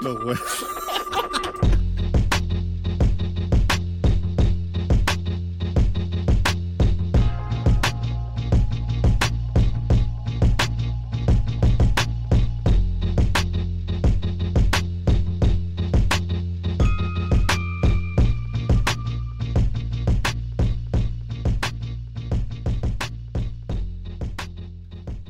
Allô. 0.00 0.97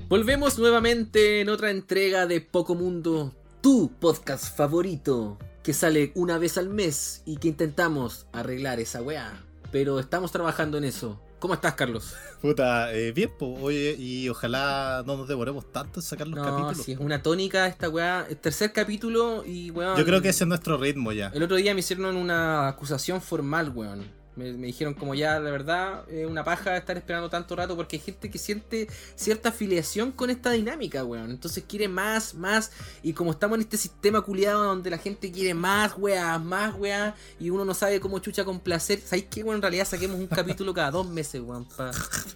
Volvemos 0.09 0.59
nuevamente 0.59 1.41
en 1.43 1.51
otra 1.51 1.71
entrega 1.71 2.27
de 2.27 2.41
Poco 2.41 2.75
Mundo, 2.75 3.35
tu 3.61 3.93
podcast 4.01 4.57
favorito, 4.57 5.39
que 5.63 5.75
sale 5.75 6.13
una 6.15 6.39
vez 6.39 6.57
al 6.57 6.71
mes 6.71 7.23
y 7.27 7.37
que 7.37 7.49
intentamos 7.49 8.27
arreglar 8.33 8.81
esa 8.81 9.03
weá. 9.03 9.45
Pero 9.71 10.01
estamos 10.01 10.33
trabajando 10.33 10.79
en 10.79 10.85
eso. 10.85 11.21
¿Cómo 11.41 11.53
estás, 11.53 11.75
Carlos? 11.75 12.15
Puta, 12.41 12.93
eh, 12.95 13.13
bien, 13.13 13.31
pues, 13.39 13.53
oye, 13.61 13.95
y 13.99 14.29
ojalá 14.31 15.05
no 15.07 15.19
nos 15.19 15.29
demoremos 15.29 15.71
tanto 15.71 16.01
en 16.01 16.05
sacar 16.07 16.27
los 16.27 16.39
No, 16.39 16.45
capítulos. 16.45 16.85
si 16.87 16.93
es 16.93 16.99
una 16.99 17.23
tónica 17.23 17.67
esta 17.67 17.91
weá. 17.91 18.27
El 18.29 18.39
tercer 18.39 18.73
capítulo 18.73 19.45
y 19.47 19.71
weón. 19.71 19.97
Yo 19.99 20.05
creo 20.07 20.23
que 20.23 20.31
ese 20.31 20.45
es 20.45 20.49
nuestro 20.49 20.79
ritmo 20.79 21.13
ya. 21.13 21.31
El 21.35 21.43
otro 21.43 21.57
día 21.57 21.75
me 21.75 21.81
hicieron 21.81 22.17
una 22.17 22.67
acusación 22.67 23.21
formal, 23.21 23.71
weón. 23.75 24.11
Me, 24.39 24.53
me 24.53 24.69
dijeron 24.69 24.95
como 24.95 25.15
ya, 25.15 25.39
la 25.41 25.51
verdad, 25.51 26.09
es 26.09 26.27
una 26.27 26.45
paja 26.45 26.77
estar 26.77 26.97
esperando 26.97 27.29
tanto 27.29 27.57
rato 27.57 27.77
porque 27.77 27.97
hay 27.97 28.01
gente 28.01 28.31
que 28.31 28.39
siente 28.39 28.89
cierta 29.15 29.51
afiliación 29.51 30.13
con 30.13 30.31
esta 30.31 30.51
dinámica, 30.53 31.05
weón. 31.05 31.31
Entonces 31.31 31.65
quiere 31.69 31.89
más, 31.89 32.35
más. 32.35 32.71
Y 33.03 33.13
como 33.13 33.33
estamos 33.33 33.57
en 33.57 33.63
este 33.63 33.77
sistema 33.77 34.23
culiado 34.23 34.65
donde 34.65 34.91
la 34.91 34.99
gente 34.99 35.31
quiere 35.31 35.55
más, 35.55 35.93
weá, 35.99 36.39
más, 36.39 36.75
weá, 36.77 37.15
y 37.39 37.51
uno 37.51 37.65
no 37.65 37.75
sabe 37.75 38.01
cómo 38.01 38.19
chucha 38.21 38.45
con 38.45 38.61
placer, 38.61 39.01
¿sabéis 39.01 39.27
qué, 39.31 39.43
weón? 39.43 39.57
En 39.57 39.63
realidad 39.63 39.87
saquemos 39.87 40.19
un 40.19 40.27
capítulo 40.27 40.73
cada 40.73 40.91
dos 40.91 41.09
meses, 41.09 41.43
weón. 41.43 41.67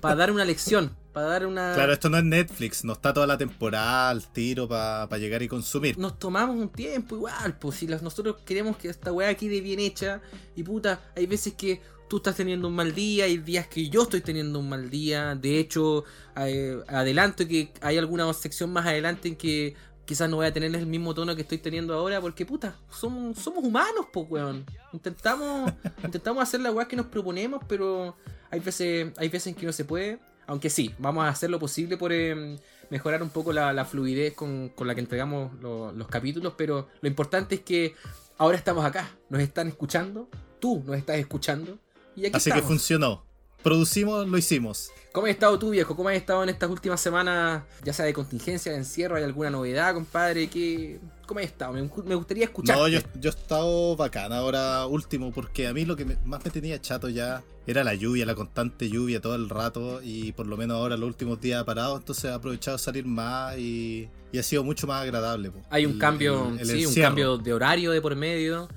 Para 0.00 0.14
dar 0.16 0.30
una 0.30 0.44
lección, 0.44 0.94
para 1.12 1.26
dar 1.26 1.46
una... 1.46 1.74
Claro, 1.74 1.92
esto 1.92 2.08
no 2.08 2.18
es 2.18 2.24
Netflix, 2.24 2.84
no 2.84 2.92
está 2.94 3.12
toda 3.12 3.26
la 3.26 3.36
temporada 3.38 4.10
al 4.10 4.26
tiro 4.32 4.68
para 4.68 5.18
llegar 5.18 5.42
y 5.42 5.48
consumir. 5.48 5.98
nos 5.98 6.18
tomamos 6.18 6.56
un 6.56 6.68
tiempo 6.68 7.16
igual, 7.16 7.56
pues 7.58 7.76
si 7.76 7.86
las- 7.86 8.02
nosotros 8.02 8.36
queremos 8.44 8.76
que 8.76 8.88
esta 8.88 9.12
weá 9.12 9.34
quede 9.34 9.60
bien 9.60 9.80
hecha 9.80 10.20
y 10.56 10.62
puta, 10.62 11.00
hay 11.16 11.26
veces 11.26 11.54
que 11.54 11.80
tú 12.08 12.18
estás 12.18 12.36
teniendo 12.36 12.68
un 12.68 12.74
mal 12.74 12.94
día, 12.94 13.24
hay 13.24 13.38
días 13.38 13.66
que 13.68 13.88
yo 13.88 14.02
estoy 14.02 14.20
teniendo 14.20 14.58
un 14.58 14.68
mal 14.68 14.90
día, 14.90 15.34
de 15.34 15.58
hecho, 15.58 16.04
eh, 16.36 16.78
adelanto 16.88 17.46
que 17.48 17.72
hay 17.80 17.96
alguna 17.98 18.30
sección 18.34 18.72
más 18.72 18.86
adelante 18.86 19.28
en 19.28 19.36
que 19.36 19.74
quizás 20.04 20.28
no 20.28 20.36
voy 20.36 20.46
a 20.46 20.52
tener 20.52 20.74
el 20.74 20.86
mismo 20.86 21.14
tono 21.14 21.34
que 21.36 21.42
estoy 21.42 21.58
teniendo 21.58 21.94
ahora 21.94 22.20
porque 22.20 22.44
puta, 22.44 22.76
somos, 22.90 23.38
somos 23.38 23.64
humanos, 23.64 24.06
pues 24.12 24.26
weón. 24.28 24.64
Intentamos, 24.92 25.72
intentamos 26.04 26.42
hacer 26.42 26.60
la 26.60 26.70
weá 26.72 26.86
que 26.86 26.96
nos 26.96 27.06
proponemos, 27.06 27.62
pero 27.68 28.14
hay 28.50 28.60
veces, 28.60 29.12
hay 29.16 29.28
veces 29.28 29.46
en 29.48 29.54
que 29.54 29.64
no 29.64 29.72
se 29.72 29.84
puede. 29.86 30.18
Aunque 30.52 30.68
sí, 30.68 30.94
vamos 30.98 31.24
a 31.24 31.28
hacer 31.30 31.48
lo 31.48 31.58
posible 31.58 31.96
por 31.96 32.12
em, 32.12 32.58
mejorar 32.90 33.22
un 33.22 33.30
poco 33.30 33.54
la, 33.54 33.72
la 33.72 33.86
fluidez 33.86 34.34
con, 34.34 34.68
con 34.68 34.86
la 34.86 34.94
que 34.94 35.00
entregamos 35.00 35.58
lo- 35.62 35.92
los 35.92 36.08
capítulos, 36.08 36.52
pero 36.58 36.88
lo 37.00 37.08
importante 37.08 37.54
es 37.54 37.60
que 37.62 37.94
ahora 38.36 38.58
estamos 38.58 38.84
acá, 38.84 39.08
nos 39.30 39.40
están 39.40 39.68
escuchando, 39.68 40.28
tú 40.60 40.82
nos 40.84 40.96
estás 40.98 41.16
escuchando, 41.16 41.78
y 42.14 42.26
aquí 42.26 42.36
Así 42.36 42.50
que 42.52 42.60
funcionó. 42.60 43.24
Producimos, 43.62 44.26
lo 44.28 44.38
hicimos. 44.38 44.90
¿Cómo 45.12 45.26
has 45.26 45.32
estado 45.34 45.58
tú, 45.58 45.70
viejo? 45.70 45.94
¿Cómo 45.94 46.08
has 46.08 46.16
estado 46.16 46.42
en 46.42 46.48
estas 46.48 46.70
últimas 46.70 46.98
semanas, 47.00 47.62
ya 47.84 47.92
sea 47.92 48.06
de 48.06 48.14
contingencia, 48.14 48.72
de 48.72 48.78
encierro? 48.78 49.16
¿Hay 49.16 49.22
alguna 49.24 49.50
novedad, 49.50 49.92
compadre? 49.94 50.48
¿Qué... 50.48 50.98
¿Cómo 51.26 51.38
has 51.40 51.46
estado? 51.46 51.72
Me, 51.74 51.82
me 52.04 52.14
gustaría 52.14 52.44
escuchar. 52.44 52.76
No, 52.76 52.88
yo, 52.88 52.98
yo 53.20 53.30
he 53.30 53.34
estado 53.34 53.94
bacán 53.94 54.32
ahora 54.32 54.86
último, 54.86 55.30
porque 55.32 55.66
a 55.68 55.74
mí 55.74 55.84
lo 55.84 55.96
que 55.96 56.04
me- 56.06 56.16
más 56.24 56.42
me 56.44 56.50
tenía 56.50 56.80
chato 56.80 57.08
ya 57.10 57.42
era 57.66 57.84
la 57.84 57.94
lluvia, 57.94 58.24
la 58.26 58.34
constante 58.34 58.88
lluvia 58.88 59.20
todo 59.20 59.34
el 59.34 59.48
rato, 59.48 60.00
y 60.02 60.32
por 60.32 60.46
lo 60.46 60.56
menos 60.56 60.76
ahora 60.78 60.96
los 60.96 61.06
últimos 61.06 61.40
días 61.40 61.62
he 61.62 61.64
parado, 61.64 61.96
entonces 61.96 62.24
he 62.24 62.32
aprovechado 62.32 62.76
de 62.78 62.82
salir 62.82 63.04
más 63.06 63.56
y, 63.58 64.08
y 64.32 64.38
ha 64.38 64.42
sido 64.42 64.64
mucho 64.64 64.86
más 64.86 65.02
agradable. 65.02 65.50
po. 65.50 65.60
Hay 65.70 65.84
un 65.86 65.92
El- 65.92 65.98
cambio, 65.98 66.48
el- 66.48 66.58
el 66.60 66.66
sí, 66.66 66.86
un 66.86 66.94
cambio 66.94 67.36
de 67.38 67.52
horario 67.52 67.92
de 67.92 68.00
por 68.00 68.16
medio, 68.16 68.68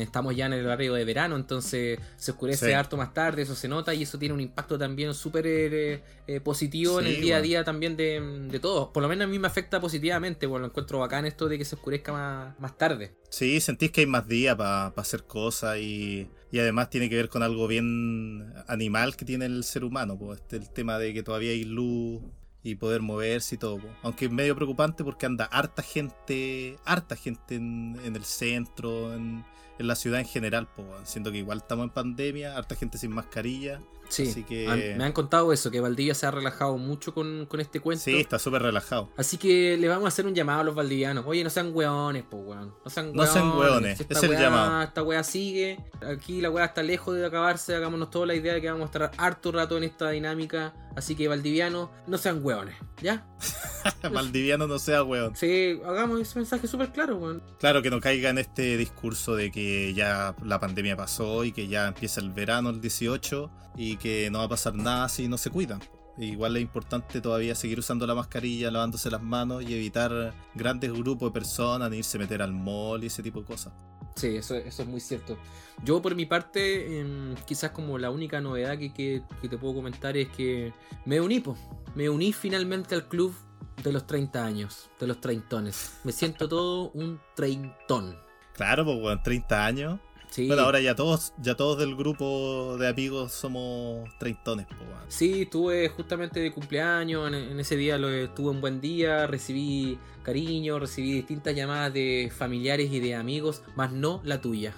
estamos 0.00 0.34
ya 0.34 0.46
en 0.46 0.54
el 0.54 0.64
horario 0.66 0.94
de 0.94 1.04
verano, 1.04 1.36
entonces 1.36 1.98
se 2.16 2.30
oscurece 2.30 2.66
Sí. 2.66 2.72
harto 2.72 2.96
más 2.96 3.12
tarde, 3.14 3.42
eso 3.42 3.54
se 3.54 3.68
nota 3.68 3.94
y 3.94 4.02
eso 4.02 4.18
tiene 4.18 4.34
un 4.34 4.40
impacto 4.40 4.78
también 4.78 5.14
súper 5.14 5.46
eh, 5.46 6.02
eh, 6.26 6.40
positivo 6.40 7.00
en 7.00 7.06
el 7.06 7.20
día 7.20 7.36
a 7.36 7.40
día 7.42 7.64
también 7.64 7.96
de, 7.96 8.20
de 8.50 8.60
todos. 8.60 8.88
Por 8.88 9.02
lo 9.02 9.08
menos 9.08 9.24
a 9.24 9.28
mí 9.28 9.38
me 9.38 9.46
afecta 9.46 9.80
positivamente, 9.80 10.46
bueno, 10.46 10.66
lo 10.66 10.70
encuentro 10.70 10.98
bacán 10.98 11.26
esto 11.26 11.48
de 11.48 11.58
que 11.58 11.64
se 11.64 11.74
oscurezca 11.76 12.12
más, 12.12 12.58
más 12.58 12.76
tarde. 12.78 13.14
Sí, 13.28 13.60
sentís 13.60 13.90
que 13.90 14.02
hay 14.02 14.06
más 14.06 14.26
días 14.26 14.56
para 14.56 14.86
hacer 14.88 15.24
cosas 15.24 15.78
y, 15.78 16.28
y 16.50 16.58
además 16.58 16.90
tiene 16.90 17.10
que 17.10 17.16
ver 17.16 17.28
con 17.28 17.42
algo 17.42 17.66
bien 17.68 18.52
animal 18.68 19.16
que 19.16 19.24
tiene 19.24 19.46
el 19.46 19.64
ser 19.64 19.84
humano, 19.84 20.18
pues 20.18 20.40
este, 20.40 20.56
el 20.56 20.70
tema 20.70 20.98
de 20.98 21.12
que 21.12 21.22
todavía 21.22 21.50
hay 21.50 21.64
luz 21.64 22.22
y 22.66 22.74
poder 22.74 23.00
moverse 23.00 23.54
y 23.54 23.58
todo. 23.58 23.78
po. 23.78 23.88
Aunque 24.02 24.24
es 24.24 24.30
medio 24.30 24.56
preocupante 24.56 25.04
porque 25.04 25.24
anda 25.24 25.44
harta 25.44 25.82
gente, 25.82 26.76
harta 26.84 27.14
gente 27.14 27.54
en, 27.54 27.96
el 28.04 28.24
centro, 28.24 29.14
en, 29.14 29.44
en 29.78 29.86
la 29.86 29.94
ciudad 29.94 30.18
en 30.18 30.26
general, 30.26 30.68
pues, 30.74 30.88
siento 31.04 31.30
que 31.30 31.38
igual 31.38 31.58
estamos 31.58 31.84
en 31.84 31.90
pandemia, 31.90 32.56
harta 32.56 32.74
gente 32.74 32.98
sin 32.98 33.12
mascarilla. 33.12 33.80
Sí, 34.08 34.28
Así 34.28 34.44
que- 34.44 34.68
han- 34.68 34.98
me 34.98 35.04
han 35.04 35.12
contado 35.12 35.52
eso, 35.52 35.70
que 35.70 35.80
Valdivia 35.80 36.14
se 36.14 36.26
ha 36.26 36.30
relajado 36.30 36.76
mucho 36.78 37.12
con, 37.14 37.46
con 37.46 37.60
este 37.60 37.80
cuento. 37.80 38.04
Sí, 38.04 38.16
está 38.18 38.38
súper 38.38 38.62
relajado. 38.62 39.10
Así 39.16 39.36
que 39.38 39.76
le 39.76 39.88
vamos 39.88 40.04
a 40.04 40.08
hacer 40.08 40.26
un 40.26 40.34
llamado 40.34 40.60
a 40.60 40.64
los 40.64 40.74
valdivianos. 40.74 41.24
Oye, 41.26 41.42
no 41.44 41.50
sean 41.50 41.70
hueones, 41.74 42.22
po, 42.24 42.36
weón. 42.38 42.74
No 42.84 42.90
sean 42.90 43.12
No 43.12 43.26
sean 43.26 43.56
hueones, 43.56 43.98
Si 43.98 44.06
es 44.08 44.22
el 44.22 44.30
weá- 44.30 44.40
llamado. 44.40 44.82
Esta 44.82 45.02
weá 45.02 45.22
sigue. 45.24 45.78
Aquí 46.06 46.40
la 46.40 46.50
weá 46.50 46.66
está 46.66 46.82
lejos 46.82 47.14
de 47.14 47.26
acabarse. 47.26 47.74
Hagámonos 47.74 48.10
toda 48.10 48.26
la 48.26 48.34
idea 48.34 48.54
de 48.54 48.60
que 48.60 48.70
vamos 48.70 48.82
a 48.82 48.86
estar 48.86 49.10
harto 49.16 49.52
rato 49.52 49.76
en 49.76 49.84
esta 49.84 50.10
dinámica. 50.10 50.74
Así 50.96 51.14
que, 51.14 51.28
valdivianos, 51.28 51.90
no 52.06 52.16
sean 52.18 52.40
hueones. 52.42 52.74
¿Ya? 53.02 53.26
Valdiviano 54.10 54.66
no 54.66 54.78
sea 54.78 55.02
weón. 55.02 55.36
Sí, 55.36 55.78
hagamos 55.84 56.20
ese 56.20 56.38
mensaje 56.38 56.66
súper 56.66 56.92
claro, 56.92 57.16
weón. 57.16 57.42
Claro, 57.58 57.82
que 57.82 57.90
no 57.90 58.00
caiga 58.00 58.30
en 58.30 58.38
este 58.38 58.76
discurso 58.78 59.36
de 59.36 59.50
que 59.50 59.92
ya 59.94 60.34
la 60.42 60.58
pandemia 60.60 60.96
pasó 60.96 61.44
y 61.44 61.52
que 61.52 61.68
ya 61.68 61.88
empieza 61.88 62.20
el 62.20 62.30
verano 62.30 62.70
el 62.70 62.80
18 62.80 63.50
y 63.76 63.96
que 63.96 64.30
no 64.30 64.38
va 64.38 64.44
a 64.44 64.48
pasar 64.48 64.74
nada 64.74 65.08
si 65.08 65.28
no 65.28 65.38
se 65.38 65.50
cuidan. 65.50 65.80
Igual 66.18 66.56
es 66.56 66.62
importante 66.62 67.20
todavía 67.20 67.54
seguir 67.54 67.78
usando 67.78 68.06
la 68.06 68.14
mascarilla, 68.14 68.70
lavándose 68.70 69.10
las 69.10 69.22
manos 69.22 69.62
y 69.62 69.74
evitar 69.74 70.32
grandes 70.54 70.90
grupos 70.92 71.28
de 71.30 71.34
personas, 71.34 71.90
ni 71.90 71.98
irse 71.98 72.16
a 72.16 72.20
meter 72.20 72.40
al 72.40 72.52
mall 72.52 73.04
y 73.04 73.08
ese 73.08 73.22
tipo 73.22 73.40
de 73.40 73.46
cosas. 73.46 73.72
Sí, 74.14 74.28
eso, 74.36 74.54
eso 74.54 74.82
es 74.82 74.88
muy 74.88 75.00
cierto. 75.00 75.36
Yo 75.84 76.00
por 76.00 76.14
mi 76.14 76.24
parte, 76.24 77.00
em, 77.00 77.34
quizás 77.46 77.72
como 77.72 77.98
la 77.98 78.08
única 78.10 78.40
novedad 78.40 78.78
que, 78.78 78.94
que- 78.94 79.22
que 79.42 79.48
te 79.50 79.58
puedo 79.58 79.74
comentar 79.74 80.16
es 80.16 80.28
que 80.30 80.72
me 81.04 81.20
uní, 81.20 81.40
po. 81.40 81.54
me 81.94 82.08
uní 82.08 82.32
finalmente 82.32 82.94
al 82.94 83.08
club 83.08 83.34
de 83.82 83.92
los 83.92 84.06
30 84.06 84.42
años, 84.42 84.88
de 84.98 85.06
los 85.06 85.20
treintones. 85.20 85.98
Me 86.04 86.12
siento 86.12 86.48
todo 86.48 86.90
un 86.92 87.20
treintón. 87.34 88.16
Claro, 88.54 88.86
pues 88.86 88.98
bueno, 89.00 89.20
30 89.22 89.66
años. 89.66 90.00
Sí, 90.36 90.48
Bueno, 90.48 90.64
ahora 90.64 90.80
ya 90.80 90.94
todos, 90.94 91.32
ya 91.38 91.54
todos 91.54 91.78
del 91.78 91.96
grupo 91.96 92.76
de 92.78 92.88
amigos 92.88 93.32
somos 93.32 94.06
treintones, 94.18 94.66
weón. 94.78 95.00
sí, 95.08 95.46
tuve 95.46 95.88
justamente 95.88 96.40
de 96.40 96.52
cumpleaños, 96.52 97.26
en, 97.28 97.32
en 97.34 97.58
ese 97.58 97.74
día 97.74 97.96
lo, 97.96 98.28
tuve 98.34 98.50
un 98.50 98.60
buen 98.60 98.82
día, 98.82 99.26
recibí 99.26 99.98
cariño, 100.22 100.78
recibí 100.78 101.14
distintas 101.14 101.54
llamadas 101.54 101.94
de 101.94 102.30
familiares 102.36 102.92
y 102.92 103.00
de 103.00 103.14
amigos, 103.14 103.62
más 103.76 103.92
no 103.92 104.20
la 104.24 104.42
tuya. 104.42 104.74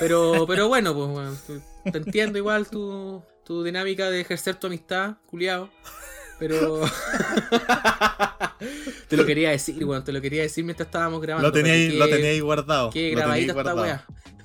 Pero, 0.00 0.44
pero 0.48 0.66
bueno, 0.66 0.92
pues 0.92 1.08
bueno, 1.08 1.36
te- 1.84 1.90
te 1.92 1.98
entiendo 1.98 2.38
igual 2.38 2.68
tu, 2.68 3.22
tu 3.44 3.62
dinámica 3.62 4.10
de 4.10 4.22
ejercer 4.22 4.56
tu 4.56 4.66
amistad, 4.66 5.18
culiao. 5.26 5.70
Pero. 6.40 6.80
te 9.08 9.16
lo 9.16 9.24
quería 9.26 9.50
decir, 9.50 9.84
weón. 9.84 10.02
Te 10.02 10.12
lo 10.12 10.20
quería 10.20 10.42
decir 10.42 10.64
mientras 10.64 10.86
estábamos 10.88 11.20
grabando. 11.20 11.48
Lo 11.48 11.52
teníais, 11.52 11.92
teníais 12.10 12.42
guardado. 12.42 12.90
Qué 12.90 13.10
grabadita 13.10 13.52
esta 13.52 13.72
guardado. 13.72 14.02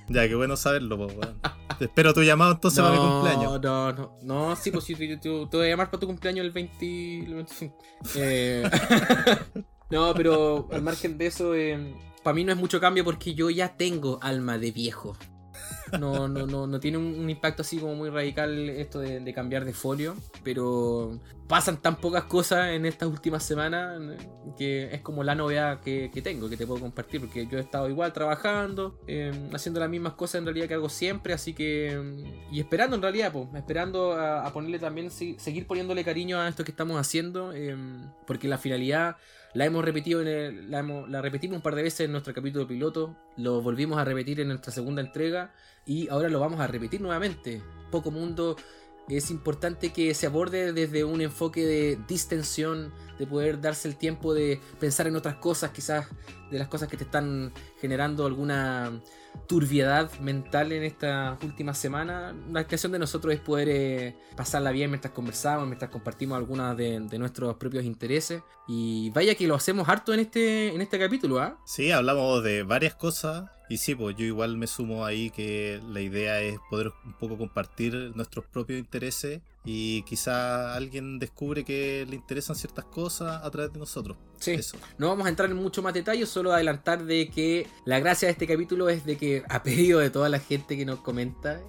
Ya, 0.07 0.27
qué 0.27 0.35
bueno 0.35 0.55
saberlo, 0.55 0.97
pues 0.97 1.15
weón. 1.17 1.39
Te 1.79 1.85
espero 1.85 2.13
tu 2.13 2.21
llamado 2.23 2.53
entonces 2.53 2.81
para 2.81 2.93
mi 2.95 2.99
cumpleaños. 2.99 3.61
No, 3.61 3.91
no, 3.91 4.17
no, 4.21 4.55
sí, 4.55 4.71
pues 4.71 4.85
sí, 4.85 4.95
te, 4.95 5.07
te- 5.17 5.17
te 5.19 5.57
voy 5.57 5.65
a 5.65 5.69
llamar 5.69 5.89
para 5.89 5.99
tu 5.99 6.07
cumpleaños 6.07 6.45
el 6.45 6.51
20. 6.51 7.19
el 7.25 7.33
25. 7.33 7.77
Eh, 8.15 8.63
no, 9.89 10.13
pero 10.13 10.67
al 10.71 10.81
margen 10.81 11.17
de 11.17 11.25
eso, 11.27 11.53
para 12.23 12.33
mí 12.35 12.43
no 12.43 12.51
es 12.51 12.57
mucho 12.57 12.79
cambio 12.79 13.03
porque 13.03 13.33
yo 13.33 13.49
ya 13.49 13.75
tengo 13.77 14.19
alma 14.21 14.57
de 14.57 14.71
viejo. 14.71 15.17
No, 15.99 16.27
no, 16.27 16.47
no, 16.47 16.67
no 16.67 16.79
tiene 16.79 16.97
un, 16.97 17.19
un 17.19 17.29
impacto 17.29 17.61
así 17.61 17.77
como 17.77 17.95
muy 17.95 18.09
radical 18.09 18.69
esto 18.69 18.99
de, 18.99 19.19
de 19.19 19.33
cambiar 19.33 19.65
de 19.65 19.73
folio, 19.73 20.15
pero 20.43 21.19
pasan 21.47 21.77
tan 21.77 21.97
pocas 21.97 22.23
cosas 22.23 22.69
en 22.69 22.85
estas 22.85 23.07
últimas 23.07 23.43
semanas 23.43 24.01
que 24.57 24.93
es 24.93 25.01
como 25.01 25.23
la 25.23 25.35
novedad 25.35 25.79
que, 25.81 26.09
tengo, 26.23 26.49
que 26.49 26.57
te 26.57 26.65
puedo 26.65 26.81
compartir, 26.81 27.21
porque 27.21 27.45
yo 27.45 27.57
he 27.57 27.61
estado 27.61 27.89
igual 27.89 28.13
trabajando, 28.13 28.99
em, 29.05 29.53
haciendo 29.53 29.79
las 29.79 29.89
mismas 29.89 30.13
cosas 30.13 30.39
en 30.39 30.45
realidad 30.45 30.67
que 30.67 30.73
hago 30.73 30.89
siempre, 30.89 31.33
así 31.33 31.53
que... 31.53 31.91
Em, 31.91 32.23
y 32.51 32.59
esperando 32.59 32.95
en 32.95 33.01
realidad, 33.01 33.31
pues, 33.31 33.47
esperando 33.55 34.13
a, 34.13 34.51
ponerle 34.53 34.79
también, 34.79 35.11
seguir 35.11 35.67
poniéndole 35.67 36.03
cariño 36.03 36.39
a 36.39 36.47
esto 36.47 36.63
que 36.63 36.71
estamos 36.71 36.99
haciendo, 36.99 37.53
em, 37.53 38.09
porque 38.25 38.47
la 38.47 38.57
finalidad 38.57 39.17
la 39.55 39.65
hemos 39.65 39.83
repetido 39.83 40.21
en 40.21 40.27
el, 40.27 40.71
la, 40.71 40.83
la, 40.83 41.21
repetimos 41.21 41.55
un 41.55 41.61
par 41.61 41.75
de 41.75 41.81
veces 41.81 42.01
en 42.01 42.11
nuestro 42.11 42.33
capítulo 42.33 42.67
piloto, 42.67 43.15
lo 43.37 43.61
volvimos 43.61 43.97
a 43.97 44.03
repetir 44.03 44.41
en 44.41 44.49
nuestra 44.49 44.71
segunda 44.71 45.01
entrega 45.01 45.53
y 45.85 46.09
ahora 46.09 46.27
lo 46.29 46.41
vamos 46.41 46.59
a 46.59 46.67
repetir 46.67 47.01
nuevamente. 47.01 47.63
Poco 47.89 48.11
Mundo 48.11 48.57
es 49.07 49.31
importante 49.31 49.93
que 49.93 50.13
se 50.13 50.25
aborde 50.25 50.73
desde 50.73 51.05
un 51.05 51.21
enfoque 51.21 51.65
de 51.65 51.97
distensión, 52.05 52.91
de 53.17 53.25
poder 53.25 53.61
darse 53.61 53.87
el 53.87 53.95
tiempo 53.95 54.33
de 54.33 54.59
pensar 54.79 55.07
en 55.07 55.15
otras 55.15 55.35
cosas, 55.35 55.71
quizás 55.71 56.07
de 56.51 56.59
las 56.59 56.67
cosas 56.67 56.89
que 56.89 56.97
te 56.97 57.05
están 57.05 57.53
generando 57.79 58.25
alguna 58.25 58.99
turbiedad 59.47 60.11
mental 60.19 60.71
en 60.71 60.83
esta 60.83 61.37
última 61.43 61.73
semana. 61.73 62.35
La 62.51 62.61
intención 62.61 62.91
de 62.91 62.99
nosotros 62.99 63.33
es 63.33 63.39
poder 63.39 63.69
eh, 63.69 64.15
pasarla 64.35 64.71
bien 64.71 64.89
mientras 64.89 65.13
conversamos, 65.13 65.67
mientras 65.67 65.91
compartimos 65.91 66.37
algunas 66.37 66.75
de, 66.77 66.99
nuestros 66.99 67.55
propios 67.55 67.85
intereses. 67.85 68.43
Y 68.67 69.09
vaya 69.11 69.35
que 69.35 69.47
lo 69.47 69.55
hacemos 69.55 69.87
harto 69.87 70.13
en 70.13 70.19
este, 70.19 70.73
en 70.73 70.81
este 70.81 70.99
capítulo, 70.99 71.39
¿ah? 71.39 71.57
Sí, 71.65 71.91
hablamos 71.91 72.43
de 72.43 72.63
varias 72.63 72.95
cosas. 72.95 73.49
Y 73.67 73.77
sí, 73.77 73.95
pues 73.95 74.15
yo 74.15 74.25
igual 74.25 74.57
me 74.57 74.67
sumo 74.67 75.05
ahí 75.05 75.31
que 75.31 75.81
la 75.89 76.01
idea 76.01 76.41
es 76.41 76.57
poder 76.69 76.91
un 77.03 77.13
poco 77.13 77.37
compartir 77.37 78.11
nuestros 78.15 78.45
propios 78.45 78.79
intereses 78.79 79.41
y 79.63 80.03
quizá 80.03 80.75
alguien 80.75 81.17
descubre 81.17 81.63
que 81.63 82.05
le 82.07 82.15
interesan 82.15 82.55
ciertas 82.55 82.85
cosas 82.85 83.43
a 83.43 83.49
través 83.49 83.73
de 83.73 83.79
nosotros. 83.79 84.17
Sí. 84.39 84.51
Eso. 84.51 84.77
No 84.97 85.07
vamos 85.07 85.25
a 85.25 85.29
entrar 85.29 85.49
en 85.49 85.57
mucho 85.57 85.81
más 85.81 85.93
detalle, 85.93 86.25
solo 86.25 86.53
adelantar 86.53 87.03
de 87.05 87.29
que 87.29 87.67
la 87.85 87.99
gracia 87.99 88.27
de 88.27 88.33
este 88.33 88.45
capítulo 88.45 88.89
es 88.89 89.05
de 89.05 89.17
que 89.17 89.43
a 89.49 89.63
pedido 89.63 89.99
de 89.99 90.11
toda 90.11 90.29
la 90.29 90.39
gente 90.39 90.77
que 90.77 90.85
nos 90.85 90.99
comenta 90.99 91.59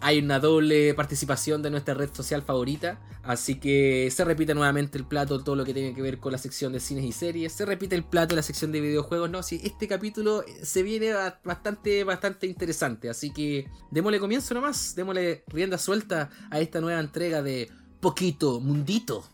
hay 0.00 0.18
una 0.18 0.40
doble 0.40 0.94
participación 0.94 1.62
de 1.62 1.70
nuestra 1.70 1.94
red 1.94 2.10
social 2.12 2.42
favorita. 2.42 2.98
Así 3.22 3.56
que 3.56 4.10
se 4.10 4.24
repite 4.24 4.54
nuevamente 4.54 4.96
el 4.96 5.04
plato, 5.04 5.42
todo 5.44 5.54
lo 5.54 5.64
que 5.64 5.74
tiene 5.74 5.94
que 5.94 6.00
ver 6.00 6.18
con 6.18 6.32
la 6.32 6.38
sección 6.38 6.72
de 6.72 6.80
cines 6.80 7.04
y 7.04 7.12
series. 7.12 7.52
Se 7.52 7.66
repite 7.66 7.94
el 7.94 8.04
plato, 8.04 8.34
la 8.34 8.42
sección 8.42 8.72
de 8.72 8.80
videojuegos. 8.80 9.30
No, 9.30 9.42
sí, 9.42 9.60
este 9.62 9.86
capítulo 9.86 10.44
se 10.62 10.82
viene 10.82 11.12
bastante, 11.44 12.04
bastante 12.04 12.46
interesante. 12.46 13.10
Así 13.10 13.30
que 13.32 13.68
démosle 13.90 14.18
comienzo 14.18 14.54
nomás. 14.54 14.94
Démosle 14.94 15.44
rienda 15.48 15.78
suelta 15.78 16.30
a 16.50 16.60
esta 16.60 16.80
nueva 16.80 17.00
entrega 17.00 17.42
de 17.42 17.70
Poquito 18.00 18.60
Mundito. 18.60 19.24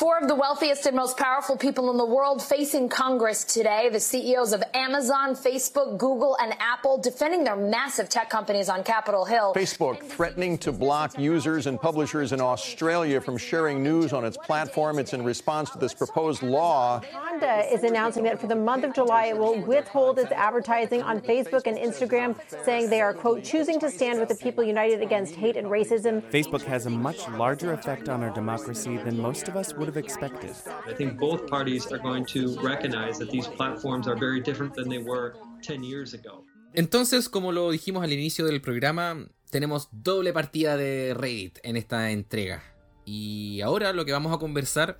Four 0.00 0.16
of 0.16 0.28
the 0.28 0.34
wealthiest 0.34 0.86
and 0.86 0.96
most 0.96 1.18
powerful 1.18 1.58
people 1.58 1.90
in 1.90 1.98
the 1.98 2.06
world 2.06 2.42
facing 2.42 2.88
Congress 2.88 3.44
today. 3.44 3.90
The 3.92 4.00
CEOs 4.00 4.54
of 4.54 4.62
Amazon, 4.72 5.34
Facebook, 5.34 5.98
Google, 5.98 6.38
and 6.40 6.54
Apple 6.58 6.96
defending 6.96 7.44
their 7.44 7.54
massive 7.54 8.08
tech 8.08 8.30
companies 8.30 8.70
on 8.70 8.82
Capitol 8.82 9.26
Hill. 9.26 9.52
Facebook 9.54 10.02
threatening 10.02 10.56
to 10.56 10.72
block 10.72 11.18
users 11.18 11.66
and 11.66 11.78
publishers 11.78 12.32
in 12.32 12.40
Australia 12.40 13.20
from 13.20 13.36
sharing 13.36 13.82
news 13.82 14.14
on 14.14 14.24
its 14.24 14.38
platform. 14.38 14.98
It's 14.98 15.12
in 15.12 15.22
response 15.22 15.68
to 15.72 15.78
this 15.78 15.92
proposed 15.92 16.42
law. 16.42 17.02
Honda 17.12 17.70
is 17.70 17.84
announcing 17.84 18.22
that 18.22 18.40
for 18.40 18.46
the 18.46 18.56
month 18.56 18.84
of 18.84 18.94
July, 18.94 19.26
it 19.26 19.36
will 19.36 19.60
withhold 19.60 20.18
its 20.18 20.32
advertising 20.32 21.02
on 21.02 21.20
Facebook 21.20 21.66
and 21.66 21.76
Instagram, 21.76 22.34
saying 22.64 22.88
they 22.88 23.02
are, 23.02 23.12
quote, 23.12 23.44
choosing 23.44 23.78
to 23.80 23.90
stand 23.90 24.18
with 24.18 24.30
the 24.30 24.34
people 24.34 24.64
united 24.64 25.02
against 25.02 25.34
hate 25.34 25.58
and 25.58 25.66
racism. 25.66 26.22
Facebook 26.30 26.62
has 26.62 26.86
a 26.86 26.90
much 26.90 27.28
larger 27.28 27.74
effect 27.74 28.08
on 28.08 28.22
our 28.22 28.30
democracy 28.30 28.96
than 28.96 29.20
most 29.20 29.46
of 29.46 29.56
us 29.56 29.74
would 29.74 29.89
have 29.90 29.98
expected. 29.98 30.54
I 30.86 30.94
think 30.94 31.18
both 31.18 31.46
parties 31.48 31.90
are 31.92 31.98
going 31.98 32.24
to 32.26 32.56
recognize 32.62 33.18
that 33.18 33.30
these 33.30 33.48
platforms 33.48 34.06
are 34.06 34.16
very 34.16 34.40
different 34.40 34.74
than 34.74 34.88
they 34.88 34.98
were 34.98 35.34
10 35.62 35.82
years 35.82 36.14
ago. 36.14 36.44
Entonces, 36.72 37.28
como 37.28 37.50
lo 37.50 37.70
dijimos 37.70 38.04
al 38.04 38.12
inicio 38.12 38.46
del 38.46 38.60
programa, 38.60 39.26
tenemos 39.50 39.88
doble 39.90 40.32
partida 40.32 40.76
de 40.76 41.14
Reddit 41.14 41.58
en 41.64 41.76
esta 41.76 42.12
entrega. 42.12 42.62
Y 43.04 43.60
ahora 43.62 43.92
lo 43.92 44.04
que 44.04 44.12
vamos 44.12 44.32
a 44.32 44.38
conversar, 44.38 44.96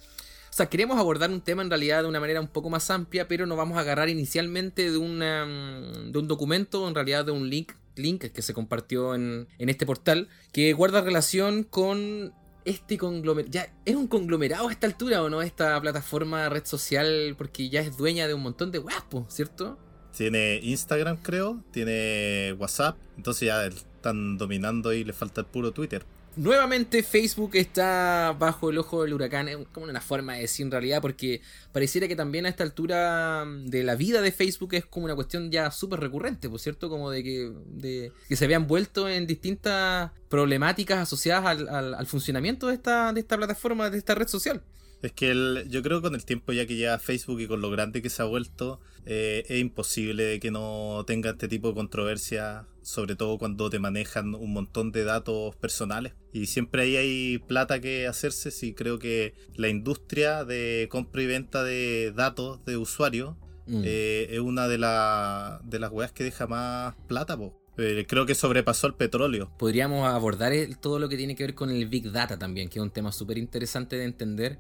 o 0.51 0.53
sea, 0.53 0.67
queremos 0.67 0.99
abordar 0.99 1.31
un 1.31 1.41
tema 1.41 1.63
en 1.63 1.71
realidad 1.71 2.03
de 2.03 2.09
una 2.09 2.19
manera 2.19 2.41
un 2.41 2.49
poco 2.49 2.71
más 2.71 2.91
amplia, 2.91 3.29
pero 3.29 3.47
nos 3.47 3.57
vamos 3.57 3.79
a 3.79 3.83
agarrar 3.83 4.09
inicialmente 4.09 4.91
de, 4.91 4.99
una, 4.99 5.47
de 5.47 6.19
un 6.19 6.27
documento, 6.27 6.89
en 6.89 6.95
realidad 6.95 7.25
de 7.25 7.33
un 7.33 7.49
link 7.49 7.73
link 7.97 8.25
que 8.33 8.43
se 8.43 8.55
compartió 8.55 9.15
en, 9.15 9.49
en, 9.59 9.69
este 9.69 9.85
portal, 9.85 10.29
que 10.53 10.73
guarda 10.73 11.03
relación 11.03 11.65
con 11.65 12.33
este 12.65 12.99
conglomerado. 12.99 13.51
Ya 13.51 13.73
es 13.85 13.97
un 13.97 14.07
conglomerado 14.07 14.69
a 14.69 14.73
esta 14.73 14.87
altura, 14.87 15.23
¿o 15.23 15.31
no? 15.31 15.43
Esta 15.43 15.81
plataforma, 15.81 16.49
red 16.49 16.65
social, 16.65 17.35
porque 17.37 17.69
ya 17.69 17.81
es 17.81 17.97
dueña 17.97 18.27
de 18.29 18.35
un 18.35 18.43
montón 18.43 18.71
de 18.71 18.79
guapos, 18.79 19.33
¿cierto? 19.33 19.79
Tiene 20.17 20.61
Instagram, 20.63 21.19
creo, 21.19 21.63
tiene 21.71 22.55
WhatsApp, 22.59 22.97
entonces 23.17 23.47
ya 23.47 23.67
están 23.67 24.39
dominando 24.39 24.93
y 24.93 25.05
le 25.05 25.13
falta 25.13 25.43
el 25.43 25.47
puro 25.47 25.73
Twitter. 25.73 26.05
Nuevamente 26.37 27.03
Facebook 27.03 27.51
está 27.55 28.37
bajo 28.39 28.71
el 28.71 28.79
ojo 28.79 29.03
del 29.03 29.15
huracán, 29.15 29.49
es 29.49 29.59
como 29.73 29.87
una 29.87 30.01
forma 30.01 30.35
de 30.35 30.43
decir 30.43 30.65
en 30.65 30.71
realidad, 30.71 31.03
porque 31.03 31.43
pareciera 31.73 32.07
que 32.07 32.15
también 32.15 32.47
a 32.47 32.49
esta 32.49 32.63
altura 32.63 33.45
de 33.65 33.83
la 33.83 33.97
vida 33.97 34.23
de 34.23 34.31
Facebook 34.31 34.75
es 34.75 34.87
como 34.87 35.07
una 35.07 35.17
cuestión 35.17 35.51
ya 35.51 35.73
súper 35.73 35.99
recurrente, 35.99 36.49
por 36.49 36.61
cierto, 36.61 36.89
como 36.89 37.11
de 37.11 37.25
que, 37.25 38.13
se 38.37 38.45
habían 38.45 38.69
vuelto 38.69 39.09
en 39.09 39.27
distintas 39.27 40.13
problemáticas 40.29 41.01
asociadas 41.01 41.47
al, 41.69 41.95
al, 41.95 42.07
funcionamiento 42.07 42.69
de 42.69 42.75
esta, 42.75 43.13
de 43.13 43.21
esta 43.21 43.37
plataforma, 43.37 43.91
de 43.91 43.99
esta 43.99 44.15
red 44.15 44.29
social. 44.29 44.63
Es 45.03 45.13
que 45.13 45.31
el, 45.31 45.67
yo 45.69 45.83
creo 45.83 45.99
que 46.01 46.09
con 46.09 46.15
el 46.15 46.25
tiempo 46.25 46.53
ya 46.53 46.67
que 46.67 46.77
ya 46.77 46.99
Facebook 46.99 47.41
y 47.41 47.47
con 47.47 47.61
lo 47.61 47.71
grande 47.71 48.03
que 48.03 48.11
se 48.11 48.23
ha 48.23 48.27
vuelto, 48.27 48.81
eh, 49.07 49.45
es 49.49 49.61
imposible 49.61 50.39
que 50.41 50.51
no 50.51 51.05
tenga 51.07 51.31
este 51.31 51.49
tipo 51.49 51.69
de 51.69 51.75
controversia, 51.75 52.67
sobre 52.83 53.17
todo 53.17 53.39
cuando 53.39 53.71
te 53.71 53.79
manejan 53.79 54.35
un 54.35 54.53
montón 54.53 54.93
de 54.93 55.05
datos 55.05 55.57
personales. 55.57 56.13
Y 56.33 56.47
siempre 56.47 56.83
ahí 56.83 56.97
hay 56.97 57.39
plata 57.39 57.81
que 57.81 58.07
hacerse, 58.07 58.51
sí 58.51 58.75
creo 58.75 58.99
que 58.99 59.35
la 59.55 59.69
industria 59.69 60.45
de 60.45 60.89
compra 60.91 61.23
y 61.23 61.27
venta 61.27 61.65
de 61.65 62.13
datos 62.15 62.63
de 62.67 62.77
usuarios 62.77 63.37
mm. 63.67 63.83
eh, 63.85 64.29
es 64.31 64.41
una 64.41 64.69
de, 64.69 64.77
de 64.77 65.79
las 65.79 65.93
weas 65.93 66.13
que 66.13 66.25
deja 66.25 66.47
más 66.47 66.95
plata, 67.09 67.39
eh, 67.79 68.05
creo 68.07 68.27
que 68.27 68.35
sobrepasó 68.35 68.87
el 68.87 68.95
petróleo. 68.95 69.51
Podríamos 69.59 70.07
abordar 70.07 70.53
todo 70.81 70.99
lo 70.99 71.09
que 71.09 71.17
tiene 71.17 71.35
que 71.35 71.45
ver 71.45 71.55
con 71.55 71.71
el 71.71 71.89
Big 71.89 72.13
Data 72.13 72.39
también, 72.39 72.69
que 72.69 72.79
es 72.79 72.83
un 72.83 72.91
tema 72.91 73.11
súper 73.13 73.39
interesante 73.39 73.97
de 73.97 74.05
entender 74.05 74.59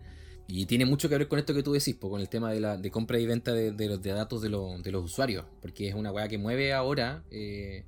y 0.50 0.66
tiene 0.66 0.84
mucho 0.84 1.08
que 1.08 1.16
ver 1.16 1.28
con 1.28 1.38
esto 1.38 1.54
que 1.54 1.62
tú 1.62 1.72
decís, 1.72 1.96
con 1.96 2.20
el 2.20 2.28
tema 2.28 2.52
de, 2.52 2.60
la, 2.60 2.76
de 2.76 2.90
compra 2.90 3.18
y 3.18 3.26
venta 3.26 3.52
de, 3.52 3.88
los 3.88 4.02
datos 4.02 4.42
de, 4.42 4.48
los 4.48 5.04
usuarios, 5.04 5.44
porque 5.62 5.88
es 5.88 5.94
una 5.94 6.10
weá 6.10 6.28
que 6.28 6.38
mueve 6.38 6.72
ahora 6.72 7.22
eh, 7.30 7.84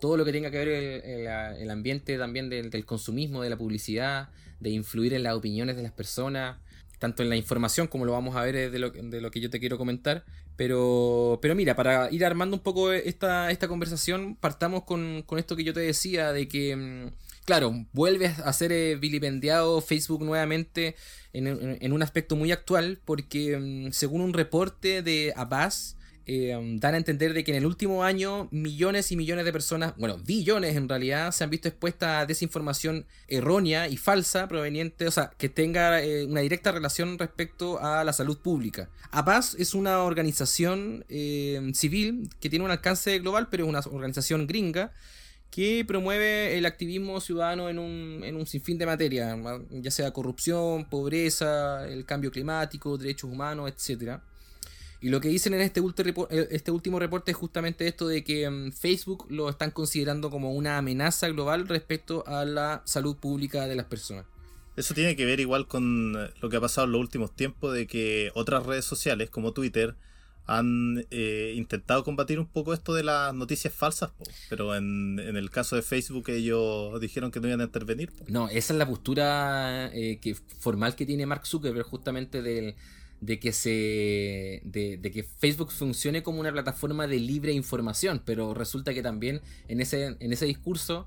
todo 0.00 0.16
lo 0.16 0.24
que 0.24 0.32
tenga 0.32 0.50
que 0.50 0.58
ver 0.58 0.68
el, 0.68 1.26
el, 1.62 1.70
ambiente 1.70 2.16
también 2.16 2.48
del, 2.48 2.84
consumismo, 2.84 3.42
de 3.42 3.50
la 3.50 3.56
publicidad, 3.56 4.28
de 4.60 4.70
influir 4.70 5.14
en 5.14 5.22
las 5.22 5.34
opiniones 5.34 5.76
de 5.76 5.82
las 5.82 5.92
personas, 5.92 6.58
tanto 6.98 7.22
en 7.22 7.28
la 7.28 7.36
información 7.36 7.86
como 7.88 8.04
lo 8.04 8.12
vamos 8.12 8.36
a 8.36 8.42
ver 8.42 8.54
eh, 8.56 8.70
de 8.70 8.78
lo, 8.78 8.90
de 8.90 9.20
lo 9.20 9.30
que 9.30 9.40
yo 9.40 9.50
te 9.50 9.58
quiero 9.60 9.76
comentar. 9.76 10.24
Pero, 10.56 11.40
pero 11.42 11.56
mira, 11.56 11.74
para 11.74 12.10
ir 12.12 12.24
armando 12.24 12.56
un 12.56 12.62
poco 12.62 12.92
esta, 12.92 13.50
esta 13.50 13.66
conversación, 13.66 14.36
partamos 14.36 14.84
con, 14.84 15.22
con 15.26 15.38
esto 15.38 15.56
que 15.56 15.64
yo 15.64 15.72
te 15.72 15.80
decía, 15.80 16.32
de 16.32 16.46
que, 16.46 16.76
mm, 16.76 17.06
claro, 17.44 17.86
vuelve 17.92 18.26
a 18.26 18.52
ser 18.52 18.72
eh, 18.72 18.96
vilipendiado 18.96 19.80
Facebook 19.80 20.24
nuevamente 20.24 20.96
en, 21.32 21.92
un 21.92 22.02
aspecto 22.02 22.36
muy 22.36 22.52
actual, 22.52 23.00
porque 23.04 23.58
mm, 23.58 23.92
según 23.92 24.20
un 24.20 24.32
reporte 24.32 25.02
de 25.02 25.32
Abbas, 25.36 25.96
eh, 26.26 26.58
dan 26.80 26.94
a 26.94 26.96
entender 26.96 27.34
de 27.34 27.44
que 27.44 27.50
en 27.50 27.58
el 27.58 27.66
último 27.66 28.02
año 28.02 28.48
millones 28.50 29.12
y 29.12 29.16
millones 29.16 29.44
de 29.44 29.52
personas, 29.52 29.94
bueno, 29.98 30.16
billones 30.16 30.74
en 30.76 30.88
realidad, 30.88 31.32
se 31.32 31.44
han 31.44 31.50
visto 31.50 31.68
expuestas 31.68 32.22
a 32.22 32.26
desinformación 32.26 33.04
errónea 33.28 33.88
y 33.88 33.98
falsa 33.98 34.48
proveniente, 34.48 35.06
o 35.06 35.10
sea, 35.10 35.32
que 35.36 35.50
tenga 35.50 36.02
eh, 36.02 36.24
una 36.24 36.40
directa 36.40 36.72
relación 36.72 37.18
respecto 37.18 37.78
a 37.78 38.04
la 38.04 38.14
salud 38.14 38.38
pública. 38.38 38.88
Abbas 39.10 39.54
es 39.58 39.74
una 39.74 40.02
organización 40.02 41.04
eh, 41.10 41.60
civil 41.74 42.30
que 42.40 42.48
tiene 42.48 42.64
un 42.64 42.70
alcance 42.70 43.18
global, 43.18 43.48
pero 43.50 43.64
es 43.64 43.68
una 43.68 43.80
organización 43.80 44.46
gringa 44.46 44.92
que 45.54 45.84
promueve 45.86 46.58
el 46.58 46.66
activismo 46.66 47.20
ciudadano 47.20 47.68
en 47.68 47.78
un, 47.78 48.22
en 48.24 48.34
un 48.34 48.44
sinfín 48.44 48.76
de 48.76 48.86
materias, 48.86 49.38
ya 49.70 49.90
sea 49.92 50.10
corrupción, 50.10 50.84
pobreza, 50.86 51.86
el 51.86 52.04
cambio 52.04 52.32
climático, 52.32 52.98
derechos 52.98 53.30
humanos, 53.30 53.70
etc. 53.70 54.18
Y 55.00 55.10
lo 55.10 55.20
que 55.20 55.28
dicen 55.28 55.54
en 55.54 55.60
este, 55.60 55.80
eh, 55.80 56.48
este 56.50 56.72
último 56.72 56.98
reporte 56.98 57.30
es 57.30 57.36
justamente 57.36 57.86
esto 57.86 58.08
de 58.08 58.24
que 58.24 58.50
mm, 58.50 58.72
Facebook 58.72 59.26
lo 59.30 59.48
están 59.48 59.70
considerando 59.70 60.28
como 60.28 60.54
una 60.54 60.76
amenaza 60.76 61.28
global 61.28 61.68
respecto 61.68 62.26
a 62.26 62.44
la 62.44 62.82
salud 62.84 63.16
pública 63.16 63.68
de 63.68 63.76
las 63.76 63.86
personas. 63.86 64.26
Eso 64.74 64.92
tiene 64.92 65.14
que 65.14 65.24
ver 65.24 65.38
igual 65.38 65.68
con 65.68 66.14
lo 66.14 66.48
que 66.50 66.56
ha 66.56 66.60
pasado 66.60 66.86
en 66.86 66.92
los 66.94 67.00
últimos 67.00 67.30
tiempos 67.30 67.72
de 67.74 67.86
que 67.86 68.32
otras 68.34 68.66
redes 68.66 68.86
sociales 68.86 69.30
como 69.30 69.52
Twitter 69.52 69.94
han 70.46 71.06
eh, 71.10 71.54
intentado 71.56 72.04
combatir 72.04 72.38
un 72.38 72.46
poco 72.46 72.74
esto 72.74 72.94
de 72.94 73.02
las 73.02 73.34
noticias 73.34 73.72
falsas, 73.72 74.10
pero 74.50 74.74
en, 74.74 75.18
en, 75.18 75.36
el 75.36 75.50
caso 75.50 75.76
de 75.76 75.82
Facebook 75.82 76.28
ellos 76.28 77.00
dijeron 77.00 77.30
que 77.30 77.40
no 77.40 77.48
iban 77.48 77.60
a 77.60 77.64
intervenir. 77.64 78.12
No, 78.28 78.48
esa 78.48 78.72
es 78.72 78.78
la 78.78 78.86
postura 78.86 79.90
eh, 79.94 80.18
que, 80.20 80.34
formal 80.34 80.94
que 80.96 81.06
tiene 81.06 81.26
Mark 81.26 81.46
Zuckerberg 81.46 81.86
justamente 81.86 82.42
de, 82.42 82.76
de 83.20 83.38
que 83.38 83.52
se 83.52 84.60
de, 84.64 84.98
de, 85.00 85.10
que 85.10 85.22
Facebook 85.22 85.72
funcione 85.72 86.22
como 86.22 86.40
una 86.40 86.52
plataforma 86.52 87.06
de 87.06 87.18
libre 87.20 87.52
información, 87.52 88.22
pero 88.24 88.52
resulta 88.52 88.92
que 88.92 89.02
también 89.02 89.40
en 89.68 89.80
ese, 89.80 90.16
en 90.20 90.32
ese 90.32 90.44
discurso 90.44 91.06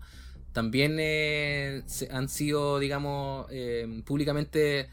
también 0.57 0.97
eh, 0.99 1.83
se, 1.85 2.09
han 2.11 2.29
sido, 2.29 2.79
digamos, 2.79 3.45
eh, 3.51 4.01
públicamente 4.03 4.89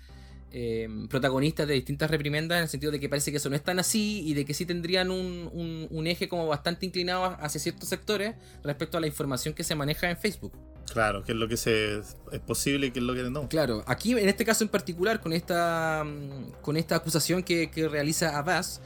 eh, 0.57 0.89
protagonistas 1.11 1.67
de 1.67 1.75
distintas 1.75 2.09
reprimendas 2.09 2.59
en 2.59 2.63
el 2.63 2.69
sentido 2.69 2.93
de 2.93 3.01
que 3.01 3.09
parece 3.09 3.33
que 3.33 3.39
eso 3.39 3.51
no 3.51 3.57
es 3.57 3.65
tan 3.65 3.81
así 3.81 4.23
y 4.25 4.35
de 4.35 4.45
que 4.45 4.55
sí 4.55 4.65
tendrían 4.65 5.11
un, 5.11 5.51
un, 5.53 5.89
un, 5.91 6.07
eje 6.07 6.29
como 6.29 6.47
bastante 6.47 6.87
inclinado 6.87 7.37
hacia 7.41 7.61
ciertos 7.61 7.89
sectores 7.89 8.37
respecto 8.63 8.97
a 8.97 9.01
la 9.01 9.09
información 9.09 9.53
que 9.53 9.65
se 9.65 9.75
maneja 9.75 10.09
en 10.09 10.17
Facebook. 10.17 10.53
Claro, 10.93 11.25
que 11.25 11.33
es 11.33 11.39
lo 11.39 11.49
que 11.49 11.57
se, 11.57 11.99
es 11.99 12.41
posible 12.47 12.87
y 12.87 12.91
que 12.93 13.01
es 13.01 13.05
lo 13.05 13.15
que 13.15 13.25
no. 13.25 13.49
Claro, 13.49 13.83
aquí 13.89 14.13
en 14.13 14.29
este 14.29 14.45
caso 14.45 14.63
en 14.63 14.71
particular, 14.71 15.21
con 15.21 15.33
esta, 15.33 16.07
con 16.63 16.77
esta 16.77 16.95
acusación 16.95 17.43
que, 17.43 17.69
que 17.73 17.89
realiza 17.89 18.39
Abbas, 18.39 18.81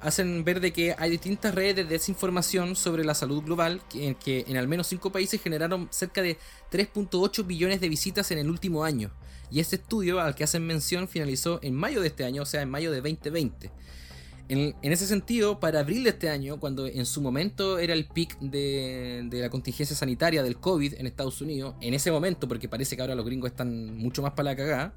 hacen 0.00 0.42
ver 0.42 0.58
de 0.58 0.72
que 0.72 0.96
hay 0.98 1.08
distintas 1.08 1.54
redes 1.54 1.76
de 1.76 1.84
desinformación 1.84 2.74
sobre 2.74 3.04
la 3.04 3.14
salud 3.14 3.44
global 3.44 3.80
que, 3.88 4.16
que 4.16 4.44
en 4.48 4.56
al 4.56 4.66
menos 4.66 4.88
cinco 4.88 5.12
países 5.12 5.40
generaron 5.40 5.86
cerca 5.92 6.20
de 6.20 6.36
3.8 6.72 7.46
billones 7.46 7.80
de 7.80 7.88
visitas 7.88 8.32
en 8.32 8.38
el 8.38 8.50
último 8.50 8.82
año. 8.82 9.12
Y 9.52 9.60
este 9.60 9.76
estudio 9.76 10.20
al 10.20 10.34
que 10.34 10.44
hacen 10.44 10.66
mención 10.66 11.08
finalizó 11.08 11.60
en 11.62 11.74
mayo 11.74 12.00
de 12.00 12.08
este 12.08 12.24
año, 12.24 12.42
o 12.42 12.46
sea, 12.46 12.62
en 12.62 12.70
mayo 12.70 12.90
de 12.90 13.00
2020. 13.00 13.70
En, 14.48 14.74
en, 14.82 14.92
ese 14.92 15.06
sentido, 15.06 15.60
para 15.60 15.80
abril 15.80 16.04
de 16.04 16.10
este 16.10 16.28
año, 16.28 16.58
cuando 16.58 16.86
en 16.86 17.06
su 17.06 17.20
momento 17.20 17.78
era 17.78 17.94
el 17.94 18.06
pic 18.06 18.38
de, 18.40 19.22
de, 19.26 19.40
la 19.40 19.50
contingencia 19.50 19.94
sanitaria 19.94 20.42
del 20.42 20.56
COVID 20.56 20.94
en 20.94 21.06
Estados 21.06 21.40
Unidos, 21.40 21.74
en 21.80 21.94
ese 21.94 22.10
momento, 22.10 22.48
porque 22.48 22.68
parece 22.68 22.96
que 22.96 23.02
ahora 23.02 23.14
los 23.14 23.24
gringos 23.24 23.50
están 23.50 23.96
mucho 23.96 24.20
más 24.20 24.32
para 24.32 24.50
la 24.50 24.56
cagada, 24.56 24.94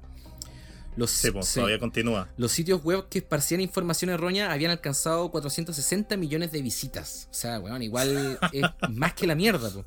los, 0.96 1.10
sí, 1.10 1.30
pues, 1.30 1.52
todavía 1.52 1.78
continúa. 1.78 2.28
los 2.38 2.52
sitios 2.52 2.82
web 2.82 3.08
que 3.10 3.18
esparcían 3.18 3.60
información 3.60 4.10
errónea 4.10 4.50
habían 4.50 4.70
alcanzado 4.70 5.30
460 5.30 6.16
millones 6.16 6.52
de 6.52 6.62
visitas. 6.62 7.28
O 7.30 7.34
sea, 7.34 7.58
bueno, 7.58 7.80
igual 7.82 8.38
es 8.52 8.64
más 8.90 9.12
que 9.12 9.26
la 9.26 9.34
mierda. 9.34 9.70
Pues. 9.70 9.84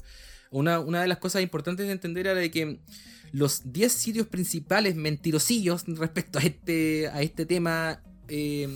Una, 0.52 0.80
una 0.80 1.02
de 1.02 1.08
las 1.08 1.18
cosas 1.18 1.42
importantes 1.42 1.88
de 1.88 1.92
entender 1.92 2.28
era 2.28 2.40
de 2.40 2.52
que 2.52 2.80
los 3.32 3.72
10 3.72 3.92
sitios 3.92 4.28
principales 4.28 4.96
mentirosillos 4.96 5.86
respecto 5.86 6.40
a 6.40 6.42
este, 6.42 7.08
a 7.08 7.22
este 7.22 7.46
tema, 7.46 8.02
eh, 8.28 8.68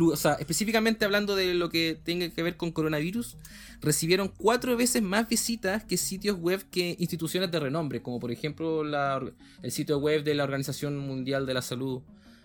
o 0.00 0.16
sea, 0.16 0.34
específicamente 0.34 1.04
hablando 1.04 1.36
de 1.36 1.54
lo 1.54 1.68
que 1.70 1.98
tenga 2.02 2.28
que 2.30 2.42
ver 2.42 2.56
con 2.56 2.72
coronavirus, 2.72 3.36
recibieron 3.80 4.28
cuatro 4.28 4.76
veces 4.76 5.02
más 5.02 5.28
visitas 5.28 5.84
que 5.84 5.96
sitios 5.96 6.38
web 6.38 6.64
que 6.70 6.96
instituciones 6.98 7.50
de 7.50 7.60
renombre, 7.60 8.02
como 8.02 8.20
por 8.20 8.30
ejemplo 8.30 8.82
el 8.82 9.72
sitio 9.72 9.98
web 9.98 10.24
de 10.24 10.34
la 10.34 10.44
Organización 10.44 10.98
Mundial 10.98 11.46
de 11.46 11.54
la 11.54 11.62
Salud, 11.62 12.02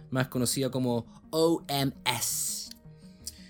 más 0.10 0.28
conocida 0.28 0.72
como 0.72 1.06
OMS. 1.32 2.47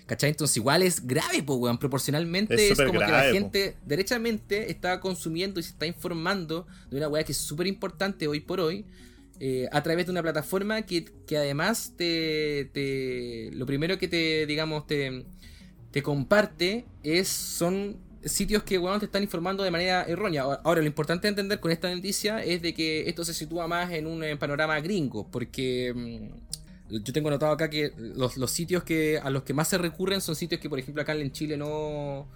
¿Cachai? 0.08 0.30
Entonces 0.30 0.56
igual 0.56 0.82
es 0.82 1.06
grave, 1.06 1.42
pues, 1.42 1.58
weón. 1.58 1.76
Proporcionalmente 1.76 2.54
es, 2.54 2.70
es 2.70 2.78
como 2.78 2.98
grave, 2.98 3.12
que 3.12 3.12
la 3.12 3.30
gente 3.30 3.76
derechamente 3.84 4.70
está 4.70 5.00
consumiendo 5.00 5.60
y 5.60 5.62
se 5.62 5.68
está 5.68 5.84
informando 5.84 6.66
de 6.90 6.96
una 6.96 7.08
weá 7.08 7.24
que 7.24 7.32
es 7.32 7.38
súper 7.38 7.66
importante 7.66 8.26
hoy 8.26 8.40
por 8.40 8.58
hoy. 8.58 8.86
Eh, 9.38 9.68
a 9.70 9.82
través 9.82 10.06
de 10.06 10.12
una 10.12 10.22
plataforma 10.22 10.80
que, 10.82 11.04
que 11.26 11.36
además 11.36 11.92
te, 11.96 12.70
te, 12.72 13.50
Lo 13.52 13.66
primero 13.66 13.98
que 13.98 14.08
te, 14.08 14.46
digamos, 14.46 14.86
te, 14.86 15.26
te 15.90 16.02
comparte 16.02 16.86
es. 17.02 17.28
son 17.28 17.98
sitios 18.24 18.62
que 18.62 18.78
weón, 18.78 19.00
te 19.00 19.06
están 19.06 19.22
informando 19.22 19.62
de 19.62 19.70
manera 19.70 20.04
errónea. 20.04 20.42
Ahora, 20.64 20.80
lo 20.80 20.86
importante 20.86 21.26
de 21.26 21.30
entender 21.30 21.60
con 21.60 21.70
esta 21.70 21.94
noticia 21.94 22.42
es 22.42 22.62
de 22.62 22.72
que 22.72 23.10
esto 23.10 23.26
se 23.26 23.34
sitúa 23.34 23.68
más 23.68 23.92
en 23.92 24.06
un 24.06 24.24
panorama 24.38 24.80
gringo. 24.80 25.28
Porque. 25.30 26.30
Yo 26.90 27.12
tengo 27.12 27.30
notado 27.30 27.52
acá 27.52 27.68
que 27.68 27.92
los, 27.96 28.36
los, 28.36 28.50
sitios 28.50 28.82
que 28.82 29.18
a 29.18 29.30
los 29.30 29.42
que 29.42 29.52
más 29.52 29.68
se 29.68 29.78
recurren 29.78 30.20
son 30.20 30.34
sitios 30.34 30.60
que, 30.60 30.70
por 30.70 30.78
ejemplo, 30.78 31.02
acá 31.02 31.14
en 31.14 31.32
Chile 31.32 31.56
no, 31.56 32.26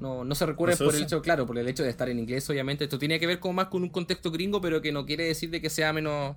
no, 0.00 0.24
no 0.24 0.34
se 0.34 0.46
recurren 0.46 0.76
por 0.76 0.94
el 0.94 1.02
hecho, 1.02 1.22
claro, 1.22 1.46
por 1.46 1.58
el 1.58 1.68
hecho 1.68 1.82
de 1.82 1.90
estar 1.90 2.08
en 2.08 2.18
inglés, 2.18 2.48
obviamente. 2.50 2.84
Esto 2.84 2.98
tiene 2.98 3.20
que 3.20 3.26
ver 3.26 3.38
como 3.38 3.54
más 3.54 3.66
con 3.68 3.82
un 3.82 3.90
contexto 3.90 4.30
gringo, 4.30 4.60
pero 4.60 4.80
que 4.80 4.92
no 4.92 5.06
quiere 5.06 5.24
decir 5.24 5.50
de 5.50 5.60
que 5.60 5.70
sea 5.70 5.92
menos, 5.92 6.36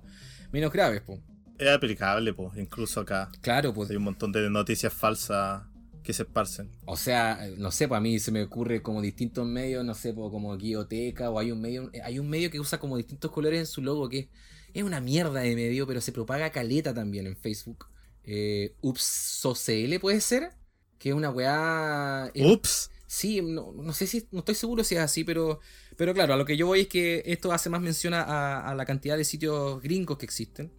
menos 0.52 0.72
grave, 0.72 1.00
po. 1.00 1.18
Es 1.58 1.68
aplicable, 1.68 2.32
pues, 2.32 2.56
incluso 2.56 3.00
acá. 3.00 3.30
Claro, 3.40 3.72
pues. 3.72 3.90
Hay 3.90 3.96
un 3.96 4.04
montón 4.04 4.32
de 4.32 4.48
noticias 4.50 4.92
falsas 4.92 5.62
que 6.02 6.12
se 6.12 6.24
esparcen. 6.24 6.70
O 6.84 6.96
sea, 6.96 7.40
no 7.56 7.70
sé, 7.70 7.88
pues 7.88 7.98
a 7.98 8.00
mí 8.00 8.18
se 8.18 8.30
me 8.30 8.42
ocurre 8.42 8.82
como 8.82 9.00
distintos 9.00 9.46
medios, 9.46 9.84
no 9.84 9.94
sé, 9.94 10.12
pues, 10.12 10.30
como 10.30 10.56
Guioteca, 10.56 11.30
o 11.30 11.38
hay 11.38 11.50
un 11.50 11.60
medio, 11.60 11.90
hay 12.04 12.18
un 12.18 12.28
medio 12.28 12.50
que 12.50 12.60
usa 12.60 12.78
como 12.78 12.96
distintos 12.96 13.30
colores 13.30 13.60
en 13.60 13.66
su 13.66 13.82
logo 13.82 14.08
que 14.08 14.28
es 14.74 14.82
una 14.82 15.00
mierda 15.00 15.40
de 15.40 15.54
medio, 15.54 15.86
pero 15.86 16.00
se 16.00 16.12
propaga 16.12 16.50
caleta 16.50 16.92
también 16.92 17.26
en 17.26 17.36
Facebook. 17.36 17.86
Eh, 18.24 18.74
UpsOCL 18.82 19.98
puede 20.00 20.20
ser, 20.20 20.50
que 20.98 21.10
es 21.10 21.14
una 21.14 21.30
weá. 21.30 22.30
Ups. 22.34 22.90
Sí, 23.06 23.40
no, 23.40 23.72
no, 23.72 23.92
sé 23.92 24.08
si, 24.08 24.26
no 24.32 24.40
estoy 24.40 24.56
seguro 24.56 24.82
si 24.82 24.96
es 24.96 25.00
así, 25.00 25.22
pero, 25.22 25.60
pero 25.96 26.12
claro, 26.12 26.34
a 26.34 26.36
lo 26.36 26.44
que 26.44 26.56
yo 26.56 26.66
voy 26.66 26.80
es 26.80 26.88
que 26.88 27.22
esto 27.26 27.52
hace 27.52 27.70
más 27.70 27.80
mención 27.80 28.12
a, 28.12 28.60
a 28.60 28.74
la 28.74 28.84
cantidad 28.84 29.16
de 29.16 29.24
sitios 29.24 29.80
gringos 29.80 30.18
que 30.18 30.26
existen. 30.26 30.72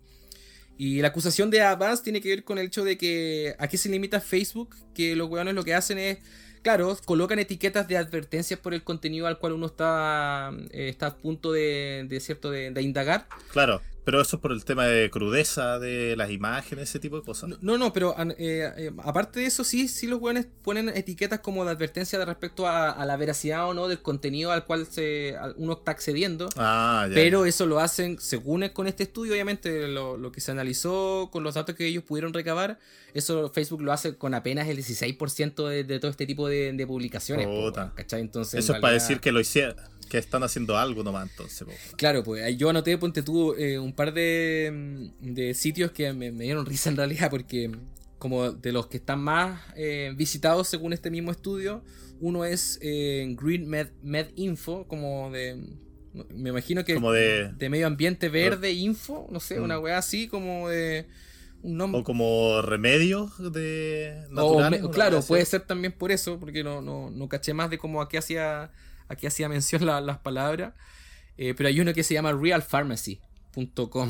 Y 0.78 1.02
la 1.02 1.08
acusación 1.08 1.50
de 1.50 1.62
Abbas 1.62 2.04
tiene 2.04 2.20
que 2.20 2.30
ver 2.30 2.44
con 2.44 2.58
el 2.58 2.68
hecho 2.68 2.84
de 2.84 2.98
que 2.98 3.56
aquí 3.60 3.78
se 3.78 3.88
limita 3.88 4.20
Facebook, 4.20 4.76
que 4.94 5.16
los 5.16 5.30
weones 5.30 5.54
lo 5.54 5.64
que 5.64 5.74
hacen 5.74 5.98
es 5.98 6.18
claro, 6.66 6.98
colocan 7.06 7.38
etiquetas 7.38 7.88
de 7.88 7.96
advertencias 7.96 8.60
por 8.60 8.74
el 8.74 8.84
contenido 8.84 9.28
al 9.28 9.38
cual 9.38 9.54
uno 9.54 9.68
está, 9.68 10.52
eh, 10.72 10.90
está 10.90 11.06
a 11.06 11.16
punto 11.16 11.52
de, 11.52 12.18
cierto, 12.20 12.50
de, 12.50 12.82
indagar. 12.82 13.28
Claro, 13.52 13.84
pero 14.06 14.22
eso 14.22 14.36
es 14.36 14.42
por 14.42 14.52
el 14.52 14.64
tema 14.64 14.86
de 14.86 15.10
crudeza 15.10 15.80
de 15.80 16.16
las 16.16 16.30
imágenes, 16.30 16.90
ese 16.90 17.00
tipo 17.00 17.18
de 17.18 17.24
cosas. 17.24 17.50
No, 17.62 17.78
no, 17.80 17.92
pero 17.92 18.16
eh, 18.38 18.72
eh, 18.78 18.92
aparte 19.04 19.40
de 19.40 19.48
eso, 19.48 19.64
sí, 19.64 19.88
sí 19.88 20.06
los 20.06 20.20
buenos 20.20 20.46
ponen 20.62 20.90
etiquetas 20.90 21.40
como 21.40 21.66
de 21.66 21.72
advertencia 21.72 22.20
de 22.20 22.26
respecto 22.26 22.68
a, 22.68 22.92
a, 22.92 23.06
la 23.06 23.18
veracidad 23.18 23.68
o 23.68 23.74
no 23.74 23.88
del 23.88 24.04
contenido 24.04 24.52
al 24.52 24.66
cual 24.66 24.86
se, 24.86 25.36
uno 25.58 25.74
está 25.74 25.92
accediendo. 25.92 26.48
Ah, 26.56 27.08
ya, 27.10 27.16
pero 27.16 27.48
eso 27.48 27.66
lo 27.66 27.80
hacen, 27.80 28.20
según 28.20 28.70
con 28.70 28.86
este 28.86 29.04
estudio, 29.04 29.34
obviamente, 29.34 29.88
lo, 29.88 30.18
lo, 30.18 30.32
que 30.32 30.40
se 30.40 30.52
analizó 30.52 31.30
con 31.32 31.44
los 31.44 31.56
datos 31.56 31.74
que 31.74 31.88
ellos 31.88 32.04
pudieron 32.04 32.32
recabar, 32.32 32.78
eso 33.16 33.50
Facebook 33.50 33.82
lo 33.82 33.92
hace 33.92 34.18
con 34.18 34.36
apenas 34.36 34.68
el 34.68 34.78
16% 34.78 35.68
de, 35.68 35.84
de, 35.84 36.00
todo 36.00 36.12
este 36.12 36.28
tipo 36.28 36.48
de, 36.48 36.72
de 36.74 36.86
publicaciones. 36.86 37.48
Po, 37.48 37.74
¿cachai? 37.96 38.22
Entonces, 38.22 38.60
eso 38.60 38.74
es 38.76 38.80
para 38.80 38.94
decir 38.94 39.20
que 39.20 39.32
lo 39.32 39.40
hicieron 39.40 39.76
que 40.10 40.18
están 40.18 40.44
haciendo 40.44 40.78
algo 40.78 41.04
nomás 41.04 41.30
entonces. 41.30 41.68
Po. 41.68 41.98
Claro, 41.98 42.24
pues 42.24 42.58
yo 42.58 42.70
anoté, 42.70 42.98
ponte 42.98 43.24
tú, 43.24 43.54
eh, 43.54 43.80
un 43.80 43.94
par 43.94 44.14
de, 44.14 45.12
de 45.20 45.54
sitios 45.54 45.92
que 45.92 46.14
me, 46.14 46.32
me, 46.32 46.44
dieron 46.44 46.66
risa 46.66 46.90
en 46.90 46.98
realidad, 46.98 47.30
porque 47.30 47.72
como 48.18 48.52
de 48.52 48.72
los 48.72 48.88
que 48.88 48.98
están 48.98 49.20
más 49.20 49.62
eh, 49.76 50.14
visitados 50.16 50.68
según 50.68 50.94
este 50.94 51.10
mismo 51.12 51.32
estudio, 51.32 51.84
uno 52.20 52.46
es 52.46 52.80
eh, 52.82 53.36
Green 53.40 53.68
Med, 53.68 53.90
Med, 54.02 54.28
Info, 54.36 54.88
como 54.88 55.32
de... 55.32 55.62
Me 56.30 56.50
imagino 56.50 56.86
que 56.86 56.94
como 56.94 57.12
de, 57.12 57.52
de 57.58 57.70
medio 57.70 57.88
ambiente 57.88 58.30
verde 58.30 58.72
info, 58.72 59.28
no 59.30 59.42
sé, 59.42 59.60
mm. 59.60 59.64
una 59.64 59.80
weá 59.80 59.98
así 59.98 60.28
como 60.28 60.70
de... 60.70 61.08
Un 61.62 61.78
nombre. 61.78 62.02
O 62.02 62.04
como 62.04 62.62
remedios 62.62 63.52
de 63.52 64.24
naturales. 64.30 64.84
O, 64.84 64.92
claro, 64.92 65.22
puede 65.24 65.44
ser 65.46 65.62
también 65.62 65.94
por 65.94 66.12
eso, 66.12 66.40
porque 66.40 66.64
no, 66.64 66.80
no, 66.82 67.10
no 67.10 67.28
caché 67.28 67.54
más 67.54 67.72
de 67.72 67.80
cómo 67.80 68.02
aquí 68.02 68.18
hacía 68.18 68.72
aquí 69.08 69.28
hacía 69.28 69.50
mención 69.50 69.86
la, 69.86 70.02
las 70.02 70.18
palabras, 70.18 70.74
eh, 71.38 71.54
pero 71.56 71.70
hay 71.70 71.80
uno 71.80 71.94
que 71.94 72.04
se 72.04 72.14
llama 72.14 72.34
realpharmacy.com. 72.34 74.10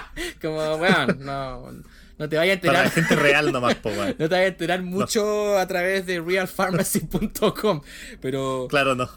Como, 0.42 0.78
bueno, 0.78 1.06
no, 1.18 1.72
no 2.24 2.28
te 2.28 2.36
vayas 2.36 2.52
a 2.52 2.54
enterar. 2.54 2.76
Para 2.76 2.84
la 2.84 2.90
gente 2.90 3.16
real 3.16 3.50
nomás, 3.50 3.76
po, 3.76 3.90
no 3.90 4.14
te 4.14 4.28
vayas 4.28 4.44
a 4.44 4.46
enterar 4.48 4.82
mucho 4.82 5.24
no. 5.24 5.56
a 5.56 5.66
través 5.66 6.04
de 6.04 6.20
realpharmacy.com. 6.20 7.80
Pero. 8.20 8.66
Claro, 8.68 8.94
no. 8.94 9.08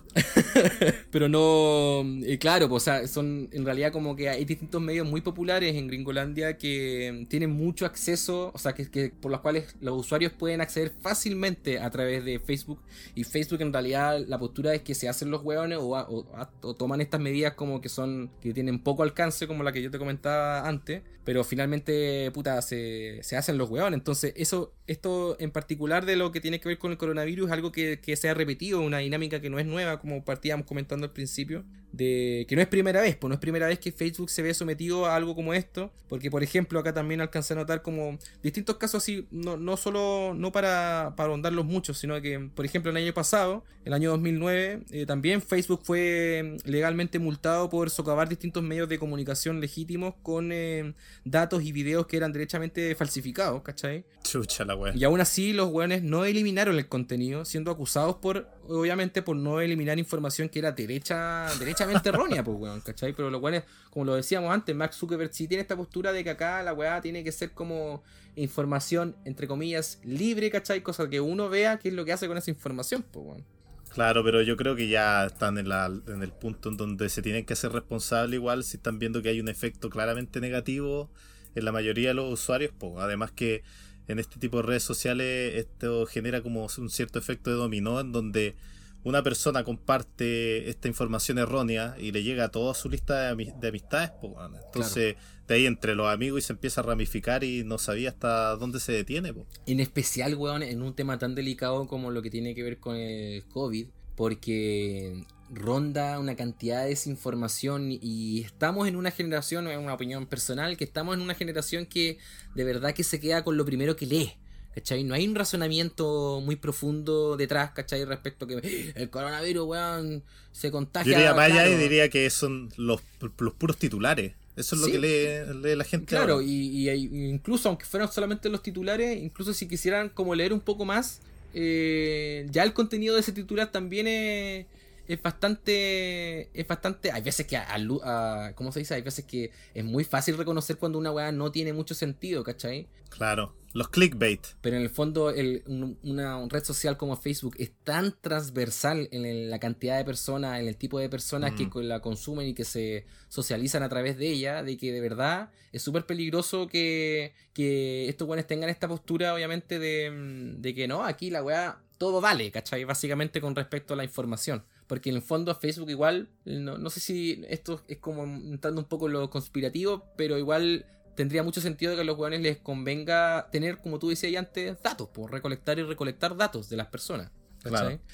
pero 1.12 1.28
no. 1.28 2.04
Eh, 2.26 2.38
claro, 2.38 2.70
pues, 2.70 2.84
o 2.84 2.86
sea, 2.86 3.08
son 3.10 3.50
en 3.52 3.66
realidad 3.66 3.92
como 3.92 4.16
que 4.16 4.30
hay 4.30 4.46
distintos 4.46 4.82
medios 4.82 5.06
muy 5.06 5.20
populares 5.20 5.76
en 5.76 5.88
Gringolandia 5.88 6.58
que 6.58 7.26
tienen 7.28 7.52
mucho 7.52 7.86
acceso, 7.86 8.52
o 8.54 8.58
sea, 8.58 8.72
que, 8.74 8.90
que 8.90 9.10
por 9.10 9.32
los 9.32 9.42
cuales 9.42 9.76
los 9.82 10.00
usuarios 10.00 10.32
pueden 10.32 10.62
acceder 10.62 10.94
fácilmente 11.02 11.80
a 11.80 11.90
través 11.90 12.24
de 12.24 12.40
Facebook. 12.40 12.80
Y 13.16 13.26
Facebook 13.26 13.62
en 13.62 13.74
realidad 13.74 14.18
la 14.26 14.40
postura 14.40 14.74
es 14.74 14.82
que 14.82 14.96
se 14.96 15.10
hacen 15.10 15.30
los 15.30 15.44
hueones 15.44 15.78
o, 15.78 15.90
o, 15.90 16.26
o 16.62 16.74
toman 16.76 17.02
estas 17.02 17.20
medidas 17.20 17.56
como 17.56 17.82
que 17.82 17.90
son. 17.90 18.32
que 18.42 18.54
tienen 18.54 18.80
poco 18.80 19.04
alcance, 19.04 19.46
como 19.46 19.62
la 19.62 19.74
que 19.74 19.82
yo 19.82 19.92
te 19.92 20.00
comentaba 20.00 20.66
antes. 20.66 21.02
Pero 21.26 21.44
finalmente, 21.44 22.32
puta, 22.32 22.62
se 22.62 22.93
se, 22.94 23.24
se 23.24 23.38
hacen 23.38 23.58
los 23.58 23.70
hueones. 23.70 23.98
Entonces, 23.98 24.34
eso, 24.36 24.74
esto 24.88 25.36
en 25.40 25.52
particular 25.52 26.06
de 26.06 26.16
lo 26.16 26.32
que 26.32 26.42
tiene 26.42 26.60
que 26.60 26.70
ver 26.70 26.78
con 26.78 26.92
el 26.92 26.98
coronavirus 26.98 27.52
algo 27.52 27.72
que, 27.72 28.00
que 28.00 28.16
se 28.16 28.30
ha 28.30 28.34
repetido, 28.34 28.82
una 28.82 29.00
dinámica 29.00 29.42
que 29.42 29.50
no 29.50 29.60
es 29.60 29.66
nueva, 29.66 30.00
como 30.00 30.24
partíamos 30.24 30.66
comentando 30.66 31.06
al 31.06 31.14
principio, 31.14 31.64
de 31.94 32.46
que 32.50 32.56
no 32.56 32.62
es 32.62 32.68
primera 32.68 33.02
vez, 33.02 33.16
pues 33.16 33.30
no 33.30 33.36
es 33.36 33.40
primera 33.40 33.68
vez 33.68 33.78
que 33.78 33.92
Facebook 33.92 34.32
se 34.32 34.42
ve 34.42 34.54
sometido 34.56 35.06
a 35.06 35.16
algo 35.16 35.36
como 35.36 35.54
esto, 35.54 35.94
porque 36.10 36.32
por 36.32 36.42
ejemplo 36.42 36.80
acá 36.80 36.92
también 36.92 37.22
alcancé 37.22 37.54
a 37.54 37.58
notar 37.58 37.84
como 37.84 38.18
distintos 38.42 38.78
casos 38.78 39.04
así, 39.04 39.28
no, 39.30 39.58
no 39.58 39.78
solo, 39.78 40.34
no 40.36 40.52
para, 40.52 41.14
para 41.16 41.30
ahondarlos 41.30 41.66
mucho, 41.66 41.94
sino 41.94 42.20
que 42.20 42.50
por 42.54 42.66
ejemplo 42.66 42.90
el 42.90 42.98
año 42.98 43.14
pasado, 43.14 43.64
el 43.86 43.94
año 43.94 44.10
2009, 44.10 44.82
eh, 44.90 45.06
también 45.06 45.42
Facebook 45.42 45.82
fue 45.84 46.58
legalmente 46.66 47.20
multado 47.20 47.70
por 47.70 47.92
socavar 47.92 48.28
distintos 48.28 48.64
medios 48.64 48.90
de 48.90 48.98
comunicación 48.98 49.62
legítimos 49.62 50.16
con 50.24 50.52
eh, 50.52 50.96
datos 51.26 51.64
y 51.64 51.72
videos 51.72 52.08
que 52.08 52.18
eran 52.18 52.34
derechamente 52.34 52.83
falsificados, 52.98 53.62
¿cachai? 53.62 54.06
Chucha 54.24 54.66
la 54.66 54.76
wea. 54.76 54.94
Y 54.96 55.04
aún 55.04 55.22
así 55.22 55.54
los 55.54 55.70
weones 55.70 56.04
no 56.04 56.26
eliminaron 56.26 56.78
el 56.78 56.88
contenido, 56.88 57.46
siendo 57.46 57.72
acusados 57.72 58.16
por, 58.18 58.50
obviamente, 58.68 59.22
por 59.22 59.36
no 59.36 59.62
eliminar 59.62 60.00
información 60.00 60.50
que 60.50 60.60
era 60.60 60.72
derecha, 60.72 61.48
derechamente 61.60 62.10
errónea, 62.10 62.44
pues 62.44 62.58
weón, 62.60 62.82
¿cachai? 62.82 63.14
Pero 63.14 63.30
los 63.30 63.42
weones, 63.42 63.64
como 63.90 64.06
lo 64.06 64.16
decíamos 64.16 64.54
antes, 64.54 64.76
Mark 64.76 64.94
Zuckerberg 64.94 65.34
sí 65.34 65.48
tiene 65.48 65.62
esta 65.62 65.76
postura 65.76 66.12
de 66.12 66.24
que 66.24 66.30
acá 66.30 66.64
la 66.64 66.74
weá 66.74 67.02
tiene 67.02 67.24
que 67.24 67.32
ser 67.32 67.52
como 67.52 68.04
información, 68.36 69.16
entre 69.26 69.48
comillas, 69.48 70.00
libre, 70.04 70.50
¿cachai? 70.50 70.82
Cosa 70.82 71.10
que 71.10 71.22
uno 71.22 71.50
vea 71.50 71.80
qué 71.80 71.90
es 71.90 71.94
lo 71.94 72.06
que 72.06 72.14
hace 72.14 72.28
con 72.28 72.38
esa 72.38 72.52
información, 72.52 73.04
pues 73.12 73.26
weón. 73.26 73.54
Claro, 73.94 74.24
pero 74.24 74.42
yo 74.42 74.58
creo 74.58 74.76
que 74.76 74.88
ya 74.88 75.26
están 75.26 75.60
en, 75.60 75.70
la, 75.70 75.86
en 75.86 76.24
el 76.24 76.32
punto 76.32 76.70
en 76.70 76.78
donde 76.78 77.10
se 77.10 77.22
tienen 77.22 77.46
que 77.46 77.54
hacer 77.54 77.72
responsables 77.72 78.34
igual 78.34 78.64
si 78.64 78.78
están 78.78 78.98
viendo 78.98 79.22
que 79.22 79.30
hay 79.30 79.40
un 79.40 79.50
efecto 79.50 79.92
claramente 79.92 80.42
negativo 80.42 81.12
en 81.56 81.66
la 81.66 81.72
mayoría 81.72 82.10
de 82.10 82.14
los 82.16 82.32
usuarios. 82.32 82.72
Pues, 82.78 82.94
además 82.98 83.32
que 83.32 83.64
en 84.08 84.20
este 84.20 84.40
tipo 84.40 84.58
de 84.58 84.64
redes 84.64 84.84
sociales 84.84 85.56
esto 85.56 86.06
genera 86.06 86.42
como 86.42 86.68
un 86.78 86.90
cierto 86.90 87.20
efecto 87.20 87.50
de 87.50 87.56
dominó 87.56 88.00
en 88.00 88.12
donde 88.12 88.56
una 89.04 89.22
persona 89.22 89.64
comparte 89.64 90.70
esta 90.70 90.88
información 90.88 91.38
errónea 91.38 91.96
y 92.00 92.12
le 92.12 92.24
llega 92.24 92.46
a 92.46 92.50
toda 92.50 92.74
su 92.74 92.90
lista 92.90 93.36
de, 93.36 93.54
de 93.60 93.68
amistades, 93.68 94.12
pues, 94.22 94.34
bueno. 94.34 94.58
entonces 94.66 95.16
de 95.48 95.56
ahí 95.56 95.66
entre 95.66 95.94
los 95.94 96.08
amigos 96.08 96.40
y 96.40 96.42
se 96.42 96.54
empieza 96.54 96.82
a 96.82 96.84
ramificar 96.86 97.44
y 97.44 97.64
no 97.64 97.78
sabía 97.78 98.10
hasta 98.10 98.56
dónde 98.56 98.80
se 98.80 98.94
detiene. 98.94 99.34
Pues. 99.34 99.46
En 99.66 99.80
especial, 99.80 100.36
weón, 100.36 100.64
en 100.64 100.82
un 100.82 100.96
tema 100.96 101.18
tan 101.20 101.36
delicado 101.36 101.86
como 101.88 102.12
lo 102.12 102.22
que 102.22 102.30
tiene 102.30 102.56
que 102.56 102.64
ver 102.64 102.80
con 102.80 102.96
el 102.96 103.44
COVID, 103.46 103.88
porque 104.16 105.26
ronda 105.54 106.20
una 106.20 106.36
cantidad 106.36 106.84
de 106.84 106.90
desinformación 106.90 107.90
y 107.92 108.42
estamos 108.42 108.88
en 108.88 108.96
una 108.96 109.12
generación, 109.12 109.68
es 109.68 109.78
una 109.78 109.94
opinión 109.94 110.26
personal, 110.26 110.78
que 110.78 110.84
estamos 110.84 111.16
en 111.16 111.22
una 111.22 111.36
generación 111.36 111.86
que 111.86 112.18
de 112.56 112.64
verdad 112.64 112.94
que 112.94 113.04
se 113.04 113.20
queda 113.20 113.44
con 113.44 113.58
lo 113.58 113.66
primero 113.66 113.96
que 113.96 114.06
lee. 114.06 114.34
¿Cachai? 114.76 115.04
No 115.04 115.14
hay 115.14 115.28
un 115.28 115.36
razonamiento 115.36 116.42
muy 116.44 116.56
profundo 116.56 117.38
detrás, 117.38 117.72
¿cachai? 117.74 118.06
Respecto 118.06 118.46
a 118.46 118.48
que 118.48 118.92
el 118.96 119.10
coronavirus, 119.12 119.68
weón, 119.68 120.24
se 120.52 120.72
contagia. 120.72 121.12
Yo 121.12 121.18
diría 121.20 121.34
claro. 121.36 121.72
y 121.72 121.76
diría 121.76 122.10
que 122.10 122.28
son 122.32 122.70
los, 122.78 123.00
los 123.38 123.54
puros 123.54 123.78
titulares. 123.78 124.34
Eso 124.56 124.76
es 124.76 124.82
lo 124.82 124.88
que 124.88 124.98
lee, 124.98 125.62
lee 125.62 125.76
la 125.76 125.84
gente. 125.84 126.08
Claro, 126.08 126.34
ahora. 126.36 126.46
y, 126.46 126.90
y- 126.90 127.30
incluso 127.30 127.70
aunque 127.70 127.86
fueran 127.86 128.12
solamente 128.12 128.50
los 128.50 128.64
titulares, 128.64 129.22
incluso 129.22 129.54
si 129.54 129.68
quisieran 129.68 130.10
como 130.10 130.34
leer 130.34 130.54
un 130.54 130.60
poco 130.62 130.86
más, 130.86 131.22
eh, 131.54 132.48
ya 132.50 132.64
el 132.64 132.74
contenido 132.74 133.14
de 133.14 133.22
ese 133.22 133.32
titular 133.32 133.72
también 133.72 134.08
es, 134.08 134.66
es 135.08 135.22
bastante, 135.22 136.50
es 136.60 136.68
bastante, 136.68 137.12
hay 137.12 137.22
veces 137.22 137.46
que, 137.48 137.58
a, 137.58 137.68
a- 138.04 138.54
¿cómo 138.56 138.72
se 138.72 138.80
dice? 138.80 138.94
Hay 138.96 139.02
veces 139.02 139.26
que 139.26 139.52
es 139.74 139.84
muy 139.84 140.04
fácil 140.04 140.38
reconocer 140.38 140.78
cuando 140.78 140.98
una 141.00 141.12
weá 141.12 141.32
no 141.32 141.52
tiene 141.52 141.74
mucho 141.74 141.94
sentido, 141.96 142.44
¿cachai? 142.44 142.88
Claro, 143.10 143.56
los 143.74 143.90
clickbait. 143.90 144.42
Pero 144.62 144.76
en 144.78 144.82
el 144.82 144.90
fondo 144.90 145.30
el- 145.30 145.64
un- 145.68 146.00
una 146.04 146.44
red 146.48 146.64
social 146.64 146.98
como 146.98 147.16
Facebook 147.16 147.56
es 147.60 147.72
tan 147.84 148.16
transversal 148.22 149.08
en 149.12 149.26
el- 149.26 149.50
la 149.50 149.60
cantidad 149.60 149.98
de 149.98 150.06
personas, 150.06 150.60
en 150.60 150.68
el 150.68 150.78
tipo 150.78 151.00
de 151.00 151.10
personas 151.10 151.54
que 151.54 151.66
Mm. 151.66 151.80
la 151.84 152.00
consumen 152.02 152.48
y 152.48 152.54
que 152.54 152.66
se 152.66 153.06
socializan 153.30 153.84
a 153.84 153.90
través 153.90 154.18
de 154.18 154.30
ella, 154.30 154.64
de 154.64 154.78
que 154.78 154.92
de 154.92 155.02
verdad 155.02 155.52
es 155.72 155.82
súper 155.82 156.06
peligroso 156.06 156.68
que, 156.68 157.34
que 157.54 158.08
estos 158.10 158.28
buenos 158.28 158.48
tengan 158.48 158.70
esta 158.70 158.88
postura, 158.88 159.34
obviamente, 159.34 159.80
de, 159.80 160.54
de 160.58 160.74
que 160.74 160.88
no, 160.88 161.04
aquí 161.04 161.30
la 161.30 161.44
weá 161.44 161.80
todo 161.98 162.20
vale, 162.20 162.52
¿cachai? 162.52 162.84
Básicamente 162.84 163.40
con 163.42 163.56
respecto 163.56 163.94
a 163.94 163.98
la 163.98 164.04
información. 164.04 164.64
Porque 164.88 165.10
en 165.10 165.16
el 165.16 165.22
fondo 165.22 165.54
Facebook 165.56 165.90
igual, 165.90 166.30
no, 166.46 166.78
no 166.78 166.90
sé 166.90 167.00
si 167.00 167.44
esto 167.48 167.82
es 167.88 167.98
como 168.00 168.24
entrando 168.24 168.82
un 168.82 168.88
poco 168.88 169.08
en 169.08 169.14
lo 169.14 169.30
conspirativo, 169.30 170.06
pero 170.18 170.38
igual 170.38 170.86
tendría 171.16 171.44
mucho 171.44 171.62
sentido 171.62 171.96
que 171.96 172.02
a 172.02 172.04
los 172.04 172.18
hueones 172.18 172.42
les 172.42 172.58
convenga 172.58 173.50
tener, 173.52 173.78
como 173.78 174.00
tú 174.00 174.10
decías 174.10 174.36
antes, 174.36 174.82
datos, 174.82 175.10
pues 175.14 175.32
recolectar 175.32 175.80
y 175.80 175.84
recolectar 175.84 176.36
datos 176.36 176.70
de 176.70 176.78
las 176.78 176.88
personas. 176.88 177.32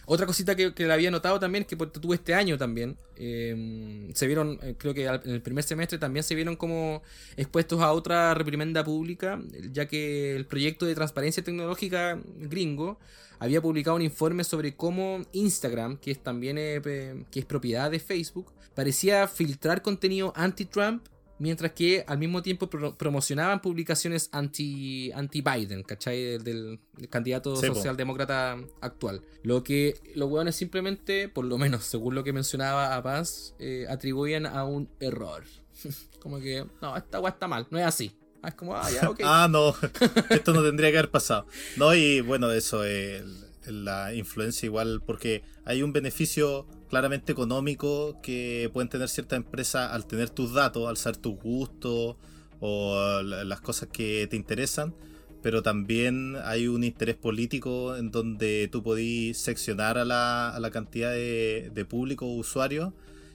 Otra 0.06 0.26
cosita 0.26 0.56
que, 0.56 0.74
que 0.74 0.92
había 0.92 1.12
notado 1.12 1.40
también 1.40 1.64
es 1.64 1.68
que 1.68 1.76
tuve 1.76 2.16
este 2.16 2.34
año 2.34 2.58
también, 2.58 2.98
eh, 3.16 4.10
se 4.14 4.28
vieron, 4.28 4.60
eh, 4.62 4.76
creo 4.78 4.94
que 4.94 5.06
en 5.06 5.32
el 5.32 5.42
primer 5.42 5.64
semestre 5.64 5.98
también 5.98 6.24
se 6.24 6.36
vieron 6.36 6.56
como 6.56 7.02
expuestos 7.36 7.82
a 7.82 7.92
otra 7.92 8.34
reprimenda 8.34 8.84
pública, 8.84 9.40
ya 9.72 9.88
que 9.88 10.36
el 10.36 10.46
proyecto 10.46 10.86
de 10.86 10.96
transparencia 10.96 11.44
tecnológica 11.44 12.20
gringo 12.38 13.00
había 13.40 13.62
publicado 13.62 13.96
un 13.96 14.02
informe 14.02 14.44
sobre 14.44 14.76
cómo 14.76 15.22
Instagram, 15.32 15.98
que 15.98 16.12
es 16.12 16.22
también 16.22 16.58
eh, 16.60 17.26
que 17.32 17.40
es 17.40 17.46
propiedad 17.46 17.90
de 17.90 18.00
Facebook, 18.00 18.52
parecía 18.76 19.28
filtrar 19.28 19.82
contenido 19.82 20.32
anti-Trump 20.36 21.04
Mientras 21.40 21.72
que 21.72 22.04
al 22.06 22.18
mismo 22.18 22.42
tiempo 22.42 22.70
pro- 22.70 22.98
promocionaban 22.98 23.62
publicaciones 23.62 24.30
anti- 24.34 25.12
anti-Biden, 25.14 25.84
¿cachai? 25.84 26.22
Del, 26.22 26.44
del- 26.44 26.80
del 26.98 27.10
candidato 27.10 27.56
socialdemócrata 27.76 28.58
actual. 28.82 29.22
Lo 29.44 29.64
que 29.64 29.96
los 30.16 30.30
hueones 30.30 30.56
simplemente, 30.56 31.30
por 31.30 31.46
lo 31.46 31.58
menos 31.58 31.86
según 31.86 32.16
lo 32.16 32.24
que 32.24 32.34
mencionaba 32.34 32.96
a 32.96 33.02
Paz, 33.04 33.56
eh, 33.60 33.86
atribuían 33.90 34.46
a 34.46 34.66
un 34.66 34.90
error. 35.00 35.44
como 36.20 36.40
que, 36.40 36.66
no, 36.82 36.98
esta 36.98 37.20
weá 37.22 37.32
está 37.32 37.48
mal, 37.48 37.68
no 37.72 37.80
es 37.80 37.86
así. 37.86 38.12
Ah, 38.42 38.50
Es 38.50 38.56
como, 38.56 38.76
ah, 38.76 38.90
ya, 38.92 39.10
ok. 39.10 39.20
Ah, 39.24 39.48
no, 39.50 39.74
esto 40.30 40.54
no 40.54 40.64
tendría 40.64 40.92
que 40.92 40.98
haber 40.98 41.12
pasado. 41.12 41.46
No, 41.78 41.94
y 41.96 42.22
bueno, 42.22 42.52
eso 42.52 42.84
es 42.84 43.24
la 43.66 44.14
influencia 44.14 44.66
igual, 44.66 45.02
porque 45.06 45.44
hay 45.66 45.84
un 45.84 45.94
beneficio 45.94 46.66
claramente 46.90 47.32
económico 47.32 48.20
que 48.22 48.70
pueden 48.74 48.90
tener 48.90 49.10
ciertas 49.10 49.38
empresas 49.38 49.92
al 49.92 50.06
tener 50.08 50.30
tus 50.30 50.54
datos, 50.54 50.88
al 50.90 50.98
saber 50.98 51.18
tus 51.18 51.36
gustos 51.36 52.16
o 52.60 53.22
la- 53.24 53.44
las 53.44 53.62
cosas 53.62 53.90
que 53.92 54.28
te 54.28 54.36
interesan, 54.36 54.94
pero 55.42 55.62
también 55.64 56.36
hay 56.44 56.68
un 56.68 56.84
interés 56.84 57.16
político 57.16 57.96
en 57.96 58.12
donde 58.12 58.68
tú 58.72 58.84
podís 58.84 59.38
seccionar 59.38 59.98
a 59.98 60.04
la, 60.06 60.50
a 60.50 60.60
la 60.60 60.70
cantidad 60.72 61.12
de, 61.12 61.72
de 61.74 61.86
público 61.86 62.26
o 62.26 62.36
usuarios 62.36 62.92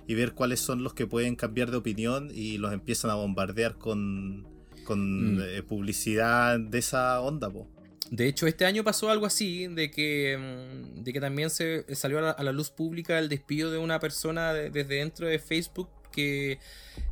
y 0.07 0.15
ver 0.15 0.33
cuáles 0.35 0.61
son 0.61 0.83
los 0.83 0.93
que 0.93 1.07
pueden 1.07 1.35
cambiar 1.35 1.71
de 1.71 1.79
opinión 1.79 2.31
y 2.35 2.59
los 2.59 2.73
empiezan 2.75 3.11
a 3.11 3.15
bombardear 3.15 3.77
con, 3.79 4.47
con 4.85 5.37
Mm. 5.37 5.41
eh, 5.41 5.63
publicidad 5.63 6.61
de 6.61 6.79
esa 6.79 7.21
onda, 7.23 7.49
po. 7.49 7.67
De 8.17 8.29
hecho, 8.29 8.47
este 8.47 8.65
año 8.65 8.85
pasó 8.85 9.11
algo 9.11 9.27
así, 9.27 9.67
de 9.67 9.91
que, 9.91 10.37
mm, 10.39 11.03
de 11.03 11.13
que 11.13 11.21
también 11.21 11.51
se 11.51 11.85
salió 11.97 12.19
a 12.19 12.23
la, 12.23 12.31
a 12.31 12.43
la 12.45 12.53
luz 12.53 12.71
pública 12.71 13.19
el 13.19 13.29
despido 13.29 13.71
de 13.73 13.79
una 13.79 13.99
persona 13.99 14.53
de- 14.53 14.71
desde 14.71 14.97
dentro 14.97 15.27
de 15.27 15.39
Facebook 15.39 15.89
que 16.13 16.59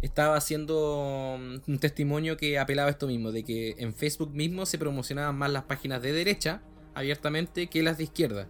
estaba 0.00 0.36
haciendo 0.36 1.36
mm, 1.40 1.70
un 1.70 1.78
testimonio 1.78 2.36
que 2.36 2.58
apelaba 2.58 2.88
a 2.88 2.92
esto 2.92 3.06
mismo, 3.08 3.32
de 3.32 3.42
que 3.42 3.74
en 3.78 3.94
Facebook 3.94 4.30
mismo 4.32 4.64
se 4.64 4.78
promocionaban 4.78 5.36
más 5.36 5.50
las 5.50 5.64
páginas 5.64 6.02
de 6.02 6.12
derecha 6.12 6.62
abiertamente 6.94 7.66
que 7.66 7.82
las 7.82 7.98
de 7.98 8.04
izquierda. 8.04 8.46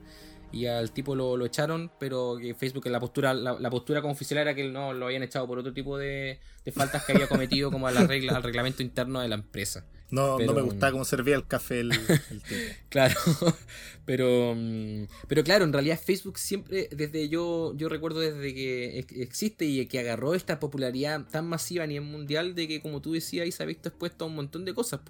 Y 0.53 0.67
al 0.67 0.93
tipo 0.93 1.15
lo, 1.17 1.39
lo 1.39 1.47
echaron, 1.47 1.91
pero 1.99 2.37
Facebook 2.59 2.85
la 2.89 3.01
postura, 3.01 3.33
la, 3.33 3.59
la 3.59 3.71
postura 3.71 4.03
como 4.03 4.13
oficial 4.13 4.41
era 4.41 4.55
que 4.55 4.65
no 4.69 4.93
lo 4.93 5.07
habían 5.07 5.23
echado 5.23 5.47
por 5.47 5.59
otro 5.59 5.73
tipo 5.73 5.97
de, 5.97 6.39
de 6.67 6.73
faltas 6.73 7.05
que 7.07 7.13
había 7.13 7.27
cometido 7.29 7.71
como 7.71 7.87
a 7.87 7.91
la 7.93 8.07
regla, 8.07 8.37
al 8.37 8.43
reglamento 8.43 8.83
interno 8.83 9.21
de 9.21 9.29
la 9.29 9.37
empresa. 9.37 9.87
No, 10.13 10.37
Pero- 10.37 10.53
no 10.53 10.57
me 10.59 10.63
gustaba 10.63 10.93
cómo 10.93 11.05
servía 11.05 11.35
el 11.35 11.47
café 11.47 11.81
el, 11.81 11.91
el 11.93 12.43
tipo. 12.43 12.61
Claro, 12.91 13.15
pero, 14.05 14.55
mm, 14.57 15.05
pero 15.27 15.43
claro, 15.43 15.65
en 15.65 15.73
realidad 15.73 15.99
Facebook 15.99 16.39
siempre, 16.39 16.89
desde 16.95 17.29
yo, 17.29 17.73
yo 17.77 17.89
recuerdo 17.89 18.21
desde 18.21 18.55
que 18.55 18.99
ex- 18.99 19.13
existe 19.17 19.65
y 19.65 19.87
que 19.87 19.99
agarró 20.01 20.35
esta 20.35 20.61
popularidad 20.61 21.25
tan 21.31 21.47
masiva 21.49 21.85
a 21.85 21.87
nivel 21.87 22.05
mundial 22.09 22.55
de 22.55 22.69
que 22.69 22.81
como 22.83 23.01
tú 23.01 23.13
decías 23.13 23.47
y 23.47 23.53
se 23.53 23.63
ha 23.63 23.67
visto 23.67 23.89
expuesto 23.89 24.25
a 24.25 24.29
un 24.29 24.35
montón 24.35 24.65
de 24.65 24.75
cosas. 24.75 25.01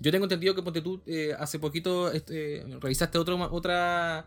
Yo 0.00 0.12
tengo 0.12 0.24
entendido 0.26 0.54
que 0.54 0.62
ponte 0.62 0.80
tú 0.80 1.00
eh, 1.06 1.34
hace 1.38 1.58
poquito 1.58 2.12
este, 2.12 2.64
revisaste 2.80 3.18
otro, 3.18 3.36
otra 3.52 4.26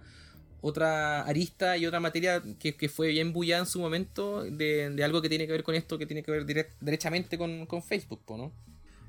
otra 0.62 1.22
arista 1.22 1.78
y 1.78 1.86
otra 1.86 2.02
materia 2.02 2.44
que, 2.60 2.76
que 2.76 2.90
fue 2.90 3.08
bien 3.08 3.32
bullada 3.32 3.62
en 3.62 3.66
su 3.66 3.80
momento 3.80 4.44
de, 4.44 4.90
de 4.90 5.04
algo 5.06 5.22
que 5.22 5.30
tiene 5.30 5.46
que 5.46 5.54
ver 5.54 5.64
con 5.64 5.74
esto, 5.74 5.98
que 5.98 6.06
tiene 6.06 6.22
que 6.22 6.32
ver 6.32 6.46
direct- 6.46 6.76
derechamente 6.82 7.38
con, 7.38 7.66
con 7.66 7.82
Facebook, 7.82 8.20
¿no? 8.30 8.52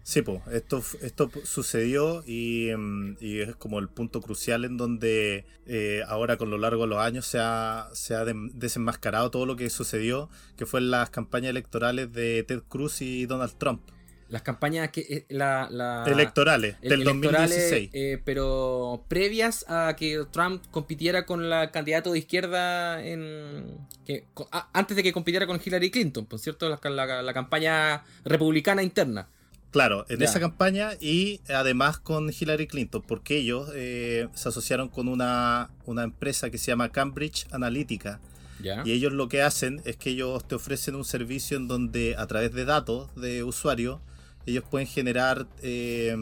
Sí, 0.03 0.23
pues, 0.23 0.41
esto, 0.53 0.83
esto 1.03 1.31
sucedió 1.45 2.25
y, 2.27 2.71
mm, 2.77 3.17
y 3.21 3.41
es 3.41 3.55
como 3.57 3.79
el 3.79 3.89
punto 3.89 4.21
crucial 4.21 4.65
en 4.65 4.77
donde 4.77 5.45
eh, 5.67 6.03
ahora 6.09 6.37
con 6.37 6.51
lo 6.51 6.59
largo 6.59 6.83
de 6.83 6.89
los 6.89 6.99
años 6.99 7.27
se 7.27 7.39
ha, 7.41 7.89
se 7.93 8.15
ha 8.15 8.25
desenmascarado 8.25 9.31
todo 9.31 9.47
lo 9.47 9.57
que 9.57 9.69
sucedió, 9.71 10.29
que 10.57 10.67
fue 10.67 10.81
en 10.81 10.91
las 10.91 11.11
campañas 11.11 11.51
electorales 11.51 12.13
de 12.13 12.43
Ted 12.45 12.63
Cruz 12.69 13.03
y 13.03 13.27
Donald 13.27 13.53
Trump. 13.59 13.83
Las 14.29 14.43
campañas 14.43 14.91
que 14.91 15.01
eh, 15.01 15.27
la, 15.29 15.69
la- 15.71 16.05
Electorales, 16.07 16.77
el- 16.83 16.89
del 16.91 17.03
electorales, 17.03 17.51
2016. 17.51 17.91
eh, 17.93 18.23
pero 18.25 19.05
previas 19.09 19.65
a 19.69 19.97
que 19.97 20.25
Trump 20.31 20.63
compitiera 20.71 21.27
con 21.27 21.51
la 21.51 21.73
candidato 21.73 22.13
de 22.13 22.21
izquierda 22.21 23.05
en 23.05 23.77
que 24.07 24.25
a- 24.53 24.69
antes 24.73 24.97
de 24.97 25.03
que 25.03 25.13
compitiera 25.13 25.47
con 25.49 25.61
Hillary 25.65 25.91
Clinton, 25.91 26.27
por 26.27 26.39
cierto, 26.39 26.69
la- 26.69 27.23
la 27.23 27.35
campaña 27.35 28.05
republicana 28.25 28.83
interna. 28.85 29.29
Claro, 29.71 30.05
en 30.09 30.21
esa 30.23 30.41
campaña 30.41 30.91
y 31.01 31.41
además 31.49 31.99
con 31.99 32.29
Hillary 32.31 32.67
Clinton, 32.67 33.03
porque 33.07 33.37
ellos 33.39 33.71
eh, 33.75 34.27
se 34.35 34.49
asociaron 34.49 34.89
con 34.89 35.07
una, 35.09 35.71
una 35.87 36.03
empresa 36.03 36.51
que 36.51 36.59
se 36.59 36.67
llama 36.73 36.89
Cambridge 36.91 37.47
Analytica. 37.53 38.19
Ya. 38.63 38.83
Y 38.85 38.93
ellos 38.93 39.13
lo 39.13 39.29
que 39.29 39.43
hacen 39.43 39.81
es 39.85 39.97
que 39.97 40.11
ellos 40.11 40.47
te 40.47 40.55
ofrecen 40.57 40.95
un 40.97 41.05
servicio 41.05 41.57
en 41.57 41.69
donde 41.69 42.17
a 42.17 42.27
través 42.27 42.53
de 42.53 42.65
datos 42.65 43.09
de 43.15 43.45
usuario, 43.45 44.01
ellos 44.45 44.65
pueden 44.69 44.89
generar 44.89 45.47
eh, 45.63 46.15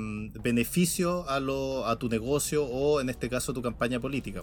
beneficio 0.43 1.29
a, 1.29 1.41
lo, 1.41 1.87
a 1.87 1.99
tu 1.99 2.09
negocio 2.09 2.65
o 2.65 3.01
en 3.01 3.09
este 3.09 3.29
caso 3.29 3.53
tu 3.53 3.63
campaña 3.63 3.99
política. 4.01 4.43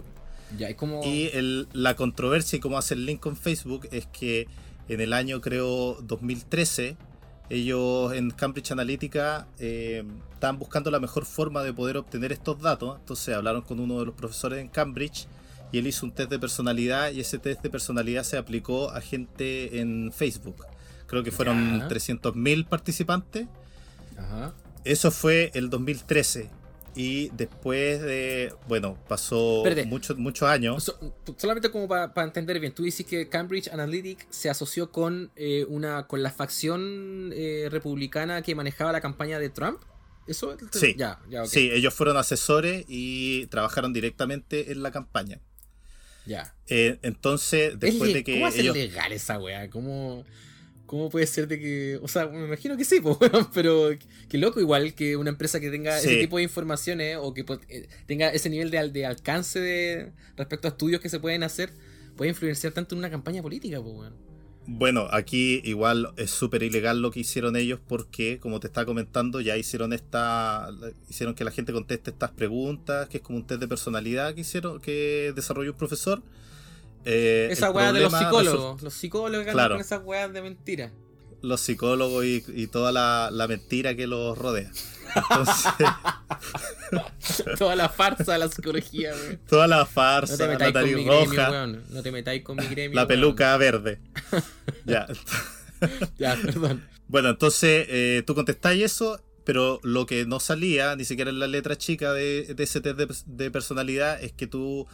Como 0.76 1.02
Y 1.04 1.30
el- 1.32 1.68
la 1.72 1.94
controversia 1.96 2.56
y 2.56 2.60
cómo 2.60 2.76
hace 2.78 2.94
el 2.94 3.06
link 3.06 3.20
con 3.20 3.36
Facebook 3.36 3.88
es 3.92 4.06
que 4.06 4.46
en 4.88 5.00
el 5.00 5.12
año 5.12 5.40
creo 5.40 5.98
2013 6.02 6.96
ellos 7.48 8.12
en 8.12 8.30
Cambridge 8.30 8.70
Analytica 8.72 9.46
eh, 9.58 10.04
estaban 10.32 10.58
buscando 10.58 10.90
la 10.90 10.98
mejor 11.00 11.24
forma 11.24 11.62
de 11.62 11.72
poder 11.72 11.96
obtener 11.96 12.32
estos 12.32 12.60
datos. 12.60 12.98
Entonces 12.98 13.34
hablaron 13.34 13.62
con 13.62 13.80
uno 13.80 14.00
de 14.00 14.06
los 14.06 14.14
profesores 14.14 14.60
en 14.60 14.68
Cambridge 14.68 15.26
y 15.72 15.78
él 15.78 15.86
hizo 15.86 16.06
un 16.06 16.12
test 16.12 16.30
de 16.30 16.38
personalidad 16.38 17.10
y 17.12 17.20
ese 17.20 17.38
test 17.38 17.62
de 17.62 17.70
personalidad 17.70 18.22
se 18.24 18.36
aplicó 18.36 18.90
a 18.90 19.00
gente 19.00 19.80
en 19.80 20.12
Facebook. 20.12 20.64
Creo 21.06 21.22
que 21.22 21.30
fueron 21.30 21.80
Ya. 21.80 21.88
300.000 21.88 22.66
participantes. 22.66 23.46
Ajá. 24.18 24.52
Eso 24.84 25.10
fue 25.10 25.50
el 25.54 25.70
2013. 25.70 26.50
Y 26.96 27.28
después 27.34 28.00
de, 28.00 28.54
bueno, 28.68 28.98
pasó 29.06 29.62
muchos 29.86 30.16
muchos 30.16 30.48
años. 30.48 30.82
So- 30.84 30.98
solamente 31.36 31.70
como 31.70 31.86
para 31.88 32.24
entender 32.24 32.58
bien, 32.58 32.72
tú 32.72 32.84
dices 32.84 33.04
que 33.04 33.28
Cambridge 33.28 33.68
Analytica 33.68 34.24
se 34.30 34.48
asoció 34.48 34.90
con 34.90 35.30
eh, 35.36 35.66
una 35.68 36.06
con 36.06 36.22
la 36.22 36.30
facción 36.30 37.32
eh, 37.34 37.68
republicana 37.70 38.40
que 38.40 38.54
manejaba 38.54 38.92
la 38.92 39.00
campaña 39.02 39.38
de 39.38 39.50
Trump. 39.50 39.82
¿Eso? 40.26 40.56
Sí. 40.72 40.94
Ya, 40.96 41.20
ya, 41.28 41.42
ok. 41.42 41.48
Sí, 41.48 41.70
ellos 41.70 41.94
fueron 41.94 42.16
asesores 42.16 42.84
y 42.88 43.46
trabajaron 43.46 43.92
directamente 43.92 44.72
en 44.72 44.82
la 44.82 44.90
campaña. 44.90 45.40
Ya. 46.24 46.56
Eh, 46.66 46.98
entonces, 47.02 47.74
Es 47.74 47.78
después 47.78 48.12
de 48.12 48.24
que 48.24 48.32
¿Cómo 48.40 48.48
ellos... 48.48 48.74
legal 48.74 49.12
esa 49.12 49.38
weá? 49.38 49.70
¿Cómo, 49.70 50.24
¿Cómo 50.86 51.10
puede 51.10 51.26
ser 51.26 51.48
de 51.48 51.58
que.? 51.58 51.98
O 52.02 52.08
sea, 52.08 52.26
me 52.26 52.46
imagino 52.46 52.76
que 52.76 52.84
sí, 52.84 53.00
po, 53.02 53.18
weón, 53.20 53.48
pero 53.52 53.90
que 54.28 54.38
loco, 54.38 54.60
igual 54.60 54.94
que 54.94 55.16
una 55.16 55.30
empresa 55.30 55.60
que 55.60 55.70
tenga 55.70 55.98
ese 55.98 56.16
tipo 56.18 56.36
de 56.38 56.44
informaciones 56.44 57.18
o 57.20 57.34
que 57.34 57.44
pues, 57.44 57.60
eh, 57.68 57.88
tenga 58.06 58.28
ese 58.30 58.48
nivel 58.48 58.70
de, 58.70 58.88
de 58.90 59.06
alcance 59.06 59.60
de, 59.60 60.12
respecto 60.36 60.68
a 60.68 60.70
estudios 60.70 61.00
que 61.00 61.08
se 61.08 61.20
pueden 61.20 61.42
hacer, 61.42 61.72
puede 62.16 62.30
influenciar 62.30 62.72
tanto 62.72 62.94
en 62.94 63.00
una 63.00 63.10
campaña 63.10 63.42
política, 63.42 63.82
pues, 63.82 63.94
weón. 63.94 64.36
Bueno, 64.68 65.06
aquí 65.12 65.60
igual 65.64 66.12
es 66.16 66.32
súper 66.32 66.64
ilegal 66.64 67.00
lo 67.00 67.12
que 67.12 67.20
hicieron 67.20 67.54
ellos 67.54 67.78
porque, 67.86 68.40
como 68.40 68.58
te 68.58 68.66
estaba 68.66 68.84
comentando, 68.84 69.40
ya 69.40 69.56
hicieron 69.56 69.92
esta, 69.92 70.68
hicieron 71.08 71.36
que 71.36 71.44
la 71.44 71.52
gente 71.52 71.72
conteste 71.72 72.10
estas 72.10 72.32
preguntas, 72.32 73.08
que 73.08 73.18
es 73.18 73.22
como 73.22 73.38
un 73.38 73.46
test 73.46 73.60
de 73.60 73.68
personalidad 73.68 74.34
que 74.34 74.40
hicieron, 74.40 74.80
que 74.80 75.32
desarrolló 75.36 75.70
un 75.70 75.78
profesor. 75.78 76.20
Eh, 77.08 77.48
Esa 77.52 77.70
weá 77.70 77.92
de 77.92 78.00
los 78.00 78.12
psicólogos. 78.12 78.82
Los 78.82 78.92
psicólogos 78.94 79.44
que 79.44 79.50
andan 79.50 79.54
Claro. 79.54 79.74
con 79.76 79.80
esas 79.80 80.02
weas 80.04 80.32
de 80.32 80.42
mentira. 80.42 80.90
los 81.42 81.60
psicólogos 81.60 82.24
y, 82.24 82.44
y 82.48 82.66
toda 82.66 82.90
la, 82.92 83.28
la 83.32 83.46
mentira 83.46 83.94
que 83.94 84.06
los 84.08 84.36
rodea. 84.36 84.70
Entonces, 85.14 85.72
Toda 87.58 87.76
la 87.76 87.88
farsa 87.88 88.32
de 88.32 88.38
la 88.38 88.48
psicología, 88.48 89.12
weón. 89.14 89.40
toda 89.48 89.66
la 89.66 89.78
No 89.78 89.86
farsa, 89.86 90.36
te 90.36 90.46
la 90.46 90.58
nariz 90.70 90.92
gremio, 90.94 91.24
roja, 91.24 91.50
weón. 91.50 91.84
No 91.90 92.02
te 92.02 92.12
metáis 92.12 92.42
con 92.42 92.56
mi 92.56 92.66
gremio. 92.66 92.94
la 92.96 93.02
weón. 93.02 93.08
peluca 93.08 93.56
verde. 93.56 93.98
ya. 94.84 95.06
Ya, 96.18 96.34
perdón. 96.42 96.86
Bueno, 97.06 97.28
entonces 97.28 97.86
eh, 97.90 98.22
tú 98.26 98.34
contestáis 98.34 98.82
eso, 98.82 99.20
pero 99.44 99.78
lo 99.82 100.06
que 100.06 100.24
no 100.24 100.40
salía, 100.40 100.96
ni 100.96 101.04
siquiera 101.04 101.30
en 101.30 101.38
la 101.38 101.46
letra 101.46 101.76
chica 101.76 102.14
de, 102.14 102.54
de 102.54 102.64
ese 102.64 102.80
test 102.80 102.96
de, 102.98 103.06
de 103.26 103.50
personalidad, 103.50 104.22
es 104.24 104.32
que 104.32 104.46
tú 104.46 104.86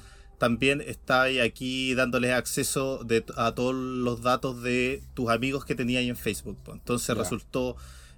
también 0.42 0.80
estás 0.80 1.28
aquí 1.40 1.94
dándoles 1.94 2.32
acceso 2.32 3.04
de, 3.04 3.24
a 3.36 3.54
todos 3.54 3.76
los 3.76 4.22
datos 4.22 4.60
de 4.60 5.00
tus 5.14 5.30
amigos 5.30 5.64
que 5.64 5.76
tenías 5.76 6.00
ahí 6.00 6.08
en 6.08 6.16
Facebook. 6.16 6.58
Entonces 6.72 7.16
resultó 7.16 7.76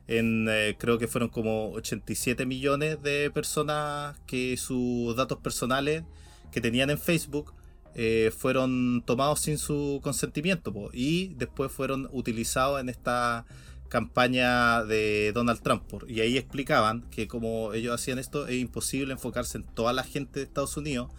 en, 0.08 0.46
eh, 0.48 0.74
creo 0.78 0.96
que 0.98 1.06
fueron 1.06 1.28
como 1.28 1.70
87 1.72 2.46
millones 2.46 3.02
de 3.02 3.30
personas 3.30 4.16
que 4.26 4.56
sus 4.56 5.14
datos 5.16 5.36
personales 5.40 6.02
que 6.50 6.62
tenían 6.62 6.88
en 6.88 6.98
Facebook 6.98 7.52
eh, 7.94 8.32
fueron 8.34 9.02
tomados 9.04 9.40
sin 9.40 9.58
su 9.58 10.00
consentimiento 10.02 10.72
po, 10.72 10.88
y 10.94 11.28
después 11.34 11.70
fueron 11.70 12.08
utilizados 12.10 12.80
en 12.80 12.88
esta 12.88 13.44
campaña 13.90 14.82
de 14.84 15.30
Donald 15.34 15.60
Trump. 15.60 15.82
por- 15.90 16.10
y 16.10 16.22
ahí 16.22 16.38
explicaban 16.38 17.02
que 17.10 17.28
como 17.28 17.74
ellos 17.74 17.94
hacían 17.94 18.18
esto 18.18 18.46
es 18.48 18.56
imposible 18.60 19.12
enfocarse 19.12 19.58
en 19.58 19.64
toda 19.64 19.92
la 19.92 20.04
gente 20.04 20.40
de 20.40 20.46
Estados 20.46 20.76
Unidos, 20.78 21.10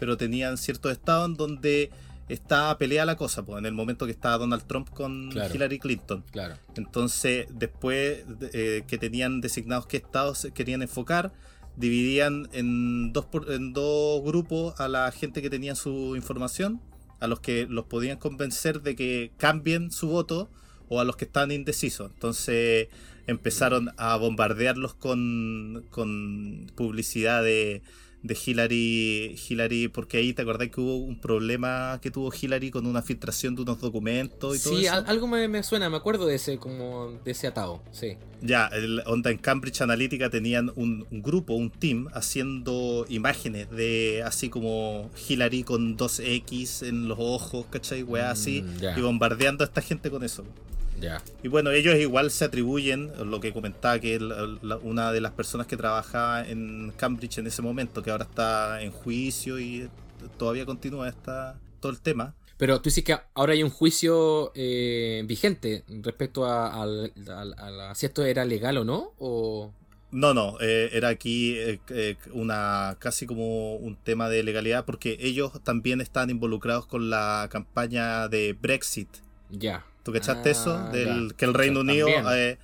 pero 0.00 0.16
tenían 0.16 0.56
ciertos 0.58 0.90
estados 0.90 1.28
en 1.28 1.36
donde 1.36 1.90
estaba 2.28 2.76
peleada 2.78 3.06
la 3.06 3.16
cosa, 3.16 3.44
pues, 3.44 3.58
en 3.58 3.66
el 3.66 3.72
momento 3.72 4.06
que 4.06 4.12
estaba 4.12 4.38
Donald 4.38 4.64
Trump 4.66 4.88
con 4.90 5.30
Claro. 5.30 5.54
Hillary 5.54 5.78
Clinton. 5.78 6.24
Claro. 6.32 6.56
Entonces, 6.76 7.46
después 7.50 8.24
de- 8.40 8.50
eh, 8.78 8.82
que 8.88 8.98
tenían 8.98 9.40
designados 9.40 9.86
qué 9.86 9.96
estados 9.98 10.48
querían 10.54 10.82
enfocar, 10.82 11.32
dividían 11.76 12.48
en 12.52 13.12
dos, 13.12 13.26
por- 13.26 13.50
en 13.52 13.72
dos 13.72 14.22
grupos 14.24 14.78
a 14.80 14.88
la 14.88 15.10
gente 15.12 15.42
que 15.42 15.50
tenía 15.50 15.74
su 15.74 16.14
información, 16.16 16.80
a 17.20 17.26
los 17.26 17.40
que 17.40 17.66
los 17.68 17.84
podían 17.86 18.18
convencer 18.18 18.80
de 18.82 18.96
que 18.96 19.32
cambien 19.36 19.90
su 19.90 20.08
voto 20.08 20.48
o 20.88 21.00
a 21.00 21.04
los 21.04 21.16
que 21.16 21.24
estaban 21.26 21.50
indecisos. 21.52 22.10
Entonces 22.14 22.88
empezaron 23.26 23.90
a 23.96 24.16
bombardearlos 24.16 24.94
con, 24.94 25.84
con 25.90 26.70
publicidad 26.74 27.42
de, 27.44 27.82
de 28.22 28.36
Hillary, 28.46 29.36
Hillary, 29.48 29.88
porque 29.88 30.18
ahí 30.18 30.32
te 30.34 30.42
acordás 30.42 30.68
que 30.68 30.80
hubo 30.80 30.96
un 30.96 31.18
problema 31.18 31.98
que 32.02 32.10
tuvo 32.10 32.30
Hillary 32.38 32.70
con 32.70 32.86
una 32.86 33.00
filtración 33.02 33.54
de 33.56 33.62
unos 33.62 33.80
documentos 33.80 34.58
y 34.58 34.62
todo 34.62 34.76
Sí, 34.78 34.84
eso. 34.86 34.94
al- 34.94 35.06
algo 35.06 35.26
me, 35.26 35.48
me 35.48 35.62
suena, 35.62 35.88
me 35.88 35.96
acuerdo 35.96 36.26
de 36.26 36.34
ese 36.34 36.58
como 36.58 37.12
de 37.24 37.30
ese 37.30 37.46
atado, 37.46 37.82
sí. 37.92 38.16
Ya, 38.42 38.66
el, 38.68 39.02
onda 39.06 39.30
en 39.30 39.38
Cambridge 39.38 39.80
Analytica 39.82 40.28
tenían 40.30 40.70
un, 40.76 41.06
un 41.10 41.22
grupo, 41.22 41.54
un 41.54 41.70
team, 41.70 42.08
haciendo 42.12 43.06
imágenes 43.08 43.70
de 43.70 44.22
así 44.24 44.48
como 44.48 45.10
Hillary 45.28 45.62
con 45.62 45.96
2X 45.96 46.86
en 46.86 47.08
los 47.08 47.18
ojos, 47.20 47.66
¿cachai? 47.70 48.02
Weá 48.02 48.30
así, 48.30 48.62
Mm, 48.62 48.98
y 48.98 49.00
bombardeando 49.02 49.64
a 49.64 49.66
esta 49.66 49.80
gente 49.82 50.10
con 50.10 50.22
eso. 50.24 50.44
Ya. 51.00 51.22
Y 51.42 51.48
bueno, 51.48 51.70
ellos 51.70 51.96
igual 51.96 52.30
se 52.30 52.44
atribuyen, 52.44 53.10
lo 53.30 53.40
que 53.40 53.52
comentaba 53.52 53.98
que 53.98 54.16
el- 54.16 54.58
la- 54.62 54.76
una 54.78 55.12
de 55.12 55.20
las 55.20 55.32
personas 55.32 55.66
que 55.66 55.76
trabajaba 55.76 56.46
en 56.46 56.92
Cambridge 56.96 57.38
en 57.38 57.46
ese 57.46 57.62
momento, 57.62 58.02
que 58.02 58.10
ahora 58.10 58.24
está 58.24 58.82
en 58.82 58.90
juicio 58.92 59.58
y 59.58 59.88
todavía 60.38 60.66
continúa 60.66 61.08
esta, 61.08 61.58
todo 61.80 61.90
el 61.92 62.00
tema. 62.00 62.34
Pero 62.58 62.76
tú 62.82 62.90
dices 62.90 63.02
que 63.04 63.16
ahora 63.34 63.54
hay 63.54 63.62
un 63.62 63.70
juicio 63.70 64.52
eh, 64.54 65.22
vigente 65.26 65.82
respecto 66.02 66.44
a, 66.44 66.82
al- 66.82 67.12
al- 67.28 67.54
a 67.58 67.70
la- 67.70 67.94
si 67.94 68.04
esto 68.04 68.22
era 68.24 68.44
legal 68.44 68.76
o 68.76 68.84
no, 68.84 69.12
o 69.18 69.72
No, 70.12 70.34
no, 70.34 70.56
eh, 70.60 70.90
era 70.92 71.08
aquí 71.08 71.56
eh, 71.56 71.80
eh, 71.88 72.16
una 72.32 72.96
casi 72.98 73.26
como 73.26 73.76
un 73.76 73.94
tema 73.96 74.28
de 74.28 74.42
legalidad 74.42 74.84
porque 74.84 75.16
ellos 75.20 75.52
también 75.62 76.00
están 76.00 76.28
involucrados 76.30 76.84
con 76.84 77.08
la 77.08 77.48
campaña 77.50 78.28
de 78.28 78.52
Brexit. 78.60 79.08
ya. 79.50 79.86
¿Tú 80.02 80.12
cachaste 80.12 80.48
Ah, 80.48 80.52
eso? 80.52 80.78
Del, 80.90 81.30
ya. 81.30 81.36
que 81.36 81.44
el 81.44 81.54
Reino. 81.54 81.80
Unido 81.80 82.08
eh, 82.34 82.58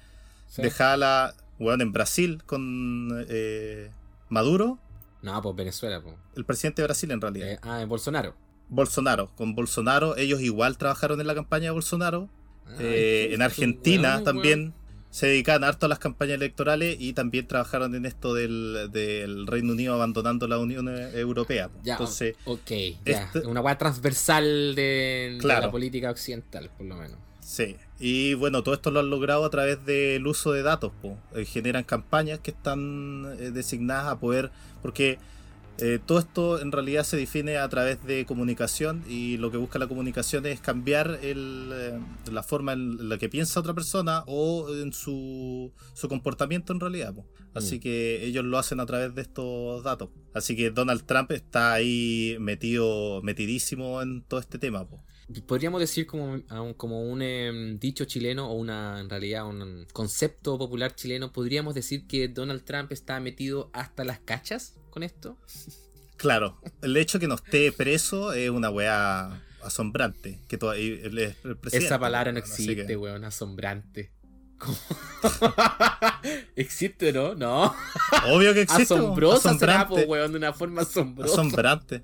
Sí. 0.48 0.62
dejaba 0.62 0.96
la... 0.96 1.34
Bueno, 1.58 1.82
en 1.82 1.92
Brasil 1.92 2.42
con 2.44 3.24
eh, 3.28 3.90
Maduro, 4.28 4.78
No, 5.22 5.40
pues 5.42 5.56
Venezuela, 5.56 6.00
pues. 6.02 6.14
el 6.36 6.44
presidente 6.44 6.82
de 6.82 6.86
Brasil 6.88 7.10
en 7.10 7.20
realidad. 7.20 7.48
Eh, 7.52 7.58
ah, 7.62 7.80
en 7.82 7.88
Bolsonaro. 7.88 8.34
Bolsonaro, 8.68 9.30
con 9.36 9.54
Bolsonaro, 9.54 10.16
ellos 10.16 10.40
igual 10.40 10.76
trabajaron 10.76 11.20
en 11.20 11.26
la 11.26 11.34
campaña 11.34 11.64
de 11.66 11.70
Bolsonaro. 11.70 12.28
Ah, 12.66 12.72
Eh, 12.80 13.26
¿qué 13.28 13.34
en 13.34 13.42
Argentina 13.42 14.22
también 14.24 14.74
se 15.10 15.28
dedicaban 15.28 15.64
harto 15.64 15.86
a 15.86 15.88
las 15.88 15.98
campañas 15.98 16.34
electorales 16.34 16.96
y 17.00 17.12
también 17.14 17.46
trabajaron 17.46 17.94
en 17.94 18.04
esto 18.06 18.34
del, 18.34 18.90
del 18.92 19.46
Reino 19.46 19.72
Unido 19.72 19.94
abandonando 19.94 20.46
la 20.48 20.58
Unión 20.58 20.88
Europea. 20.88 21.70
Ya, 21.84 21.94
Entonces, 21.94 22.36
ok, 22.44 22.70
ya. 23.04 23.22
este- 23.32 23.46
Una 23.46 23.60
weá 23.62 23.78
transversal 23.78 24.74
de, 24.74 25.38
la 25.42 25.70
política 25.70 26.10
occidental, 26.10 26.70
por 26.76 26.86
lo 26.86 26.96
menos. 26.96 27.16
Sí. 27.46 27.76
Y 27.98 28.34
bueno, 28.34 28.62
todo 28.62 28.74
esto 28.74 28.90
lo 28.90 29.00
han 29.00 29.08
logrado 29.10 29.44
a 29.44 29.50
través 29.50 29.84
del 29.86 30.26
uso 30.26 30.52
de 30.52 30.62
datos. 30.62 30.92
po. 31.00 31.16
Eh, 31.34 31.44
generan 31.44 31.84
campañas 31.84 32.40
que 32.40 32.50
están 32.50 33.24
eh, 33.38 33.50
designadas 33.52 34.06
a 34.08 34.18
poder... 34.18 34.50
Porque 34.82 35.18
Eh, 35.78 35.98
todo 36.06 36.18
esto 36.18 36.58
en 36.62 36.72
realidad 36.72 37.04
se 37.04 37.18
define 37.18 37.58
a 37.58 37.68
través 37.68 38.02
de 38.06 38.24
comunicación 38.24 39.04
y 39.10 39.36
lo 39.36 39.50
que 39.50 39.58
busca 39.58 39.78
la 39.78 39.86
comunicación 39.86 40.46
es 40.46 40.58
cambiar 40.58 41.18
el, 41.22 41.70
eh, 41.70 41.98
la 42.32 42.42
forma 42.42 42.72
en 42.72 43.10
la 43.10 43.18
que 43.18 43.28
piensa 43.28 43.60
otra 43.60 43.74
persona 43.74 44.24
o 44.26 44.72
en 44.74 44.94
su, 44.94 45.70
su 45.92 46.08
comportamiento 46.08 46.72
en 46.72 46.80
realidad. 46.80 47.12
po. 47.14 47.26
Así 47.52 47.76
Mm. 47.76 47.80
que 47.80 48.24
ellos 48.24 48.44
lo 48.46 48.56
hacen 48.56 48.80
a 48.80 48.86
través 48.86 49.14
de 49.14 49.20
estos 49.20 49.82
datos. 49.84 50.08
Así 50.32 50.56
que 50.56 50.70
Donald 50.70 51.04
Trump 51.04 51.30
está 51.32 51.74
ahí 51.74 52.38
metido, 52.40 53.20
metidísimo 53.22 54.00
en 54.00 54.22
todo 54.22 54.40
este 54.40 54.58
tema. 54.58 54.88
po. 54.88 55.04
Podríamos 55.46 55.80
decir 55.80 56.06
como, 56.06 56.40
como 56.76 57.02
un 57.02 57.20
em, 57.20 57.78
dicho 57.78 58.04
chileno 58.04 58.48
o 58.48 58.54
una, 58.54 59.00
en 59.00 59.10
realidad, 59.10 59.46
un 59.46 59.86
concepto 59.92 60.56
popular 60.56 60.94
chileno, 60.94 61.32
podríamos 61.32 61.74
decir 61.74 62.06
que 62.06 62.28
Donald 62.28 62.64
Trump 62.64 62.92
está 62.92 63.18
metido 63.18 63.70
hasta 63.72 64.04
las 64.04 64.20
cachas 64.20 64.74
con 64.90 65.02
esto. 65.02 65.36
Claro, 66.16 66.60
el 66.80 66.96
hecho 66.96 67.18
que 67.18 67.26
no 67.26 67.34
esté 67.34 67.72
preso 67.72 68.32
es 68.32 68.50
una 68.50 68.70
weá 68.70 69.42
asombrante. 69.62 70.40
Que 70.48 70.56
el 70.56 71.34
Esa 71.72 71.98
palabra 71.98 72.32
no 72.32 72.38
existe, 72.38 72.86
que- 72.86 72.96
weón, 72.96 73.24
asombrante. 73.24 74.12
¿Existe, 76.56 77.12
no? 77.12 77.34
No. 77.34 77.74
Obvio 78.30 78.54
que 78.54 78.62
existe. 78.62 78.94
Asombrosa 78.94 79.58
será, 79.58 79.86
po, 79.86 79.96
weón, 79.96 80.32
de 80.32 80.38
una 80.38 80.52
forma 80.52 80.82
asombrosa. 80.82 81.32
Asombrante. 81.32 82.02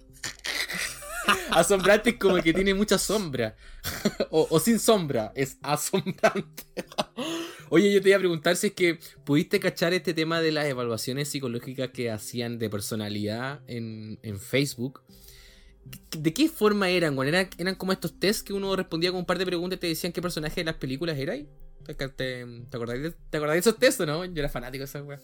Asombrante 1.51 2.11
es 2.11 2.17
como 2.17 2.37
que 2.43 2.53
tiene 2.53 2.75
mucha 2.75 2.99
sombra. 2.99 3.57
o, 4.31 4.59
sin 4.61 4.79
sombra, 4.79 5.33
es 5.35 5.59
asombrante. 5.63 6.65
Oye, 7.69 7.93
yo 7.93 8.03
te 8.03 8.11
iba 8.11 8.17
a 8.17 8.21
preguntar 8.21 8.57
si 8.57 8.69
es 8.69 8.73
que 8.75 8.99
pudiste 9.25 9.61
cachar 9.61 9.95
este 9.95 10.15
tema 10.15 10.41
de 10.41 10.53
las 10.53 10.67
evaluaciones 10.67 11.29
psicológicas 11.29 11.91
que 11.91 12.11
hacían 12.11 12.59
de 12.59 12.69
personalidad 12.69 13.61
en, 13.67 14.19
en 14.23 14.39
Facebook. 14.39 15.03
¿De 16.17 16.33
qué 16.33 16.49
forma 16.49 16.91
eran, 16.91 17.19
weón? 17.19 17.35
¿Eran, 17.35 17.49
eran 17.59 17.75
como 17.75 17.93
estos 17.93 18.19
tests 18.19 18.43
que 18.43 18.53
uno 18.53 18.77
respondía 18.77 19.11
con 19.11 19.21
un 19.21 19.27
par 19.27 19.39
de 19.39 19.47
preguntas 19.47 19.79
y 19.79 19.81
te 19.81 19.87
decían 19.89 20.13
qué 20.13 20.23
personaje 20.23 20.61
de 20.61 20.65
las 20.65 20.77
películas 20.77 21.19
era? 21.19 21.35
¿Te, 21.85 21.95
te, 21.95 22.09
te 22.11 22.77
acordáis 22.77 23.03
de, 23.03 23.11
¿Te 23.31 23.37
acordáis 23.39 23.65
de 23.65 23.71
esos 23.71 23.81
tests 23.81 24.01
o 24.01 24.07
no? 24.07 24.25
Yo 24.25 24.33
era 24.39 24.49
fanático 24.49 24.83
de 24.83 24.85
esas 24.85 25.03
weas. 25.05 25.23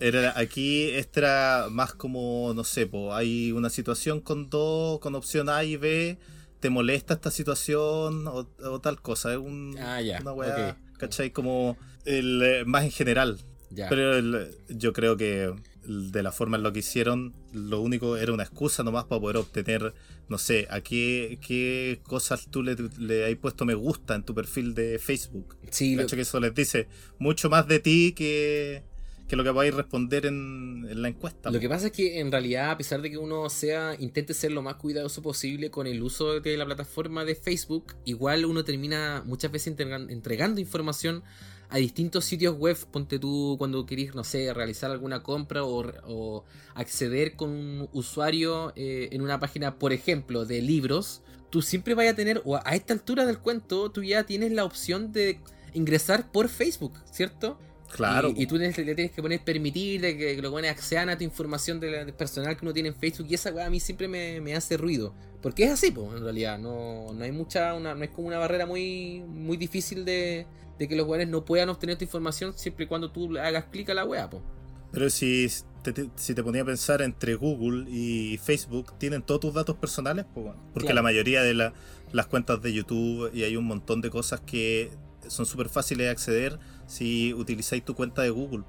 Era, 0.00 0.38
aquí 0.38 0.90
era 1.14 1.68
más 1.70 1.94
como, 1.94 2.52
no 2.54 2.64
sé, 2.64 2.86
po, 2.86 3.14
hay 3.14 3.52
una 3.52 3.70
situación 3.70 4.20
con 4.20 4.50
dos, 4.50 4.98
con 5.00 5.14
opción 5.14 5.48
A 5.48 5.62
y 5.64 5.76
B, 5.76 6.18
te 6.60 6.68
molesta 6.70 7.14
esta 7.14 7.30
situación 7.30 8.26
o, 8.26 8.48
o 8.64 8.80
tal 8.80 9.00
cosa. 9.00 9.32
Es 9.32 9.38
un, 9.38 9.76
Ah, 9.80 10.00
ya, 10.00 10.18
una 10.20 10.32
weá, 10.32 10.76
ok. 10.92 10.98
¿cachai? 10.98 11.30
Como 11.30 11.76
el, 12.04 12.42
eh, 12.42 12.64
más 12.66 12.84
en 12.84 12.90
general. 12.90 13.38
Ya. 13.70 13.88
Pero 13.88 14.16
el- 14.16 14.50
yo 14.68 14.92
creo 14.92 15.16
que 15.16 15.52
de 15.86 16.22
la 16.22 16.32
forma 16.32 16.56
en 16.56 16.62
lo 16.62 16.72
que 16.72 16.78
hicieron, 16.78 17.34
lo 17.52 17.80
único 17.80 18.16
era 18.16 18.32
una 18.32 18.42
excusa 18.44 18.82
nomás 18.82 19.04
para 19.04 19.20
poder 19.20 19.36
obtener, 19.36 19.92
no 20.28 20.38
sé, 20.38 20.66
a 20.70 20.80
qué, 20.80 21.38
qué 21.46 22.00
cosas 22.04 22.46
tú 22.50 22.62
le, 22.62 22.74
le 22.98 23.26
has 23.30 23.36
puesto 23.36 23.64
me 23.66 23.74
gusta 23.74 24.14
en 24.14 24.22
tu 24.24 24.34
perfil 24.34 24.74
de 24.74 24.98
Facebook. 24.98 25.56
Sí, 25.70 25.94
lo- 25.94 26.06
que 26.06 26.20
eso 26.20 26.40
les 26.40 26.54
dice 26.54 26.88
mucho 27.18 27.50
más 27.50 27.68
de 27.68 27.80
ti 27.80 28.12
que, 28.12 28.82
que 29.28 29.36
lo 29.36 29.44
que 29.44 29.52
podáis 29.52 29.74
responder 29.74 30.26
en, 30.26 31.02
la 31.02 31.08
encuesta. 31.08 31.50
Lo 31.50 31.58
que 31.58 31.68
pasa 31.68 31.86
es 31.86 31.92
que 31.92 32.20
en 32.20 32.30
realidad, 32.30 32.70
a 32.70 32.76
pesar 32.76 33.00
de 33.00 33.10
que 33.10 33.18
uno 33.18 33.48
sea, 33.48 33.96
intente 33.98 34.34
ser 34.34 34.52
lo 34.52 34.62
más 34.62 34.74
cuidadoso 34.76 35.22
posible 35.22 35.70
con 35.70 35.86
el 35.86 36.02
uso 36.02 36.40
de 36.40 36.56
la 36.56 36.66
plataforma 36.66 37.24
de 37.24 37.34
Facebook, 37.34 37.94
igual 38.04 38.44
uno 38.44 38.64
termina 38.64 39.22
muchas 39.24 39.50
veces 39.50 39.74
entregan- 39.76 40.10
entregando 40.10 40.60
información 40.60 41.22
a 41.70 41.78
distintos 41.78 42.24
sitios 42.24 42.56
web. 42.56 42.76
Ponte 42.90 43.18
tú 43.18 43.56
cuando 43.58 43.86
querís, 43.86 44.14
no 44.14 44.24
sé, 44.24 44.52
realizar 44.52 44.90
alguna 44.90 45.22
compra 45.22 45.64
o, 45.64 46.44
acceder 46.74 47.34
con 47.34 47.50
un 47.50 47.88
usuario 47.92 48.72
eh, 48.76 49.08
en 49.12 49.22
una 49.22 49.40
página, 49.40 49.78
por 49.78 49.92
ejemplo, 49.92 50.44
de 50.44 50.60
libros. 50.60 51.22
Tú 51.50 51.62
siempre 51.62 51.94
vayas 51.94 52.12
a 52.12 52.16
tener, 52.16 52.42
o 52.44 52.56
a 52.56 52.74
esta 52.74 52.92
altura 52.92 53.26
del 53.26 53.38
cuento, 53.38 53.90
tú 53.90 54.02
ya 54.02 54.24
tienes 54.24 54.52
la 54.52 54.64
opción 54.64 55.12
de 55.12 55.40
ingresar 55.72 56.30
por 56.30 56.48
Facebook, 56.48 56.92
¿cierto? 57.10 57.58
Claro. 57.96 58.32
Y, 58.36 58.42
y 58.42 58.46
tú 58.46 58.58
tienes- 58.58 58.76
le 58.76 58.94
tienes 58.94 59.12
que 59.12 59.22
poner 59.22 59.42
permitir 59.44 60.00
de 60.00 60.16
que, 60.16 60.34
que 60.36 60.42
los 60.42 60.50
buenos 60.50 60.70
accedan 60.70 61.08
a 61.10 61.16
tu 61.16 61.22
información 61.24 61.78
de 61.78 61.90
la- 61.90 62.04
de 62.04 62.12
personal 62.12 62.56
que 62.56 62.64
uno 62.64 62.72
tiene 62.72 62.88
en 62.88 62.94
Facebook. 62.96 63.26
Y 63.30 63.34
esa 63.34 63.52
weá 63.52 63.66
a 63.66 63.70
mí 63.70 63.78
siempre 63.80 64.08
me, 64.08 64.40
me 64.40 64.54
hace 64.54 64.76
ruido. 64.76 65.14
Porque 65.40 65.64
es 65.64 65.70
así, 65.70 65.90
pues, 65.92 66.08
en 66.16 66.22
realidad. 66.24 66.58
No, 66.58 67.12
no 67.12 67.24
hay 67.24 67.30
mucha. 67.32 67.74
Una, 67.74 67.94
no 67.94 68.02
es 68.02 68.10
como 68.10 68.26
una 68.28 68.38
barrera 68.38 68.66
muy, 68.66 69.22
muy 69.26 69.56
difícil 69.56 70.04
de, 70.04 70.46
de 70.78 70.88
que 70.88 70.96
los 70.96 71.06
weones 71.06 71.28
no 71.28 71.44
puedan 71.44 71.68
obtener 71.68 71.96
tu 71.96 72.04
información 72.04 72.52
siempre 72.56 72.86
y 72.86 72.88
cuando 72.88 73.10
tú 73.12 73.30
le 73.30 73.40
hagas 73.40 73.66
clic 73.66 73.88
a 73.90 73.94
la 73.94 74.04
weá, 74.04 74.28
pues. 74.28 74.42
Pero 74.90 75.10
si 75.10 75.48
te, 75.82 75.92
te- 75.92 76.08
si 76.16 76.34
te 76.34 76.42
ponía 76.42 76.62
a 76.62 76.64
pensar 76.64 77.02
entre 77.02 77.34
Google 77.34 77.88
y 77.90 78.38
Facebook, 78.38 78.92
tienen 78.98 79.22
todos 79.22 79.40
tus 79.40 79.54
datos 79.54 79.76
personales, 79.76 80.24
pues 80.32 80.46
bueno, 80.46 80.60
porque 80.72 80.86
Claro. 80.86 80.96
la 80.96 81.02
mayoría 81.02 81.42
de 81.42 81.52
la- 81.54 81.74
las 82.12 82.26
cuentas 82.26 82.62
de 82.62 82.72
YouTube 82.72 83.30
y 83.34 83.42
hay 83.42 83.56
un 83.56 83.64
montón 83.64 84.00
de 84.00 84.10
cosas 84.10 84.40
que 84.40 84.90
son 85.26 85.46
súper 85.46 85.68
fáciles 85.68 86.06
de 86.06 86.10
acceder 86.10 86.58
si 86.86 87.32
utilizáis 87.34 87.84
tu 87.84 87.94
cuenta 87.94 88.22
de 88.22 88.30
Google. 88.30 88.64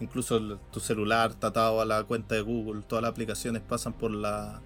Incluso 0.00 0.40
tu 0.72 0.80
celular 0.80 1.30
está 1.32 1.48
atado 1.48 1.80
a 1.80 1.84
la 1.84 2.04
cuenta 2.04 2.34
de 2.34 2.40
Google, 2.40 2.82
todas 2.88 3.02
las 3.02 3.10
aplicaciones 3.10 3.62
pasan 3.62 3.92
por 3.92 4.10
la, 4.10 4.62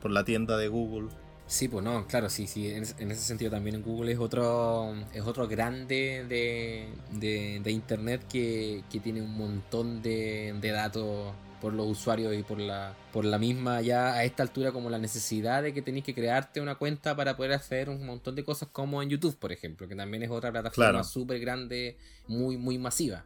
por 0.00 0.10
la 0.10 0.24
tienda 0.24 0.56
de 0.56 0.68
Google. 0.68 1.08
Sí, 1.46 1.68
pues 1.68 1.84
no, 1.84 2.06
claro, 2.06 2.30
sí, 2.30 2.46
sí. 2.46 2.68
En, 2.68 2.82
ese- 2.82 3.00
en 3.02 3.10
ese 3.10 3.20
sentido 3.22 3.50
también 3.50 3.82
Google 3.82 4.12
es 4.12 4.18
otro, 4.18 4.94
es 5.12 5.22
otro 5.22 5.46
grande 5.46 6.24
de, 6.28 6.88
de, 7.12 7.60
de 7.62 7.70
internet 7.70 8.22
que, 8.28 8.82
que 8.90 9.00
tiene 9.00 9.22
un 9.22 9.36
montón 9.36 10.02
de 10.02 10.70
datos 10.72 11.32
por 11.62 11.72
los 11.72 11.86
usuarios 11.86 12.34
y 12.34 12.42
por 12.42 12.58
la, 12.58 12.94
por 13.12 13.24
la 13.24 13.38
misma 13.38 13.80
ya 13.82 14.14
a 14.14 14.24
esta 14.24 14.42
altura 14.42 14.72
como 14.72 14.90
la 14.90 14.98
necesidad 14.98 15.62
de 15.62 15.72
que 15.72 15.80
tenéis 15.80 16.04
que 16.04 16.12
crearte 16.12 16.60
una 16.60 16.74
cuenta 16.74 17.14
para 17.14 17.36
poder 17.36 17.52
hacer 17.52 17.88
un 17.88 18.04
montón 18.04 18.34
de 18.34 18.42
cosas 18.44 18.68
como 18.72 19.00
en 19.00 19.08
YouTube, 19.10 19.38
por 19.38 19.52
ejemplo, 19.52 19.86
que 19.86 19.94
también 19.94 20.24
es 20.24 20.30
otra 20.30 20.50
plataforma 20.50 20.90
Claro. 20.90 21.04
súper 21.04 21.38
grande, 21.38 21.96
muy, 22.26 22.56
muy 22.56 22.78
masiva, 22.78 23.24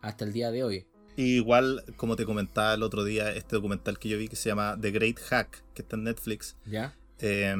hasta 0.00 0.24
el 0.24 0.32
día 0.32 0.52
de 0.52 0.62
hoy. 0.62 0.86
Y 1.16 1.34
igual, 1.34 1.82
como 1.96 2.14
te 2.14 2.24
comentaba 2.24 2.72
el 2.74 2.84
otro 2.84 3.02
día, 3.02 3.32
este 3.32 3.56
documental 3.56 3.98
que 3.98 4.08
yo 4.08 4.16
vi 4.16 4.28
que 4.28 4.36
se 4.36 4.48
llama 4.48 4.78
The 4.80 4.92
Great 4.92 5.18
Hack, 5.18 5.64
que 5.74 5.82
está 5.82 5.96
en 5.96 6.04
Netflix, 6.04 6.56
¿Ya? 6.64 6.94
eh, 7.18 7.54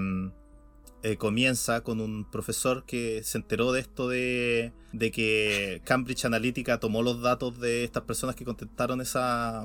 eh, 1.02 1.16
comienza 1.16 1.80
con 1.82 2.00
un 2.00 2.30
profesor 2.30 2.84
que 2.86 3.24
se 3.24 3.38
enteró 3.38 3.72
de 3.72 3.80
esto 3.80 4.08
de, 4.08 4.72
de 4.92 5.10
que 5.10 5.82
Cambridge 5.84 6.24
Analytica 6.26 6.78
tomó 6.78 7.02
los 7.02 7.20
datos 7.20 7.58
de 7.58 7.82
estas 7.82 8.04
personas 8.04 8.36
que 8.36 8.44
contestaron 8.44 9.00
esa, 9.00 9.64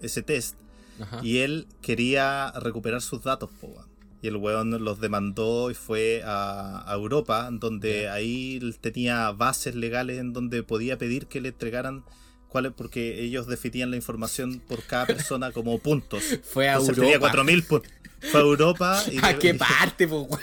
ese 0.00 0.22
test 0.22 0.56
Ajá. 1.00 1.20
y 1.22 1.38
él 1.38 1.66
quería 1.82 2.52
recuperar 2.52 3.02
sus 3.02 3.22
datos. 3.22 3.50
po, 3.60 3.74
y 4.22 4.28
el 4.28 4.36
weón 4.36 4.70
los 4.82 4.98
demandó 5.00 5.70
y 5.70 5.74
fue 5.74 6.22
a, 6.24 6.90
a 6.90 6.94
Europa, 6.94 7.48
donde 7.52 8.02
Ya. 8.02 8.14
ahí 8.14 8.58
tenía 8.80 9.30
bases 9.32 9.74
legales 9.74 10.18
en 10.18 10.32
donde 10.32 10.62
podía 10.62 10.96
pedir 10.98 11.26
que 11.26 11.40
le 11.40 11.50
entregaran 11.50 12.02
cuáles, 12.48 12.72
porque 12.72 13.22
ellos 13.22 13.46
definían 13.46 13.90
la 13.90 13.96
información 13.96 14.60
por 14.66 14.82
cada 14.82 15.06
persona 15.14 15.52
como 15.52 15.78
puntos. 15.78 16.22
Fue 16.44 16.68
a 16.68 16.72
Entonces 16.72 16.94
tenía 16.96 17.14
Europa. 17.16 17.28
4000 17.32 17.62
puntos. 17.64 17.92
Fue 18.32 18.40
a 18.40 18.42
Europa 18.42 19.02
y 19.12 19.18
¿A 19.22 19.38
qué 19.38 19.54
parte, 19.54 20.08
po. 20.08 20.26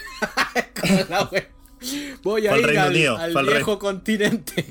Voy 2.24 2.48
a 2.48 2.58
ir 2.58 2.66
Reino 2.66 2.82
al, 2.84 2.90
Unido, 2.92 3.18
al 3.18 3.46
viejo 3.46 3.78
continente. 3.80 4.66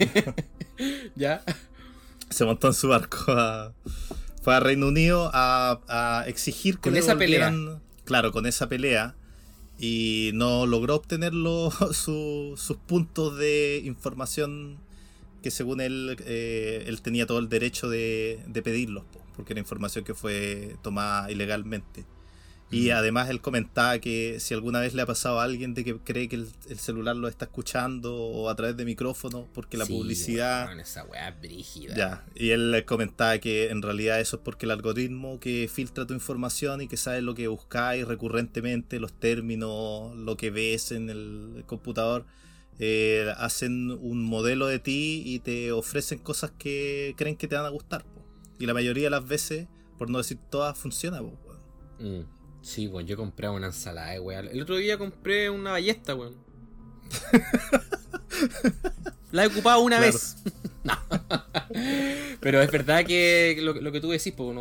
¿Ya? 1.16 1.42
se 2.30 2.44
montó 2.46 2.68
en 2.68 2.74
su 2.74 2.88
barco 2.88 3.32
a, 3.32 3.72
fue 4.42 4.54
a 4.54 4.60
Reino 4.60 4.88
Unido 4.88 5.30
a, 5.32 5.80
a 5.88 6.24
exigir 6.28 6.74
que 6.76 6.82
Con 6.90 6.94
le 6.94 6.98
esa 7.00 7.16
pelea. 7.16 7.54
claro 8.04 8.32
con 8.32 8.44
esa 8.46 8.68
pelea 8.68 9.14
y 9.78 10.30
no 10.34 10.66
logró 10.66 10.96
obtener 10.96 11.32
los- 11.34 11.74
su- 11.96 12.54
sus 12.56 12.76
puntos 12.76 13.36
de 13.38 13.80
información 13.84 14.78
que 15.42 15.50
según 15.50 15.80
él 15.80 16.16
eh, 16.26 16.84
él 16.86 17.02
tenía 17.02 17.26
todo 17.26 17.38
el 17.40 17.48
derecho 17.48 17.88
de, 17.88 18.40
de 18.46 18.62
pedirlos 18.62 19.04
po, 19.12 19.20
porque 19.36 19.54
era 19.54 19.60
información 19.60 20.04
que 20.04 20.14
fue 20.14 20.76
tomada 20.82 21.30
ilegalmente 21.32 22.04
y 22.72 22.90
además 22.90 23.28
él 23.30 23.40
comentaba 23.40 23.98
que 23.98 24.40
si 24.40 24.54
alguna 24.54 24.80
vez 24.80 24.94
le 24.94 25.02
ha 25.02 25.06
pasado 25.06 25.38
a 25.40 25.44
alguien 25.44 25.74
de 25.74 25.84
que 25.84 25.96
cree 25.98 26.28
que 26.28 26.36
el, 26.36 26.48
el 26.68 26.78
celular 26.78 27.14
lo 27.14 27.28
está 27.28 27.44
escuchando 27.44 28.14
o 28.16 28.48
a 28.48 28.56
través 28.56 28.76
de 28.76 28.84
micrófono 28.84 29.46
porque 29.52 29.76
la 29.76 29.84
Sí, 29.86 29.92
publicidad 29.92 30.66
weón, 30.66 30.80
esa 30.80 31.04
weá 31.04 31.30
brígida. 31.32 31.94
ya, 31.94 32.24
y 32.34 32.50
él 32.50 32.82
comentaba 32.86 33.38
que 33.38 33.68
en 33.70 33.82
realidad 33.82 34.20
eso 34.20 34.36
es 34.36 34.42
porque 34.42 34.66
el 34.66 34.72
algoritmo 34.72 35.38
que 35.38 35.68
filtra 35.72 36.06
tu 36.06 36.14
información 36.14 36.80
y 36.80 36.88
que 36.88 36.96
sabe 36.96 37.20
lo 37.22 37.34
que 37.34 37.46
buscáis 37.48 38.06
recurrentemente, 38.08 38.98
los 38.98 39.12
términos, 39.12 40.16
lo 40.16 40.36
que 40.36 40.50
ves 40.50 40.92
en 40.92 41.10
el 41.10 41.64
computador, 41.66 42.24
eh, 42.78 43.32
hacen 43.36 43.90
un 43.90 44.24
modelo 44.24 44.66
de 44.66 44.78
ti 44.78 45.22
y 45.26 45.38
te 45.40 45.72
ofrecen 45.72 46.18
cosas 46.18 46.50
que 46.58 47.14
creen 47.16 47.36
que 47.36 47.46
te 47.46 47.54
van 47.54 47.66
a 47.66 47.68
gustar. 47.68 48.02
po. 48.04 48.22
Y 48.58 48.66
la 48.66 48.74
mayoría 48.74 49.04
de 49.04 49.10
las 49.10 49.26
veces, 49.28 49.66
por 49.98 50.08
no 50.10 50.18
decir 50.18 50.38
todas, 50.50 50.76
funciona. 50.78 51.20
po. 51.20 51.36
Mm, 52.00 52.22
Sí, 52.62 52.86
weón, 52.86 53.06
yo 53.06 53.16
compré 53.16 53.48
una 53.48 53.66
ensalada, 53.66 54.20
weón. 54.20 54.48
El 54.48 54.62
otro 54.62 54.76
día 54.76 54.96
compré 54.96 55.50
una 55.50 55.72
ballesta, 55.72 56.14
weón. 56.14 56.36
La 59.32 59.44
he 59.44 59.46
ocupado 59.48 59.80
una 59.80 59.96
Claro. 59.98 60.12
vez. 60.12 60.36
No. 60.84 60.94
Pero 62.40 62.60
es 62.60 62.72
verdad 62.72 63.04
que 63.04 63.56
lo, 63.60 63.72
lo 63.74 63.92
que 63.92 64.00
tú 64.00 64.10
decís, 64.10 64.32
pues, 64.36 64.56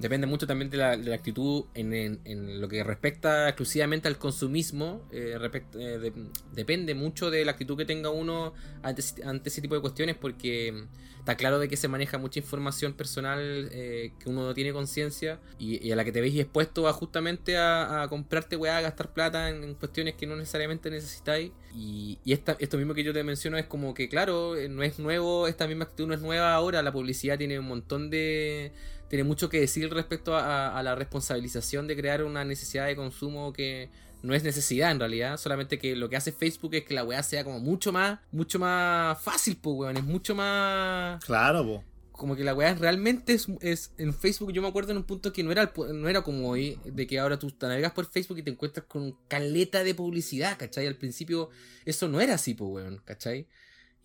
depende 0.00 0.26
mucho 0.26 0.46
también 0.46 0.70
de 0.70 0.76
la, 0.76 1.14
actitud 1.14 1.64
en, 1.74 2.60
lo 2.60 2.68
que 2.68 2.84
respecta 2.84 3.48
exclusivamente 3.48 4.08
al 4.08 4.18
consumismo. 4.18 5.02
eh, 5.10 5.38
eh, 5.42 5.78
de- 5.98 6.12
depende 6.52 6.94
mucho 6.94 7.30
de 7.30 7.44
la 7.46 7.52
actitud 7.52 7.76
que 7.78 7.86
tenga 7.86 8.10
uno 8.10 8.52
ante, 8.82 9.00
ese- 9.00 9.62
tipo 9.62 9.74
de 9.74 9.80
cuestiones, 9.80 10.16
porque 10.16 10.84
está 11.18 11.34
claro 11.36 11.58
de 11.58 11.68
que 11.68 11.76
se 11.76 11.88
maneja 11.88 12.18
mucha 12.18 12.38
información 12.40 12.92
personal 12.92 13.68
eh, 13.72 14.12
que 14.20 14.28
uno 14.28 14.44
no 14.44 14.54
tiene 14.54 14.72
conciencia 14.72 15.40
y, 15.58 15.90
a 15.90 15.96
la 15.96 16.04
que 16.04 16.12
te 16.12 16.20
veis 16.20 16.38
expuesto 16.38 16.86
a 16.88 16.92
justamente 16.92 17.56
a, 17.56 18.06
comprarte 18.08 18.54
weá, 18.56 18.76
a 18.76 18.80
gastar 18.82 19.12
plata 19.12 19.48
en, 19.48 19.74
cuestiones 19.74 20.14
que 20.14 20.26
no 20.26 20.36
necesariamente 20.36 20.90
necesitáis. 20.90 21.52
Y, 21.74 22.18
y 22.24 22.32
esta, 22.32 22.56
esto 22.58 22.76
mismo 22.78 22.94
que 22.94 23.02
yo 23.02 23.12
te 23.12 23.22
menciono 23.24 23.58
es 23.58 23.66
como 23.66 23.92
que, 23.94 24.08
claro, 24.08 24.54
no 24.68 24.82
es 24.82 24.98
nuevo, 25.06 25.46
esta 25.48 25.66
misma 25.66 25.84
actitud 25.84 26.06
no 26.08 26.14
es 26.14 26.20
nueva 26.20 26.52
ahora, 26.54 26.82
la 26.82 26.92
publicidad 26.92 27.38
tiene 27.38 27.58
un 27.58 27.66
montón 27.68 28.10
de... 28.10 28.72
Tiene 29.08 29.22
mucho 29.22 29.48
que 29.48 29.60
decir 29.60 29.88
respecto 29.94 30.36
a, 30.36 30.82
la 30.82 30.94
responsabilización 30.96 31.86
de 31.86 31.94
crear 31.96 32.24
una 32.24 32.44
necesidad 32.44 32.86
de 32.86 32.96
consumo 32.96 33.52
que 33.52 33.88
no 34.22 34.34
es 34.34 34.42
necesidad 34.42 34.90
en 34.90 34.98
realidad, 34.98 35.36
solamente 35.36 35.78
que 35.78 35.94
lo 35.94 36.08
que 36.08 36.16
hace 36.16 36.32
Facebook 36.32 36.74
es 36.74 36.84
que 36.84 36.94
la 36.94 37.04
weá 37.04 37.22
sea 37.22 37.44
como 37.44 37.60
mucho 37.60 37.92
más, 37.92 38.18
mucho 38.32 38.58
más 38.58 39.20
fácil, 39.22 39.56
pues 39.62 39.76
weón, 39.76 39.96
es 39.96 40.02
mucho 40.02 40.34
más 40.34 41.24
Claro, 41.24 41.64
po. 41.64 41.84
como 42.10 42.34
que 42.34 42.42
la 42.42 42.52
weá 42.54 42.74
realmente 42.74 43.34
es, 43.34 43.46
es- 43.60 43.92
en 43.98 44.12
Facebook 44.12 44.52
yo 44.52 44.60
me 44.62 44.66
acuerdo 44.68 44.90
en 44.90 44.96
un 44.98 45.04
punto 45.04 45.32
que 45.32 45.44
no 45.44 45.52
era 45.52 45.62
el 45.62 46.00
no 46.00 46.08
era 46.08 46.22
como 46.22 46.48
hoy 46.48 46.80
de 46.84 47.06
que 47.06 47.20
ahora 47.20 47.38
tú 47.38 47.50
te 47.52 47.68
navegas 47.68 47.92
por 47.92 48.06
Facebook 48.06 48.38
y 48.38 48.42
te 48.42 48.50
encuentras 48.50 48.86
con 48.86 49.12
caleta 49.28 49.84
de 49.84 49.94
publicidad 49.94 50.58
¿cachai? 50.58 50.86
al 50.88 50.96
principio 50.96 51.50
eso 51.84 52.08
no 52.08 52.20
era 52.20 52.34
así 52.34 52.54
pues 52.54 52.70
weón 52.72 53.02
¿cachai? 53.04 53.46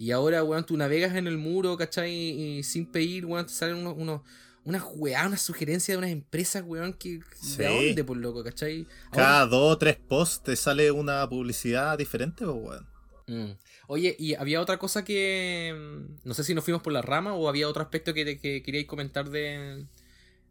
Y 0.01 0.11
ahora 0.11 0.43
weón 0.43 0.65
tú 0.65 0.75
navegas 0.77 1.15
en 1.15 1.27
el 1.27 1.37
muro 1.37 1.77
¿cachai? 1.77 2.11
y 2.13 2.63
sin 2.63 2.85
pedir 2.91 3.25
weón 3.25 3.45
te 3.45 3.53
salen 3.53 3.77
unos, 3.77 3.95
unos 3.97 4.21
unas 4.63 4.83
weá, 4.95 5.25
unas 5.25 5.41
sugerencias 5.41 5.95
de 5.95 5.97
unas 5.97 6.11
empresas, 6.11 6.63
weón, 6.65 6.93
que 6.93 7.19
Sí. 7.41 7.57
¿de 7.57 7.65
dónde, 7.67 8.03
por 8.03 8.17
loco, 8.17 8.43
cachai? 8.43 8.85
Ahora- 9.11 9.23
Cada 9.25 9.45
dos 9.47 9.73
o 9.73 9.77
tres 9.79 9.97
posts 9.97 10.43
te 10.43 10.55
sale 10.55 10.91
una 10.91 11.27
publicidad 11.27 11.97
diferente, 11.97 12.45
weón. 12.45 12.85
Mm. 13.27 13.57
Oye, 13.87 14.15
y 14.19 14.35
había 14.35 14.61
otra 14.61 14.77
cosa 14.77 15.03
que. 15.03 15.73
mm, 15.75 16.27
No 16.27 16.33
sé 16.35 16.43
si 16.43 16.53
nos 16.53 16.63
fuimos 16.63 16.83
por 16.83 16.93
la 16.93 17.01
rama 17.01 17.33
o 17.33 17.49
había 17.49 17.67
otro 17.67 17.81
aspecto 17.81 18.13
que, 18.13 18.37
que 18.39 18.61
queríais 18.61 18.85
comentar 18.87 19.29
de. 19.31 19.85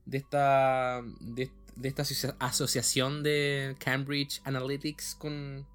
de 0.06 0.18
esta. 0.18 1.02
de, 1.20 1.50
de 1.76 1.88
esta 1.88 2.02
asocia- 2.02 2.36
asociación 2.40 3.22
de 3.22 3.76
Cambridge 3.78 4.40
Analytics 4.44 5.14
con. 5.14 5.66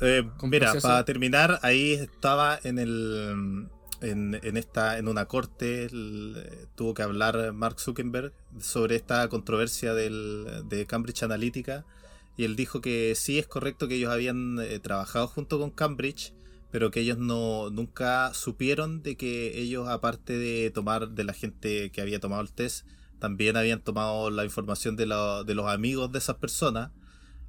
Eh, 0.00 0.22
mira, 0.50 0.72
para 0.82 1.04
terminar, 1.04 1.58
ahí 1.62 1.92
estaba 1.92 2.58
en 2.62 2.78
el 2.78 3.68
en, 4.00 4.38
en 4.44 4.56
esta 4.56 4.96
en 4.98 5.08
una 5.08 5.24
corte 5.24 5.86
el- 5.86 6.36
tuvo 6.76 6.94
que 6.94 7.02
hablar 7.02 7.52
Mark 7.52 7.80
Zuckerberg 7.80 8.32
sobre 8.60 8.94
esta 8.94 9.28
controversia 9.28 9.92
del, 9.92 10.46
de 10.68 10.86
Cambridge 10.86 11.24
Analytica 11.24 11.84
y 12.36 12.44
él 12.44 12.54
dijo 12.54 12.80
que 12.80 13.14
sí 13.16 13.40
es 13.40 13.48
correcto 13.48 13.88
que 13.88 13.96
ellos 13.96 14.12
habían 14.12 14.60
eh, 14.60 14.78
trabajado 14.78 15.26
junto 15.26 15.58
con 15.58 15.70
Cambridge 15.72 16.32
pero 16.70 16.92
que 16.92 17.00
ellos 17.00 17.18
no 17.18 17.70
nunca 17.70 18.32
supieron 18.34 19.02
de 19.02 19.16
que 19.16 19.58
ellos 19.58 19.88
aparte 19.88 20.34
de 20.38 20.70
tomar 20.70 21.08
de 21.08 21.24
la 21.24 21.32
gente 21.32 21.90
que 21.90 22.00
había 22.00 22.20
tomado 22.20 22.42
el 22.42 22.52
test 22.52 22.86
también 23.18 23.56
habían 23.56 23.80
tomado 23.80 24.30
la 24.30 24.44
información 24.44 24.94
de, 24.94 25.06
la- 25.06 25.42
de 25.42 25.54
los 25.56 25.66
amigos 25.68 26.12
de 26.12 26.18
esas 26.20 26.36
personas 26.36 26.92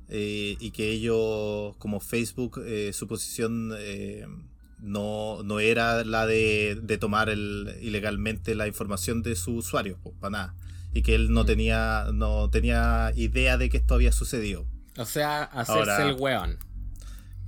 eh, 0.10 0.58
y 0.60 0.72
que 0.72 0.89
ellos, 0.91 1.76
como 1.78 2.00
Facebook, 2.00 2.62
eh, 2.65 2.91
su 2.93 3.08
posición 3.08 3.72
eh, 3.78 4.26
no, 4.80 5.43
no 5.43 5.60
era 5.60 6.04
la 6.04 6.26
de, 6.26 6.80
de 6.82 6.98
tomar 6.98 7.30
el, 7.30 7.76
ilegalmente 7.82 8.56
la 8.56 8.67
información 8.67 9.22
de 9.24 9.36
sus 9.36 9.65
usuarios, 9.67 9.98
pues, 10.02 10.15
para 10.19 10.32
nada. 10.32 10.56
Y 10.93 11.02
que 11.04 11.15
él 11.15 11.32
no 11.32 11.43
Mm. 11.43 11.45
tenía, 11.45 12.06
no 12.13 12.50
tenía 12.50 13.12
idea 13.15 13.58
de 13.58 13.69
que 13.69 13.78
esto 13.78 13.93
había 13.93 14.12
sucedido. 14.12 14.65
O 14.98 15.06
sea, 15.06 15.43
hacerse 15.43 15.91
Ahora- 15.91 16.10
el 16.10 16.15
weón. 16.19 16.58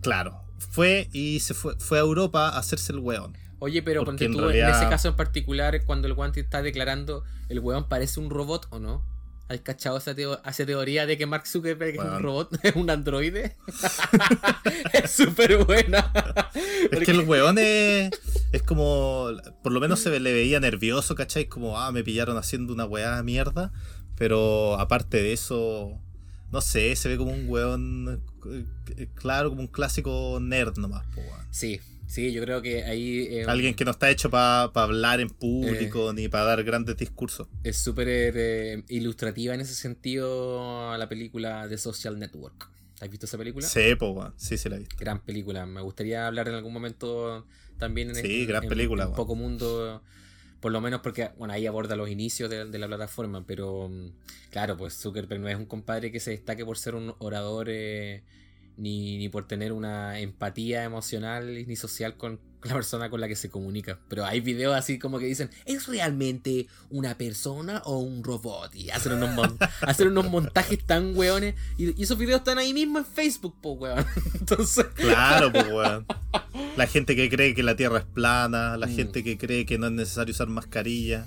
Claro, 0.02 0.42
fue 0.58 1.10
y 1.12 1.40
se 1.40 1.54
fue, 1.54 1.76
fue 1.80 1.98
a 1.98 2.02
Europa 2.02 2.50
a 2.50 2.58
hacerse 2.60 2.92
el 2.94 3.00
weón. 3.00 3.38
Oye, 3.60 3.84
pero 3.84 4.04
ponte 4.04 4.26
en 4.26 4.32
tú, 4.34 4.50
en 4.50 4.68
ese 4.68 4.90
caso 4.90 5.08
en 5.10 5.16
particular, 5.16 5.84
cuando 5.86 6.08
el 6.08 6.16
guante 6.16 6.40
está 6.40 6.62
declarando, 6.64 7.24
¿el 7.50 7.60
weón 7.60 7.88
parece 7.88 8.20
un 8.20 8.30
robot 8.32 8.66
o 8.72 8.80
no? 8.80 9.04
¿Has 9.52 9.60
cachado 9.62 9.98
esa, 9.98 10.16
teo- 10.16 10.42
esa 10.46 10.66
teoría 10.66 11.06
de 11.06 11.18
que 11.18 11.26
Mark 11.26 11.46
Zuckerberg 11.48 11.96
es 11.96 12.00
Weón. 12.00 12.16
un 12.16 12.24
robot, 12.24 12.60
es 12.64 12.76
un 12.76 12.90
androide? 12.90 13.58
es 14.94 15.12
súper 15.12 15.64
buena. 15.66 16.12
Es 16.92 17.00
que 17.00 17.12
el 17.12 17.22
weón 17.22 17.58
es, 17.58 18.12
es 18.52 18.64
como. 18.64 19.28
Por 19.64 19.72
lo 19.72 19.80
menos 19.80 20.00
se 20.00 20.20
le 20.20 20.34
veía 20.34 20.60
nervioso, 20.60 21.16
¿cachai? 21.16 21.46
Como, 21.48 21.80
ah, 21.80 21.92
me 21.92 22.04
pillaron 22.04 22.38
haciendo 22.38 22.74
una 22.74 22.86
weá 22.86 23.22
mierda. 23.24 23.72
Pero 24.18 24.80
aparte 24.80 25.18
de 25.24 25.34
eso, 25.34 26.00
no 26.52 26.62
sé, 26.62 26.96
se 26.96 27.10
ve 27.10 27.18
como 27.18 27.32
un 27.32 27.50
weón. 27.50 28.22
eh, 28.98 29.08
Claro, 29.16 29.50
como 29.50 29.62
un 29.62 29.68
clásico 29.68 30.38
nerd 30.42 30.78
nomás, 30.78 31.06
po, 31.08 31.22
weón. 31.22 31.48
Sí, 31.50 31.80
sí, 32.12 32.32
yo 32.32 32.42
creo 32.44 32.62
que 32.62 32.84
ahí 32.84 33.28
eh, 33.30 33.46
Alguien 33.48 33.74
que 33.74 33.86
no 33.86 33.92
está 33.92 34.10
hecho 34.10 34.30
para 34.30 34.64
hablar 34.74 35.20
en 35.20 35.30
público 35.30 36.12
ni 36.14 36.28
para 36.28 36.44
dar 36.46 36.64
grandes 36.64 36.98
discursos. 36.98 37.48
es 37.64 37.78
súper 37.78 38.08
eh, 38.10 38.84
ilustrativa 38.90 39.54
en 39.54 39.62
ese 39.62 39.74
sentido 39.74 40.96
la 40.98 41.08
película 41.10 41.68
The 41.70 41.78
Social 41.78 42.20
Network. 42.20 42.70
¿Has 43.00 43.10
visto 43.10 43.26
esa 43.26 43.38
película? 43.38 43.68
Sí, 43.68 43.96
po. 43.96 44.32
Sí, 44.38 44.58
sí 44.58 44.70
la 44.70 44.76
he 44.76 44.80
visto. 44.80 44.96
Gran 45.00 45.22
película. 45.22 45.66
Me 45.66 45.82
gustaría 45.82 46.28
hablar 46.28 46.48
en 46.50 46.54
algún 46.56 46.72
momento 46.74 47.48
también 47.80 48.10
en 48.10 48.16
Sí, 48.16 48.42
en- 48.42 48.48
gran 48.48 48.64
en- 48.64 48.70
película, 48.70 49.06
en 49.06 49.14
poco 49.14 49.36
mundo. 49.36 50.04
Por 50.60 50.72
lo 50.72 50.80
menos 50.82 51.02
porque, 51.02 51.32
bueno, 51.40 51.54
ahí 51.56 51.66
aborda 51.66 51.96
los 51.96 52.08
inicios 52.10 52.48
de, 52.52 52.66
de 52.66 52.78
la 52.78 52.86
plataforma, 52.88 53.44
pero 53.48 53.90
mm, 53.90 54.10
claro, 54.52 54.78
pues 54.78 54.94
Zuckerberg 54.96 55.42
no 55.42 55.48
es 55.50 55.56
un 55.56 55.66
compadre 55.66 56.12
que 56.12 56.20
se 56.20 56.30
destaque 56.30 56.64
por 56.64 56.78
ser 56.78 56.94
un 56.94 57.16
orador 57.18 57.68
eh, 57.72 58.22
ni, 58.78 59.18
ni 59.18 59.30
por 59.30 59.48
tener 59.48 59.72
una 59.74 60.20
empatía 60.20 60.84
emocional 60.84 61.68
ni 61.68 61.76
social 61.76 62.18
con, 62.18 62.40
la 62.64 62.74
persona 62.74 63.10
con 63.10 63.20
la 63.22 63.28
que 63.28 63.36
se 63.36 63.50
comunica. 63.50 64.00
Pero 64.08 64.26
hay 64.26 64.40
videos 64.40 64.76
así 64.76 65.00
como 65.00 65.18
que 65.20 65.26
dicen, 65.26 65.50
¿es 65.66 65.88
realmente 65.88 66.68
una 66.90 67.18
persona 67.18 67.82
o 67.86 67.98
un 68.00 68.24
robot? 68.24 68.74
Y 68.76 68.90
hacen 68.92 69.14
unos, 69.14 69.32
mon- 69.32 69.58
hacen 69.82 70.08
unos 70.10 70.30
montajes 70.30 70.84
tan 70.86 71.16
weones. 71.18 71.56
Y, 71.78 72.00
y 72.00 72.04
esos 72.04 72.18
videos 72.18 72.40
están 72.40 72.58
ahí 72.60 72.74
mismo 72.74 73.00
en 73.00 73.06
Facebook, 73.06 73.56
po 73.62 73.72
weón. 73.74 74.06
Entonces, 74.40 74.86
Claro, 74.96 75.52
pues, 75.52 75.68
weón. 75.68 76.06
La 76.78 76.88
gente 76.88 77.16
que 77.16 77.30
cree 77.30 77.54
que 77.56 77.64
la 77.64 77.76
Tierra 77.76 78.00
es 78.00 78.06
plana, 78.06 78.78
la 78.78 78.88
Mm. 78.88 78.96
gente 78.96 79.24
que 79.24 79.38
cree 79.38 79.66
que 79.66 79.78
no 79.78 79.88
es 79.88 79.94
necesario 79.94 80.32
usar 80.34 80.48
mascarilla. 80.48 81.26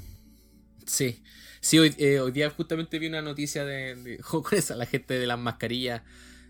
Sí, 0.87 1.22
sí, 1.61 1.78
hoy, 1.78 1.94
eh, 1.98 2.20
hoy 2.20 2.30
día 2.33 2.50
justamente 2.50 2.98
vi 2.98 3.07
una 3.09 3.22
noticia 3.22 3.64
de, 3.64 3.94
de- 3.96 4.18
con 4.18 4.42
esa, 4.52 4.76
la 4.76 4.87
gente 4.87 5.14
de 5.18 5.26
las 5.26 5.38
mascarillas, 5.38 6.02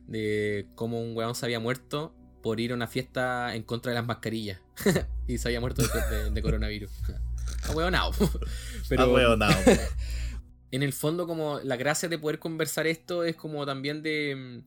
de 0.06 0.66
cómo 0.74 1.00
un 1.00 1.16
weón 1.16 1.34
se 1.34 1.46
había 1.46 1.60
muerto 1.60 2.14
por 2.42 2.60
ir 2.60 2.72
a 2.72 2.74
una 2.74 2.86
fiesta 2.86 3.54
en 3.54 3.62
contra 3.62 3.90
de 3.90 3.96
las 3.96 4.06
mascarillas 4.06 4.60
y 5.26 5.38
se 5.38 5.48
había 5.48 5.60
muerto 5.60 5.82
después 5.82 6.08
de, 6.10 6.30
de 6.30 6.42
coronavirus. 6.42 6.90
A 7.68 7.72
weonao. 7.72 8.12
Pero 8.88 9.16
Ah, 9.16 9.54
en 10.70 10.82
el 10.82 10.92
fondo 10.92 11.26
como 11.26 11.60
la 11.60 11.76
gracia 11.76 12.08
de 12.08 12.18
poder 12.18 12.38
conversar 12.38 12.86
esto 12.86 13.22
es 13.24 13.36
como 13.36 13.64
también 13.64 14.02
de, 14.02 14.62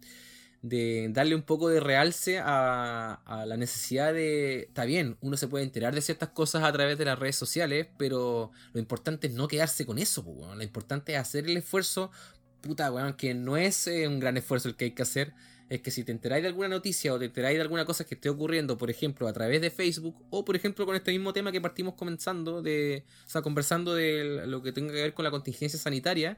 de 0.62 1.08
darle 1.12 1.36
un 1.36 1.42
poco 1.42 1.70
de 1.70 1.80
realce 1.80 2.40
a, 2.40 3.14
a 3.26 3.46
la 3.46 3.58
necesidad 3.58 4.14
de... 4.14 4.62
Está 4.62 4.86
bien, 4.86 5.18
uno 5.22 5.38
se 5.38 5.48
puede 5.48 5.66
enterar 5.66 5.94
de 5.94 6.02
ciertas 6.02 6.30
cosas 6.30 6.64
a 6.64 6.72
través 6.72 6.98
de 6.98 7.06
las 7.06 7.20
redes 7.20 7.36
sociales, 7.36 7.88
pero 7.98 8.52
lo 8.74 8.80
importante 8.80 9.28
es 9.28 9.34
no 9.34 9.48
quedarse 9.48 9.86
con 9.86 10.00
eso, 10.00 10.24
po, 10.24 10.56
lo 10.56 10.64
importante 10.64 11.14
es 11.14 11.20
hacer 11.20 11.46
el 11.46 11.58
esfuerzo, 11.58 12.12
puta, 12.62 12.92
weón, 12.92 13.14
que 13.14 13.34
no 13.34 13.58
es 13.58 13.88
eh, 13.88 14.08
un 14.08 14.20
gran 14.20 14.38
esfuerzo 14.38 14.70
el 14.70 14.76
que 14.76 14.86
hay 14.86 14.92
que 14.92 15.04
hacer, 15.04 15.34
es 15.70 15.82
que 15.82 15.92
si 15.92 16.04
te 16.04 16.12
enteráis 16.12 16.44
de 16.44 16.50
alguna 16.50 16.70
noticia 16.70 17.14
o 17.14 17.20
te 17.20 17.26
enteráis 17.26 17.58
de 17.58 17.62
alguna 17.62 17.86
cosa 17.86 18.06
que 18.06 18.16
esté 18.16 18.30
ocurriendo, 18.30 18.78
por 18.78 18.90
ejemplo, 18.90 19.28
a 19.28 19.34
través 19.34 19.62
de 19.62 19.70
Facebook, 19.70 20.16
o 20.30 20.46
por 20.46 20.56
ejemplo 20.56 20.86
con 20.86 20.96
este 20.96 21.12
mismo 21.12 21.34
tema 21.34 21.52
que 21.52 21.60
partimos 21.62 21.96
comenzando, 21.96 22.62
de, 22.62 23.06
o 23.26 23.30
sea, 23.30 23.42
conversando 23.42 23.94
de 23.94 24.46
lo 24.48 24.62
que 24.62 24.72
tenga 24.72 24.94
que 24.94 25.02
ver 25.02 25.14
con 25.14 25.26
la 25.26 25.32
contingencia 25.32 25.78
sanitaria, 25.78 26.38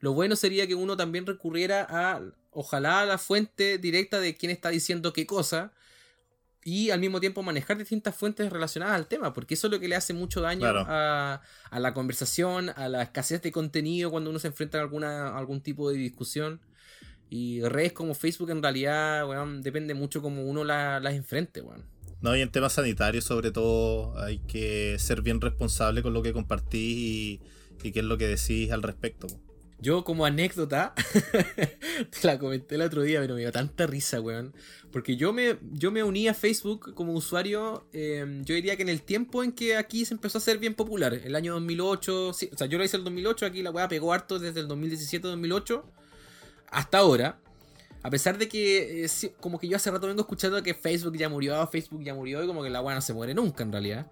lo 0.00 0.14
bueno 0.14 0.34
sería 0.34 0.66
que 0.66 0.74
uno 0.74 0.96
también 0.96 1.26
recurriera 1.26 1.86
a, 1.88 2.22
ojalá, 2.52 3.02
a 3.02 3.06
la 3.06 3.18
fuente 3.18 3.76
directa 3.78 4.18
de 4.18 4.34
quién 4.34 4.50
está 4.50 4.70
diciendo 4.70 5.12
qué 5.12 5.26
cosa, 5.26 5.72
y 6.64 6.90
al 6.90 7.00
mismo 7.00 7.20
tiempo 7.20 7.42
manejar 7.42 7.78
distintas 7.78 8.14
fuentes 8.14 8.52
relacionadas 8.52 8.96
al 8.96 9.06
tema, 9.06 9.32
porque 9.32 9.54
eso 9.54 9.66
es 9.66 9.70
lo 9.72 9.80
que 9.80 9.88
le 9.88 9.96
hace 9.96 10.12
mucho 10.12 10.40
daño 10.42 10.60
Claro. 10.60 10.84
a, 10.88 11.40
a 11.70 11.80
la 11.80 11.94
conversación, 11.94 12.70
a 12.76 12.88
la 12.88 13.02
escasez 13.02 13.40
de 13.42 13.50
contenido 13.50 14.10
cuando 14.10 14.28
uno 14.30 14.38
se 14.38 14.48
enfrenta 14.48 14.78
a 14.78 14.82
alguna, 14.82 15.28
a 15.28 15.38
algún 15.38 15.60
tipo 15.62 15.90
de 15.90 15.96
discusión. 15.96 16.60
Y 17.30 17.62
redes 17.62 17.92
como 17.92 18.14
Facebook 18.14 18.50
en 18.50 18.62
realidad, 18.62 19.26
weón, 19.28 19.62
depende 19.62 19.94
mucho 19.94 20.20
como 20.20 20.42
uno 20.44 20.64
la- 20.64 20.98
las 21.00 21.14
enfrente, 21.14 21.62
weón. 21.62 21.84
No, 22.20 22.36
y 22.36 22.42
en 22.42 22.50
temas 22.50 22.74
sanitarios, 22.74 23.24
sobre 23.24 23.50
todo, 23.52 24.18
hay 24.18 24.40
que 24.40 24.96
ser 24.98 25.22
bien 25.22 25.40
responsable 25.40 26.02
con 26.02 26.12
lo 26.12 26.22
que 26.22 26.32
compartís 26.34 26.82
y, 26.82 27.40
y 27.82 27.92
qué 27.92 28.00
es 28.00 28.04
lo 28.04 28.18
que 28.18 28.26
decís 28.28 28.70
al 28.72 28.82
respecto. 28.82 29.26
Yo 29.80 30.04
como 30.04 30.26
anécdota, 30.26 30.94
te 32.10 32.18
la 32.22 32.38
comenté 32.38 32.74
el 32.74 32.82
otro 32.82 33.02
día, 33.02 33.20
pero 33.20 33.34
me 33.34 33.40
dio 33.40 33.50
tanta 33.50 33.86
risa, 33.86 34.20
weón. 34.20 34.54
Porque 34.92 35.16
yo 35.16 35.32
me, 35.32 35.58
yo 35.72 35.90
me 35.90 36.02
uní 36.02 36.28
a 36.28 36.34
Facebook 36.34 36.94
como 36.94 37.12
usuario, 37.14 37.86
eh, 37.92 38.42
yo 38.44 38.54
diría 38.54 38.76
que 38.76 38.82
en 38.82 38.90
el 38.90 39.02
tiempo 39.02 39.42
en 39.42 39.52
que 39.52 39.76
aquí 39.76 40.04
se 40.04 40.12
empezó 40.12 40.38
a 40.38 40.40
ser 40.40 40.58
bien 40.58 40.74
popular, 40.74 41.14
el 41.14 41.34
año 41.34 41.54
2008, 41.54 42.32
sí, 42.34 42.50
o 42.52 42.58
sea, 42.58 42.66
yo 42.66 42.76
lo 42.76 42.84
hice 42.84 42.98
el 42.98 43.04
2008, 43.04 43.46
aquí 43.46 43.62
la 43.62 43.70
weá 43.70 43.88
pegó 43.88 44.12
harto 44.12 44.38
desde 44.38 44.60
el 44.60 44.68
2017-2008 44.68 45.82
hasta 46.70 46.98
ahora. 46.98 47.38
A 48.02 48.10
pesar 48.10 48.38
de 48.38 48.48
que, 48.48 49.04
eh, 49.04 49.08
sí, 49.08 49.32
como 49.40 49.58
que 49.58 49.68
yo 49.68 49.76
hace 49.76 49.90
rato 49.90 50.06
vengo 50.06 50.22
escuchando 50.22 50.62
que 50.62 50.74
Facebook 50.74 51.16
ya 51.16 51.28
murió, 51.28 51.66
Facebook 51.66 52.02
ya 52.02 52.14
murió, 52.14 52.42
y 52.42 52.46
como 52.46 52.62
que 52.62 52.70
la 52.70 52.80
weá 52.80 52.94
no 52.94 53.02
se 53.02 53.12
muere 53.12 53.34
nunca 53.34 53.62
en 53.62 53.72
realidad. 53.72 54.10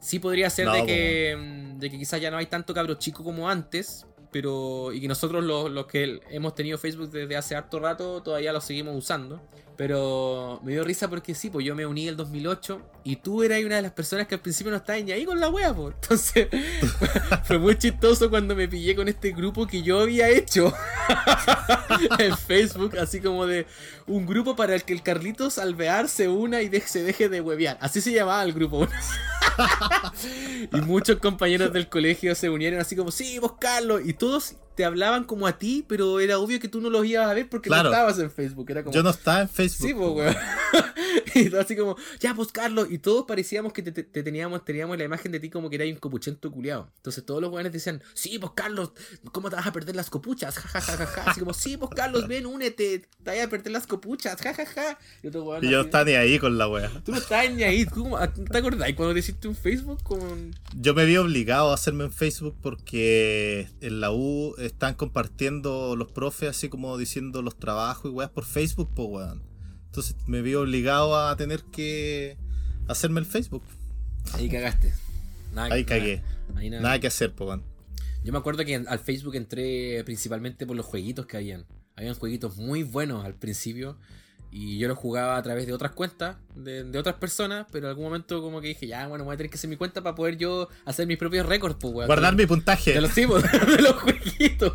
Sí 0.00 0.18
podría 0.18 0.48
ser 0.48 0.66
No, 0.66 0.74
de, 0.74 0.86
que, 0.86 1.36
mm, 1.36 1.78
de 1.78 1.90
que 1.90 1.98
quizás 1.98 2.20
ya 2.20 2.30
no 2.30 2.36
hay 2.36 2.46
tanto 2.46 2.72
cabro 2.72 2.94
chico 2.94 3.22
como 3.24 3.50
antes, 3.50 4.06
pero 4.30 4.92
y 4.92 5.00
que 5.00 5.08
nosotros 5.08 5.44
los, 5.44 5.70
los 5.70 5.86
que 5.86 6.20
hemos 6.30 6.54
tenido 6.54 6.78
Facebook 6.78 7.10
desde 7.10 7.36
hace 7.36 7.56
harto 7.56 7.80
rato 7.80 8.22
todavía 8.22 8.52
lo 8.52 8.60
seguimos 8.60 8.96
usando. 8.96 9.40
Pero 9.78 10.60
me 10.64 10.72
dio 10.72 10.82
risa 10.82 11.08
porque 11.08 11.36
sí, 11.36 11.50
pues 11.50 11.64
yo 11.64 11.76
me 11.76 11.86
uní 11.86 12.08
el 12.08 12.16
2008 12.16 12.82
y 13.04 13.14
tú 13.14 13.44
eras 13.44 13.62
una 13.62 13.76
de 13.76 13.82
las 13.82 13.92
personas 13.92 14.26
que 14.26 14.34
al 14.34 14.40
principio 14.40 14.72
no 14.72 14.76
estabas 14.78 15.04
ni 15.04 15.12
ahí 15.12 15.24
con 15.24 15.38
la 15.38 15.48
wea, 15.50 15.72
pues. 15.72 15.94
Entonces 16.02 16.48
fue 17.44 17.58
muy 17.60 17.78
chistoso 17.78 18.28
cuando 18.28 18.56
me 18.56 18.66
pillé 18.66 18.96
con 18.96 19.06
este 19.06 19.30
grupo 19.30 19.68
que 19.68 19.82
yo 19.82 20.00
había 20.00 20.28
hecho 20.30 20.74
en 22.18 22.36
Facebook, 22.36 22.98
así 22.98 23.20
como 23.20 23.46
de 23.46 23.66
un 24.08 24.26
grupo 24.26 24.56
para 24.56 24.74
el 24.74 24.82
que 24.82 24.94
el 24.94 25.02
Carlitos 25.04 25.58
Alvear 25.58 26.08
se 26.08 26.26
una 26.28 26.60
y 26.60 26.68
de- 26.68 26.80
se 26.80 27.04
deje 27.04 27.28
de 27.28 27.40
huevear. 27.40 27.78
Así 27.80 28.00
se 28.00 28.10
llamaba 28.12 28.42
el 28.42 28.54
grupo. 28.54 28.88
y 30.72 30.80
muchos 30.80 31.18
compañeros 31.18 31.72
del 31.72 31.88
colegio 31.88 32.34
se 32.34 32.50
unieron 32.50 32.80
así 32.80 32.96
como, 32.96 33.12
sí, 33.12 33.38
vos 33.38 33.52
Carlos. 33.60 34.02
Y 34.04 34.14
todos 34.14 34.56
te 34.78 34.84
hablaban 34.84 35.24
como 35.24 35.48
a 35.48 35.58
ti, 35.58 35.84
pero 35.88 36.20
era 36.20 36.38
obvio 36.38 36.60
que 36.60 36.68
tú 36.68 36.80
no 36.80 36.88
los 36.88 37.04
ibas 37.04 37.26
a 37.26 37.34
ver 37.34 37.48
porque 37.48 37.68
Claro. 37.68 37.90
no 37.90 37.96
estabas 37.96 38.16
en 38.20 38.30
Facebook. 38.30 38.70
Era 38.70 38.84
como, 38.84 38.94
Yo 38.94 39.02
no 39.02 39.10
estaba 39.10 39.40
en 39.40 39.48
Facebook. 39.48 39.88
Sí, 39.88 39.92
pues, 39.92 40.08
weón. 40.08 40.36
y 41.34 41.50
todo 41.50 41.60
así 41.60 41.74
como, 41.74 41.96
ya, 42.20 42.32
pues, 42.34 42.52
Carlos. 42.52 42.86
Y 42.88 42.98
todos 42.98 43.24
parecíamos 43.26 43.72
que 43.72 43.82
te, 43.82 43.90
te- 43.90 44.04
te 44.04 44.22
teníamos, 44.22 44.64
teníamos 44.64 44.96
la 44.96 45.02
imagen 45.02 45.32
de 45.32 45.40
ti 45.40 45.50
como 45.50 45.68
que 45.68 45.74
eras 45.74 45.88
un 45.88 45.96
copuchento 45.96 46.52
culiado. 46.52 46.92
Entonces 46.98 47.26
todos 47.26 47.42
los 47.42 47.50
weones 47.50 47.72
decían, 47.72 48.00
sí, 48.14 48.38
pues, 48.38 48.52
Carlos, 48.54 48.92
¿cómo 49.32 49.50
te 49.50 49.56
vas 49.56 49.66
a 49.66 49.72
perder 49.72 49.96
las 49.96 50.10
copuchas? 50.10 50.56
Ja, 50.68 50.80
ja, 50.80 50.96
ja, 50.96 51.06
ja. 51.06 51.22
Así 51.30 51.40
como, 51.40 51.52
sí, 51.52 51.76
pues, 51.76 51.90
Carlos, 51.96 52.28
ven, 52.28 52.46
únete, 52.46 53.00
te 53.24 53.30
vas 53.36 53.40
a 53.40 53.48
perder 53.50 53.72
las 53.72 53.88
copuchas, 53.88 54.40
ja, 54.40 54.54
ja, 54.54 54.64
ja. 54.64 54.96
Y 55.24 55.26
otro 55.26 55.42
weón 55.42 55.64
Y 55.64 55.70
yo 55.70 55.78
no 55.78 55.84
estaba 55.86 56.04
ni 56.04 56.12
ahí 56.12 56.38
con 56.38 56.56
la 56.56 56.68
wea. 56.68 56.88
Tú 57.04 57.10
no 57.10 57.18
estabas 57.18 57.50
ni 57.50 57.64
ahí. 57.64 57.84
¿Tú 57.84 58.04
cómo- 58.04 58.18
¿Te 58.18 58.58
acordás 58.58 58.92
cuando 58.94 59.12
te 59.14 59.18
hiciste 59.20 59.48
un 59.48 59.56
Facebook 59.56 60.04
con. 60.04 60.54
Yo 60.76 60.94
me 60.94 61.04
vi 61.04 61.16
obligado 61.16 61.72
a 61.72 61.74
hacerme 61.74 62.04
en 62.04 62.12
Facebook 62.12 62.54
porque 62.62 63.68
en 63.80 64.00
la 64.00 64.12
U 64.12 64.54
están 64.68 64.94
compartiendo 64.94 65.96
los 65.96 66.10
profes 66.12 66.50
así 66.50 66.68
como 66.68 66.96
diciendo 66.98 67.42
los 67.42 67.58
trabajos 67.58 68.10
y 68.10 68.14
weas 68.14 68.30
por 68.30 68.44
Facebook, 68.44 68.90
pues 68.94 69.08
weón. 69.10 69.42
Entonces 69.86 70.16
me 70.26 70.42
vi 70.42 70.54
obligado 70.54 71.16
a 71.18 71.34
tener 71.36 71.62
que 71.64 72.36
hacerme 72.88 73.20
el 73.20 73.26
Facebook. 73.26 73.62
Ahí 74.34 74.48
cagaste. 74.48 74.92
Nada- 75.52 75.74
Ahí 75.74 75.84
cagué. 75.84 76.22
nada- 76.48 76.60
ahí 76.60 76.70
nada. 76.70 76.82
Nada 76.82 77.00
que 77.00 77.06
hacer, 77.06 77.32
pues 77.34 77.48
weón. 77.48 77.62
Yo 78.24 78.32
me 78.32 78.38
acuerdo 78.38 78.64
que 78.64 78.74
al 78.76 78.98
Facebook 78.98 79.34
entré 79.36 80.02
principalmente 80.04 80.66
por 80.66 80.76
los 80.76 80.84
jueguitos 80.84 81.26
que 81.26 81.36
habían. 81.36 81.66
Habían 81.96 82.14
jueguitos 82.14 82.56
muy 82.56 82.82
buenos 82.82 83.24
al 83.24 83.34
principio. 83.34 83.96
Y 84.50 84.78
yo 84.78 84.88
los 84.88 84.96
jugaba 84.96 85.36
a 85.36 85.42
través 85.42 85.66
de 85.66 85.74
otras 85.74 85.92
cuentas, 85.92 86.36
de, 86.54 86.84
de 86.84 86.98
otras 86.98 87.16
personas, 87.16 87.66
pero 87.70 87.86
en 87.86 87.90
algún 87.90 88.04
momento 88.04 88.40
como 88.40 88.60
que 88.60 88.68
dije, 88.68 88.86
ya, 88.86 89.06
bueno, 89.06 89.24
voy 89.24 89.34
a 89.34 89.36
tener 89.36 89.50
que 89.50 89.56
hacer 89.56 89.68
mi 89.68 89.76
cuenta 89.76 90.02
para 90.02 90.14
poder 90.14 90.38
yo 90.38 90.68
hacer 90.86 91.06
mis 91.06 91.18
propios 91.18 91.44
récords, 91.44 91.76
pues, 91.78 91.92
weón. 91.92 92.06
Guardar 92.06 92.34
mi 92.34 92.46
puntaje. 92.46 92.94
De 92.94 93.00
los 93.00 93.12
tipos, 93.12 93.42
de 93.66 93.82
los 93.82 93.96
jueguitos. 93.96 94.74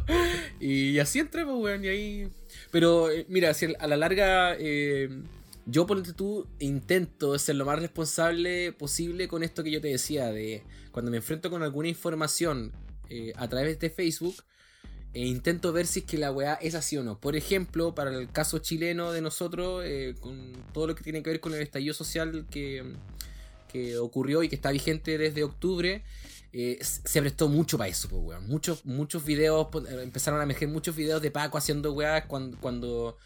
Y 0.59 0.99
así 0.99 1.19
entré, 1.19 1.43
pues, 1.43 1.57
weón, 1.57 1.83
y 1.83 1.87
ahí... 1.87 2.31
Pero, 2.69 3.09
eh, 3.09 3.25
mira, 3.29 3.53
si 3.55 3.73
a 3.79 3.87
la 3.87 3.97
larga, 3.97 4.55
eh, 4.59 5.09
yo, 5.65 5.87
por 5.87 6.03
tú, 6.13 6.47
intento 6.59 7.37
ser 7.39 7.55
lo 7.55 7.65
más 7.65 7.79
responsable 7.79 8.73
posible 8.73 9.27
con 9.27 9.43
esto 9.43 9.63
que 9.63 9.71
yo 9.71 9.81
te 9.81 9.87
decía, 9.87 10.31
de 10.31 10.63
cuando 10.91 11.09
me 11.09 11.17
enfrento 11.17 11.49
con 11.49 11.63
alguna 11.63 11.87
información 11.87 12.71
eh, 13.09 13.33
a 13.37 13.47
través 13.47 13.79
de 13.79 13.89
Facebook, 13.89 14.35
e 15.13 15.25
intento 15.25 15.71
ver 15.71 15.85
si 15.85 15.99
es 15.99 16.05
que 16.05 16.17
la 16.17 16.31
weá 16.31 16.55
es 16.55 16.75
así 16.75 16.97
o 16.97 17.03
no. 17.03 17.19
Por 17.19 17.35
ejemplo, 17.35 17.93
para 17.93 18.11
el 18.11 18.31
caso 18.31 18.59
chileno 18.59 19.11
de 19.11 19.21
nosotros, 19.21 19.83
eh, 19.85 20.15
con 20.19 20.53
todo 20.73 20.87
lo 20.87 20.95
que 20.95 21.03
tiene 21.03 21.21
que 21.21 21.29
ver 21.29 21.39
con 21.39 21.53
el 21.53 21.61
estallido 21.61 21.93
social 21.93 22.45
que, 22.49 22.83
que 23.71 23.97
ocurrió 23.97 24.41
y 24.41 24.49
que 24.49 24.55
está 24.55 24.71
vigente 24.71 25.17
desde 25.17 25.43
octubre, 25.43 26.03
eh, 26.51 26.79
se 26.81 27.21
prestó 27.21 27.47
mucho 27.47 27.77
para 27.77 27.89
eso, 27.89 28.07
pues. 28.09 28.41
Muchos, 28.41 28.85
muchos 28.85 29.23
videos, 29.25 29.67
eh, 29.87 30.01
empezaron 30.03 30.39
a 30.39 30.43
emerger 30.43 30.67
muchos 30.67 30.95
videos 30.95 31.21
de 31.21 31.31
Paco 31.31 31.57
haciendo 31.57 31.93
weas 31.93 32.25
cuando, 32.25 32.57
cuando... 32.59 33.17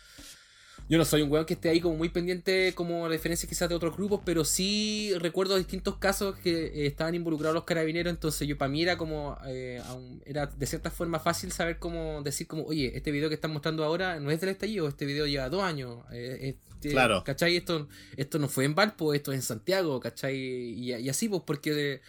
Yo 0.90 0.98
no 0.98 1.04
soy 1.04 1.22
un 1.22 1.30
weón 1.30 1.46
que 1.46 1.56
esté 1.56 1.68
ahí 1.70 1.82
como 1.82 1.98
muy 1.98 2.08
pendiente 2.10 2.72
como 2.74 3.10
referencia 3.10 3.48
quizás 3.50 3.68
de 3.68 3.76
otros 3.76 3.98
grupos, 3.98 4.22
pero 4.24 4.46
sí 4.46 5.12
recuerdo 5.20 5.58
distintos 5.58 5.98
casos 5.98 6.38
que 6.38 6.68
eh, 6.68 6.86
estaban 6.88 7.14
involucrados 7.14 7.54
los 7.56 7.66
carabineros, 7.66 8.10
entonces 8.12 8.48
yo 8.48 8.58
para 8.58 8.70
mí 8.70 8.84
era 8.84 8.98
como, 8.98 9.38
eh, 9.46 9.82
era 10.26 10.46
de 10.46 10.66
cierta 10.66 10.90
forma 10.90 11.20
fácil 11.20 11.52
saber 11.52 11.78
cómo 11.78 12.22
decir 12.24 12.48
como, 12.48 12.64
oye, 12.64 12.96
este 12.96 13.12
video 13.12 13.28
que 13.28 13.36
están 13.36 13.52
mostrando 13.52 13.84
ahora 13.84 14.20
no 14.22 14.32
es 14.32 14.40
del 14.40 14.52
estallido, 14.52 14.88
este 14.88 15.06
video 15.06 15.28
lleva 15.28 15.50
dos 15.50 15.62
años, 15.64 16.06
eh, 16.14 16.56
este- 16.76 16.92
Claro. 16.92 17.24
¿cachai? 17.26 17.58
Esto, 17.58 17.90
esto 18.16 18.40
no 18.40 18.48
fue 18.48 18.64
en 18.64 18.76
Valpo, 18.76 19.14
esto 19.14 19.32
es 19.34 19.38
en 19.38 19.42
Santiago, 19.42 20.00
¿cachai? 20.00 20.38
Y, 20.38 20.94
y 20.96 21.10
así, 21.10 21.28
pues, 21.28 21.42
porque... 21.46 22.02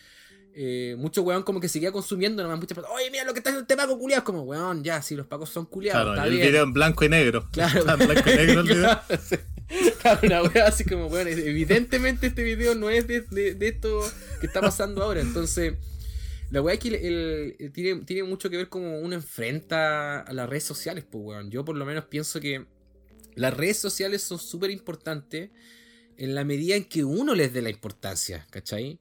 eh, 0.60 0.96
mucho 0.98 1.22
weón 1.22 1.44
como 1.44 1.60
que 1.60 1.68
seguía 1.68 1.92
consumiendo 1.92 2.42
nomás 2.42 2.58
muchas 2.58 2.74
personas, 2.74 2.96
oye 3.00 3.10
mira 3.12 3.22
lo 3.24 3.32
que 3.32 3.38
está 3.38 3.50
haciendo 3.50 3.62
este 3.62 3.76
Paco 3.76 3.96
culiado 3.96 4.24
como 4.24 4.42
weón 4.42 4.82
ya 4.82 5.00
si 5.02 5.14
los 5.14 5.26
Pacos 5.28 5.50
son 5.50 5.66
culiados 5.66 6.02
Claro, 6.02 6.14
está 6.14 6.24
el 6.26 6.32
bien 6.34 6.46
video 6.48 6.64
en 6.64 6.72
blanco 6.72 7.04
y 7.04 7.08
negro. 7.08 7.48
Claro. 7.52 7.78
Está 7.80 7.92
en 7.92 7.98
blanco 8.08 8.28
y 8.30 8.34
negro 8.36 8.60
el 8.62 8.66
video. 8.74 9.00
Claro, 10.00 10.20
una 10.24 10.42
wea 10.42 10.66
así 10.66 10.82
como, 10.84 11.08
bueno, 11.08 11.30
evidentemente 11.30 12.26
este 12.26 12.42
video 12.42 12.74
no 12.74 12.90
es 12.90 13.06
de, 13.06 13.20
de- 13.20 13.54
de 13.54 13.68
esto 13.68 14.00
que 14.40 14.46
está 14.46 14.60
pasando 14.60 15.02
ahora. 15.04 15.20
Entonces, 15.20 15.74
la 16.50 16.60
wea 16.62 16.74
es 16.74 16.80
que 16.80 16.88
el- 16.88 16.94
el- 16.96 17.56
el- 17.58 17.72
tiene, 17.72 18.00
tiene 18.04 18.22
mucho 18.24 18.48
que 18.50 18.56
ver 18.56 18.68
como 18.68 18.98
uno 18.98 19.14
enfrenta 19.14 20.20
a 20.22 20.32
las 20.32 20.48
redes 20.48 20.64
sociales, 20.64 21.04
pues, 21.08 21.22
weón. 21.24 21.50
Yo 21.50 21.64
por 21.64 21.76
lo 21.76 21.84
menos 21.84 22.06
pienso 22.06 22.40
que 22.40 22.64
las 23.34 23.54
redes 23.54 23.76
sociales 23.78 24.22
son 24.22 24.38
súper 24.38 24.70
importantes 24.70 25.50
en 26.16 26.34
la 26.34 26.44
medida 26.44 26.74
en 26.74 26.84
que 26.84 27.04
uno 27.04 27.34
les 27.36 27.52
dé 27.52 27.62
la 27.62 27.70
importancia, 27.70 28.46
¿cachai? 28.50 28.98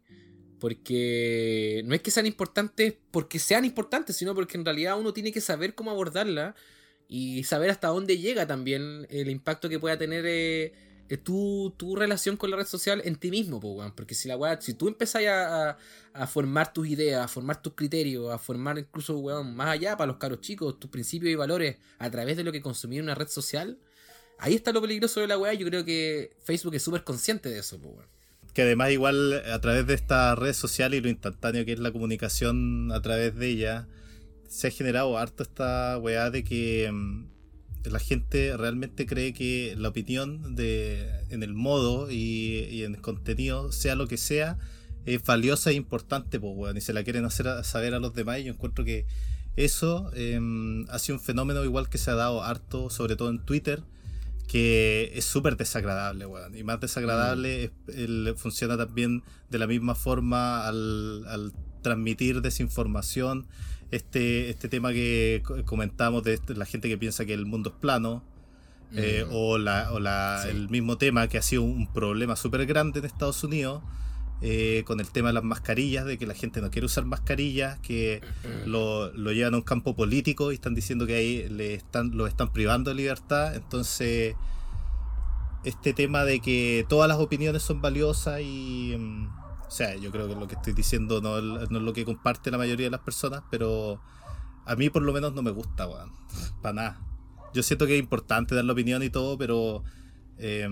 Porque 0.60 1.84
no 1.86 1.94
es 1.94 2.02
que 2.02 2.12
sean 2.12 2.26
importantes 2.26 2.96
porque 3.12 3.40
sean 3.40 3.66
importantes, 3.66 4.16
sino 4.16 4.34
porque 4.34 4.58
en 4.58 4.66
realidad 4.66 5.00
uno 5.00 5.14
tiene 5.14 5.32
que 5.32 5.42
saber 5.42 5.76
cómo 5.76 5.92
abordarla 5.92 6.56
y 7.08 7.44
saber 7.44 7.70
hasta 7.70 7.88
dónde 7.88 8.18
llega 8.18 8.48
también 8.48 9.08
el 9.10 9.30
impacto 9.30 9.70
que 9.70 9.80
pueda 9.80 9.98
tener 9.98 10.26
eh, 10.28 10.74
eh, 11.10 11.18
tu, 11.18 11.74
tu 11.78 11.96
relación 11.96 12.36
con 12.36 12.52
la 12.52 12.58
red 12.58 12.66
social 12.66 13.02
en 13.06 13.16
ti 13.16 13.32
mismo, 13.32 13.60
po, 13.62 13.74
weón. 13.74 13.94
porque 13.96 14.14
si 14.14 14.28
la 14.28 14.36
weá, 14.36 14.60
si 14.60 14.74
tú 14.74 14.90
empezás 14.90 15.24
a, 15.26 15.78
formar 16.28 16.74
tus 16.74 16.88
ideas, 16.88 17.24
a 17.24 17.28
formar 17.28 17.62
tus 17.62 17.74
criterios, 17.74 18.34
a 18.34 18.38
formar 18.38 18.78
incluso, 18.78 19.18
weón, 19.18 19.56
más 19.56 19.70
allá 19.70 19.96
para 19.96 20.08
los 20.08 20.18
caros 20.18 20.42
chicos, 20.42 20.80
tus 20.80 20.90
principios 20.90 21.32
y 21.32 21.36
valores 21.36 21.78
a 22.00 22.10
través 22.12 22.36
de 22.36 22.44
lo 22.44 22.52
que 22.52 22.62
consumir 22.62 23.02
una 23.02 23.16
red 23.16 23.28
social, 23.30 23.80
ahí 24.38 24.56
está 24.56 24.72
lo 24.74 24.82
peligroso 24.82 25.22
de 25.22 25.28
la 25.28 25.38
weá. 25.38 25.54
Yo 25.54 25.66
creo 25.68 25.86
que 25.86 26.36
Facebook 26.44 26.76
es 26.76 26.84
súper 26.84 27.04
consciente 27.04 27.50
de 27.50 27.60
eso, 27.60 27.80
po, 27.80 27.90
weón. 27.90 28.17
Que 28.58 28.64
además 28.64 28.90
igual 28.90 29.44
a 29.54 29.62
través 29.62 29.86
de 29.86 29.94
esta 29.94 30.34
red 30.34 30.52
social 30.52 30.96
y 30.96 31.00
lo 31.00 31.10
instantáneo 31.10 31.64
que 31.64 31.74
es 31.74 31.80
la 31.80 31.92
comunicación 31.92 32.92
a 32.92 33.00
través 33.04 33.36
de 33.36 33.50
ella, 33.50 33.88
se 34.50 34.66
ha 34.66 34.72
generado 34.72 35.16
harto 35.20 35.44
esta 35.44 35.96
weá 36.00 36.32
de 36.32 36.44
que 36.44 36.90
mm, 36.92 37.26
la 37.84 38.00
gente 38.00 38.58
realmente 38.58 39.06
cree 39.06 39.32
que 39.32 39.76
la 39.78 39.90
opinión 39.90 40.56
de 40.56 41.08
en 41.30 41.44
el 41.44 41.54
modo 41.54 42.10
y, 42.10 42.82
en 42.82 42.96
el 42.96 43.02
contenido, 43.02 43.72
sea 43.72 43.94
lo 43.94 44.08
que 44.08 44.18
sea, 44.18 44.58
es 45.06 45.22
valiosa 45.22 45.70
e 45.70 45.74
importante, 45.74 46.40
pues 46.40 46.54
weón, 46.56 46.78
y 46.78 46.82
se 46.82 46.94
la 46.94 47.04
quieren 47.04 47.26
hacer 47.26 47.64
saber 47.64 47.94
a 47.94 48.00
los 48.00 48.16
demás. 48.16 48.40
Y 48.40 48.46
yo 48.46 48.54
encuentro 48.54 48.84
que 48.84 49.06
eso 49.56 50.10
em, 50.16 50.90
ha 50.90 50.98
sido 50.98 51.20
un 51.20 51.24
fenómeno 51.24 51.64
igual 51.64 51.90
que 51.90 52.00
se 52.00 52.10
ha 52.10 52.16
dado 52.16 52.44
harto, 52.44 52.90
sobre 52.90 53.18
todo 53.18 53.30
en 53.30 53.38
Twitter, 53.46 53.84
que 54.48 55.12
es 55.14 55.26
súper 55.26 55.58
desagradable, 55.58 56.26
weón. 56.26 56.56
Y 56.58 56.64
más 56.64 56.80
desagradable 56.80 57.66
es- 57.66 57.72
el- 57.96 58.34
funciona 58.38 58.78
también 58.78 59.24
de 59.50 59.58
la 59.60 59.68
misma 59.68 59.94
forma 59.96 60.66
al, 60.68 61.26
al 61.28 61.52
transmitir 61.82 62.42
desinformación. 62.42 63.46
Este, 63.92 64.50
este 64.50 64.68
tema 64.70 64.92
que 64.92 65.42
co- 65.46 65.64
comentamos 65.66 66.24
de 66.24 66.34
este- 66.36 66.56
la 66.56 66.66
gente 66.66 66.90
que 66.90 66.98
piensa 66.98 67.26
que 67.26 67.34
el 67.34 67.46
mundo 67.46 67.70
es 67.72 67.76
plano. 67.80 68.24
eh, 68.94 69.26
Mm. 69.28 69.34
o 69.34 69.58
la, 69.58 69.92
o 69.92 70.00
la- 70.00 70.40
Sí. 70.44 70.50
el 70.50 70.70
mismo 70.70 70.98
tema 70.98 71.28
que 71.28 71.38
ha 71.38 71.42
sido 71.42 71.62
un 71.64 71.92
problema 71.92 72.38
súper 72.38 72.66
grande 72.66 73.00
en 73.00 73.06
Estados 73.06 73.44
Unidos 73.44 73.84
eh, 74.42 74.84
con 74.86 75.00
el 75.00 75.10
tema 75.10 75.30
de 75.30 75.34
las 75.34 75.44
mascarillas, 75.44 76.06
de 76.06 76.18
que 76.18 76.28
la 76.28 76.34
gente 76.36 76.62
no 76.62 76.70
quiere 76.70 76.86
usar 76.86 77.06
mascarillas, 77.06 77.80
que 77.80 78.22
lo, 78.66 79.12
lo 79.14 79.32
llevan 79.32 79.54
a 79.54 79.58
un 79.58 79.64
campo 79.64 79.96
político 79.96 80.52
y 80.52 80.56
están 80.56 80.76
diciendo 80.76 81.06
que 81.08 81.16
ahí 81.16 81.50
le 81.50 81.74
están, 81.74 82.16
lo 82.16 82.28
están 82.28 82.52
privando 82.54 82.92
de 82.92 82.96
libertad. 82.96 83.56
Entonces, 83.56 84.36
este 85.64 85.94
tema 85.94 86.24
de 86.24 86.40
que 86.40 86.86
todas 86.88 87.08
las 87.10 87.18
opiniones 87.18 87.62
son 87.64 87.82
valiosas 87.82 88.42
y... 88.42 88.96
mm, 88.98 89.28
o 89.68 89.72
sea, 89.72 89.96
yo 89.96 90.12
creo 90.12 90.30
que 90.30 90.36
lo 90.36 90.48
que 90.48 90.56
estoy 90.56 90.72
diciendo 90.74 91.20
no, 91.22 91.38
es- 91.64 91.70
no 91.70 91.78
es 91.80 91.84
lo 91.84 91.92
que 91.94 92.06
comparte 92.06 92.52
la 92.52 92.58
mayoría 92.58 92.86
de 92.86 92.92
las 92.92 93.02
personas, 93.02 93.44
pero 93.52 94.00
a 94.66 94.76
mí 94.76 94.90
por 94.90 95.02
lo 95.02 95.12
menos 95.12 95.34
no 95.34 95.42
me 95.42 95.52
gusta, 95.52 95.88
weón. 95.88 96.12
Para 96.62 96.74
nada. 96.74 97.02
Yo 97.54 97.64
siento 97.64 97.86
que 97.88 97.96
es 97.96 98.00
importante 98.00 98.56
dar 98.56 98.64
la 98.66 98.74
opinión 98.74 99.02
y 99.04 99.10
todo, 99.10 99.38
pero 99.38 99.84
eh, 100.38 100.70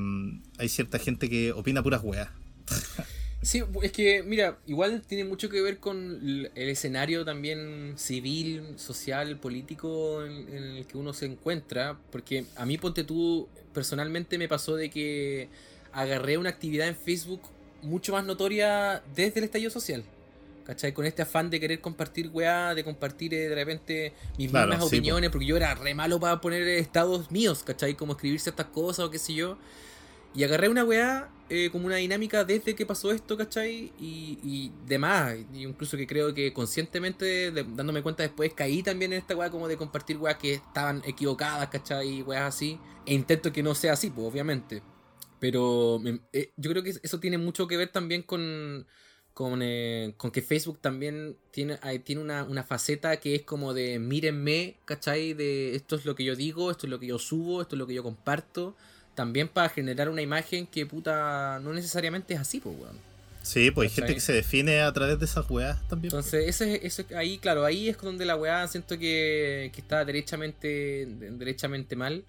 hay 0.59 0.69
cierta 0.69 0.99
gente 0.99 1.29
que 1.29 1.51
opina 1.51 1.81
puras 1.83 2.01
weas. 2.03 2.29
Sí, 3.45 3.63
es 3.83 3.91
que, 3.91 4.23
mira, 4.23 4.57
igual 4.65 5.03
tiene 5.03 5.23
mucho 5.23 5.49
que 5.49 5.61
ver 5.61 5.77
con 5.77 6.49
el 6.55 6.69
escenario 6.69 7.23
también 7.23 7.93
civil, 7.95 8.73
social, 8.77 9.37
político 9.37 10.25
en, 10.25 10.49
en, 10.51 10.63
el 10.77 10.87
que 10.87 10.97
uno 10.97 11.13
se 11.13 11.27
encuentra. 11.27 11.95
Porque 12.11 12.45
a 12.55 12.65
mí, 12.65 12.79
ponte 12.79 13.03
tú, 13.03 13.47
personalmente 13.71 14.39
me 14.39 14.47
pasó 14.47 14.75
de 14.75 14.89
que 14.89 15.47
agarré 15.93 16.39
una 16.39 16.49
actividad 16.49 16.87
en 16.87 16.95
Facebook 16.95 17.41
mucho 17.83 18.13
más 18.13 18.25
notoria 18.25 19.03
desde 19.15 19.41
el 19.41 19.43
estallido 19.45 19.69
social. 19.69 20.03
¿Cachai? 20.65 20.93
Con 20.93 21.05
este 21.05 21.21
afán 21.21 21.51
de 21.51 21.59
querer 21.59 21.79
compartir 21.79 22.31
weá, 22.33 22.73
de 22.73 22.83
compartir 22.83 23.31
eh, 23.35 23.49
de 23.49 23.53
repente 23.53 24.13
mis 24.39 24.49
Claro, 24.49 24.69
mismas 24.69 24.89
sí, 24.89 24.95
opiniones, 24.95 25.29
porque 25.29 25.45
yo 25.45 25.55
era 25.55 25.75
re 25.75 25.93
malo 25.93 26.19
para 26.19 26.41
poner 26.41 26.67
estados 26.67 27.29
míos, 27.29 27.61
¿cachai? 27.63 27.93
Como 27.93 28.13
escribir 28.13 28.39
ciertas 28.39 28.65
cosas 28.65 29.05
o 29.05 29.11
qué 29.11 29.19
sé 29.19 29.35
yo. 29.35 29.59
Y 30.35 30.43
agarré 30.43 30.67
una 30.69 30.83
weá 30.83 31.29
eh, 31.49 31.69
como 31.71 31.85
una 31.85 31.97
dinámica 31.97 32.43
desde 32.43 32.75
que 32.75 32.85
pasó 32.85 33.11
esto, 33.11 33.37
¿cachai? 33.37 33.93
Y, 33.99 34.39
y 34.43 34.71
demás. 34.85 35.35
Incluso 35.53 35.95
que 35.95 36.07
creo 36.07 36.33
que 36.33 36.51
conscientemente, 36.53 37.51
dándome 37.51 38.01
cuenta 38.01 38.23
después, 38.23 38.53
caí 38.53 38.83
también 38.83 39.13
en 39.13 39.19
esta 39.19 39.35
weá 39.35 39.49
como 39.49 39.67
de 39.67 39.77
compartir 39.77 40.17
weas 40.17 40.37
que 40.37 40.55
estaban 40.55 41.01
equivocadas, 41.05 41.69
¿cachai? 41.69 42.19
Y 42.19 42.21
weas 42.23 42.43
así. 42.55 42.79
E 43.05 43.13
intento 43.13 43.53
que 43.53 43.63
no 43.63 43.75
sea 43.75 43.93
así, 43.93 44.09
pues, 44.09 44.27
obviamente. 44.27 44.81
Pero 45.39 46.01
eh, 46.33 46.51
yo 46.57 46.71
creo 46.71 46.83
que 46.83 46.93
eso 47.01 47.19
tiene 47.19 47.37
mucho 47.37 47.67
que 47.67 47.77
ver 47.77 47.89
también 47.89 48.23
con, 48.23 48.87
con, 49.33 49.59
eh, 49.61 50.15
que 50.33 50.41
Facebook 50.41 50.79
también 50.79 51.37
tiene, 51.51 51.77
tiene 52.03 52.21
una, 52.21 52.43
una 52.45 52.63
faceta 52.63 53.17
que 53.17 53.35
es 53.35 53.43
como 53.43 53.73
de 53.73 53.99
mírenme, 53.99 54.77
¿cachai? 54.85 55.33
De 55.33 55.75
esto 55.75 55.95
es 55.95 56.05
lo 56.05 56.15
que 56.15 56.23
yo 56.23 56.35
digo, 56.35 56.71
esto 56.71 56.87
es 56.87 56.89
lo 56.91 56.99
que 56.99 57.07
yo 57.07 57.19
subo, 57.19 57.61
esto 57.61 57.75
es 57.75 57.79
lo 57.79 57.85
que 57.85 57.93
yo 57.93 58.01
comparto. 58.03 58.75
También 59.15 59.47
para 59.47 59.69
generar 59.69 60.09
una 60.09 60.21
imagen 60.21 60.67
que 60.67 60.85
puta 60.85 61.59
no 61.63 61.73
necesariamente 61.73 62.33
es 62.33 62.39
así, 62.39 62.59
pues, 62.59 62.75
weón. 62.77 63.15
Sí, 63.41 63.69
pues 63.69 63.91
hay 63.91 63.95
gente 63.95 64.15
que 64.15 64.21
se 64.21 64.33
define 64.33 64.81
a 64.81 64.91
través 64.91 65.19
de 65.19 65.25
esas 65.25 65.49
weas 65.49 65.77
también. 65.87 66.11
pues. 66.11 66.33
Entonces, 66.33 66.61
ese, 66.61 66.85
ese, 66.85 67.15
ahí, 67.15 67.37
claro, 67.37 67.63
ahí 67.63 67.89
es 67.89 67.97
donde 67.97 68.25
la 68.25 68.35
weá 68.35 68.67
siento 68.67 68.97
que, 68.97 69.71
que 69.73 69.81
está 69.81 70.03
derechamente, 70.03 71.05
derechamente 71.07 71.95
mal. 71.95 72.25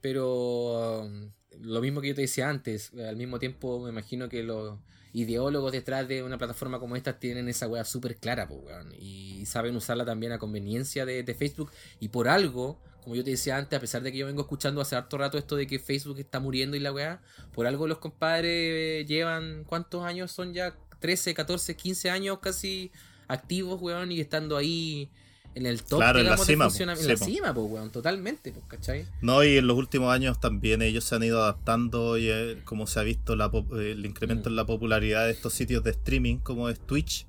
Pero 0.00 1.02
um, 1.02 1.30
lo 1.60 1.80
mismo 1.80 2.00
que 2.00 2.08
yo 2.08 2.14
te 2.14 2.20
decía 2.22 2.48
antes, 2.48 2.92
al 2.94 3.16
mismo 3.16 3.38
tiempo 3.40 3.80
me 3.80 3.90
imagino 3.90 4.28
que 4.28 4.44
los 4.44 4.78
ideólogos 5.12 5.72
detrás 5.72 6.06
de 6.06 6.22
una 6.22 6.38
plataforma 6.38 6.78
como 6.78 6.94
esta 6.94 7.18
tienen 7.18 7.48
esa 7.48 7.66
weá 7.66 7.84
súper 7.84 8.16
clara, 8.16 8.46
po, 8.46 8.54
weón, 8.54 8.94
y 8.96 9.44
saben 9.46 9.74
usarla 9.74 10.04
también 10.04 10.30
a 10.32 10.38
conveniencia 10.38 11.04
de, 11.04 11.24
de 11.24 11.34
Facebook. 11.34 11.72
Y 11.98 12.08
por 12.10 12.28
algo, 12.28 12.80
como 13.02 13.14
yo 13.16 13.24
te 13.24 13.30
decía 13.30 13.56
antes, 13.56 13.76
a 13.76 13.80
pesar 13.80 14.02
de 14.02 14.12
que 14.12 14.18
yo 14.18 14.26
vengo 14.26 14.42
escuchando 14.42 14.80
hace 14.80 14.96
harto 14.96 15.16
rato 15.18 15.38
esto 15.38 15.56
de 15.56 15.66
que 15.66 15.78
Facebook 15.78 16.18
está 16.18 16.40
muriendo 16.40 16.76
y 16.76 16.80
la 16.80 16.92
weá, 16.92 17.20
por 17.54 17.66
algo 17.66 17.86
los 17.86 17.98
compadres 17.98 19.06
llevan, 19.06 19.64
¿cuántos 19.64 20.04
años 20.04 20.30
son 20.32 20.52
ya? 20.52 20.74
13, 21.00 21.32
14, 21.34 21.76
15 21.76 22.10
años 22.10 22.38
casi 22.40 22.90
activos, 23.28 23.80
weón, 23.80 24.10
y 24.12 24.20
estando 24.20 24.56
ahí 24.56 25.08
en 25.54 25.64
el 25.66 25.82
top, 25.82 25.98
Claro, 26.00 26.18
en 26.20 26.26
la 26.26 26.36
cima, 26.36 26.66
funciona- 26.66 26.92
en 26.92 26.98
Sí, 26.98 27.06
la 27.08 27.16
cima, 27.16 27.54
pues, 27.54 27.66
weón, 27.70 27.90
totalmente, 27.90 28.52
pues, 28.52 28.64
¿cachai? 28.68 29.06
No, 29.22 29.42
y 29.44 29.56
en 29.58 29.66
los 29.66 29.76
últimos 29.76 30.12
años 30.12 30.40
también 30.40 30.82
ellos 30.82 31.04
se 31.04 31.14
han 31.14 31.22
ido 31.22 31.40
adaptando 31.42 32.18
y 32.18 32.28
eh, 32.30 32.58
como 32.64 32.86
se 32.86 33.00
ha 33.00 33.02
visto 33.02 33.34
la 33.36 33.46
eh, 33.46 33.92
el 33.92 34.04
incremento 34.06 34.48
Mm. 34.48 34.52
en 34.52 34.56
la 34.56 34.66
popularidad 34.66 35.24
de 35.26 35.32
estos 35.32 35.52
sitios 35.54 35.82
de 35.84 35.90
streaming 35.92 36.36
como 36.38 36.68
es 36.68 36.78
Twitch, 36.80 37.26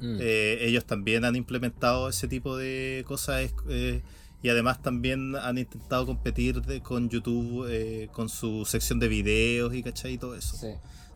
Mm. 0.00 0.18
eh, 0.20 0.58
ellos 0.62 0.84
también 0.86 1.24
han 1.24 1.34
implementado 1.36 2.08
ese 2.08 2.28
tipo 2.28 2.56
de 2.56 3.04
cosas 3.06 3.52
eh, 3.68 4.00
y 4.42 4.48
además 4.50 4.80
también 4.82 5.34
han 5.36 5.58
intentado 5.58 6.06
competir 6.06 6.62
de- 6.62 6.80
con 6.80 7.08
YouTube 7.08 7.66
eh, 7.70 8.08
con 8.12 8.28
su 8.28 8.64
sección 8.64 8.98
de 9.00 9.08
videos 9.08 9.74
y 9.74 9.82
cachai 9.82 10.12
y 10.14 10.18
todo 10.18 10.34
eso. 10.36 10.56
Sí. 10.56 10.68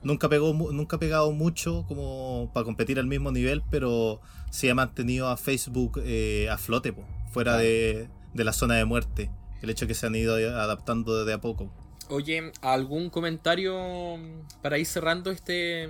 Nunca 0.03 0.29
pegó 0.29 0.53
nunca 0.53 0.97
ha 0.97 0.99
pegado 0.99 1.31
mucho 1.31 1.85
como 1.87 2.51
para 2.53 2.65
competir 2.65 2.99
al 2.99 3.07
mismo 3.07 3.31
nivel, 3.31 3.63
pero 3.71 4.21
sí 4.51 4.69
ha 4.69 4.75
mantenido 4.75 5.29
a 5.29 5.37
Facebook 5.37 6.01
eh, 6.05 6.49
a 6.51 6.59
flote, 6.59 6.93
po, 6.93 7.05
fuera 7.33 7.53
Claro. 7.53 7.65
de, 7.65 8.09
de 8.35 8.45
la 8.45 8.53
zona 8.53 8.75
de 8.75 8.85
muerte. 8.85 9.31
El 9.63 9.71
hecho 9.71 9.87
que 9.87 9.95
se 9.95 10.07
han 10.07 10.17
ido 10.17 10.35
adaptando 10.35 11.25
de 11.25 11.33
a 11.33 11.41
poco. 11.41 11.71
Oye, 12.09 12.51
¿algún 12.63 13.11
comentario 13.11 13.77
para 14.61 14.77
ir 14.79 14.87
cerrando 14.87 15.31
este 15.31 15.89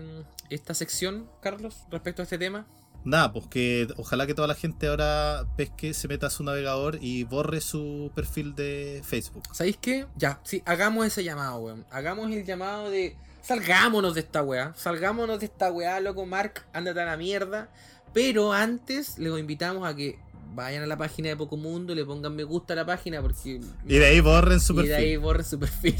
esta 0.50 0.74
sección, 0.74 1.26
Carlos, 1.40 1.86
respecto 1.90 2.20
a 2.20 2.24
este 2.24 2.36
tema? 2.36 2.66
Nada, 3.04 3.32
pues 3.32 3.46
que 3.48 3.88
ojalá 3.96 4.26
que 4.26 4.34
toda 4.34 4.46
la 4.46 4.54
gente 4.54 4.86
ahora 4.86 5.44
pesque, 5.56 5.92
se 5.92 6.06
meta 6.06 6.28
a 6.28 6.30
su 6.30 6.44
navegador 6.44 6.98
y 7.00 7.24
borre 7.24 7.60
su 7.60 8.12
perfil 8.14 8.54
de 8.54 9.02
Facebook. 9.04 9.42
¿Sabéis 9.52 9.76
qué? 9.80 10.06
Ya, 10.16 10.40
sí, 10.44 10.62
hagamos 10.66 11.06
ese 11.06 11.24
llamado, 11.24 11.58
weón. 11.58 11.84
Hagamos 11.90 12.30
el 12.30 12.44
llamado 12.44 12.90
de. 12.90 13.16
Salgámonos 13.42 14.14
de 14.14 14.20
esta 14.20 14.42
weá. 14.42 14.72
Salgámonos 14.76 15.40
de 15.40 15.46
esta 15.46 15.72
weá, 15.72 15.98
loco. 15.98 16.26
Mark, 16.26 16.64
ándate 16.72 17.00
a 17.00 17.06
la 17.06 17.16
mierda. 17.16 17.70
Pero 18.12 18.52
antes 18.52 19.18
les 19.18 19.36
invitamos 19.38 19.88
a 19.88 19.96
que 19.96 20.18
vayan 20.54 20.82
a 20.82 20.86
la 20.86 20.96
página 20.96 21.28
de 21.28 21.36
Pocomundo 21.36 21.92
y 21.92 21.96
le 21.96 22.04
pongan 22.04 22.34
me 22.34 22.44
gusta 22.44 22.72
a 22.74 22.76
la 22.76 22.86
página 22.86 23.20
porque. 23.22 23.60
Y 23.86 23.98
de 23.98 24.04
ahí 24.06 24.20
borren 24.20 24.60
su 24.60 24.78
y 24.80 24.86
de 24.86 24.94
ahí 24.94 25.16
borren 25.16 25.44
su 25.44 25.58
perfil. 25.58 25.96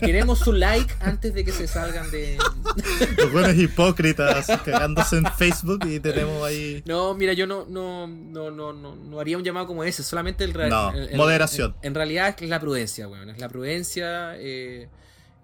Queremos 0.00 0.38
su 0.40 0.52
like 0.52 0.92
antes 1.00 1.34
de 1.34 1.44
que 1.44 1.52
se 1.52 1.66
salgan 1.66 2.10
de. 2.10 2.38
Los 3.18 3.32
buenos 3.32 3.54
hipócritas 3.56 4.46
cagándose 4.64 5.16
en 5.18 5.26
Facebook 5.36 5.80
y 5.86 6.00
tenemos 6.00 6.42
ahí. 6.44 6.82
No, 6.86 7.14
mira, 7.14 7.32
yo 7.32 7.46
no, 7.46 7.66
no, 7.68 8.06
no, 8.06 8.50
no, 8.50 8.72
no, 8.72 8.94
no 8.96 9.20
haría 9.20 9.36
un 9.36 9.44
llamado 9.44 9.66
como 9.66 9.84
ese, 9.84 10.02
solamente 10.02 10.44
el, 10.44 10.52
No, 10.68 10.90
el- 10.92 11.08
el- 11.10 11.16
moderación. 11.16 11.74
En, 11.82 11.88
en 11.88 11.94
realidad 11.94 12.28
es 12.28 12.36
que 12.36 12.44
es 12.44 12.50
la 12.50 12.60
prudencia, 12.60 13.08
weón. 13.08 13.30
Es 13.30 13.38
la 13.38 13.48
prudencia. 13.48 14.36
eh, 14.38 14.88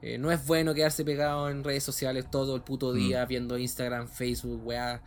eh, 0.00 0.16
no 0.16 0.30
es 0.30 0.46
bueno 0.46 0.74
quedarse 0.74 1.04
pegado 1.04 1.50
en 1.50 1.64
redes 1.64 1.82
sociales 1.82 2.30
todo 2.30 2.54
el 2.54 2.62
puto 2.62 2.92
día 2.92 3.24
viendo 3.26 3.58
Instagram, 3.58 4.06
Facebook, 4.08 4.64
weá. 4.64 5.00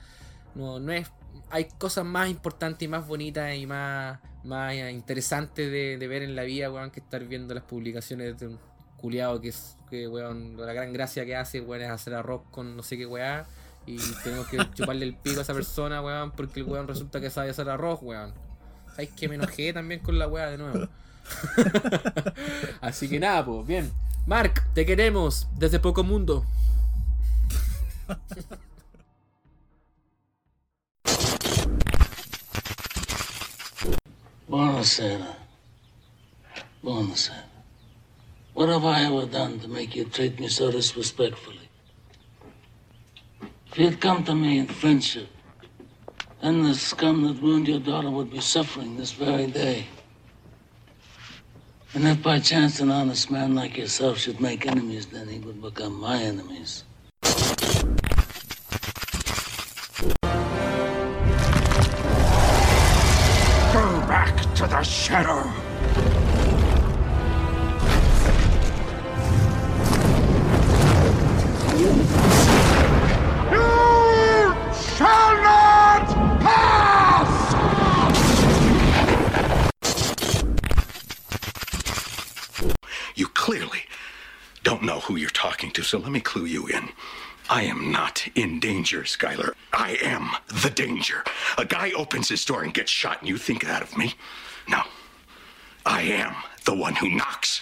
No, 0.53 0.79
no 0.81 0.91
es. 0.91 1.07
Hay 1.49 1.65
cosas 1.77 2.05
más 2.05 2.29
importantes 2.29 2.85
y 2.85 2.87
más 2.87 3.07
bonitas 3.07 3.55
y 3.55 3.65
más, 3.65 4.19
más 4.43 4.73
interesantes 4.73 5.71
de, 5.71 5.97
de 5.97 6.07
ver 6.07 6.23
en 6.23 6.35
la 6.35 6.43
vida, 6.43 6.71
weón, 6.71 6.91
que 6.91 6.99
estar 6.99 7.23
viendo 7.25 7.53
las 7.53 7.63
publicaciones 7.63 8.39
de 8.39 8.47
un 8.47 8.59
culiado 8.97 9.41
que 9.41 9.49
es, 9.49 9.75
que, 9.89 10.07
weón, 10.07 10.55
la 10.57 10.73
gran 10.73 10.93
gracia 10.93 11.25
que 11.25 11.35
hace, 11.35 11.59
weón, 11.59 11.81
es 11.83 11.89
hacer 11.89 12.13
arroz 12.13 12.43
con 12.51 12.77
no 12.77 12.83
sé 12.83 12.97
qué 12.97 13.05
weá. 13.05 13.45
Y 13.85 13.97
tenemos 14.23 14.47
que 14.47 14.57
chuparle 14.73 15.05
el 15.05 15.15
pico 15.15 15.39
a 15.39 15.43
esa 15.43 15.53
persona, 15.53 16.01
weón, 16.01 16.31
porque 16.31 16.61
el 16.61 16.67
weón 16.67 16.87
resulta 16.87 17.19
que 17.19 17.29
sabe 17.29 17.49
hacer 17.49 17.69
arroz, 17.69 17.99
weón. 18.01 18.33
¿Sabes 18.91 19.09
que 19.11 19.27
me 19.27 19.35
enojé 19.35 19.73
también 19.73 20.01
con 20.01 20.19
la 20.19 20.27
weá 20.27 20.49
de 20.49 20.57
nuevo? 20.57 20.87
Así 22.81 23.09
que 23.09 23.19
nada, 23.19 23.45
pues, 23.45 23.65
bien. 23.65 23.91
Mark, 24.25 24.63
te 24.73 24.85
queremos 24.85 25.47
desde 25.57 25.79
Poco 25.79 26.03
Mundo. 26.03 26.45
Buonasera. 34.51 35.33
Buonasera. 36.83 37.45
What 38.53 38.67
have 38.67 38.83
I 38.83 39.05
ever 39.05 39.25
done 39.25 39.61
to 39.61 39.69
make 39.69 39.95
you 39.95 40.03
treat 40.03 40.41
me 40.41 40.49
so 40.49 40.69
disrespectfully? 40.69 41.69
If 43.67 43.77
you'd 43.77 44.01
come 44.01 44.25
to 44.25 44.35
me 44.35 44.59
in 44.59 44.67
friendship, 44.67 45.29
then 46.41 46.63
the 46.63 46.75
scum 46.75 47.23
that 47.23 47.41
ruined 47.41 47.69
your 47.69 47.79
daughter 47.79 48.09
would 48.09 48.29
be 48.29 48.41
suffering 48.41 48.97
this 48.97 49.13
very 49.13 49.47
day. 49.47 49.85
And 51.93 52.05
if 52.05 52.21
by 52.21 52.39
chance 52.39 52.81
an 52.81 52.91
honest 52.91 53.31
man 53.31 53.55
like 53.55 53.77
yourself 53.77 54.17
should 54.17 54.41
make 54.41 54.67
enemies, 54.67 55.05
then 55.05 55.29
he 55.29 55.39
would 55.39 55.61
become 55.61 55.97
my 55.97 56.17
enemies. 56.21 56.83
To 64.61 64.67
the 64.67 64.83
shadow. 64.83 65.43
You 73.49 74.53
shall 74.71 75.33
not 75.41 76.07
pass! 76.41 77.55
You 83.15 83.27
clearly 83.29 83.85
don't 84.63 84.83
know 84.83 84.99
who 84.99 85.15
you're 85.15 85.31
talking 85.31 85.71
to, 85.71 85.81
so 85.81 85.97
let 85.97 86.11
me 86.11 86.19
clue 86.19 86.45
you 86.45 86.67
in. 86.67 86.89
I 87.49 87.63
am 87.63 87.91
not 87.91 88.27
in 88.35 88.59
danger, 88.59 89.01
Skylar. 89.01 89.53
I 89.73 89.97
am 90.03 90.29
the 90.61 90.69
danger. 90.69 91.23
A 91.57 91.65
guy 91.65 91.91
opens 91.93 92.29
his 92.29 92.45
door 92.45 92.61
and 92.61 92.71
gets 92.73 92.91
shot, 92.91 93.21
and 93.21 93.27
you 93.27 93.37
think 93.37 93.65
that 93.65 93.81
of 93.81 93.97
me? 93.97 94.13
No. 94.67 94.83
I 95.85 96.01
am 96.01 96.35
the 96.65 96.73
one 96.73 96.95
who 96.95 97.09
knocks. 97.09 97.61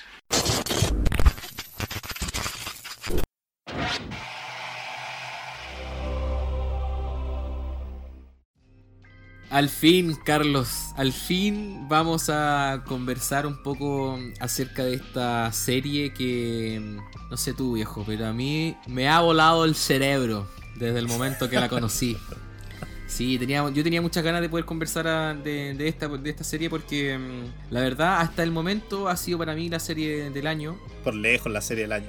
Al 9.49 9.67
fin, 9.67 10.15
Carlos, 10.23 10.69
al 10.95 11.11
fin 11.11 11.87
vamos 11.89 12.29
a 12.29 12.83
conversar 12.85 13.47
un 13.47 13.63
poco 13.63 14.19
acerca 14.39 14.83
de 14.83 14.93
esta 14.93 15.51
serie 15.51 16.13
que, 16.13 16.79
no 17.31 17.35
sé 17.35 17.55
tú 17.55 17.73
viejo, 17.73 18.03
pero 18.05 18.27
a 18.27 18.33
mí 18.33 18.77
me 18.85 19.09
ha 19.09 19.21
volado 19.21 19.65
el 19.65 19.73
cerebro 19.73 20.47
desde 20.75 20.99
el 20.99 21.07
momento 21.07 21.49
que 21.49 21.59
la 21.59 21.67
conocí. 21.67 22.15
Sí, 23.09 23.37
tenía, 23.39 23.67
yo 23.71 23.83
tenía 23.83 24.01
muchas 24.01 24.23
ganas 24.23 24.39
de 24.39 24.47
poder 24.49 24.65
conversar 24.65 25.07
a- 25.07 25.33
de, 25.33 25.73
de 25.73 25.87
esta, 25.87 26.07
de 26.07 26.29
esta 26.29 26.43
serie 26.43 26.69
porque 26.69 27.17
mm, 27.17 27.73
la 27.73 27.81
verdad 27.81 28.21
hasta 28.21 28.43
el 28.43 28.51
momento 28.51 29.07
ha 29.09 29.17
sido 29.17 29.39
para 29.39 29.55
mí 29.55 29.67
la 29.67 29.79
serie 29.79 30.29
del 30.29 30.45
año. 30.47 30.79
Por 31.03 31.15
lejos 31.15 31.51
la 31.51 31.59
serie 31.61 31.83
del 31.85 31.93
año. 31.93 32.07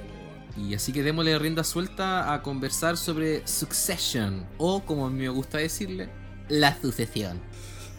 Y 0.57 0.75
así 0.75 0.93
que 0.93 1.01
démosle 1.01 1.37
rienda 1.39 1.63
suelta 1.63 2.33
a 2.33 2.41
conversar 2.43 2.97
sobre 2.97 3.45
Succession, 3.47 4.45
o 4.57 4.81
como 4.83 5.09
me 5.09 5.27
gusta 5.29 5.57
decirle, 5.57 6.09
la 6.49 6.79
sucesión. 6.79 7.39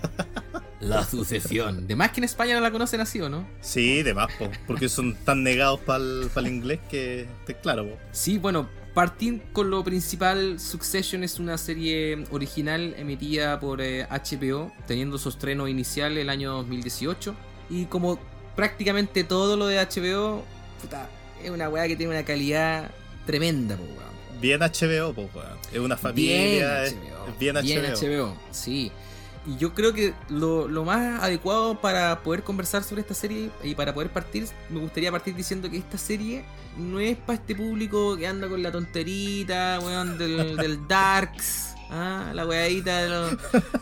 La 0.80 1.04
sucesión. 1.04 1.86
De 1.86 1.94
más 1.94 2.10
que 2.10 2.18
en 2.18 2.24
España 2.24 2.54
no 2.56 2.60
la 2.60 2.72
conocen 2.72 3.00
así, 3.00 3.20
¿o 3.20 3.28
no? 3.28 3.46
Sí, 3.60 4.02
de 4.02 4.14
más, 4.14 4.32
po, 4.36 4.50
porque 4.66 4.88
son 4.88 5.14
tan 5.24 5.44
negados 5.44 5.78
para 5.78 6.02
el 6.02 6.46
inglés 6.48 6.80
que, 6.90 7.28
claro, 7.62 7.86
po. 7.88 7.96
Sí, 8.10 8.36
bueno, 8.38 8.68
partir 8.94 9.42
con 9.52 9.70
lo 9.70 9.82
principal, 9.82 10.60
Succession 10.60 11.24
es 11.24 11.38
una 11.38 11.58
serie 11.58 12.24
original 12.30 12.94
emitida 12.98 13.58
por 13.58 13.80
eh, 13.80 14.06
HBO, 14.10 14.72
teniendo 14.86 15.18
su 15.18 15.28
estreno 15.28 15.68
inicial 15.68 16.18
el 16.18 16.28
año 16.28 16.52
2018. 16.52 17.34
Y 17.70 17.86
como 17.86 18.18
prácticamente 18.54 19.24
todo 19.24 19.56
lo 19.56 19.66
de 19.66 19.76
HBO, 19.78 20.44
puta, 20.80 21.08
es 21.42 21.50
una 21.50 21.68
weá 21.68 21.88
que 21.88 21.96
tiene 21.96 22.12
una 22.12 22.24
calidad 22.24 22.90
tremenda, 23.26 23.76
po, 23.76 23.84
weón. 23.84 24.40
bien 24.40 24.60
HBO, 24.60 25.14
po, 25.14 25.30
weón. 25.34 25.58
es 25.72 25.78
una 25.78 25.96
familia, 25.96 26.84
es, 26.84 26.92
es 26.92 27.38
bien 27.38 27.56
HBO. 27.56 28.36
sí. 28.50 28.92
Y 29.44 29.56
yo 29.56 29.74
creo 29.74 29.92
que 29.92 30.14
lo, 30.28 30.68
lo 30.68 30.84
más 30.84 31.20
adecuado 31.20 31.80
para 31.80 32.22
poder 32.22 32.44
conversar 32.44 32.84
sobre 32.84 33.00
esta 33.00 33.14
serie 33.14 33.50
y 33.64 33.74
para 33.74 33.92
poder 33.92 34.08
partir, 34.08 34.46
me 34.70 34.78
gustaría 34.78 35.10
partir 35.10 35.34
diciendo 35.34 35.68
que 35.68 35.78
esta 35.78 35.98
serie 35.98 36.44
no 36.76 37.00
es 37.00 37.16
para 37.18 37.38
este 37.38 37.54
público 37.54 38.16
que 38.16 38.26
anda 38.26 38.48
con 38.48 38.62
la 38.62 38.72
tonterita, 38.72 39.78
weón, 39.82 40.18
del, 40.18 40.56
del 40.56 40.86
Darks. 40.88 41.68
Ah, 41.90 42.30
la 42.34 42.46
weadita 42.46 43.02
de 43.02 43.08
los, 43.10 43.36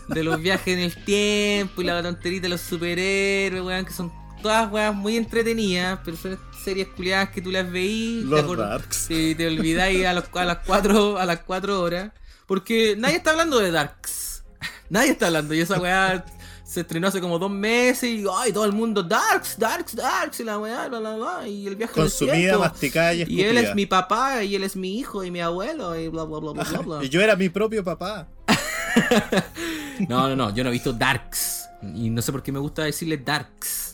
de 0.08 0.24
los 0.24 0.40
viajes 0.40 0.74
en 0.76 0.80
el 0.80 1.04
tiempo 1.04 1.80
y 1.80 1.84
la 1.84 2.02
tonterita 2.02 2.42
de 2.42 2.48
los 2.48 2.60
superhéroes, 2.60 3.62
weón, 3.62 3.84
que 3.84 3.92
son 3.92 4.12
todas 4.42 4.70
weas 4.72 4.92
muy 4.94 5.16
entretenidas, 5.16 6.00
pero 6.04 6.16
son 6.16 6.36
series 6.64 6.88
culiadas 6.88 7.28
que 7.30 7.40
tú 7.40 7.50
las 7.52 7.70
veís, 7.70 8.24
Los 8.24 8.46
te 8.50 8.56
Darks. 8.56 9.06
te, 9.08 9.34
te 9.36 9.46
olvidáis 9.46 10.04
a, 10.06 10.12
los- 10.12 10.24
a 10.34 10.44
las 10.44 10.58
4 10.66 11.18
a 11.18 11.24
las 11.26 11.40
cuatro 11.40 11.80
horas. 11.80 12.10
Porque 12.46 12.96
nadie 12.98 13.16
está 13.16 13.30
hablando 13.30 13.60
de 13.60 13.70
Darks. 13.70 14.42
Nadie 14.90 15.10
está 15.12 15.28
hablando. 15.28 15.54
Y 15.54 15.60
esa 15.60 15.78
weá 15.80 16.24
se 16.70 16.82
estrenó 16.82 17.08
hace 17.08 17.20
como 17.20 17.36
dos 17.38 17.50
meses. 17.50 18.04
Y 18.04 18.24
ay, 18.32 18.52
todo 18.52 18.64
el 18.64 18.72
mundo, 18.72 19.02
Darks, 19.02 19.58
Darks, 19.58 19.96
Darks. 19.96 20.38
Y 20.38 20.44
la 20.44 20.56
weá, 20.58 20.86
bla, 20.88 21.00
bla, 21.00 21.16
bla. 21.16 21.48
Y 21.48 21.66
el 21.66 21.74
viaje 21.74 21.92
Consumida, 21.94 22.36
tiempo. 22.36 22.60
masticada 22.60 23.12
y 23.14 23.18
Y 23.18 23.22
escupida. 23.22 23.50
él 23.50 23.58
es 23.58 23.74
mi 23.74 23.86
papá, 23.86 24.44
y 24.44 24.54
él 24.54 24.62
es 24.62 24.76
mi 24.76 24.96
hijo, 24.98 25.24
y 25.24 25.32
mi 25.32 25.40
abuelo, 25.40 25.98
y 25.98 26.06
bla, 26.08 26.22
bla, 26.22 26.38
bla, 26.38 26.52
bla, 26.52 26.62
bla, 26.62 26.78
bla. 26.80 26.98
Y 27.04 27.08
yo 27.08 27.20
era 27.20 27.34
mi 27.34 27.48
propio 27.48 27.82
papá. 27.82 28.28
No, 30.08 30.28
no, 30.28 30.34
no, 30.36 30.54
yo 30.54 30.64
no 30.64 30.70
he 30.70 30.72
visto 30.72 30.92
Darks. 30.92 31.68
Y 31.94 32.08
no 32.10 32.22
sé 32.22 32.32
por 32.32 32.42
qué 32.42 32.52
me 32.52 32.58
gusta 32.58 32.84
decirle 32.84 33.18
Darks. 33.18 33.89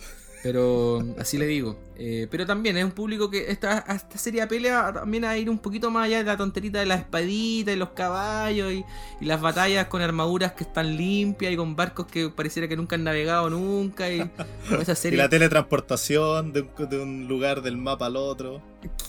Pero 0.47 1.03
así 1.18 1.38
le 1.38 1.47
digo. 1.47 1.76
Eh, 1.99 2.28
pero 2.30 2.47
también 2.47 2.76
es 2.76 2.84
un 2.84 2.92
público 2.92 3.28
que 3.30 3.51
esta, 3.51 3.82
a 3.84 3.97
esta 3.97 4.16
serie 4.16 4.42
apela 4.42 4.92
también 4.92 5.24
a 5.24 5.36
ir 5.36 5.51
un 5.51 5.59
poquito 5.59 5.90
más 5.90 6.05
allá 6.05 6.18
de 6.18 6.24
la 6.24 6.36
tonterita 6.36 6.78
de 6.78 6.86
las 6.86 7.01
espaditas 7.01 7.74
y 7.74 7.76
los 7.78 7.88
caballos 7.90 8.72
y, 8.72 8.84
y 9.20 9.24
las 9.24 9.40
batallas 9.40 9.86
con 9.88 10.03
armaduras 10.03 10.53
que 10.53 10.62
están 10.62 10.97
limpias 10.97 11.53
y 11.53 11.57
con 11.57 11.74
barcos 11.74 12.07
que 12.07 12.28
pareciera 12.28 12.68
que 12.68 12.76
nunca 12.76 12.94
han 12.94 13.03
navegado 13.03 13.51
nunca. 13.51 14.09
Y 14.09 14.20
esa 14.80 14.92
Y 14.92 14.97
serie. 14.97 15.18
la 15.18 15.28
teletransportación 15.28 16.53
de 16.53 16.61
un, 16.61 16.88
de 16.88 16.99
un 17.03 17.26
lugar 17.26 17.61
del 17.62 17.76
mapa 17.76 18.07
al 18.07 18.16
otro. 18.16 18.62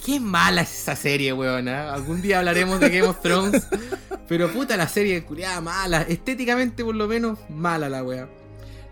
Qué 0.04 0.20
mala 0.20 0.62
es 0.62 0.72
esa 0.82 0.96
serie, 0.96 1.34
weón. 1.34 1.68
Algún 1.68 2.24
día 2.24 2.40
hablaremos 2.40 2.80
de 2.80 2.90
Game 2.90 3.08
of 3.08 3.22
Thrones. 3.22 3.68
pero 4.28 4.52
puta 4.52 4.76
la 4.76 4.88
serie, 4.88 5.24
culiada 5.24 5.62
mala. 5.62 6.02
Estéticamente, 6.02 6.84
por 6.84 6.96
lo 6.96 7.08
menos, 7.08 7.38
mala 7.48 7.90
la 7.90 8.02
wea. 8.04 8.28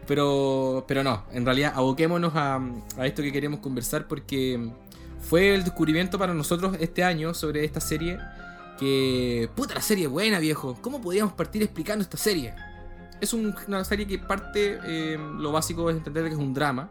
Pero, 0.07 0.85
pero 0.87 1.03
no, 1.03 1.23
en 1.31 1.45
realidad 1.45 1.73
aboquémonos 1.75 2.33
a, 2.35 2.59
a 2.97 3.05
esto 3.07 3.21
que 3.23 3.31
queremos 3.31 3.59
conversar 3.59 4.07
porque 4.07 4.69
fue 5.19 5.55
el 5.55 5.63
descubrimiento 5.63 6.19
para 6.19 6.33
nosotros 6.33 6.77
este 6.79 7.03
año 7.03 7.33
sobre 7.33 7.63
esta 7.65 7.79
serie. 7.79 8.19
Que, 8.79 9.49
puta, 9.55 9.73
la 9.73 9.81
serie 9.81 10.07
buena, 10.07 10.37
viejo. 10.39 10.77
¿Cómo 10.81 11.01
podríamos 11.01 11.33
partir 11.33 11.63
explicando 11.63 12.03
esta 12.03 12.17
serie? 12.17 12.53
Es 13.21 13.33
un- 13.33 13.55
una 13.67 13.83
serie 13.85 14.05
que 14.05 14.19
parte, 14.19 14.79
eh, 14.85 15.17
lo 15.39 15.51
básico 15.53 15.89
es 15.89 15.95
entender 15.95 16.23
que 16.25 16.31
es 16.31 16.35
un 16.35 16.53
drama, 16.53 16.89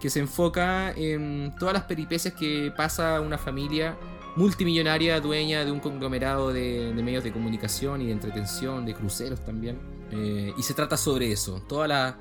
que 0.00 0.10
se 0.10 0.18
enfoca 0.18 0.90
en 0.92 1.54
todas 1.58 1.72
las 1.72 1.84
peripecias 1.84 2.34
que 2.34 2.72
pasa 2.76 3.20
una 3.20 3.38
familia 3.38 3.96
multimillonaria, 4.36 5.20
dueña 5.20 5.64
de 5.64 5.70
un 5.70 5.78
conglomerado 5.80 6.52
de, 6.52 6.92
de 6.92 7.02
medios 7.02 7.22
de 7.22 7.32
comunicación 7.32 8.02
y 8.02 8.06
de 8.06 8.12
entretención, 8.12 8.84
de 8.84 8.94
cruceros 8.94 9.44
también. 9.44 9.78
Eh, 10.10 10.52
y 10.58 10.62
se 10.62 10.74
trata 10.74 10.96
sobre 10.96 11.30
eso, 11.30 11.62
toda 11.68 11.86
la- 11.86 12.18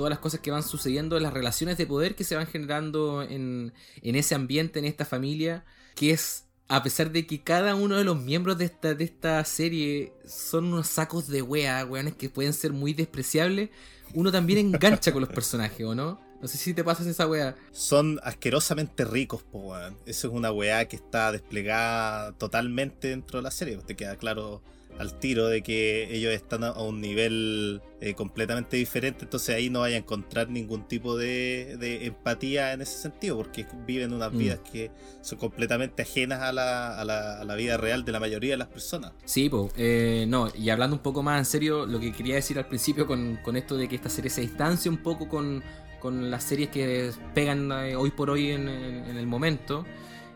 todas 0.00 0.08
las 0.08 0.18
cosas 0.20 0.40
que 0.40 0.50
van 0.50 0.62
sucediendo, 0.62 1.20
las 1.20 1.34
relaciones 1.34 1.76
de 1.76 1.84
poder 1.84 2.14
que 2.16 2.24
se 2.24 2.34
van 2.34 2.46
generando 2.46 3.20
en, 3.20 3.74
en 4.00 4.16
ese 4.16 4.34
ambiente, 4.34 4.78
en 4.78 4.86
esta 4.86 5.04
familia, 5.04 5.66
que 5.94 6.12
es, 6.12 6.46
a 6.68 6.82
pesar 6.82 7.12
de 7.12 7.26
que 7.26 7.42
cada 7.42 7.74
uno 7.74 7.98
de 7.98 8.04
los 8.04 8.18
miembros 8.18 8.56
de 8.56 8.64
esta, 8.64 8.94
de 8.94 9.04
esta 9.04 9.44
serie 9.44 10.14
son 10.26 10.72
unos 10.72 10.86
sacos 10.86 11.28
de 11.28 11.42
wea, 11.42 11.84
weones 11.84 12.14
que 12.14 12.30
pueden 12.30 12.54
ser 12.54 12.72
muy 12.72 12.94
despreciables, 12.94 13.68
uno 14.14 14.32
también 14.32 14.60
engancha 14.60 15.12
con 15.12 15.20
los 15.20 15.28
personajes, 15.28 15.84
¿o 15.84 15.94
no? 15.94 16.18
No 16.40 16.48
sé 16.48 16.56
si 16.56 16.72
te 16.72 16.82
pasas 16.82 17.06
esa 17.06 17.26
wea. 17.26 17.54
Son 17.70 18.18
asquerosamente 18.22 19.04
ricos, 19.04 19.42
po, 19.42 19.58
weón. 19.58 19.98
Eso 20.06 20.28
es 20.28 20.32
una 20.32 20.50
weá 20.50 20.88
que 20.88 20.96
está 20.96 21.30
desplegada 21.30 22.32
totalmente 22.38 23.08
dentro 23.08 23.40
de 23.40 23.42
la 23.42 23.50
serie. 23.50 23.76
Te 23.86 23.96
queda 23.96 24.16
claro 24.16 24.62
al 24.98 25.18
tiro 25.18 25.46
de 25.48 25.62
que 25.62 26.14
ellos 26.14 26.32
están 26.32 26.64
a 26.64 26.72
un 26.72 27.00
nivel 27.00 27.80
eh, 28.02 28.14
completamente 28.14 28.76
diferente. 28.76 29.24
Entonces 29.24 29.54
ahí 29.56 29.70
no 29.70 29.80
vaya 29.80 29.96
a 29.96 29.98
encontrar 29.98 30.48
ningún 30.50 30.86
tipo 30.88 31.16
de, 31.16 31.76
de 31.78 32.06
empatía 32.06 32.72
en 32.72 32.82
ese 32.82 32.98
sentido, 32.98 33.36
porque 33.36 33.66
viven 33.86 34.12
unas 34.12 34.32
Mm. 34.32 34.38
vidas 34.38 34.60
que 34.70 34.90
son 35.22 35.38
completamente 35.38 36.02
ajenas 36.02 36.40
a 36.40 36.52
la, 36.52 36.98
a 37.00 37.04
la- 37.04 37.40
a 37.40 37.44
la 37.44 37.54
vida 37.54 37.76
real 37.76 38.04
de 38.04 38.12
la 38.12 38.20
mayoría 38.20 38.52
de 38.52 38.56
las 38.58 38.68
personas. 38.68 39.12
Sí, 39.24 39.48
po, 39.48 39.70
eh, 39.76 40.24
no, 40.28 40.48
y 40.54 40.68
hablando 40.70 40.96
un 40.96 41.02
poco 41.02 41.22
más 41.22 41.38
en 41.38 41.44
serio, 41.46 41.86
lo 41.86 41.98
que 42.00 42.12
quería 42.12 42.34
decir 42.34 42.58
al 42.58 42.66
principio 42.68 43.06
con, 43.06 43.38
con 43.42 43.56
esto 43.56 43.76
de 43.76 43.88
que 43.88 43.96
esta 43.96 44.08
serie 44.10 44.30
se 44.30 44.40
distancia 44.42 44.90
un 44.90 44.98
poco 45.02 45.28
con, 45.28 45.62
con 46.00 46.30
las 46.30 46.44
series 46.44 46.68
que 46.70 47.10
pegan 47.34 47.70
eh, 47.72 47.96
hoy 47.96 48.10
por 48.10 48.30
hoy 48.30 48.50
en, 48.50 48.68
en- 48.68 49.04
en 49.04 49.16
el 49.16 49.26
momento, 49.26 49.84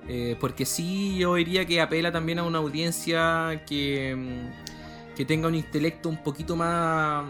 eh, 0.09 0.37
porque 0.41 0.67
sí 0.67 1.17
yo 1.19 1.35
diría 1.37 1.65
que 1.65 1.81
apela 1.81 2.13
también 2.13 2.39
a 2.39 2.43
una 2.45 2.59
audiencia 2.59 3.63
que, 3.67 4.15
mm, 4.17 5.15
que 5.17 5.25
tenga 5.25 5.49
un 5.49 5.55
intelecto 5.55 6.09
un 6.09 6.23
poquito 6.23 6.57
más, 6.57 7.25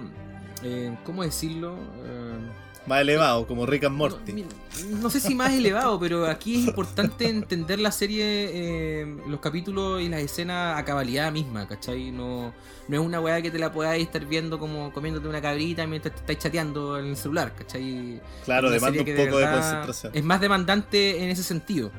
eh, 0.63 0.97
¿cómo 1.05 1.23
decirlo? 1.23 1.77
Eh, 2.05 2.39
Más 2.87 3.01
elevado, 3.01 3.47
como 3.47 3.65
Rick 3.65 3.85
and 3.85 3.97
Morty. 3.97 4.33
no, 4.33 4.99
no 5.01 5.09
sé 5.09 5.19
si 5.21 5.35
más 5.35 5.53
elevado, 5.55 5.99
pero 5.99 6.27
aquí 6.27 6.61
es 6.61 6.67
importante 6.67 7.27
entender 7.29 7.79
la 7.79 7.91
serie, 7.91 8.23
eh, 8.53 9.17
los 9.27 9.41
capítulos 9.41 10.03
y 10.03 10.09
las 10.11 10.21
escenas 10.21 10.79
a 10.79 10.85
cabalidad 10.85 11.33
misma, 11.33 11.67
¿cachai? 11.67 12.11
No, 12.11 12.53
no 12.89 13.01
es 13.01 13.07
una 13.07 13.21
weá 13.21 13.41
que 13.41 13.51
te 13.51 13.59
la 13.59 13.73
podáis 13.73 14.05
estar 14.05 14.27
viendo 14.27 14.59
como 14.59 14.93
comiéndote 14.93 15.27
una 15.29 15.41
cabrita 15.41 15.87
mientras 15.87 16.15
te 16.15 16.21
estáis 16.21 16.39
chateando 16.41 16.99
en 16.99 17.07
el 17.07 17.17
celular, 17.17 17.55
¿cachai? 17.57 18.21
Claro, 18.45 18.69
demanda 18.69 19.01
un 19.01 19.17
poco 19.17 19.39
de 19.39 19.51
concentración. 19.51 20.13
Es 20.15 20.23
más 20.25 20.41
demandante 20.43 21.25
en 21.25 21.31
ese 21.31 21.43
sentido. 21.43 21.91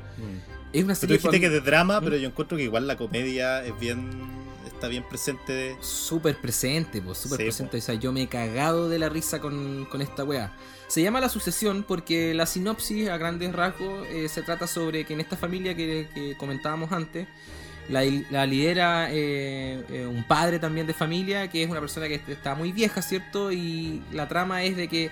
Es 0.79 0.83
una 0.83 0.93
Pero 0.95 1.07
tú 1.07 1.13
dijiste 1.13 1.39
que 1.39 1.45
es 1.47 1.51
de 1.51 1.61
drama, 1.61 1.99
¿Mm? 1.99 2.03
pero 2.03 2.17
yo 2.17 2.27
encuentro 2.27 2.57
que 2.57 2.63
igual 2.63 2.87
la 2.87 2.97
comedia 2.97 3.63
es 3.65 3.77
bien. 3.79 4.09
está 4.65 4.87
bien 4.87 5.03
presente. 5.07 5.75
Súper 5.81 6.35
presente, 6.37 7.01
pues, 7.01 7.17
súper 7.17 7.37
Sí, 7.37 7.43
presente. 7.45 7.77
O 7.77 7.81
sea, 7.81 7.95
yo 7.95 8.11
me 8.11 8.23
he 8.23 8.27
cagado 8.27 8.89
de 8.89 8.99
la 8.99 9.09
risa 9.09 9.39
con, 9.39 9.85
con 9.85 10.01
esta 10.01 10.23
weá. 10.23 10.51
Se 10.87 11.01
llama 11.01 11.19
La 11.19 11.29
Sucesión 11.29 11.83
porque 11.87 12.33
la 12.33 12.45
sinopsis, 12.45 13.09
a 13.09 13.17
grandes 13.17 13.53
rasgos, 13.53 14.05
eh, 14.07 14.27
se 14.29 14.41
trata 14.43 14.67
sobre 14.67 15.05
que 15.05 15.13
en 15.13 15.21
esta 15.21 15.35
familia 15.37 15.75
que, 15.75 16.07
que 16.13 16.35
comentábamos 16.37 16.91
antes, 16.91 17.27
la, 17.89 18.03
la 18.31 18.45
lidera 18.45 19.07
eh, 19.11 19.83
eh, 19.89 20.05
un 20.05 20.23
padre 20.23 20.59
también 20.59 20.87
de 20.87 20.93
familia, 20.93 21.49
que 21.49 21.63
es 21.63 21.69
una 21.69 21.79
persona 21.79 22.07
que 22.07 22.21
está 22.27 22.53
muy 22.55 22.71
vieja, 22.71 23.01
¿cierto? 23.01 23.51
Y 23.51 24.01
la 24.11 24.27
trama 24.27 24.63
es 24.63 24.75
de 24.75 24.87
que 24.87 25.09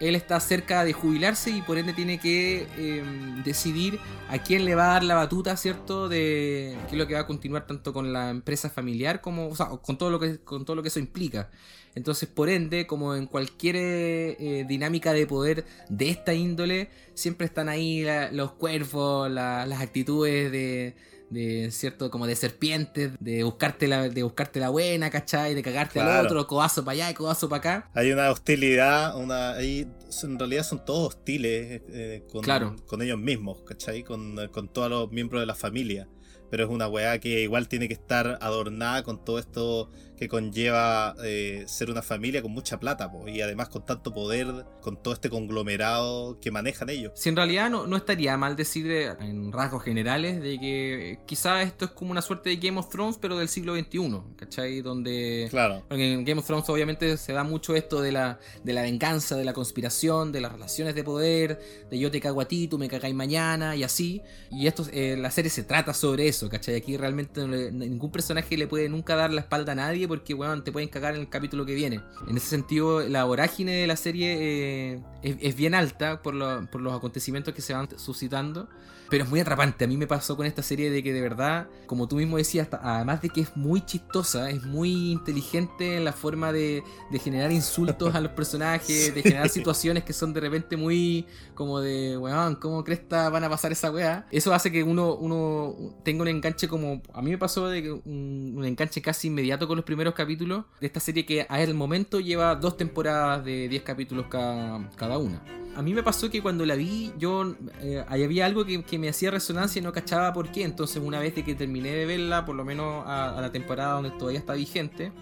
él 0.00 0.14
está 0.14 0.38
cerca 0.40 0.84
de 0.84 0.92
jubilarse 0.92 1.50
y 1.50 1.62
por 1.62 1.78
ende 1.78 1.92
tiene 1.92 2.18
que 2.18 2.66
eh, 2.76 3.02
decidir 3.44 3.98
a 4.28 4.38
quién 4.38 4.64
le 4.64 4.74
va 4.74 4.84
a 4.90 4.92
dar 4.94 5.04
la 5.04 5.14
batuta, 5.14 5.56
¿cierto? 5.56 6.08
De 6.08 6.76
qué 6.88 6.96
es 6.96 6.98
lo 6.98 7.06
que 7.06 7.14
va 7.14 7.20
a 7.20 7.26
continuar 7.26 7.66
tanto 7.66 7.92
con 7.92 8.12
la 8.12 8.30
empresa 8.30 8.68
familiar 8.70 9.20
como, 9.20 9.48
o 9.48 9.56
sea, 9.56 9.66
con 9.68 9.96
todo 9.98 10.10
lo 10.10 10.18
que, 10.20 10.38
con 10.38 10.64
todo 10.64 10.76
lo 10.76 10.82
que 10.82 10.88
eso 10.88 10.98
implica. 10.98 11.50
Entonces, 11.94 12.28
por 12.28 12.50
ende, 12.50 12.86
como 12.86 13.14
en 13.14 13.26
cualquier 13.26 13.76
eh, 13.78 14.64
dinámica 14.68 15.12
de 15.14 15.26
poder 15.26 15.64
de 15.88 16.10
esta 16.10 16.34
índole, 16.34 16.90
siempre 17.14 17.46
están 17.46 17.68
ahí 17.70 18.04
los 18.32 18.52
cuervos, 18.52 19.30
la- 19.30 19.64
las 19.66 19.80
actitudes 19.80 20.52
de, 20.52 20.94
de 21.30 21.70
cierto 21.72 22.10
como 22.10 22.26
de 22.26 22.36
serpientes, 22.36 23.12
de 23.18 23.42
buscarte 23.42 23.88
la, 23.88 24.08
de 24.08 24.22
buscarte 24.22 24.60
la 24.60 24.68
buena, 24.68 25.10
¿cachai? 25.10 25.54
De 25.54 25.62
cagarte 25.62 26.00
al 26.00 26.24
otro, 26.26 26.46
codazo 26.46 26.84
para 26.84 26.92
allá 26.94 27.10
y 27.10 27.14
codazo 27.14 27.48
para 27.48 27.58
acá. 27.58 27.90
Hay 27.94 28.12
una 28.12 28.30
hostilidad, 28.30 29.16
una, 29.16 29.52
hay, 29.54 29.88
en 30.22 30.38
realidad 30.38 30.62
son 30.64 30.84
todos 30.84 31.14
hostiles 31.14 31.82
eh, 31.88 32.22
con, 32.30 32.42
Claro. 32.42 32.76
con 32.86 33.02
ellos 33.02 33.18
mismos, 33.18 33.62
¿cachai? 33.66 34.02
Con, 34.02 34.36
con 34.52 34.68
todos 34.68 34.88
los 34.90 35.10
miembros 35.10 35.40
de 35.42 35.46
la 35.46 35.54
familia. 35.54 36.08
Pero 36.48 36.64
es 36.64 36.70
una 36.70 36.86
weá 36.86 37.18
que 37.18 37.42
igual 37.42 37.66
tiene 37.66 37.88
que 37.88 37.94
estar 37.94 38.38
adornada 38.40 39.02
con 39.02 39.24
todo 39.24 39.40
esto 39.40 39.90
que 40.16 40.28
conlleva 40.28 41.14
eh, 41.24 41.64
ser 41.66 41.90
una 41.90 42.02
familia 42.02 42.42
con 42.42 42.52
mucha 42.52 42.78
plata, 42.80 43.10
po, 43.10 43.28
y 43.28 43.40
además 43.40 43.68
con 43.68 43.84
tanto 43.84 44.12
poder, 44.12 44.46
con 44.80 45.02
todo 45.02 45.12
este 45.14 45.28
conglomerado 45.30 46.38
que 46.40 46.50
manejan 46.50 46.88
ellos. 46.90 47.12
Si 47.14 47.28
en 47.28 47.36
realidad 47.36 47.70
no, 47.70 47.86
no 47.86 47.96
estaría 47.96 48.36
mal 48.36 48.56
decir 48.56 48.90
eh, 48.90 49.12
en 49.20 49.52
rasgos 49.52 49.82
generales 49.82 50.40
de 50.40 50.58
que 50.58 51.18
quizás 51.26 51.66
esto 51.66 51.86
es 51.86 51.90
como 51.90 52.10
una 52.12 52.22
suerte 52.22 52.50
de 52.50 52.56
Game 52.56 52.78
of 52.78 52.88
Thrones, 52.88 53.18
pero 53.20 53.36
del 53.36 53.48
siglo 53.48 53.74
XXI, 53.76 54.20
¿cachai? 54.36 54.80
Donde 54.80 55.46
Claro. 55.50 55.82
Porque 55.88 56.12
en 56.12 56.24
Game 56.24 56.40
of 56.40 56.46
Thrones 56.46 56.68
obviamente 56.68 57.16
se 57.16 57.32
da 57.32 57.44
mucho 57.44 57.74
esto 57.74 58.00
de 58.00 58.12
la, 58.12 58.38
de 58.64 58.72
la 58.72 58.82
venganza, 58.82 59.36
de 59.36 59.44
la 59.44 59.52
conspiración, 59.52 60.32
de 60.32 60.40
las 60.40 60.52
relaciones 60.52 60.94
de 60.94 61.04
poder, 61.04 61.60
de 61.90 61.98
yo 61.98 62.10
te 62.10 62.20
cago 62.20 62.40
a 62.40 62.48
ti, 62.48 62.68
tú 62.68 62.78
me 62.78 62.88
cagáis 62.88 63.14
mañana 63.14 63.76
y 63.76 63.82
así. 63.82 64.22
Y 64.50 64.66
esto, 64.66 64.86
eh, 64.92 65.16
la 65.18 65.30
serie 65.30 65.50
se 65.50 65.62
trata 65.64 65.92
sobre 65.94 66.28
eso, 66.28 66.48
¿cachai? 66.48 66.76
Aquí 66.76 66.96
realmente 66.96 67.40
no 67.40 67.48
le- 67.48 67.70
ningún 67.72 68.10
personaje 68.10 68.56
le 68.56 68.66
puede 68.66 68.88
nunca 68.88 69.16
dar 69.16 69.32
la 69.32 69.40
espalda 69.42 69.72
a 69.72 69.74
nadie 69.74 70.05
porque, 70.08 70.34
weón, 70.34 70.64
te 70.64 70.72
pueden 70.72 70.88
cagar 70.88 71.14
en 71.14 71.20
el 71.20 71.28
capítulo 71.28 71.64
que 71.66 71.74
viene. 71.74 72.00
En 72.28 72.36
ese 72.36 72.48
sentido, 72.48 73.00
la 73.08 73.24
vorágine 73.24 73.72
de 73.72 73.86
la 73.86 73.96
serie 73.96 74.36
eh, 74.38 75.02
es, 75.22 75.56
bien 75.56 75.74
alta 75.74 76.22
por 76.22 76.34
los 76.34 76.94
acontecimientos 76.94 77.54
que 77.54 77.62
se 77.62 77.74
van 77.74 77.88
suscitando. 77.98 78.68
Pero 79.08 79.24
es 79.24 79.30
muy 79.30 79.40
atrapante. 79.40 79.84
A 79.84 79.88
mí 79.88 79.96
me 79.96 80.06
pasó 80.06 80.36
con 80.36 80.46
esta 80.46 80.62
serie 80.62 80.90
de 80.90 81.02
que 81.02 81.12
de 81.12 81.20
verdad, 81.20 81.68
como 81.86 82.08
tú 82.08 82.16
mismo 82.16 82.36
decías, 82.38 82.68
además 82.82 83.22
de 83.22 83.28
que 83.30 83.40
es 83.42 83.56
muy 83.56 83.80
chistosa, 83.84 84.50
es 84.50 84.64
muy 84.64 85.12
inteligente 85.12 85.96
en 85.96 86.04
la 86.04 86.12
forma 86.12 86.52
de, 86.52 86.82
de 87.10 87.18
generar 87.18 87.52
insultos 87.52 88.14
a 88.14 88.20
los 88.20 88.32
personajes, 88.32 89.14
de 89.14 89.22
generar 89.22 89.48
situaciones 89.48 90.04
que 90.04 90.12
son 90.12 90.32
de 90.32 90.40
repente 90.40 90.76
muy 90.76 91.26
como 91.54 91.80
de, 91.80 92.18
weón, 92.18 92.56
¿cómo 92.56 92.82
cresta 92.84 93.28
van 93.30 93.44
a 93.44 93.48
pasar 93.50 93.72
esa 93.72 93.90
weá? 93.90 94.26
Eso 94.30 94.52
hace 94.52 94.72
que 94.72 94.82
uno, 94.82 95.14
uno 95.14 95.74
tenga 96.04 96.22
un 96.22 96.28
enganche 96.28 96.66
como... 96.68 97.00
A 97.12 97.22
mí 97.22 97.30
me 97.30 97.38
pasó 97.38 97.68
de 97.68 97.82
que 97.82 97.92
un, 97.92 98.54
un 98.56 98.64
enganche 98.64 99.00
casi 99.02 99.28
inmediato 99.28 99.66
con 99.68 99.76
los 99.76 99.84
primeros 99.84 100.14
capítulos 100.14 100.64
de 100.80 100.86
esta 100.86 101.00
serie 101.00 101.24
que 101.24 101.46
a 101.48 101.60
el 101.62 101.74
momento 101.74 102.20
lleva 102.20 102.54
dos 102.56 102.76
temporadas 102.76 103.44
de 103.44 103.68
10 103.68 103.82
capítulos 103.82 104.26
ca- 104.28 104.88
cada 104.96 105.18
una. 105.18 105.42
A 105.76 105.82
mí 105.82 105.92
me 105.92 106.02
pasó 106.02 106.30
que 106.30 106.40
cuando 106.40 106.64
la 106.64 106.74
vi, 106.74 107.12
yo 107.18 107.54
eh, 107.82 108.02
ahí 108.08 108.24
había 108.24 108.46
algo 108.46 108.64
que, 108.64 108.98
me 108.98 109.10
hacía 109.10 109.30
resonancia 109.30 109.78
y 109.78 109.82
no 109.82 109.92
cachaba 109.92 110.32
por 110.32 110.50
qué. 110.50 110.64
Entonces, 110.64 111.02
una 111.04 111.20
vez 111.20 111.34
de 111.34 111.44
que 111.44 111.54
terminé 111.54 111.90
de 111.92 112.06
verla, 112.06 112.46
por 112.46 112.56
lo 112.56 112.64
menos 112.64 113.04
a, 113.06 113.38
la 113.40 113.52
temporada 113.52 113.92
donde 113.92 114.10
todavía 114.12 114.38
está 114.38 114.54
vigente, 114.54 115.12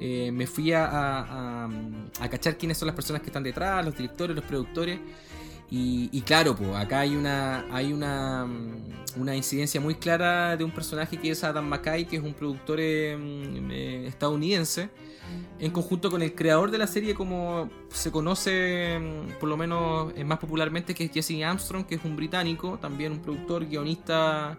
eh, 0.00 0.30
me 0.32 0.46
fui 0.46 0.72
a, 0.72 0.86
a- 0.88 2.28
cachar 2.30 2.56
quiénes 2.56 2.78
son 2.78 2.86
las 2.86 2.94
personas 2.94 3.22
que 3.22 3.28
están 3.28 3.42
detrás, 3.42 3.84
los 3.84 3.96
directores, 3.96 4.36
los 4.36 4.44
productores. 4.44 5.00
Y, 5.74 6.20
claro, 6.20 6.54
pues 6.54 6.68
acá 6.76 7.00
hay 7.00 7.16
una 7.16 7.64
hay 7.74 7.94
una, 7.94 8.44
mm, 8.44 9.20
una 9.20 9.34
incidencia 9.34 9.80
muy 9.80 9.94
clara 9.94 10.54
de 10.54 10.64
un 10.64 10.70
personaje 10.70 11.16
que 11.16 11.30
es 11.30 11.42
Adam 11.44 11.66
McKay, 11.66 12.04
que 12.04 12.18
es 12.18 12.22
un 12.22 12.34
productor 12.34 12.78
mm, 12.78 13.70
eh, 13.70 14.04
estadounidense, 14.06 14.90
en 15.62 15.70
conjunto 15.70 16.10
con 16.10 16.20
el 16.22 16.34
creador 16.34 16.70
de 16.70 16.76
la 16.78 16.86
serie, 16.86 17.14
como 17.14 17.70
se 17.88 18.10
conoce 18.10 18.98
mm, 18.98 19.38
por 19.40 19.48
lo 19.48 19.56
menos 19.56 20.12
eh, 20.16 20.24
más 20.24 20.38
popularmente, 20.38 20.94
que 20.94 21.04
es 21.04 21.12
Jesse 21.12 21.42
Armstrong, 21.42 21.86
que 21.86 21.94
es 21.94 22.04
un 22.04 22.16
británico, 22.16 22.78
también 22.80 23.12
un 23.12 23.20
productor, 23.22 23.64
guionista. 23.66 24.58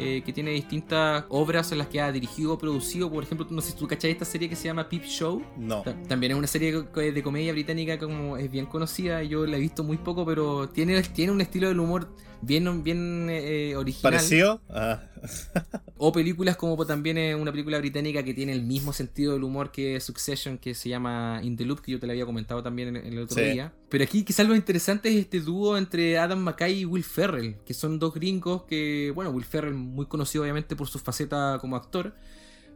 eh, 0.00 0.22
que 0.24 0.32
tiene 0.32 0.52
distintas 0.52 1.24
obras 1.28 1.72
en 1.72 1.78
las 1.78 1.88
que 1.88 2.00
ha 2.00 2.12
dirigido 2.12 2.52
o 2.54 2.58
producido. 2.58 3.10
Por 3.10 3.24
ejemplo, 3.24 3.44
no 3.50 3.60
sé 3.60 3.72
si 3.72 3.76
tú 3.76 3.88
cachai 3.88 4.12
esta 4.12 4.24
serie 4.24 4.48
que 4.48 4.54
se 4.54 4.68
llama 4.68 4.88
Peep 4.88 5.02
Show. 5.02 5.42
No. 5.56 5.82
Ta- 5.82 6.00
También 6.04 6.30
es 6.32 6.38
una 6.38 6.46
serie 6.46 6.82
de 6.82 7.22
comedia 7.24 7.50
británica 7.52 7.98
como 7.98 8.36
es 8.36 8.48
bien 8.48 8.66
conocida. 8.66 9.24
Yo 9.24 9.44
la 9.44 9.56
he 9.56 9.60
visto 9.60 9.82
muy 9.82 9.96
poco, 9.96 10.24
pero 10.24 10.68
tiene, 10.68 11.02
tiene 11.02 11.32
un 11.32 11.40
estilo 11.40 11.66
del 11.66 11.80
humor 11.80 12.08
bien, 12.42 12.82
bien 12.84 13.28
eh, 13.30 13.74
original. 13.76 14.12
¿Parecido? 14.12 14.60
Ah. 14.68 15.02
O 16.00 16.12
películas 16.12 16.56
como 16.56 16.86
también 16.86 17.18
es 17.18 17.34
una 17.34 17.50
película 17.50 17.76
británica 17.78 18.22
que 18.22 18.32
tiene 18.32 18.52
el 18.52 18.62
mismo 18.62 18.92
sentido 18.92 19.32
del 19.32 19.42
humor 19.42 19.72
que 19.72 19.98
Succession, 19.98 20.56
que 20.56 20.72
se 20.72 20.88
llama 20.88 21.40
In 21.42 21.56
the 21.56 21.64
Loop, 21.64 21.80
que 21.80 21.90
yo 21.90 21.98
te 21.98 22.06
la 22.06 22.12
había 22.12 22.24
comentado 22.24 22.62
también 22.62 22.90
en, 22.90 22.96
en 23.04 23.12
el 23.14 23.18
otro 23.24 23.34
Sí. 23.36 23.50
día. 23.50 23.72
Pero 23.88 24.04
aquí 24.04 24.22
quizás 24.22 24.46
lo 24.46 24.54
interesante 24.54 25.08
es 25.08 25.16
este 25.16 25.40
dúo 25.40 25.76
entre 25.76 26.16
Adam 26.18 26.38
McKay 26.38 26.80
y 26.80 26.84
Will 26.84 27.02
Ferrell, 27.02 27.56
que 27.66 27.74
son 27.74 27.98
dos 27.98 28.14
gringos 28.14 28.62
que, 28.62 29.10
bueno, 29.12 29.30
Will 29.30 29.44
Ferrell 29.44 29.74
muy 29.74 30.06
conocido 30.06 30.44
obviamente 30.44 30.76
por 30.76 30.86
su 30.86 31.00
faceta 31.00 31.58
como 31.60 31.74
actor. 31.74 32.14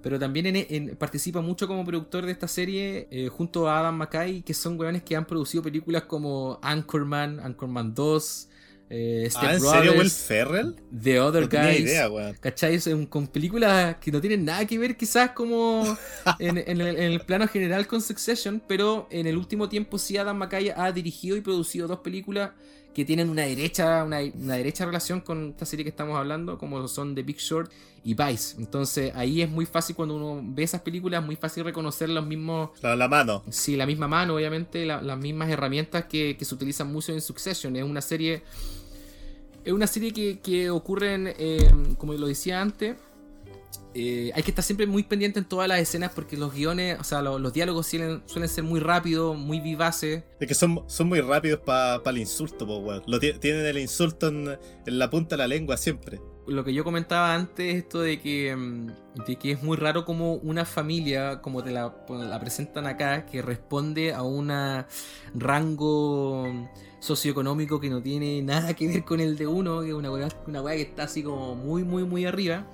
Pero 0.02 0.18
también 0.18 0.46
en- 0.46 0.66
en- 0.68 0.96
participa 0.96 1.40
mucho 1.40 1.68
como 1.68 1.84
productor 1.84 2.26
de 2.26 2.32
esta 2.32 2.48
serie 2.48 3.06
eh, 3.12 3.28
junto 3.28 3.68
a 3.68 3.78
Adam 3.78 3.94
McKay, 3.98 4.42
que 4.42 4.52
son 4.52 4.76
weones 4.80 5.04
que 5.04 5.14
han 5.14 5.26
producido 5.26 5.62
películas 5.62 6.02
como 6.08 6.58
Anchorman, 6.60 7.38
Anchorman 7.38 7.94
2, 7.94 8.48
eh, 8.94 9.26
Step 9.30 9.42
Ah, 9.44 9.54
¿en 9.54 9.60
serio 9.60 9.92
Will 9.96 10.10
Ferrell? 10.10 10.76
The 11.02 11.18
Other 11.20 11.42
No 11.44 11.48
Guys. 11.48 11.80
idea. 11.80 12.08
¿Cachai? 12.40 12.78
Son 12.78 13.06
con 13.06 13.26
películas 13.26 13.96
que 13.96 14.12
no 14.12 14.20
tienen 14.20 14.44
nada 14.44 14.66
que 14.66 14.78
ver 14.78 14.96
quizás 14.96 15.30
como 15.30 15.96
en, 16.38 16.58
en 16.58 16.80
el, 16.80 16.96
en 16.96 17.12
el 17.12 17.20
plano 17.20 17.48
general 17.48 17.86
con 17.86 18.02
Succession, 18.02 18.62
pero 18.68 19.08
en 19.10 19.26
el 19.26 19.36
último 19.38 19.68
tiempo 19.68 19.98
sí 19.98 20.16
Adam 20.18 20.36
McKay 20.36 20.70
ha 20.76 20.92
dirigido 20.92 21.36
y 21.36 21.40
producido 21.40 21.88
dos 21.88 22.00
películas 22.00 22.50
que 22.94 23.06
tienen 23.06 23.30
una 23.30 23.42
derecha, 23.44 24.04
una, 24.04 24.20
una 24.34 24.56
derecha 24.56 24.84
relación 24.84 25.22
con 25.22 25.48
esta 25.52 25.64
serie 25.64 25.82
que 25.82 25.88
estamos 25.88 26.18
hablando, 26.18 26.58
como 26.58 26.86
son 26.88 27.14
The 27.14 27.22
Big 27.22 27.38
Short 27.38 27.72
y 28.04 28.12
Vice. 28.12 28.56
Entonces 28.58 29.12
ahí 29.14 29.40
es 29.40 29.48
muy 29.48 29.64
fácil 29.64 29.96
cuando 29.96 30.14
uno 30.16 30.42
ve 30.44 30.64
esas 30.64 30.82
películas, 30.82 31.24
muy 31.24 31.36
fácil 31.36 31.64
reconocer 31.64 32.10
los 32.10 32.26
mismos... 32.26 32.68
La, 32.82 32.94
la 32.94 33.08
mano. 33.08 33.44
Sí, 33.48 33.76
la 33.76 33.86
misma 33.86 34.08
mano, 34.08 34.34
obviamente, 34.34 34.84
la- 34.84 35.00
las 35.00 35.16
mismas 35.16 35.48
herramientas 35.48 36.04
que, 36.04 36.36
que 36.38 36.44
se 36.44 36.54
utilizan 36.54 36.92
mucho 36.92 37.12
en 37.14 37.22
Succession. 37.22 37.74
Es 37.76 37.82
una 37.84 38.02
serie. 38.02 38.42
Es 39.64 39.72
una 39.72 39.86
serie 39.86 40.12
que, 40.12 40.40
que 40.40 40.70
ocurre, 40.70 41.14
en, 41.14 41.28
eh, 41.38 41.70
como 41.98 42.14
lo 42.14 42.26
decía 42.26 42.60
antes. 42.60 42.96
eh, 43.94 44.30
hay 44.34 44.42
que 44.42 44.50
estar 44.50 44.64
siempre 44.64 44.86
muy 44.86 45.02
pendiente 45.02 45.38
en 45.38 45.44
todas 45.44 45.68
las 45.68 45.78
escenas 45.78 46.12
porque 46.14 46.36
los 46.36 46.54
guiones, 46.54 46.98
o 46.98 47.04
sea, 47.04 47.20
lo- 47.20 47.38
los, 47.38 47.52
diálogos 47.52 47.86
suelen, 47.86 48.22
suelen 48.26 48.48
ser 48.48 48.64
muy 48.64 48.80
rápidos, 48.80 49.36
muy 49.36 49.60
vivaces. 49.60 50.24
Es 50.40 50.48
que 50.48 50.54
son, 50.54 50.82
son 50.86 51.08
muy 51.08 51.20
rápidos 51.20 51.60
para 51.60 52.00
el 52.06 52.18
insulto, 52.18 52.66
po, 52.66 52.78
weón. 52.78 53.02
Lo 53.06 53.20
ti- 53.20 53.34
tienen 53.34 53.66
el 53.66 53.78
insulto 53.78 54.28
en, 54.28 54.48
en 54.86 54.98
la 54.98 55.10
punta 55.10 55.36
de 55.36 55.38
la 55.38 55.46
lengua 55.46 55.76
siempre. 55.76 56.20
Lo 56.46 56.64
que 56.64 56.72
yo 56.74 56.82
comentaba 56.84 57.34
antes, 57.34 57.76
esto 57.76 58.00
de 58.00 58.18
que, 58.20 58.56
mm, 58.56 58.86
de 59.26 59.36
que 59.36 59.52
es 59.52 59.62
muy 59.62 59.76
raro 59.76 60.04
como 60.06 60.34
una 60.36 60.64
familia, 60.64 61.40
como 61.42 61.62
te 61.62 61.70
la, 61.70 61.94
la 62.08 62.40
presentan 62.40 62.86
acá, 62.86 63.26
que 63.26 63.42
responde 63.42 64.12
a 64.14 64.22
un 64.22 64.50
rango 65.34 66.48
socioeconómico 67.02 67.80
que 67.80 67.90
no 67.90 68.00
tiene 68.00 68.40
nada 68.42 68.74
que 68.74 68.86
ver 68.86 69.04
con 69.04 69.20
el 69.20 69.36
de 69.36 69.48
uno, 69.48 69.80
que 69.80 69.88
es 69.88 69.94
una 69.94 70.10
weá, 70.10 70.28
una 70.46 70.62
weá 70.62 70.76
que 70.76 70.82
está 70.82 71.02
así 71.02 71.22
como 71.22 71.56
muy, 71.56 71.82
muy, 71.82 72.04
muy 72.04 72.24
arriba. 72.24 72.64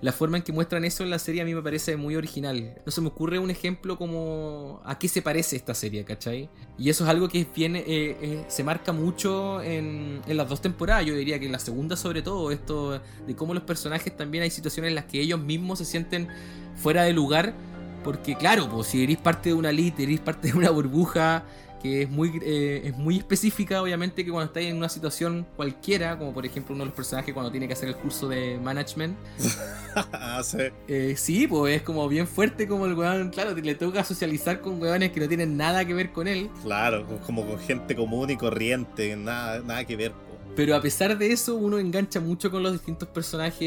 La 0.00 0.12
forma 0.12 0.36
en 0.36 0.42
que 0.42 0.52
muestran 0.52 0.84
eso 0.84 1.04
en 1.04 1.10
la 1.10 1.18
serie 1.18 1.42
a 1.42 1.44
mí 1.44 1.54
me 1.54 1.62
parece 1.62 1.96
muy 1.96 2.16
original. 2.16 2.80
No 2.84 2.92
se 2.92 3.00
me 3.00 3.08
ocurre 3.08 3.38
un 3.38 3.50
ejemplo 3.50 3.98
como 3.98 4.80
a 4.84 4.98
qué 4.98 5.08
se 5.08 5.22
parece 5.22 5.56
esta 5.56 5.74
serie, 5.74 6.04
¿cachai? 6.04 6.48
Y 6.78 6.90
eso 6.90 7.04
es 7.04 7.10
algo 7.10 7.28
que 7.28 7.46
viene, 7.54 7.80
eh, 7.80 8.16
eh, 8.20 8.44
se 8.48 8.64
marca 8.64 8.92
mucho 8.92 9.62
en, 9.62 10.20
en 10.26 10.36
las 10.36 10.48
dos 10.48 10.60
temporadas. 10.60 11.04
Yo 11.06 11.14
diría 11.14 11.38
que 11.38 11.46
en 11.46 11.52
la 11.52 11.60
segunda 11.60 11.96
sobre 11.96 12.22
todo, 12.22 12.50
esto 12.50 13.00
de 13.26 13.36
cómo 13.36 13.54
los 13.54 13.62
personajes 13.64 14.16
también 14.16 14.42
hay 14.42 14.50
situaciones 14.50 14.90
en 14.90 14.94
las 14.96 15.04
que 15.04 15.20
ellos 15.20 15.40
mismos 15.40 15.78
se 15.78 15.84
sienten 15.84 16.28
fuera 16.76 17.02
de 17.02 17.12
lugar. 17.12 17.54
Porque 18.02 18.34
claro, 18.34 18.68
pues 18.68 18.88
si 18.88 19.04
eres 19.04 19.18
parte 19.18 19.50
de 19.50 19.54
una 19.54 19.70
elite, 19.70 20.02
eres 20.02 20.18
parte 20.18 20.48
de 20.48 20.58
una 20.58 20.70
burbuja 20.70 21.44
que 21.82 22.02
es 22.02 22.08
muy, 22.10 22.38
eh, 22.42 22.82
es 22.84 22.96
muy 22.96 23.18
específica, 23.18 23.82
obviamente 23.82 24.24
que 24.24 24.30
cuando 24.30 24.46
estás 24.46 24.62
en 24.62 24.76
una 24.76 24.88
situación 24.88 25.44
cualquiera, 25.56 26.16
como 26.16 26.32
por 26.32 26.46
ejemplo 26.46 26.74
uno 26.74 26.84
de 26.84 26.86
los 26.90 26.94
personajes 26.94 27.34
cuando 27.34 27.50
tiene 27.50 27.66
que 27.66 27.72
hacer 27.72 27.88
el 27.88 27.96
curso 27.96 28.28
de 28.28 28.58
management, 28.62 29.16
Ah, 30.12 30.40
sí. 30.44 30.58
eh, 30.88 31.14
sí, 31.18 31.46
pues 31.46 31.76
es 31.76 31.82
como 31.82 32.08
bien 32.08 32.26
fuerte 32.26 32.66
como 32.68 32.86
el 32.86 32.94
weón, 32.94 33.30
claro, 33.30 33.54
le 33.54 33.74
toca 33.74 34.04
socializar 34.04 34.60
con 34.60 34.80
weones 34.80 35.10
que 35.12 35.20
no 35.20 35.28
tienen 35.28 35.56
nada 35.56 35.84
que 35.84 35.92
ver 35.92 36.12
con 36.12 36.28
él. 36.28 36.48
Claro, 36.62 37.06
como 37.26 37.44
con 37.46 37.58
gente 37.58 37.94
común 37.96 38.30
y 38.30 38.36
corriente, 38.36 39.16
nada, 39.16 39.60
nada 39.60 39.84
que 39.84 39.96
ver. 39.96 40.12
Pero 40.54 40.76
a 40.76 40.80
pesar 40.82 41.16
de 41.16 41.32
eso, 41.32 41.56
uno 41.56 41.78
engancha 41.78 42.20
mucho 42.20 42.50
con 42.50 42.62
los 42.62 42.72
distintos 42.72 43.08
personajes 43.08 43.60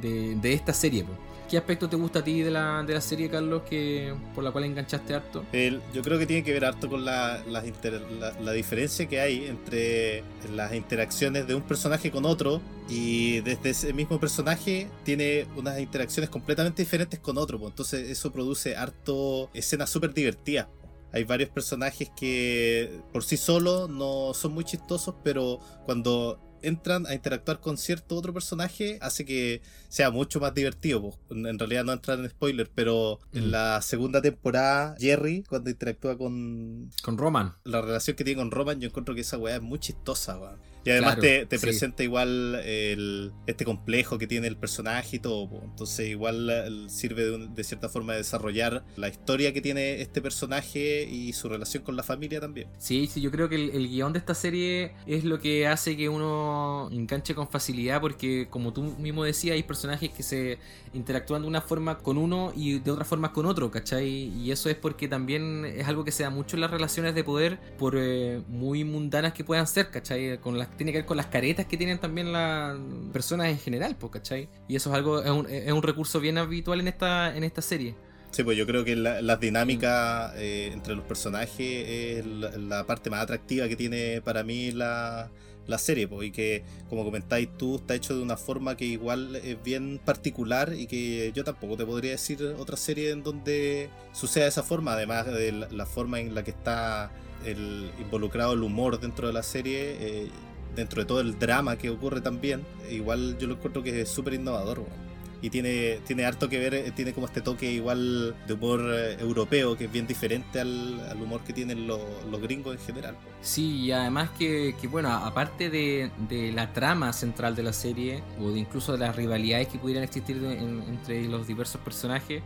de, 0.00 0.36
de 0.40 0.52
esta 0.52 0.72
serie. 0.72 1.04
po. 1.04 1.12
¿Qué 1.52 1.58
aspecto 1.58 1.86
te 1.86 1.96
gusta 1.96 2.20
a 2.20 2.24
ti 2.24 2.40
de 2.40 2.50
la, 2.50 2.82
de 2.82 2.94
la 2.94 3.02
serie, 3.02 3.28
Carlos, 3.28 3.60
que, 3.68 4.14
por 4.34 4.42
la 4.42 4.52
cual 4.52 4.64
enganchaste 4.64 5.14
harto? 5.14 5.44
El- 5.52 5.82
yo 5.92 6.00
creo 6.00 6.18
que 6.18 6.24
tiene 6.24 6.42
que 6.42 6.50
ver 6.50 6.64
harto 6.64 6.88
con 6.88 7.04
la, 7.04 7.44
la, 7.46 8.52
diferencia 8.52 9.06
que 9.06 9.20
hay 9.20 9.44
entre 9.44 10.24
las 10.54 10.74
interacciones 10.74 11.46
de 11.46 11.54
un 11.54 11.60
personaje 11.60 12.10
con 12.10 12.24
otro 12.24 12.62
y 12.88 13.40
desde 13.40 13.68
ese 13.68 13.92
mismo 13.92 14.18
personaje 14.18 14.88
tiene 15.04 15.46
unas 15.54 15.78
interacciones 15.78 16.30
completamente 16.30 16.80
diferentes 16.80 17.20
con 17.20 17.36
otro. 17.36 17.58
po. 17.58 17.68
Entonces 17.68 18.08
eso 18.08 18.32
produce 18.32 18.74
harto 18.74 19.50
escenas 19.52 19.90
súper 19.90 20.14
divertidas. 20.14 20.68
Hay 21.12 21.24
varios 21.24 21.50
personajes 21.50 22.10
que 22.16 22.98
por 23.12 23.24
sí 23.24 23.36
solos 23.36 23.90
no 23.90 24.32
son 24.32 24.54
muy 24.54 24.64
chistosos, 24.64 25.16
pero 25.22 25.60
cuando 25.84 26.40
entran 26.62 27.06
a 27.06 27.14
interactuar 27.14 27.60
con 27.60 27.76
cierto 27.76 28.16
otro 28.16 28.32
personaje 28.32 28.98
hace 29.00 29.24
que 29.24 29.62
sea 29.88 30.10
mucho 30.10 30.40
más 30.40 30.54
divertido. 30.54 31.00
po. 31.02 31.18
En 31.30 31.46
en 31.46 31.58
realidad 31.58 31.84
no 31.84 31.92
entran 31.92 32.20
en 32.24 32.30
spoiler, 32.30 32.70
pero 32.74 33.18
en 33.32 33.48
Mm. 33.48 33.50
la 33.50 33.82
segunda 33.82 34.22
temporada, 34.22 34.94
Jerry, 34.98 35.42
cuando 35.48 35.70
interactúa 35.70 36.16
con 36.18 36.90
Con 37.02 37.18
Roman. 37.18 37.54
la 37.64 37.80
relación 37.80 38.16
que 38.16 38.24
tiene 38.24 38.38
con 38.40 38.50
Roman, 38.50 38.80
yo 38.80 38.88
encuentro 38.88 39.14
que 39.14 39.20
esa 39.22 39.38
weá 39.38 39.56
es 39.56 39.62
muy 39.62 39.78
chistosa, 39.78 40.38
weón. 40.38 40.71
Y 40.84 40.90
además 40.90 41.16
Claro, 41.16 41.20
te, 41.20 41.46
te 41.46 41.58
sí. 41.58 41.60
presenta 41.60 42.02
igual 42.02 42.56
el, 42.64 43.32
este 43.46 43.64
complejo 43.64 44.18
que 44.18 44.26
tiene 44.26 44.46
el 44.48 44.56
personaje 44.56 45.16
y 45.16 45.18
todo. 45.20 45.48
po. 45.48 45.60
Entonces 45.64 46.08
igual 46.08 46.86
sirve 46.88 47.24
de, 47.24 47.30
un- 47.34 47.54
de 47.54 47.64
cierta 47.64 47.88
forma 47.88 48.12
de 48.12 48.18
desarrollar 48.18 48.84
la 48.96 49.08
historia 49.08 49.52
que 49.52 49.60
tiene 49.60 50.00
este 50.00 50.20
personaje 50.22 51.04
y 51.10 51.32
su 51.32 51.48
relación 51.48 51.82
con 51.84 51.96
la 51.96 52.02
familia 52.02 52.40
también. 52.40 52.68
Sí, 52.78 53.06
sí, 53.06 53.20
yo 53.20 53.30
creo 53.30 53.48
que 53.48 53.54
el, 53.54 53.70
el 53.70 53.88
guion 53.88 54.12
de 54.12 54.18
esta 54.18 54.34
serie 54.34 54.92
es 55.06 55.22
lo 55.22 55.38
que 55.38 55.68
hace 55.68 55.96
que 55.96 56.08
uno 56.08 56.88
enganche 56.90 57.32
con 57.32 57.48
facilidad 57.48 58.00
porque 58.00 58.48
como 58.50 58.72
tú 58.72 58.82
mismo 58.98 59.22
decías, 59.22 59.54
hay 59.54 59.62
personajes 59.62 60.10
que 60.10 60.24
se 60.24 60.58
interactúan 60.92 61.42
de 61.42 61.48
una 61.48 61.60
forma 61.60 61.98
con 61.98 62.18
uno 62.18 62.52
y 62.56 62.80
de 62.80 62.90
otra 62.90 63.04
forma 63.04 63.32
con 63.32 63.46
otro, 63.46 63.70
¿cachai? 63.70 64.08
Y 64.08 64.50
eso 64.50 64.68
es 64.68 64.74
porque 64.76 65.06
también 65.06 65.64
es 65.64 65.86
algo 65.86 66.02
que 66.04 66.10
se 66.10 66.24
da 66.24 66.30
mucho 66.30 66.56
en 66.56 66.60
las 66.62 66.72
relaciones 66.72 67.14
de 67.14 67.22
poder 67.22 67.60
por 67.78 67.94
eh, 67.96 68.42
muy 68.48 68.82
mundanas 68.82 69.32
que 69.32 69.44
puedan 69.44 69.68
ser, 69.68 69.90
¿cachai? 69.90 70.38
Con 70.40 70.58
las, 70.58 70.68
tiene 70.76 70.92
que 70.92 70.98
ver 70.98 71.06
con 71.06 71.16
las 71.16 71.26
caretas 71.26 71.66
que 71.66 71.76
tienen 71.76 71.98
también 71.98 72.32
las 72.32 72.76
personas 73.12 73.48
en 73.48 73.58
general, 73.58 73.96
pues, 73.96 74.12
¿cachai? 74.12 74.48
Y 74.68 74.76
eso 74.76 74.90
es 74.90 74.96
algo, 74.96 75.22
es 75.22 75.30
un, 75.30 75.46
es 75.48 75.72
un 75.72 75.82
recurso 75.82 76.20
bien 76.20 76.38
habitual 76.38 76.80
en 76.80 76.88
esta, 76.88 77.36
en 77.36 77.44
esta 77.44 77.62
serie. 77.62 77.94
Sí, 78.30 78.42
pues 78.44 78.56
yo 78.56 78.66
creo 78.66 78.82
que 78.84 78.96
la- 78.96 79.20
las 79.20 79.40
dinámicas 79.40 80.32
eh, 80.36 80.70
entre 80.72 80.94
los 80.94 81.04
personajes 81.04 81.60
es 81.88 82.26
la, 82.26 82.50
la 82.56 82.86
parte 82.86 83.10
más 83.10 83.20
atractiva 83.22 83.68
que 83.68 83.76
tiene 83.76 84.22
para 84.22 84.42
mí 84.42 84.72
la, 84.72 85.30
la 85.66 85.76
serie, 85.78 86.08
pues, 86.08 86.28
y 86.28 86.30
que, 86.32 86.64
como 86.88 87.04
comentáis 87.04 87.50
tú, 87.58 87.76
está 87.76 87.94
hecho 87.94 88.16
de 88.16 88.22
una 88.22 88.38
forma 88.38 88.74
que 88.74 88.86
igual 88.86 89.36
es 89.36 89.62
bien 89.62 90.00
particular 90.02 90.72
y 90.74 90.86
que 90.86 91.30
yo 91.34 91.44
tampoco 91.44 91.76
te 91.76 91.84
podría 91.84 92.12
decir 92.12 92.42
otra 92.58 92.78
serie 92.78 93.10
en 93.10 93.22
donde 93.22 93.90
suceda 94.12 94.44
de 94.44 94.48
esa 94.50 94.62
forma, 94.62 94.94
además 94.94 95.26
de 95.26 95.52
la, 95.52 95.68
la 95.70 95.84
forma 95.86 96.18
en 96.18 96.34
la 96.34 96.42
que 96.42 96.52
está 96.52 97.10
el, 97.44 97.90
involucrado 98.00 98.54
el 98.54 98.62
humor 98.62 98.98
dentro 98.98 99.26
de 99.26 99.34
la 99.34 99.42
serie. 99.42 99.96
eh, 100.00 100.30
Dentro 100.74 101.02
de 101.02 101.06
todo 101.06 101.20
el 101.20 101.38
drama 101.38 101.76
que 101.76 101.90
ocurre 101.90 102.20
también, 102.20 102.62
igual 102.90 103.36
yo 103.38 103.46
lo 103.46 103.54
encuentro 103.54 103.82
que 103.82 104.00
es 104.02 104.08
súper 104.08 104.34
innovador. 104.34 104.78
weón. 104.80 105.12
Y 105.44 105.50
tiene, 105.50 105.98
tiene 106.06 106.24
harto 106.24 106.48
que 106.48 106.56
ver, 106.60 106.72
eh, 106.72 106.92
tiene 106.94 107.12
como 107.12 107.26
este 107.26 107.40
toque 107.40 107.68
igual 107.72 108.36
de 108.46 108.54
humor 108.54 108.80
eh, 108.94 109.16
europeo, 109.18 109.76
que 109.76 109.86
es 109.86 109.92
bien 109.92 110.06
diferente 110.06 110.60
al, 110.60 111.00
al 111.10 111.20
humor 111.20 111.40
que 111.42 111.52
tienen 111.52 111.88
los, 111.88 111.98
los 112.30 112.40
gringos 112.40 112.76
en 112.76 112.80
general. 112.80 113.16
Sí, 113.40 113.80
y 113.80 113.90
además 113.90 114.30
que, 114.38 114.76
que, 114.80 114.86
bueno, 114.86 115.10
aparte 115.10 115.68
de, 115.68 116.12
de 116.28 116.52
la 116.52 116.72
trama 116.72 117.12
central 117.12 117.56
de 117.56 117.64
la 117.64 117.72
serie, 117.72 118.22
o 118.40 118.52
de 118.52 118.60
incluso 118.60 118.92
de 118.92 118.98
las 118.98 119.16
rivalidades 119.16 119.66
que 119.66 119.78
pudieran 119.80 120.04
existir 120.04 120.40
de- 120.40 120.58
en- 120.58 120.84
entre 120.88 121.24
los 121.26 121.44
diversos 121.48 121.80
personajes, 121.80 122.40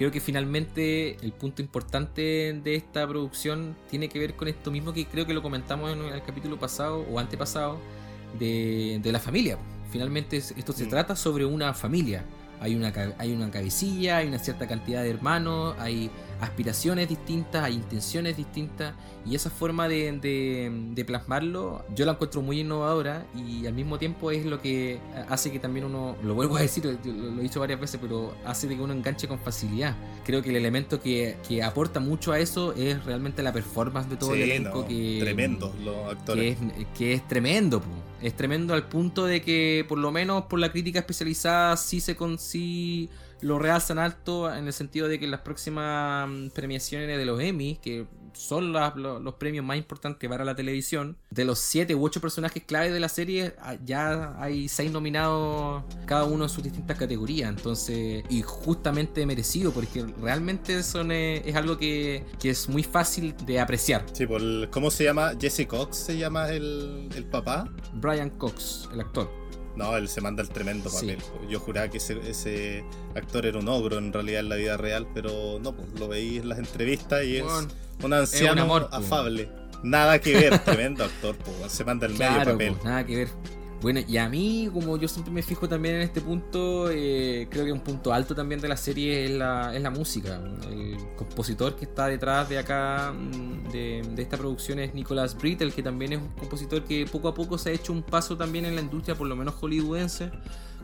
creo 0.00 0.10
que 0.10 0.18
finalmente 0.22 1.18
el 1.20 1.30
punto 1.34 1.60
importante 1.60 2.58
de 2.64 2.74
esta 2.74 3.06
producción 3.06 3.76
tiene 3.90 4.08
que 4.08 4.18
ver 4.18 4.34
con 4.34 4.48
esto 4.48 4.70
mismo 4.70 4.94
que 4.94 5.04
creo 5.04 5.26
que 5.26 5.34
lo 5.34 5.42
comentamos 5.42 5.92
en 5.92 6.00
el 6.02 6.22
capítulo 6.22 6.58
pasado 6.58 7.00
o 7.10 7.18
antepasado, 7.18 7.78
de, 8.38 8.98
de 9.02 9.12
la 9.12 9.18
familia. 9.20 9.58
Finalmente 9.90 10.38
es- 10.38 10.54
esto 10.56 10.72
se 10.72 10.86
Mm. 10.86 10.88
trata 10.88 11.14
sobre 11.16 11.44
una 11.44 11.74
familia. 11.74 12.24
Hay 12.60 12.74
una, 12.74 12.92
hay 13.18 13.32
una 13.32 13.50
cabecilla, 13.50 14.18
hay 14.18 14.28
una 14.28 14.38
cierta 14.38 14.66
cantidad 14.68 15.02
de 15.02 15.10
hermanos, 15.10 15.74
hay 15.78 16.10
aspiraciones 16.42 17.08
distintas, 17.08 17.64
hay 17.64 17.74
intenciones 17.74 18.36
distintas 18.36 18.94
y 19.26 19.34
esa 19.34 19.50
forma 19.50 19.88
de, 19.88 20.12
de- 20.12 20.70
de 20.94 21.04
plasmarlo 21.04 21.84
yo 21.94 22.06
la 22.06 22.12
encuentro 22.12 22.40
muy 22.40 22.60
innovadora 22.60 23.26
y 23.36 23.66
al 23.66 23.74
mismo 23.74 23.98
tiempo 23.98 24.30
es 24.30 24.46
lo 24.46 24.60
que 24.60 24.98
hace 25.28 25.50
que 25.52 25.58
también 25.58 25.84
uno, 25.84 26.16
lo 26.22 26.34
vuelvo 26.34 26.56
a 26.56 26.60
decir, 26.62 26.84
lo, 26.84 26.92
lo 26.92 27.40
he 27.40 27.42
dicho 27.42 27.60
varias 27.60 27.78
veces, 27.80 27.98
pero 28.00 28.34
hace 28.46 28.68
de 28.68 28.76
que 28.76 28.82
uno 28.82 28.92
enganche 28.94 29.28
con 29.28 29.38
facilidad. 29.38 29.94
Creo 30.24 30.42
que 30.42 30.50
el 30.50 30.56
elemento 30.56 31.00
que, 31.00 31.36
que 31.46 31.62
aporta 31.62 32.00
mucho 32.00 32.32
a 32.32 32.38
eso 32.38 32.72
es 32.74 33.04
realmente 33.04 33.42
la 33.42 33.52
performance 33.52 34.08
de 34.08 34.16
todo 34.16 34.34
el 34.34 34.42
elenco 34.42 34.80
no, 34.82 34.86
que... 34.88 35.18
tremendos 35.20 35.74
los 35.80 35.94
Que 35.96 36.10
actores. 36.10 36.56
es, 36.78 36.86
que 36.96 37.12
es 37.14 37.26
tremendo, 37.28 37.80
po. 37.80 37.88
Es 38.22 38.34
tremendo 38.36 38.74
al 38.74 38.88
punto 38.88 39.24
de 39.24 39.40
que 39.40 39.84
por 39.88 39.98
lo 39.98 40.12
menos 40.12 40.44
por 40.44 40.58
la 40.58 40.70
crítica 40.70 40.98
especializada 40.98 41.76
sí 41.76 42.00
se 42.00 42.16
con 42.16 42.38
sí 42.38 43.08
lo 43.40 43.58
realzan 43.58 43.98
alto 43.98 44.54
en 44.54 44.66
el 44.66 44.72
sentido 44.72 45.08
de 45.08 45.18
que 45.18 45.26
las 45.26 45.40
próximas 45.40 46.28
mm, 46.28 46.48
premiaciones 46.50 47.16
de 47.16 47.24
los 47.24 47.40
Emmy, 47.40 47.78
que 47.82 48.06
son 48.32 48.72
los 48.72 49.34
premios 49.34 49.64
más 49.64 49.76
importantes 49.76 50.28
para 50.28 50.44
la 50.44 50.54
televisión, 50.54 51.16
de 51.30 51.44
los 51.44 51.58
siete 51.58 51.94
u 51.94 52.04
ocho 52.04 52.20
personajes 52.20 52.62
clave 52.64 52.90
de 52.90 53.00
la 53.00 53.08
serie, 53.08 53.54
ah, 53.60 53.76
ya 53.84 54.34
hay 54.40 54.68
seis 54.68 54.90
nominados 54.92 55.82
cada 56.06 56.24
uno 56.24 56.44
en 56.44 56.50
sus 56.50 56.62
distintas 56.64 56.96
categorías, 56.98 57.48
entonces, 57.50 58.24
y 58.28 58.42
justamente 58.42 59.24
merecido, 59.26 59.72
porque 59.72 60.04
realmente 60.20 60.82
son, 60.82 61.12
eh, 61.12 61.42
es 61.44 61.54
algo 61.56 61.76
que, 61.78 62.24
que 62.40 62.50
es 62.50 62.68
muy 62.68 62.82
fácil 62.82 63.34
de 63.46 63.60
apreciar. 63.60 64.04
Sí, 64.12 64.26
por 64.26 64.40
el- 64.40 64.68
¿Cómo 64.70 64.90
se 64.90 65.04
llama? 65.04 65.32
Jesse 65.40 65.66
Cox 65.66 65.96
se 65.96 66.16
llama 66.18 66.48
el, 66.50 67.08
el 67.14 67.24
papá. 67.24 67.68
Brian 67.94 68.30
Cox, 68.30 68.88
el 68.92 69.00
actor. 69.00 69.30
No, 69.76 69.96
él 69.96 70.08
se 70.08 70.20
manda 70.20 70.42
el 70.42 70.48
tremendo 70.48 70.90
Sí. 70.90 71.06
papel. 71.06 71.18
Yo 71.48 71.60
juraba 71.60 71.88
que 71.88 71.98
ese, 71.98 72.18
ese 72.28 72.84
actor 73.14 73.46
era 73.46 73.58
un 73.58 73.68
ogro 73.68 73.98
en 73.98 74.12
realidad 74.12 74.40
en 74.40 74.48
la 74.48 74.56
vida 74.56 74.76
real, 74.76 75.06
pero 75.14 75.58
no, 75.60 75.72
pues, 75.74 75.88
lo 75.98 76.08
veí 76.08 76.38
en 76.38 76.48
las 76.48 76.58
entrevistas 76.58 77.24
y 77.24 77.40
Bueno, 77.40 77.60
es 77.98 78.04
un 78.04 78.12
anciano 78.14 78.62
amor, 78.62 78.88
afable. 78.92 79.48
Nada 79.82 80.18
que 80.20 80.34
ver, 80.34 80.58
tremendo 80.64 81.04
actor, 81.04 81.36
pues, 81.36 81.72
se 81.72 81.84
manda 81.84 82.06
el 82.06 82.14
medio 82.14 82.44
papel. 82.44 82.72
pues, 82.72 82.84
nada 82.84 83.06
que 83.06 83.16
ver. 83.16 83.28
Bueno, 83.80 84.00
y 84.06 84.18
a 84.18 84.28
mí, 84.28 84.68
como 84.72 84.98
yo 84.98 85.08
siempre 85.08 85.32
me 85.32 85.42
fijo 85.42 85.66
también 85.66 85.94
en 85.96 86.00
este 86.02 86.20
punto, 86.20 86.90
eh, 86.90 87.48
creo 87.50 87.64
que 87.64 87.72
un 87.72 87.80
punto 87.80 88.12
alto 88.12 88.34
también 88.34 88.60
de 88.60 88.68
la 88.68 88.76
serie 88.76 89.24
es 89.24 89.30
la, 89.30 89.74
es 89.74 89.80
la 89.80 89.88
música. 89.90 90.38
El 90.70 90.98
compositor 91.16 91.76
que 91.76 91.86
está 91.86 92.06
detrás 92.06 92.46
de 92.50 92.58
acá, 92.58 93.12
mm, 93.12 93.70
de, 93.72 94.02
de 94.14 94.22
esta 94.22 94.36
producción, 94.36 94.80
es 94.80 94.92
Nicholas 94.92 95.34
Brittle, 95.34 95.72
que 95.72 95.82
también 95.82 96.12
es 96.12 96.18
un 96.18 96.28
compositor 96.28 96.84
que 96.84 97.06
poco 97.06 97.28
a 97.28 97.34
poco 97.34 97.56
se 97.56 97.70
ha 97.70 97.72
hecho 97.72 97.92
un 97.94 98.02
paso 98.02 98.36
también 98.36 98.66
en 98.66 98.74
la 98.74 98.82
industria, 98.82 99.14
por 99.14 99.26
lo 99.26 99.34
menos 99.34 99.54
hollywoodense, 99.54 100.30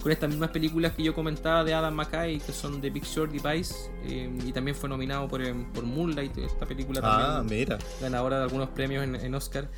con 0.03 0.11
estas 0.11 0.31
mismas 0.31 0.49
películas 0.51 0.93
que 0.95 1.03
yo 1.03 1.15
comentaba 1.15 1.65
de 1.65 1.75
Adam 1.75 1.95
McKay, 1.95 2.39
que 2.41 2.53
son 2.53 2.81
The 2.81 2.89
Big 2.89 3.05
Short 3.05 3.31
Device, 3.31 3.75
eh, 4.05 4.31
y 4.47 4.53
también 4.53 4.75
fue 4.75 4.89
nominado 4.89 5.29
por, 5.29 5.43
em, 5.43 5.71
por 5.73 5.85
Moonlight, 5.85 6.39
esta 6.39 6.65
película 6.65 7.03
también 7.03 7.31
Ah, 7.31 7.43
mira. 7.43 7.79
ganadora 8.01 8.39
de 8.39 8.45
algunos 8.45 8.71
premios 8.71 9.05
en, 9.05 9.17
en 9.17 9.35
Oscar. 9.35 9.69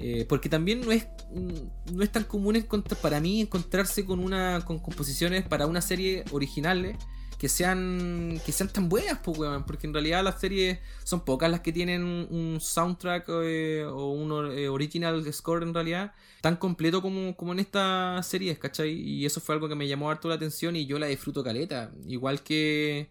Eh, 0.00 0.26
porque 0.28 0.48
también 0.48 0.80
no 0.82 0.92
es 0.92 1.08
mm, 1.34 1.96
no 1.96 2.04
es 2.04 2.12
tan 2.12 2.22
común 2.24 2.54
encontrar, 2.54 3.00
para 3.00 3.20
mí 3.20 3.40
encontrarse 3.40 4.04
con 4.04 4.20
una 4.20 4.64
con 4.64 4.78
composiciones 4.78 5.44
para 5.46 5.66
una 5.66 5.80
serie 5.80 6.24
originales 6.30 6.96
que 7.36 7.48
sean 7.48 8.40
que 8.46 8.52
sean 8.52 8.68
tan 8.68 8.88
buenas 8.88 9.18
pues, 9.24 9.38
weón, 9.38 9.64
porque 9.64 9.88
en 9.88 9.92
realidad 9.92 10.22
las 10.22 10.40
series 10.40 10.78
son 11.02 11.24
pocas 11.24 11.50
las 11.50 11.60
que 11.60 11.72
tienen 11.72 12.04
un, 12.04 12.28
un 12.30 12.60
soundtrack 12.60 13.26
eh, 13.42 13.84
o 13.88 14.12
un 14.12 14.52
eh, 14.56 14.68
original 14.68 15.32
score 15.32 15.64
en 15.64 15.74
realidad 15.74 16.12
tan 16.42 16.56
completo 16.56 17.02
como, 17.02 17.36
como 17.36 17.52
en 17.52 17.58
esta 17.58 18.20
serie 18.22 18.56
¿cachai? 18.56 18.92
y 18.92 19.26
eso 19.26 19.40
fue 19.40 19.56
algo 19.56 19.68
que 19.68 19.74
me 19.74 19.88
llamó 19.88 20.10
harto 20.10 20.28
la 20.28 20.36
atención 20.36 20.76
y 20.76 20.86
yo 20.86 21.00
la 21.00 21.06
disfruto 21.06 21.42
caleta 21.42 21.90
igual 22.06 22.44
que 22.44 23.10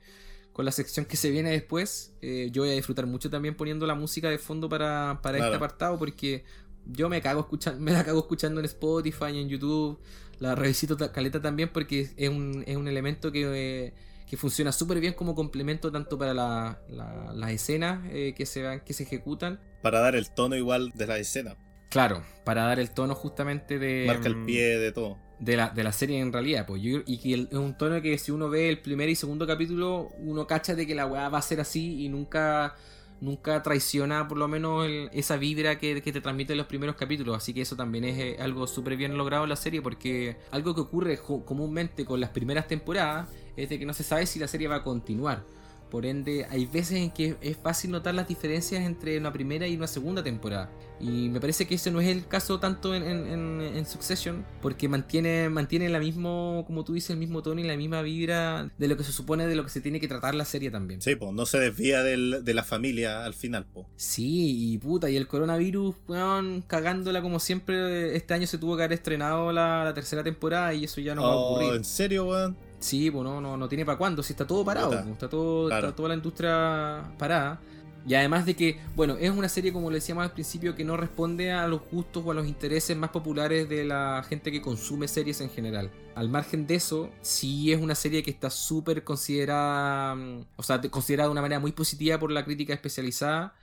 con 0.57 0.65
la 0.65 0.71
sección 0.71 1.05
que 1.05 1.17
se 1.17 1.29
viene 1.29 1.51
después, 1.51 2.15
eh, 2.19 2.49
yo 2.51 2.63
voy 2.63 2.71
a 2.71 2.73
disfrutar 2.73 3.05
mucho 3.05 3.29
también 3.29 3.53
poniendo 3.53 3.85
la 3.85 3.93
música 3.93 4.27
de 4.27 4.39
fondo 4.39 4.67
para, 4.67 5.19
para 5.21 5.37
este 5.37 5.55
apartado 5.55 5.99
porque 5.99 6.45
yo 6.91 7.09
me 7.09 7.21
cago 7.21 7.41
escuchando, 7.41 7.79
me 7.81 7.91
la 7.91 8.03
cago 8.03 8.19
escuchando 8.19 8.59
en 8.59 8.65
Spotify 8.65 9.27
y 9.33 9.41
en 9.41 9.49
YouTube, 9.49 9.99
la 10.39 10.55
revisito 10.55 10.95
ta- 10.97 11.11
caleta 11.11 11.41
también 11.41 11.69
porque 11.73 12.09
es 12.15 12.29
un, 12.29 12.63
es 12.67 12.75
un 12.77 12.87
elemento 12.87 13.31
que, 13.31 13.43
eh, 13.87 13.93
que 14.29 14.37
funciona 14.37 14.71
súper 14.71 14.99
bien 14.99 15.13
como 15.13 15.33
complemento 15.35 15.91
tanto 15.91 16.17
para 16.17 16.33
la- 16.33 16.79
la- 16.89 17.33
las 17.33 17.51
escenas 17.51 18.01
eh, 18.11 18.33
que, 18.35 18.45
se, 18.45 18.61
van- 18.63 18.81
que 18.81 18.93
se 18.93 19.03
ejecutan. 19.03 19.59
Para 19.81 19.99
dar 19.99 20.15
el 20.15 20.29
tono 20.31 20.55
igual 20.55 20.91
de 20.95 21.07
la 21.07 21.17
escena. 21.17 21.55
Claro, 21.89 22.21
para 22.43 22.63
dar 22.63 22.79
el 22.79 22.91
tono 22.91 23.15
justamente 23.15 23.79
de... 23.79 24.03
Marca 24.05 24.27
el 24.27 24.35
mm, 24.35 24.45
pie 24.45 24.77
de 24.77 24.91
todo. 24.91 25.17
de 25.39 25.55
la, 25.55 25.69
de 25.69 25.83
la 25.85 25.93
serie 25.93 26.19
en 26.19 26.33
realidad, 26.33 26.65
pues 26.65 26.81
yo, 26.81 26.99
y 27.05 27.17
que 27.19 27.33
el- 27.33 27.47
es 27.49 27.57
un 27.57 27.77
tono 27.77 28.01
que 28.01 28.17
si 28.17 28.31
uno 28.31 28.49
ve 28.49 28.67
el 28.69 28.79
primer 28.81 29.07
y 29.07 29.15
segundo 29.15 29.47
capítulo, 29.47 30.09
uno 30.19 30.45
cacha 30.45 30.75
de 30.75 30.85
que 30.85 30.93
la 30.95 31.05
weá 31.05 31.29
va 31.29 31.37
a 31.37 31.41
ser 31.41 31.61
así 31.61 32.03
y 32.03 32.09
nunca, 32.09 32.75
nunca 33.21 33.61
traiciona 33.63 34.27
por 34.27 34.37
lo 34.37 34.47
menos 34.47 34.87
esa 35.11 35.37
vibra 35.37 35.77
que, 35.77 36.01
que 36.01 36.11
te 36.11 36.21
transmite 36.21 36.55
los 36.55 36.67
primeros 36.67 36.95
capítulos, 36.95 37.35
así 37.35 37.53
que 37.53 37.61
eso 37.61 37.75
también 37.75 38.03
es 38.05 38.17
eh, 38.17 38.37
algo 38.39 38.67
súper 38.67 38.95
bien 38.95 39.17
logrado 39.17 39.43
en 39.43 39.49
la 39.49 39.55
serie, 39.55 39.81
porque 39.81 40.37
algo 40.51 40.75
que 40.75 40.81
ocurre 40.81 41.19
comúnmente 41.19 42.05
con 42.05 42.19
las 42.19 42.29
primeras 42.29 42.67
temporadas 42.67 43.29
es 43.55 43.69
de 43.69 43.79
que 43.79 43.85
no 43.85 43.93
se 43.93 44.03
sabe 44.03 44.25
si 44.25 44.39
la 44.39 44.47
serie 44.47 44.67
va 44.67 44.77
a 44.77 44.83
continuar. 44.83 45.43
Por 45.89 46.05
ende, 46.05 46.45
hay 46.49 46.65
veces 46.65 46.97
en 46.97 47.11
que 47.11 47.35
es 47.41 47.57
fácil 47.57 47.91
notar 47.91 48.13
las 48.13 48.27
diferencias 48.27 48.83
entre 48.83 49.17
una 49.17 49.31
primera 49.31 49.67
y 49.67 49.75
una 49.77 49.87
segunda 49.87 50.23
temporada. 50.23 50.69
Y 50.99 51.29
me 51.29 51.39
parece 51.39 51.67
que 51.67 51.75
ese 51.75 51.91
no 51.91 52.01
es 52.01 52.07
el 52.07 52.27
caso 52.27 52.59
tanto 52.59 52.95
en, 52.95 53.03
en, 53.03 53.61
en 53.61 53.85
Succession, 53.85 54.43
porque 54.61 54.89
mantiene, 54.89 55.47
mantiene 55.49 55.89
la 55.89 55.99
mismo, 55.99 56.63
como 56.65 56.83
tú 56.83 56.93
dices, 56.93 57.11
el 57.11 57.17
mismo 57.17 57.43
tono 57.43 57.61
y 57.61 57.63
la 57.63 57.77
misma 57.77 58.01
vibra 58.01 58.69
de 58.77 58.87
lo 58.87 58.97
que 58.97 59.03
se 59.03 59.11
supone 59.11 59.45
de 59.47 59.55
lo 59.55 59.63
que 59.63 59.69
se 59.69 59.79
tiene 59.79 59.99
que 59.99 60.07
tratar 60.07 60.33
la 60.35 60.43
serie 60.45 60.71
también. 60.71 61.01
Sí, 61.01 61.15
pues 61.15 61.31
no 61.33 61.45
se 61.45 61.59
desvía 61.59 62.01
del, 62.03 62.43
de 62.43 62.53
la 62.53 62.63
familia 62.63 63.25
al 63.25 63.33
final, 63.35 63.65
pues. 63.71 63.85
Sí, 63.95 64.73
y 64.73 64.77
puta, 64.79 65.09
y 65.09 65.15
el 65.17 65.27
coronavirus, 65.27 65.95
weón, 66.07 66.63
cagándola 66.67 67.21
como 67.21 67.39
siempre, 67.39 68.15
este 68.15 68.33
año 68.33 68.47
se 68.47 68.57
tuvo 68.57 68.75
que 68.75 68.83
haber 68.83 68.93
estrenado 68.97 69.51
la, 69.51 69.83
la 69.83 69.93
tercera 69.93 70.23
temporada 70.23 70.73
y 70.73 70.83
eso 70.85 70.99
ya 70.99 71.13
no 71.15 71.21
va 71.23 71.27
a 71.29 71.35
Oh, 71.35 71.53
ocurrir. 71.53 71.73
¿En 71.75 71.83
serio, 71.83 72.25
weón? 72.25 72.57
Sí, 72.79 73.09
pues 73.11 73.23
no, 73.23 73.41
no, 73.41 73.57
no 73.57 73.67
tiene 73.67 73.85
para 73.85 73.97
cuándo, 73.97 74.21
si 74.23 74.33
está 74.33 74.45
todo 74.45 74.63
parado, 74.63 74.91
pues, 74.91 75.07
está, 75.07 75.27
todo, 75.29 75.67
Claro. 75.67 75.87
está 75.87 75.95
toda 75.95 76.09
la 76.09 76.15
industria 76.15 77.03
parada. 77.17 77.59
Y 78.05 78.13
además 78.15 78.45
de 78.45 78.55
que, 78.55 78.79
bueno, 78.95 79.17
es 79.19 79.29
una 79.31 79.49
serie, 79.49 79.73
como 79.73 79.89
le 79.89 79.95
decíamos 79.95 80.23
al 80.23 80.31
principio, 80.31 80.75
que 80.75 80.85
no 80.85 80.95
responde 80.95 81.51
a 81.51 81.67
los 81.67 81.81
gustos 81.91 82.23
o 82.25 82.31
a 82.31 82.33
los 82.33 82.47
intereses 82.47 82.95
más 82.95 83.09
populares 83.09 83.67
de 83.67 83.83
la 83.83 84.23
gente 84.29 84.49
que 84.49 84.61
consume 84.61 85.09
series 85.09 85.41
en 85.41 85.49
general. 85.49 85.91
Al 86.15 86.29
margen 86.29 86.67
de 86.67 86.75
eso, 86.75 87.09
sí 87.21 87.73
es 87.73 87.81
una 87.81 87.95
serie 87.95 88.23
que 88.23 88.31
está 88.31 88.49
súper 88.49 89.03
considerada, 89.03 90.15
mm, 90.15 90.45
o 90.55 90.63
sea, 90.63 90.77
de- 90.77 90.89
considerada 90.89 91.27
de 91.27 91.31
una 91.33 91.41
manera 91.41 91.59
muy 91.59 91.73
positiva 91.73 92.17
por 92.17 92.31
la 92.31 92.45
crítica 92.45 92.73
especializada. 92.73 93.55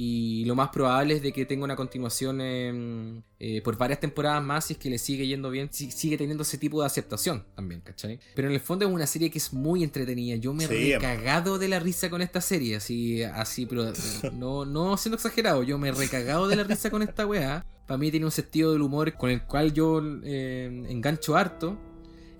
Y 0.00 0.44
lo 0.44 0.54
más 0.54 0.68
probable 0.68 1.14
es 1.14 1.22
de 1.22 1.32
que 1.32 1.44
tenga 1.44 1.64
una 1.64 1.74
continuación 1.74 2.38
eh, 2.40 3.60
por 3.64 3.76
varias 3.76 3.98
temporadas 3.98 4.40
más 4.44 4.66
si 4.66 4.74
es 4.74 4.78
que 4.78 4.90
le 4.90 4.98
sigue 4.98 5.26
yendo 5.26 5.50
bien, 5.50 5.68
si- 5.72 5.90
sigue 5.90 6.16
teniendo 6.16 6.42
ese 6.44 6.56
tipo 6.56 6.80
de 6.80 6.86
aceptación 6.86 7.44
también, 7.56 7.80
¿cachai? 7.80 8.20
Pero 8.36 8.46
en 8.46 8.54
el 8.54 8.60
fondo 8.60 8.86
es 8.86 8.92
una 8.92 9.08
serie 9.08 9.28
que 9.28 9.38
es 9.38 9.52
muy 9.52 9.82
entretenida. 9.82 10.36
Yo 10.36 10.54
me 10.54 10.68
Sí. 10.68 10.92
he 10.92 10.94
recagado 10.94 11.58
de 11.58 11.66
la 11.66 11.80
risa 11.80 12.10
con 12.10 12.22
esta 12.22 12.40
serie, 12.40 12.76
así, 12.76 13.24
así, 13.24 13.66
pero 13.66 13.88
eh, 13.88 13.92
no, 14.34 14.64
no 14.64 14.96
siendo 14.96 15.16
exagerado, 15.16 15.64
yo 15.64 15.78
me 15.78 15.88
he 15.88 15.92
recagado 15.92 16.46
de 16.46 16.54
la 16.54 16.62
risa 16.62 16.90
con 16.90 17.02
esta 17.02 17.26
weá. 17.26 17.66
Para 17.88 17.98
mí 17.98 18.10
tiene 18.12 18.26
un 18.26 18.32
sentido 18.32 18.72
del 18.72 18.82
humor 18.82 19.14
con 19.14 19.30
el 19.30 19.42
cual 19.42 19.72
yo 19.72 20.00
eh, 20.22 20.66
engancho 20.90 21.36
harto. 21.36 21.76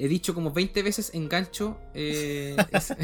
He 0.00 0.06
dicho 0.08 0.32
como 0.34 0.52
20 0.52 0.82
veces 0.82 1.10
engancho 1.14 1.76
eh, 1.92 2.56
es- 2.70 2.94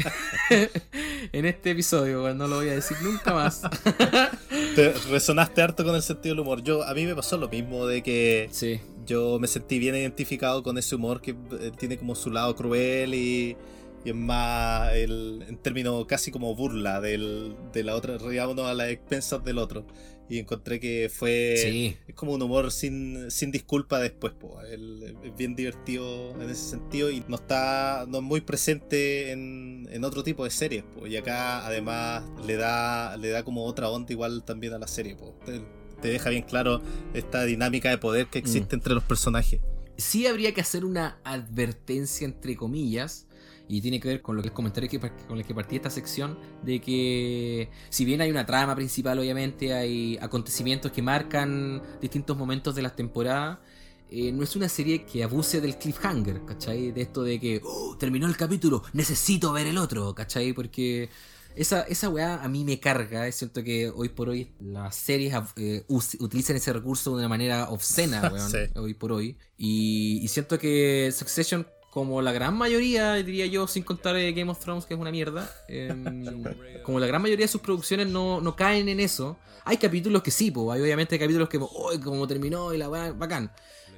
en 1.33 1.45
este 1.45 1.71
episodio, 1.71 2.23
weón, 2.23 2.37
no 2.37 2.47
lo 2.47 2.57
voy 2.57 2.69
a 2.69 2.75
decir 2.75 2.97
nunca 3.01 3.33
más. 3.33 3.61
Te 4.75 4.93
resonaste 5.11 5.61
harto 5.61 5.83
con 5.83 5.95
el 5.95 6.01
sentido 6.01 6.35
del 6.35 6.39
humor. 6.41 6.63
Yo, 6.63 6.83
a 6.83 6.93
mí 6.93 7.05
me 7.05 7.15
pasó 7.15 7.37
lo 7.37 7.49
mismo 7.49 7.85
de 7.85 8.01
que 8.03 8.47
Sí. 8.51 8.79
yo 9.05 9.39
me 9.39 9.47
sentí 9.47 9.79
bien 9.79 9.95
identificado 9.95 10.63
con 10.63 10.77
ese 10.77 10.95
humor 10.95 11.21
que 11.21 11.31
eh, 11.31 11.71
tiene 11.77 11.97
como 11.97 12.15
su 12.15 12.31
lado 12.31 12.55
cruel 12.55 13.13
y, 13.13 13.57
y 14.05 14.09
es 14.09 14.15
más 14.15 14.93
el, 14.93 15.43
en 15.47 15.57
términos 15.57 16.05
casi 16.05 16.31
como 16.31 16.55
burla 16.55 17.01
del, 17.01 17.55
de 17.73 17.83
la 17.83 17.95
otra, 17.95 18.17
riámonos 18.17 18.65
a 18.67 18.73
las 18.73 18.89
expensas 18.89 19.43
del 19.43 19.57
otro. 19.57 19.85
Y 20.27 20.39
encontré 20.39 20.79
que 20.79 21.09
fue 21.13 21.55
Sí. 21.57 21.97
es 22.07 22.15
como 22.15 22.33
un 22.33 22.41
humor 22.41 22.71
sin, 22.71 23.29
sin 23.29 23.51
disculpa 23.51 23.99
después, 23.99 24.33
po. 24.33 24.59
El- 24.61 25.15
es 25.23 25.35
bien 25.37 25.55
divertido 25.55 26.31
en 26.41 26.49
ese 26.49 26.69
sentido 26.71 27.11
y 27.11 27.23
no 27.27 27.35
está 27.35 28.05
no 28.07 28.17
es 28.17 28.23
muy 28.23 28.41
presente 28.41 29.31
en, 29.31 29.87
en 29.91 30.03
otro 30.03 30.23
tipo 30.23 30.43
de 30.43 30.49
series, 30.49 30.83
po. 30.83 31.05
y 31.05 31.15
acá 31.15 31.65
además 31.67 32.23
le 32.45 32.55
da 32.57 33.15
le 33.17 33.29
da 33.29 33.43
como 33.43 33.65
otra 33.65 33.89
onda 33.89 34.11
igual 34.11 34.43
también 34.43 34.73
a 34.73 34.79
la 34.79 34.87
serie, 34.87 35.15
po. 35.15 35.35
Te, 35.45 35.61
te 36.01 36.07
deja 36.09 36.29
bien 36.31 36.43
claro 36.43 36.81
esta 37.13 37.43
dinámica 37.45 37.89
de 37.91 37.97
poder 37.99 38.25
que 38.27 38.39
existe 38.39 38.75
entre 38.75 38.93
los 38.95 39.03
personajes. 39.03 39.59
sí 39.97 40.25
habría 40.27 40.53
que 40.53 40.61
hacer 40.61 40.85
una 40.85 41.19
advertencia 41.23 42.25
entre 42.25 42.55
comillas 42.55 43.27
y 43.67 43.81
tiene 43.81 43.99
que 43.99 44.07
ver 44.07 44.21
con 44.21 44.35
lo 44.35 44.41
que 44.41 44.49
el 44.49 44.53
comentario 44.53 44.89
que, 44.89 44.99
con 44.99 45.37
el 45.37 45.45
que 45.45 45.53
partí 45.55 45.75
esta 45.77 45.89
sección 45.89 46.37
de 46.63 46.79
que 46.81 47.69
si 47.89 48.05
bien 48.05 48.21
hay 48.21 48.29
una 48.29 48.45
trama 48.45 48.75
principal 48.75 49.17
obviamente 49.19 49.73
hay 49.73 50.17
acontecimientos 50.21 50.91
que 50.91 51.01
marcan 51.01 51.81
distintos 52.01 52.37
momentos 52.37 52.75
de 52.75 52.81
las 52.81 52.95
temporadas 52.95 53.57
eh, 54.11 54.31
no 54.31 54.43
es 54.43 54.55
una 54.55 54.69
serie 54.69 55.03
que 55.03 55.23
abuse 55.23 55.59
del 55.61 55.77
cliffhanger, 55.79 56.45
¿cachai? 56.45 56.91
De 56.91 57.01
esto 57.01 57.23
de 57.23 57.39
que 57.39 57.59
"Oh, 57.63 57.97
terminó 57.97 58.27
el 58.27 58.37
capítulo, 58.37 58.83
necesito 58.93 59.51
ver 59.51 59.65
el 59.65 59.79
otro, 59.79 60.13
¿cachai? 60.13 60.53
Porque 60.53 61.09
esa, 61.55 61.81
esa 61.81 62.09
weá 62.09 62.43
a 62.43 62.47
mí 62.47 62.63
me 62.63 62.79
carga. 62.79 63.27
Es 63.27 63.37
cierto 63.37 63.63
que 63.63 63.89
hoy 63.89 64.09
por 64.09 64.29
hoy 64.29 64.51
las 64.59 64.95
series 64.95 65.33
eh, 65.55 65.85
utilizan 66.19 66.55
ese 66.55 66.71
recurso 66.71 67.11
de 67.11 67.17
una 67.17 67.27
manera 67.29 67.69
obscena, 67.71 68.21
weón, 68.31 68.51
Sí. 68.51 68.57
hoy 68.75 68.93
por 68.93 69.11
hoy. 69.11 69.37
Y, 69.57 70.19
y 70.21 70.27
siento 70.27 70.59
que 70.59 71.11
Succession, 71.11 71.65
como 71.95 72.21
la 72.21 72.33
gran 72.33 72.57
mayoría, 72.57 73.13
diría 73.13 73.45
yo, 73.45 73.67
sin 73.67 73.83
contar 73.83 74.17
eh, 74.17 74.33
Game 74.33 74.51
of 74.51 74.59
Thrones, 74.59 74.85
que 74.85 74.95
es 74.95 74.99
una 74.99 75.11
mierda, 75.11 75.49
em, 75.69 76.43
como 76.83 76.99
la 76.99 77.07
gran 77.07 77.21
mayoría 77.21 77.45
de 77.45 77.47
sus 77.47 77.61
producciones 77.61 78.07
no, 78.07 78.41
no 78.41 78.53
caen 78.53 78.89
en 78.89 78.99
eso. 78.99 79.39
Hay 79.63 79.77
capítulos 79.77 80.21
que 80.21 80.29
sí, 80.29 80.51
po, 80.51 80.73
hay 80.73 80.81
obviamente 80.81 81.17
capítulos 81.17 81.47
que, 81.47 81.57
oh, 81.57 81.91
como 82.03 82.27
terminó 82.27 82.73
y 82.73 82.77
la 82.77 82.89
weá, 82.89 83.13
bacán. 83.13 83.49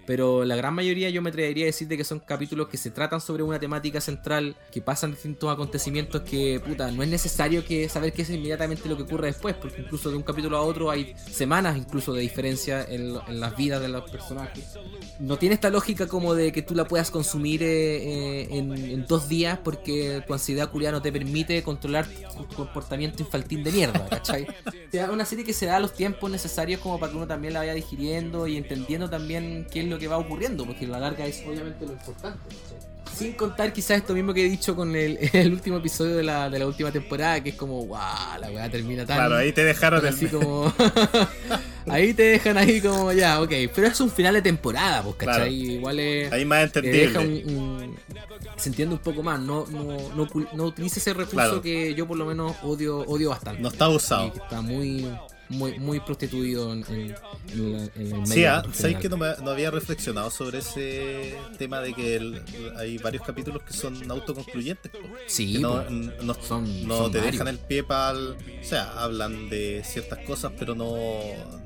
Pero 0.08 0.46
la 0.46 0.56
gran 0.56 0.74
mayoría 0.74 1.10
yo 1.10 1.22
me 1.22 1.30
atrevería 1.30 1.66
a 1.66 1.68
decir 1.68 1.88
de 1.90 1.98
que 1.98 2.06
son 2.06 2.22
capítulos 2.22 2.70
que 2.70 2.78
se 2.78 2.92
tratan 2.92 3.20
sobre 3.20 3.44
una 3.44 3.60
temática 3.60 4.00
central, 4.00 4.56
que 4.72 4.82
pasan 4.82 5.12
distintos 5.12 5.52
acontecimientos 5.52 6.22
que, 6.22 6.62
puta, 6.66 6.90
no 6.92 7.04
es 7.04 7.10
necesario 7.10 7.66
que 7.66 7.90
saber 7.90 8.14
qué 8.14 8.22
es 8.22 8.30
inmediatamente 8.30 8.88
lo 8.88 8.96
que 8.96 9.04
ocurre 9.04 9.28
después, 9.28 9.56
porque 9.56 9.82
incluso 9.82 10.10
de 10.10 10.16
un 10.16 10.24
capítulo 10.24 10.56
a 10.56 10.62
otro 10.62 10.90
hay 10.90 11.14
semanas 11.30 11.76
incluso 11.76 12.14
de 12.14 12.22
diferencia 12.22 12.84
en, 12.84 13.18
en 13.28 13.40
las 13.42 13.58
vidas 13.58 13.82
de 13.82 13.90
los 13.90 14.10
personajes. 14.10 14.78
No 15.20 15.38
tiene 15.38 15.56
esta 15.56 15.70
lógica 15.70 16.08
como 16.08 16.34
de 16.36 16.54
que 16.54 16.62
tú 16.62 16.74
la 16.74 16.88
puedas 16.88 17.12
consumir 17.12 17.62
eh, 17.62 17.68
eh, 17.68 18.48
en, 18.52 18.72
en 18.72 19.06
dos 19.08 19.28
días 19.28 19.60
porque 19.62 20.24
tu 20.26 20.34
ansiedad 20.34 20.72
culiada 20.72 20.98
no 20.98 21.02
te 21.02 21.12
permite 21.12 21.62
controlar 21.64 22.08
tu, 22.08 22.46
tu 22.46 22.56
comportamiento 22.56 23.24
infantil 23.24 23.62
de 23.62 23.72
mierda, 23.74 24.08
¿cachai? 24.08 24.48
Es 24.90 25.10
una 25.10 25.26
serie 25.26 25.44
que 25.44 25.54
se 25.54 25.66
da 25.66 25.82
los 25.82 25.94
tiempos 25.94 26.32
necesarios 26.32 26.80
como 26.80 26.98
para 26.98 27.12
que 27.12 27.18
uno 27.18 27.28
también 27.28 27.54
la 27.54 27.60
vaya 27.60 27.74
digiriendo 27.74 28.48
y 28.48 28.56
entendiendo 28.56 29.10
también 29.10 29.68
qué 29.70 29.82
es 29.82 29.88
lo 29.88 29.97
que 29.98 30.08
va 30.08 30.18
ocurriendo, 30.18 30.66
porque 30.66 30.86
la 30.88 31.00
larga 31.00 31.26
es 31.26 31.44
obviamente 31.48 31.86
lo 31.86 31.94
importante. 31.94 32.40
¿cachai? 32.50 32.88
Sin 33.18 33.34
contar 33.34 33.74
quizás 33.74 33.98
esto 33.98 34.14
mismo 34.14 34.32
que 34.34 34.46
he 34.46 34.50
dicho 34.50 34.76
con 34.76 34.96
el, 34.96 35.18
el 35.34 35.52
último 35.54 35.78
episodio 35.78 36.16
de 36.18 36.24
la, 36.24 36.50
de 36.50 36.60
la 36.60 36.68
última 36.68 36.92
temporada, 36.92 37.42
que 37.42 37.50
es 37.50 37.56
como, 37.56 37.86
wow, 37.86 37.98
la 38.40 38.50
weá 38.52 38.70
termina 38.70 39.06
tan... 39.06 39.18
Claro, 39.18 39.38
ahí 39.38 39.52
te 39.54 39.64
dejaron 39.64 40.02
tan 40.02 40.10
el- 40.10 40.16
así 40.16 40.28
como... 40.28 40.72
ahí 41.88 42.14
te 42.14 42.24
dejan 42.24 42.58
ahí 42.58 42.82
como, 42.82 43.12
ya, 43.14 43.42
ok. 43.42 43.52
Pero 43.74 43.88
es 43.88 44.00
un 44.02 44.12
final 44.12 44.34
de 44.36 44.42
temporada, 44.42 45.02
pues, 45.04 45.16
¿cachai? 45.16 45.36
Claro. 45.36 45.52
Igual 45.52 46.00
es... 46.00 46.32
Ahí 46.32 46.46
más 46.46 46.72
te 46.72 46.80
entendible. 46.80 47.20
un- 47.48 47.56
un- 47.58 47.98
se 48.58 48.70
entiende 48.70 48.96
un 48.96 49.02
poco 49.02 49.22
más, 49.24 49.40
no, 49.40 49.66
no, 49.68 49.98
no, 50.16 50.28
no 50.54 50.64
utilice 50.66 51.00
ese 51.00 51.14
recurso 51.14 51.36
Claro. 51.36 51.62
que 51.62 51.94
yo 51.94 52.08
por 52.08 52.18
lo 52.18 52.26
menos 52.26 52.56
odio, 52.64 53.00
odio 53.00 53.30
bastante. 53.30 53.62
No 53.62 53.70
está 53.70 53.88
usado. 53.88 54.34
Está 54.36 54.62
muy, 54.62 55.08
muy, 55.50 55.80
muy 55.80 56.00
prostituido 56.00 56.74
en, 56.74 56.84
en- 56.90 57.16
en 57.54 57.72
la- 57.74 57.84
en 57.84 57.92
el 57.96 58.14
medio. 58.14 58.26
Sí, 58.26 58.46
ah, 58.46 58.64
¿sabéis 58.74 58.98
que 58.98 59.10
no, 59.10 59.18
me- 59.18 59.36
no 59.44 59.52
había 59.52 59.72
reflexionado 59.72 60.30
sobre 60.30 60.60
ese 60.60 61.36
tema 61.58 61.80
de 61.82 61.94
que 61.94 62.16
el- 62.18 62.42
hay 62.78 62.98
varios 62.98 63.24
capítulos 63.26 63.64
que 63.64 63.74
son 63.74 64.10
autoconcluyentes? 64.12 64.92
Sí, 65.28 65.54
que 65.54 65.60
no, 65.60 65.84
no, 65.90 66.34
Son- 66.36 66.88
no 66.88 66.98
son 66.98 67.12
te 67.12 67.18
varios. 67.20 67.34
dejan 67.34 67.48
el 67.48 67.60
pie 67.60 67.84
para 67.84 68.18
O 68.18 68.36
sea, 68.64 68.92
hablan 69.02 69.50
de 69.50 69.84
ciertas 69.86 70.20
cosas, 70.20 70.52
pero 70.60 70.76
no, 70.76 70.96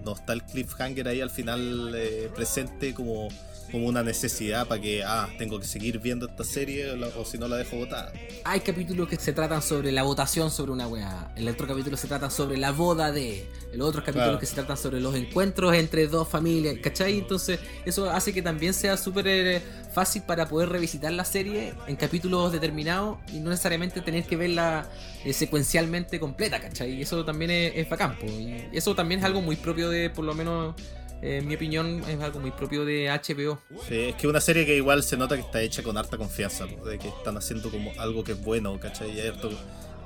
no 0.05 0.13
está 0.15 0.33
el 0.33 0.43
cliffhanger 0.43 1.07
ahí 1.07 1.21
al 1.21 1.29
final 1.31 1.93
eh, 1.95 2.29
presente 2.35 2.93
como, 2.93 3.27
como 3.71 3.87
una 3.87 4.03
necesidad 4.03 4.67
para 4.67 4.81
que, 4.81 5.03
ah, 5.03 5.29
tengo 5.37 5.59
que 5.59 5.65
seguir 5.65 5.99
viendo 5.99 6.27
esta 6.27 6.43
serie 6.43 6.91
o, 6.91 7.25
si 7.25 7.37
no 7.37 7.47
la 7.47 7.57
dejo 7.57 7.77
botada. 7.77 8.11
Hay 8.43 8.59
capítulos 8.59 9.07
que 9.07 9.15
se 9.15 9.33
tratan 9.33 9.61
sobre 9.61 9.91
la 9.91 10.03
votación 10.03 10.51
sobre 10.51 10.71
una 10.71 10.87
weá. 10.87 11.31
El 11.35 11.47
otro 11.47 11.67
capítulo 11.67 11.95
se 11.97 12.07
trata 12.07 12.29
sobre 12.29 12.57
la 12.57 12.71
boda 12.71 13.11
de. 13.11 13.45
El 13.73 13.81
otro 13.81 14.01
capítulo 14.01 14.21
Claro. 14.25 14.39
que 14.39 14.45
se 14.45 14.55
tratan 14.55 14.77
sobre 14.77 14.99
los 14.99 15.15
encuentros 15.15 15.73
entre 15.73 16.07
dos 16.07 16.27
familias. 16.27 16.75
¿Cachai? 16.83 17.17
Entonces, 17.19 17.59
eso 17.85 18.09
hace 18.09 18.33
que 18.33 18.41
también 18.41 18.73
sea 18.73 18.97
súper 18.97 19.27
eh, 19.27 19.61
fácil 19.93 20.23
para 20.23 20.47
poder 20.47 20.69
revisitar 20.69 21.11
la 21.13 21.25
serie 21.25 21.73
en 21.87 21.95
capítulos 21.95 22.51
determinados 22.51 23.17
y 23.33 23.39
no 23.39 23.49
necesariamente 23.49 24.01
tener 24.01 24.25
que 24.25 24.35
verla 24.35 24.85
eh, 25.23 25.33
secuencialmente 25.33 26.19
completa, 26.19 26.59
¿cachai? 26.59 26.93
Y 26.95 27.01
eso 27.01 27.23
también 27.23 27.51
es, 27.51 27.73
es 27.75 27.89
bacán, 27.89 28.17
po. 28.19 28.25
Y 28.27 28.67
eso 28.73 28.93
también 28.95 29.19
es 29.21 29.25
algo 29.25 29.41
muy 29.41 29.55
propio 29.55 29.89
de, 29.89 30.09
por 30.09 30.25
lo 30.25 30.33
menos. 30.33 30.75
En 31.21 31.47
mi 31.47 31.55
opinión, 31.55 32.03
es 32.07 32.19
algo 32.19 32.39
muy 32.39 32.51
propio 32.51 32.83
de 32.83 33.07
HBO. 33.09 33.59
Sí, 33.87 33.99
es 33.99 34.15
que 34.15 34.27
una 34.27 34.41
serie 34.41 34.65
que 34.65 34.75
igual 34.75 35.03
se 35.03 35.17
nota 35.17 35.35
que 35.35 35.41
está 35.41 35.61
hecha 35.61 35.83
con 35.83 35.97
harta 35.97 36.17
confianza, 36.17 36.65
po, 36.65 36.85
de 36.85 36.97
que 36.97 37.07
están 37.09 37.37
haciendo 37.37 37.69
como 37.69 37.91
algo 37.99 38.23
que 38.23 38.31
es 38.31 38.43
bueno, 38.43 38.79
¿cachai? 38.79 39.11
Y 39.15 39.19
hay 39.19 39.27
harta 39.27 39.47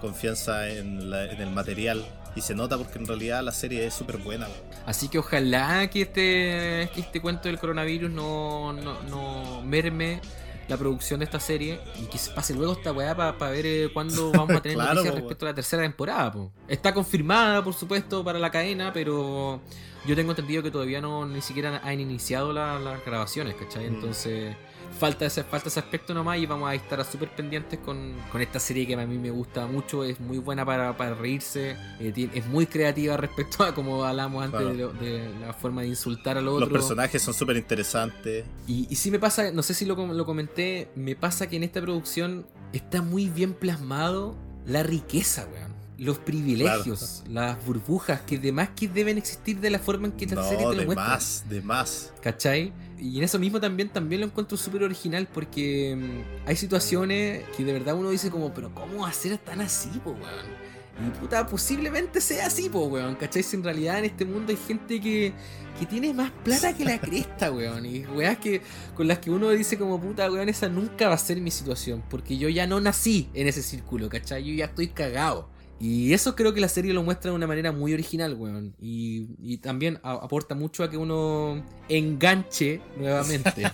confianza 0.02 0.68
en, 0.70 1.10
la- 1.10 1.32
en 1.32 1.42
el 1.42 1.50
material. 1.52 2.06
Y 2.36 2.42
se 2.42 2.54
nota 2.54 2.78
porque 2.78 3.00
en 3.00 3.08
realidad 3.08 3.42
la 3.44 3.54
serie 3.54 3.86
es 3.86 3.94
súper 3.94 4.18
buena. 4.18 4.48
Así 4.86 5.08
que 5.08 5.18
ojalá 5.20 5.90
que 5.90 6.02
este, 6.02 6.90
que 6.94 7.00
este 7.02 7.22
cuento 7.22 7.48
del 7.48 7.58
coronavirus 7.60 8.12
no, 8.12 8.74
no, 8.74 9.02
no 9.04 9.62
merme 9.62 10.20
la 10.68 10.76
producción 10.78 11.20
de 11.20 11.26
esta 11.26 11.40
serie 11.40 11.80
y 12.02 12.08
que 12.08 12.18
se 12.18 12.32
pase 12.32 12.54
luego 12.56 12.74
esta 12.74 12.92
weá 12.92 13.16
para 13.16 13.52
ver 13.52 13.66
eh, 13.66 13.90
cuándo 13.94 14.32
vamos 14.34 14.58
a 14.58 14.62
tener 14.62 14.76
Claro, 14.78 14.96
noticias 14.96 15.14
po, 15.14 15.20
respecto 15.22 15.46
a 15.46 15.50
la 15.50 15.56
tercera 15.56 15.84
temporada. 15.84 16.32
po. 16.34 16.52
Está 16.68 16.94
confirmada, 16.94 17.64
por 17.64 17.74
supuesto, 17.74 18.22
para 18.24 18.38
la 18.38 18.52
cadena, 18.52 18.92
pero 18.92 19.62
yo 20.08 20.16
tengo 20.16 20.32
entendido 20.32 20.64
que 20.64 20.72
todavía 20.72 21.02
no 21.02 21.26
ni 21.26 21.42
siquiera 21.42 21.82
han 21.84 22.00
iniciado 22.00 22.54
la- 22.54 22.80
las 22.80 23.04
grabaciones, 23.06 23.56
¿cachai? 23.56 23.90
Mm. 23.90 23.96
Entonces 23.96 24.56
falta 25.00 25.26
ese, 25.26 25.44
falta 25.44 25.68
ese 25.68 25.80
aspecto 25.80 26.14
nomás 26.14 26.38
y 26.38 26.46
vamos 26.46 26.70
a 26.70 26.76
estar 26.76 27.04
súper 27.06 27.30
pendientes 27.30 27.80
con, 27.80 28.14
con, 28.32 28.42
esta 28.42 28.60
serie 28.60 28.88
que 28.88 28.96
a 28.96 29.06
mí 29.06 29.18
me 29.18 29.30
gusta 29.30 29.68
mucho, 29.68 30.04
es 30.04 30.20
muy 30.20 30.38
buena 30.38 30.66
para, 30.66 30.96
para 30.96 31.16
reírse, 31.16 31.76
eh, 32.00 32.30
es 32.34 32.46
muy 32.48 32.66
creativa 32.66 33.18
respecto 33.18 33.64
a 33.64 33.74
como 33.74 34.06
hablamos 34.06 34.44
antes 34.44 34.62
claro. 34.62 34.94
de, 34.94 35.06
de, 35.06 35.40
la 35.40 35.54
forma 35.54 35.82
de 35.82 35.88
insultar 35.90 36.38
al 36.38 36.48
otro. 36.48 36.62
Los 36.62 36.70
personajes 36.70 37.22
son 37.22 37.34
súper 37.34 37.58
interesantes. 37.58 38.46
Y, 38.68 38.88
y 38.90 38.96
sí 38.96 39.12
me 39.12 39.20
pasa, 39.20 39.52
no 39.52 39.64
sé 39.64 39.74
si 39.74 39.86
lo, 39.86 39.96
lo 39.96 40.26
comenté, 40.26 40.90
me 40.96 41.16
pasa 41.16 41.48
que 41.48 41.58
en 41.58 41.64
esta 41.64 41.82
producción 41.82 42.46
está 42.74 43.02
muy 43.02 43.30
bien 43.30 43.54
plasmado 43.54 44.36
la 44.66 44.84
riqueza, 44.84 45.48
weón 45.52 45.75
los 45.98 46.18
privilegios, 46.20 47.24
claro. 47.26 47.34
las 47.34 47.66
burbujas, 47.66 48.22
que 48.22 48.38
demás 48.38 48.70
que 48.76 48.88
deben 48.88 49.18
existir 49.18 49.60
de 49.60 49.70
la 49.70 49.80
forma 49.80 50.08
en 50.08 50.14
que 50.14 50.26
la 50.26 50.36
no, 50.36 50.44
serie 50.44 50.66
te 50.66 50.76
lo 50.76 50.80
de 50.80 50.86
muestra. 50.86 51.08
más, 51.08 51.46
de 51.50 51.62
más. 51.62 52.14
¿Cachai? 52.22 52.74
Y 53.00 53.18
en 53.18 53.24
eso 53.24 53.40
mismo 53.40 53.60
también, 53.60 53.90
también 53.90 54.22
lo 54.22 54.28
encuentro 54.28 54.58
súper 54.58 54.84
original 54.84 55.28
porque 55.34 55.96
mmm, 55.98 56.48
hay 56.48 56.56
situaciones 56.56 57.44
que 57.56 57.64
de 57.64 57.74
verdad 57.74 57.96
uno 57.96 58.10
dice 58.10 58.30
como, 58.30 58.54
pero 58.54 58.74
¿cómo 58.74 59.06
hacer 59.06 59.38
tan 59.38 59.62
así, 59.62 59.90
po, 60.04 60.12
weón? 60.12 60.66
Y 61.06 61.10
puta, 61.20 61.46
posiblemente 61.46 62.22
sea 62.22 62.48
así, 62.48 62.70
po, 62.70 62.86
weón. 62.86 63.16
¿Cachai? 63.16 63.44
Si 63.44 63.56
en 63.56 63.64
realidad 63.64 64.00
en 64.00 64.06
este 64.06 64.24
mundo 64.26 64.52
hay 64.52 64.58
gente 64.58 65.02
que, 65.02 65.34
que 65.78 65.86
tiene 65.86 66.14
más 66.14 66.32
plata 66.44 66.74
que 66.74 66.86
la 66.86 67.00
cresta, 67.00 67.52
weón. 67.52 67.86
Y 67.86 68.06
weas 68.06 68.38
que 68.38 68.62
con 68.96 69.08
las 69.08 69.20
que 69.20 69.30
uno 69.30 69.50
dice 69.50 69.78
como 69.78 70.00
puta, 70.00 70.32
weón, 70.32 70.48
esa 70.48 70.70
nunca 70.70 71.10
va 71.10 71.16
a 71.16 71.18
ser 71.18 71.42
mi 71.42 71.52
situación. 71.52 72.02
Porque 72.10 72.38
yo 72.38 72.48
ya 72.48 72.66
no 72.66 72.80
nací 72.80 73.30
en 73.34 73.48
ese 73.48 73.62
círculo, 73.62 74.08
¿cachai? 74.08 74.44
Yo 74.46 74.54
ya 74.54 74.66
estoy 74.66 74.88
cagado. 74.88 75.50
Y 75.88 76.14
eso 76.14 76.36
creo 76.36 76.52
que 76.52 76.60
la 76.60 76.68
serie 76.68 76.94
lo 76.94 77.04
muestra 77.04 77.30
de 77.30 77.36
una 77.36 77.46
manera 77.46 77.72
muy 77.72 77.94
original, 77.94 78.34
weón. 78.34 78.74
Y, 78.82 79.28
y 79.38 79.58
también 79.58 80.00
a, 80.02 80.14
aporta 80.14 80.56
mucho 80.56 80.84
a 80.84 80.90
que 80.90 80.98
uno 80.98 81.64
enganche 81.88 82.82
nuevamente. 82.98 83.52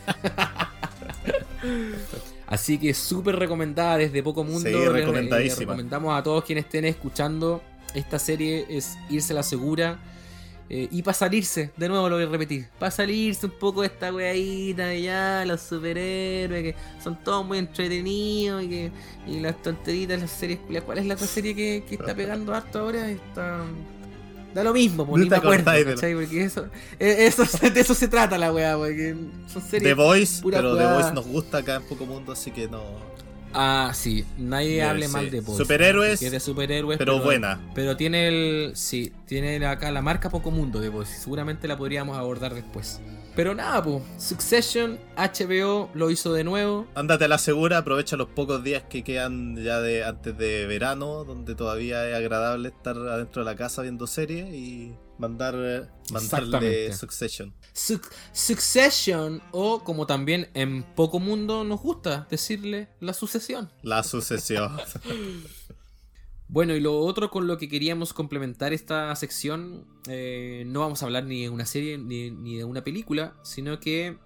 Así 2.48 2.78
que 2.78 2.94
súper 2.94 3.38
recomendada 3.38 3.98
desde 3.98 4.22
Poco 4.22 4.44
Mundo. 4.44 4.70
Sí, 4.70 4.76
recomendadísima. 4.76 5.40
Le, 5.40 5.48
le 5.48 5.56
recomendamos 5.60 6.20
a 6.20 6.22
todos 6.22 6.44
quienes 6.44 6.66
estén 6.66 6.84
escuchando 6.84 7.62
esta 7.94 8.20
serie 8.20 8.66
es 8.68 8.98
irse 9.10 9.34
la 9.34 9.44
segura. 9.44 9.98
Eh, 10.74 10.88
y 10.90 11.02
para 11.02 11.14
salirse, 11.14 11.70
de 11.76 11.90
nuevo 11.90 12.08
lo 12.08 12.16
voy 12.16 12.24
a 12.24 12.30
repetir, 12.30 12.66
para 12.80 12.90
salirse 12.90 13.46
un 13.46 13.52
poco 13.52 13.82
de 13.82 13.88
esta 13.88 14.14
weadita 14.14 14.86
de 14.86 15.02
ya, 15.02 15.44
los 15.46 15.60
superhéroes, 15.60 16.64
que 16.64 16.76
son 17.04 17.22
todos 17.22 17.46
muy 17.46 17.58
entretenidos 17.58 18.64
y 18.64 18.70
que 18.70 18.92
y 19.28 19.42
las 19.42 19.62
tonteritas, 19.62 20.22
las 20.22 20.32
series. 20.32 20.60
¿Cuál 20.86 21.00
es 21.00 21.06
la 21.08 21.16
otra 21.16 21.28
serie 21.28 21.54
que, 21.54 21.84
que 21.86 21.96
está 21.96 22.16
pegando 22.16 22.56
harto 22.56 22.80
ahora? 22.80 23.12
Está. 23.12 23.66
Da 24.54 24.64
lo 24.64 24.74
mismo, 24.74 25.06
pues, 25.06 25.24
ni 25.24 25.30
me 25.30 25.36
acuerdo, 25.36 25.66
¿cachai? 25.66 26.14
Porque 26.14 26.46
eso, 26.46 26.70
eso, 27.00 27.44
de 27.74 27.82
eso 27.82 27.94
se 27.94 28.08
trata 28.08 28.38
la 28.38 28.54
weá, 28.54 28.78
porque 28.78 29.14
son 29.52 29.62
series. 29.62 29.84
The 29.84 29.94
Voice, 29.94 30.42
pero 30.42 30.78
The 30.78 30.86
Voice 30.86 31.12
nos 31.12 31.28
gusta 31.28 31.58
acá 31.58 31.76
en 31.76 31.84
Poco 31.84 32.06
Mundo, 32.06 32.32
así 32.32 32.50
que 32.50 32.70
no. 32.70 32.82
Ah, 33.54 33.92
sí, 33.94 34.26
nadie 34.38 34.76
yeah, 34.76 34.92
hable 34.92 35.08
sí. 35.08 35.14
mal 35.14 35.30
de 35.30 35.42
Voice. 35.42 35.64
Superhéroes, 35.64 36.20
de 36.20 36.40
superhéroes 36.40 36.98
pero, 36.98 37.14
pero, 37.14 37.24
buena. 37.24 37.60
Pero 37.74 37.98
tiene 37.98 38.28
el. 38.28 38.72
Sí, 38.76 39.12
tiene 39.26 39.66
acá 39.66 39.92
la 39.92 40.02
marca 40.02 40.30
Poco 40.30 40.52
Mundo 40.52 40.80
de 40.80 40.90
Voice. 40.90 41.20
Seguramente 41.20 41.68
la 41.68 41.78
podríamos 41.78 42.18
abordar 42.18 42.54
después. 42.54 43.02
Pero 43.36 43.56
nada, 43.56 43.84
pues. 43.84 44.04
Succession, 44.18 45.00
HBO 45.16 45.90
lo 45.94 46.10
hizo 46.10 46.34
de 46.34 46.44
nuevo. 46.44 46.88
Ándate 46.96 47.26
a 47.26 47.28
la 47.28 47.38
segura, 47.38 47.80
aprovecha 47.80 48.16
los 48.18 48.30
pocos 48.30 48.64
días 48.64 48.84
que 48.90 49.04
quedan 49.04 49.56
ya 49.56 49.80
de 49.80 50.04
antes 50.04 50.38
de 50.38 50.66
verano, 50.68 51.24
donde 51.24 51.56
todavía 51.56 52.10
es 52.10 52.16
agradable 52.16 52.70
estar 52.70 52.98
adentro 52.98 53.44
de 53.44 53.52
la 53.52 53.56
casa 53.56 53.82
viendo 53.82 54.08
series 54.08 54.54
y 54.54 54.94
mandar 55.18 55.90
mandarle 56.12 56.92
Succession. 56.94 57.54
Su 57.74 58.02
succession, 58.34 59.42
o 59.52 59.84
como 59.84 60.06
también 60.06 60.50
en 60.54 60.84
Poco 60.84 61.20
Mundo 61.20 61.64
nos 61.64 61.80
gusta 61.82 62.28
decirle 62.30 62.90
la 63.00 63.14
sucesión. 63.14 63.72
La 63.84 64.04
sucesión. 64.04 64.78
bueno, 66.52 66.76
y 66.76 66.82
lo 66.82 67.00
otro 67.00 67.32
con 67.32 67.48
lo 67.48 67.58
que 67.58 67.70
queríamos 67.70 68.12
complementar 68.12 68.74
esta 68.74 69.16
sección, 69.16 69.86
eh, 70.10 70.66
no 70.68 70.82
vamos 70.82 71.02
a 71.02 71.06
hablar 71.06 71.24
ni 71.24 71.44
de 71.44 71.50
una 71.50 71.66
serie 71.66 71.98
ni, 71.98 72.58
de 72.58 72.66
una 72.66 72.84
película, 72.84 73.36
sino 73.42 73.80
que 73.80 74.18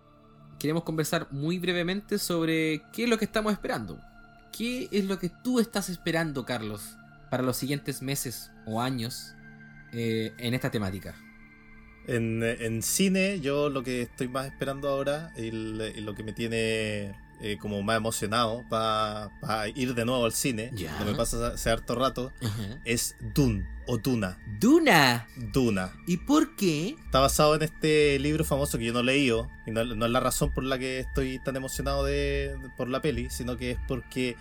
queremos 0.57 0.84
conversar 0.84 1.28
muy 1.30 1.59
brevemente 1.59 2.17
sobre 2.17 2.82
qué 2.93 3.03
es 3.03 3.09
lo 3.09 3.19
que 3.19 3.26
estamos 3.26 3.53
esperando. 3.53 3.99
¿Qué 4.51 4.89
es 4.91 5.05
lo 5.05 5.19
que 5.19 5.30
tú 5.43 5.59
estás 5.59 5.88
esperando, 5.89 6.45
Carlos, 6.45 6.97
para 7.30 7.43
los 7.43 7.57
siguientes 7.57 8.01
meses 8.01 8.49
o 8.65 8.82
años 8.82 9.36
eh, 9.93 10.34
en 10.39 10.55
esta 10.55 10.71
temática? 10.71 11.13
En, 12.07 12.41
en, 12.41 12.82
cine, 12.82 13.39
yo 13.39 13.69
lo 13.69 13.84
que 13.84 14.01
estoy 14.01 14.30
más 14.30 14.47
esperando 14.47 14.89
ahora 14.89 15.32
y, 15.38 15.51
lo 15.51 16.15
que 16.15 16.23
me 16.23 16.34
tiene 16.34 17.13
eh, 17.41 17.57
como 17.59 17.81
más 17.83 17.97
emocionado 17.97 18.63
para 18.69 19.29
pa 19.41 19.67
ir 19.69 19.93
de 19.93 20.05
nuevo 20.05 20.25
al 20.25 20.33
cine, 20.33 20.71
ya. 20.73 20.97
no 20.99 21.05
me 21.05 21.15
pasa 21.15 21.47
hace 21.47 21.69
harto 21.69 21.95
rato, 21.95 22.31
uh 22.41 22.45
-huh. 22.45 22.79
es 22.86 23.15
Dune 23.33 23.67
o 23.88 23.97
Duna. 23.97 24.38
¿Duna? 24.59 25.27
Duna. 25.53 25.91
¿Y 26.07 26.17
por 26.17 26.55
qué? 26.55 26.95
Está 27.05 27.19
basado 27.19 27.55
en 27.55 27.61
este 27.61 28.17
libro 28.19 28.43
famoso 28.43 28.77
que 28.77 28.86
yo 28.86 28.93
no 28.93 29.01
he 29.01 29.03
leído, 29.03 29.49
y 29.67 29.71
no, 29.71 29.83
no 29.83 30.05
es 30.05 30.11
la 30.11 30.19
razón 30.19 30.51
por 30.51 30.63
la 30.63 30.79
que 30.79 30.99
estoy 30.99 31.39
tan 31.39 31.55
emocionado 31.55 32.03
de, 32.03 32.57
de, 32.61 32.69
por 32.77 32.89
la 32.89 33.01
peli, 33.01 33.29
sino 33.29 33.57
que 33.57 33.71
es 33.71 33.77
porque 33.88 34.36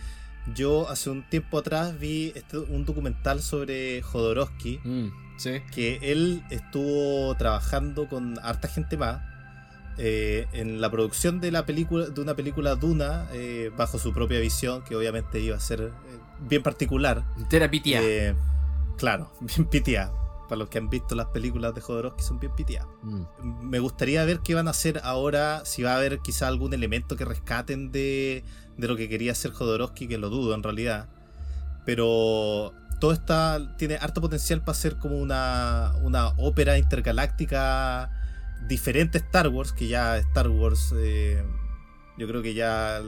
yo 0.55 0.89
hace 0.89 1.11
un 1.11 1.29
tiempo 1.29 1.59
atrás 1.59 1.99
vi 1.99 2.33
este, 2.35 2.59
un 2.59 2.85
documental 2.85 3.43
sobre 3.43 4.03
Jodorowsky. 4.03 4.81
Mm. 4.85 5.25
Sí. 5.37 5.61
que 5.73 5.99
él 6.01 6.45
estuvo 6.51 7.35
trabajando 7.37 8.09
con 8.09 8.39
harta 8.41 8.69
gente 8.69 8.97
más 8.97 9.21
eh, 9.99 10.47
en 10.53 10.81
la 10.81 10.91
producción 10.91 11.41
de 11.41 11.51
la 11.51 11.65
película 11.67 12.07
de 12.07 12.21
una 12.21 12.35
película 12.35 12.75
Duna 12.75 13.29
eh, 13.33 13.71
bajo 13.77 13.99
su 13.99 14.13
propia 14.13 14.41
visión 14.41 14.83
que 14.83 14.97
obviamente 14.97 15.41
iba 15.41 15.57
a 15.57 15.61
ser 15.61 15.81
eh, 15.81 15.91
bien 16.41 16.63
particular. 16.63 17.25
Terapia 17.49 18.37
claro 18.97 19.33
bien 19.41 19.67
pitia 19.67 20.13
para 20.49 20.59
los 20.59 20.69
que 20.69 20.79
han 20.79 20.89
visto 20.91 21.15
las 21.15 21.27
películas 21.29 21.75
de 21.75 21.81
Jodorowsky 21.81 22.23
son 22.23 22.39
bien 22.39 22.55
pitiadas 22.55 22.87
mm. 23.03 23.23
me 23.63 23.81
gustaría 23.81 24.25
ver 24.25 24.41
qué 24.41 24.55
van 24.55 24.69
a 24.69 24.71
hacer 24.71 25.01
ahora 25.03 25.63
si 25.65 25.83
va 25.83 25.95
a 25.95 25.97
haber 25.97 26.21
quizá 26.21 26.47
algún 26.47 26.75
elemento 26.75 27.17
que 27.17 27.25
rescaten 27.25 27.91
de, 27.91 28.45
de 28.77 28.89
lo 28.89 28.97
que 28.97 29.09
quería 29.09 29.33
hacer 29.33 29.53
Jodorowsky 29.53 30.09
que 30.09 30.19
lo 30.19 30.31
dudo 30.31 30.55
en 30.55 30.63
realidad. 30.63 31.09
Pero 31.85 32.73
todo 33.01 33.13
está 33.13 33.77
tiene 33.77 33.97
harto 33.97 34.21
potencial 34.21 34.63
para 34.63 34.75
ser 34.77 34.97
como 34.97 35.19
una, 35.19 35.93
una 36.03 36.29
ópera 36.39 36.79
intergaláctica 36.79 38.11
diferente 38.67 39.19
Star 39.19 39.49
Wars, 39.49 39.73
que 39.73 39.89
ya 39.89 40.17
Star 40.19 40.49
Wars 40.49 40.95
eh, 40.97 41.43
yo 42.17 42.27
creo 42.27 42.43
que 42.43 42.55
ya 42.55 43.01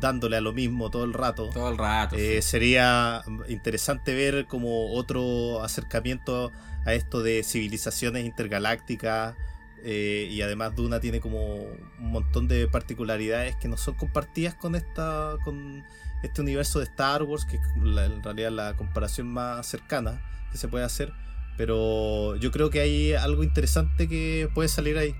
dándole 0.00 0.36
a 0.36 0.40
lo 0.40 0.52
mismo 0.52 0.90
todo 0.90 1.04
el 1.04 1.12
rato. 1.12 1.50
Todo 1.52 1.70
el 1.70 1.78
rato. 1.78 2.16
Eh, 2.16 2.42
sí. 2.42 2.50
Sería 2.50 3.22
interesante 3.48 4.14
ver 4.14 4.46
como 4.46 4.92
otro 4.92 5.62
acercamiento 5.62 6.52
a 6.84 6.94
esto 6.94 7.22
de 7.22 7.42
civilizaciones 7.42 8.24
intergalácticas. 8.24 9.36
Eh, 9.84 10.28
y 10.30 10.42
además 10.42 10.76
Duna 10.76 11.00
tiene 11.00 11.20
como 11.20 11.56
un 11.56 12.12
montón 12.12 12.46
de 12.46 12.68
particularidades 12.68 13.56
que 13.56 13.66
no 13.66 13.76
son 13.76 13.94
compartidas 13.94 14.54
con 14.54 14.76
esta 14.76 15.36
con 15.44 15.82
este 16.22 16.40
universo 16.40 16.78
de 16.78 16.84
Star 16.84 17.24
Wars, 17.24 17.44
que 17.44 17.56
es 17.56 17.62
la, 17.82 18.04
en 18.04 18.22
realidad 18.22 18.52
la 18.52 18.76
comparación 18.76 19.26
más 19.26 19.66
cercana 19.66 20.22
que 20.52 20.58
se 20.58 20.68
puede 20.68 20.84
hacer. 20.84 21.12
Pero 21.56 22.36
yo 22.36 22.50
creo 22.50 22.70
que 22.70 22.80
hay 22.80 23.12
algo 23.12 23.42
interesante 23.42 24.08
que 24.08 24.48
puede 24.54 24.68
salir 24.68 24.98
ahí. 24.98 25.14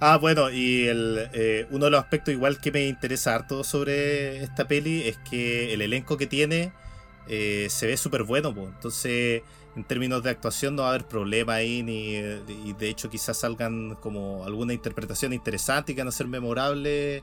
Ah, 0.00 0.18
bueno, 0.18 0.50
y 0.50 0.84
eh, 0.86 1.66
uno 1.70 1.86
de 1.86 1.90
los 1.90 2.00
aspectos 2.00 2.34
igual 2.34 2.60
que 2.60 2.70
me 2.70 2.86
interesa 2.86 3.34
harto 3.34 3.64
sobre 3.64 4.42
esta 4.42 4.68
peli 4.68 5.08
es 5.08 5.16
que 5.30 5.72
el 5.72 5.80
elenco 5.80 6.18
que 6.18 6.26
tiene 6.26 6.70
eh, 7.28 7.68
se 7.70 7.86
ve 7.86 7.96
súper 7.96 8.24
bueno. 8.24 8.50
Entonces, 8.50 9.42
en 9.74 9.84
términos 9.84 10.22
de 10.22 10.30
actuación 10.30 10.76
no 10.76 10.82
va 10.82 10.88
a 10.88 10.90
haber 10.90 11.06
problema 11.06 11.54
ahí, 11.54 11.82
ni, 11.82 12.16
y 12.16 12.74
de 12.78 12.88
hecho 12.90 13.08
quizás 13.08 13.38
salgan 13.38 13.94
como 13.96 14.44
alguna 14.44 14.74
interpretación 14.74 15.32
interesante 15.32 15.92
y 15.92 15.94
que 15.94 16.02
van 16.02 16.08
a 16.08 16.12
ser 16.12 16.28
memorables 16.28 17.22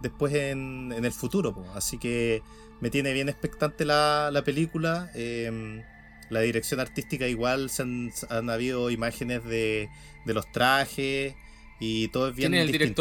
después 0.00 0.32
en, 0.32 0.94
en 0.96 1.04
el 1.04 1.12
futuro. 1.12 1.54
Así 1.74 1.98
que 1.98 2.42
me 2.80 2.88
tiene 2.88 3.12
bien 3.12 3.28
expectante 3.28 3.84
la, 3.84 4.30
la 4.32 4.42
película. 4.42 5.10
Eh, 5.14 5.84
la 6.30 6.40
dirección 6.40 6.80
artística 6.80 7.28
igual 7.28 7.70
se 7.70 7.82
han, 7.82 8.12
han 8.30 8.50
habido 8.50 8.90
imágenes 8.90 9.44
de, 9.44 9.88
de, 10.24 10.34
los 10.34 10.50
trajes 10.52 11.34
y 11.80 12.08
todo 12.08 12.28
es 12.28 12.36
bien 12.36 12.52
¿Quién 12.52 12.68
es 12.68 12.74
el 12.74 12.94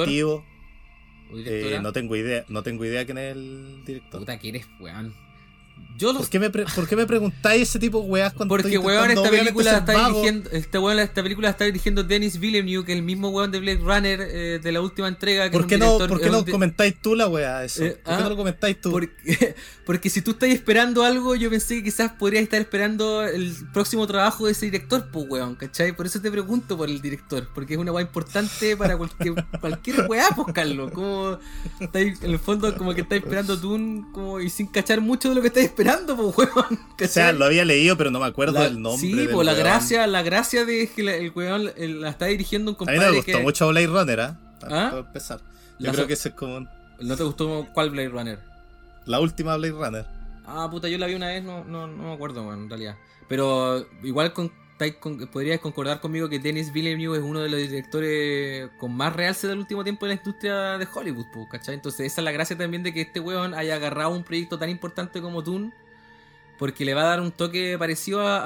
Yo. 5.98 6.14
¿Por 6.14 6.30
qué, 6.30 6.40
me 6.40 6.50
pre- 6.50 6.66
por 6.66 6.88
qué 6.88 6.96
me 6.96 7.06
preguntáis 7.06 7.70
ese 7.70 7.80
tipo 7.80 8.02
de 8.02 8.08
weas 8.08 8.34
cuando 8.34 8.54
Porque 8.54 8.68
estoy 8.68 8.86
weón, 8.86 9.12
esta 9.12 9.30
película 9.30 9.78
está 9.78 10.08
dirigiendo, 10.08 10.50
este 10.52 10.78
weón, 10.80 11.00
esta 11.00 11.24
película 11.24 11.48
la 11.48 11.52
está 11.52 11.66
dirigiendo 11.66 12.04
Denis 12.04 12.40
Villeneuve, 12.40 12.86
que 12.86 12.94
es 12.94 12.98
el 12.98 13.04
mismo 13.04 13.30
weón 13.30 13.52
de 13.52 13.60
Blade 13.60 13.80
Runner 13.80 14.20
eh, 14.22 14.60
de 14.62 14.72
la 14.72 14.82
última 14.82 15.08
entrega. 15.08 15.50
Que 15.50 15.58
¿Por 15.58 15.68
qué 15.68 15.78
no, 15.78 15.98
por 16.00 16.20
qué 16.20 16.30
no 16.30 16.46
comentáis 16.46 17.00
tú 17.02 17.16
la 17.16 17.28
wea 17.28 17.64
eso? 17.64 17.84
Eh, 17.84 17.92
¿Por 17.92 18.04
qué 18.04 18.12
ah, 18.12 18.24
no 18.24 18.30
lo 18.30 18.38
comentáis 18.38 18.82
tú? 18.82 18.92
Porque, 18.92 19.56
porque 19.86 20.10
si 20.10 20.22
tú 20.22 20.32
estás 20.32 20.50
esperando 20.50 21.04
algo, 21.04 21.36
yo 21.36 21.50
pensé 21.50 21.76
que 21.76 21.84
quizás 21.84 22.12
podrías 22.12 22.44
estar 22.44 22.60
esperando 22.60 23.24
el 23.24 23.54
próximo 23.72 24.08
trabajo 24.08 24.46
de 24.46 24.54
ese 24.54 24.66
director, 24.66 25.10
pues 25.12 25.26
weón, 25.30 25.56
¿cachai? 25.56 25.96
Por 25.96 26.06
eso 26.06 26.22
te 26.22 26.32
pregunto 26.32 26.76
por 26.76 26.90
el 26.90 27.02
director, 27.02 27.50
porque 27.54 27.74
es 27.76 27.80
una 27.80 27.92
weá 27.92 28.04
importante 28.04 28.76
para 28.76 28.98
cualquier, 28.98 29.36
cualquier 29.62 30.08
weá, 30.08 30.30
pues 30.36 30.54
Carlos. 30.54 30.92
Como 30.92 31.38
estáis, 31.80 32.22
en 32.24 32.32
el 32.32 32.40
fondo, 32.40 32.76
como 32.76 32.94
que 32.94 33.02
estás 33.02 33.20
esperando 33.20 33.60
tú 33.60 33.74
como, 34.12 34.40
y 34.40 34.50
sin 34.50 34.68
cachar 34.68 35.02
mucho 35.02 35.30
de 35.30 35.36
lo 35.36 35.42
que 35.42 35.48
estás 35.48 35.64
esperando, 35.74 36.16
pues 36.16 36.36
weón. 36.56 36.80
o 37.04 37.08
sea, 37.08 37.32
lo 37.34 37.46
había 37.46 37.66
leído, 37.66 37.98
pero 37.98 38.12
no 38.12 38.20
me 38.20 38.26
acuerdo 38.28 38.54
La- 38.54 38.64
del 38.66 38.82
nombre. 38.82 39.02
Sí, 39.08 39.14
pues 39.32 39.46
la 39.46 39.54
weón. 39.54 39.64
gracia, 39.64 40.08
la 40.08 40.22
gracia 40.24 40.66
de 40.66 40.88
que 40.88 41.04
la- 41.04 41.16
el 41.16 41.32
weón 41.36 41.72
el- 41.76 42.02
la 42.02 42.10
está 42.10 42.26
dirigiendo 42.28 42.76
un 42.80 42.90
A 42.90 42.92
mí 42.92 42.98
me 43.00 43.12
gustó 43.12 43.24
que... 43.38 43.38
mucho 43.40 43.68
Blade 43.70 43.88
Runner, 43.88 44.20
¿ah? 44.22 44.40
Para 44.60 44.88
¿Ah? 44.88 44.90
para 44.92 45.00
empezar. 45.02 45.40
Yo 45.80 45.92
creo 45.92 46.04
so- 46.04 46.08
que 46.08 46.14
ese 46.14 46.30
es 46.30 46.36
como 46.36 46.68
¿No 47.02 47.18
te 47.18 47.24
gustó 47.24 47.68
cuál 47.74 47.90
Blade 47.90 48.10
Runner? 48.10 48.40
la 49.06 49.20
última 49.20 49.58
Blade 49.58 49.74
Runner. 49.74 50.06
Ah, 50.46 50.68
puta, 50.72 50.88
yo 50.88 50.98
la 50.98 51.08
vi 51.08 51.16
una 51.16 51.28
vez, 51.28 51.44
no, 51.44 51.64
no, 51.66 51.88
no 51.88 52.04
me 52.04 52.14
acuerdo, 52.14 52.44
weón, 52.48 52.64
en 52.64 52.70
realidad. 52.70 52.96
Pero 53.28 53.86
igual 54.04 54.32
con, 54.34 54.52
con- 55.00 55.28
podrías 55.28 55.60
concordar 55.60 56.02
conmigo 56.02 56.28
que 56.30 56.40
Denis 56.40 56.72
Villeneuve 56.74 57.18
es 57.20 57.24
uno 57.24 57.40
de 57.40 57.50
los 57.50 57.60
directores 57.60 58.70
con 58.78 58.94
más 58.96 59.16
realce 59.16 59.48
del 59.48 59.60
último 59.60 59.84
tiempo 59.84 60.06
en 60.06 60.10
la 60.10 60.16
industria 60.16 60.78
de 60.78 60.88
Hollywood, 60.92 61.28
pues, 61.34 61.48
¿cachai? 61.50 61.76
Entonces 61.76 62.08
esa 62.12 62.22
es 62.22 62.26
la 62.26 62.32
gracia 62.32 62.58
también 62.58 62.84
de 62.84 62.94
que 62.94 63.02
este 63.02 63.20
weón 63.20 63.54
haya 63.54 63.76
agarrado 63.76 64.10
un 64.12 64.24
proyecto 64.24 64.58
tan 64.60 64.70
importante 64.70 65.22
como 65.22 65.42
Dune, 65.42 65.72
porque 66.60 66.86
le 66.86 66.94
va 66.94 67.02
a 67.04 67.06
dar 67.08 67.22
un 67.22 67.32
toque 67.32 67.76
parecido 67.78 68.22
a, 68.28 68.38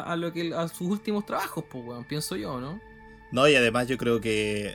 a- 0.00 0.12
a 0.12 0.16
lo 0.16 0.32
que 0.32 0.52
a 0.54 0.66
sus 0.68 0.88
últimos 0.88 1.24
trabajos, 1.26 1.64
pues, 1.70 1.84
weón, 1.84 2.04
pienso 2.04 2.36
yo, 2.36 2.60
¿no? 2.60 2.80
No, 3.32 3.48
y 3.48 3.54
además 3.56 3.88
yo 3.88 3.98
creo 3.98 4.20
que 4.20 4.74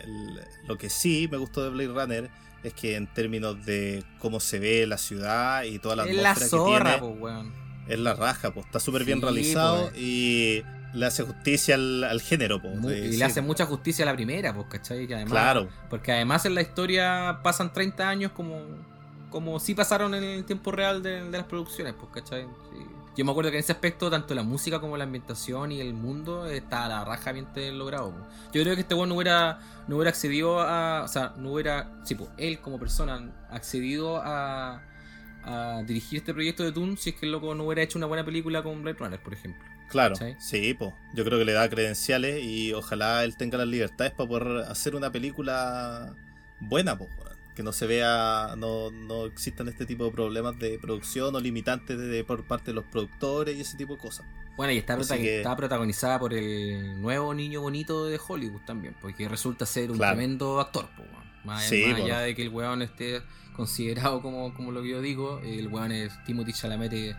lo 0.67 0.77
que 0.77 0.89
sí 0.89 1.27
me 1.31 1.37
gustó 1.37 1.63
de 1.63 1.69
Blade 1.69 1.93
Runner 1.93 2.29
es 2.63 2.73
que 2.73 2.95
en 2.95 3.11
términos 3.13 3.65
de 3.65 4.03
cómo 4.19 4.39
se 4.39 4.59
ve 4.59 4.85
la 4.85 4.97
ciudad 4.97 5.63
y 5.63 5.79
toda 5.79 5.95
la 5.95 6.05
es 6.05 6.15
la 6.15 6.31
atmósfera 6.31 6.49
zorra, 6.49 6.93
que 6.93 6.99
tiene, 6.99 7.15
weón. 7.21 7.53
es 7.87 7.99
la 7.99 8.13
raja, 8.13 8.53
pues 8.53 8.65
está 8.67 8.79
súper 8.79 9.03
bien 9.05 9.21
realizado 9.21 9.89
pues. 9.89 10.01
y 10.01 10.63
le 10.93 11.05
hace 11.05 11.23
justicia 11.23 11.75
al, 11.75 12.03
al 12.03 12.21
género, 12.21 12.61
pues. 12.61 12.75
Mu- 12.77 12.89
de- 12.89 13.07
y 13.07 13.11
sí, 13.13 13.17
le 13.17 13.25
hace 13.25 13.41
mucha 13.41 13.65
justicia 13.65 14.03
a 14.03 14.07
la 14.07 14.13
primera, 14.15 14.53
pues, 14.53 14.67
¿cachai? 14.67 15.07
Que 15.07 15.15
además, 15.15 15.31
Claro. 15.31 15.69
Porque 15.89 16.11
además 16.11 16.45
en 16.45 16.55
la 16.55 16.61
historia 16.61 17.39
pasan 17.43 17.71
30 17.73 18.07
años 18.09 18.31
como, 18.33 18.59
como 19.29 19.59
sí 19.59 19.73
pasaron 19.75 20.13
en 20.15 20.23
el 20.23 20.43
tiempo 20.45 20.71
real 20.71 21.01
de, 21.03 21.23
de 21.23 21.37
las 21.37 21.45
producciones, 21.47 21.93
pues, 21.93 22.11
¿cachai? 22.13 22.43
Sí. 22.43 22.85
Yo 23.17 23.25
me 23.25 23.31
acuerdo 23.31 23.51
que 23.51 23.57
en 23.57 23.63
ese 23.63 23.73
aspecto, 23.73 24.09
tanto 24.09 24.33
la 24.33 24.41
música 24.43 24.79
como 24.79 24.95
la 24.95 25.03
ambientación 25.03 25.73
y 25.73 25.81
el 25.81 25.93
mundo 25.93 26.45
está 26.45 26.85
a 26.85 26.87
la 26.87 27.03
raja 27.03 27.33
bien 27.33 27.45
logrado. 27.77 28.13
Yo 28.53 28.61
creo 28.63 28.73
que 28.75 28.81
este 28.81 28.95
weón 28.95 29.09
no 29.09 29.15
hubiera, 29.15 29.59
no 29.89 29.97
hubiera 29.97 30.11
accedido 30.11 30.61
a. 30.61 31.03
O 31.03 31.07
sea, 31.09 31.33
no 31.37 31.51
hubiera. 31.51 31.91
Sí, 32.05 32.15
pues, 32.15 32.29
él 32.37 32.59
como 32.61 32.79
persona 32.79 33.29
accedido 33.49 34.21
a, 34.23 34.81
a 35.43 35.83
dirigir 35.85 36.19
este 36.19 36.33
proyecto 36.33 36.63
de 36.63 36.71
Toon 36.71 36.95
si 36.97 37.09
es 37.09 37.15
que 37.17 37.25
el 37.25 37.33
loco 37.33 37.53
no 37.53 37.65
hubiera 37.65 37.81
hecho 37.81 37.97
una 37.97 38.07
buena 38.07 38.23
película 38.23 38.63
con 38.63 38.81
Blade 38.81 38.97
Runner, 38.99 39.21
por 39.21 39.33
ejemplo. 39.33 39.61
Claro, 39.91 40.15
sí, 40.39 40.73
pues. 40.73 40.93
Yo 41.13 41.23
creo 41.25 41.37
que 41.37 41.45
le 41.45 41.51
da 41.53 41.69
credenciales 41.69 42.43
y 42.43 42.73
ojalá 42.73 43.23
él 43.23 43.35
tenga 43.37 43.57
las 43.57 43.67
libertades 43.67 44.13
para 44.13 44.27
poder 44.29 44.65
hacer 44.69 44.95
una 44.95 45.11
película 45.11 46.13
buena, 46.59 46.97
pues. 46.97 47.09
Que 47.55 47.63
no 47.63 47.73
se 47.73 47.85
vea, 47.85 48.55
no, 48.57 48.89
no 48.91 49.25
existan 49.25 49.67
este 49.67 49.85
tipo 49.85 50.05
de 50.05 50.11
problemas 50.11 50.57
de 50.57 50.79
producción 50.79 51.35
o 51.35 51.39
limitantes 51.41 51.97
de, 51.97 52.07
de- 52.07 52.23
por 52.23 52.45
parte 52.45 52.67
de 52.71 52.75
los 52.75 52.85
productores 52.85 53.57
y 53.57 53.61
ese 53.61 53.75
tipo 53.77 53.95
de 53.95 53.99
cosas. 53.99 54.25
Bueno, 54.55 54.71
y 54.73 54.77
está, 54.77 54.95
prota- 54.95 55.17
que- 55.17 55.37
está 55.39 55.55
protagonizada 55.57 56.17
por 56.17 56.33
el 56.33 57.01
nuevo 57.01 57.33
niño 57.33 57.59
bonito 57.61 58.05
de 58.05 58.19
Hollywood 58.25 58.61
también, 58.65 58.95
porque 59.01 59.27
resulta 59.27 59.65
ser 59.65 59.91
un 59.91 59.97
Claro. 59.97 60.15
tremendo 60.15 60.59
actor, 60.61 60.87
po. 60.95 61.03
Más, 61.43 61.63
Sí, 61.65 61.83
más 61.87 61.99
po. 61.99 62.05
allá 62.05 62.19
de 62.21 62.35
que 62.35 62.43
el 62.43 62.49
weón 62.49 62.81
esté 62.83 63.21
considerado 63.55 64.21
como, 64.21 64.53
como 64.53 64.71
lo 64.71 64.81
que 64.81 64.89
yo 64.89 65.01
digo, 65.01 65.39
el 65.43 65.67
weón 65.67 65.91
es 65.91 66.11
Timothy 66.25 66.53
Chalamet 66.53 66.93
es 66.93 67.15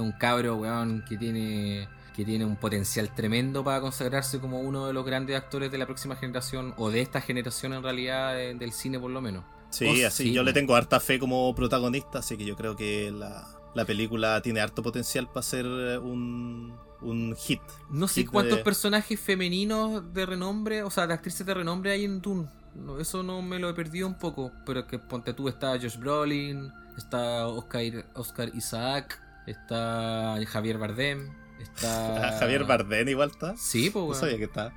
un 0.00 0.10
cabro, 0.12 0.56
weón, 0.56 1.04
que 1.08 1.16
tiene 1.16 1.88
que 2.18 2.24
tiene 2.24 2.44
un 2.44 2.56
potencial 2.56 3.14
tremendo 3.14 3.62
para 3.62 3.80
consagrarse 3.80 4.40
como 4.40 4.58
uno 4.60 4.88
de 4.88 4.92
los 4.92 5.06
grandes 5.06 5.36
actores 5.36 5.70
de 5.70 5.78
la 5.78 5.86
próxima 5.86 6.16
generación, 6.16 6.74
o 6.76 6.90
de 6.90 7.00
esta 7.00 7.20
generación 7.20 7.72
en 7.74 7.82
realidad, 7.84 8.34
de- 8.34 8.54
del 8.54 8.72
cine 8.72 8.98
por 8.98 9.12
lo 9.12 9.20
menos. 9.20 9.44
Sí, 9.70 9.86
Oh, 9.86 10.06
así 10.08 10.24
sí, 10.24 10.32
yo 10.32 10.42
le 10.42 10.52
tengo 10.52 10.74
harta 10.74 10.98
fe 10.98 11.20
como 11.20 11.54
protagonista, 11.54 12.18
así 12.18 12.36
que 12.36 12.44
yo 12.44 12.56
creo 12.56 12.74
que 12.74 13.12
la, 13.12 13.46
la 13.74 13.84
película 13.84 14.42
tiene 14.42 14.58
harto 14.60 14.82
potencial 14.82 15.28
para 15.28 15.42
ser 15.42 15.64
un, 16.00 16.74
un 17.02 17.36
hit. 17.36 17.60
No 17.88 18.08
sé 18.08 18.22
Hit 18.22 18.30
cuántos 18.30 18.58
de- 18.58 18.64
personajes 18.64 19.20
femeninos 19.20 20.12
de 20.12 20.26
renombre, 20.26 20.82
o 20.82 20.90
sea, 20.90 21.06
de 21.06 21.14
actrices 21.14 21.46
de 21.46 21.54
renombre 21.54 21.92
hay 21.92 22.04
en 22.04 22.20
Dune. 22.20 22.48
No, 22.74 22.98
eso 22.98 23.22
no 23.22 23.42
me 23.42 23.58
lo 23.60 23.68
he 23.70 23.74
perdido 23.74 24.08
un 24.08 24.18
poco. 24.18 24.50
Pero 24.66 24.86
que 24.88 24.98
ponte 24.98 25.34
tú, 25.34 25.48
está 25.48 25.70
Josh 25.80 25.96
Brolin, 25.98 26.70
está 26.96 27.46
Oscar, 27.46 27.82
Oscar 28.14 28.50
Isaac, 28.54 29.20
está 29.46 30.36
Javier 30.46 30.78
Bardem, 30.78 31.28
está. 31.64 32.36
Javier 32.40 32.64
Bardem 32.64 33.08
igual 33.08 33.30
está. 33.30 33.56
Sí, 33.56 33.90
pues, 33.90 34.02
No 34.02 34.08
weón. 34.10 34.20
sabía 34.20 34.36
que 34.38 34.44
está. 34.44 34.72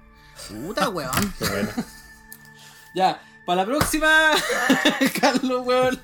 Puta, 0.49 0.89
weón. 0.89 1.33
Qué 1.39 1.45
bueno. 1.47 1.69
ya, 2.95 3.21
para 3.45 3.61
la 3.61 3.65
próxima, 3.67 4.31
Carlos, 5.21 5.65
weón. 5.65 5.99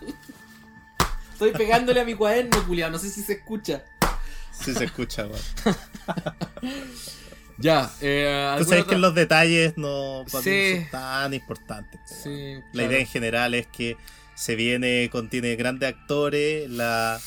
Estoy 1.34 1.52
pegándole 1.52 2.00
a 2.02 2.06
mi 2.06 2.16
cuaderno, 2.16 2.66
culiao, 2.66 2.90
no 2.90 2.98
sé 2.98 3.10
si 3.10 3.22
se 3.22 3.34
escucha. 3.34 3.84
Sí 4.52 4.74
se 4.74 4.86
escucha, 4.86 5.26
weón. 5.28 5.76
Ya, 7.60 7.92
eh. 8.02 8.26
Tú 8.26 8.52
¿alguna 8.54 8.70
sabes 8.70 8.84
otra- 8.84 8.96
que 8.96 9.00
los 9.02 9.16
detalles 9.16 9.74
no, 9.78 10.26
para 10.32 10.44
Sí. 10.44 10.74
no 10.76 10.82
son 10.82 10.92
tan 10.92 11.34
importantes. 11.34 12.00
po, 12.02 12.16
Sí. 12.24 12.60
La 12.74 12.84
idea 12.84 13.00
en 13.00 13.08
general 13.08 13.54
es 13.56 13.66
que 13.68 13.98
se 14.36 14.56
viene, 14.56 15.10
contiene 15.12 15.56
grandes 15.56 15.90
actores, 15.90 16.70
la, 16.70 17.20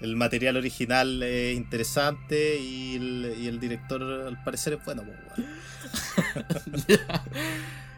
el 0.00 0.16
material 0.16 0.56
original 0.56 1.22
es 1.22 1.56
interesante 1.56 2.58
y 2.58 2.96
el, 2.96 3.34
y 3.38 3.48
el 3.48 3.60
director 3.60 4.02
al 4.02 4.42
parecer 4.42 4.72
es 4.74 4.84
bueno. 4.84 5.02
po, 5.02 5.10
weón. 5.36 5.50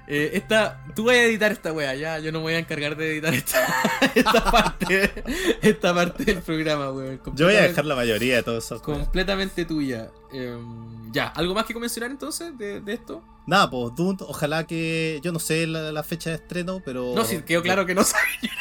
Eh, 0.08 0.32
esta, 0.34 0.84
tú 0.96 1.04
vas 1.04 1.14
a 1.14 1.22
editar 1.22 1.52
esta 1.52 1.72
wea, 1.72 1.94
ya, 1.94 2.18
yo 2.18 2.32
no 2.32 2.40
me 2.40 2.42
voy 2.42 2.54
a 2.54 2.58
encargar 2.58 2.96
de 2.96 3.12
editar 3.12 3.32
esta, 3.32 3.66
esta 4.14 4.50
parte, 4.50 5.12
esta 5.62 5.94
parte 5.94 6.24
del 6.24 6.42
programa, 6.42 6.90
weón. 6.90 7.20
Yo 7.34 7.46
voy 7.46 7.54
a 7.54 7.62
dejar 7.62 7.86
la 7.86 7.94
mayoría 7.94 8.36
de 8.36 8.42
todo 8.42 8.58
eso. 8.58 8.82
Completamente 8.82 9.64
tuya. 9.64 10.10
Em, 10.32 11.12
ya, 11.12 11.28
¿algo 11.28 11.54
más 11.54 11.66
que 11.66 11.74
mencionar 11.78 12.10
entonces 12.10 12.58
de, 12.58 12.80
de 12.80 12.92
esto? 12.92 13.22
Nada, 13.46 13.70
pues 13.70 13.94
Dune, 13.94 14.18
ojalá 14.20 14.66
que. 14.66 15.20
Yo 15.22 15.32
no 15.32 15.38
sé 15.38 15.66
la, 15.66 15.92
la 15.92 16.02
fecha 16.02 16.30
de 16.30 16.36
estreno, 16.36 16.82
pero. 16.84 17.12
No, 17.14 17.24
sí, 17.24 17.40
quedó 17.42 17.62
claro 17.62 17.86
que 17.86 17.94
no 17.94 18.02
sabía. 18.04 18.52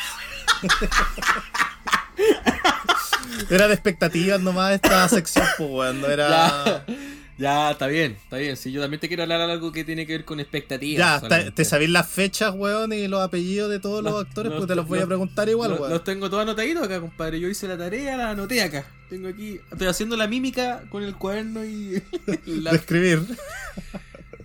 Era 3.50 3.68
de 3.68 3.74
expectativas 3.74 4.40
nomás 4.42 4.74
esta 4.74 5.08
sección, 5.10 5.46
pues, 5.58 5.70
weón. 5.70 6.02
No 6.02 6.08
era. 6.08 6.86
Ya, 6.88 6.94
ya, 7.38 7.72
está 7.72 7.88
bien, 7.88 8.18
está 8.24 8.38
bien. 8.38 8.56
Sí, 8.58 8.72
yo 8.72 8.82
también 8.82 9.00
te 9.00 9.08
quiero 9.08 9.24
hablar 9.24 9.40
de 9.48 9.54
algo 9.54 9.72
que 9.72 9.84
tiene 9.84 10.06
que 10.06 10.14
ver 10.14 10.26
con 10.26 10.40
expectativas. 10.40 11.00
Ya, 11.00 11.20
solamente. 11.20 11.52
te 11.52 11.66
sabéis 11.66 11.90
las 11.90 12.08
fechas, 12.08 12.54
weón, 12.56 12.94
y 12.94 13.08
los 13.08 13.22
apellidos 13.22 13.70
de 13.72 13.80
todos 13.80 14.04
los 14.04 14.22
actores, 14.26 14.52
no, 14.52 14.58
pues 14.58 14.68
te 14.68 14.76
los 14.76 14.88
voy 14.88 15.00
a 15.00 15.08
preguntar 15.08 15.50
igual, 15.50 15.72
Los, 15.72 15.80
weón. 15.80 15.92
los 15.94 16.04
tengo 16.04 16.30
todos 16.30 16.44
anotaditos 16.44 16.84
acá, 16.84 17.00
compadre. 17.00 17.40
Yo 17.40 17.48
hice 17.48 17.68
la 17.68 17.78
tarea, 17.78 18.16
la 18.18 18.30
anoté 18.32 18.62
acá. 18.62 18.86
Tengo 19.10 19.28
aquí. 19.30 19.60
Estoy 19.72 19.88
haciendo 19.88 20.16
la 20.18 20.28
mímica 20.28 20.84
con 20.90 21.04
el 21.04 21.16
cuaderno 21.16 21.66
y. 21.66 22.02
la- 22.46 22.72
De 22.72 22.78
escribir. 22.78 23.22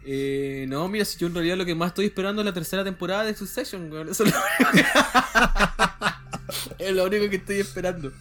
Eh, 0.08 0.66
no, 0.68 0.86
mira, 0.86 1.04
si 1.04 1.18
yo 1.18 1.26
en 1.26 1.34
realidad 1.34 1.56
lo 1.56 1.64
que 1.64 1.74
más 1.74 1.88
estoy 1.88 2.06
esperando 2.06 2.40
es 2.40 2.46
la 2.46 2.52
tercera 2.54 2.84
temporada 2.84 3.24
de 3.24 3.34
Succession, 3.34 3.90
weón. 3.90 4.08
Eso 4.08 4.22
es 4.22 4.32
lo. 4.32 4.38
es 6.78 6.92
lo 6.94 7.04
único 7.04 7.28
que 7.30 7.36
estoy 7.36 7.58
esperando. 7.60 8.12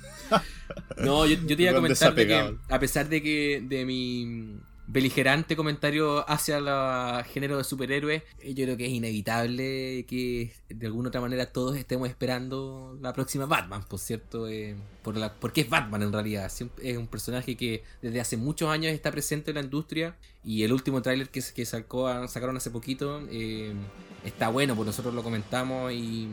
No, 0.97 1.25
yo, 1.25 1.35
yo 1.45 1.55
te 1.55 1.63
iba 1.63 1.71
a 1.71 1.75
comentar 1.75 2.15
de 2.15 2.27
que, 2.27 2.33
a 2.69 2.79
pesar 2.79 3.07
de 3.09 3.21
que 3.21 3.63
de 3.67 3.85
mi 3.85 4.59
beligerante 4.87 5.55
comentario 5.55 6.29
hacia 6.29 6.57
el 6.57 7.23
género 7.25 7.57
de 7.57 7.63
superhéroes, 7.63 8.21
eh, 8.39 8.53
yo 8.53 8.65
creo 8.65 8.77
que 8.77 8.85
es 8.85 8.91
inevitable 8.91 10.05
que 10.07 10.53
de 10.69 10.85
alguna 10.85 11.09
otra 11.09 11.21
manera 11.21 11.47
todos 11.51 11.75
estemos 11.75 12.07
esperando 12.07 12.97
la 13.01 13.11
próxima 13.13 13.45
Batman, 13.45 13.83
por 13.83 13.99
cierto, 13.99 14.47
eh, 14.47 14.75
por 15.01 15.17
la, 15.17 15.33
porque 15.33 15.61
es 15.61 15.69
Batman 15.69 16.03
en 16.03 16.13
realidad, 16.13 16.51
Siempre- 16.51 16.89
es 16.89 16.97
un 16.97 17.07
personaje 17.07 17.55
que 17.55 17.83
desde 18.01 18.19
hace 18.19 18.37
muchos 18.37 18.69
años 18.69 18.93
está 18.93 19.11
presente 19.11 19.51
en 19.51 19.55
la 19.55 19.63
industria 19.63 20.15
y 20.43 20.63
el 20.63 20.71
último 20.71 21.01
tráiler 21.01 21.29
que, 21.29 21.41
que 21.41 21.65
sacó, 21.65 22.27
sacaron 22.27 22.55
hace 22.57 22.69
poquito 22.69 23.21
eh, 23.31 23.73
está 24.23 24.49
bueno, 24.49 24.75
pues 24.75 24.85
nosotros 24.85 25.15
lo 25.15 25.23
comentamos 25.23 25.91
y, 25.93 26.27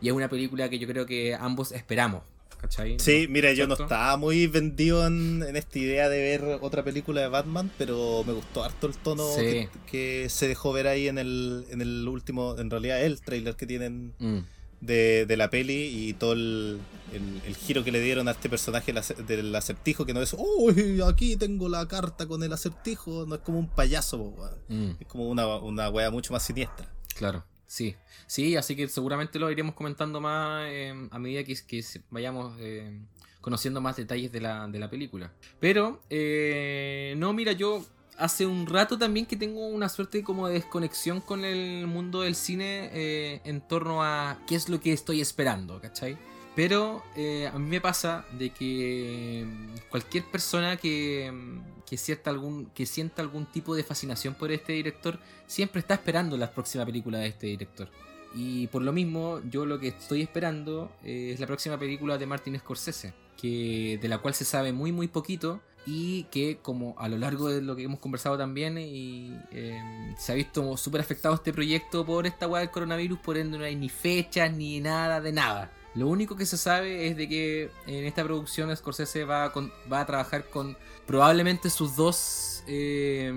y 0.00 0.08
es 0.08 0.14
una 0.14 0.28
película 0.28 0.68
que 0.68 0.78
yo 0.78 0.86
creo 0.86 1.06
que 1.06 1.34
ambos 1.34 1.72
esperamos. 1.72 2.22
¿Cachai? 2.60 2.98
Sí, 2.98 3.26
mira, 3.30 3.52
yo 3.52 3.68
no 3.68 3.74
estaba 3.74 4.16
muy 4.16 4.48
vendido 4.48 5.06
en, 5.06 5.44
en 5.48 5.54
esta 5.54 5.78
idea 5.78 6.08
de 6.08 6.20
ver 6.20 6.58
otra 6.60 6.82
película 6.82 7.20
de 7.20 7.28
Batman, 7.28 7.70
pero 7.78 8.24
me 8.26 8.32
gustó 8.32 8.64
harto 8.64 8.88
el 8.88 8.96
tono 8.96 9.22
Sí. 9.36 9.42
que, 9.42 9.68
que 9.88 10.28
se 10.28 10.48
dejó 10.48 10.72
ver 10.72 10.88
ahí 10.88 11.06
en 11.06 11.18
el, 11.18 11.66
en 11.70 11.80
el 11.82 12.08
último, 12.08 12.56
en 12.58 12.68
realidad 12.68 13.00
el 13.04 13.20
trailer 13.20 13.54
que 13.54 13.64
tienen 13.64 14.12
Mm. 14.18 14.38
de, 14.80 15.24
de 15.26 15.36
la 15.36 15.50
peli 15.50 15.84
y 16.08 16.14
todo 16.14 16.32
el, 16.32 16.80
el, 17.12 17.40
el 17.46 17.54
giro 17.56 17.84
que 17.84 17.92
le 17.92 18.00
dieron 18.00 18.26
a 18.26 18.32
este 18.32 18.48
personaje 18.48 18.86
del 18.92 18.98
ace- 18.98 19.14
del 19.22 19.54
acertijo, 19.54 20.04
que 20.04 20.12
no 20.12 20.20
es, 20.20 20.34
uy, 20.36 21.00
aquí 21.08 21.36
tengo 21.36 21.68
la 21.68 21.86
carta 21.86 22.26
con 22.26 22.42
el 22.42 22.52
acertijo, 22.52 23.24
no 23.24 23.36
es 23.36 23.40
como 23.42 23.60
un 23.60 23.68
payaso. 23.68 24.34
Mm. 24.66 24.90
es 24.98 25.06
como 25.06 25.28
una, 25.28 25.46
una 25.58 25.90
wea 25.90 26.10
mucho 26.10 26.32
más 26.32 26.42
siniestra. 26.42 26.88
Claro, 27.14 27.44
sí. 27.68 27.94
Sí, 28.26 28.56
así 28.56 28.74
que 28.74 28.88
seguramente 28.88 29.38
lo 29.38 29.48
iremos 29.50 29.76
comentando 29.76 30.20
más 30.20 30.66
eh, 30.68 31.08
a 31.10 31.18
medida 31.20 31.44
que, 31.44 31.84
vayamos 32.10 32.56
eh, 32.58 32.98
conociendo 33.40 33.80
más 33.80 33.96
detalles 33.96 34.32
de 34.32 34.40
la, 34.40 34.66
de 34.66 34.78
la 34.78 34.90
película. 34.90 35.32
Pero, 35.60 36.00
eh, 36.10 37.14
no, 37.16 37.32
mira, 37.32 37.52
yo 37.52 37.84
hace 38.18 38.44
un 38.46 38.66
rato 38.66 38.98
también 38.98 39.26
que 39.26 39.36
tengo 39.36 39.66
una 39.68 39.88
suerte 39.88 40.22
como 40.22 40.48
de 40.48 40.54
desconexión 40.54 41.20
con 41.20 41.44
el 41.44 41.86
mundo 41.86 42.22
del 42.22 42.34
cine 42.34 42.90
eh, 42.92 43.40
en 43.44 43.60
torno 43.60 44.02
a 44.02 44.38
qué 44.46 44.56
es 44.56 44.68
lo 44.68 44.80
que 44.80 44.92
estoy 44.92 45.20
esperando, 45.20 45.80
¿cachai? 45.80 46.18
Pero 46.56 47.04
eh, 47.16 47.48
a 47.52 47.58
mí 47.58 47.68
me 47.68 47.80
pasa 47.80 48.26
de 48.32 48.50
que 48.50 49.46
cualquier 49.88 50.24
persona 50.24 50.76
que, 50.76 51.30
mm, 51.32 51.77
que, 51.88 51.96
sienta 51.96 52.30
algún, 52.30 52.66
que 52.74 52.86
sienta 52.86 53.22
algún 53.22 53.46
tipo 53.46 53.74
de 53.74 53.82
fascinación 53.82 54.34
por 54.34 54.52
este 54.52 54.74
director 54.74 55.18
siempre 55.46 55.80
está 55.80 55.94
esperando 55.94 56.36
la 56.36 56.50
próxima 56.50 56.84
película 56.84 57.18
de 57.18 57.28
este 57.28 57.46
director. 57.46 57.88
Y 58.34 58.66
por 58.66 58.82
lo 58.82 58.92
mismo, 58.92 59.40
yo 59.48 59.64
lo 59.64 59.78
que 59.78 59.88
estoy 59.88 60.20
esperando 60.20 60.92
eh, 61.02 61.30
es 61.32 61.40
la 61.40 61.46
próxima 61.46 61.78
película 61.78 62.18
de 62.18 62.26
Martin 62.26 62.58
Scorsese, 62.58 63.14
que, 63.40 63.98
de 64.00 64.08
la 64.08 64.18
cual 64.18 64.34
se 64.34 64.44
sabe 64.44 64.72
muy 64.72 64.92
muy 64.92 65.08
poquito 65.08 65.60
y 65.86 66.24
que 66.24 66.58
como 66.58 66.94
a 66.98 67.08
lo 67.08 67.16
largo 67.16 67.48
de 67.48 67.62
lo 67.62 67.74
que 67.74 67.84
hemos 67.84 68.00
conversado 68.00 68.36
también 68.36 68.76
y, 68.76 69.34
eh, 69.50 69.80
se 70.18 70.32
ha 70.32 70.34
visto 70.34 70.76
súper 70.76 71.00
afectado 71.00 71.34
este 71.34 71.52
proyecto 71.54 72.04
por 72.04 72.26
esta 72.26 72.46
weá 72.46 72.60
del 72.60 72.70
coronavirus, 72.70 73.18
por 73.20 73.38
ende 73.38 73.56
no 73.56 73.64
hay 73.64 73.76
ni 73.76 73.88
fechas 73.88 74.52
ni 74.52 74.80
nada 74.80 75.22
de 75.22 75.32
nada. 75.32 75.72
Lo 75.94 76.06
único 76.08 76.36
que 76.36 76.46
se 76.46 76.56
sabe 76.56 77.08
es 77.08 77.16
de 77.16 77.28
que 77.28 77.70
en 77.86 78.04
esta 78.04 78.22
producción 78.22 78.74
Scorsese 78.76 79.24
va 79.24 79.44
a, 79.44 79.52
con- 79.52 79.72
va 79.90 80.00
a 80.00 80.06
trabajar 80.06 80.44
con 80.48 80.76
probablemente 81.06 81.70
sus 81.70 81.96
dos... 81.96 82.62
eh, 82.66 83.32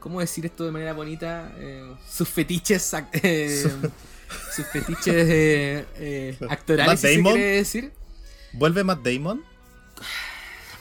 ¿Cómo 0.00 0.20
decir 0.20 0.46
esto 0.46 0.64
de 0.64 0.70
manera 0.72 0.92
bonita? 0.92 1.52
Eh, 1.58 1.90
sus 2.08 2.28
fetiches... 2.28 2.92
eh, 3.12 3.64
sus 4.54 4.66
fetiches 4.66 5.06
eh, 5.14 5.84
eh, 5.96 6.38
actorales, 6.50 7.02
Matt 7.02 7.10
si 7.10 7.16
se 7.16 7.22
quiere 7.22 7.40
decir. 7.56 7.92
¿Vuelve 8.52 8.84
Matt 8.84 9.02
Damon? 9.02 9.42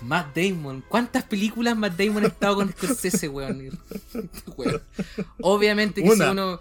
Matt 0.01 0.35
Damon. 0.35 0.84
¿Cuántas 0.88 1.23
películas 1.23 1.75
Matt 1.77 1.97
Damon 1.97 2.25
ha 2.25 2.27
estado 2.27 2.55
con 2.57 2.71
Scorsese, 2.71 3.29
weón? 3.29 3.79
Weón. 4.57 4.81
Obviamente 5.41 6.03
que 6.03 6.09
Una. 6.09 6.25
si 6.25 6.31
uno. 6.31 6.59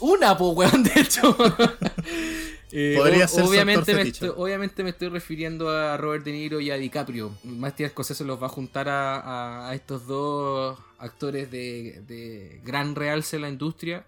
Una, 0.00 0.36
po, 0.36 0.50
weón, 0.50 0.82
de 0.82 1.00
hecho. 1.00 1.36
Eh, 2.76 2.94
Podría 2.98 3.26
o- 3.26 3.28
ser 3.28 3.44
su 3.44 3.50
obviamente, 3.50 3.94
me 3.94 4.02
estoy, 4.02 4.30
obviamente 4.36 4.82
me 4.82 4.90
estoy 4.90 5.08
refiriendo 5.08 5.70
a 5.70 5.96
Robert 5.96 6.24
De 6.24 6.32
Niro 6.32 6.60
y 6.60 6.70
a 6.72 6.76
DiCaprio. 6.76 7.30
Martin 7.44 7.88
Scorsese 7.88 8.24
los 8.24 8.42
va 8.42 8.46
a 8.46 8.50
juntar 8.50 8.88
a, 8.88 9.20
a- 9.20 9.70
a 9.70 9.74
estos 9.76 10.06
dos 10.08 10.78
actores 10.98 11.50
de, 11.50 12.02
de 12.08 12.60
gran 12.64 12.94
realce 12.96 13.36
en 13.36 13.42
la 13.42 13.48
industria 13.48 14.04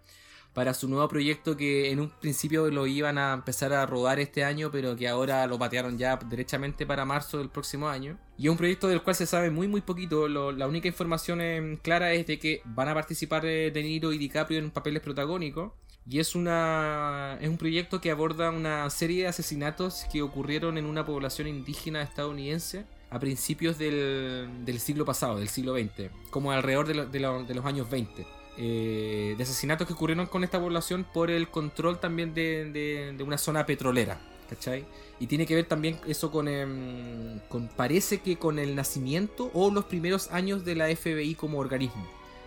para 0.52 0.72
su 0.72 0.88
nuevo 0.88 1.06
proyecto 1.06 1.55
que 1.55 1.90
en 1.90 2.01
un 2.01 2.09
principio 2.09 2.70
lo 2.70 2.86
iban 2.86 3.18
a 3.18 3.34
empezar 3.34 3.74
a 3.74 3.84
rodar 3.84 4.18
este 4.20 4.43
año, 4.43 4.70
pero 4.72 4.97
que 4.97 5.06
ahora 5.06 5.47
lo 5.47 5.59
patearon 5.59 5.98
ya 5.98 6.16
derechamente 6.16 6.86
para 6.86 7.05
marzo 7.05 7.36
del 7.38 7.51
próximo 7.51 7.88
año. 7.90 8.18
Y 8.38 8.47
es 8.47 8.51
un 8.51 8.56
proyecto 8.56 8.88
del 8.88 9.02
cual 9.02 9.14
se 9.14 9.26
sabe 9.26 9.51
muy 9.51 9.68
muy 9.68 9.82
poquito. 9.82 10.26
Lo- 10.28 10.52
la 10.52 10.66
única 10.66 10.88
información 10.88 11.40
eh, 11.43 11.78
clara 11.82 12.14
es 12.14 12.26
de 12.26 12.38
que 12.38 12.62
van 12.64 12.88
a 12.88 12.94
participar 12.94 13.44
eh, 13.44 13.70
De 13.70 13.82
Niro 13.82 14.12
y 14.14 14.18
DiCaprio 14.18 14.59
en 14.59 14.70
papeles 14.70 15.02
protagónicos. 15.02 15.72
Y 16.09 16.20
es 16.20 16.35
una 16.37 17.37
es 17.41 17.49
un 17.49 17.57
proyecto 17.57 18.01
que 18.01 18.11
aborda 18.11 18.51
una 18.51 18.89
serie 18.91 19.23
de 19.23 19.28
asesinatos 19.28 20.05
que 20.12 20.23
ocurrieron 20.23 20.78
en 20.78 20.85
una 20.87 21.05
población 21.05 21.49
indígena 21.49 22.01
estadounidense 22.03 22.85
a 23.11 23.19
principios 23.19 23.77
del, 23.78 24.49
del 24.65 24.78
siglo 24.81 25.05
pasado, 25.05 25.39
del 25.39 25.49
siglo 25.49 25.74
XX, 25.74 26.11
como 26.31 26.53
alrededor 26.53 26.87
de, 26.87 26.95
lo- 26.95 27.07
de 27.07 27.20
lo- 27.20 27.43
de 27.45 27.55
los 27.55 27.65
años 27.65 27.89
20 27.91 28.27
eh, 28.59 29.35
de 29.37 29.43
asesinatos 29.43 29.87
que 29.87 29.93
ocurrieron 29.93 30.27
con 30.27 30.43
esta 30.45 30.59
población 30.61 31.05
por 31.12 31.31
el 31.31 31.49
control 31.49 31.99
también 32.01 32.33
de, 32.35 33.12
de- 33.16 33.23
una 33.24 33.39
zona 33.39 33.66
petrolera. 33.66 34.19
¿Cachai? 34.49 34.85
Y 35.19 35.27
tiene 35.27 35.45
que 35.45 35.57
ver 35.57 35.65
también 35.66 35.99
eso 36.07 36.31
con, 36.31 36.47
em, 36.47 37.41
con. 37.49 37.66
Parece 37.66 38.20
que 38.20 38.37
con 38.37 38.61
el 38.61 38.77
nacimiento 38.77 39.51
o 39.55 39.73
los 39.73 39.87
primeros 39.87 40.31
años 40.31 40.65
de 40.65 40.77
la 40.77 40.87
FBI 40.89 41.35
como 41.35 41.59
organismo. 41.59 42.07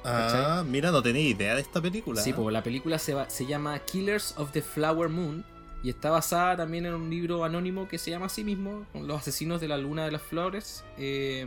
Ah, 0.09 0.63
mira, 0.67 0.91
no 0.91 1.01
tenía 1.01 1.21
idea 1.27 1.55
de 1.55 1.61
esta 1.61 1.81
película. 1.81 2.21
Sí, 2.21 2.31
¿eh? 2.31 2.33
pues 2.35 2.51
la 2.53 2.63
película 2.63 2.97
se, 2.99 3.13
va- 3.13 3.29
se 3.29 3.45
llama 3.45 3.77
Killers 3.79 4.33
of 4.37 4.51
the 4.51 4.61
Flower 4.61 5.09
Moon 5.09 5.43
y 5.83 5.89
está 5.89 6.09
basada 6.09 6.57
también 6.57 6.85
en 6.85 6.93
un 6.93 7.09
libro 7.09 7.43
anónimo 7.45 7.87
que 7.87 7.97
se 7.97 8.11
llama 8.11 8.25
así 8.25 8.43
mismo, 8.43 8.85
Los 8.93 9.21
asesinos 9.21 9.61
de 9.61 9.67
la 9.69 9.77
luna 9.77 10.03
de 10.05 10.11
las 10.11 10.21
flores, 10.21 10.83
eh, 10.97 11.45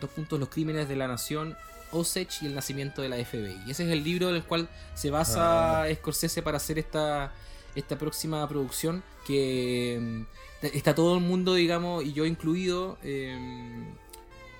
dos 0.00 0.10
puntos, 0.10 0.38
los 0.38 0.48
crímenes 0.48 0.88
de 0.88 0.94
la 0.96 1.08
nación, 1.08 1.56
Osage 1.90 2.28
y 2.42 2.46
el 2.46 2.54
nacimiento 2.54 3.02
de 3.02 3.08
la 3.08 3.16
FBI. 3.16 3.56
Y 3.66 3.70
ese 3.72 3.84
es 3.84 3.90
el 3.90 4.04
libro 4.04 4.32
del 4.32 4.44
cual 4.44 4.68
se 4.94 5.10
basa 5.10 5.82
Ah. 5.82 5.86
Scorsese 5.94 6.42
para 6.42 6.58
hacer 6.58 6.78
esta, 6.78 7.32
esta 7.74 7.96
próxima 7.98 8.46
producción 8.48 9.02
que 9.26 9.98
mm, 10.00 10.66
está 10.74 10.94
todo 10.94 11.16
el 11.16 11.22
mundo, 11.24 11.54
digamos, 11.54 12.04
y 12.04 12.12
yo 12.12 12.24
incluido, 12.24 12.98
eh, 13.02 13.36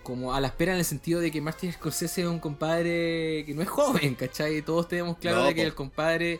como 0.06 0.32
a 0.32 0.40
la 0.40 0.46
espera 0.46 0.72
en 0.72 0.78
el 0.78 0.84
sentido 0.84 1.18
de 1.18 1.32
que 1.32 1.40
Martin 1.40 1.72
Scorsese 1.72 2.22
es 2.22 2.28
un 2.28 2.38
compadre 2.38 3.42
que 3.44 3.52
no 3.56 3.60
es 3.62 3.68
joven, 3.68 4.14
¿cachai? 4.14 4.62
Todos 4.62 4.86
tenemos 4.86 5.18
claro 5.18 5.38
No, 5.38 5.46
de 5.46 5.54
que 5.56 5.62
el 5.62 5.74
compadre... 5.74 6.38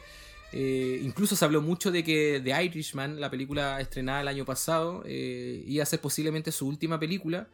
eh, 0.53 1.01
incluso 1.03 1.35
se 1.35 1.45
habló 1.45 1.61
mucho 1.63 1.91
de 1.91 2.05
que 2.05 2.41
The 2.45 2.65
Irishman, 2.65 3.21
la 3.21 3.29
película 3.29 3.81
estrenada 3.81 4.21
el 4.21 4.29
año 4.29 4.45
pasado, 4.45 5.03
eh, 5.05 5.65
iba 5.67 5.83
a 5.83 5.87
ser 5.87 6.01
posiblemente 6.01 6.53
su 6.53 6.69
última 6.69 7.01
película. 7.01 7.49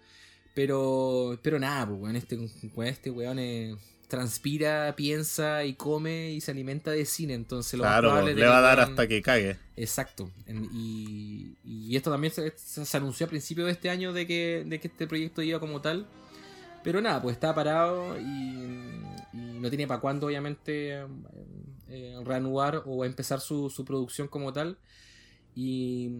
Pero, 0.54 1.38
pero 1.42 1.58
nada, 1.58 1.86
pues, 1.86 1.98
weón, 1.98 2.16
este, 2.16 2.38
este 2.84 3.10
weón 3.10 3.38
eh, 3.38 3.74
transpira, 4.12 4.94
piensa 4.94 5.64
y 5.64 5.72
come 5.72 6.32
y 6.32 6.42
se 6.42 6.50
alimenta 6.50 6.90
de 6.90 7.06
cine. 7.06 7.32
Entonces 7.32 7.78
lo 7.78 7.84
Claro, 7.84 8.20
le 8.20 8.44
va 8.44 8.58
a 8.58 8.60
dar 8.60 8.78
hasta 8.78 9.08
que 9.08 9.22
cague. 9.22 9.56
Exacto. 9.74 10.30
Y, 10.46 11.56
y 11.64 11.96
esto 11.96 12.10
también 12.10 12.30
se, 12.30 12.96
anunció 12.98 13.24
a 13.24 13.30
principios 13.30 13.64
de 13.68 13.72
este 13.72 13.88
año 13.88 14.12
de 14.12 14.26
que, 14.26 14.64
de 14.66 14.78
que 14.80 14.88
este 14.88 15.06
proyecto 15.06 15.40
iba 15.40 15.58
como 15.58 15.80
tal. 15.80 16.06
Pero 16.84 17.00
nada, 17.00 17.22
pues 17.22 17.36
estaba 17.36 17.54
parado 17.54 18.20
y, 18.20 18.24
y 19.32 19.58
no 19.60 19.70
tiene 19.70 19.86
para 19.86 20.00
cuándo, 20.00 20.26
obviamente, 20.26 20.98
eh, 20.98 21.06
eh, 21.88 22.20
reanudar 22.22 22.82
o 22.84 23.06
empezar 23.06 23.40
su, 23.40 23.70
su 23.70 23.82
producción 23.86 24.28
como 24.28 24.52
tal. 24.52 24.76
Y, 25.54 26.10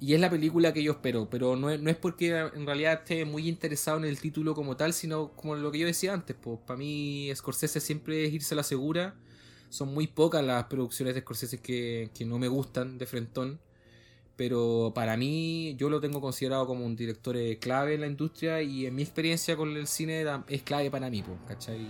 y 0.00 0.12
es 0.12 0.20
la 0.20 0.28
película 0.28 0.72
que 0.74 0.82
yo 0.82 0.92
espero, 0.92 1.28
pero 1.30 1.56
no 1.56 1.70
es, 1.70 1.96
porque 1.96 2.36
en 2.54 2.66
realidad 2.66 3.00
esté 3.00 3.24
muy 3.24 3.48
interesado 3.48 3.96
en 3.98 4.04
el 4.04 4.20
título 4.20 4.54
como 4.54 4.76
tal, 4.76 4.92
sino 4.92 5.32
como 5.32 5.56
lo 5.56 5.72
que 5.72 5.78
yo 5.78 5.86
decía 5.86 6.12
antes. 6.12 6.36
Pues 6.38 6.58
para 6.66 6.78
mí 6.78 7.30
Scorsese 7.34 7.80
siempre 7.80 8.26
es 8.26 8.32
irse 8.32 8.54
a 8.54 8.56
la 8.56 8.62
segura. 8.62 9.14
Son 9.70 9.94
muy 9.94 10.06
pocas 10.06 10.44
las 10.44 10.64
producciones 10.64 11.14
de 11.14 11.22
Scorsese 11.22 11.58
que, 11.58 12.10
no 12.26 12.38
me 12.38 12.48
gustan 12.48 12.98
de 12.98 13.06
Frentón. 13.06 13.60
Pero 14.36 14.92
para 14.94 15.16
mí, 15.16 15.74
yo 15.76 15.88
lo 15.88 16.00
tengo 16.00 16.20
considerado 16.20 16.66
como 16.66 16.84
un 16.84 16.96
director 16.96 17.36
eh, 17.36 17.58
clave 17.58 17.94
en 17.94 18.00
la 18.00 18.06
industria 18.06 18.62
y 18.62 18.86
en 18.86 18.94
mi 18.94 19.02
experiencia 19.02 19.56
con 19.56 19.76
el 19.76 19.86
cine 19.86 20.24
es 20.48 20.62
clave 20.62 20.90
para 20.90 21.10
mí, 21.10 21.22
pues, 21.22 21.38
¿cachai? 21.46 21.86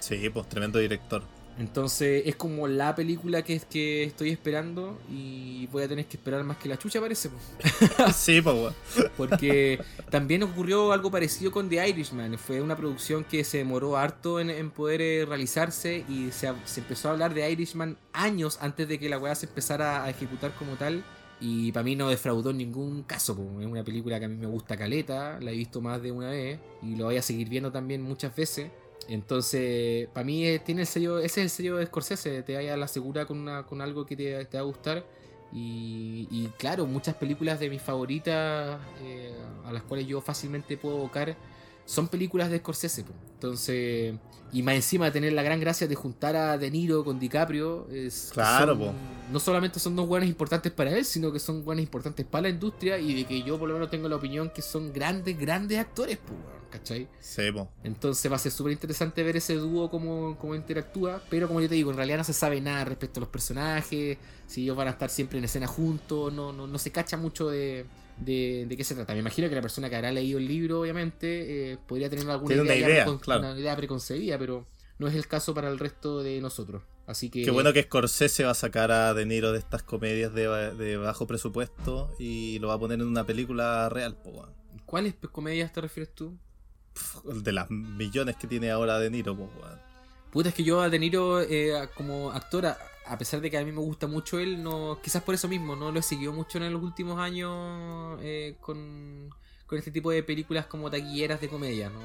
Sí, 0.00 0.28
pues 0.30 0.48
tremendo 0.48 0.78
director. 0.78 1.22
Entonces 1.58 2.24
es 2.26 2.36
como 2.36 2.68
la 2.68 2.94
película 2.94 3.42
que, 3.42 3.58
que 3.60 4.04
estoy 4.04 4.30
esperando 4.30 4.98
y 5.10 5.66
voy 5.68 5.84
a 5.84 5.88
tener 5.88 6.04
que 6.06 6.18
esperar 6.18 6.44
más 6.44 6.58
que 6.58 6.68
la 6.68 6.76
chucha, 6.78 7.00
parece. 7.00 7.30
pues. 7.30 8.16
sí, 8.16 8.42
pues. 8.42 8.74
Porque 9.16 9.80
también 10.10 10.42
ocurrió 10.42 10.92
algo 10.92 11.10
parecido 11.10 11.50
con 11.50 11.68
The 11.68 11.88
Irishman. 11.88 12.36
Fue 12.38 12.60
una 12.60 12.76
producción 12.76 13.24
que 13.24 13.42
se 13.42 13.58
demoró 13.58 13.96
harto 13.96 14.38
en, 14.38 14.50
en 14.50 14.70
poder 14.70 15.00
eh, 15.00 15.24
realizarse 15.26 16.04
y 16.08 16.30
se, 16.30 16.52
se 16.66 16.80
empezó 16.80 17.08
a 17.08 17.12
hablar 17.12 17.32
de 17.32 17.50
Irishman 17.50 17.96
años 18.12 18.58
antes 18.60 18.86
de 18.86 18.98
que 18.98 19.08
la 19.08 19.18
weá 19.18 19.34
se 19.34 19.46
empezara 19.46 20.04
a 20.04 20.10
ejecutar 20.10 20.54
como 20.54 20.76
tal. 20.76 21.04
Y 21.40 21.70
para 21.72 21.84
mí 21.84 21.96
no 21.96 22.08
defraudó 22.08 22.50
en 22.50 22.58
ningún 22.58 23.02
caso. 23.02 23.36
po. 23.36 23.60
Es 23.60 23.66
una 23.66 23.84
película 23.84 24.18
que 24.18 24.26
a 24.26 24.28
mí 24.28 24.36
me 24.36 24.46
gusta 24.46 24.76
caleta, 24.76 25.38
la 25.40 25.52
he 25.52 25.56
visto 25.56 25.80
más 25.80 26.02
de 26.02 26.12
una 26.12 26.30
vez 26.30 26.58
y 26.82 26.96
lo 26.96 27.06
voy 27.06 27.16
a 27.16 27.22
seguir 27.22 27.48
viendo 27.48 27.72
también 27.72 28.02
muchas 28.02 28.34
veces. 28.34 28.70
Entonces, 29.08 30.08
para 30.12 30.24
mí 30.24 30.46
eh, 30.46 30.58
tiene 30.58 30.82
el 30.82 30.86
sello, 30.86 31.18
ese 31.18 31.40
es 31.40 31.44
el 31.44 31.50
sello 31.50 31.76
de 31.76 31.86
Scorsese, 31.86 32.42
te 32.42 32.54
vaya 32.54 32.74
a 32.74 32.76
la 32.76 32.88
segura 32.88 33.24
con, 33.26 33.38
una, 33.38 33.64
con 33.64 33.80
algo 33.80 34.04
que 34.04 34.16
te, 34.16 34.44
te 34.46 34.56
va 34.56 34.62
a 34.62 34.66
gustar. 34.66 35.04
Y, 35.52 36.26
y 36.30 36.48
claro, 36.58 36.86
muchas 36.86 37.14
películas 37.14 37.60
de 37.60 37.70
mis 37.70 37.80
favoritas, 37.80 38.80
eh, 39.02 39.32
a 39.64 39.72
las 39.72 39.82
cuales 39.84 40.06
yo 40.06 40.20
fácilmente 40.20 40.76
puedo 40.76 40.96
evocar, 40.96 41.36
son 41.86 42.08
películas 42.08 42.50
de 42.50 42.58
Scorsese. 42.58 43.04
po. 43.04 43.12
Entonces, 43.34 44.14
y 44.52 44.62
más 44.62 44.74
encima 44.74 45.10
tener 45.10 45.32
la 45.32 45.42
gran 45.42 45.60
gracia 45.60 45.86
de 45.86 45.94
juntar 45.94 46.36
a 46.36 46.58
De 46.58 46.70
Niro 46.70 47.04
con 47.04 47.18
DiCaprio. 47.18 47.88
Es, 47.90 48.30
Claro, 48.32 48.76
son-. 48.76 48.94
No 49.32 49.40
solamente 49.40 49.80
son 49.80 49.96
dos 49.96 50.06
buenos 50.06 50.28
importantes 50.28 50.70
para 50.72 50.90
él, 50.90 51.04
sino 51.04 51.32
que 51.32 51.38
son 51.38 51.64
buenos 51.64 51.82
importantes 51.82 52.26
para 52.26 52.42
la 52.42 52.48
industria 52.50 52.98
y 52.98 53.14
de 53.14 53.24
que 53.24 53.42
yo 53.42 53.58
por 53.58 53.68
lo 53.68 53.74
menos 53.74 53.90
tengo 53.90 54.08
la 54.08 54.16
opinión 54.16 54.50
que 54.50 54.62
son 54.62 54.92
grandes, 54.92 55.38
grandes 55.38 55.78
actores, 55.78 56.18
weón, 56.28 56.70
¿cachai? 56.70 57.08
Sí, 57.20 57.50
po. 57.52 57.68
Entonces 57.82 58.30
va 58.30 58.36
a 58.36 58.38
ser 58.38 58.52
súper 58.52 58.72
interesante 58.72 59.22
ver 59.22 59.36
ese 59.36 59.54
dúo 59.54 59.90
cómo, 59.90 60.36
cómo 60.38 60.54
interactúa. 60.54 61.22
Pero 61.28 61.48
como 61.48 61.60
yo 61.60 61.68
te 61.68 61.74
digo, 61.74 61.90
en 61.90 61.96
realidad 61.96 62.18
no 62.18 62.24
se 62.24 62.32
sabe 62.32 62.60
nada 62.60 62.84
respecto 62.84 63.20
a 63.20 63.22
los 63.22 63.28
personajes. 63.28 64.18
Si 64.46 64.62
ellos 64.62 64.76
van 64.76 64.88
a 64.88 64.92
estar 64.92 65.10
siempre 65.10 65.38
en 65.38 65.44
escena 65.44 65.66
juntos. 65.66 66.32
No, 66.32 66.52
no, 66.52 66.66
no 66.66 66.78
se 66.78 66.92
cacha 66.92 67.16
mucho 67.16 67.48
de, 67.50 67.84
de, 68.18 68.66
de 68.68 68.76
qué 68.76 68.84
se 68.84 68.94
trata. 68.94 69.12
Me 69.12 69.20
imagino 69.20 69.48
que 69.48 69.54
la 69.54 69.62
persona 69.62 69.88
que 69.90 69.96
habrá 69.96 70.12
leído 70.12 70.38
el 70.38 70.46
libro, 70.46 70.80
obviamente, 70.80 71.72
eh, 71.72 71.78
podría 71.86 72.08
tener 72.10 72.28
alguna 72.30 72.48
Tiene 72.48 72.62
una 72.62 72.74
ya 72.74 72.88
idea, 72.88 73.06
claro. 73.20 73.40
una 73.40 73.58
idea 73.58 73.76
preconcebida, 73.76 74.38
pero 74.38 74.66
no 74.98 75.08
es 75.08 75.14
el 75.14 75.26
caso 75.26 75.54
para 75.54 75.68
el 75.68 75.78
resto 75.78 76.22
de 76.22 76.40
nosotros. 76.40 76.82
Así 77.06 77.30
que. 77.30 77.44
Qué 77.44 77.50
bueno 77.50 77.72
que 77.72 77.82
Scorsese 77.84 78.44
va 78.44 78.50
a 78.50 78.54
sacar 78.54 78.90
a 78.90 79.14
De 79.14 79.26
Niro 79.26 79.52
de 79.52 79.58
estas 79.58 79.82
comedias 79.82 80.34
de, 80.34 80.74
de 80.74 80.96
bajo 80.96 81.26
presupuesto 81.26 82.14
y 82.18 82.58
lo 82.58 82.68
va 82.68 82.74
a 82.74 82.78
poner 82.78 83.00
en 83.00 83.06
una 83.06 83.24
película 83.24 83.88
real, 83.88 84.16
po. 84.16 84.48
¿Cuáles 84.84 85.14
comedias 85.32 85.72
te 85.72 85.80
refieres 85.80 86.14
tú? 86.14 86.36
Pf, 86.94 87.42
De 87.42 87.52
las 87.52 87.70
millones 87.70 88.36
que 88.36 88.46
tiene 88.46 88.70
ahora 88.70 88.98
De 88.98 89.10
Niro, 89.10 89.36
po. 89.36 89.48
Puta, 90.32 90.48
es 90.48 90.54
que 90.54 90.64
yo 90.64 90.80
a 90.80 90.88
De 90.88 90.98
Niro 90.98 91.40
eh, 91.40 91.88
como 91.94 92.32
actor, 92.32 92.66
a, 93.08 93.18
pesar 93.18 93.40
de 93.40 93.50
que 93.50 93.58
a 93.58 93.64
mí 93.64 93.72
me 93.72 93.80
gusta 93.80 94.06
mucho 94.06 94.38
él, 94.38 94.62
no 94.62 94.98
quizás 95.02 95.22
por 95.22 95.34
eso 95.34 95.48
mismo, 95.48 95.76
no 95.76 95.92
lo 95.92 95.98
he 96.00 96.02
seguido 96.02 96.32
mucho 96.32 96.58
en 96.58 96.72
los 96.72 96.82
últimos 96.82 97.18
años 97.18 98.18
eh, 98.22 98.56
con, 98.60 99.30
con 99.66 99.78
este 99.78 99.90
tipo 99.90 100.10
de 100.10 100.22
películas 100.22 100.66
como 100.66 100.90
taquilleras 100.90 101.40
de 101.40 101.48
comedia. 101.48 101.90
¿no? 101.90 102.00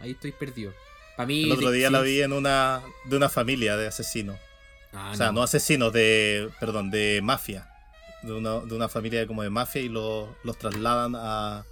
Ahí 0.00 0.12
estoy 0.12 0.32
perdido. 0.32 0.72
Para 1.16 1.26
mí, 1.26 1.44
El 1.44 1.52
otro 1.52 1.70
de- 1.70 1.78
día 1.78 1.86
sí, 1.88 1.92
la 1.92 2.00
vi 2.00 2.20
en 2.22 2.32
una 2.32 2.82
de 3.04 3.16
una 3.16 3.28
familia 3.28 3.76
de 3.76 3.86
asesinos. 3.86 4.36
Ah, 4.92 5.10
o 5.12 5.16
sea, 5.16 5.26
no. 5.26 5.32
no, 5.32 5.42
asesinos, 5.42 5.92
de. 5.92 6.50
Perdón, 6.60 6.90
de 6.90 7.20
mafia. 7.22 7.68
De 8.22 8.32
una, 8.32 8.60
de 8.60 8.74
una 8.74 8.88
familia 8.88 9.26
como 9.26 9.42
de 9.42 9.50
mafia 9.50 9.82
y 9.82 9.88
los, 9.88 10.28
los 10.44 10.56
trasladan 10.58 11.14
a, 11.16 11.64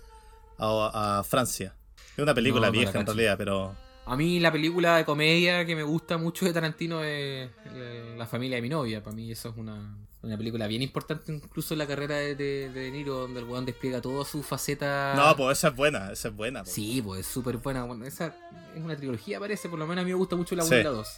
a, 0.58 1.18
a 1.18 1.24
Francia. 1.24 1.74
Es 2.16 2.18
una 2.22 2.34
película 2.34 2.66
No, 2.66 2.72
vieja 2.72 2.98
en 3.00 3.06
realidad, 3.06 3.36
pero. 3.38 3.74
A 4.04 4.16
mí 4.16 4.40
la 4.40 4.50
película 4.50 4.96
de 4.96 5.04
comedia 5.04 5.64
que 5.64 5.76
me 5.76 5.84
gusta 5.84 6.18
mucho 6.18 6.44
de 6.44 6.52
Tarantino 6.52 7.02
es 7.04 7.48
eh, 7.74 8.14
La 8.18 8.26
familia 8.26 8.56
de 8.56 8.62
mi 8.62 8.68
novia. 8.68 9.02
Para 9.02 9.14
mí 9.14 9.30
eso 9.30 9.50
es 9.50 9.56
una, 9.56 9.96
una 10.22 10.36
película 10.36 10.66
bien 10.66 10.82
importante 10.82 11.32
incluso 11.32 11.74
en 11.74 11.78
la 11.78 11.86
carrera 11.86 12.16
de 12.16 12.34
De, 12.34 12.68
de 12.70 12.90
Niro, 12.90 13.14
donde 13.14 13.40
el 13.40 13.46
weón 13.46 13.64
despliega 13.64 14.00
toda 14.00 14.24
su 14.24 14.42
faceta... 14.42 15.14
No, 15.16 15.36
pues 15.36 15.58
esa 15.58 15.68
es 15.68 15.76
buena, 15.76 16.10
esa 16.12 16.28
es 16.28 16.36
buena. 16.36 16.64
po. 16.64 16.70
Sí, 16.70 17.00
pues 17.00 17.20
es 17.20 17.26
súper 17.26 17.58
buena. 17.58 17.84
Bueno, 17.84 18.04
esa 18.04 18.34
es 18.74 18.82
una 18.82 18.96
trilogía, 18.96 19.38
parece. 19.38 19.68
Por 19.68 19.78
lo 19.78 19.86
menos 19.86 20.02
a 20.02 20.04
mí 20.04 20.10
me 20.10 20.16
gusta 20.16 20.34
mucho 20.34 20.56
la 20.56 20.64
1 20.64 20.68
Sí. 20.74 20.80
y 20.80 20.82
la 20.84 20.90
2. 20.90 21.08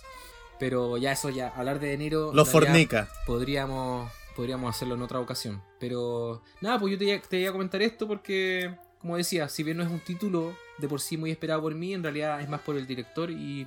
Pero 0.59 0.99
ya 0.99 1.13
eso, 1.13 1.31
ya, 1.31 1.49
hablar 1.57 1.81
de 1.81 1.89
De 1.89 1.97
Niro. 1.97 2.33
Realidad, 2.33 2.45
fornica. 2.53 3.09
Podríamos, 3.27 4.13
podríamos 4.37 4.75
hacerlo 4.77 4.95
en 4.95 5.03
otra 5.03 5.21
ocasión. 5.21 5.63
Pero 5.81 6.43
nada, 6.61 6.79
pues 6.79 6.93
yo 6.93 6.99
te, 6.99 7.19
te 7.29 7.41
iba 7.41 7.49
a 7.49 7.53
comentar 7.53 7.81
esto 7.81 8.07
porque, 8.07 8.75
como 8.99 9.17
decía, 9.17 9.49
si 9.49 9.63
bien 9.63 9.79
no 9.79 9.83
es 9.83 9.91
un 9.91 10.01
título 10.01 10.55
de 10.79 10.89
por 10.89 11.01
sí 11.01 11.17
muy 11.17 11.31
esperado 11.31 11.63
por 11.63 11.75
mí, 11.75 11.95
en 11.95 12.03
realidad 12.03 12.41
es 12.41 12.49
más 12.49 12.61
por 12.61 12.77
el 12.77 12.87
director 12.87 13.31
y, 13.31 13.67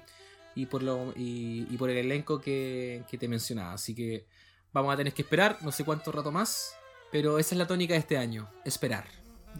y 0.55 0.65
por, 0.65 0.83
lo, 0.83 1.13
y, 1.15 1.67
y 1.69 1.77
por 1.77 1.89
el 1.89 1.97
elenco 1.97 2.39
que, 2.41 3.03
que 3.09 3.17
te 3.17 3.27
mencionaba. 3.27 3.73
Así 3.73 3.95
que 3.95 4.25
vamos 4.73 4.93
a 4.93 4.97
tener 4.97 5.13
que 5.13 5.21
esperar, 5.21 5.57
no 5.61 5.71
sé 5.71 5.83
cuánto 5.83 6.11
rato 6.11 6.31
más. 6.31 6.75
Pero 7.11 7.39
esa 7.39 7.55
es 7.55 7.59
la 7.59 7.67
tónica 7.67 7.93
de 7.93 7.99
este 7.99 8.17
año, 8.17 8.49
esperar. 8.65 9.05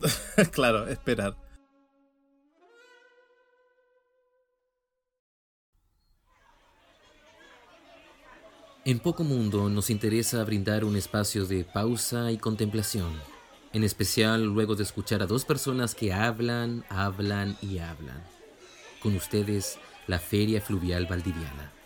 claro, 0.52 0.88
esperar. 0.88 1.36
En 8.88 9.00
Poco 9.00 9.26
Mundo 9.26 9.68
nos 9.68 9.90
interesa 9.90 10.42
brindar 10.46 10.86
un 10.86 10.96
espacio 10.96 11.46
de 11.46 11.66
pausa 11.66 12.32
y 12.32 12.38
contemplación, 12.38 13.12
en 13.74 13.84
especial 13.84 14.46
luego 14.46 14.76
de 14.76 14.84
escuchar 14.84 15.22
a 15.22 15.28
dos 15.28 15.46
personas 15.46 15.96
que 15.96 16.14
hablan, 16.14 16.84
hablan 16.90 17.58
y 17.62 17.80
hablan. 17.80 18.24
Con 19.02 19.16
ustedes, 19.16 19.78
la 20.08 20.20
Feria 20.20 20.62
Fluvial 20.62 21.06
Valdiviana. 21.06 21.77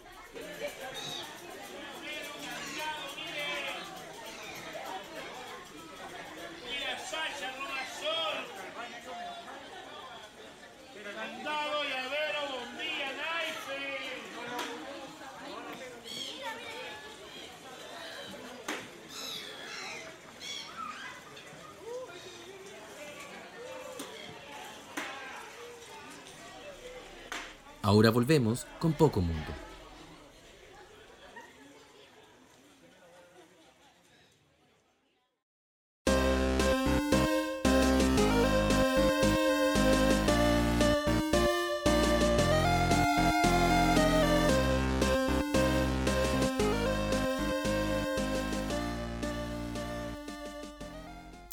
Ahora 27.91 28.09
volvemos 28.09 28.65
con 28.79 28.93
Poco 28.93 29.19
Mundo. 29.19 29.51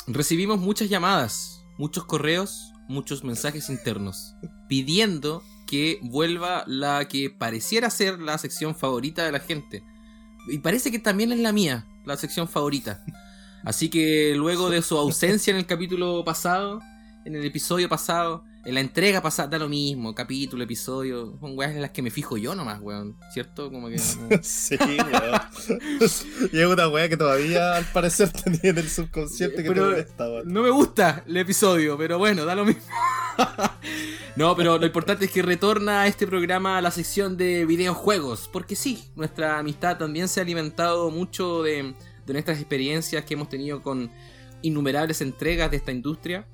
Recibimos 0.06 0.60
muchas 0.60 0.88
llamadas, 0.88 1.64
muchos 1.78 2.04
correos, 2.04 2.72
muchos 2.86 3.24
mensajes 3.24 3.68
internos 3.70 4.36
pidiendo 4.68 5.42
que 5.68 5.98
vuelva 6.02 6.64
la 6.66 7.06
que 7.06 7.28
pareciera 7.30 7.90
ser 7.90 8.18
la 8.20 8.38
sección 8.38 8.74
favorita 8.74 9.24
de 9.24 9.32
la 9.32 9.40
gente. 9.40 9.84
Y 10.48 10.58
parece 10.58 10.90
que 10.90 10.98
también 10.98 11.30
es 11.30 11.38
la 11.40 11.52
mía, 11.52 11.86
la 12.06 12.16
sección 12.16 12.48
favorita. 12.48 13.04
Así 13.64 13.90
que 13.90 14.34
luego 14.34 14.70
de 14.70 14.80
su 14.82 14.96
ausencia 14.96 15.50
en 15.50 15.58
el 15.58 15.66
capítulo 15.66 16.24
pasado, 16.24 16.80
en 17.26 17.36
el 17.36 17.44
episodio 17.44 17.88
pasado, 17.88 18.44
en 18.64 18.74
la 18.74 18.80
entrega 18.80 19.20
pasada, 19.20 19.48
da 19.48 19.58
lo 19.58 19.68
mismo, 19.68 20.14
capítulo, 20.14 20.62
episodio, 20.64 21.36
son 21.40 21.56
weas 21.58 21.72
en 21.72 21.82
las 21.82 21.90
que 21.90 22.00
me 22.02 22.10
fijo 22.10 22.36
yo 22.38 22.54
nomás, 22.54 22.80
weón, 22.80 23.16
¿cierto? 23.32 23.70
Como 23.70 23.88
que... 23.88 23.96
no- 23.96 24.38
sí, 24.42 24.76
weón. 24.78 25.40
y 26.52 26.58
es 26.60 26.66
una 26.66 26.88
wea 26.88 27.08
que 27.08 27.16
todavía 27.16 27.76
al 27.76 27.84
parecer 27.86 28.30
tenía 28.44 28.70
en 28.70 28.78
el 28.78 28.88
subconsciente 28.88 29.62
que 29.62 29.68
Pero- 29.68 29.84
te 29.84 29.90
molesta, 29.90 30.28
weón. 30.28 30.48
No 30.52 30.62
me 30.62 30.70
gusta 30.70 31.24
el 31.26 31.36
episodio, 31.36 31.98
pero 31.98 32.18
bueno, 32.18 32.44
da 32.44 32.54
lo 32.54 32.64
mismo. 32.64 32.82
No, 34.36 34.56
pero 34.56 34.78
lo 34.78 34.86
importante 34.86 35.26
es 35.26 35.30
que 35.30 35.42
retorna 35.42 36.02
a 36.02 36.06
este 36.06 36.26
programa 36.26 36.78
a 36.78 36.82
la 36.82 36.90
sección 36.90 37.36
de 37.36 37.64
videojuegos. 37.64 38.48
Porque 38.52 38.76
sí, 38.76 39.04
nuestra 39.16 39.58
amistad 39.58 39.98
también 39.98 40.28
se 40.28 40.40
ha 40.40 40.42
alimentado 40.42 41.10
mucho 41.10 41.62
de, 41.62 41.94
nuestras 42.26 42.58
experiencias 42.58 43.24
que 43.24 43.34
hemos 43.34 43.48
tenido 43.48 43.82
con 43.82 44.10
innumerables 44.62 45.20
entregas 45.20 45.70
de 45.70 45.78
esta 45.78 45.92
industria. 45.92 46.46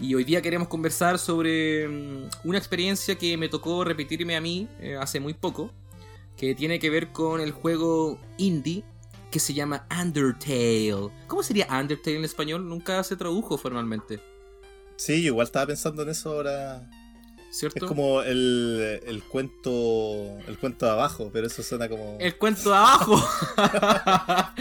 Y 0.00 0.14
hoy 0.14 0.24
día 0.24 0.42
queremos 0.42 0.68
conversar 0.68 1.18
sobre 1.18 1.86
mm, 1.86 2.30
una 2.44 2.58
experiencia 2.58 3.16
que 3.16 3.36
me 3.36 3.48
tocó 3.48 3.84
repetirme 3.84 4.36
a 4.36 4.40
mí 4.40 4.68
eh, 4.80 4.96
hace 5.00 5.20
muy 5.20 5.34
poco. 5.34 5.70
Que 6.36 6.54
tiene 6.54 6.78
que 6.78 6.88
ver 6.88 7.12
con 7.12 7.40
el 7.40 7.52
juego 7.52 8.18
indie 8.38 8.84
que 9.30 9.38
se 9.38 9.54
llama 9.54 9.86
Undertale. 10.00 11.10
¿Cómo 11.26 11.42
sería 11.42 11.66
Undertale 11.70 12.16
en 12.16 12.24
español? 12.24 12.68
Nunca 12.68 13.02
se 13.04 13.16
tradujo 13.16 13.58
formalmente. 13.58 14.31
Sí, 15.04 15.20
yo 15.20 15.28
igual 15.28 15.46
estaba 15.46 15.66
pensando 15.66 16.02
en 16.02 16.10
eso 16.10 16.30
ahora. 16.30 16.88
¿Cierto? 17.50 17.84
Es 17.84 17.88
como 17.88 18.22
el, 18.22 19.00
el 19.04 19.22
cuento 19.24 20.38
el 20.46 20.56
cuento 20.58 20.86
de 20.86 20.92
abajo, 20.92 21.28
pero 21.32 21.48
eso 21.48 21.62
suena 21.62 21.88
como... 21.88 22.16
El 22.20 22.38
cuento 22.38 22.70
de 22.70 22.76
abajo. 22.76 23.22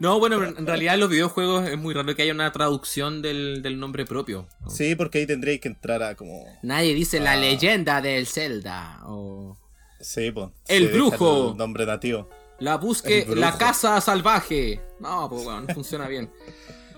no, 0.00 0.18
bueno, 0.18 0.42
en 0.42 0.66
realidad 0.66 0.94
en 0.94 1.00
los 1.00 1.10
videojuegos 1.10 1.68
es 1.68 1.76
muy 1.76 1.92
raro 1.92 2.16
que 2.16 2.22
haya 2.22 2.32
una 2.32 2.50
traducción 2.50 3.20
del, 3.20 3.60
del 3.62 3.78
nombre 3.78 4.06
propio. 4.06 4.48
Sí, 4.68 4.96
porque 4.96 5.18
ahí 5.18 5.26
tendréis 5.26 5.60
que 5.60 5.68
entrar 5.68 6.02
a 6.02 6.16
como... 6.16 6.44
Nadie 6.62 6.94
dice 6.94 7.20
la 7.20 7.36
leyenda 7.36 8.00
del 8.00 8.26
Zelda 8.26 9.00
o 9.04 9.58
Sí, 10.00 10.32
pues. 10.32 10.48
El 10.66 10.88
brujo. 10.88 11.54
Nombre 11.56 11.84
nativo. 11.86 12.28
la 12.58 12.78
busque 12.78 13.26
la 13.28 13.56
casa 13.58 14.00
salvaje. 14.00 14.80
No, 14.98 15.28
pues 15.28 15.44
bueno, 15.44 15.60
no 15.60 15.74
funciona 15.74 16.08
bien. 16.08 16.30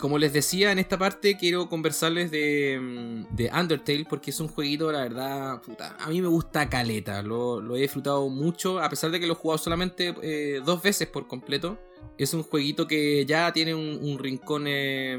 Como 0.04 0.18
les 0.18 0.34
decía 0.34 0.70
en 0.70 0.78
esta 0.78 0.98
parte, 0.98 1.38
quiero 1.38 1.66
conversarles 1.70 2.30
de, 2.30 2.78
mm, 2.78 3.34
de 3.34 3.50
Undertale 3.58 4.04
porque 4.04 4.32
es 4.32 4.38
un 4.38 4.48
jueguito, 4.48 4.92
la 4.92 4.98
verdad, 4.98 5.62
puta, 5.62 5.96
a 5.98 6.10
mí 6.10 6.20
me 6.20 6.28
gusta 6.28 6.68
caleta. 6.68 7.22
Lo, 7.22 7.74
he 7.74 7.80
disfrutado 7.80 8.28
mucho, 8.28 8.80
a 8.80 8.90
pesar 8.90 9.10
de 9.10 9.18
que 9.18 9.26
lo 9.26 9.32
he 9.32 9.36
jugado 9.36 9.56
solamente 9.56 10.14
eh, 10.20 10.60
dos 10.62 10.82
veces 10.82 11.08
por 11.08 11.26
completo. 11.26 11.78
Es 12.18 12.34
un 12.34 12.42
jueguito 12.42 12.86
que 12.86 13.24
ya 13.24 13.50
tiene 13.54 13.74
un, 13.74 14.18
rincón 14.18 14.64
eh, 14.66 15.18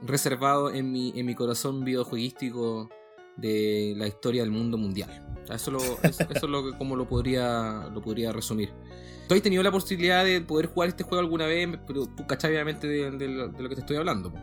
reservado 0.00 0.72
en 0.72 0.90
mi, 0.90 1.12
en 1.14 1.26
mi 1.26 1.34
corazón 1.34 1.84
videojueguístico 1.84 2.88
de 3.36 3.92
la 3.98 4.06
historia 4.06 4.40
del 4.40 4.50
mundo 4.50 4.78
mundial. 4.78 5.26
Eso, 5.50 5.72
lo, 5.72 5.80
eso 6.02 6.26
es 6.30 6.42
lo 6.44 6.64
que, 6.64 6.78
como 6.78 6.96
lo 6.96 7.06
podría, 7.06 7.90
lo 7.92 8.00
podría 8.00 8.32
resumir. 8.32 8.72
¿Tú 9.28 9.34
has 9.34 9.42
tenido 9.42 9.62
la 9.62 9.70
posibilidad 9.72 10.24
de 10.24 10.40
poder 10.40 10.66
jugar 10.66 10.88
este 10.90 11.02
juego 11.04 11.20
alguna 11.20 11.46
vez? 11.46 11.68
Pero 11.86 12.06
tú 12.06 12.26
cachai 12.26 12.52
obviamente 12.52 12.86
de, 12.86 13.10
de 13.10 13.28
lo- 13.28 13.48
de 13.48 13.62
lo 13.62 13.68
que 13.68 13.74
te 13.74 13.80
estoy 13.80 13.96
hablando. 13.96 14.32
po. 14.32 14.38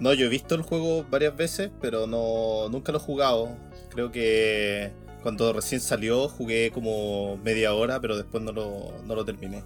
No, 0.00 0.14
yo 0.14 0.26
he 0.26 0.28
visto 0.28 0.54
el 0.54 0.62
juego 0.62 1.04
varias 1.10 1.36
veces, 1.36 1.70
pero 1.80 2.06
no 2.06 2.68
nunca 2.68 2.92
lo 2.92 2.98
he 2.98 3.00
jugado. 3.00 3.56
Creo 3.90 4.12
que 4.12 4.92
cuando 5.22 5.52
recién 5.52 5.80
salió 5.80 6.28
jugué 6.28 6.70
como 6.70 7.36
media 7.38 7.74
hora, 7.74 8.00
pero 8.00 8.16
después 8.16 8.42
no 8.42 8.52
lo, 8.52 8.92
no 9.04 9.14
lo 9.16 9.24
terminé. 9.24 9.64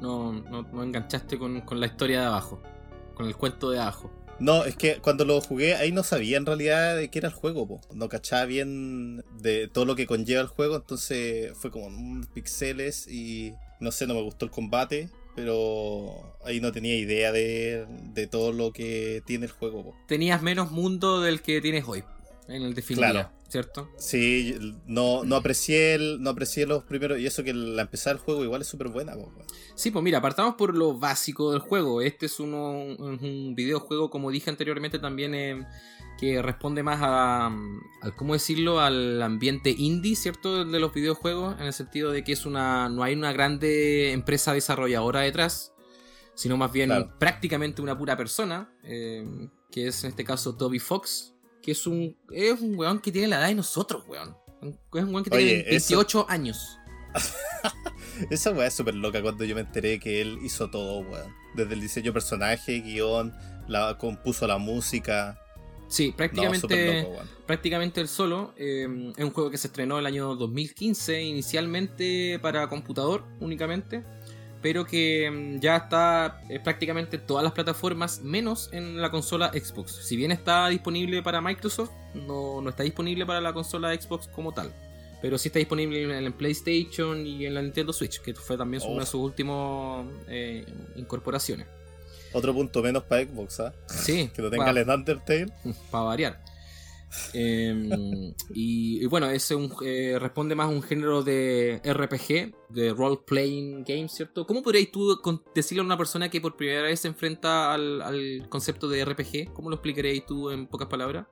No, 0.00 0.32
no, 0.32 0.62
no 0.62 0.82
enganchaste 0.82 1.38
con, 1.38 1.60
con 1.62 1.78
la 1.80 1.86
historia 1.86 2.20
de 2.20 2.26
abajo, 2.26 2.62
con 3.14 3.26
el 3.26 3.36
cuento 3.36 3.70
de 3.70 3.78
abajo. 3.80 4.10
No, 4.38 4.64
es 4.64 4.76
que 4.76 4.96
cuando 4.96 5.24
lo 5.24 5.40
jugué 5.40 5.74
ahí 5.74 5.92
no 5.92 6.02
sabía 6.02 6.36
en 6.36 6.46
realidad 6.46 6.96
de 6.96 7.08
qué 7.08 7.20
era 7.20 7.28
el 7.28 7.34
juego, 7.34 7.66
po. 7.66 7.80
no 7.94 8.08
cachaba 8.08 8.44
bien 8.44 9.24
de 9.40 9.68
todo 9.68 9.84
lo 9.84 9.96
que 9.96 10.06
conlleva 10.06 10.42
el 10.42 10.48
juego, 10.48 10.76
entonces 10.76 11.52
fue 11.56 11.70
como 11.70 11.90
mm, 11.90 12.26
pixeles 12.34 13.08
y 13.08 13.54
no 13.80 13.92
sé, 13.92 14.06
no 14.06 14.14
me 14.14 14.22
gustó 14.22 14.44
el 14.44 14.50
combate, 14.50 15.08
pero 15.34 16.36
ahí 16.44 16.60
no 16.60 16.72
tenía 16.72 16.96
idea 16.96 17.32
de, 17.32 17.86
de 18.12 18.26
todo 18.26 18.52
lo 18.52 18.72
que 18.72 19.22
tiene 19.26 19.46
el 19.46 19.52
juego. 19.52 19.84
po. 19.84 19.96
Tenías 20.06 20.42
menos 20.42 20.70
mundo 20.70 21.20
del 21.20 21.40
que 21.40 21.60
tienes 21.60 21.84
hoy, 21.86 22.04
en 22.48 22.62
el 22.62 22.74
definitiva, 22.74 23.10
Claro. 23.10 23.30
¿cierto? 23.48 23.90
Sí, 23.98 24.54
no, 24.86 25.24
no 25.24 25.36
aprecié 25.36 25.94
el, 25.94 26.22
no 26.22 26.30
aprecié 26.30 26.66
los 26.66 26.84
primeros 26.84 27.18
y 27.18 27.26
eso 27.26 27.42
que 27.44 27.52
la 27.54 27.82
empezada 27.82 28.14
del 28.14 28.22
juego 28.24 28.44
igual 28.44 28.60
es 28.62 28.66
súper 28.68 28.88
buena. 28.88 29.14
po. 29.14 29.32
Sí, 29.74 29.90
pues 29.90 30.02
mira, 30.02 30.20
partamos 30.22 30.54
por 30.54 30.74
lo 30.76 30.98
básico 30.98 31.50
del 31.52 31.60
juego. 31.60 32.00
Este 32.02 32.26
es 32.26 32.38
uno, 32.40 32.72
un, 32.72 33.18
un 33.22 33.54
videojuego, 33.54 34.10
como 34.10 34.30
dije 34.30 34.50
anteriormente, 34.50 34.98
también 34.98 35.34
eh, 35.34 35.66
que 36.18 36.40
responde 36.40 36.82
más 36.82 36.98
a, 37.02 37.54
¿cómo 38.16 38.32
decirlo?, 38.32 38.80
al 38.80 39.20
ambiente 39.22 39.70
indie, 39.70 40.16
¿cierto?, 40.16 40.64
de 40.64 40.80
los 40.80 40.94
videojuegos, 40.94 41.60
en 41.60 41.66
el 41.66 41.72
sentido 41.72 42.10
de 42.10 42.24
que 42.24 42.32
es 42.32 42.46
una, 42.46 42.88
no 42.88 43.02
hay 43.02 43.14
una 43.14 43.32
grande 43.32 44.12
empresa 44.12 44.54
desarrolladora 44.54 45.20
detrás, 45.20 45.74
sino 46.34 46.56
más 46.56 46.72
bien 46.72 46.88
Claro. 46.88 47.12
prácticamente 47.18 47.82
una 47.82 47.98
pura 47.98 48.16
persona, 48.16 48.70
eh, 48.82 49.26
que 49.70 49.88
es 49.88 50.04
en 50.04 50.10
este 50.10 50.24
caso 50.24 50.56
Toby 50.56 50.78
Fox, 50.78 51.34
que 51.66 51.72
es 51.72 51.86
un, 51.86 52.16
es 52.30 52.60
un 52.60 52.78
weón 52.78 53.00
que 53.00 53.10
tiene 53.12 53.26
la 53.28 53.38
edad 53.40 53.48
de 53.48 53.56
nosotros, 53.56 54.04
weón. 54.08 54.34
Es 54.62 55.02
un 55.02 55.12
weón 55.12 55.24
que 55.24 55.34
Oye, 55.36 55.46
tiene 55.64 55.76
eso- 55.76 55.96
28 55.96 56.26
años. 56.30 56.78
Esa 58.30 58.50
weá 58.52 58.68
es 58.68 58.74
súper 58.74 58.94
loca 58.94 59.20
cuando 59.20 59.44
yo 59.44 59.54
me 59.54 59.60
enteré 59.62 59.98
que 60.00 60.20
él 60.20 60.38
hizo 60.42 60.70
todo, 60.70 61.00
weón. 61.00 61.34
Desde 61.54 61.74
el 61.74 61.80
diseño 61.80 62.06
de 62.06 62.12
personaje, 62.14 62.80
guion, 62.80 63.34
la, 63.68 63.98
compuso 63.98 64.46
la 64.46 64.58
música. 64.58 65.38
Sí, 65.88 66.10
No, 66.10 66.16
prácticamente, 66.16 67.00
loco, 67.02 67.10
weón. 67.14 67.28
prácticamente 67.46 68.00
el 68.00 68.08
solo. 68.08 68.54
eh, 68.56 68.86
es 69.16 69.24
un 69.24 69.30
juego 69.32 69.50
que 69.50 69.58
se 69.58 69.66
estrenó 69.66 69.98
el 69.98 70.06
año 70.06 70.34
2015, 70.36 71.22
inicialmente 71.22 72.38
para 72.40 72.68
computador 72.68 73.24
únicamente, 73.40 74.04
pero 74.62 74.84
que 74.86 75.30
mm, 75.30 75.60
ya 75.60 75.76
está 75.76 76.40
eh, 76.48 76.58
prácticamente 76.60 77.16
en 77.16 77.26
todas 77.26 77.44
las 77.44 77.52
plataformas, 77.52 78.20
menos 78.22 78.68
en 78.72 79.00
la 79.00 79.10
consola 79.10 79.50
Xbox. 79.52 79.92
Si 80.06 80.16
bien 80.16 80.32
está 80.32 80.68
disponible 80.68 81.22
para 81.22 81.40
Microsoft, 81.40 81.90
no, 82.14 82.60
no 82.60 82.70
está 82.70 82.82
disponible 82.82 83.24
para 83.26 83.40
la 83.40 83.52
consola 83.52 83.94
Xbox 83.94 84.28
como 84.28 84.52
tal. 84.52 84.72
Pero 85.22 85.38
sí 85.38 85.48
está 85.48 85.58
disponible 85.58 86.02
en 86.02 86.10
el 86.24 86.32
PlayStation 86.34 87.26
y 87.26 87.46
en 87.46 87.54
la 87.54 87.62
Nintendo 87.62 87.92
Switch, 87.92 88.20
que 88.20 88.34
fue 88.34 88.56
también 88.56 88.82
Oh. 88.84 88.90
una 88.92 89.00
de 89.00 89.06
sus 89.06 89.20
últimas 89.20 90.06
eh, 90.28 90.64
incorporaciones. 90.96 91.66
Otro 92.32 92.52
punto 92.52 92.82
menos 92.82 93.02
para 93.04 93.24
Xbox, 93.24 93.60
¿ah? 93.60 93.72
Sí, 93.86 94.30
Que 94.34 94.42
no 94.42 94.50
tenga 94.50 94.64
pa- 94.66 94.70
el 94.78 94.88
Undertale. 94.88 95.46
para 95.90 96.04
variar. 96.04 96.40
Eh, 97.32 98.32
y, 98.50 99.06
bueno, 99.06 99.30
es 99.30 99.50
un, 99.50 99.72
eh, 99.84 100.18
responde 100.20 100.54
más 100.54 100.66
a 100.66 100.70
un 100.70 100.82
género 100.82 101.22
de 101.22 101.80
RPG, 101.84 102.54
de 102.68 102.92
role 102.92 103.18
playing 103.26 103.84
game, 103.84 104.08
¿cierto? 104.08 104.46
¿Cómo 104.46 104.62
podrías 104.62 104.90
tú 104.90 105.20
decirle 105.54 105.82
a 105.82 105.84
una 105.84 105.96
persona 105.96 106.28
que 106.28 106.40
por 106.40 106.56
primera 106.56 106.82
vez 106.82 107.00
se 107.00 107.08
enfrenta 107.08 107.72
al, 107.72 108.02
al 108.02 108.48
concepto 108.48 108.88
de 108.88 109.04
RPG? 109.04 109.52
¿Cómo 109.52 109.70
lo 109.70 109.76
explicarías 109.76 110.26
tú 110.26 110.50
en 110.50 110.66
pocas 110.66 110.88
palabras? 110.88 111.26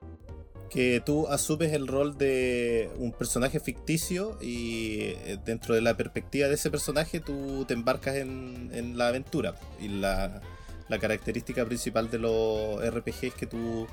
que 0.69 1.01
tú 1.05 1.27
asumes 1.27 1.71
el 1.73 1.87
rol 1.87 2.17
de 2.17 2.89
un 2.97 3.11
personaje 3.13 3.59
ficticio 3.59 4.37
y 4.41 4.97
eh, 4.99 5.37
dentro 5.45 5.75
de 5.75 5.81
la 5.81 5.95
perspectiva 5.95 6.47
de 6.47 6.55
ese 6.55 6.69
personaje 6.71 7.19
tú 7.19 7.65
te 7.65 7.73
embarcas 7.73 8.15
en, 8.15 8.71
en 8.73 8.97
la 8.97 9.07
aventura. 9.07 9.55
Y 9.79 9.87
la, 9.87 10.41
la 10.89 10.99
característica 10.99 11.65
principal 11.65 12.09
de 12.09 12.19
los 12.19 12.85
RPG 12.85 13.25
es 13.25 13.33
que 13.33 13.45
tú 13.45 13.87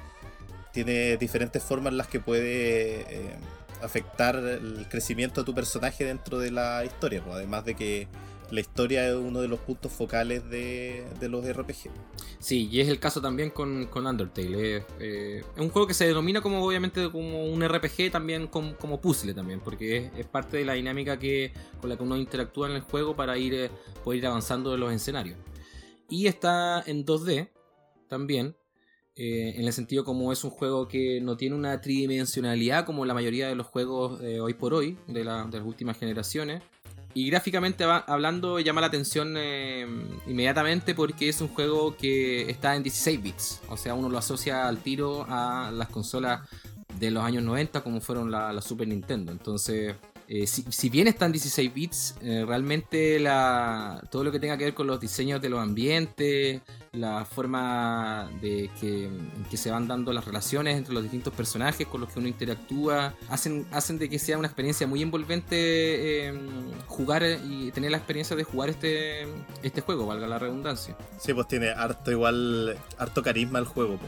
tienes 0.73 1.19
diferentes 1.19 1.63
formas 1.63 1.93
en 1.93 1.99
las 1.99 2.09
que 2.09 2.21
puede 2.21 3.01
eh, 3.03 3.37
afectar 3.83 4.37
el 4.37 4.87
crecimiento 4.89 5.41
de 5.43 5.45
tu 5.47 5.55
personaje 5.55 6.05
dentro 6.05 6.39
de 6.39 6.51
la 6.51 6.85
historia. 6.85 7.23
pues, 7.23 7.37
Además 7.37 7.65
de 7.65 7.75
que 7.75 8.09
la 8.51 8.61
historia 8.61 9.09
es 9.09 9.15
uno 9.15 9.41
de 9.41 9.49
los 9.49 9.61
puntos 9.61 9.91
focales 9.93 10.49
de, 10.51 11.05
de 11.19 11.29
los 11.31 11.43
RPG. 11.51 11.91
Sí, 12.39 12.69
y 12.71 12.81
es 12.81 12.89
el 12.89 12.99
caso 13.01 13.23
también 13.23 13.49
con, 13.49 13.89
Undertale. 13.95 14.85
Eh, 15.01 15.43
es 15.57 15.61
un 15.61 15.71
juego 15.71 15.87
que 15.89 15.95
se 15.95 16.07
denomina 16.07 16.43
como 16.43 16.63
obviamente 16.63 17.11
como 17.11 17.47
un 17.47 17.67
RPG 17.67 18.11
también 18.11 18.49
com- 18.49 18.75
como 18.75 19.01
puzzle 19.01 19.33
también, 19.33 19.61
porque 19.61 19.97
es, 19.97 20.11
es 20.19 20.27
parte 20.27 20.59
de 20.59 20.67
la 20.67 20.75
dinámica 20.75 21.19
que 21.19 21.53
con 21.81 21.89
la 21.89 21.97
que 21.97 22.03
uno 22.03 22.17
interactúa 22.19 22.69
en 22.69 22.75
el 22.77 22.83
juego 22.83 23.17
para 23.17 23.39
ir 23.39 23.55
eh, 23.55 23.71
poder 24.05 24.19
ir 24.19 24.27
avanzando 24.27 24.75
en 24.75 24.81
los 24.81 24.93
escenarios. 24.93 25.39
Y 26.11 26.27
está 26.27 26.83
en 26.87 27.07
2D 27.07 27.49
también, 28.07 28.55
eh, 29.17 29.55
en 29.57 29.65
el 29.67 29.73
sentido 29.73 30.05
como 30.05 30.33
es 30.33 30.43
un 30.45 30.51
juego 30.51 30.89
que 30.89 31.21
no 31.21 31.37
tiene 31.37 31.55
una 31.55 31.81
tridimensionalidad 31.81 32.85
como 32.87 33.05
la 33.05 33.15
mayoría 33.15 33.49
de 33.49 33.55
los 33.55 33.67
juegos 33.67 34.21
eh, 34.23 34.41
hoy 34.41 34.55
por 34.55 34.75
hoy, 34.75 34.97
de, 35.07 35.25
la- 35.25 35.45
de 35.45 35.59
las 35.59 35.67
últimas 35.67 35.99
generaciones. 35.99 36.63
Y 37.15 37.29
gráficamente 37.29 37.85
hablando 37.85 38.59
llama 38.59 38.81
la 38.81 38.87
atención 38.87 39.35
eh, 39.37 39.87
inmediatamente 40.27 40.95
porque 40.95 41.29
es 41.29 41.43
un 41.43 41.49
juego 41.49 41.95
que 41.95 42.51
está 42.51 42.75
en 42.75 42.83
16 42.83 43.23
bits. 43.23 43.61
O 43.69 43.77
sea, 43.77 43.93
uno 43.95 44.09
lo 44.09 44.17
asocia 44.17 44.67
al 44.67 44.79
tiro 44.79 45.27
a 45.29 45.71
las 45.75 45.89
consolas 45.89 46.49
de 46.99 47.11
los 47.11 47.23
años 47.23 47.43
90 47.43 47.83
como 47.83 48.01
fueron 48.01 48.31
la, 48.31 48.51
la 48.53 48.63
Super 48.63 48.89
Nintendo. 48.89 49.31
Entonces, 49.31 49.95
eh, 50.27 50.47
si, 50.47 50.63
si 50.71 50.89
bien 50.89 51.07
está 51.07 51.27
en 51.27 51.33
16 51.33 51.75
bits, 51.75 52.15
eh, 52.23 52.45
realmente 52.47 53.21
la, 53.21 54.03
todo 54.11 54.25
lo 54.25 54.33
que 54.33 54.41
tenga 54.41 54.57
que 54.57 54.65
ver 54.65 54.75
con 54.75 54.87
los 54.87 54.99
diseños 54.99 55.43
de 55.43 55.51
los 55.51 55.61
ambientes, 55.61 56.63
la 56.93 57.25
forma 57.25 58.29
de 58.43 58.69
que, 58.79 59.07
en 59.07 59.47
que 59.51 59.57
se 59.57 59.71
van 59.71 59.89
dando 59.89 60.13
las 60.13 60.27
relaciones 60.27 60.77
entre 60.77 60.93
los 60.93 61.03
distintos 61.03 61.33
personajes 61.33 61.87
con 61.87 62.03
los 62.03 62.13
que 62.13 62.19
uno 62.19 62.29
interactúa, 62.29 63.15
hacen, 63.31 63.67
hacen 63.73 63.97
de 63.97 64.11
que 64.11 64.19
sea 64.19 64.37
una 64.37 64.47
experiencia 64.47 64.87
muy 64.87 65.01
envolvente 65.01 65.57
eh, 66.29 66.39
jugar 66.89 67.23
y 67.49 67.71
tener 67.71 67.93
la 67.93 67.97
experiencia 67.97 68.37
de 68.37 68.45
jugar 68.45 68.69
este, 68.69 69.27
este 69.63 69.81
juego, 69.81 70.05
valga 70.05 70.27
la 70.27 70.39
redundancia. 70.39 70.95
Sí, 71.19 71.33
pues 71.33 71.49
tiene 71.49 71.71
harto 71.71 72.11
igual, 72.11 72.77
harto 72.99 73.23
carisma 73.23 73.59
el 73.59 73.65
juego. 73.65 73.99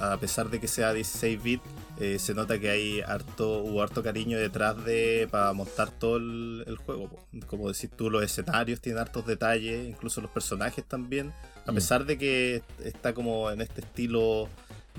A 0.00 0.16
pesar 0.18 0.50
de 0.50 0.60
que 0.60 0.68
sea 0.68 0.92
16 0.92 1.42
bits, 1.42 1.64
eh, 2.00 2.18
se 2.18 2.32
nota 2.32 2.58
que 2.58 2.70
hay 2.70 3.00
harto, 3.02 3.58
hubo 3.58 3.82
harto 3.82 4.02
cariño 4.02 4.38
detrás 4.38 4.82
de 4.84 5.28
para 5.30 5.52
montar 5.52 5.90
todo 5.90 6.16
el, 6.16 6.78
juego. 6.86 7.10
Como 7.46 7.70
decís 7.70 7.90
tú, 7.94 8.08
los 8.08 8.22
escenarios 8.22 8.80
tienen 8.80 9.02
hartos 9.02 9.26
detalles, 9.26 9.86
incluso 9.86 10.22
los 10.22 10.30
personajes 10.30 10.82
también. 10.84 11.34
A 11.66 11.72
pesar 11.72 12.04
de 12.04 12.18
que 12.18 12.62
está 12.84 13.12
como 13.14 13.50
en 13.50 13.60
este 13.60 13.80
estilo 13.82 14.48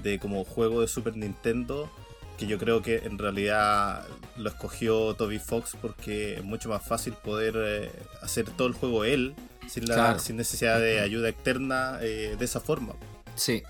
de 0.03 0.19
como 0.19 0.43
juego 0.45 0.81
de 0.81 0.87
Super 0.87 1.15
Nintendo, 1.17 1.89
que 2.37 2.47
yo 2.47 2.57
creo 2.57 2.81
que 2.81 2.97
en 2.97 3.17
realidad 3.17 4.05
lo 4.37 4.49
escogió 4.49 5.13
Toby 5.15 5.39
Fox 5.39 5.75
porque 5.81 6.35
es 6.35 6.43
mucho 6.43 6.69
más 6.69 6.85
fácil 6.87 7.13
poder 7.13 7.55
eh, 7.57 7.91
hacer 8.21 8.49
todo 8.49 8.67
el 8.67 8.73
juego 8.73 9.03
él 9.05 9.35
sin, 9.67 9.87
la, 9.87 9.95
Claro. 9.95 10.19
sin 10.19 10.37
necesidad 10.37 10.79
de 10.79 10.99
ayuda 11.01 11.29
externa 11.29 11.99
eh, 12.01 12.35
de 12.37 12.45
esa 12.45 12.59
forma. 12.59 12.93
Sí. 13.35 13.63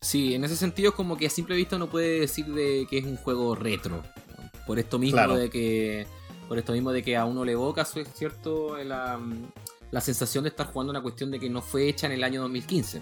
Sí, 0.00 0.34
en 0.34 0.44
ese 0.44 0.56
sentido 0.56 0.90
es 0.90 0.94
como 0.94 1.16
que 1.16 1.26
a 1.26 1.30
simple 1.30 1.56
vista 1.56 1.76
uno 1.76 1.88
puede 1.90 2.20
decir 2.20 2.46
de 2.46 2.86
que 2.88 2.98
es 2.98 3.04
un 3.04 3.16
juego 3.16 3.54
retro. 3.54 4.02
Por 4.66 4.78
esto 4.78 4.98
mismo 4.98 5.16
Claro. 5.16 5.36
de 5.36 5.50
que. 5.50 6.06
Por 6.48 6.58
esto 6.58 6.72
mismo 6.72 6.92
de 6.92 7.02
que 7.02 7.16
a 7.16 7.24
uno 7.24 7.44
le 7.44 7.52
evoca, 7.52 7.82
eso 7.82 7.98
es 7.98 8.08
cierto, 8.14 8.76
la, 8.84 9.18
la 9.96 10.02
sensación 10.02 10.44
de 10.44 10.50
estar 10.50 10.66
jugando 10.66 10.90
una 10.90 11.00
cuestión 11.00 11.30
de 11.30 11.40
que 11.40 11.48
no 11.48 11.62
fue 11.62 11.88
hecha 11.88 12.06
en 12.06 12.12
el 12.12 12.22
año 12.22 12.42
2015. 12.42 13.00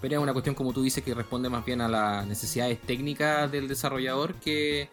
Pero 0.00 0.14
es 0.14 0.22
una 0.22 0.32
cuestión, 0.32 0.54
como 0.54 0.72
tú 0.72 0.82
dices, 0.82 1.04
que 1.04 1.12
responde 1.12 1.50
más 1.50 1.62
bien 1.62 1.82
a 1.82 1.88
las 1.88 2.26
necesidades 2.26 2.80
técnicas 2.80 3.52
del 3.52 3.68
desarrollador 3.68 4.32
que. 4.36 4.88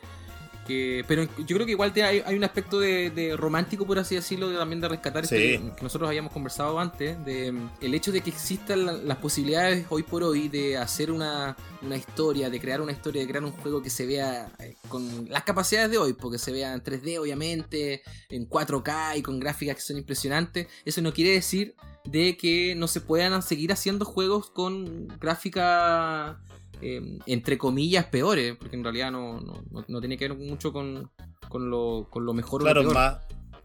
Que- 0.70 1.04
pero 1.08 1.24
yo 1.40 1.56
creo 1.56 1.66
que 1.66 1.72
igual 1.74 1.92
te- 1.92 2.04
hay, 2.04 2.22
hay 2.26 2.36
un 2.36 2.44
aspecto 2.44 2.80
de, 2.80 3.10
de 3.10 3.36
romántico, 3.36 3.86
por 3.86 4.00
así 4.00 4.16
decirlo, 4.16 4.50
de, 4.50 4.56
también 4.58 4.80
de 4.80 4.88
rescatar 4.88 5.26
Sí. 5.26 5.36
este, 5.36 5.76
que 5.76 5.82
nosotros 5.84 6.08
habíamos 6.08 6.32
conversado 6.32 6.80
antes, 6.80 7.24
de 7.26 7.52
mm, 7.52 7.70
el 7.82 7.94
hecho 7.96 8.12
de 8.12 8.22
que 8.22 8.30
existan 8.30 8.86
la- 8.86 8.94
las 8.94 9.18
posibilidades 9.18 9.86
hoy 9.90 10.04
por 10.04 10.24
hoy 10.24 10.48
de 10.48 10.78
hacer 10.78 11.12
una, 11.12 11.58
una 11.82 11.98
historia, 11.98 12.50
de 12.50 12.60
crear 12.60 12.80
una 12.82 12.92
historia, 12.92 13.22
de 13.24 13.28
crear 13.28 13.44
un 13.44 13.52
juego 13.52 13.82
que 13.82 13.90
se 13.90 14.06
vea 14.06 14.52
eh, 14.60 14.76
con 14.88 15.28
las 15.30 15.44
capacidades 15.44 15.90
de 15.92 15.98
hoy, 15.98 16.14
porque 16.14 16.38
se 16.38 16.52
vea 16.52 16.74
en 16.74 16.82
3D 16.84 17.18
obviamente, 17.20 18.04
en 18.30 18.48
4K 18.48 19.18
y 19.18 19.22
con 19.22 19.40
gráficas 19.40 19.76
que 19.78 19.82
son 19.82 19.98
impresionantes, 19.98 20.68
eso 20.86 21.02
no 21.02 21.12
quiere 21.12 21.32
decir 21.32 21.76
de 22.06 22.38
que 22.38 22.76
no 22.76 22.88
se 22.88 23.02
puedan 23.02 23.42
seguir 23.42 23.72
haciendo 23.74 24.06
juegos 24.06 24.50
con 24.52 25.08
gráfica 25.20 26.40
eh, 26.82 27.20
entre 27.26 27.58
comillas, 27.58 28.06
peores, 28.06 28.56
porque 28.58 28.76
en 28.76 28.84
realidad 28.84 29.12
no, 29.12 29.40
no, 29.42 29.64
no- 29.88 30.00
tiene 30.00 30.18
que 30.18 30.28
ver 30.28 30.38
mucho 30.38 30.72
con, 30.74 31.10
con, 31.50 31.70
lo, 31.70 32.08
con 32.10 32.26
lo 32.26 32.34
mejor 32.34 32.62
o 32.62 32.66
Claro, 32.66 32.82
lo 32.84 32.90
peor. 32.90 32.96
más. 32.96 33.18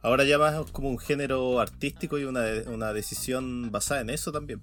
Ahora 0.03 0.24
ya 0.24 0.36
más 0.39 0.70
como 0.70 0.91
un 0.91 0.99
género 0.99 1.61
artístico 1.61 2.19
y 2.19 2.24
una, 2.24 2.45
una 2.66 2.93
decisión 2.93 3.70
basada 3.73 4.03
en 4.03 4.11
eso 4.11 4.31
también. 4.32 4.61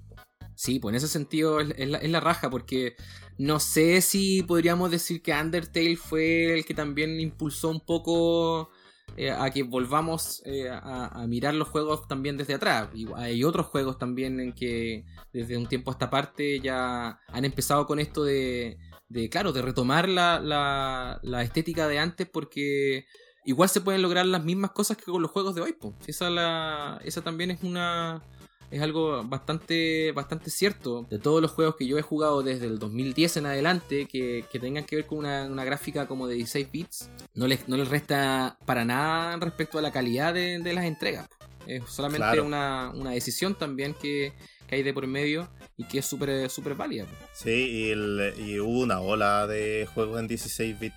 Sí, 0.54 0.78
pues 0.80 0.92
en 0.94 0.98
ese 0.98 1.08
sentido 1.08 1.60
es, 1.60 1.74
es 1.78 1.90
la, 1.90 1.98
es 1.98 2.10
la 2.12 2.20
raja, 2.20 2.50
porque 2.52 2.96
no 3.40 3.60
sé 3.60 4.02
si 4.02 4.44
podríamos 4.44 4.92
decir 4.92 5.24
que 5.24 5.34
Undertale 5.34 5.98
fue 5.98 6.54
el 6.54 6.66
que 6.66 6.76
también 6.76 7.20
impulsó 7.20 7.70
un 7.70 7.80
poco 7.80 8.70
eh, 9.18 9.32
a 9.32 9.50
que 9.50 9.64
volvamos 9.64 10.42
eh, 10.46 10.70
a, 10.70 11.08
a 11.08 11.28
mirar 11.28 11.54
los 11.54 11.68
juegos 11.68 12.08
también 12.08 12.38
desde 12.38 12.54
atrás. 12.54 12.90
Y 12.94 13.08
hay 13.16 13.44
otros 13.44 13.68
juegos 13.68 13.98
también 13.98 14.40
en 14.40 14.54
que 14.54 15.06
desde 15.34 15.58
un 15.58 15.68
tiempo 15.68 15.92
a 15.92 15.94
esta 15.94 16.10
parte 16.10 16.60
ya 16.60 17.20
han 17.28 17.46
empezado 17.46 17.86
con 17.86 18.00
esto 18.00 18.24
de, 18.24 18.78
de 19.10 19.30
claro, 19.30 19.52
de 19.52 19.62
retomar 19.62 20.08
la, 20.08 20.40
la, 20.40 21.20
la 21.24 21.44
estética 21.44 21.88
de 21.88 22.00
antes 22.00 22.28
porque 22.28 23.06
igual 23.46 23.70
se 23.70 23.82
pueden 23.82 24.02
lograr 24.02 24.26
las 24.26 24.44
mismas 24.44 24.72
cosas 24.72 24.98
que 24.98 25.06
con 25.06 25.22
los 25.22 25.32
juegos 25.32 25.56
de 25.56 25.62
hoy. 25.62 25.76
Esa, 26.08 26.30
la, 26.30 27.00
esa 27.04 27.22
también 27.22 27.52
es 27.52 27.64
una 27.64 28.24
es 28.72 28.82
algo 28.82 29.24
bastante, 29.24 30.12
bastante 30.14 30.50
cierto. 30.50 31.06
De 31.10 31.20
todos 31.20 31.42
los 31.42 31.52
juegos 31.52 31.76
que 31.76 31.86
yo 31.86 31.98
he 31.98 32.02
jugado 32.02 32.42
desde 32.42 32.66
el 32.68 32.80
2010 32.80 33.38
en 33.38 33.46
adelante, 33.46 34.08
que, 34.08 34.46
que 34.52 34.60
tengan 34.60 34.86
que 34.86 34.96
ver 34.96 35.06
con 35.06 35.20
una, 35.20 35.46
una 35.46 35.64
gráfica 35.66 36.08
como 36.08 36.28
de 36.28 36.36
16 36.36 36.72
bits, 36.72 37.10
no 37.36 37.48
les, 37.48 37.68
no 37.68 37.78
les 37.78 37.88
resta 37.90 38.58
para 38.66 38.86
nada 38.86 39.36
respecto 39.38 39.78
a 39.78 39.82
la 39.82 39.92
calidad 39.92 40.34
de, 40.34 40.60
de 40.60 40.74
las 40.74 40.86
entregas. 40.86 41.30
Es 41.68 41.84
solamente 41.90 42.26
Claro. 42.26 42.46
una, 42.46 42.92
una 42.96 43.12
decisión 43.12 43.56
también 43.56 43.94
que, 43.94 44.34
que 44.68 44.76
hay 44.76 44.84
de 44.84 44.94
por 44.94 45.06
medio 45.06 45.48
y 45.78 45.84
que 45.84 46.00
es 46.00 46.06
súper 46.06 46.50
súper 46.50 46.74
válida. 46.76 47.06
Sí, 47.34 47.50
y, 47.52 47.90
el- 47.92 48.34
y 48.40 48.60
hubo 48.60 48.80
una 48.80 49.00
ola 49.00 49.46
de 49.48 49.88
juegos 49.94 50.20
en 50.20 50.28
16 50.28 50.80
bits. 50.80 50.96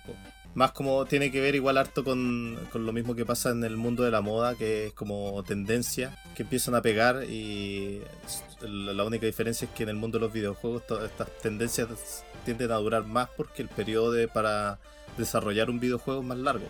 Más 0.55 0.71
como 0.71 1.05
tiene 1.05 1.31
que 1.31 1.41
ver 1.41 1.53
igual 1.55 1.77
harto 1.77 2.03
con, 2.03 2.57
con 2.71 2.85
lo 2.85 2.93
mismo 2.93 3.13
que 3.13 3.25
pasa 3.25 3.49
en 3.51 3.63
el 3.65 3.75
mundo 3.77 4.03
de 4.03 4.11
la 4.11 4.21
moda, 4.21 4.55
que 4.55 4.87
es 4.87 4.93
como 4.93 5.43
tendencia, 5.43 6.17
que 6.35 6.43
empiezan 6.43 6.75
a 6.75 6.81
pegar 6.81 7.25
y 7.25 8.01
la 8.61 9.03
única 9.03 9.25
diferencia 9.25 9.65
es 9.67 9.71
que 9.73 9.83
en 9.83 9.89
el 9.89 9.97
mundo 9.97 10.17
de 10.17 10.23
los 10.25 10.33
videojuegos 10.33 10.83
estas 11.03 11.27
tendencias 11.41 12.23
tienden 12.45 12.71
a 12.71 12.75
durar 12.75 13.03
más 13.05 13.29
porque 13.35 13.61
el 13.61 13.67
periodo 13.67 14.11
de- 14.13 14.27
para 14.29 14.79
desarrollar 15.17 15.69
un 15.69 15.79
videojuego 15.81 16.21
es 16.21 16.27
más 16.27 16.37
largo. 16.37 16.65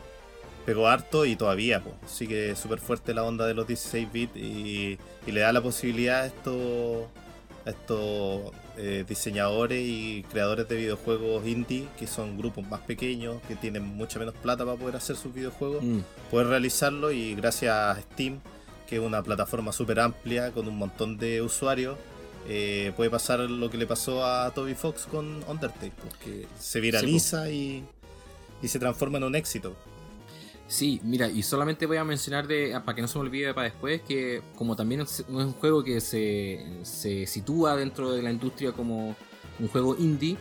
Pegó 0.66 0.88
harto 0.88 1.26
y 1.26 1.36
todavía, 1.36 1.84
po. 1.84 1.96
sigue 2.08 2.56
súper 2.56 2.80
fuerte 2.80 3.14
la 3.14 3.24
onda 3.24 3.46
de 3.46 3.54
los 3.54 3.68
16 3.68 4.12
bits 4.12 4.36
y, 4.36 4.98
y 5.28 5.32
le 5.32 5.42
da 5.42 5.54
la 5.54 5.62
posibilidad 5.62 6.22
a 6.22 6.26
estos, 6.26 7.06
a 7.66 7.70
estos 7.70 8.52
eh, 8.78 9.06
diseñadores 9.08 9.82
y 9.86 10.24
creadores 10.32 10.68
de 10.68 10.76
videojuegos 10.76 11.46
indie, 11.48 11.88
que 11.98 12.08
son 12.08 12.38
grupos 12.38 12.68
más 12.68 12.82
pequeños, 12.82 13.42
que 13.48 13.56
tienen 13.56 13.84
mucha 13.84 14.20
menos 14.20 14.36
plata 14.36 14.66
para 14.66 14.78
poder 14.78 14.96
hacer 14.98 15.16
sus 15.16 15.34
videojuegos, 15.34 15.84
Mm. 15.84 16.00
poder 16.32 16.48
realizarlo 16.48 17.12
y 17.12 17.36
gracias 17.36 17.74
a 17.74 18.00
Steam, 18.02 18.40
que 18.88 18.98
es 18.98 19.02
una 19.02 19.24
plataforma 19.24 19.72
súper 19.72 20.00
amplia 20.00 20.52
con 20.52 20.68
un 20.68 20.78
montón 20.78 21.18
de 21.18 21.42
usuarios, 21.42 21.98
eh, 22.48 22.92
puede 22.96 23.10
pasar 23.10 23.40
lo 23.40 23.70
que 23.72 23.78
le 23.78 23.88
pasó 23.88 24.24
a 24.26 24.52
Toby 24.54 24.76
Fox 24.76 25.06
con 25.10 25.44
Undertale, 25.48 25.92
porque 26.04 26.46
se 26.60 26.80
viraliza 26.80 27.50
y, 27.50 27.84
y 28.62 28.68
se 28.68 28.78
transforma 28.78 29.18
en 29.18 29.24
un 29.24 29.36
éxito. 29.36 29.76
Sí, 30.68 31.00
mira, 31.04 31.30
y 31.30 31.44
solamente 31.44 31.86
voy 31.86 31.98
a 31.98 32.04
mencionar 32.04 32.48
de, 32.48 32.74
ah, 32.74 32.84
para 32.84 32.96
que 32.96 33.02
no 33.02 33.08
se 33.08 33.20
me 33.20 33.26
olvide 33.26 33.54
para 33.54 33.70
después, 33.70 34.02
que 34.02 34.42
como 34.56 34.76
también 34.76 35.02
es 35.02 35.20
es 35.20 35.26
un 35.30 35.54
juego 35.54 35.84
que 35.84 36.02
se, 36.02 36.66
se 36.82 37.28
sitúa 37.28 37.76
dentro 37.76 38.12
de 38.12 38.24
la 38.24 38.32
industria 38.32 38.72
como 38.72 39.16
un 39.60 39.68
juego 39.68 39.96
indie, 39.96 40.38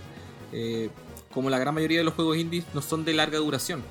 eh, 0.53 0.89
como 1.33 1.51
la 1.51 1.59
gran 1.59 1.75
mayoría 1.75 1.99
de 1.99 2.05
los 2.05 2.15
juegos 2.15 2.39
indies 2.39 2.65
no 2.73 2.81
son 2.81 3.05
de 3.05 3.13
larga 3.13 3.39
duración. 3.39 3.83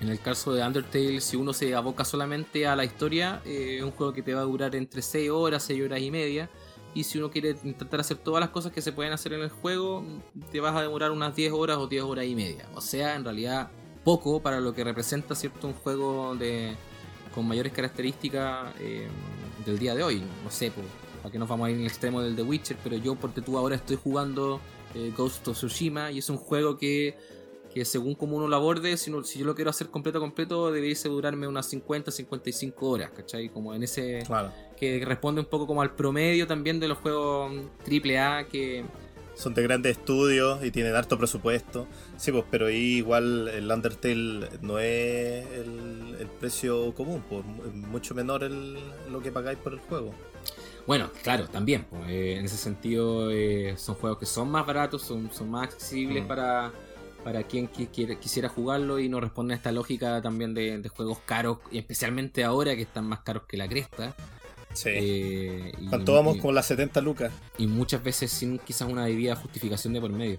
En 0.00 0.08
el 0.08 0.20
caso 0.20 0.52
de 0.52 0.62
Undertale, 0.64 1.20
si 1.20 1.36
uno 1.36 1.52
se 1.52 1.74
aboca 1.74 2.04
solamente 2.04 2.66
a 2.66 2.76
la 2.76 2.84
historia, 2.84 3.40
eh, 3.46 3.76
es 3.78 3.82
un 3.82 3.92
juego 3.92 4.12
que 4.12 4.22
te 4.22 4.34
va 4.34 4.42
a 4.42 4.44
durar 4.44 4.76
entre 4.76 5.00
6 5.00 5.30
horas, 5.30 5.62
6 5.64 5.82
horas 5.82 6.00
y 6.00 6.10
media. 6.10 6.50
Y 6.94 7.04
si 7.04 7.18
uno 7.18 7.30
quiere 7.30 7.56
intentar 7.64 8.00
hacer 8.00 8.18
todas 8.18 8.40
las 8.40 8.50
cosas 8.50 8.72
que 8.72 8.82
se 8.82 8.92
pueden 8.92 9.12
hacer 9.12 9.32
en 9.32 9.40
el 9.40 9.50
juego, 9.50 10.04
te 10.52 10.60
vas 10.60 10.76
a 10.76 10.82
demorar 10.82 11.10
unas 11.10 11.34
10 11.34 11.52
horas 11.52 11.78
o 11.78 11.86
10 11.86 12.04
horas 12.04 12.26
y 12.26 12.34
media. 12.34 12.68
O 12.74 12.80
sea, 12.80 13.14
en 13.16 13.24
realidad 13.24 13.70
poco 14.06 14.38
para 14.40 14.60
lo 14.60 14.72
que 14.72 14.84
representa 14.84 15.34
cierto 15.34 15.66
un 15.66 15.74
juego 15.74 16.36
de 16.36 16.76
con 17.34 17.46
mayores 17.46 17.72
características 17.72 18.72
eh, 18.78 19.08
del 19.66 19.78
día 19.80 19.94
de 19.96 20.04
hoy. 20.04 20.22
No 20.44 20.50
sé, 20.50 20.70
po, 20.70 20.80
para 21.22 21.32
que 21.32 21.38
nos 21.40 21.48
vamos 21.48 21.66
a 21.66 21.70
ir 21.70 21.74
en 21.76 21.80
el 21.82 21.88
extremo 21.88 22.22
del 22.22 22.36
The 22.36 22.42
Witcher, 22.42 22.76
pero 22.84 22.96
yo 22.96 23.16
porque 23.16 23.40
tú 23.42 23.58
ahora 23.58 23.74
estoy 23.74 23.96
jugando 24.02 24.60
eh, 24.94 25.12
Ghost 25.16 25.48
of 25.48 25.56
Tsushima 25.56 26.12
y 26.12 26.18
es 26.18 26.30
un 26.30 26.36
juego 26.36 26.78
que, 26.78 27.16
que 27.74 27.84
según 27.84 28.14
como 28.14 28.36
uno 28.36 28.46
lo 28.46 28.54
aborde, 28.56 28.96
si, 28.96 29.10
no- 29.10 29.24
si 29.24 29.40
yo 29.40 29.44
lo 29.44 29.54
quiero 29.56 29.70
hacer 29.70 29.88
completo 29.88 30.20
completo, 30.20 30.70
debiese 30.70 31.08
durarme 31.08 31.48
unas 31.48 31.66
50, 31.66 32.10
55 32.12 32.88
horas, 32.88 33.10
¿cachai? 33.10 33.48
Como 33.50 33.74
en 33.74 33.82
ese 33.82 34.22
Claro. 34.24 34.52
que 34.78 35.04
responde 35.04 35.40
un 35.40 35.46
poco 35.48 35.66
como 35.66 35.82
al 35.82 35.94
promedio 35.96 36.46
también 36.46 36.78
de 36.80 36.86
los 36.88 36.98
juegos 36.98 37.52
AAA 37.86 38.46
que 38.46 38.84
Son 39.36 39.52
de 39.54 39.62
grandes 39.62 39.98
estudios 39.98 40.64
y 40.64 40.70
tienen 40.70 40.94
harto 40.96 41.18
presupuesto. 41.18 41.86
Sí, 42.16 42.32
pues, 42.32 42.44
pero 42.50 42.66
ahí 42.66 42.96
igual 42.96 43.48
el 43.48 43.70
Undertale 43.70 44.48
no 44.62 44.78
es 44.78 45.46
el, 45.52 46.16
el 46.18 46.26
precio 46.40 46.94
común, 46.94 47.22
pues, 47.28 47.44
es 47.66 47.74
mucho 47.74 48.14
menor 48.14 48.42
el, 48.44 48.78
lo 49.10 49.20
que 49.20 49.30
pagáis 49.30 49.58
por 49.58 49.74
el 49.74 49.78
juego. 49.80 50.14
Bueno, 50.86 51.10
claro, 51.22 51.46
también. 51.48 51.84
pues, 51.90 52.02
eh, 52.08 52.36
en 52.38 52.44
ese 52.46 52.56
sentido, 52.56 53.30
eh, 53.30 53.74
son 53.76 53.96
juegos 53.96 54.18
que 54.18 54.26
son 54.26 54.50
más 54.50 54.64
baratos, 54.66 55.02
son, 55.02 55.30
son 55.32 55.50
más 55.50 55.64
accesibles 55.64 56.24
Mm. 56.24 56.28
para, 56.28 56.72
para 57.24 57.42
quien 57.42 57.68
qui- 57.70 58.18
quisiera 58.18 58.48
jugarlo 58.48 58.98
y 59.00 59.08
no 59.08 59.20
responde 59.20 59.52
a 59.54 59.56
esta 59.58 59.72
lógica 59.72 60.22
también 60.22 60.54
de, 60.54 60.78
de 60.78 60.88
juegos 60.88 61.18
caros, 61.26 61.58
y 61.70 61.78
especialmente 61.78 62.42
ahora 62.44 62.74
que 62.76 62.82
están 62.82 63.04
más 63.04 63.20
caros 63.20 63.42
que 63.48 63.56
la 63.56 63.68
cresta. 63.68 64.14
Sí. 64.76 64.90
Eh, 64.92 65.72
y- 65.80 65.86
¿Cuánto 65.86 66.12
vamos 66.12 66.36
y- 66.36 66.40
con 66.40 66.54
las 66.54 66.66
70 66.66 67.00
lucas? 67.00 67.32
y 67.58 67.66
muchas 67.66 68.02
veces 68.02 68.30
sin 68.30 68.58
quizás 68.58 68.88
una 68.88 69.06
debida 69.06 69.34
justificación 69.34 69.92
de 69.94 70.00
por 70.00 70.10
medio. 70.10 70.36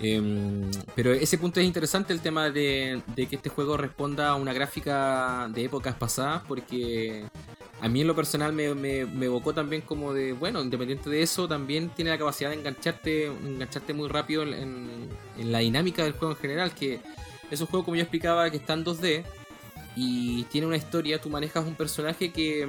Em, 0.00 0.70
pero 0.96 1.12
ese 1.12 1.38
punto 1.38 1.60
es 1.60 1.66
interesante, 1.66 2.12
el 2.12 2.20
tema 2.20 2.50
de, 2.50 3.00
de 3.14 3.26
que 3.26 3.36
este 3.36 3.48
juego 3.48 3.76
responda 3.76 4.30
a 4.30 4.34
una 4.34 4.52
gráfica 4.52 5.48
de 5.54 5.64
épocas 5.64 5.94
pasadas, 5.94 6.42
porque 6.48 7.24
a 7.80 7.88
mí 7.88 8.00
en 8.00 8.06
lo 8.08 8.14
personal 8.16 8.52
me, 8.52 8.74
me- 8.74 9.04
me 9.06 9.26
evocó 9.26 9.54
también 9.54 9.82
como 9.82 10.12
de, 10.12 10.32
bueno, 10.32 10.60
independiente 10.62 11.08
de 11.10 11.22
eso, 11.22 11.46
también 11.46 11.90
tiene 11.90 12.10
la 12.10 12.18
capacidad 12.18 12.50
de 12.50 12.56
engancharte, 12.56 13.26
engancharte 13.26 13.92
muy 13.92 14.08
rápido 14.08 14.42
en, 14.42 14.54
en- 15.38 15.52
la 15.52 15.58
dinámica 15.60 16.02
del 16.02 16.12
juego 16.14 16.32
en 16.34 16.40
general, 16.40 16.74
que 16.74 16.98
es 17.50 17.60
un 17.60 17.66
juego 17.68 17.84
como 17.84 17.94
yo 17.96 18.02
explicaba 18.02 18.50
que 18.50 18.56
está 18.56 18.72
en 18.72 18.84
2D 18.84 19.22
y 19.94 20.42
tiene 20.44 20.66
una 20.66 20.76
historia, 20.76 21.20
tú 21.20 21.30
manejas 21.30 21.64
un 21.66 21.76
personaje 21.76 22.32
que 22.32 22.66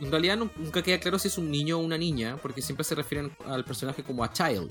en 0.00 0.10
realidad 0.10 0.36
nu- 0.36 0.50
nunca 0.56 0.82
queda 0.82 0.98
claro 0.98 1.18
si 1.18 1.28
es 1.28 1.38
un 1.38 1.50
niño 1.50 1.78
o 1.78 1.80
una 1.80 1.98
niña, 1.98 2.36
porque 2.40 2.62
siempre 2.62 2.84
se 2.84 2.94
refieren 2.94 3.30
al 3.46 3.64
personaje 3.64 4.02
como 4.02 4.24
a 4.24 4.32
child. 4.32 4.70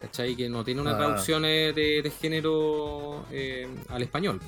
¿Cachai? 0.00 0.36
Que 0.36 0.48
no 0.50 0.62
tiene 0.64 0.80
una 0.82 0.92
Ah. 0.92 0.98
traducción 0.98 1.44
eh, 1.46 1.72
de, 1.72 2.02
de 2.02 2.10
género 2.10 3.24
eh, 3.30 3.66
al 3.88 4.02
español. 4.02 4.38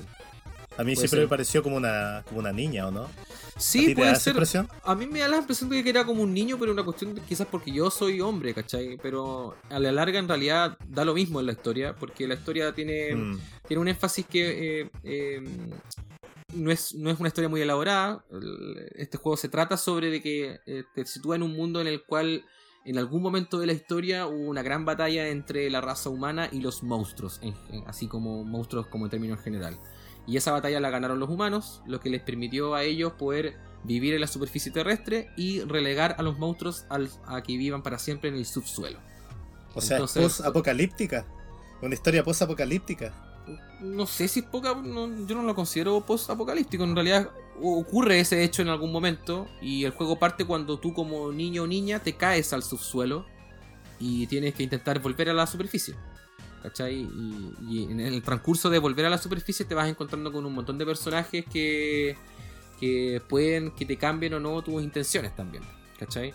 A 0.77 0.83
mí 0.83 0.91
siempre 0.95 1.09
ser. 1.09 1.19
me 1.21 1.27
pareció 1.27 1.63
como 1.63 1.75
una, 1.77 2.23
como 2.27 2.39
una 2.39 2.51
niña, 2.51 2.87
¿o 2.87 2.91
no? 2.91 3.03
¿A 3.05 3.59
Sí, 3.59 3.95
puede 3.95 4.15
ser. 4.17 4.33
impresión? 4.33 4.69
A 4.83 4.93
mí 4.93 5.07
me 5.07 5.17
da 5.21 5.27
la 5.27 5.37
impresión 5.37 5.67
de 5.71 5.83
que 5.83 5.89
era 5.89 6.05
como 6.05 6.21
un 6.21 6.31
niño, 6.31 6.57
pero 6.59 6.71
una 6.71 6.83
cuestión 6.83 7.15
de- 7.15 7.21
quizás 7.21 7.47
porque 7.49 7.71
yo 7.71 7.89
soy 7.89 8.21
hombre, 8.21 8.53
¿cachai? 8.53 8.99
Pero 9.01 9.55
a 9.71 9.79
la 9.79 9.91
larga 9.91 10.19
en 10.19 10.27
realidad 10.27 10.77
da 10.87 11.03
lo 11.03 11.15
mismo 11.15 11.39
en 11.39 11.47
la 11.47 11.53
historia, 11.53 11.95
porque 11.95 12.27
la 12.27 12.35
historia 12.35 12.71
tiene, 12.75 13.15
Mm. 13.15 13.39
tiene 13.67 13.81
un 13.81 13.87
énfasis 13.87 14.27
que 14.27 14.81
eh, 14.81 14.89
eh, 15.03 15.41
no, 16.57 16.71
es, 16.71 16.93
no 16.95 17.09
es 17.09 17.19
una 17.19 17.27
historia 17.29 17.49
muy 17.49 17.61
elaborada. 17.61 18.25
El- 18.31 18.91
Este 18.95 19.17
juego 19.17 19.37
se 19.37 19.49
trata 19.49 19.77
sobre 19.77 20.09
de 20.09 20.21
que 20.21 20.59
eh, 20.65 20.83
te 20.93 21.05
sitúa 21.05 21.35
en 21.35 21.43
un 21.43 21.55
mundo 21.55 21.79
en 21.81 21.87
el 21.87 22.03
cual 22.03 22.43
en 22.85 22.97
algún 22.97 23.21
momento 23.21 23.59
de 23.59 23.67
la 23.67 23.73
historia 23.73 24.27
hubo 24.27 24.49
una 24.49 24.63
gran 24.63 24.85
batalla 24.85 25.27
entre 25.27 25.69
la 25.69 25.81
raza 25.81 26.09
humana 26.09 26.49
y 26.51 26.61
los 26.61 26.83
monstruos, 26.83 27.39
en- 27.41 27.55
en- 27.71 27.83
así 27.87 28.07
como 28.07 28.43
monstruos 28.43 28.87
como 28.87 29.05
en 29.05 29.11
términos 29.11 29.39
general. 29.41 29.77
Y 30.25 30.37
esa 30.37 30.51
batalla 30.51 30.79
la 30.79 30.89
ganaron 30.89 31.19
los 31.19 31.29
humanos, 31.29 31.81
lo 31.85 31.99
que 31.99 32.09
les 32.09 32.21
permitió 32.21 32.75
a 32.75 32.83
ellos 32.83 33.13
poder 33.13 33.57
vivir 33.83 34.13
en 34.13 34.21
la 34.21 34.27
superficie 34.27 34.71
terrestre 34.71 35.29
y 35.37 35.61
relegar 35.61 36.15
a 36.17 36.21
los 36.21 36.37
monstruos 36.39 36.85
al- 36.89 37.09
a 37.25 37.41
que 37.43 37.57
vivan 37.57 37.83
para 37.83 37.99
siempre 37.99 38.29
en 38.29 38.35
el 38.35 38.45
subsuelo. 38.45 38.99
O 39.73 39.81
sea, 39.81 39.97
Entonces- 39.97 40.23
post-apocalíptica. 40.23 41.25
Una 41.81 41.93
historia 41.93 42.23
post-apocalíptica. 42.23 43.13
No 43.81 44.07
sé 44.07 44.27
si 44.27 44.39
es 44.39 44.45
poca, 44.45 44.73
no- 44.75 45.25
yo 45.27 45.35
no 45.35 45.43
lo 45.43 45.53
considero 45.55 46.01
post-apocalíptico. 46.01 46.83
En 46.83 46.95
realidad 46.95 47.29
ocurre 47.61 48.19
ese 48.19 48.43
hecho 48.43 48.61
en 48.61 48.69
algún 48.69 48.91
momento 48.91 49.47
y 49.61 49.83
el 49.83 49.91
juego 49.91 50.17
parte 50.19 50.45
cuando 50.45 50.79
tú 50.79 50.93
como 50.93 51.31
niño 51.31 51.63
o 51.63 51.67
niña 51.67 51.99
te 51.99 52.13
caes 52.13 52.53
al 52.53 52.63
subsuelo 52.63 53.25
y 53.99 54.27
tienes 54.27 54.53
que 54.53 54.63
intentar 54.63 54.99
volver 54.99 55.29
a 55.29 55.33
la 55.33 55.47
superficie. 55.47 55.95
¿Cachai? 56.63 56.95
Y, 57.01 57.53
y 57.69 57.83
en 57.83 57.99
el 57.99 58.21
transcurso 58.23 58.69
de 58.69 58.79
volver 58.79 59.05
a 59.05 59.09
la 59.09 59.17
superficie 59.19 59.63
te 59.65 59.75
vas 59.75 59.87
encontrando 59.87 60.31
con 60.31 60.45
un 60.45 60.53
montón 60.53 60.77
de 60.77 60.85
personajes 60.85 61.45
que, 61.45 62.15
que 62.79 63.21
pueden 63.29 63.71
que 63.71 63.85
te 63.85 63.95
cambien 63.97 64.33
o 64.33 64.39
no 64.39 64.61
tus 64.63 64.81
intenciones 64.83 65.35
también. 65.35 65.63
¿Cachai? 65.99 66.33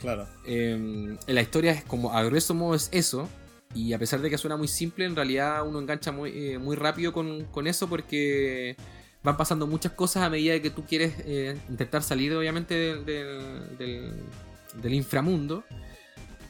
Claro. 0.00 0.28
Eh, 0.44 1.16
la 1.26 1.40
historia 1.42 1.72
es 1.72 1.82
como 1.84 2.12
a 2.14 2.22
grueso 2.22 2.54
modo 2.54 2.76
es 2.76 2.88
eso. 2.92 3.28
Y 3.74 3.92
a 3.92 3.98
pesar 3.98 4.20
de 4.20 4.30
que 4.30 4.38
suena 4.38 4.56
muy 4.56 4.68
simple, 4.68 5.04
en 5.04 5.14
realidad 5.14 5.66
uno 5.66 5.78
engancha 5.78 6.10
muy, 6.10 6.30
eh, 6.34 6.58
muy 6.58 6.74
rápido 6.74 7.12
con, 7.12 7.44
con, 7.44 7.66
eso 7.66 7.88
porque 7.88 8.76
van 9.22 9.36
pasando 9.36 9.66
muchas 9.66 9.92
cosas 9.92 10.22
a 10.22 10.30
medida 10.30 10.60
que 10.60 10.70
tú 10.70 10.84
quieres 10.84 11.14
eh, 11.18 11.56
intentar 11.68 12.02
salir 12.02 12.34
obviamente 12.34 12.74
del, 12.74 13.04
del, 14.74 14.94
inframundo. 14.94 15.64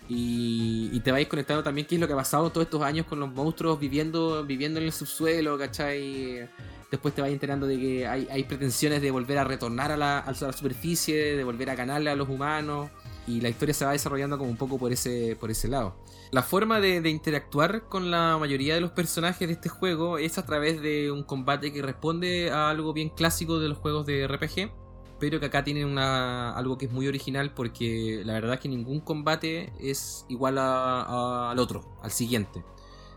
Y, 0.09 0.89
y, 0.93 1.01
te 1.01 1.13
vais 1.13 1.29
conectando 1.29 1.63
también 1.63 1.87
qué 1.87 1.97
es 1.97 2.01
lo 2.01 2.07
que 2.07 2.15
ha 2.15 2.17
pasado 2.17 2.51
todos 2.51 2.67
estos 2.67 2.83
años 2.83 3.05
con 3.05 3.21
los 3.21 3.31
monstruos 3.31 3.79
viviendo, 3.79 4.43
viviendo 4.45 4.81
en 4.81 4.87
el 4.87 4.93
subsuelo, 4.93 5.59
¿cachai? 5.59 6.49
Después 6.91 7.15
te 7.15 7.21
vas 7.21 7.31
enterando 7.31 7.67
de 7.67 7.79
que 7.79 8.07
hay, 8.07 8.27
hay 8.31 8.45
pretensiones 8.45 9.03
de 9.03 9.11
volver 9.11 9.37
a 9.37 9.45
retornar 9.45 9.93
a 9.93 9.99
la, 9.99 10.21
a 10.21 10.33
la, 10.33 10.53
superficie, 10.53 11.37
de 11.37 11.45
volver 11.45 11.69
a 11.69 11.75
ganarle 11.75 12.09
a 12.09 12.17
los 12.17 12.29
humanos. 12.29 12.91
Y 13.29 13.43
la 13.43 13.51
historia 13.51 13.75
se 13.75 13.85
va 13.85 13.93
desarrollando 13.93 14.39
como 14.39 14.51
un 14.51 14.57
poco 14.57 14.79
por 14.79 14.91
ese, 14.91 15.37
por 15.39 15.51
ese 15.51 15.69
lado. 15.69 15.95
La 16.31 16.43
forma 16.43 16.81
de, 16.81 17.09
interactuar 17.09 17.83
con 17.89 18.11
la 18.11 18.39
mayoría 18.39 18.75
de 18.75 18.81
los 18.81 18.91
personajes 18.91 19.47
de 19.47 19.55
este 19.55 19.69
juego 19.69 20.19
es 20.19 20.39
a 20.39 20.47
través 20.47 20.81
de 20.81 21.13
un 21.13 21.23
combate 21.23 21.73
que 21.73 21.83
responde 21.83 22.51
a 22.51 22.71
algo 22.71 22.93
bien 22.93 23.11
clásico 23.11 23.61
de 23.61 23.69
los 23.69 23.79
juegos 23.79 24.07
de 24.07 24.27
RPG 24.27 24.71
pero 25.19 25.41
que 25.41 25.47
acá 25.47 25.65
tiene 25.65 25.85
una, 25.85 26.53
algo 26.53 26.79
que 26.79 26.87
es 26.87 26.93
muy 26.93 27.09
original 27.09 27.53
porque 27.53 28.23
la 28.25 28.35
verdad 28.35 28.55
es 28.55 28.61
que 28.61 28.69
ningún 28.69 29.01
combate 29.01 29.73
es 29.81 30.25
igual 30.29 30.59
al 30.59 31.59
otro, 31.59 31.83
al 32.03 32.11
siguiente. 32.13 32.63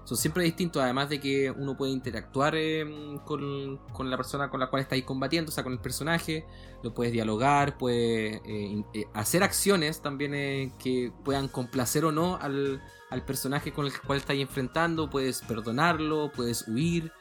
Son 0.03 0.17
siempre 0.17 0.43
distintos, 0.43 0.81
además 0.81 1.09
de 1.09 1.19
que 1.19 1.51
uno 1.51 1.77
puede 1.77 1.91
interactuar 1.91 2.55
eh, 2.55 2.85
con, 3.25 3.77
con, 3.93 4.09
la 4.09 4.17
persona 4.17 4.49
con 4.49 4.59
la 4.59 4.69
cual 4.69 4.81
estáis 4.81 5.03
combatiendo, 5.03 5.49
o 5.49 5.53
sea, 5.53 5.63
con 5.63 5.73
el 5.73 5.79
personaje, 5.79 6.45
lo 6.83 6.93
puedes 6.93 7.13
dialogar, 7.13 7.77
puedes 7.77 8.41
eh, 8.45 8.83
eh, 8.93 9.05
hacer 9.13 9.43
acciones 9.43 10.01
también 10.01 10.33
eh, 10.33 10.71
que 10.79 11.11
puedan 11.23 11.47
complacer 11.47 12.05
o 12.05 12.11
no 12.11 12.37
al, 12.37 12.81
al 13.09 13.25
personaje 13.25 13.71
con 13.71 13.85
el 13.85 13.93
cual 14.01 14.19
estáis 14.19 14.41
enfrentando, 14.41 15.09
puedes 15.09 15.41
perdonarlo, 15.41 16.31
puedes 16.31 16.67
huir, 16.67 17.11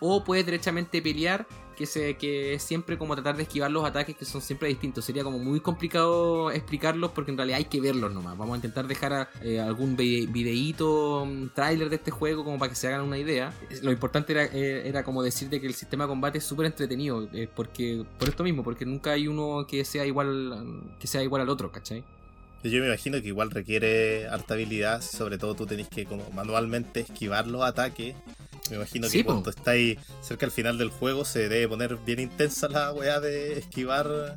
o 0.00 0.24
puedes 0.24 0.46
derechamente 0.46 1.02
pelear 1.02 1.46
que, 1.88 2.54
es 2.54 2.62
siempre 2.62 2.98
como 2.98 3.14
tratar 3.14 3.36
de 3.36 3.44
esquivar 3.44 3.70
los 3.70 3.84
ataques 3.84 4.16
que 4.16 4.24
son 4.24 4.40
siempre 4.40 4.68
distintos. 4.68 5.04
Sería 5.04 5.24
como 5.24 5.38
muy 5.38 5.60
complicado 5.60 6.50
explicarlos 6.50 7.12
porque 7.12 7.30
en 7.30 7.36
realidad 7.36 7.58
hay 7.58 7.64
que 7.64 7.80
verlos 7.80 8.12
nomás. 8.12 8.36
Vamos 8.36 8.54
a 8.54 8.56
intentar 8.56 8.86
dejar 8.86 9.30
eh, 9.42 9.60
algún 9.60 9.96
videíto, 9.96 11.22
un 11.22 11.50
tráiler 11.54 11.88
de 11.88 11.96
este 11.96 12.10
juego 12.10 12.44
como 12.44 12.58
para 12.58 12.70
que 12.70 12.76
se 12.76 12.88
hagan 12.88 13.02
una 13.02 13.18
idea. 13.18 13.52
Lo 13.82 13.92
importante 13.92 14.32
era, 14.32 14.44
eh, 14.44 14.88
era 14.88 15.04
como 15.04 15.22
decir 15.22 15.48
de 15.48 15.60
que 15.60 15.66
el 15.66 15.74
sistema 15.74 16.04
de 16.04 16.08
combate 16.08 16.38
es 16.38 16.44
súper 16.44 16.66
entretenido. 16.66 17.28
Eh, 17.32 17.48
porque, 17.54 18.04
por 18.18 18.28
esto 18.28 18.44
mismo, 18.44 18.62
porque 18.62 18.84
nunca 18.84 19.12
hay 19.12 19.28
uno 19.28 19.66
que 19.66 19.84
sea 19.84 20.04
igual, 20.04 20.82
que 20.98 21.06
sea 21.06 21.22
igual 21.22 21.42
al 21.42 21.48
otro, 21.48 21.72
¿cachai? 21.72 22.04
Yo 22.62 22.80
me 22.80 22.88
imagino 22.88 23.22
que 23.22 23.28
igual 23.28 23.50
requiere 23.50 24.28
harta 24.28 24.52
habilidad, 24.52 25.00
sobre 25.00 25.38
todo 25.38 25.54
tú 25.54 25.64
tenés 25.64 25.88
que 25.88 26.04
como 26.04 26.28
manualmente 26.30 27.00
esquivar 27.00 27.46
los 27.46 27.62
ataques 27.62 28.14
me 28.70 28.76
imagino 28.76 29.08
que 29.08 29.24
cuando 29.24 29.50
estáis 29.50 29.98
cerca 30.22 30.46
al 30.46 30.52
final 30.52 30.78
del 30.78 30.90
juego 30.90 31.24
se 31.24 31.48
debe 31.48 31.68
poner 31.68 31.96
bien 31.96 32.20
intensa 32.20 32.68
la 32.68 32.92
weá 32.92 33.20
de 33.20 33.58
esquivar 33.58 34.36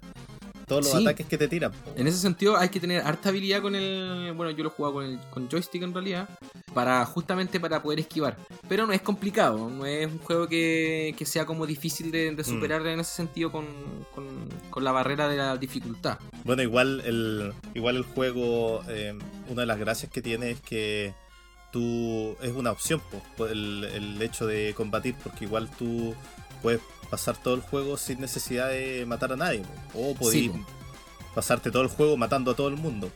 todos 0.66 0.86
los 0.86 0.94
sí. 0.94 1.02
ataques 1.02 1.28
que 1.28 1.38
te 1.38 1.48
tiran. 1.48 1.72
Po. 1.72 1.94
En 1.96 2.08
ese 2.08 2.18
sentido 2.18 2.58
hay 2.58 2.70
que 2.70 2.80
tener 2.80 3.02
harta 3.02 3.30
habilidad 3.30 3.62
con 3.62 3.76
el... 3.76 4.34
Bueno, 4.36 4.52
yo 4.52 4.64
lo 4.64 4.70
he 4.70 4.72
jugado 4.72 4.96
con 4.96 5.06
el 5.06 5.20
con 5.30 5.50
joystick 5.50 5.84
en 5.84 5.94
realidad. 5.94 6.30
Para 6.74 7.06
justamente 7.06 7.60
para 7.60 7.84
poder 7.84 8.00
esquivar. 8.00 8.38
Pero 8.68 8.88
no 8.88 8.94
es 8.94 9.02
complicado. 9.02 9.70
No 9.70 9.86
es 9.86 10.08
un 10.08 10.20
juego 10.20 10.48
que, 10.48 11.14
que 11.18 11.26
sea 11.26 11.46
como 11.46 11.66
difícil 11.66 12.12
de, 12.12 12.34
de 12.34 12.44
superar 12.44 12.82
mm. 12.82 12.88
en 12.88 13.00
ese 13.02 13.16
sentido 13.16 13.52
con, 13.52 13.66
con, 14.14 14.26
con, 14.70 14.84
la 14.84 14.92
barrera 14.92 15.28
de 15.28 15.38
la 15.38 15.58
dificultad. 15.58 16.18
Bueno, 16.44 16.64
igual 16.64 17.02
el, 17.06 17.54
igual 17.74 17.98
el 17.98 18.04
juego, 18.04 18.84
eh, 18.88 19.18
una 19.50 19.62
de 19.62 19.68
las 19.68 19.80
gracias 19.80 20.12
que 20.12 20.22
tiene 20.22 20.52
es 20.52 20.62
que 20.62 21.14
tú 21.74 22.38
es 22.42 22.54
una 22.54 22.72
opción 22.72 23.02
po, 23.36 23.48
el, 23.48 23.84
el, 23.84 24.22
hecho 24.22 24.46
de 24.48 24.74
combatir 24.76 25.16
porque 25.22 25.46
igual 25.46 25.70
tú 25.70 26.16
puedes 26.62 26.80
pasar 27.10 27.36
todo 27.36 27.56
el 27.56 27.62
juego 27.62 27.98
sin 27.98 28.22
necesidad 28.22 28.70
de 28.70 29.06
matar 29.06 29.34
a 29.34 29.36
nadie 29.36 29.64
po, 29.92 30.12
o 30.12 30.16
podés 30.16 30.34
sí, 30.34 30.52
pasarte 31.36 31.72
todo 31.72 31.82
el 31.82 31.90
juego 31.90 32.16
matando 32.16 32.52
a 32.52 32.56
todo 32.56 32.70
el 32.70 32.78
mundo. 32.78 33.12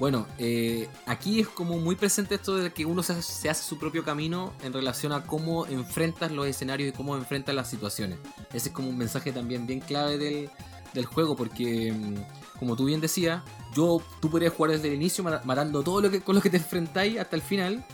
Bueno 0.00 0.26
eh, 0.38 0.88
aquí 1.06 1.40
es 1.40 1.48
como 1.48 1.76
muy 1.78 1.96
presente 1.96 2.36
esto 2.36 2.56
de 2.56 2.72
que 2.72 2.86
uno 2.86 3.02
se, 3.02 3.20
se, 3.20 3.50
hace 3.50 3.62
su 3.62 3.78
propio 3.78 4.04
camino 4.04 4.54
en 4.62 4.72
relación 4.72 5.12
a 5.12 5.24
cómo 5.24 5.66
enfrentas 5.66 6.32
los 6.32 6.46
escenarios 6.46 6.88
y 6.88 6.92
cómo 6.92 7.14
enfrentas 7.14 7.54
las 7.54 7.68
situaciones. 7.68 8.18
Ese 8.52 8.68
es 8.68 8.74
como 8.74 8.88
un 8.88 8.96
mensaje 8.96 9.32
también 9.32 9.66
bien 9.66 9.80
clave 9.80 10.16
del, 10.16 10.50
del 10.94 11.06
juego 11.06 11.36
porque 11.36 11.92
mm, 11.92 12.58
como 12.58 12.76
tú 12.76 12.84
bien 12.86 13.00
decías 13.00 13.42
yo 13.74 14.02
tú 14.20 14.30
podrías 14.30 14.52
jugar 14.52 14.72
desde 14.72 14.88
el 14.88 14.94
inicio 14.94 15.24
matando 15.44 15.82
todo 15.82 16.00
lo 16.00 16.10
que 16.10 16.20
con 16.20 16.34
lo 16.34 16.40
que 16.40 16.50
te 16.50 16.56
enfrentáis 16.56 17.18
hasta 17.18 17.36
el 17.36 17.42
final 17.42 17.84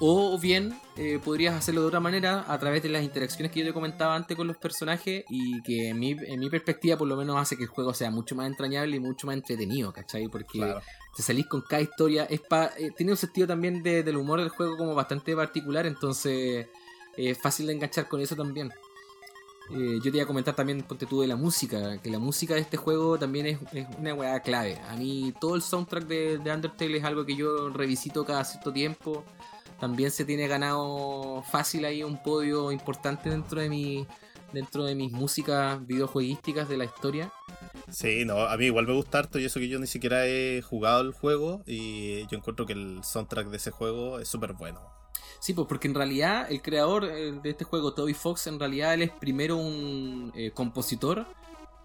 o 0.00 0.38
bien 0.38 0.78
eh, 0.96 1.18
podrías 1.22 1.54
hacerlo 1.54 1.80
de 1.82 1.88
otra 1.88 2.00
manera 2.00 2.44
a 2.46 2.58
través 2.58 2.82
de 2.82 2.88
las 2.88 3.02
interacciones 3.02 3.50
que 3.50 3.60
yo 3.60 3.66
te 3.66 3.72
comentaba 3.72 4.14
antes 4.14 4.36
con 4.36 4.46
los 4.46 4.56
personajes 4.56 5.24
y 5.28 5.60
que 5.62 5.88
en 5.88 5.98
mi, 5.98 6.12
en 6.12 6.38
mi 6.38 6.48
perspectiva 6.48 6.96
por 6.96 7.08
lo 7.08 7.16
menos 7.16 7.36
hace 7.36 7.56
que 7.56 7.64
el 7.64 7.68
juego 7.68 7.92
sea 7.92 8.10
mucho 8.10 8.36
más 8.36 8.46
entrañable 8.46 8.96
y 8.96 9.00
mucho 9.00 9.26
más 9.26 9.36
entretenido, 9.36 9.92
¿cachai? 9.92 10.28
Porque 10.28 10.58
claro. 10.58 10.80
te 11.16 11.22
salís 11.22 11.46
con 11.46 11.62
cada 11.62 11.82
historia, 11.82 12.24
es 12.24 12.40
pa, 12.40 12.70
eh, 12.78 12.92
tiene 12.96 13.12
un 13.12 13.18
sentido 13.18 13.48
también 13.48 13.82
de, 13.82 14.04
del 14.04 14.16
humor 14.16 14.40
del 14.40 14.50
juego 14.50 14.76
como 14.76 14.94
bastante 14.94 15.34
particular, 15.34 15.84
entonces 15.86 16.68
es 17.16 17.36
eh, 17.36 17.40
fácil 17.40 17.66
de 17.66 17.72
enganchar 17.72 18.08
con 18.08 18.20
eso 18.20 18.36
también. 18.36 18.70
Eh, 19.70 19.98
yo 20.02 20.10
te 20.10 20.16
iba 20.18 20.24
a 20.24 20.26
comentar 20.26 20.54
también, 20.54 20.82
ponte 20.82 21.06
tú, 21.06 21.20
de 21.20 21.26
la 21.26 21.36
música, 21.36 21.98
que 21.98 22.10
la 22.10 22.18
música 22.18 22.54
de 22.54 22.60
este 22.60 22.76
juego 22.76 23.18
también 23.18 23.46
es, 23.46 23.58
una 23.98 24.14
weá 24.14 24.40
clave. 24.40 24.78
A 24.88 24.96
mí 24.96 25.34
todo 25.40 25.54
el 25.56 25.62
soundtrack 25.62 26.06
de, 26.06 26.38
de 26.38 26.52
Undertale 26.52 26.98
es 26.98 27.04
algo 27.04 27.24
que 27.26 27.36
yo 27.36 27.68
revisito 27.68 28.24
cada 28.24 28.44
cierto 28.44 28.72
tiempo 28.72 29.24
también 29.78 30.10
se 30.10 30.24
tiene 30.24 30.48
ganado 30.48 31.42
fácil 31.50 31.84
ahí 31.84 32.02
un 32.02 32.20
podio 32.22 32.72
importante 32.72 33.30
dentro 33.30 33.60
de 33.60 33.68
mi 33.68 34.06
dentro 34.52 34.84
de 34.84 34.94
mis 34.94 35.12
músicas 35.12 35.86
videojueguísticas 35.86 36.68
de 36.68 36.78
la 36.78 36.84
historia. 36.84 37.32
Sí, 37.90 38.24
no, 38.24 38.38
a 38.38 38.56
mí 38.56 38.66
igual 38.66 38.86
me 38.86 38.94
gusta 38.94 39.18
harto 39.18 39.38
y 39.38 39.44
eso 39.44 39.60
que 39.60 39.68
yo 39.68 39.78
ni 39.78 39.86
siquiera 39.86 40.26
he 40.26 40.62
jugado 40.62 41.02
el 41.02 41.12
juego 41.12 41.62
y 41.66 42.26
yo 42.28 42.38
encuentro 42.38 42.64
que 42.64 42.72
el 42.72 43.04
soundtrack 43.04 43.48
de 43.48 43.58
ese 43.58 43.70
juego 43.70 44.18
es 44.18 44.28
súper 44.28 44.54
bueno. 44.54 44.97
Sí, 45.38 45.52
pues 45.52 45.68
porque 45.68 45.88
en 45.88 45.94
realidad 45.94 46.50
el 46.50 46.62
creador 46.62 47.04
eh, 47.04 47.32
de 47.42 47.50
este 47.50 47.64
juego, 47.64 47.94
Toby 47.94 48.14
Fox, 48.14 48.46
en 48.46 48.58
realidad 48.58 48.94
él 48.94 49.02
es 49.02 49.10
primero 49.10 49.56
un 49.56 50.32
eh, 50.34 50.50
compositor 50.52 51.26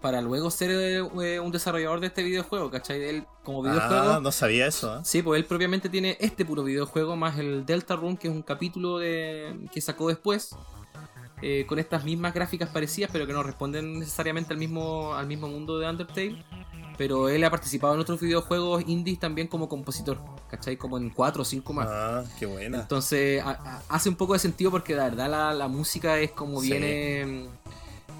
para 0.04 0.20
luego 0.20 0.50
ser 0.50 0.70
eh, 0.70 1.40
un 1.40 1.50
desarrollador 1.50 1.98
de 1.98 2.08
este 2.08 2.22
videojuego, 2.22 2.70
¿cachai? 2.70 3.02
Él 3.04 3.24
como 3.42 3.62
videojuego. 3.62 4.10
Ah, 4.10 4.20
no 4.22 4.32
sabía 4.32 4.66
eso. 4.66 4.98
¿eh? 4.98 5.00
Sí, 5.02 5.22
pues 5.22 5.40
él 5.40 5.46
propiamente 5.46 5.88
tiene 5.88 6.18
este 6.20 6.44
puro 6.44 6.62
videojuego 6.62 7.16
más 7.16 7.38
el 7.38 7.64
Delta 7.64 7.96
Run, 7.96 8.18
que 8.18 8.28
es 8.28 8.34
un 8.34 8.42
capítulo 8.42 8.98
de 8.98 9.58
que 9.72 9.80
sacó 9.80 10.08
después. 10.08 10.54
Eh, 11.40 11.64
con 11.66 11.78
estas 11.78 12.04
mismas 12.04 12.32
gráficas 12.32 12.68
parecidas, 12.68 13.10
pero 13.12 13.26
que 13.26 13.32
no 13.32 13.42
responden 13.42 13.98
necesariamente 13.98 14.52
al 14.52 14.58
mismo, 14.58 15.14
al 15.14 15.26
mismo 15.26 15.48
mundo 15.48 15.78
de 15.78 15.88
Undertale. 15.88 16.44
Pero 16.96 17.28
él 17.28 17.42
ha 17.42 17.50
participado 17.50 17.94
en 17.94 18.00
otros 18.00 18.20
videojuegos 18.20 18.84
indies 18.86 19.18
también 19.18 19.48
como 19.48 19.68
compositor, 19.68 20.18
¿cachai? 20.48 20.76
Como 20.76 20.96
en 20.96 21.10
4 21.10 21.42
o 21.42 21.44
5 21.44 21.72
más. 21.72 21.88
Ah, 21.90 22.24
qué 22.38 22.46
buena. 22.46 22.80
Entonces 22.80 23.42
a, 23.42 23.50
a, 23.50 23.82
hace 23.88 24.08
un 24.08 24.14
poco 24.14 24.34
de 24.34 24.38
sentido 24.38 24.70
porque 24.70 24.94
la 24.94 25.04
verdad 25.04 25.28
la, 25.28 25.54
la 25.54 25.68
música 25.68 26.18
es 26.18 26.30
como 26.30 26.60
sí. 26.60 26.70
viene 26.70 27.48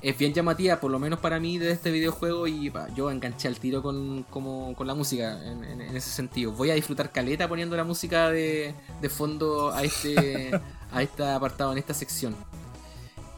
es 0.05 0.19
bien 0.19 0.35
llamativa, 0.35 0.81
por 0.81 0.91
lo 0.91 0.99
menos 0.99 1.19
para 1.19 1.41
mí, 1.41 1.57
de 1.57 1.71
este 1.71 1.91
videojuego. 1.91 2.47
Y 2.47 2.69
bah, 2.69 2.89
yo 2.95 3.11
enganché 3.11 3.49
al 3.49 3.59
tiro 3.59 3.83
con, 3.83 4.25
como, 4.25 4.75
con 4.77 4.87
la 4.87 4.95
música 4.95 5.43
en, 5.43 5.65
en, 5.65 5.81
en, 5.81 5.97
ese 5.97 6.11
sentido. 6.11 6.53
Voy 6.53 6.71
a 6.71 6.75
disfrutar 6.75 7.11
caleta 7.11 7.49
poniendo 7.49 7.75
la 7.75 7.85
música 7.85 8.29
de, 8.29 8.75
de 9.01 9.09
fondo 9.09 9.73
a 9.73 9.83
este, 9.83 10.51
a 10.93 11.03
este 11.03 11.25
apartado, 11.25 11.73
en 11.73 11.79
esta 11.79 11.95
sección. 11.95 12.37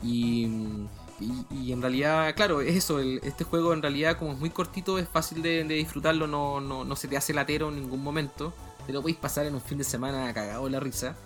Y, 0.02 0.48
y, 1.20 1.54
y, 1.54 1.72
en 1.72 1.80
realidad, 1.80 2.34
claro, 2.34 2.60
es 2.60 2.76
eso. 2.76 2.98
El, 2.98 3.20
este 3.22 3.44
juego, 3.44 3.72
en 3.72 3.82
realidad, 3.82 4.18
como 4.18 4.32
es 4.32 4.38
muy 4.38 4.50
cortito, 4.50 4.98
es 4.98 5.08
fácil 5.08 5.42
de, 5.42 5.64
de 5.64 5.74
disfrutarlo. 5.74 6.26
No, 6.26 6.60
no, 6.60 6.84
no, 6.84 6.96
se 6.96 7.08
te 7.08 7.16
hace 7.16 7.32
latero 7.32 7.68
en 7.68 7.76
ningún 7.80 8.02
momento. 8.02 8.52
Te 8.86 8.92
lo 8.92 9.00
podéis 9.00 9.18
pasar 9.18 9.46
en 9.46 9.54
un 9.54 9.60
fin 9.60 9.78
de 9.78 9.84
semana 9.84 10.32
cagado 10.32 10.68
la 10.68 10.80
risa. 10.80 11.16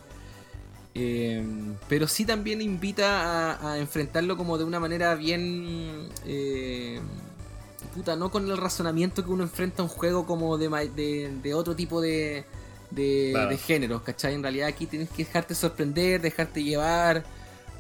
Eh, 0.95 1.45
pero 1.89 2.09
sí 2.09 2.25
también 2.25 2.61
invita 2.61 3.53
a, 3.53 3.73
a, 3.73 3.79
enfrentarlo 3.79 4.37
como 4.37 4.59
de 4.59 4.65
una 4.65 4.81
manera 4.81 5.15
bien... 5.15 6.09
Eh, 6.25 7.01
puta, 7.95 8.17
no 8.17 8.31
con 8.31 8.49
el 8.49 8.57
razonamiento 8.57 9.25
que 9.25 9.31
uno 9.31 9.43
enfrenta 9.43 9.83
un 9.83 9.89
juego 9.89 10.27
como 10.27 10.57
de, 10.59 10.69
de, 10.95 11.31
de 11.43 11.55
otro 11.55 11.75
tipo 11.75 12.01
de, 12.01 12.45
de, 12.91 13.31
claro. 13.33 13.51
de, 13.51 13.59
géneros, 13.59 14.03
¿cachai? 14.03 14.35
En 14.35 14.43
realidad 14.43 14.69
aquí 14.69 14.87
tienes 14.87 15.11
que 15.11 15.25
dejarte 15.25 15.55
sorprender, 15.55 16.21
dejarte 16.21 16.63
llevar. 16.63 17.25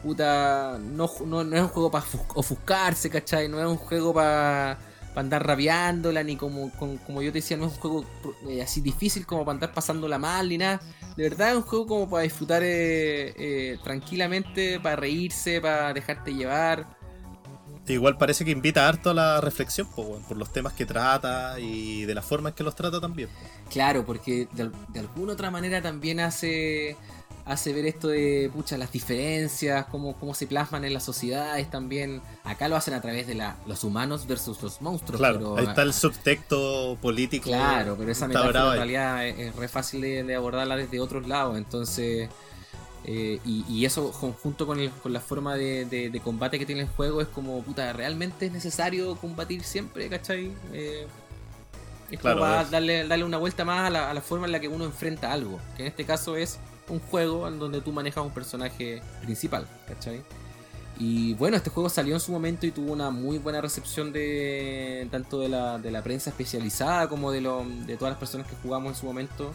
Puta, 0.03 0.79
no, 0.81 1.11
no, 1.27 1.45
no 1.45 1.57
es 1.57 1.63
un 1.63 1.69
juego 1.69 1.91
para 1.91 2.05
ofuscarse, 2.35 3.11
¿cachai? 3.11 3.49
No 3.49 3.61
es 3.61 3.67
un 3.67 3.77
juego 3.77 4.15
para 4.15 4.79
para 5.11 5.23
andar 5.23 5.47
rabiándola, 5.47 6.23
ni 6.23 6.37
como, 6.37 6.71
como, 6.73 6.97
como, 6.99 7.23
yo 7.23 7.33
te 7.33 7.39
decía, 7.39 7.57
no 7.57 7.67
es 7.67 7.73
un 7.73 7.79
juego 7.79 8.05
eh, 8.49 8.63
así 8.63 8.81
difícil 8.81 9.27
como 9.27 9.45
para 9.45 9.57
andar 9.57 9.73
pasándola 9.73 10.19
mal, 10.19 10.49
ni 10.49 10.59
nada. 10.59 10.81
De 11.17 11.25
verdad 11.25 11.51
es 11.51 11.57
un 11.57 11.63
juego 11.63 11.87
como 11.87 12.11
para 12.11 12.23
disfrutar 12.23 12.63
eh, 12.63 13.35
eh, 13.37 13.79
tranquilamente, 13.83 14.79
para 14.79 14.97
reírse, 14.97 15.61
para 15.61 15.93
dejarte 15.93 16.33
llevar. 16.33 16.87
Igual 17.89 18.17
parece 18.19 18.45
que 18.45 18.53
invita 18.53 18.89
harto 18.89 19.11
a 19.11 19.15
la 19.15 19.41
reflexión 19.41 19.89
po, 19.89 20.21
por 20.29 20.37
los 20.37 20.53
temas 20.53 20.75
que 20.75 20.87
trata 20.87 21.59
y 21.59 22.05
de 22.05 22.15
la 22.15 22.23
forma 22.23 22.51
en 22.51 22.55
que 22.55 22.63
los 22.63 22.77
trata 22.77 23.01
también. 23.01 23.29
Po. 23.29 23.71
Claro, 23.71 24.07
porque 24.07 24.47
de, 24.53 24.71
de 24.89 25.01
alguna 25.01 25.33
otra 25.33 25.51
manera 25.51 25.83
también 25.83 26.21
hace 26.21 26.97
hace 27.51 27.73
ver 27.73 27.85
esto 27.87 28.09
de 28.09 28.49
pucha, 28.55 28.79
las 28.79 28.93
diferencias, 28.93 29.87
cómo, 29.87 30.15
cómo 30.15 30.35
se 30.35 30.47
plasman 30.47 30.85
en 30.85 30.95
las 30.95 31.03
sociedades 31.05 31.69
también. 31.69 32.23
Acá 32.45 32.69
lo 32.69 32.77
hacen 32.77 32.95
a 32.95 33.01
través 33.01 33.27
de 33.27 33.35
la, 33.35 33.57
los 33.67 33.83
humanos 33.85 34.27
versus 34.27 34.63
los 34.63 34.81
monstruos. 34.81 35.19
Claro, 35.19 35.39
pero, 35.39 35.57
ahí 35.59 35.65
está 35.67 35.83
el 35.83 35.93
subtexto 35.93 36.97
político. 37.03 37.45
Claro, 37.47 37.97
pero 37.99 38.13
esa 38.13 38.29
metáfora 38.29 38.69
en 38.71 38.73
realidad 38.77 39.27
es, 39.27 39.39
es 39.39 39.57
re 39.57 39.69
fácil 39.69 40.01
de, 40.01 40.23
de 40.23 40.35
abordarla 40.37 40.77
desde 40.77 41.01
otros 41.01 41.27
lados. 41.27 41.59
Entonces, 41.59 42.29
eh, 43.05 43.41
y, 43.45 43.65
y 43.69 43.85
eso 43.85 44.13
junto 44.13 44.67
con, 44.67 44.79
el- 44.79 44.91
con 44.91 45.13
la 45.13 45.21
forma 45.21 45.57
de, 45.57 45.87
de- 45.87 46.11
de 46.11 46.21
combate 46.21 46.59
que 46.59 46.67
tiene 46.67 46.83
el 46.83 46.89
juego 46.89 47.21
es 47.21 47.29
como, 47.29 47.63
puta, 47.63 47.93
¿realmente 47.93 48.47
es 48.47 48.53
necesario 48.53 49.17
combatir 49.17 49.65
siempre? 49.65 50.09
¿Cachai? 50.09 50.53
Eh, 50.73 51.07
es 52.11 52.21
como 52.21 52.47
es- 52.47 52.71
darle, 52.71 53.09
darle 53.09 53.25
una 53.25 53.39
vuelta 53.39 53.65
más 53.65 53.87
a 53.87 53.91
la, 53.91 54.11
a 54.11 54.15
la 54.15 54.21
forma 54.21 54.47
en 54.47 54.53
la 54.53 54.61
que 54.61 54.69
uno 54.69 54.85
enfrenta 54.85 55.33
algo. 55.33 55.59
Que 55.77 55.83
en 55.83 55.89
este 55.89 56.05
caso 56.05 56.37
es 56.37 56.59
un 56.91 57.01
juego 57.01 57.49
en 57.49 57.59
donde 57.59 57.81
tú 57.81 57.93
manejas 57.93 58.25
un 58.25 58.33
personaje 58.33 59.03
principal, 59.23 59.67
¿cachai? 59.87 60.23
Y 60.99 61.33
bueno, 61.35 61.57
este 61.57 61.71
juego 61.71 61.89
salió 61.89 62.13
en 62.15 62.21
su 62.21 62.31
momento 62.31 62.67
y 62.67 62.73
tuvo 62.73 62.93
una 62.93 63.11
muy 63.11 63.39
buena 63.39 63.61
recepción 63.63 64.13
de 64.13 65.09
tanto 65.11 65.41
de 65.41 65.49
la, 65.49 65.79
de 65.79 65.91
la 65.91 66.03
prensa 66.03 66.29
especializada 66.31 67.09
como 67.09 67.33
de, 67.33 67.41
lo, 67.41 67.65
de 67.87 67.97
todas 67.97 68.13
las 68.13 68.19
personas 68.19 68.47
que 68.47 68.57
jugamos 68.63 68.93
en 68.93 68.97
su 69.01 69.07
momento. 69.07 69.55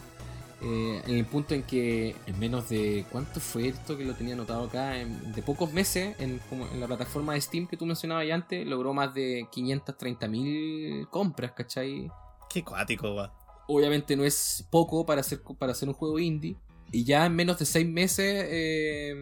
Eh, 0.62 1.02
en 1.06 1.16
el 1.18 1.26
punto 1.26 1.54
en 1.54 1.62
que 1.64 2.16
en 2.26 2.38
menos 2.38 2.70
de 2.70 3.04
cuánto 3.12 3.40
fue 3.40 3.68
esto 3.68 3.96
que 3.98 4.06
lo 4.06 4.14
tenía 4.14 4.32
anotado 4.34 4.64
acá, 4.64 4.98
en- 4.98 5.32
de 5.34 5.42
pocos 5.42 5.70
meses, 5.72 6.16
en, 6.18 6.40
como 6.48 6.66
en 6.66 6.80
la 6.80 6.86
plataforma 6.86 7.34
de 7.34 7.42
Steam 7.42 7.66
que 7.68 7.76
tú 7.76 7.84
mencionabas 7.84 8.26
ya 8.26 8.34
antes, 8.34 8.66
logró 8.66 8.94
más 8.94 9.12
de 9.14 9.46
530.000 9.52 11.08
compras, 11.10 11.52
¿cachai? 11.52 12.10
Qué 12.48 12.64
cuático, 12.64 13.14
va. 13.14 13.32
obviamente 13.68 14.16
no 14.16 14.24
es 14.24 14.66
poco 14.70 15.04
para 15.04 15.20
hacer, 15.20 15.42
para 15.58 15.72
hacer 15.72 15.88
un 15.88 15.94
juego 15.94 16.18
indie. 16.18 16.56
Y 16.92 17.04
ya 17.04 17.26
en 17.26 17.34
menos 17.34 17.58
de 17.58 17.66
6 17.66 17.86
meses 17.86 18.46
eh, 18.48 19.14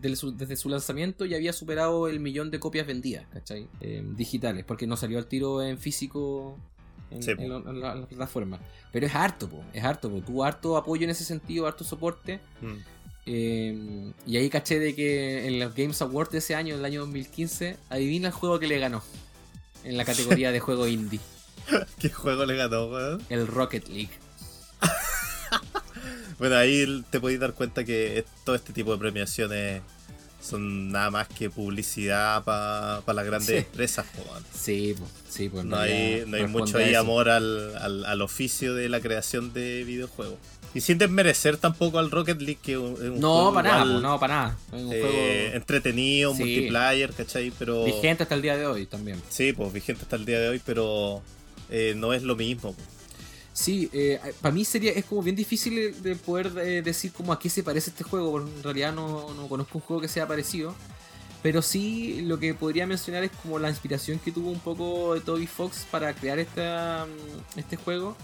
del 0.00 0.16
su- 0.16 0.36
desde 0.36 0.56
su 0.56 0.68
lanzamiento 0.68 1.24
ya 1.24 1.36
había 1.36 1.52
superado 1.52 2.08
el 2.08 2.18
millón 2.20 2.50
de 2.50 2.58
copias 2.60 2.86
vendidas, 2.86 3.24
¿cachai? 3.32 3.68
Eh, 3.80 4.02
digitales, 4.16 4.64
porque 4.64 4.86
no 4.86 4.96
salió 4.96 5.18
al 5.18 5.26
tiro 5.26 5.62
en 5.62 5.78
físico 5.78 6.58
en, 7.10 7.22
Sí, 7.22 7.30
en 7.30 7.48
lo- 7.48 7.68
en 7.70 7.80
la, 7.80 7.92
en 7.92 8.00
la 8.02 8.06
plataforma. 8.08 8.58
Pero 8.90 9.06
es 9.06 9.14
harto, 9.14 9.48
po, 9.48 9.62
es 9.72 9.84
harto, 9.84 10.10
po. 10.10 10.20
tuvo 10.20 10.44
harto 10.44 10.76
apoyo 10.76 11.04
en 11.04 11.10
ese 11.10 11.24
sentido, 11.24 11.66
harto 11.66 11.84
soporte. 11.84 12.40
Mm. 12.60 12.76
Eh, 13.26 14.12
y 14.26 14.36
ahí 14.36 14.50
caché 14.50 14.80
de 14.80 14.94
que 14.96 15.46
en 15.46 15.60
los 15.60 15.74
Games 15.74 16.02
Awards 16.02 16.32
de 16.32 16.38
ese 16.38 16.56
año, 16.56 16.74
el 16.74 16.84
año 16.84 17.00
2015, 17.02 17.76
adivina 17.88 18.26
el 18.28 18.34
juego 18.34 18.58
que 18.58 18.66
le 18.66 18.78
ganó 18.80 19.00
en 19.84 19.96
la 19.96 20.04
categoría 20.04 20.50
de 20.50 20.58
juego 20.60 20.88
indie, 20.88 21.20
¿Qué 22.00 22.08
juego 22.10 22.44
le 22.44 22.56
ganó, 22.56 22.86
weón? 22.86 23.22
el 23.30 23.46
Rocket 23.46 23.86
League. 23.88 24.10
Bueno, 26.42 26.56
ahí 26.56 27.04
te 27.08 27.20
podéis 27.20 27.38
dar 27.38 27.52
cuenta 27.54 27.84
que 27.84 28.24
todo 28.42 28.56
este 28.56 28.72
tipo 28.72 28.90
de 28.90 28.98
premiaciones 28.98 29.80
son 30.42 30.90
nada 30.90 31.08
más 31.08 31.28
que 31.28 31.48
publicidad 31.48 32.42
para 32.42 33.00
las 33.14 33.24
grandes 33.24 33.46
Sí. 33.48 33.54
empresas, 33.58 34.04
po. 34.06 34.24
Sí, 34.52 34.96
po, 34.98 35.06
sí, 35.30 35.48
pues 35.48 35.64
No 35.64 35.76
hay, 35.78 36.24
no 36.26 36.36
hay 36.36 36.48
mucho 36.48 36.78
ahí 36.78 36.96
amor 36.96 37.28
al, 37.28 37.76
al, 37.76 38.04
al 38.04 38.22
oficio 38.22 38.74
de 38.74 38.88
la 38.88 38.98
creación 39.00 39.52
de 39.52 39.84
videojuegos. 39.84 40.34
Y 40.74 40.80
sin 40.80 40.98
desmerecer 40.98 41.58
tampoco 41.58 42.00
al 42.00 42.10
Rocket 42.10 42.40
League, 42.40 42.58
que 42.60 42.72
es 42.72 42.78
un 42.78 43.20
No, 43.20 43.34
juego 43.34 43.54
para 43.54 43.70
nada, 43.78 43.84
po, 43.94 44.00
no, 44.00 44.18
para 44.18 44.34
nada. 44.34 44.58
Un 44.72 44.92
eh, 44.92 45.00
juego 45.00 45.54
entretenido, 45.56 46.32
Sí. 46.34 46.38
multiplayer, 46.40 47.12
¿cachai? 47.12 47.52
Pero... 47.56 47.84
vigente 47.84 48.24
hasta 48.24 48.34
el 48.34 48.42
día 48.42 48.56
de 48.56 48.66
hoy 48.66 48.86
también. 48.86 49.22
Sí, 49.28 49.52
pues 49.52 49.72
vigente 49.72 50.02
hasta 50.02 50.16
el 50.16 50.24
día 50.24 50.40
de 50.40 50.48
hoy, 50.48 50.60
pero 50.66 51.22
eh, 51.70 51.94
no 51.96 52.12
es 52.12 52.24
lo 52.24 52.34
mismo. 52.34 52.74
Sí, 53.52 53.90
para 54.40 54.54
mí 54.54 54.64
sería 54.64 54.92
es 54.92 55.04
como 55.04 55.22
bien 55.22 55.36
difícil 55.36 56.02
de 56.02 56.16
poder 56.16 56.52
eh, 56.58 56.82
decir 56.82 57.12
como 57.12 57.32
a 57.32 57.38
qué 57.38 57.50
se 57.50 57.62
parece 57.62 57.90
este 57.90 58.02
juego, 58.02 58.32
porque 58.32 58.50
en 58.50 58.62
realidad 58.62 58.94
no, 58.94 59.34
no 59.34 59.46
conozco 59.46 59.78
un 59.78 59.82
juego 59.82 60.00
que 60.00 60.08
sea 60.08 60.26
parecido. 60.26 60.74
Pero 61.42 61.60
sí 61.60 62.22
lo 62.22 62.38
que 62.38 62.54
podría 62.54 62.86
mencionar 62.86 63.24
es 63.24 63.32
como 63.42 63.58
la 63.58 63.68
inspiración 63.68 64.20
que 64.20 64.30
tuvo 64.30 64.50
un 64.50 64.60
poco 64.60 65.14
de 65.14 65.20
Toby 65.20 65.48
Fox 65.48 65.86
para 65.90 66.14
crear 66.14 66.38
esta, 66.38 67.06
mm, 67.06 67.58
este 67.58 67.76
juego. 67.76 68.16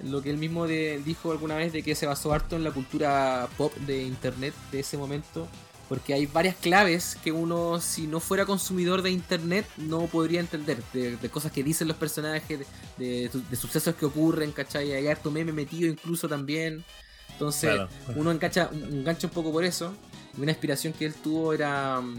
Lo 0.00 0.22
que 0.22 0.30
él 0.30 0.36
mismo 0.36 0.66
dijo 0.66 1.32
alguna 1.32 1.56
vez 1.56 1.72
de 1.72 1.82
que 1.82 1.94
se 1.94 2.06
basó 2.06 2.32
harto 2.32 2.56
en 2.56 2.64
la 2.64 2.70
cultura 2.70 3.48
pop 3.56 3.74
de 3.86 4.02
internet 4.02 4.54
de 4.70 4.80
ese 4.80 4.96
momento. 4.96 5.48
Porque 5.88 6.12
hay 6.12 6.26
varias 6.26 6.54
claves 6.56 7.16
que 7.24 7.32
uno, 7.32 7.80
si 7.80 8.06
no 8.06 8.20
fuera 8.20 8.44
consumidor 8.44 9.00
de 9.00 9.10
internet, 9.10 9.66
no 9.78 10.00
podría 10.06 10.40
entender. 10.40 10.82
De, 10.92 11.16
de 11.16 11.28
cosas 11.30 11.50
que 11.50 11.62
dicen 11.62 11.88
los 11.88 11.96
personajes, 11.96 12.58
de, 12.58 12.66
de- 12.98 13.30
de 13.50 13.56
sucesos 13.56 13.94
que 13.94 14.04
ocurren, 14.04 14.52
¿cachai? 14.52 14.92
Hay 14.92 15.06
harto 15.06 15.30
meme 15.30 15.52
metido 15.52 15.88
incluso 15.90 16.28
también. 16.28 16.84
Entonces, 17.32 17.70
Claro. 17.74 17.88
uno 18.16 18.30
engancha, 18.32 18.68
engancha 18.72 19.28
un 19.28 19.32
poco 19.32 19.50
por 19.50 19.64
eso. 19.64 19.94
Y 20.36 20.42
una 20.42 20.50
inspiración 20.52 20.92
que 20.92 21.06
él 21.06 21.14
tuvo 21.14 21.52
era 21.54 22.00
mm, 22.02 22.16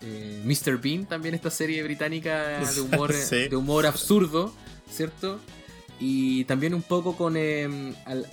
eh, 0.00 0.42
Mr. 0.44 0.78
Bean, 0.80 1.04
también 1.06 1.34
esta 1.34 1.50
serie 1.50 1.82
británica 1.82 2.60
de 2.74 2.80
humor, 2.80 3.12
Sí. 3.12 3.48
de 3.48 3.56
humor 3.56 3.84
absurdo, 3.86 4.54
¿cierto? 4.90 5.38
Y 6.00 6.44
también 6.46 6.72
un 6.72 6.82
poco 6.82 7.14
con 7.16 7.34
eh, 7.36 7.94
al- 8.06 8.26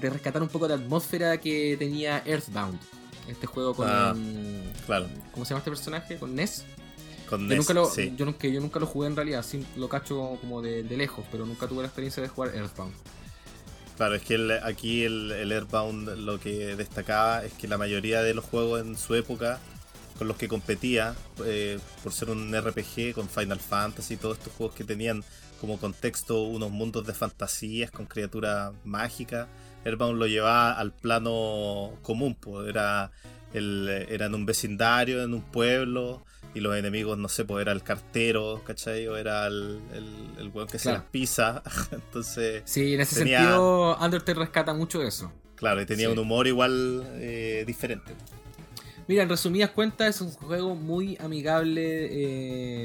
de 0.00 0.10
rescatar 0.10 0.42
un 0.42 0.48
poco 0.48 0.68
la 0.68 0.74
atmósfera 0.74 1.38
que 1.40 1.76
tenía 1.78 2.22
Earthbound. 2.26 2.78
Este 3.28 3.46
juego 3.46 3.74
con 3.74 3.86
Ah, 3.88 4.14
claro. 4.86 5.06
¿Cómo 5.32 5.44
se 5.44 5.50
llama 5.50 5.58
este 5.58 5.70
personaje? 5.70 6.16
Con 6.16 6.34
Ness. 6.34 6.64
Con 7.28 7.46
Yo 7.48 7.56
nunca, 7.56 7.74
lo, 7.74 7.86
sí. 7.90 8.14
yo, 8.16 8.24
nunca, 8.24 8.48
yo 8.48 8.60
nunca 8.60 8.80
lo 8.80 8.86
jugué 8.86 9.06
en 9.08 9.16
realidad, 9.16 9.44
sí, 9.46 9.64
lo 9.76 9.88
cacho 9.88 10.38
como 10.40 10.62
de, 10.62 10.82
de 10.82 10.96
lejos, 10.96 11.26
pero 11.30 11.44
nunca 11.44 11.66
tuve 11.68 11.82
la 11.82 11.88
experiencia 11.88 12.22
de 12.22 12.28
jugar 12.30 12.54
Earthbound. 12.56 12.94
Claro, 13.98 14.14
es 14.14 14.22
que 14.22 14.34
el- 14.36 14.50
aquí 14.62 15.02
el, 15.04 15.32
el 15.32 15.52
Airbound 15.52 16.08
lo 16.18 16.38
que 16.40 16.74
destacaba 16.76 17.44
es 17.44 17.52
que 17.52 17.68
la 17.68 17.76
mayoría 17.76 18.22
de 18.22 18.32
los 18.32 18.44
juegos 18.44 18.80
en 18.80 18.96
su 18.96 19.14
época 19.14 19.58
con 20.16 20.26
los 20.28 20.36
que 20.36 20.48
competía, 20.48 21.14
eh, 21.44 21.78
por 22.02 22.12
ser 22.12 22.30
un 22.30 22.54
RPG 22.54 23.12
con 23.14 23.28
Final 23.28 23.60
Fantasy 23.60 24.14
y 24.14 24.16
todos 24.16 24.38
estos 24.38 24.52
juegos 24.54 24.74
que 24.74 24.84
tenían 24.84 25.22
como 25.60 25.78
contexto 25.78 26.42
unos 26.44 26.70
mundos 26.70 27.06
de 27.06 27.12
fantasías 27.12 27.90
con 27.90 28.06
criaturas 28.06 28.72
mágicas, 28.84 29.48
Airbound 29.84 30.18
lo 30.18 30.26
llevaba 30.26 30.72
al 30.72 30.92
plano 30.92 31.92
común, 32.02 32.34
pues 32.34 32.68
era, 32.68 33.10
el, 33.52 33.88
era 34.08 34.26
en 34.26 34.34
un 34.34 34.44
vecindario, 34.46 35.22
en 35.22 35.34
un 35.34 35.42
pueblo, 35.42 36.24
y 36.54 36.60
los 36.60 36.76
enemigos, 36.76 37.16
no 37.18 37.28
sé, 37.28 37.44
pues 37.44 37.62
era 37.62 37.72
el 37.72 37.82
cartero, 37.82 38.62
¿cachai? 38.66 39.06
O 39.06 39.16
era 39.16 39.46
el, 39.46 39.80
el, 39.94 40.06
el 40.40 40.48
weón 40.48 40.66
que 40.68 40.78
se 40.78 40.90
las 40.92 41.02
pisa, 41.04 41.62
entonces... 41.92 42.62
Sí, 42.64 42.94
en 42.94 43.00
ese 43.02 43.20
tenía- 43.20 43.38
sentido, 43.40 43.96
Undertale 43.98 44.38
rescata 44.38 44.74
mucho 44.74 45.02
eso. 45.02 45.32
Claro, 45.56 45.80
y 45.82 45.86
tenía 45.86 46.06
Sí. 46.06 46.12
un 46.12 46.18
humor 46.18 46.46
igual 46.46 47.04
eh, 47.14 47.64
diferente. 47.66 48.12
Mira, 49.08 49.22
en 49.22 49.28
resumidas 49.28 49.70
cuentas, 49.70 50.16
es 50.16 50.20
un 50.20 50.30
juego 50.32 50.74
muy 50.74 51.16
amigable 51.20 52.08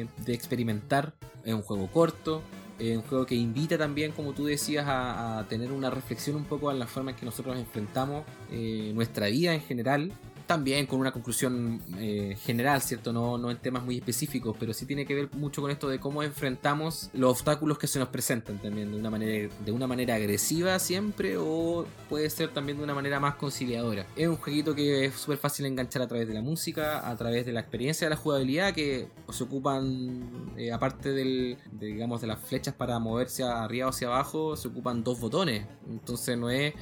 eh, 0.02 0.08
de 0.26 0.34
experimentar. 0.34 1.14
Es 1.44 1.54
un 1.54 1.62
juego 1.62 1.88
corto, 1.92 2.42
un 2.80 3.02
juego 3.04 3.26
que 3.26 3.36
invita 3.36 3.78
también, 3.78 4.12
como 4.12 4.34
tú 4.34 4.46
decías, 4.46 4.88
a, 4.88 5.40
a 5.40 5.48
tener 5.48 5.72
una 5.72 5.90
reflexión 5.90 6.36
un 6.36 6.46
poco 6.46 6.72
en 6.72 6.80
la 6.80 6.88
forma 6.88 7.12
en 7.12 7.18
que 7.18 7.26
nosotros 7.26 7.58
enfrentamos 7.58 8.24
eh, 8.52 8.92
nuestra 8.94 9.28
vida 9.28 9.54
en 9.54 9.62
general. 9.62 10.12
También 10.46 10.86
con 10.86 11.00
una 11.00 11.12
conclusión 11.12 11.82
eh, 11.98 12.36
general, 12.44 12.82
¿cierto? 12.82 13.14
No, 13.14 13.38
no 13.38 13.50
en 13.50 13.58
temas 13.58 13.84
muy 13.84 13.98
específicos, 13.98 14.56
pero 14.60 14.74
sí 14.74 14.86
tiene 14.86 15.06
que 15.06 15.16
ver 15.16 15.30
mucho 15.34 15.62
con 15.62 15.72
esto 15.72 15.88
de 15.88 16.00
cómo 16.00 16.22
enfrentamos 16.22 17.10
los 17.14 17.32
obstáculos 17.32 17.78
que 17.78 17.88
se 17.88 18.00
nos 18.00 18.10
presentan 18.10 18.60
también 18.60 18.92
de 18.92 18.98
una 18.98 19.10
manera, 19.10 19.54
de 19.66 19.72
una 19.72 19.88
manera 19.88 20.16
agresiva 20.16 20.78
siempre 20.80 21.38
o 21.38 21.86
puede 22.10 22.30
ser 22.30 22.50
también 22.50 22.78
de 22.78 22.84
una 22.84 22.94
manera 22.94 23.20
más 23.20 23.36
conciliadora. 23.36 24.06
Es 24.16 24.28
un 24.28 24.36
jueguito 24.36 24.76
que 24.76 25.06
es 25.06 25.16
súper 25.16 25.38
fácil 25.38 25.66
enganchar 25.66 26.02
a 26.02 26.08
través 26.08 26.28
de 26.28 26.34
la 26.34 26.42
música, 26.42 27.10
a 27.10 27.16
través 27.16 27.46
de 27.46 27.54
la 27.54 27.62
experiencia 27.62 28.06
de 28.08 28.10
la 28.10 28.18
jugabilidad 28.18 28.74
que 28.74 29.08
se 29.32 29.44
ocupan, 29.44 30.54
eh, 30.58 30.72
aparte 30.72 31.12
del, 31.12 31.58
de, 31.72 31.88
digamos, 31.88 32.22
de 32.22 32.28
las 32.28 32.40
flechas 32.40 32.74
para 32.74 33.00
moverse 33.00 33.44
arriba 33.44 33.88
o 33.88 33.90
hacia 33.90 34.08
abajo, 34.08 34.56
se 34.56 34.68
ocupan 34.68 35.04
dos 35.04 35.20
botones. 35.20 35.66
Entonces 35.90 36.38
no 36.38 36.50
es, 36.50 36.74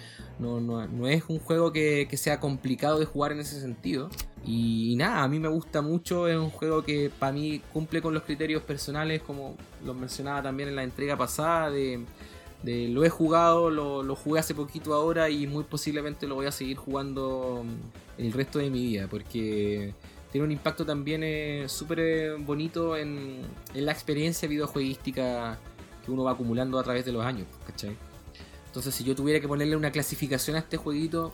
no, 0.41 0.59
no- 0.59 0.88
no 0.88 1.07
es 1.07 1.23
un 1.27 1.39
juego 1.39 1.72
que, 1.72 2.07
sea 2.18 2.39
complicado 2.39 2.99
de 2.99 3.05
jugar 3.05 3.31
en 3.31 3.39
ese 3.39 3.61
sentido. 3.61 4.09
Y, 4.45 4.95
nada, 4.97 5.23
a 5.23 5.27
mí 5.27 5.39
me 5.39 5.47
gusta 5.47 5.81
mucho, 5.81 6.27
es 6.27 6.35
un 6.35 6.49
juego 6.49 6.84
que 6.84 7.11
para 7.18 7.31
mí 7.31 7.61
cumple 7.72 8.01
con 8.01 8.13
los 8.13 8.23
criterios 8.23 8.63
personales, 8.63 9.22
como 9.22 9.55
los 9.85 9.95
mencionaba 9.95 10.41
también 10.41 10.69
en 10.69 10.76
la 10.76 10.84
entrega 10.84 11.15
pasada, 11.15 11.69
de, 11.69 12.03
de 12.63 12.88
lo 12.88 13.03
he 13.05 13.09
jugado, 13.09 13.69
lo, 13.69 14.01
lo 14.01 14.15
jugué 14.15 14.39
hace 14.39 14.55
poquito 14.55 14.93
ahora 14.95 15.30
y 15.30 15.45
muy 15.45 15.63
posiblemente 15.63 16.26
lo 16.27 16.35
voy 16.35 16.47
a 16.47 16.51
seguir 16.51 16.77
jugando 16.77 17.63
mm, 17.63 18.22
el 18.22 18.34
resto 18.34 18.57
de 18.59 18.69
mi 18.72 18.81
vida, 18.81 19.07
porque 19.07 19.93
tiene 20.31 20.45
un 20.45 20.51
impacto 20.51 20.85
también 20.85 21.22
eh, 21.23 21.65
súper 21.68 21.99
eh, 21.99 22.34
bonito 22.39 22.95
en, 22.97 23.41
en 23.76 23.85
la 23.85 23.91
experiencia 23.91 24.47
videojueguística 24.47 25.59
que 26.03 26.11
uno 26.11 26.23
va 26.23 26.31
acumulando 26.31 26.80
a 26.80 26.84
través 26.84 27.05
de 27.05 27.11
los 27.11 27.23
años, 27.23 27.45
¿cachai? 27.68 27.95
Entonces 28.72 28.95
si 28.95 29.03
yo 29.03 29.14
tuviera 29.18 29.41
que 29.41 29.49
ponerle 29.49 29.76
una 29.76 29.91
clasificación 29.91 30.56
a 30.56 30.60
este 30.60 30.77
jueguito... 30.77 31.34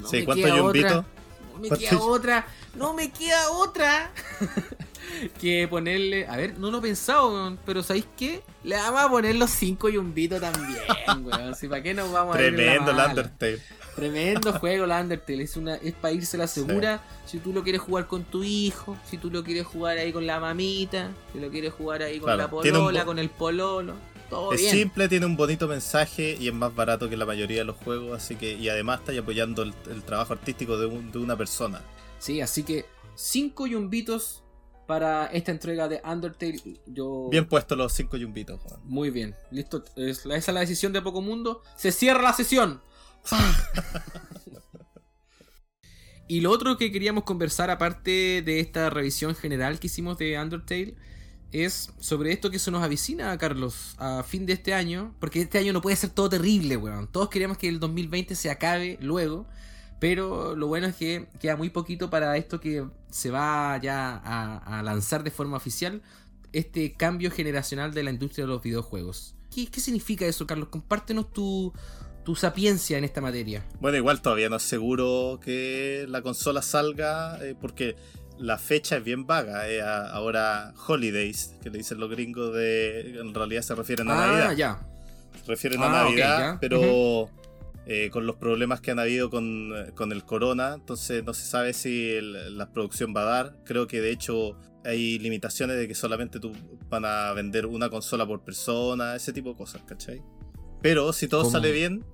No 0.00 0.06
sí, 0.06 0.18
me 0.18 0.24
¿cuánto 0.26 0.44
queda 0.44 0.56
yumbito? 0.58 0.86
otra. 0.86 1.04
No 1.52 1.58
me 1.58 1.68
¿Cuánto 1.68 1.88
queda 1.88 2.00
otra. 2.00 2.46
No 2.76 2.94
me 2.94 3.10
queda 3.10 3.50
otra. 3.50 4.10
que 5.40 5.66
ponerle. 5.66 6.28
A 6.28 6.36
ver, 6.36 6.56
no 6.56 6.70
lo 6.70 6.78
he 6.78 6.82
pensado, 6.82 7.56
pero 7.66 7.82
¿sabéis 7.82 8.06
qué? 8.16 8.42
Le 8.62 8.76
vamos 8.76 9.00
a 9.00 9.08
poner 9.08 9.34
los 9.34 9.50
5 9.50 9.88
y 9.88 9.96
un 9.96 10.14
Vito 10.14 10.38
también, 10.40 10.78
weón. 11.24 11.56
Si, 11.56 11.66
¿Para 11.66 11.82
qué 11.82 11.94
nos 11.94 12.12
vamos 12.12 12.36
a 12.36 12.40
la 12.40 12.44
Tremendo 12.46 12.92
el? 12.92 12.98
Undertale. 12.98 13.62
Tremendo 13.96 14.52
juego 14.52 14.84
el 14.84 14.92
Undertale. 14.92 15.42
Es, 15.42 15.56
una, 15.56 15.74
es 15.74 15.94
para 15.94 16.14
irse 16.14 16.38
la 16.38 16.46
segura. 16.46 17.00
Si 17.26 17.38
tú 17.38 17.52
lo 17.52 17.64
quieres 17.64 17.80
jugar 17.80 18.06
con 18.06 18.22
tu 18.22 18.44
hijo, 18.44 18.96
si 19.10 19.18
tú 19.18 19.30
lo 19.30 19.42
quieres 19.42 19.66
jugar 19.66 19.98
ahí 19.98 20.12
con 20.12 20.28
la 20.28 20.38
mamita, 20.38 21.10
si 21.32 21.40
lo 21.40 21.50
quieres 21.50 21.72
jugar 21.72 22.02
ahí 22.02 22.20
con 22.20 22.26
Claro, 22.26 22.38
la 22.38 22.44
un 22.44 22.50
polola, 22.50 23.04
con 23.04 23.18
el 23.18 23.30
pololo. 23.30 23.94
Todo 24.30 24.52
Es 24.52 24.60
bien. 24.60 24.72
simple, 24.74 25.08
tiene 25.08 25.26
un 25.26 25.36
bonito 25.36 25.66
mensaje 25.68 26.36
y 26.38 26.48
es 26.48 26.54
más 26.54 26.74
barato 26.74 27.08
que 27.08 27.16
la 27.16 27.24
mayoría 27.24 27.58
de 27.58 27.64
los 27.64 27.76
juegos, 27.76 28.16
así 28.22 28.36
que 28.36 28.52
y 28.54 28.68
además 28.68 29.00
está 29.00 29.18
apoyando 29.18 29.62
el, 29.62 29.74
el 29.90 30.02
trabajo 30.02 30.34
artístico 30.34 30.76
de, 30.78 30.86
un- 30.86 31.10
de 31.10 31.18
una 31.18 31.36
persona. 31.36 31.82
Sí, 32.18 32.40
así 32.40 32.62
que 32.62 32.84
5 33.14 33.66
yumbitos 33.66 34.42
para 34.86 35.26
esta 35.26 35.50
entrega 35.50 35.88
de 35.88 36.00
Undertale. 36.04 36.60
Yo... 36.86 37.28
Bien 37.30 37.46
puesto 37.46 37.76
los 37.76 37.92
cinco 37.92 38.16
yumbitos, 38.16 38.60
Juan. 38.62 38.80
Muy 38.84 39.10
bien. 39.10 39.34
Listo. 39.50 39.84
Es- 39.96 40.24
esa 40.24 40.36
es 40.36 40.48
la 40.48 40.60
decisión 40.60 40.92
de 40.92 41.02
Poco 41.02 41.20
Mundo. 41.20 41.62
Se 41.76 41.92
cierra 41.92 42.22
la 42.22 42.32
sesión. 42.32 42.80
y 46.26 46.40
lo 46.40 46.50
otro 46.50 46.76
que 46.76 46.92
queríamos 46.92 47.24
conversar, 47.24 47.70
aparte 47.70 48.42
de 48.42 48.60
esta 48.60 48.90
revisión 48.90 49.34
general 49.34 49.78
que 49.78 49.86
hicimos 49.86 50.18
de 50.18 50.38
Undertale, 50.38 50.94
es 51.52 51.92
sobre 51.98 52.32
esto 52.32 52.50
que 52.50 52.58
se 52.58 52.70
nos 52.70 52.82
avicina, 52.82 53.36
Carlos, 53.38 53.94
a 53.98 54.22
fin 54.22 54.46
de 54.46 54.52
este 54.52 54.74
año. 54.74 55.14
Porque 55.18 55.40
este 55.40 55.58
año 55.58 55.72
no 55.72 55.80
puede 55.80 55.96
ser 55.96 56.10
todo 56.10 56.28
terrible, 56.28 56.76
weón. 56.76 57.06
Todos 57.06 57.28
queremos 57.28 57.58
que 57.58 57.68
el 57.68 57.80
2020 57.80 58.34
se 58.34 58.50
acabe 58.50 58.98
luego. 59.00 59.46
Pero 59.98 60.54
lo 60.54 60.68
bueno 60.68 60.86
es 60.86 60.94
que 60.94 61.26
queda 61.40 61.56
muy 61.56 61.70
poquito 61.70 62.08
para 62.08 62.36
esto 62.36 62.60
que 62.60 62.86
se 63.10 63.30
va 63.30 63.78
ya 63.82 64.16
a, 64.16 64.82
lanzar 64.82 65.24
de 65.24 65.30
forma 65.30 65.56
oficial. 65.56 66.02
Este 66.52 66.92
cambio 66.92 67.30
generacional 67.30 67.92
de 67.92 68.02
la 68.02 68.10
industria 68.10 68.44
de 68.44 68.52
los 68.52 68.62
videojuegos. 68.62 69.34
¿Qué, 69.52 69.66
qué 69.66 69.80
significa 69.80 70.26
eso, 70.26 70.46
Carlos? 70.46 70.68
Compártenos 70.68 71.32
tu, 71.32 71.72
tu 72.24 72.36
sapiencia 72.36 72.98
en 72.98 73.04
esta 73.04 73.20
materia. 73.22 73.66
Bueno, 73.80 73.96
igual 73.96 74.20
todavía 74.20 74.50
no 74.50 74.56
es 74.56 74.62
seguro 74.62 75.40
que 75.42 76.04
la 76.08 76.20
consola 76.20 76.60
salga 76.60 77.42
eh, 77.42 77.56
porque 77.58 77.96
la 78.38 78.58
fecha 78.58 78.96
es 78.98 79.04
bien 79.04 79.26
vaga. 79.26 79.68
eh, 79.70 79.82
ahora 79.82 80.72
Holidays, 80.86 81.54
que 81.62 81.70
le 81.70 81.78
dicen 81.78 81.98
los 82.00 82.10
gringos 82.10 82.54
de... 82.54 83.18
En 83.20 83.34
realidad 83.34 83.62
se 83.62 83.74
refieren 83.74 84.10
a 84.10 84.14
ah, 84.14 84.26
Navidad. 84.26 84.56
ya. 84.56 84.86
Se 85.44 85.46
refieren 85.52 85.80
Ah, 85.82 85.86
a 86.02 86.04
ok, 86.06 86.10
Navidad, 86.10 86.58
pero 86.60 87.30
eh, 87.86 88.10
con 88.10 88.26
los 88.26 88.36
problemas 88.36 88.80
que 88.80 88.90
han 88.90 88.98
habido 88.98 89.30
con, 89.30 89.72
con 89.94 90.12
el 90.12 90.24
corona, 90.24 90.74
entonces 90.74 91.24
no 91.24 91.32
se 91.34 91.44
sabe 91.46 91.72
si 91.72 92.10
el- 92.10 92.56
la 92.58 92.70
producción 92.70 93.14
va 93.16 93.22
a 93.22 93.24
dar. 93.24 93.56
Creo 93.64 93.86
que 93.86 94.00
de 94.00 94.10
hecho 94.10 94.58
hay 94.84 95.18
limitaciones 95.18 95.76
de 95.76 95.88
que 95.88 95.94
solamente 95.94 96.38
tú 96.38 96.52
van 96.88 97.04
a 97.04 97.32
vender 97.32 97.66
una 97.66 97.88
consola 97.90 98.26
por 98.26 98.44
persona, 98.44 99.16
ese 99.16 99.32
tipo 99.32 99.50
de 99.50 99.56
cosas, 99.56 99.82
¿cachai? 99.86 100.22
Pero 100.82 101.12
si 101.12 101.28
todo 101.28 101.42
¿Cómo? 101.42 101.50
sale 101.52 101.72
bien, 101.72 102.04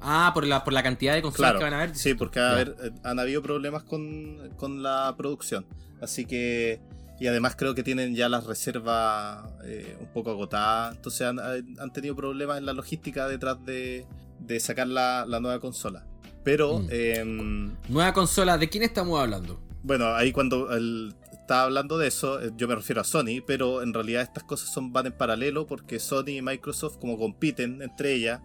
Ah, 0.00 0.30
por 0.34 0.46
la, 0.46 0.62
por 0.64 0.72
la 0.72 0.82
cantidad 0.82 1.14
de 1.14 1.22
consolas 1.22 1.50
claro, 1.52 1.58
que 1.58 1.64
van 1.64 1.74
a 1.74 1.82
haber. 1.82 1.96
sí, 1.96 2.14
porque 2.14 2.38
Ya. 2.40 2.50
a 2.50 2.54
ver, 2.54 2.76
eh, 2.82 2.90
han 3.02 3.18
habido 3.18 3.42
problemas 3.42 3.82
con, 3.82 4.50
con 4.56 4.82
la 4.82 5.14
producción. 5.16 5.66
Así 6.00 6.24
que, 6.24 6.80
y 7.18 7.26
además 7.26 7.56
creo 7.56 7.74
que 7.74 7.82
tienen 7.82 8.14
ya 8.14 8.28
las 8.28 8.46
reservas 8.46 9.44
eh, 9.64 9.96
un 10.00 10.06
poco 10.08 10.30
agotadas. 10.30 10.94
Entonces 10.96 11.22
han, 11.26 11.38
han 11.40 11.92
tenido 11.92 12.14
problemas 12.14 12.58
en 12.58 12.66
la 12.66 12.72
logística 12.72 13.26
detrás 13.28 13.64
de, 13.64 14.06
de 14.38 14.60
sacar 14.60 14.86
la, 14.86 15.24
la 15.26 15.40
nueva 15.40 15.58
consola. 15.60 16.04
Pero, 16.44 16.78
Mm. 16.78 16.88
em, 16.90 17.76
Nueva 17.88 18.12
consola, 18.12 18.56
¿de 18.58 18.68
quién 18.68 18.82
estamos 18.84 19.20
hablando? 19.20 19.60
bueno, 19.82 20.14
ahí 20.14 20.32
cuando 20.32 20.70
el- 20.76 21.14
estaba 21.32 21.62
hablando 21.62 21.96
de 21.98 22.08
eso, 22.08 22.42
eh, 22.42 22.50
yo 22.56 22.68
me 22.68 22.74
refiero 22.74 23.00
a 23.00 23.04
Sony, 23.04 23.40
pero 23.46 23.80
en 23.82 23.94
realidad 23.94 24.22
estas 24.22 24.44
cosas 24.44 24.68
son, 24.70 24.92
van 24.92 25.06
en 25.06 25.12
paralelo 25.12 25.66
porque 25.66 25.98
Sony 25.98 26.28
y 26.36 26.42
Microsoft, 26.42 26.98
como 26.98 27.16
compiten 27.16 27.80
entre 27.80 28.12
ellas, 28.12 28.40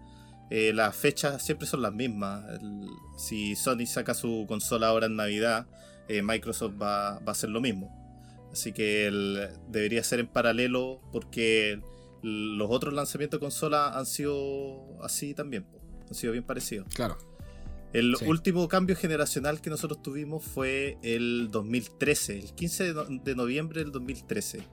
eh, 0.55 0.71
las 0.71 0.95
fechas 0.95 1.43
siempre 1.43 1.65
son 1.67 1.81
las 1.81 1.93
mismas. 1.93 2.43
El- 2.61 2.85
si 3.17 3.55
Sony 3.55 3.87
saca 3.87 4.13
su 4.13 4.45
consola 4.47 4.89
ahora 4.89 5.07
en 5.07 5.15
Navidad, 5.15 5.65
eh, 6.07 6.21
Microsoft 6.21 6.73
va, 6.79 7.17
va 7.19 7.25
a 7.27 7.31
hacer 7.31 7.49
lo 7.49 7.59
mismo. 7.59 7.89
Así 8.51 8.71
que 8.71 9.07
el- 9.07 9.49
debería 9.69 10.03
ser 10.03 10.19
en 10.19 10.27
paralelo 10.27 11.01
porque 11.11 11.81
los 12.21 12.69
otros 12.69 12.93
lanzamientos 12.93 13.39
de 13.39 13.43
consola 13.45 13.97
han 13.97 14.05
sido 14.05 15.01
así 15.03 15.33
también. 15.33 15.65
Han 16.07 16.13
sido 16.13 16.33
bien 16.33 16.43
parecidos. 16.43 16.87
Claro. 16.93 17.17
El 17.91 18.15
Sí. 18.15 18.25
último 18.25 18.67
cambio 18.67 18.95
generacional 18.95 19.59
que 19.59 19.69
nosotros 19.71 20.01
tuvimos 20.03 20.43
fue 20.43 20.97
el 21.01 21.49
2013, 21.51 22.37
el 22.39 22.53
15 22.53 22.83
de, 22.85 22.93
no- 22.93 23.05
de 23.05 23.35
noviembre 23.35 23.81
del 23.81 23.91
2013, 23.91 24.63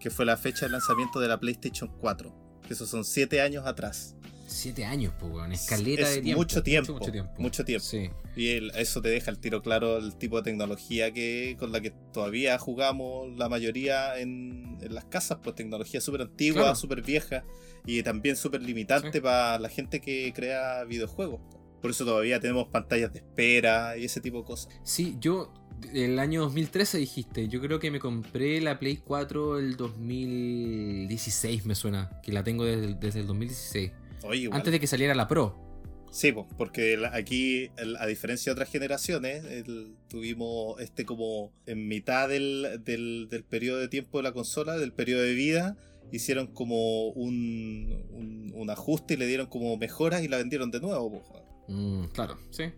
que 0.00 0.10
fue 0.10 0.24
la 0.24 0.36
fecha 0.36 0.66
de 0.66 0.72
lanzamiento 0.72 1.20
de 1.20 1.28
la 1.28 1.38
PlayStation 1.38 1.90
4. 2.00 2.34
Que 2.66 2.74
esos 2.74 2.88
son 2.88 3.04
7 3.04 3.40
años 3.40 3.66
atrás. 3.66 4.16
Siete 4.50 4.84
años, 4.84 5.12
pues, 5.20 5.30
weón. 5.32 5.52
Escaleta 5.52 6.02
es 6.08 6.14
de 6.16 6.22
tiempo. 6.22 6.40
mucho 6.40 6.62
tiempo. 6.62 6.92
Mucho, 6.94 7.12
tiempo. 7.12 7.32
Mucho 7.38 7.64
tiempo. 7.64 7.84
Sí. 7.84 8.10
Y 8.34 8.48
el- 8.52 8.70
eso 8.76 9.02
te 9.02 9.08
deja 9.10 9.30
el 9.30 9.38
tiro 9.38 9.62
claro 9.62 9.98
el 9.98 10.14
tipo 10.16 10.38
de 10.38 10.42
tecnología 10.44 11.12
que 11.12 11.56
con 11.58 11.70
la 11.70 11.80
que 11.80 11.90
todavía 12.12 12.58
jugamos 12.58 13.36
la 13.36 13.48
mayoría 13.48 14.18
en, 14.18 14.78
en 14.80 14.94
las 14.94 15.04
casas, 15.04 15.38
pues 15.42 15.54
tecnología 15.54 16.00
súper 16.00 16.22
antigua, 16.22 16.62
Claro. 16.62 16.76
súper 16.76 17.02
vieja 17.02 17.44
y 17.84 18.02
también 18.02 18.36
súper 18.36 18.62
limitante 18.62 19.12
Sí. 19.12 19.20
para 19.20 19.58
la 19.58 19.68
gente 19.68 20.00
que 20.00 20.32
crea 20.34 20.84
videojuegos. 20.84 21.40
Por 21.82 21.90
eso 21.90 22.04
todavía 22.04 22.40
tenemos 22.40 22.68
pantallas 22.68 23.12
de 23.12 23.18
espera 23.20 23.96
y 23.98 24.04
ese 24.04 24.20
tipo 24.20 24.38
de 24.38 24.44
cosas. 24.44 24.72
Sí, 24.82 25.16
yo 25.20 25.52
el 25.94 26.18
año 26.18 26.40
2013 26.40 26.98
dijiste, 26.98 27.46
yo 27.48 27.60
creo 27.60 27.78
que 27.78 27.90
me 27.92 28.00
compré 28.00 28.60
la 28.60 28.80
Play 28.80 28.96
4 28.96 29.58
el 29.60 29.76
2016 29.76 31.64
me 31.66 31.74
suena, 31.74 32.10
que 32.22 32.32
la 32.32 32.42
tengo 32.42 32.64
desde, 32.64 32.84
el- 32.86 32.98
desde 33.00 33.20
el 33.20 33.26
2016, 33.26 33.92
Oye, 34.24 34.42
igual. 34.42 34.58
antes 34.58 34.72
de 34.72 34.80
que 34.80 34.86
saliera 34.86 35.14
la 35.14 35.28
Pro. 35.28 35.64
Sí, 36.10 36.32
porque 36.56 36.98
aquí, 37.12 37.70
a 37.98 38.06
diferencia 38.06 38.50
de 38.50 38.54
otras 38.54 38.70
generaciones, 38.70 39.44
el- 39.44 39.94
tuvimos 40.08 40.80
este 40.80 41.04
como 41.04 41.52
en 41.66 41.86
mitad 41.86 42.28
del, 42.30 42.80
del, 42.82 43.28
del 43.30 43.44
periodo 43.44 43.78
de 43.78 43.88
tiempo 43.88 44.18
de 44.18 44.22
la 44.24 44.32
consola, 44.32 44.78
del 44.78 44.92
periodo 44.94 45.22
de 45.22 45.34
vida, 45.34 45.76
hicieron 46.10 46.46
como 46.46 47.08
un, 47.08 48.06
un, 48.10 48.52
un 48.54 48.70
ajuste 48.70 49.14
y 49.14 49.16
le 49.18 49.26
dieron 49.26 49.48
como 49.48 49.76
mejoras 49.76 50.22
y 50.22 50.28
la 50.28 50.38
vendieron 50.38 50.70
de 50.70 50.80
nuevo. 50.80 51.22
Mm, 51.68 52.04
claro, 52.06 52.38
sí. 52.50 52.72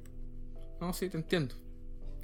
No, 0.81 0.93
sí, 0.93 1.09
te 1.09 1.17
entiendo. 1.19 1.55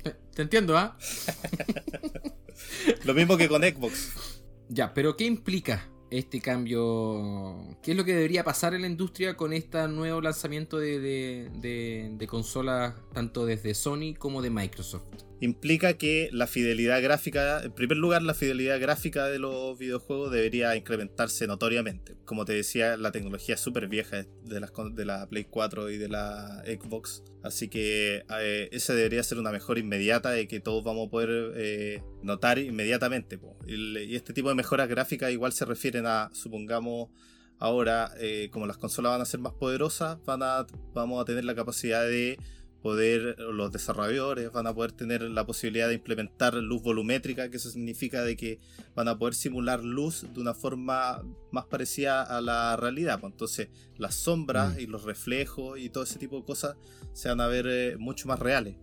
Te, 0.02 0.16
te 0.34 0.43
entiendo, 0.43 0.76
¿ah? 0.76 0.98
Lo 3.05 3.14
mismo 3.14 3.36
que 3.36 3.48
con 3.48 3.62
Xbox. 3.62 4.43
Ya, 4.68 4.93
pero 4.93 5.16
¿qué 5.16 5.24
implica 5.24 5.88
este 6.10 6.40
cambio? 6.40 7.56
¿Qué 7.82 7.92
es 7.92 7.96
lo 7.96 8.04
que 8.04 8.14
debería 8.14 8.44
pasar 8.44 8.74
en 8.74 8.82
la 8.82 8.86
industria 8.86 9.36
con 9.36 9.52
este 9.52 9.86
nuevo 9.88 10.20
lanzamiento 10.20 10.78
de, 10.78 12.26
consolas 12.28 12.94
tanto 13.12 13.46
desde 13.46 13.74
Sony 13.74 14.14
como 14.18 14.42
de 14.42 14.50
Microsoft? 14.50 15.25
Implica 15.40 15.98
que 15.98 16.30
la 16.32 16.46
fidelidad 16.46 17.02
gráfica, 17.02 17.62
en 17.62 17.72
primer 17.72 17.98
lugar, 17.98 18.22
la 18.22 18.32
fidelidad 18.32 18.80
gráfica 18.80 19.26
de 19.26 19.38
los 19.38 19.78
videojuegos 19.78 20.32
debería 20.32 20.74
incrementarse 20.76 21.46
notoriamente. 21.46 22.16
Como 22.24 22.46
te 22.46 22.54
decía, 22.54 22.96
la 22.96 23.12
tecnología 23.12 23.56
es 23.56 23.60
súper 23.60 23.86
vieja 23.86 24.16
de, 24.16 24.60
de 24.94 25.04
la 25.04 25.28
Play 25.28 25.44
4 25.44 25.90
y 25.90 25.98
de 25.98 26.08
la 26.08 26.62
Xbox. 26.64 27.22
Así 27.42 27.68
que 27.68 28.24
eh, 28.40 28.68
esa 28.72 28.94
debería 28.94 29.22
ser 29.22 29.38
una 29.38 29.52
mejora 29.52 29.78
inmediata 29.78 30.30
de 30.30 30.48
que 30.48 30.58
todos 30.60 30.82
vamos 30.82 31.08
a 31.08 31.10
poder 31.10 31.52
eh, 31.56 32.02
notar 32.22 32.58
inmediatamente. 32.58 33.38
y 33.66 34.16
este 34.16 34.32
tipo 34.32 34.48
de 34.48 34.54
mejoras 34.54 34.88
gráficas 34.88 35.30
igual 35.30 35.52
se 35.52 35.64
refieren 35.66 36.06
a, 36.06 36.30
supongamos, 36.32 37.10
ahora, 37.58 38.12
eh, 38.18 38.48
como 38.50 38.66
las 38.66 38.78
consolas 38.78 39.12
van 39.12 39.20
a 39.20 39.26
ser 39.26 39.40
más 39.40 39.52
poderosas, 39.52 40.18
van 40.24 40.42
a, 40.42 40.66
vamos 40.94 41.20
a 41.20 41.24
tener 41.24 41.44
la 41.44 41.54
capacidad 41.54 42.04
de 42.04 42.38
poder, 42.86 43.36
los 43.40 43.72
desarrolladores 43.72 44.52
van 44.52 44.68
a 44.68 44.72
poder 44.72 44.92
tener 44.92 45.22
la 45.22 45.44
posibilidad 45.44 45.88
de 45.88 45.94
implementar 45.94 46.54
luz 46.54 46.82
volumétrica, 46.82 47.50
que 47.50 47.56
eso 47.56 47.68
significa 47.68 48.22
de 48.22 48.36
que 48.36 48.60
van 48.94 49.08
a 49.08 49.18
poder 49.18 49.34
simular 49.34 49.82
luz 49.82 50.24
de 50.32 50.40
una 50.40 50.54
forma 50.54 51.24
más 51.50 51.64
parecida 51.66 52.22
a 52.22 52.40
la 52.40 52.76
realidad. 52.76 53.18
pues. 53.18 53.32
Entonces, 53.32 53.68
las 53.98 54.14
sombras 54.14 54.76
Mm. 54.76 54.80
y 54.80 54.86
los 54.86 55.02
reflejos 55.02 55.80
y 55.80 55.90
todo 55.90 56.04
ese 56.04 56.18
tipo 56.20 56.36
de 56.36 56.44
cosas 56.44 56.76
se 57.12 57.28
van 57.28 57.40
a 57.40 57.48
ver 57.48 57.66
eh, 57.68 57.96
mucho 57.98 58.28
más 58.28 58.38
reales. 58.38 58.76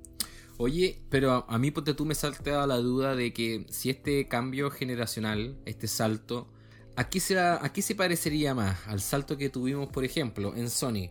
Oye, 0.58 1.00
pero 1.10 1.46
a, 1.48 1.58
mí 1.58 1.72
ponte 1.72 1.94
tú 1.94 2.06
me 2.06 2.14
salta 2.14 2.68
la 2.68 2.78
duda 2.78 3.16
de 3.16 3.32
que 3.32 3.66
si 3.70 3.90
este 3.90 4.28
cambio 4.28 4.70
generacional, 4.70 5.58
este 5.66 5.88
salto, 5.88 6.52
¿a 6.98 7.08
qué, 7.10 7.20
¿a 7.38 7.72
qué 7.74 7.82
se 7.82 7.96
parecería 7.96 8.54
más? 8.54 8.86
Al 8.88 9.00
salto 9.00 9.38
que 9.38 9.50
tuvimos, 9.50 9.88
por 9.88 10.04
ejemplo, 10.04 10.54
en 10.56 10.70
Sony. 10.70 11.10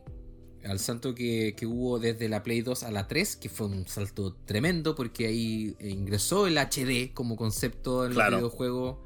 Al 0.65 0.79
salto 0.79 1.15
que, 1.15 1.55
que 1.57 1.67
hubo 1.67 1.99
desde 1.99 2.29
la 2.29 2.43
Play 2.43 2.61
2 2.63 2.85
a 2.85 2.91
la 2.93 3.09
3, 3.09 3.37
que 3.37 3.49
fue 3.49 3.67
un 3.67 3.87
salto 3.89 4.37
tremendo 4.45 4.95
porque 4.95 5.27
ahí 5.27 5.77
ingresó 5.81 6.47
el 6.47 6.57
HD 6.57 7.13
como 7.13 7.37
concepto 7.37 8.07
en 8.07 8.13
Claro. 8.13 8.31
los 8.33 8.41
videojuegos 8.41 8.99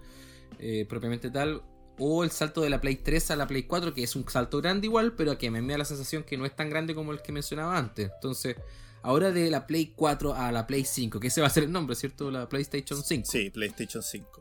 eh, 0.59 0.85
propiamente 0.89 1.31
tal. 1.31 1.63
O 1.99 2.25
el 2.25 2.31
salto 2.31 2.61
de 2.61 2.69
la 2.69 2.81
Play 2.81 2.97
3 2.97 3.31
a 3.31 3.37
la 3.37 3.47
Play 3.47 3.63
4, 3.63 3.95
que 3.95 4.03
es 4.03 4.15
un 4.17 4.29
salto 4.29 4.61
grande 4.61 4.87
igual, 4.87 5.15
pero 5.15 5.39
que 5.39 5.51
me 5.51 5.63
da 5.63 5.79
la 5.79 5.87
sensación 5.87 6.25
que 6.25 6.37
no 6.37 6.45
es 6.45 6.55
tan 6.55 6.69
grande 6.69 6.95
como 6.95 7.13
el 7.13 7.23
que 7.23 7.33
mencionaba 7.33 7.79
antes. 7.79 8.11
Entonces, 8.15 8.57
ahora 9.01 9.33
de 9.33 9.51
la 9.51 9.67
Play 9.67 9.95
4 9.97 10.35
a 10.35 10.53
la 10.53 10.67
Play 10.67 10.85
5, 10.85 11.19
que 11.21 11.29
ese 11.29 11.41
va 11.41 11.47
a 11.47 11.51
ser 11.51 11.63
el 11.65 11.73
nombre, 11.73 11.97
¿cierto? 11.97 12.31
La 12.31 12.49
PlayStation 12.51 13.03
5. 13.03 13.25
Sí, 13.31 13.49
PlayStation 13.49 14.03
5. 14.03 14.41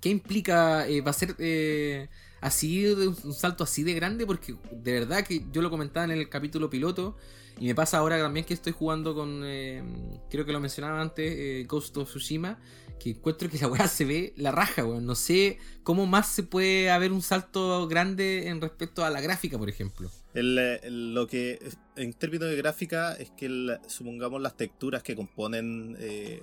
¿Qué 0.00 0.08
implica? 0.08 0.88
eh, 0.88 1.00
¿Va 1.00 1.10
a 1.10 1.14
ser. 1.14 1.36
eh, 1.38 2.08
así, 2.46 2.86
un 2.86 3.34
salto 3.34 3.64
así 3.64 3.82
de 3.82 3.94
grande, 3.94 4.26
porque 4.26 4.54
de 4.72 4.92
verdad 4.92 5.24
que 5.24 5.44
yo 5.52 5.62
lo 5.62 5.70
comentaba 5.70 6.04
en 6.04 6.12
el 6.12 6.28
capítulo 6.28 6.70
piloto, 6.70 7.16
y 7.58 7.66
me 7.66 7.74
pasa 7.74 7.98
ahora 7.98 8.18
también 8.18 8.44
que 8.44 8.54
estoy 8.54 8.72
jugando 8.72 9.14
con, 9.14 9.42
eh, 9.44 9.82
creo 10.30 10.44
que 10.44 10.52
lo 10.52 10.60
mencionaba 10.60 11.00
antes, 11.00 11.32
eh, 11.36 11.64
Ghost 11.66 11.96
of 11.96 12.08
Tsushima, 12.08 12.58
que 12.98 13.10
encuentro 13.10 13.48
que 13.48 13.58
la 13.58 13.68
weá 13.68 13.88
se 13.88 14.04
ve 14.04 14.34
la 14.36 14.52
raja, 14.52 14.84
weón. 14.84 15.06
No 15.06 15.14
sé 15.14 15.58
cómo 15.82 16.06
más 16.06 16.28
se 16.28 16.42
puede 16.42 16.90
haber 16.90 17.12
un 17.12 17.22
salto 17.22 17.86
grande 17.88 18.48
en 18.48 18.60
respecto 18.60 19.04
a 19.04 19.10
la 19.10 19.20
gráfica, 19.20 19.58
por 19.58 19.68
ejemplo. 19.68 20.10
Lo 20.34 21.26
que 21.26 21.58
en 21.96 22.12
términos 22.12 22.50
de 22.50 22.56
gráfica 22.56 23.14
es 23.14 23.30
que 23.30 23.78
supongamos 23.86 24.40
las 24.42 24.56
texturas 24.56 25.02
que 25.02 25.16
componen 25.16 25.96
eh, 25.98 26.42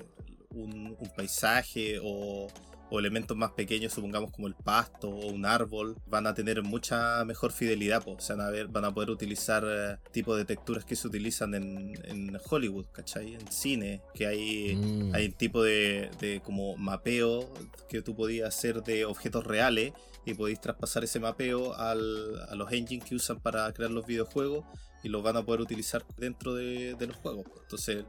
un, 0.49 0.95
un 0.99 1.09
paisaje 1.15 1.99
o, 2.01 2.47
o 2.89 2.99
elementos 2.99 3.35
más 3.35 3.51
pequeños, 3.51 3.93
supongamos 3.93 4.31
como 4.31 4.47
el 4.47 4.53
pasto 4.55 5.09
o 5.09 5.27
un 5.31 5.45
árbol, 5.45 5.95
van 6.05 6.27
a 6.27 6.33
tener 6.33 6.61
mucha 6.61 7.23
mejor 7.25 7.51
fidelidad. 7.51 8.03
O 8.07 8.19
sea, 8.19 8.35
van 8.35 8.47
a, 8.47 8.49
ver, 8.51 8.67
van 8.67 8.85
a 8.85 8.93
poder 8.93 9.09
utilizar 9.09 9.63
eh, 9.67 9.97
tipo 10.11 10.35
de 10.35 10.45
texturas 10.45 10.85
que 10.85 10.95
se 10.95 11.07
utilizan 11.07 11.55
en, 11.55 11.93
en 12.05 12.37
Hollywood, 12.49 12.85
¿cachai? 12.91 13.33
En 13.33 13.51
cine, 13.51 14.01
que 14.13 14.27
hay, 14.27 14.75
Mm. 14.75 15.15
hay 15.15 15.29
tipo 15.29 15.63
de, 15.63 16.09
de 16.19 16.41
como 16.43 16.75
mapeo 16.77 17.49
que 17.89 18.01
tú 18.01 18.15
podías 18.15 18.49
hacer 18.55 18.83
de 18.83 19.05
objetos 19.05 19.45
reales 19.45 19.93
y 20.25 20.33
podéis 20.35 20.61
traspasar 20.61 21.03
ese 21.03 21.19
mapeo 21.19 21.73
al- 21.75 22.39
a 22.49 22.55
los 22.55 22.71
engines 22.71 23.05
que 23.05 23.15
usan 23.15 23.39
para 23.39 23.71
crear 23.73 23.91
los 23.91 24.05
videojuegos 24.05 24.65
y 25.03 25.09
los 25.09 25.21
van 25.23 25.35
a 25.37 25.43
poder 25.43 25.61
utilizar 25.61 26.05
dentro 26.17 26.53
de, 26.55 26.93
de 26.95 27.07
los 27.07 27.15
juegos. 27.17 27.43
pues. 27.49 27.61
Entonces, 27.63 28.05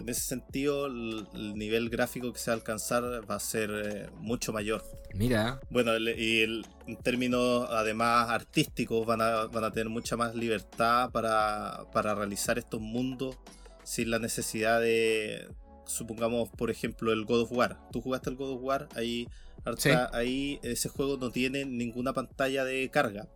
en 0.00 0.08
ese 0.08 0.20
sentido, 0.22 0.86
el, 0.86 1.26
el 1.34 1.54
nivel 1.54 1.90
gráfico 1.90 2.32
que 2.32 2.38
se 2.38 2.50
va 2.50 2.54
a 2.54 2.58
alcanzar 2.58 3.02
va 3.30 3.34
a 3.34 3.40
ser 3.40 3.70
eh, 3.70 4.10
mucho 4.20 4.52
mayor. 4.52 4.84
Mira, 5.14 5.60
Bueno, 5.70 5.92
el- 5.94 6.08
y 6.18 6.42
el- 6.42 6.66
en 6.86 6.96
términos 6.96 7.68
además 7.70 8.28
artísticos 8.30 9.06
van 9.06 9.20
a, 9.20 9.46
van 9.46 9.64
a 9.64 9.70
tener 9.72 9.88
mucha 9.88 10.16
más 10.16 10.34
libertad 10.34 11.10
para, 11.10 11.84
para 11.92 12.14
realizar 12.14 12.58
estos 12.58 12.80
mundos 12.80 13.36
sin 13.84 14.10
la 14.10 14.18
necesidad 14.18 14.80
de, 14.80 15.48
supongamos, 15.86 16.48
por 16.50 16.70
ejemplo, 16.70 17.12
el 17.12 17.24
God 17.24 17.42
of 17.42 17.52
War. 17.52 17.78
Tú 17.90 18.00
jugaste 18.00 18.30
el 18.30 18.36
God 18.36 18.52
of 18.52 18.62
War, 18.62 18.88
ahí, 18.94 19.26
harta- 19.64 19.80
Sí. 19.80 19.90
ahí 20.16 20.60
ese 20.62 20.88
juego 20.90 21.16
no 21.16 21.30
tiene 21.30 21.64
ninguna 21.64 22.12
pantalla 22.12 22.64
de 22.64 22.88
carga, 22.90 23.28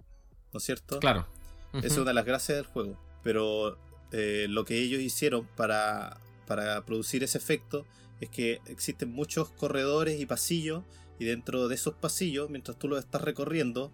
¿no 0.53 0.59
es 0.59 0.65
cierto? 0.65 0.99
claro. 1.01 1.27
Esa 1.75 1.87
es 1.87 1.97
una 1.97 2.09
de 2.11 2.15
las 2.15 2.27
gracias 2.27 2.59
del 2.59 2.67
juego. 2.67 2.99
Pero 3.23 3.79
eh, 4.13 4.45
lo 4.51 4.67
que 4.67 4.79
ellos 4.79 5.01
hicieron 5.01 5.47
para, 5.57 6.19
para 6.57 6.85
producir 6.85 7.23
ese 7.25 7.39
efecto 7.39 7.87
es 8.21 8.29
que 8.29 8.61
existen 8.67 9.11
muchos 9.11 9.51
corredores 9.51 10.21
y 10.21 10.27
pasillos. 10.27 10.85
Y 11.19 11.25
dentro 11.25 11.69
de 11.69 11.75
esos 11.77 11.95
pasillos, 11.95 12.51
mientras 12.51 12.79
tú 12.79 12.89
los 12.89 12.99
estás 12.99 13.23
recorriendo, 13.23 13.91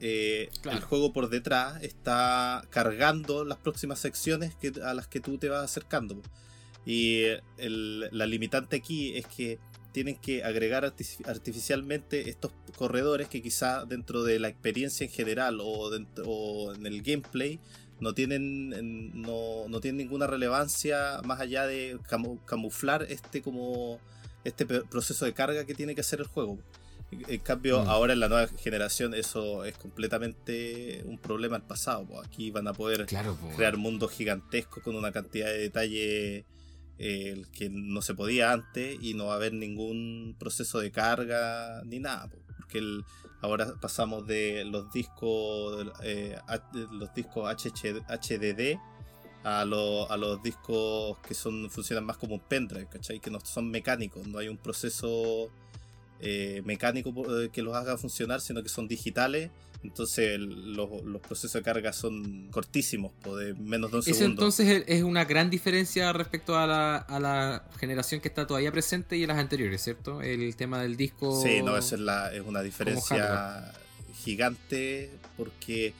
eh, 0.00 0.50
Claro. 0.62 0.78
el 0.78 0.84
juego 0.84 1.12
por 1.12 1.28
detrás 1.30 1.82
está 1.82 2.64
cargando 2.70 3.44
las 3.44 3.58
próximas 3.58 3.98
secciones 3.98 4.54
que, 4.54 4.72
a 4.84 4.94
las 4.94 5.08
que 5.08 5.20
tú 5.20 5.38
te 5.38 5.48
vas 5.48 5.64
acercando. 5.64 6.20
Y 6.84 7.22
el- 7.58 8.08
la 8.12 8.26
limitante 8.26 8.76
aquí 8.76 9.16
es 9.16 9.26
que 9.26 9.58
tienen 9.92 10.16
que 10.16 10.44
agregar 10.44 10.84
arti- 10.84 11.26
artificialmente 11.26 12.28
estos 12.28 12.52
corredores 12.76 13.28
que 13.28 13.40
quizá 13.42 13.84
dentro 13.86 14.22
de 14.22 14.38
la 14.38 14.48
experiencia 14.48 15.04
en 15.06 15.10
general 15.10 15.58
o, 15.62 15.88
dentro- 15.90 16.24
o 16.28 16.74
en 16.74 16.84
el 16.86 17.02
gameplay 17.02 17.58
no 18.00 18.12
tienen 18.14 18.72
en- 18.74 19.22
no, 19.22 19.68
no 19.68 19.80
tienen 19.80 19.98
ninguna 19.98 20.26
relevancia 20.26 21.20
más 21.24 21.40
allá 21.40 21.66
de 21.66 21.98
camu- 22.08 22.44
camuflar 22.44 23.04
este 23.08 23.42
como 23.42 23.98
este 24.44 24.64
proceso 24.66 25.24
de 25.24 25.32
carga 25.32 25.64
que 25.64 25.74
tiene 25.74 25.94
que 25.94 26.02
hacer 26.02 26.20
el 26.20 26.26
juego. 26.26 26.58
En 27.28 27.40
cambio, 27.40 27.84
Mm. 27.84 27.88
ahora 27.88 28.12
en 28.14 28.20
la 28.20 28.28
nueva 28.28 28.48
generación 28.48 29.14
eso 29.14 29.64
es 29.64 29.76
completamente 29.78 31.02
un 31.04 31.18
problema 31.18 31.56
del 31.58 31.66
pasado. 31.66 32.20
Aquí 32.20 32.50
van 32.50 32.66
a 32.68 32.72
poder 32.72 33.06
Claro, 33.06 33.38
crear 33.56 33.76
mundos 33.76 34.10
gigantescos 34.12 34.82
con 34.82 34.96
una 34.96 35.12
cantidad 35.12 35.46
de 35.46 35.58
detalle 35.58 36.44
eh, 36.98 37.42
que 37.52 37.68
no 37.68 38.00
se 38.00 38.14
podía 38.14 38.52
antes 38.52 38.96
y 39.02 39.12
no 39.12 39.26
va 39.26 39.34
a 39.34 39.36
haber 39.36 39.52
ningún 39.52 40.34
proceso 40.38 40.80
de 40.80 40.90
carga 40.90 41.82
ni 41.84 41.98
nada. 42.00 42.28
po, 42.28 42.38
Porque 42.56 42.78
el- 42.78 43.04
ahora 43.46 43.74
pasamos 43.80 44.26
de 44.26 44.64
los 44.64 44.92
discos 44.92 45.86
eh, 46.02 46.36
los 46.90 47.14
discos 47.14 47.50
HDD 47.50 48.78
a 49.44 49.64
los 49.64 50.42
discos 50.42 51.18
que 51.18 51.34
son 51.34 51.70
funcionan 51.70 52.04
más 52.04 52.16
como 52.16 52.34
un 52.34 52.40
pendrive, 52.40 52.88
¿cachai? 52.88 53.20
Que 53.20 53.30
no 53.30 53.38
son 53.40 53.70
mecánicos, 53.70 54.26
no 54.26 54.38
hay 54.38 54.48
un 54.48 54.56
proceso 54.56 55.50
eh, 56.18 56.62
mecánico 56.64 57.12
eh, 57.40 57.50
que 57.52 57.62
los 57.62 57.74
haga 57.76 57.96
funcionar, 57.96 58.40
sino 58.40 58.62
que 58.62 58.68
son 58.68 58.88
digitales. 58.88 59.50
Entonces 59.88 60.34
el- 60.34 60.74
los, 60.74 61.02
los 61.04 61.20
procesos 61.22 61.52
de 61.54 61.62
carga 61.62 61.92
son 61.92 62.48
cortísimos, 62.50 63.12
de 63.38 63.54
menos 63.54 63.90
de 63.90 63.96
un 63.98 64.02
Eso 64.02 64.14
segundo. 64.14 64.42
entonces 64.42 64.84
es- 64.86 65.02
una 65.02 65.24
gran 65.24 65.48
diferencia 65.50 66.12
respecto 66.12 66.58
a 66.58 66.66
la, 66.66 66.96
a 66.96 67.20
la 67.20 67.64
generación 67.78 68.20
que 68.20 68.28
está 68.28 68.46
todavía 68.46 68.70
presente 68.72 69.16
y 69.16 69.24
a 69.24 69.26
las 69.28 69.38
anteriores, 69.38 69.82
¿cierto? 69.82 70.20
El 70.22 70.54
tema 70.56 70.82
del 70.82 70.96
disco. 70.96 71.40
Sí, 71.42 71.62
no, 71.62 71.76
esa 71.76 71.94
es, 71.94 72.00
la, 72.00 72.34
es 72.34 72.42
una 72.44 72.62
diferencia 72.62 73.72
gigante 74.24 75.10
porque 75.36 75.94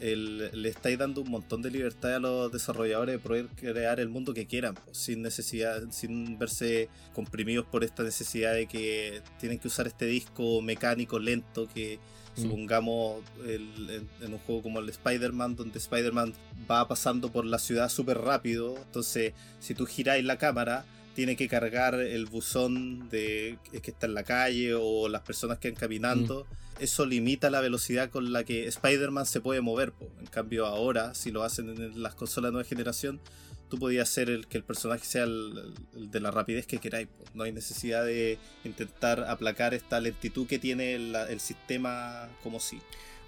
el- 0.00 0.50
le 0.62 0.68
estáis 0.68 0.96
dando 0.98 1.22
un 1.22 1.30
montón 1.30 1.60
de 1.60 1.70
libertad 1.70 2.14
a 2.14 2.18
los 2.20 2.52
desarrolladores 2.52 3.14
de 3.14 3.18
poder 3.18 3.46
crear 3.56 3.98
el 3.98 4.08
mundo 4.08 4.32
que 4.32 4.46
quieran, 4.46 4.76
sin 4.92 5.22
necesidad, 5.22 5.82
sin 5.90 6.38
verse 6.38 6.88
comprimidos 7.14 7.66
por 7.66 7.82
esta 7.82 8.02
necesidad 8.04 8.54
de 8.54 8.66
que 8.66 9.22
tienen 9.40 9.58
que 9.58 9.66
usar 9.68 9.86
este 9.88 10.06
disco 10.06 10.60
mecánico 10.62 11.18
lento 11.18 11.68
que. 11.74 11.98
Supongamos 12.42 13.22
el- 13.46 13.90
en, 13.90 14.08
en 14.24 14.32
un 14.32 14.38
juego 14.40 14.62
como 14.62 14.78
el 14.80 14.88
Spider-Man, 14.88 15.56
donde 15.56 15.78
Spider-Man 15.78 16.34
va 16.70 16.86
pasando 16.88 17.30
por 17.30 17.44
la 17.44 17.58
ciudad 17.58 17.88
súper 17.88 18.18
rápido, 18.18 18.76
entonces 18.76 19.32
si 19.60 19.74
tú 19.74 19.86
giráis 19.86 20.24
la 20.24 20.38
cámara, 20.38 20.84
tiene 21.14 21.34
que 21.36 21.48
cargar 21.48 21.94
el 21.94 22.26
buzón 22.26 23.08
de 23.08 23.58
que 23.72 23.90
está 23.90 24.06
en 24.06 24.14
la 24.14 24.22
calle 24.22 24.74
o 24.74 25.08
las 25.08 25.22
personas 25.22 25.58
que 25.58 25.70
van 25.70 25.80
caminando. 25.80 26.46
Eso 26.78 27.04
limita 27.06 27.50
la 27.50 27.60
velocidad 27.60 28.08
con 28.08 28.32
la 28.32 28.44
que 28.44 28.68
Spider-Man 28.68 29.26
se 29.26 29.40
puede 29.40 29.60
mover. 29.60 29.90
po. 29.90 30.08
En 30.20 30.26
cambio, 30.26 30.64
ahora, 30.64 31.14
si 31.16 31.32
lo 31.32 31.42
hacen 31.42 31.70
en 31.70 32.00
las 32.04 32.14
consolas 32.14 32.50
de 32.50 32.52
nueva 32.52 32.68
generación, 32.68 33.18
tú 33.68 33.78
podías 33.78 34.08
hacer 34.08 34.30
el, 34.30 34.46
que 34.46 34.58
el 34.58 34.64
personaje 34.64 35.04
sea 35.04 35.24
el, 35.24 35.74
el 35.94 36.10
de 36.10 36.20
la 36.20 36.30
rapidez 36.30 36.66
que 36.66 36.78
queráis. 36.78 37.08
No 37.34 37.44
hay 37.44 37.52
necesidad 37.52 38.04
de 38.04 38.38
intentar 38.64 39.24
aplacar 39.28 39.74
esta 39.74 40.00
lentitud 40.00 40.46
que 40.46 40.58
tiene 40.58 40.98
la- 40.98 41.28
el 41.30 41.40
sistema 41.40 42.28
como 42.42 42.60
si. 42.60 42.80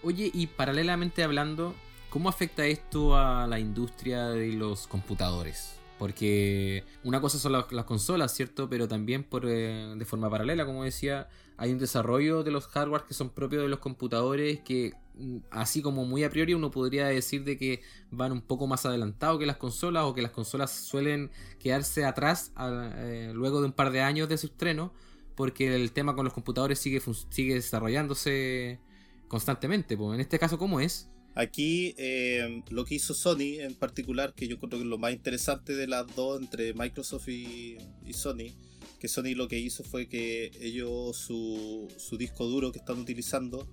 Oye, 0.02 0.30
y 0.32 0.46
paralelamente 0.46 1.22
hablando, 1.22 1.74
¿cómo 2.08 2.28
afecta 2.28 2.64
esto 2.66 3.16
a 3.16 3.46
la 3.46 3.58
industria 3.58 4.28
de 4.28 4.52
los 4.52 4.86
computadores? 4.86 5.74
Porque 6.00 6.82
una 7.04 7.20
cosa 7.20 7.38
son 7.38 7.52
las, 7.52 7.70
las 7.72 7.84
consolas, 7.84 8.32
¿cierto? 8.32 8.70
Pero 8.70 8.88
también 8.88 9.22
por, 9.22 9.44
eh, 9.46 9.94
de 9.98 10.04
forma 10.06 10.30
paralela, 10.30 10.64
como 10.64 10.82
decía, 10.82 11.28
hay 11.58 11.72
un 11.72 11.78
desarrollo 11.78 12.42
de 12.42 12.50
los 12.50 12.68
hardware 12.68 13.02
que 13.02 13.12
son 13.12 13.28
propios 13.28 13.60
de 13.64 13.68
los 13.68 13.80
computadores 13.80 14.60
que, 14.60 14.94
mm, 15.18 15.40
así 15.50 15.82
como 15.82 16.06
muy 16.06 16.24
a 16.24 16.30
priori, 16.30 16.54
uno 16.54 16.70
podría 16.70 17.08
decir 17.08 17.44
de 17.44 17.58
que 17.58 17.82
van 18.10 18.32
un 18.32 18.40
poco 18.40 18.66
más 18.66 18.86
adelantados 18.86 19.38
que 19.38 19.44
las 19.44 19.58
consolas 19.58 20.04
o 20.04 20.14
que 20.14 20.22
las 20.22 20.30
consolas 20.30 20.70
suelen 20.70 21.30
quedarse 21.58 22.06
atrás 22.06 22.52
eh, 22.58 23.32
luego 23.34 23.60
de 23.60 23.66
un 23.66 23.72
par 23.72 23.90
de 23.90 24.00
años 24.00 24.26
de 24.26 24.38
su 24.38 24.46
estreno, 24.46 24.94
porque 25.34 25.74
el 25.74 25.92
tema 25.92 26.14
con 26.14 26.24
los 26.24 26.32
computadores 26.32 26.78
sigue, 26.78 27.02
sigue 27.28 27.56
desarrollándose 27.56 28.80
constantemente. 29.28 29.98
pues. 29.98 30.14
En 30.14 30.20
este 30.20 30.38
caso, 30.38 30.56
¿cómo 30.56 30.80
es? 30.80 31.10
Aquí 31.34 31.94
eh, 31.96 32.62
lo 32.70 32.84
que 32.84 32.96
hizo 32.96 33.14
Sony 33.14 33.60
en 33.60 33.74
particular, 33.74 34.34
que 34.34 34.48
yo 34.48 34.58
creo 34.58 34.70
que 34.70 34.76
es 34.78 34.84
lo 34.84 34.98
más 34.98 35.12
interesante 35.12 35.74
de 35.74 35.86
las 35.86 36.06
dos 36.16 36.40
entre 36.40 36.74
Microsoft 36.74 37.28
y, 37.28 37.78
y 38.04 38.12
Sony, 38.12 38.52
que 38.98 39.08
Sony 39.08 39.34
lo 39.34 39.48
que 39.48 39.58
hizo 39.58 39.84
fue 39.84 40.08
que 40.08 40.50
ellos 40.60 41.16
su, 41.16 41.88
su 41.96 42.18
disco 42.18 42.46
duro 42.46 42.72
que 42.72 42.80
están 42.80 42.98
utilizando 42.98 43.68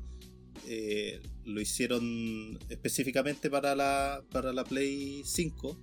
eh, 0.66 1.22
lo 1.46 1.62
hicieron 1.62 2.60
específicamente 2.70 3.50
para 3.50 3.76
la, 3.76 4.24
para 4.32 4.54
la 4.54 4.64
Play 4.64 5.22
5. 5.24 5.78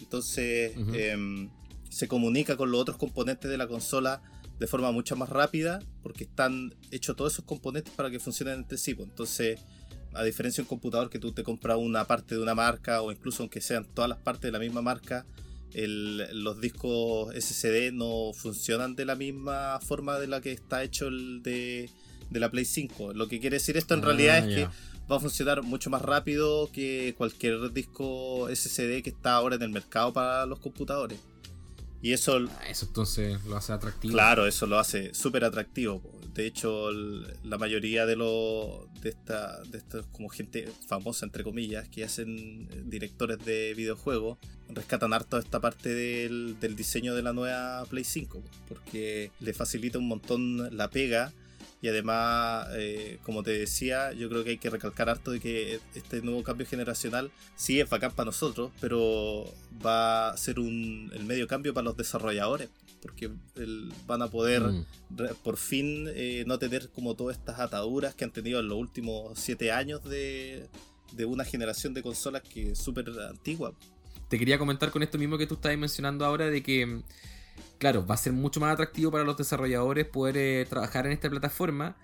Entonces 0.00 0.72
em, 0.94 1.50
se 1.88 2.08
comunica 2.08 2.56
con 2.56 2.70
los 2.70 2.80
otros 2.80 2.96
componentes 2.96 3.50
de 3.50 3.58
la 3.58 3.66
consola 3.66 4.22
de 4.58 4.66
forma 4.66 4.92
mucho 4.92 5.16
más 5.16 5.28
rápida 5.28 5.80
porque 6.02 6.24
están 6.24 6.74
hechos 6.90 7.16
todos 7.16 7.32
esos 7.32 7.44
componentes 7.44 7.92
para 7.94 8.10
que 8.10 8.18
funcionen 8.18 8.60
entre 8.60 8.78
sí. 8.78 8.94
pues. 8.94 9.08
Entonces, 9.08 9.60
a 10.14 10.24
diferencia 10.24 10.62
de 10.62 10.66
un 10.66 10.68
computador 10.68 11.08
que 11.10 11.18
tú 11.18 11.32
te 11.32 11.42
compras 11.44 11.76
una 11.78 12.04
parte 12.06 12.34
de 12.34 12.40
una 12.42 12.54
marca 12.54 13.02
o 13.02 13.12
incluso 13.12 13.42
aunque 13.42 13.60
sean 13.60 13.84
todas 13.84 14.08
las 14.08 14.18
partes 14.18 14.42
de 14.42 14.52
la 14.52 14.58
misma 14.58 14.82
marca, 14.82 15.24
el- 15.72 16.42
los 16.42 16.60
discos 16.60 17.32
SSD 17.34 17.92
no 17.92 18.32
funcionan 18.34 18.96
de 18.96 19.04
la 19.04 19.14
misma 19.14 19.78
forma 19.80 20.18
de 20.18 20.26
la 20.26 20.40
que 20.40 20.50
está 20.52 20.82
hecho 20.82 21.06
el 21.08 21.42
de, 21.42 21.88
de 22.28 22.40
la 22.40 22.50
Play 22.50 22.64
5. 22.64 23.12
Lo 23.14 23.28
que 23.28 23.38
quiere 23.40 23.56
decir 23.56 23.76
esto 23.76 23.94
en 23.94 24.00
Ah, 24.02 24.06
realidad 24.06 24.38
es 24.48 24.54
que 24.54 24.68
va 25.10 25.16
a 25.16 25.20
funcionar 25.20 25.62
mucho 25.62 25.90
más 25.90 26.02
rápido 26.02 26.70
que 26.72 27.14
cualquier 27.16 27.72
disco 27.72 28.48
SSD 28.48 29.02
que 29.02 29.10
está 29.10 29.34
ahora 29.34 29.56
en 29.56 29.62
el 29.62 29.70
mercado 29.70 30.12
para 30.12 30.44
los 30.46 30.58
computadores. 30.58 31.18
Y 32.02 32.12
eso, 32.12 32.38
Ah, 32.58 32.66
Eso 32.68 32.86
entonces 32.86 33.44
lo 33.44 33.56
hace 33.56 33.72
atractivo. 33.72 34.12
claro, 34.12 34.46
eso 34.46 34.66
lo 34.66 34.78
hace 34.78 35.12
súper 35.14 35.44
atractivo. 35.44 36.02
De 36.34 36.46
hecho, 36.46 36.90
la 36.92 37.58
mayoría 37.58 38.06
de 38.06 38.14
los 38.14 38.92
de 39.02 39.10
esta 39.10 39.60
de 39.64 39.78
estos 39.78 40.06
como 40.06 40.28
gente 40.28 40.68
famosa 40.86 41.26
entre 41.26 41.42
comillas 41.42 41.88
que 41.88 42.04
hacen 42.04 42.68
eh, 42.70 42.82
directores 42.86 43.44
de 43.44 43.74
videojuegos 43.74 44.38
rescatan 44.68 45.12
harto 45.12 45.38
esta 45.38 45.60
parte 45.60 45.88
del, 45.92 46.56
diseño 46.76 47.14
de 47.14 47.22
la 47.22 47.32
nueva 47.32 47.84
Play 47.86 48.04
5 48.04 48.40
po, 48.40 48.48
porque 48.68 49.32
le 49.40 49.52
facilita 49.52 49.98
un 49.98 50.08
montón 50.08 50.76
la 50.76 50.88
pega. 50.88 51.32
Y 51.82 51.88
además, 51.88 52.68
eh, 52.74 53.18
como 53.22 53.42
te 53.42 53.52
decía, 53.52 54.12
yo 54.12 54.28
creo 54.28 54.44
que 54.44 54.50
hay 54.50 54.58
que 54.58 54.68
recalcar 54.68 55.08
harto 55.08 55.30
de 55.30 55.40
que 55.40 55.80
este 55.94 56.20
nuevo 56.20 56.42
cambio 56.42 56.66
generacional 56.66 57.30
sí 57.56 57.80
es 57.80 57.88
bacán 57.88 58.12
para 58.12 58.26
nosotros, 58.26 58.70
pero 58.82 59.46
va 59.84 60.28
a 60.28 60.36
ser 60.36 60.60
un, 60.60 61.10
el 61.14 61.24
medio 61.24 61.46
cambio 61.46 61.72
para 61.72 61.84
los 61.84 61.96
desarrolladores, 61.96 62.68
porque 63.00 63.30
el- 63.56 63.92
van 64.06 64.22
a 64.22 64.28
poder 64.28 64.62
Mm. 64.62 64.84
re- 65.16 65.34
por 65.42 65.56
fin 65.56 66.06
eh, 66.14 66.44
no 66.46 66.58
tener 66.58 66.90
como 66.90 67.14
todas 67.14 67.36
estas 67.38 67.58
ataduras 67.60 68.14
que 68.14 68.24
han 68.24 68.30
tenido 68.32 68.60
en 68.60 68.68
los 68.68 68.78
últimos 68.78 69.38
siete 69.38 69.72
años 69.72 70.02
de, 70.04 70.68
de 71.12 71.24
una 71.24 71.44
generación 71.44 71.94
de 71.94 72.02
consolas 72.02 72.42
que 72.42 72.72
es 72.72 72.78
súper 72.78 73.08
antigua. 73.28 73.72
Te 74.28 74.38
quería 74.38 74.58
comentar 74.58 74.90
con 74.90 75.02
esto 75.02 75.18
mismo 75.18 75.36
que 75.38 75.46
tú 75.46 75.54
estabas 75.54 75.76
mencionando 75.78 76.24
ahora 76.24 76.46
de 76.46 76.62
que, 76.62 77.02
claro, 77.78 78.06
va 78.06 78.14
a 78.14 78.18
ser 78.18 78.32
mucho 78.32 78.60
más 78.60 78.72
atractivo 78.74 79.10
para 79.10 79.24
los 79.24 79.36
desarrolladores 79.36 80.06
poder 80.06 80.36
eh, 80.36 80.66
trabajar 80.68 81.06
en 81.06 81.12
esta 81.12 81.28
plataforma, 81.28 81.96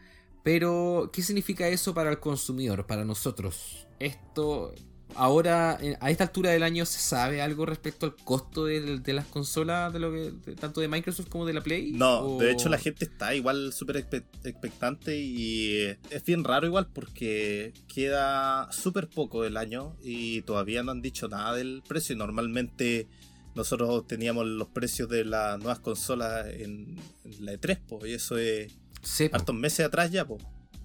pero 0.43 1.11
¿qué 1.13 1.23
significa 1.23 1.69
eso 1.69 1.95
para 1.95 2.11
el 2.11 2.19
consumidor, 2.19 2.87
para 2.87 3.05
nosotros? 3.05 3.87
Esto, 3.99 4.75
ahora, 5.15 5.79
eh, 5.81 5.97
a 6.01 6.11
esta 6.11 6.25
altura 6.25 6.51
del 6.51 6.63
año, 6.63 6.85
¿se 6.85 6.99
sabe 6.99 7.41
algo 7.41 7.65
respecto 7.67 8.07
al 8.07 8.15
costo 8.17 8.65
de, 8.67 8.99
de 8.99 9.13
las 9.13 9.27
consolas, 9.27 9.93
de 9.93 9.99
lo 10.01 10.11
que, 10.13 10.33
de- 10.45 10.57
tanto 10.57 10.81
de 10.81 10.89
Microsoft 10.89 11.29
como 11.29 11.47
de 11.47 11.53
la 11.55 11.63
Play? 11.63 11.93
No, 11.93 12.21
¿O- 12.21 12.39
de 12.41 12.51
hecho 12.53 12.69
la 12.69 12.79
gente 12.79 13.05
está 13.05 13.35
igual 13.35 13.73
súper 13.73 13.97
expe- 13.97 14.25
expectante 14.45 15.17
y 15.19 15.77
eh, 15.77 15.99
es 16.11 16.25
bien 16.25 16.45
raro 16.45 16.67
igual 16.67 16.89
porque 16.93 17.73
queda 17.93 18.71
súper 18.73 19.09
poco 19.09 19.45
el 19.45 19.57
año 19.57 19.97
y 20.03 20.43
todavía 20.43 20.83
no 20.83 20.91
han 20.93 21.03
dicho 21.03 21.29
nada 21.29 21.55
del 21.55 21.83
precio. 21.87 22.17
Normalmente 22.17 23.07
nosotros 23.55 24.07
teníamos 24.07 24.47
los 24.47 24.69
precios 24.69 25.09
de 25.09 25.25
las 25.25 25.59
nuevas 25.59 25.79
consolas 25.79 26.47
en, 26.49 26.97
en 27.25 27.45
la 27.45 27.55
E3, 27.55 27.79
po, 27.87 28.05
y 28.07 28.13
eso 28.13 28.37
es 28.37 28.73
Sí, 29.03 29.31
hartos 29.33 29.55
meses 29.55 29.87
atrás 29.87 30.11
ya, 30.11 30.25
po. 30.27 30.37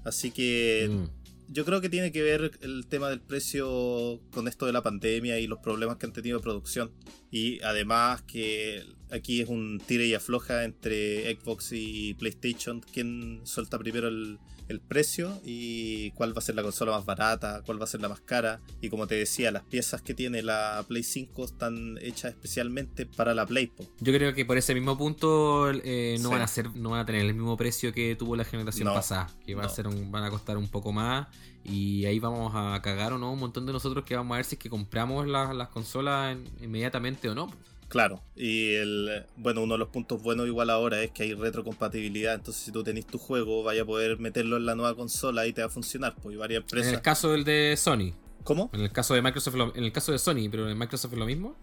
Así 0.05 0.31
que 0.31 0.87
Mm. 0.89 1.20
Yo 1.51 1.65
creo 1.65 1.81
que 1.81 1.89
tiene 1.89 2.13
que 2.13 2.21
ver 2.21 2.51
el 2.61 2.87
tema 2.87 3.09
del 3.09 3.19
precio 3.19 4.21
con 4.31 4.47
esto 4.47 4.65
de 4.65 4.71
la 4.71 4.81
pandemia 4.81 5.37
y 5.37 5.47
los 5.47 5.59
problemas 5.59 5.97
que 5.97 6.05
han 6.05 6.13
tenido 6.13 6.37
de 6.37 6.43
producción. 6.43 6.91
Y 7.29 7.61
además 7.61 8.21
que 8.21 8.83
aquí 9.11 9.41
es 9.41 9.49
un 9.49 9.81
tira 9.85 10.05
y 10.05 10.13
afloja 10.13 10.63
entre 10.63 11.35
Xbox 11.35 11.73
y 11.73 12.13
PlayStation. 12.13 12.79
¿Quién 12.79 13.41
suelta 13.43 13.77
primero 13.77 14.07
el, 14.07 14.39
el 14.71 14.79
precio? 14.81 15.39
Y 15.45 16.11
cuál 16.11 16.33
va 16.35 16.39
a 16.39 16.41
ser 16.41 16.55
la 16.55 16.63
consola 16.63 16.93
más 16.93 17.05
barata, 17.05 17.61
cuál 17.65 17.79
va 17.79 17.83
a 17.83 17.87
ser 17.87 18.01
la 18.01 18.09
más 18.09 18.21
cara. 18.21 18.61
Y 18.81 18.89
como 18.89 19.05
te 19.07 19.15
decía, 19.15 19.51
las 19.51 19.63
piezas 19.63 20.01
que 20.01 20.13
tiene 20.13 20.41
la 20.41 20.83
Play 20.87 21.03
5 21.03 21.45
están 21.45 21.97
hechas 22.01 22.31
especialmente 22.31 23.05
para 23.05 23.33
la 23.33 23.45
Play. 23.45 23.67
po. 23.67 23.87
Yo 23.99 24.13
creo 24.13 24.33
que 24.33 24.45
por 24.45 24.57
ese 24.57 24.73
mismo 24.73 24.97
punto 24.97 25.69
eh, 25.71 26.17
no 26.21 26.29
Sí. 26.29 26.33
van 26.35 26.41
a 26.41 26.47
ser, 26.47 26.75
no 26.75 26.89
van 26.91 27.01
a 27.01 27.05
tener 27.05 27.21
el 27.25 27.33
mismo 27.33 27.55
precio 27.57 27.93
que 27.93 28.15
tuvo 28.15 28.35
la 28.35 28.43
generación 28.45 28.85
No, 28.87 28.93
pasada, 28.93 29.29
que 29.45 29.53
va 29.55 29.65
a 29.65 29.69
ser 29.69 29.87
un- 29.87 30.11
van 30.11 30.23
a 30.23 30.29
costar 30.29 30.57
un 30.57 30.67
poco 30.67 30.91
más 30.91 31.27
y 31.63 32.05
ahí 32.05 32.17
vamos 32.19 32.51
a 32.55 32.81
cagar 32.81 33.13
o 33.13 33.17
no 33.19 33.31
un 33.31 33.39
montón 33.39 33.65
de 33.67 33.73
nosotros 33.73 34.03
que 34.05 34.15
vamos 34.15 34.33
a 34.33 34.37
ver 34.37 34.45
si 34.45 34.55
es 34.55 34.59
que 34.59 34.69
compramos 34.69 35.27
las, 35.27 35.55
las 35.55 35.69
consolas 35.69 36.31
en- 36.35 36.49
inmediatamente 36.63 37.29
o 37.29 37.35
no. 37.35 37.51
Claro, 37.91 38.23
y 38.37 38.69
el, 38.75 39.25
bueno, 39.35 39.63
uno 39.63 39.73
de 39.73 39.79
los 39.79 39.89
puntos 39.89 40.23
buenos 40.23 40.47
igual 40.47 40.69
ahora 40.69 41.03
es 41.03 41.11
que 41.11 41.23
hay 41.23 41.33
retrocompatibilidad, 41.33 42.35
entonces 42.35 42.63
si 42.63 42.71
tú 42.71 42.85
tenés 42.85 43.05
tu 43.05 43.17
juego, 43.17 43.63
vaya 43.63 43.81
a 43.81 43.85
poder 43.85 44.17
meterlo 44.17 44.55
en 44.55 44.65
la 44.65 44.75
nueva 44.75 44.95
consola 44.95 45.45
y 45.45 45.51
te 45.51 45.59
va 45.61 45.67
a 45.67 45.69
funcionar, 45.69 46.15
pues 46.15 46.35
y 46.35 46.37
varias 46.37 46.63
En 46.71 46.85
el 46.85 47.01
caso 47.01 47.31
del 47.31 47.43
de 47.43 47.75
Sony, 47.75 48.13
¿Cómo? 48.45 48.69
en 48.71 48.79
el 48.79 48.93
caso 48.93 49.13
de 49.13 49.21
Microsoft, 49.21 49.55
lo- 49.55 49.75
en 49.75 49.83
el 49.83 49.91
caso 49.91 50.13
de 50.13 50.19
Sony, 50.19 50.47
pero 50.49 50.69
en 50.69 50.77
Microsoft 50.79 51.11
es 51.11 51.19
lo 51.19 51.25
mismo, 51.25 51.57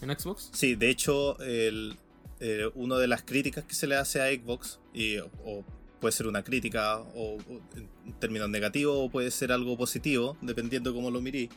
en 0.00 0.18
Xbox. 0.18 0.48
Sí, 0.54 0.76
de 0.76 0.88
hecho, 0.88 1.38
el, 1.40 1.96
eh, 2.40 2.70
una 2.74 2.96
de 2.96 3.06
las 3.08 3.20
críticas 3.22 3.64
que 3.64 3.74
se 3.74 3.86
le 3.86 3.96
hace 3.96 4.22
a 4.22 4.28
Xbox, 4.34 4.80
y, 4.94 5.18
o 5.18 5.62
puede 6.00 6.12
ser 6.12 6.26
una 6.26 6.42
crítica 6.42 7.00
o, 7.00 7.36
o 7.36 7.60
en 7.76 8.14
términos 8.18 8.48
negativos, 8.48 8.94
o 8.98 9.10
puede 9.10 9.30
ser 9.30 9.52
algo 9.52 9.76
positivo, 9.76 10.38
dependiendo 10.40 10.94
cómo 10.94 11.10
lo 11.10 11.20
mirís, 11.20 11.50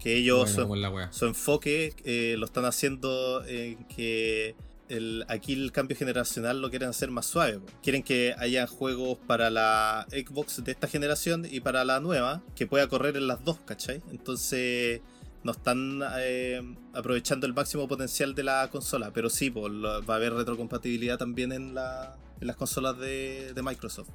que 0.00 0.16
ellos 0.16 0.56
Bueno, 0.66 1.08
su, 1.12 1.26
enfoque 1.26 1.94
eh, 2.04 2.34
lo 2.38 2.46
están 2.46 2.64
haciendo 2.64 3.44
en 3.46 3.84
que 3.84 4.54
el, 4.88 5.24
aquí 5.28 5.52
el 5.52 5.70
cambio 5.70 5.96
generacional 5.96 6.60
lo 6.60 6.68
quieren 6.70 6.88
hacer 6.88 7.10
más 7.10 7.26
suave. 7.26 7.58
po. 7.60 7.66
Quieren 7.82 8.02
que 8.02 8.34
haya 8.38 8.66
juegos 8.66 9.18
para 9.26 9.48
la 9.50 10.06
Xbox 10.10 10.64
de 10.64 10.72
esta 10.72 10.88
generación 10.88 11.46
y 11.48 11.60
para 11.60 11.84
la 11.84 12.00
nueva, 12.00 12.42
que 12.56 12.66
pueda 12.66 12.88
correr 12.88 13.16
en 13.16 13.26
las 13.28 13.44
dos, 13.44 13.58
¿cachai? 13.64 14.02
Entonces 14.10 15.00
no 15.44 15.52
están 15.52 16.00
eh, 16.18 16.60
aprovechando 16.92 17.46
el 17.46 17.54
máximo 17.54 17.86
potencial 17.88 18.34
de 18.34 18.42
la 18.42 18.68
consola, 18.70 19.10
pero 19.12 19.30
sí, 19.30 19.50
po, 19.50 19.68
lo- 19.68 20.04
va 20.04 20.14
a 20.14 20.16
haber 20.16 20.32
retrocompatibilidad 20.34 21.18
también 21.18 21.52
en, 21.52 21.74
la, 21.74 22.16
en 22.40 22.46
las 22.46 22.56
consolas 22.56 22.98
de, 22.98 23.52
de 23.54 23.62
Microsoft. 23.62 24.08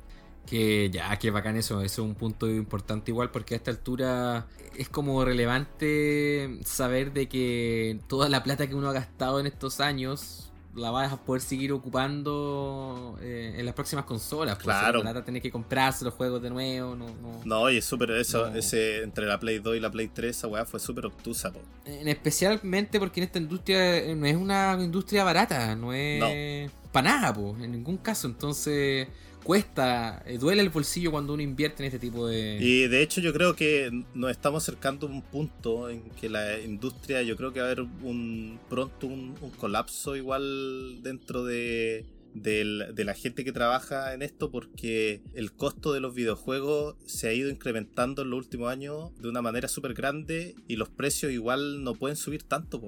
Que 0.46 0.90
ya, 0.92 1.18
que 1.18 1.32
bacán 1.32 1.56
eso, 1.58 1.82
eso 1.82 2.02
es 2.04 2.08
un 2.08 2.16
punto 2.16 2.48
importante 2.48 3.12
igual 3.12 3.32
porque 3.32 3.56
a 3.56 3.58
esta 3.58 3.72
altura 3.72 4.46
es 4.78 4.90
como 4.90 5.24
relevante 5.26 6.60
saber 6.66 7.14
de 7.14 7.28
que 7.28 8.00
toda 8.08 8.30
la 8.30 8.44
plata 8.44 8.68
que 8.68 8.76
uno 8.76 8.90
ha 8.90 8.94
gastado 8.94 9.40
en 9.40 9.48
estos 9.48 9.80
años 9.80 10.52
la 10.76 10.92
vas 10.92 11.14
a 11.14 11.18
poder 11.18 11.42
seguir 11.42 11.72
ocupando 11.72 13.18
eh, 13.22 13.56
en 13.58 13.66
las 13.66 13.74
próximas 13.74 14.04
consolas. 14.06 14.56
Pues, 14.56 14.66
Claro. 14.66 14.98
La 15.00 15.12
plata 15.12 15.26
tener 15.26 15.42
que 15.42 15.50
comprarse 15.50 16.04
los 16.04 16.14
juegos 16.14 16.42
de 16.42 16.50
nuevo, 16.50 16.96
no, 16.96 17.06
no. 17.08 17.42
No, 17.46 17.70
y 17.72 17.78
es 17.78 17.86
súper 17.86 18.12
eso, 18.12 18.50
No. 18.50 18.56
ese 18.56 19.02
entre 19.04 19.26
la 19.26 19.40
Play 19.40 19.60
2 19.60 19.78
y 19.78 19.80
la 19.80 19.90
Play 19.90 20.10
3, 20.10 20.36
esa 20.36 20.48
weá 20.48 20.66
fue 20.66 20.80
súper 20.82 21.06
obtusa, 21.06 21.52
po. 21.52 21.62
En 21.86 22.08
especialmente 22.10 23.00
porque 23.00 23.22
en 23.22 23.24
esta 23.26 23.40
industria 23.40 23.98
eh, 24.00 24.16
no 24.16 24.26
es 24.26 24.36
una 24.36 24.78
industria 24.82 25.24
barata, 25.24 25.76
no 25.76 25.94
es 25.94 26.70
para 26.92 27.10
nada, 27.10 27.34
po, 27.34 27.56
en 27.62 27.72
ningún 27.72 27.98
caso. 27.98 28.28
Entonces 28.28 29.08
cuesta, 29.46 30.24
eh, 30.26 30.40
duele 30.40 30.64
el 30.64 30.70
bolsillo 30.70 31.12
cuando 31.12 31.34
uno 31.34 31.44
invierte 31.44 31.84
en 31.84 31.88
este 31.88 32.00
tipo 32.00 32.28
de... 32.28 32.58
Y 32.60 32.88
de 32.88 33.02
hecho 33.04 33.22
yo 33.22 33.32
creo 33.32 33.56
que 33.56 33.92
nos 34.16 34.32
estamos 34.32 34.64
acercando 34.64 35.06
a 35.06 35.12
un 35.12 35.22
punto 35.22 35.88
en 35.88 36.02
que 36.20 36.30
la 36.30 36.60
industria, 36.60 37.22
yo 37.22 37.38
creo 37.38 37.54
que 37.54 37.60
va 37.60 37.68
a 37.68 37.72
haber 37.72 37.82
un 37.82 38.60
pronto 38.68 39.06
un, 39.06 39.36
colapso 39.60 40.16
igual 40.16 41.04
dentro 41.04 41.46
de, 41.46 42.06
del- 42.34 42.88
de 42.96 43.04
la 43.06 43.14
gente 43.14 43.44
que 43.46 43.52
trabaja 43.52 44.16
en 44.16 44.24
esto 44.24 44.50
porque 44.50 45.22
el 45.36 45.52
costo 45.54 45.94
de 45.94 46.00
los 46.00 46.16
videojuegos 46.16 46.96
se 47.06 47.28
ha 47.28 47.34
ido 47.34 47.50
incrementando 47.52 48.24
en 48.24 48.32
los 48.32 48.40
últimos 48.40 48.72
años 48.72 49.12
de 49.22 49.30
una 49.30 49.44
manera 49.44 49.68
súper 49.68 49.94
grande 49.94 50.56
y 50.68 50.76
los 50.76 50.90
precios 50.90 51.32
igual 51.32 51.84
no 51.84 51.94
pueden 51.94 52.18
subir 52.18 52.42
tanto. 52.42 52.82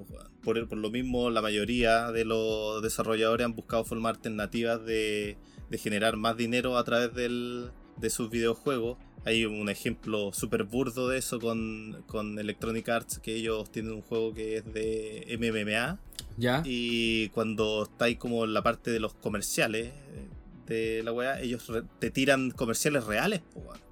por, 0.44 0.68
por 0.68 0.78
lo 0.80 0.90
mismo 0.90 1.30
la 1.30 1.44
mayoría 1.44 2.12
de 2.12 2.26
los 2.26 2.82
desarrolladores 2.82 3.46
han 3.46 3.56
buscado 3.56 3.86
formas 3.86 4.16
alternativas 4.16 4.84
de, 4.84 5.38
de 5.70 5.78
generar 5.78 6.16
más 6.18 6.38
dinero 6.38 6.78
a 6.78 6.84
través 6.84 7.14
del, 7.14 7.72
de 7.98 8.10
sus 8.10 8.30
videojuegos. 8.30 8.98
Hay 9.26 9.46
un 9.46 9.70
ejemplo 9.70 10.32
súper 10.32 10.64
burdo 10.64 11.10
de 11.10 11.18
eso 11.18 11.40
con, 11.40 12.04
con 12.08 12.40
Electronic 12.40 12.88
Arts, 12.88 13.20
que 13.20 13.36
ellos 13.36 13.70
tienen 13.72 13.92
un 13.92 14.02
juego 14.02 14.34
que 14.34 14.58
es 14.58 14.74
de 14.74 15.38
MMA. 15.38 16.00
¿Ya? 16.38 16.62
Y 16.66 17.30
cuando 17.30 17.84
estáis 17.84 18.18
como 18.18 18.46
en 18.46 18.54
la 18.54 18.62
parte 18.64 18.92
de 18.92 19.00
los 19.00 19.14
comerciales 19.16 19.88
eh, 19.88 20.28
de 20.68 21.04
la 21.04 21.12
weá, 21.12 21.42
ellos 21.42 21.70
te 22.00 22.12
tiran 22.12 22.52
comerciales 22.52 23.04
reales. 23.06 23.42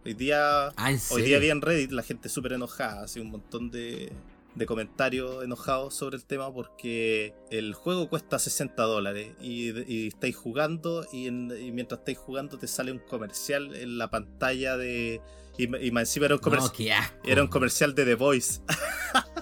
Hoy 0.05 0.13
día, 0.13 0.67
Ah, 0.77 0.91
¿en 0.91 0.99
hoy 1.11 1.23
día 1.23 1.39
vi 1.39 1.49
en 1.49 1.61
Reddit 1.61 1.91
la 1.91 2.03
gente 2.03 2.29
súper 2.29 2.53
enojada, 2.53 3.03
así 3.03 3.19
un 3.19 3.31
montón 3.31 3.71
de, 3.71 4.11
de 4.55 4.65
comentarios 4.65 5.43
enojados 5.43 5.93
sobre 5.93 6.15
el 6.17 6.25
tema 6.25 6.53
porque 6.53 7.33
el 7.51 7.73
juego 7.73 8.09
cuesta 8.09 8.39
60 8.39 8.81
dólares 8.83 9.33
y, 9.41 9.71
y 9.91 10.07
estáis 10.07 10.35
jugando 10.35 11.05
y, 11.11 11.27
en- 11.27 11.53
y 11.59 11.71
mientras 11.71 11.99
estáis 11.99 12.17
jugando 12.17 12.57
te 12.57 12.67
sale 12.67 12.91
un 12.91 12.99
comercial 12.99 13.75
en 13.75 13.97
la 13.97 14.09
pantalla 14.09 14.77
de... 14.77 15.21
Y, 15.57 15.63
y 15.87 15.91
más 15.91 16.03
encima 16.03 16.25
era 16.27 16.35
un, 16.35 16.41
comerci- 16.41 16.61
No, 16.63 16.71
qué 16.73 16.93
asco. 16.93 17.17
era 17.25 17.41
un 17.41 17.47
comercial 17.49 17.93
de 17.95 18.05
The 18.05 18.15
Voice. 18.15 18.61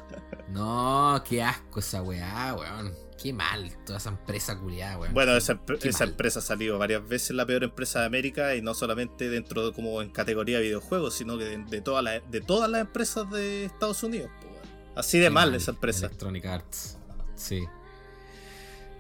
No, 0.50 1.24
qué 1.28 1.42
asco 1.42 1.80
esa 1.80 2.02
weá, 2.04 2.54
weón. 2.56 2.94
Qué 3.22 3.32
mal, 3.34 3.72
toda 3.86 3.98
esa 3.98 4.10
empresa 4.10 4.60
culiada, 4.60 5.00
weón. 5.00 5.14
Bueno, 5.14 5.36
esa, 5.36 5.54
empresa 5.54 6.40
ha 6.40 6.42
salido 6.42 6.78
varias 6.78 7.08
veces 7.08 7.32
la 7.36 7.46
peor 7.46 7.64
empresa 7.64 8.02
de 8.02 8.06
América 8.06 8.54
y 8.56 8.62
no 8.62 8.74
solamente 8.74 9.30
dentro 9.30 9.66
de 9.68 9.74
como 9.74 10.02
en 10.02 10.10
categoría 10.12 10.58
de 10.58 10.66
videojuegos, 10.66 11.16
sino 11.16 11.38
que 11.38 11.46
de, 11.46 11.58
de 11.58 11.82
todas 11.82 12.04
las 12.04 12.22
de 12.30 12.42
todas 12.42 12.70
las 12.70 12.82
empresas 12.82 13.30
de 13.32 13.66
Estados 13.66 14.04
Unidos. 14.04 14.30
Así 14.96 15.20
de 15.20 15.30
mal 15.30 15.54
esa 15.56 15.72
empresa. 15.72 16.06
Electronic 16.08 16.46
Arts. 16.46 16.98
Sí. 17.36 17.64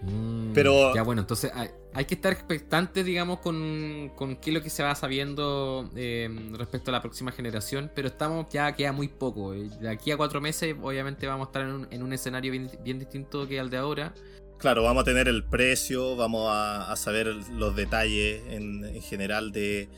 Mm, 0.01 0.51
Pero- 0.53 0.93
Ya 0.93 1.03
bueno, 1.03 1.21
entonces 1.21 1.51
hay, 1.53 1.69
hay 1.93 2.05
que 2.05 2.15
estar 2.15 2.33
expectantes, 2.33 3.05
digamos, 3.05 3.39
con, 3.39 4.11
con 4.15 4.35
qué 4.35 4.49
es 4.49 4.53
lo 4.55 4.61
que 4.61 4.69
se 4.69 4.83
va 4.83 4.93
sabiendo 4.95 5.89
eh, 5.95 6.29
respecto 6.57 6.91
a 6.91 6.93
la 6.93 7.01
próxima 7.01 7.31
generación. 7.31 7.89
Pero 7.95 8.09
estamos, 8.09 8.47
ya 8.51 8.73
queda 8.73 8.91
muy 8.91 9.07
poco. 9.07 9.53
eh. 9.53 9.69
De 9.79 9.89
aquí 9.89 10.11
a 10.11 10.17
cuatro 10.17 10.41
meses, 10.41 10.75
obviamente, 10.81 11.25
vamos 11.27 11.47
a 11.47 11.49
estar 11.49 11.61
en 11.61 11.69
un, 11.69 11.87
en 11.89 12.03
un 12.03 12.11
escenario 12.11 12.51
bien, 12.51 12.69
bien 12.83 12.99
distinto 12.99 13.47
que 13.47 13.59
al 13.59 13.69
de 13.69 13.77
ahora. 13.77 14.13
Claro, 14.57 14.83
vamos 14.83 15.01
a 15.01 15.05
tener 15.05 15.27
el 15.27 15.43
precio, 15.45 16.15
vamos 16.15 16.49
a, 16.51 16.91
a 16.91 16.95
saber 16.95 17.27
los 17.27 17.75
detalles 17.75 18.43
en, 18.49 18.83
en 18.85 19.01
general 19.01 19.51
de, 19.51 19.89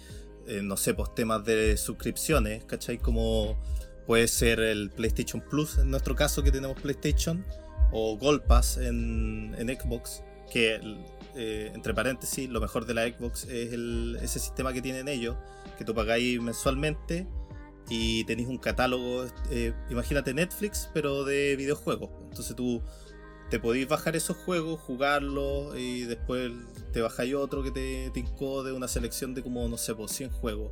eh, 0.48 0.62
no 0.64 0.76
sé, 0.78 0.94
pues 0.94 1.14
temas 1.16 1.44
de 1.46 1.78
suscripciones, 1.78 2.64
¿cachai? 2.66 2.98
Como 2.98 3.60
puede 4.06 4.28
ser 4.28 4.60
el 4.60 4.90
PlayStation 4.92 5.42
Plus 5.42 5.78
en 5.78 5.90
nuestro 5.90 6.16
caso 6.16 6.44
que 6.44 6.52
tenemos 6.52 6.80
PlayStation, 6.80 7.46
o 7.92 8.18
Gold 8.18 8.42
Pass 8.44 8.78
en, 8.78 9.56
en 9.58 9.68
Xbox, 9.68 10.24
que 10.52 10.80
eh, 11.36 11.72
entre 11.74 11.94
paréntesis, 11.94 12.50
lo 12.50 12.62
mejor 12.62 12.86
de 12.86 12.94
la 12.94 13.08
Xbox 13.08 13.46
es 13.46 13.74
el, 13.74 14.18
ese 14.22 14.40
sistema 14.40 14.74
que 14.74 14.82
tienen 14.82 15.08
ellos, 15.08 15.36
que 15.78 15.86
tú 15.86 15.94
pagáis 15.94 16.42
mensualmente 16.42 17.28
y 17.90 18.24
tenéis 18.26 18.48
un 18.48 18.58
catálogo, 18.58 19.26
eh, 19.52 19.74
imagínate 19.90 20.34
Netflix, 20.34 20.90
pero 20.94 21.24
de 21.24 21.56
videojuegos. 21.56 22.10
Entonces 22.30 22.56
tú 22.56 22.82
te 23.50 23.60
podéis 23.60 23.88
bajar 23.88 24.16
esos 24.16 24.38
juegos, 24.38 24.80
jugarlos 24.82 25.78
y 25.78 26.04
después 26.04 26.52
te 26.94 27.02
bajáis 27.02 27.36
otro 27.36 27.64
que 27.64 27.72
te, 27.72 28.10
te 28.12 28.24
de 28.24 28.72
una 28.74 28.88
selección 28.88 29.34
de 29.34 29.44
como, 29.44 29.68
no 29.68 29.78
sé, 29.78 29.94
por 29.94 30.10
100 30.10 30.32
juegos. 30.32 30.72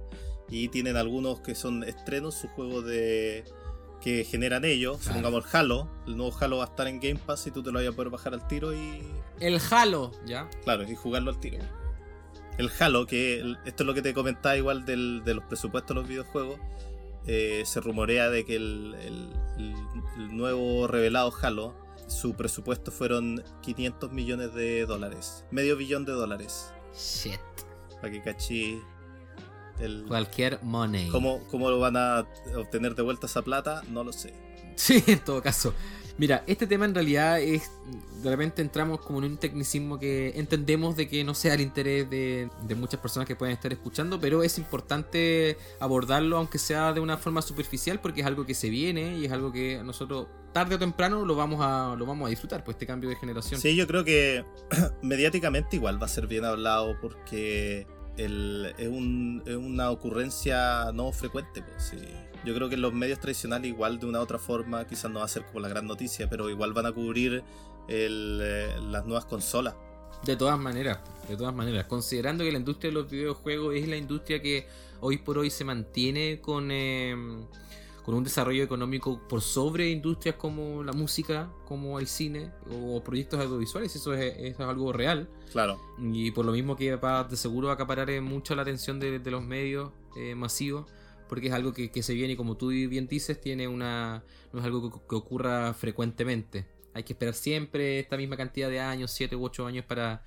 Y 0.55 0.67
tienen 0.69 0.97
algunos 0.97 1.39
que 1.39 1.55
son 1.55 1.83
estrenos, 1.83 2.35
sus 2.35 2.51
juegos 2.51 2.85
de 2.85 3.43
que 4.01 4.23
generan 4.23 4.65
ellos. 4.65 4.97
Claro. 4.97 5.17
Supongamos 5.17 5.45
el 5.45 5.57
Halo. 5.57 5.89
El 6.05 6.17
nuevo 6.17 6.37
Halo 6.39 6.57
va 6.57 6.65
a 6.65 6.67
estar 6.67 6.87
en 6.87 6.99
Game 6.99 7.19
Pass 7.25 7.47
y 7.47 7.51
tú 7.51 7.63
te 7.63 7.71
lo 7.71 7.79
vas 7.79 7.87
a 7.87 7.91
poder 7.93 8.11
bajar 8.11 8.33
al 8.35 8.47
tiro 8.47 8.71
y. 8.73 9.01
El 9.39 9.59
Halo, 9.71 10.11
¿ya? 10.25 10.47
Claro, 10.63 10.83
y 10.83 10.93
jugarlo 10.95 11.31
al 11.31 11.39
tiro. 11.39 11.57
El 12.59 12.69
Halo, 12.79 13.07
que 13.07 13.39
esto 13.65 13.81
es 13.83 13.87
lo 13.87 13.93
que 13.95 14.03
te 14.03 14.13
comentaba 14.13 14.55
igual 14.55 14.85
del- 14.85 15.23
de 15.25 15.33
los 15.33 15.43
presupuestos 15.45 15.95
de 15.95 16.01
los 16.01 16.07
videojuegos. 16.07 16.59
eh, 17.25 17.63
se 17.65 17.79
rumorea 17.79 18.29
de 18.29 18.43
que 18.45 18.57
el, 18.57 18.93
el- 19.01 19.29
el- 19.57 19.75
el 20.17 20.35
nuevo 20.37 20.87
revelado 20.87 21.33
Halo, 21.41 21.73
su 22.07 22.33
presupuesto 22.35 22.91
fueron 22.91 23.41
500 23.61 24.11
millones 24.11 24.53
de 24.53 24.85
dólares. 24.85 25.45
Medio 25.49 25.77
billón 25.77 26.03
de 26.03 26.11
dólares. 26.11 26.73
Shit. 26.93 27.39
Para 28.01 28.11
que 28.11 28.21
cachí 28.21 28.81
el, 29.79 30.05
Cualquier 30.07 30.59
money. 30.63 31.09
¿Cómo, 31.09 31.41
¿Cómo 31.49 31.69
lo 31.69 31.79
van 31.79 31.97
a 31.97 32.25
obtener 32.55 32.95
de 32.95 33.01
vuelta 33.01 33.27
esa 33.27 33.41
plata? 33.41 33.83
No 33.89 34.03
lo 34.03 34.13
sé. 34.13 34.33
Sí, 34.75 35.03
en 35.07 35.19
todo 35.19 35.41
caso. 35.41 35.73
Mira, 36.17 36.43
este 36.45 36.67
tema 36.67 36.85
en 36.85 36.93
realidad 36.93 37.41
es. 37.41 37.71
De 38.21 38.29
repente 38.29 38.61
entramos 38.61 39.01
como 39.01 39.19
en 39.19 39.25
un 39.25 39.37
tecnicismo 39.37 39.99
que 39.99 40.33
entendemos 40.35 40.95
de 40.95 41.09
que 41.09 41.23
no 41.23 41.33
sea 41.33 41.55
el 41.55 41.61
interés 41.61 42.09
de, 42.09 42.49
de 42.61 42.75
muchas 42.75 42.99
personas 42.99 43.27
que 43.27 43.35
pueden 43.35 43.53
estar 43.53 43.73
escuchando, 43.73 44.19
pero 44.19 44.43
es 44.43 44.57
importante 44.57 45.57
abordarlo, 45.79 46.37
aunque 46.37 46.59
sea 46.59 46.93
de 46.93 46.99
una 46.99 47.17
forma 47.17 47.41
superficial, 47.41 47.99
porque 47.99 48.21
es 48.21 48.27
algo 48.27 48.45
que 48.45 48.53
se 48.53 48.69
viene 48.69 49.17
y 49.17 49.25
es 49.25 49.31
algo 49.31 49.51
que 49.51 49.81
nosotros 49.83 50.27
tarde 50.53 50.75
o 50.75 50.79
temprano 50.79 51.25
lo 51.25 51.35
vamos 51.35 51.59
a, 51.61 51.95
lo 51.97 52.05
vamos 52.05 52.27
a 52.27 52.29
disfrutar, 52.29 52.63
pues 52.63 52.75
este 52.75 52.85
cambio 52.85 53.09
de 53.09 53.15
generación. 53.15 53.59
Sí, 53.59 53.75
yo 53.75 53.87
creo 53.87 54.05
que 54.05 54.45
mediáticamente 55.01 55.75
igual 55.75 56.01
va 56.01 56.05
a 56.05 56.09
ser 56.09 56.27
bien 56.27 56.45
hablado 56.45 56.95
porque 57.01 57.87
es, 58.17 58.87
un- 58.87 59.43
una 59.47 59.89
ocurrencia 59.91 60.91
no 60.93 61.11
frecuente. 61.11 61.61
Pues, 61.61 61.83
sí. 61.83 61.97
Yo 62.45 62.53
creo 62.53 62.67
que 62.69 62.75
en 62.75 62.81
los 62.81 62.93
medios 62.93 63.19
tradicionales 63.19 63.67
igual 63.69 63.99
de 63.99 64.05
una 64.05 64.19
u 64.19 64.23
otra 64.23 64.37
forma 64.37 64.85
quizás 64.85 65.09
no 65.11 65.19
va 65.19 65.25
a 65.25 65.29
ser 65.29 65.45
como 65.45 65.59
la 65.61 65.69
gran 65.69 65.87
noticia, 65.87 66.29
pero 66.29 66.49
igual 66.49 66.73
van 66.73 66.85
a 66.85 66.91
cubrir 66.91 67.43
eh, 67.87 68.75
las 68.89 69.05
nuevas 69.05 69.25
consolas. 69.25 69.75
De 70.25 70.35
todas 70.35 70.57
maneras, 70.59 70.99
de 71.27 71.35
todas 71.35 71.53
maneras, 71.53 71.85
considerando 71.85 72.43
que 72.43 72.51
la 72.51 72.57
industria 72.57 72.89
de 72.91 72.95
los 72.95 73.09
videojuegos 73.09 73.75
es 73.75 73.87
la 73.87 73.97
industria 73.97 74.41
que 74.41 74.67
hoy 75.01 75.17
por 75.17 75.37
hoy 75.37 75.49
se 75.49 75.63
mantiene 75.65 76.39
con, 76.41 76.69
eh, 76.71 77.13
con 78.03 78.15
un 78.15 78.23
desarrollo 78.23 78.63
económico 78.63 79.19
por 79.27 79.41
sobre 79.41 79.89
industrias 79.89 80.35
como 80.35 80.83
la 80.83 80.91
música, 80.91 81.49
como 81.65 81.99
el 81.99 82.07
cine 82.07 82.51
o 82.69 83.01
proyectos 83.01 83.39
audiovisuales, 83.39 83.95
eso 83.95 84.13
es, 84.13 84.35
eso 84.37 84.63
es 84.63 84.69
algo 84.69 84.91
real. 84.91 85.29
Claro. 85.51 85.79
Y 85.97 86.31
por 86.31 86.45
lo 86.45 86.51
mismo 86.51 86.75
que 86.75 86.95
va 86.97 87.23
de 87.23 87.37
seguro 87.37 87.67
va 87.67 87.73
a 87.73 87.75
acaparar 87.75 88.09
eh, 88.09 88.19
mucho 88.19 88.55
la 88.55 88.63
atención 88.63 88.99
de, 88.99 89.19
de 89.19 89.31
los 89.31 89.43
medios 89.43 89.91
eh, 90.17 90.35
masivos, 90.35 90.85
porque 91.29 91.47
es 91.47 91.53
algo 91.53 91.73
que, 91.73 91.91
que 91.91 92.03
se 92.03 92.13
viene 92.13 92.33
y 92.33 92.35
como 92.35 92.57
tú 92.57 92.67
bien 92.67 93.07
dices, 93.07 93.39
tiene 93.39 93.67
una 93.67 94.23
no 94.51 94.59
es 94.59 94.65
algo 94.65 94.91
que, 94.91 94.99
que 95.07 95.15
ocurra 95.15 95.73
frecuentemente. 95.73 96.65
Hay 96.93 97.03
que 97.03 97.13
esperar 97.13 97.33
siempre 97.33 97.99
esta 97.99 98.17
misma 98.17 98.37
cantidad 98.37 98.69
de 98.69 98.79
años, 98.79 99.11
7 99.11 99.35
u 99.35 99.45
8 99.45 99.65
años 99.65 99.85
para, 99.85 100.23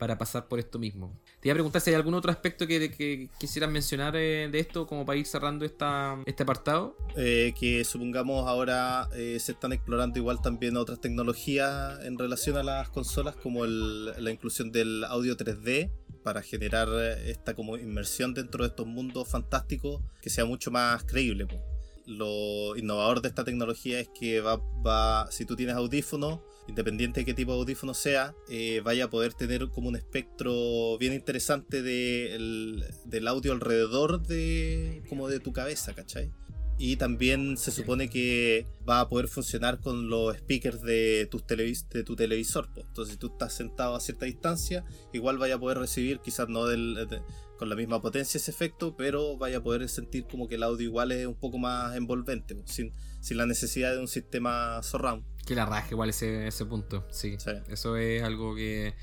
para 0.00 0.16
pasar 0.18 0.48
por 0.48 0.58
esto 0.58 0.78
mismo. 0.78 1.16
Te 1.40 1.48
iba 1.48 1.52
a 1.52 1.56
preguntar 1.56 1.80
si 1.82 1.90
hay 1.90 1.96
algún 1.96 2.14
otro 2.14 2.30
aspecto 2.32 2.66
que, 2.66 2.90
que 2.90 3.28
quisieras 3.38 3.70
mencionar 3.70 4.16
eh, 4.16 4.48
de 4.50 4.58
esto, 4.58 4.86
como 4.86 5.04
para 5.06 5.18
ir 5.18 5.26
cerrando 5.26 5.64
esta, 5.64 6.18
este 6.26 6.42
apartado. 6.42 6.96
Eh, 7.16 7.52
que 7.60 7.84
supongamos 7.84 8.48
ahora 8.48 9.08
eh, 9.14 9.36
se 9.38 9.52
están 9.52 9.72
explorando 9.74 10.18
igual 10.18 10.40
también 10.40 10.76
otras 10.78 11.00
tecnologías 11.00 12.02
en 12.04 12.18
relación 12.18 12.56
a 12.56 12.62
las 12.62 12.88
consolas 12.88 13.36
como 13.36 13.64
el- 13.64 14.06
la 14.24 14.30
inclusión 14.30 14.72
del 14.72 15.04
audio 15.04 15.36
3D 15.36 15.90
para 16.24 16.42
generar 16.42 16.88
eh, 16.92 17.30
esta 17.30 17.54
como 17.54 17.76
inmersión 17.76 18.32
dentro 18.34 18.64
de 18.64 18.70
estos 18.70 18.86
mundos 18.86 19.28
fantásticos 19.28 20.02
que 20.22 20.30
sea 20.30 20.44
mucho 20.46 20.70
más 20.70 21.04
creíble. 21.04 21.46
po. 21.46 21.56
Lo 22.10 22.76
innovador 22.76 23.22
de 23.22 23.28
esta 23.28 23.44
tecnología 23.44 24.00
es 24.00 24.08
que 24.08 24.40
va, 24.40 24.56
va 24.84 25.30
si 25.30 25.44
tú 25.44 25.54
tienes 25.56 25.76
audífonos, 25.76 26.40
independiente 26.66 27.20
de 27.20 27.24
qué 27.26 27.34
tipo 27.34 27.52
de 27.52 27.58
audífono 27.58 27.94
sea, 27.94 28.34
eh, 28.48 28.80
vaya 28.84 29.04
a 29.04 29.10
poder 29.10 29.34
tener 29.34 29.68
como 29.68 29.88
un 29.88 29.96
espectro 29.96 30.98
bien 30.98 31.12
interesante 31.14 31.82
de 31.82 32.34
el- 32.34 32.84
del 33.04 33.28
audio 33.28 33.52
alrededor 33.52 34.22
de 34.26 35.02
como 35.08 35.28
de 35.28 35.40
tu 35.40 35.52
cabeza, 35.52 35.94
¿cachai? 35.94 36.32
Y 36.82 36.96
también 36.96 37.58
se 37.58 37.70
supone 37.72 38.08
que 38.08 38.66
va 38.88 39.00
a 39.00 39.08
poder 39.10 39.28
funcionar 39.28 39.80
con 39.80 40.08
los 40.08 40.34
speakers 40.38 40.80
de, 40.80 41.28
tus 41.30 41.46
televis 41.46 41.86
de 41.90 42.04
tu 42.04 42.16
televisor. 42.16 42.72
po. 42.72 42.80
Entonces, 42.80 43.12
si 43.12 43.18
tú 43.18 43.26
estás 43.26 43.52
sentado 43.52 43.94
a 43.94 44.00
cierta 44.00 44.24
distancia, 44.24 44.82
igual 45.12 45.36
vaya 45.36 45.56
a 45.56 45.58
poder 45.60 45.76
recibir, 45.76 46.20
quizás 46.20 46.48
no 46.48 46.64
del, 46.64 46.94
de- 47.10 47.20
con 47.58 47.68
la 47.68 47.76
misma 47.76 48.00
potencia 48.00 48.38
ese 48.38 48.50
efecto, 48.50 48.96
pero 48.96 49.36
vaya 49.36 49.58
a 49.58 49.62
poder 49.62 49.86
sentir 49.90 50.24
como 50.26 50.48
que 50.48 50.54
el 50.54 50.62
audio 50.62 50.86
igual 50.86 51.12
es 51.12 51.26
un 51.26 51.34
poco 51.34 51.58
más 51.58 51.94
envolvente, 51.96 52.54
po, 52.54 52.62
sin, 52.64 52.94
sin 53.20 53.36
la 53.36 53.44
necesidad 53.44 53.92
de 53.92 53.98
un 53.98 54.08
sistema 54.08 54.82
surround. 54.82 55.22
Que 55.44 55.54
la 55.54 55.66
raja 55.66 55.88
igual 55.90 56.08
ese, 56.08 56.46
ese 56.46 56.64
punto, 56.64 57.06
sí. 57.10 57.36
Eso 57.68 57.98
es 57.98 58.22
algo 58.22 58.54
que, 58.54 58.94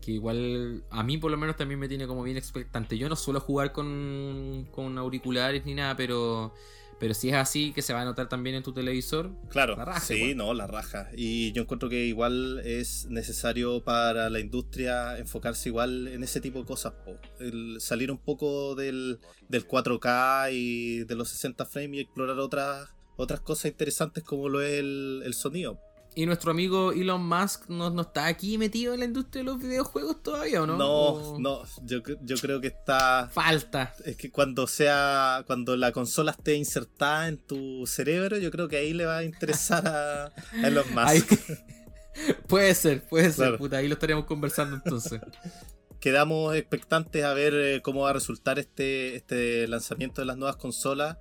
que 0.00 0.12
igual 0.12 0.84
a 0.90 1.02
mí 1.02 1.18
por 1.18 1.32
lo 1.32 1.36
menos 1.36 1.56
también 1.56 1.80
me 1.80 1.88
tiene 1.88 2.06
como 2.06 2.22
bien 2.22 2.36
expectante. 2.36 2.96
Yo 2.96 3.08
no 3.08 3.16
suelo 3.16 3.40
jugar 3.40 3.72
con, 3.72 4.68
con 4.70 4.98
auriculares 4.98 5.64
ni 5.64 5.74
nada, 5.74 5.96
pero, 5.96 6.54
pero 6.98 7.14
si 7.14 7.28
es 7.28 7.34
así 7.34 7.72
que 7.72 7.82
se 7.82 7.92
va 7.92 8.02
a 8.02 8.04
notar 8.04 8.28
también 8.28 8.56
en 8.56 8.62
tu 8.62 8.72
televisor. 8.72 9.32
Claro, 9.48 9.76
la 9.76 9.84
raja, 9.84 10.00
sí, 10.00 10.14
igual. 10.14 10.36
no, 10.36 10.54
la 10.54 10.66
raja. 10.66 11.10
Y 11.16 11.52
yo 11.52 11.62
encuentro 11.62 11.88
que 11.88 12.04
igual 12.06 12.60
es 12.64 13.06
necesario 13.06 13.82
para 13.84 14.30
la 14.30 14.40
industria 14.40 15.18
enfocarse 15.18 15.68
igual 15.68 16.08
en 16.08 16.22
ese 16.22 16.40
tipo 16.40 16.60
de 16.60 16.64
cosas. 16.64 16.92
po. 17.04 17.18
El 17.40 17.80
salir 17.80 18.10
un 18.10 18.18
poco 18.18 18.74
del, 18.74 19.20
del 19.48 19.66
4K 19.66 20.52
y 20.52 21.04
de 21.04 21.14
los 21.14 21.28
60 21.30 21.64
frames 21.66 21.98
y 21.98 22.00
explorar 22.00 22.38
otras, 22.38 22.90
otras 23.16 23.40
cosas 23.40 23.66
interesantes 23.66 24.22
como 24.24 24.48
lo 24.48 24.60
es 24.62 24.78
el, 24.80 25.22
el 25.24 25.34
sonido. 25.34 25.80
Y 26.16 26.26
nuestro 26.26 26.52
amigo 26.52 26.92
Elon 26.92 27.26
Musk 27.26 27.68
no, 27.68 27.90
no 27.90 28.02
está 28.02 28.26
aquí 28.26 28.56
metido 28.56 28.94
en 28.94 29.00
la 29.00 29.06
industria 29.06 29.40
de 29.42 29.50
los 29.50 29.58
videojuegos 29.60 30.22
todavía, 30.22 30.62
¿o 30.62 30.66
no? 30.66 30.76
No, 30.76 30.88
O- 30.92 31.38
no, 31.40 31.62
yo, 31.82 31.98
yo 32.22 32.36
creo 32.36 32.60
que 32.60 32.68
está... 32.68 33.28
Falta. 33.32 33.92
Es 34.04 34.16
que 34.16 34.30
cuando 34.30 34.66
sea, 34.68 35.42
cuando 35.46 35.76
la 35.76 35.90
consola 35.90 36.30
esté 36.30 36.54
insertada 36.54 37.26
en 37.28 37.38
tu 37.38 37.84
cerebro, 37.86 38.38
yo 38.38 38.50
creo 38.52 38.68
que 38.68 38.76
ahí 38.76 38.92
le 38.92 39.06
va 39.06 39.18
a 39.18 39.24
interesar 39.24 39.86
a, 39.88 40.24
a 40.26 40.68
Elon 40.68 40.86
Musk. 40.94 40.98
Ahí- 41.08 41.24
Puede 42.46 42.74
ser, 42.76 43.02
puede 43.08 43.24
ser, 43.26 43.34
Claro. 43.34 43.58
puta, 43.58 43.78
ahí 43.78 43.88
lo 43.88 43.94
estaríamos 43.94 44.26
conversando 44.26 44.76
entonces. 44.76 45.20
quedamos 46.00 46.54
expectantes 46.54 47.24
a 47.24 47.32
ver 47.34 47.54
eh, 47.54 47.80
cómo 47.82 48.02
va 48.02 48.10
a 48.10 48.12
resultar 48.12 48.58
este, 48.60 49.16
este 49.16 49.66
lanzamiento 49.66 50.20
de 50.20 50.26
las 50.26 50.36
nuevas 50.36 50.56
consolas 50.56 51.16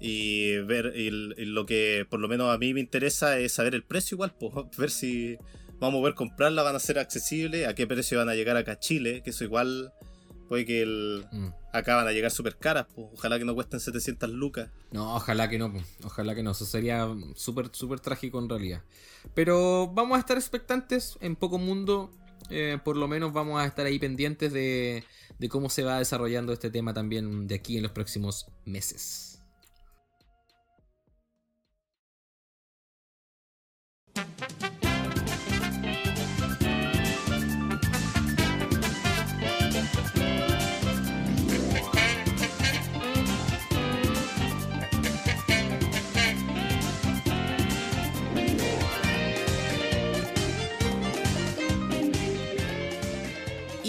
y 0.00 0.58
ver 0.58 0.92
lo 0.94 1.66
que 1.66 2.06
por 2.08 2.20
lo 2.20 2.28
menos 2.28 2.54
a 2.54 2.58
mí 2.58 2.74
me 2.74 2.80
interesa 2.80 3.38
es 3.38 3.52
saber 3.52 3.74
el 3.74 3.84
precio 3.84 4.14
igual, 4.14 4.34
pues, 4.38 4.52
ver 4.78 4.90
si 4.90 5.36
vamos 5.80 5.98
a 5.98 6.02
poder 6.02 6.14
comprarla, 6.14 6.62
van 6.62 6.76
a 6.76 6.80
ser 6.80 6.98
accesibles, 6.98 7.66
a 7.66 7.74
qué 7.74 7.86
precio 7.86 8.18
van 8.18 8.28
a 8.28 8.34
llegar 8.34 8.56
acá 8.56 8.72
a 8.72 8.78
Chile, 8.78 9.22
que 9.22 9.30
eso 9.30 9.44
igual 9.44 9.92
puede 10.48 10.64
que 10.64 10.82
el, 10.82 11.26
Mm. 11.30 11.48
acá 11.72 11.96
van 11.96 12.08
a 12.08 12.12
llegar 12.12 12.30
súper 12.30 12.56
caras, 12.56 12.86
pues, 12.94 13.06
ojalá 13.12 13.38
que 13.38 13.44
no 13.44 13.54
cuesten 13.54 13.80
700 13.80 14.30
lucas. 14.30 14.70
No, 14.92 15.14
ojalá 15.14 15.48
que 15.48 15.58
no, 15.58 15.72
ojalá 16.02 16.34
que 16.34 16.42
no, 16.42 16.52
eso 16.52 16.64
sería 16.64 17.06
súper, 17.34 17.68
súper 17.72 18.00
trágico 18.00 18.38
en 18.38 18.48
realidad. 18.48 18.82
Pero 19.34 19.88
vamos 19.88 20.16
a 20.16 20.20
estar 20.20 20.38
expectantes 20.38 21.18
en 21.20 21.36
poco 21.36 21.58
mundo, 21.58 22.10
eh, 22.50 22.78
por 22.82 22.96
lo 22.96 23.08
menos 23.08 23.32
vamos 23.32 23.60
a 23.60 23.66
estar 23.66 23.84
ahí 23.84 23.98
pendientes 23.98 24.52
de, 24.52 25.04
de 25.38 25.48
cómo 25.50 25.68
se 25.68 25.82
va 25.84 25.98
desarrollando 25.98 26.52
este 26.54 26.70
tema 26.70 26.94
también 26.94 27.46
de 27.46 27.54
aquí 27.54 27.76
en 27.76 27.82
los 27.82 27.92
próximos 27.92 28.46
meses. 28.64 29.27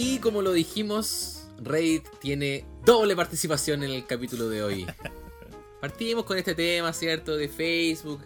Y 0.02 0.20
como 0.20 0.42
lo 0.42 0.54
dijimos, 0.54 1.48
Raid 1.62 2.02
tiene 2.20 2.66
doble 2.86 3.16
participación 3.16 3.84
en 3.84 3.92
el 3.92 4.06
capítulo 4.06 4.48
de 4.48 4.64
hoy. 4.64 4.88
Partimos 5.82 6.26
con 6.26 6.38
este 6.38 6.56
tema, 6.56 6.94
¿cierto? 6.94 7.36
De 7.36 7.48
Facebook, 7.48 8.22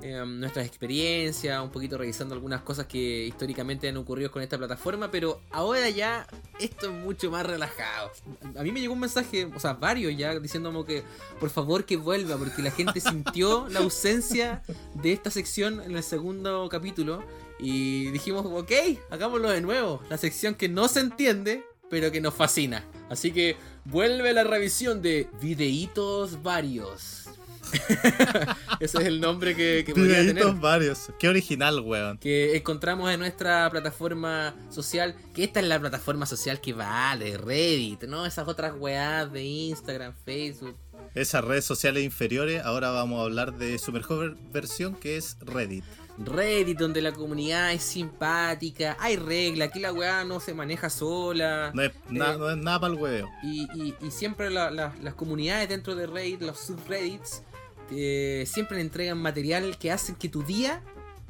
eh, 0.00 0.24
nuestras 0.26 0.66
experiencias, 0.66 1.60
un 1.60 1.70
poquito 1.70 1.98
revisando 1.98 2.34
algunas 2.34 2.62
cosas 2.62 2.86
que 2.86 3.26
históricamente 3.26 3.88
han 3.88 3.96
ocurrido 3.96 4.30
con 4.30 4.42
esta 4.42 4.56
plataforma, 4.56 5.10
pero 5.10 5.40
ahora 5.50 5.88
ya 5.90 6.26
esto 6.60 6.86
es 6.86 6.92
mucho 6.92 7.30
más 7.30 7.44
relajado. 7.44 8.12
A 8.56 8.62
mí 8.62 8.70
me 8.70 8.80
llegó 8.80 8.92
un 8.92 9.00
mensaje, 9.00 9.46
o 9.46 9.58
sea, 9.58 9.72
varios 9.72 10.16
ya, 10.16 10.38
diciéndome 10.38 10.84
que 10.84 11.02
por 11.40 11.50
favor 11.50 11.84
que 11.84 11.96
vuelva, 11.96 12.36
porque 12.36 12.62
la 12.62 12.70
gente 12.70 13.00
sintió 13.00 13.68
la 13.70 13.80
ausencia 13.80 14.62
de 14.94 15.12
esta 15.12 15.30
sección 15.30 15.82
en 15.82 15.96
el 15.96 16.02
segundo 16.02 16.68
capítulo. 16.68 17.24
Y 17.58 18.10
dijimos, 18.12 18.46
ok, 18.46 18.70
hagámoslo 19.10 19.50
de 19.50 19.60
nuevo. 19.60 20.00
La 20.08 20.16
sección 20.16 20.54
que 20.54 20.68
no 20.68 20.86
se 20.86 21.00
entiende, 21.00 21.64
pero 21.90 22.12
que 22.12 22.20
nos 22.20 22.34
fascina. 22.34 22.84
Así 23.10 23.32
que 23.32 23.56
vuelve 23.84 24.32
la 24.32 24.44
revisión 24.44 25.02
de 25.02 25.28
videitos 25.40 26.42
varios. 26.42 27.27
Ese 28.80 28.98
es 28.98 29.04
el 29.06 29.20
nombre 29.20 29.54
que, 29.56 29.82
que 29.84 29.94
podría 29.94 30.18
tener. 30.24 30.44
Varios. 30.54 31.10
Qué 31.18 31.28
original, 31.28 31.80
weón. 31.80 32.18
Que 32.18 32.56
encontramos 32.56 33.10
en 33.10 33.20
nuestra 33.20 33.68
plataforma 33.70 34.54
social. 34.70 35.14
Que 35.34 35.44
esta 35.44 35.60
es 35.60 35.66
la 35.66 35.78
plataforma 35.80 36.26
social 36.26 36.60
que 36.60 36.72
vale, 36.72 37.36
Reddit, 37.36 38.04
¿no? 38.04 38.26
Esas 38.26 38.46
otras 38.48 38.74
weas 38.78 39.30
de 39.32 39.42
Instagram, 39.44 40.12
Facebook. 40.24 40.76
Esas 41.14 41.44
redes 41.44 41.64
sociales 41.64 42.04
inferiores, 42.04 42.62
ahora 42.64 42.90
vamos 42.90 43.20
a 43.20 43.24
hablar 43.24 43.56
de 43.56 43.78
su 43.78 43.92
mejor 43.92 44.36
versión 44.52 44.94
que 44.94 45.16
es 45.16 45.36
Reddit. 45.40 45.84
Reddit, 46.18 46.76
donde 46.76 47.00
la 47.00 47.12
comunidad 47.12 47.72
es 47.72 47.84
simpática, 47.84 48.96
hay 48.98 49.16
reglas, 49.16 49.68
aquí 49.68 49.78
la 49.78 49.92
weá 49.92 50.24
no 50.24 50.40
se 50.40 50.52
maneja 50.52 50.90
sola. 50.90 51.70
No 51.74 51.82
es, 51.82 51.92
na- 52.10 52.36
no 52.36 52.50
es 52.50 52.56
nada 52.56 52.80
para 52.80 52.92
el 52.92 52.98
hueveo. 53.00 53.28
Y, 53.44 53.68
y- 53.74 53.94
y 54.00 54.10
siempre 54.10 54.50
la- 54.50 54.70
la- 54.72 54.92
las 55.00 55.14
comunidades 55.14 55.68
dentro 55.68 55.94
de 55.94 56.08
Reddit, 56.08 56.42
los 56.42 56.58
subreddits, 56.58 57.42
eh, 57.90 58.44
siempre 58.46 58.76
le 58.76 58.82
entregan 58.82 59.18
material 59.18 59.78
que 59.78 59.90
hacen 59.90 60.14
que 60.14 60.28
tu 60.28 60.42
día 60.42 60.82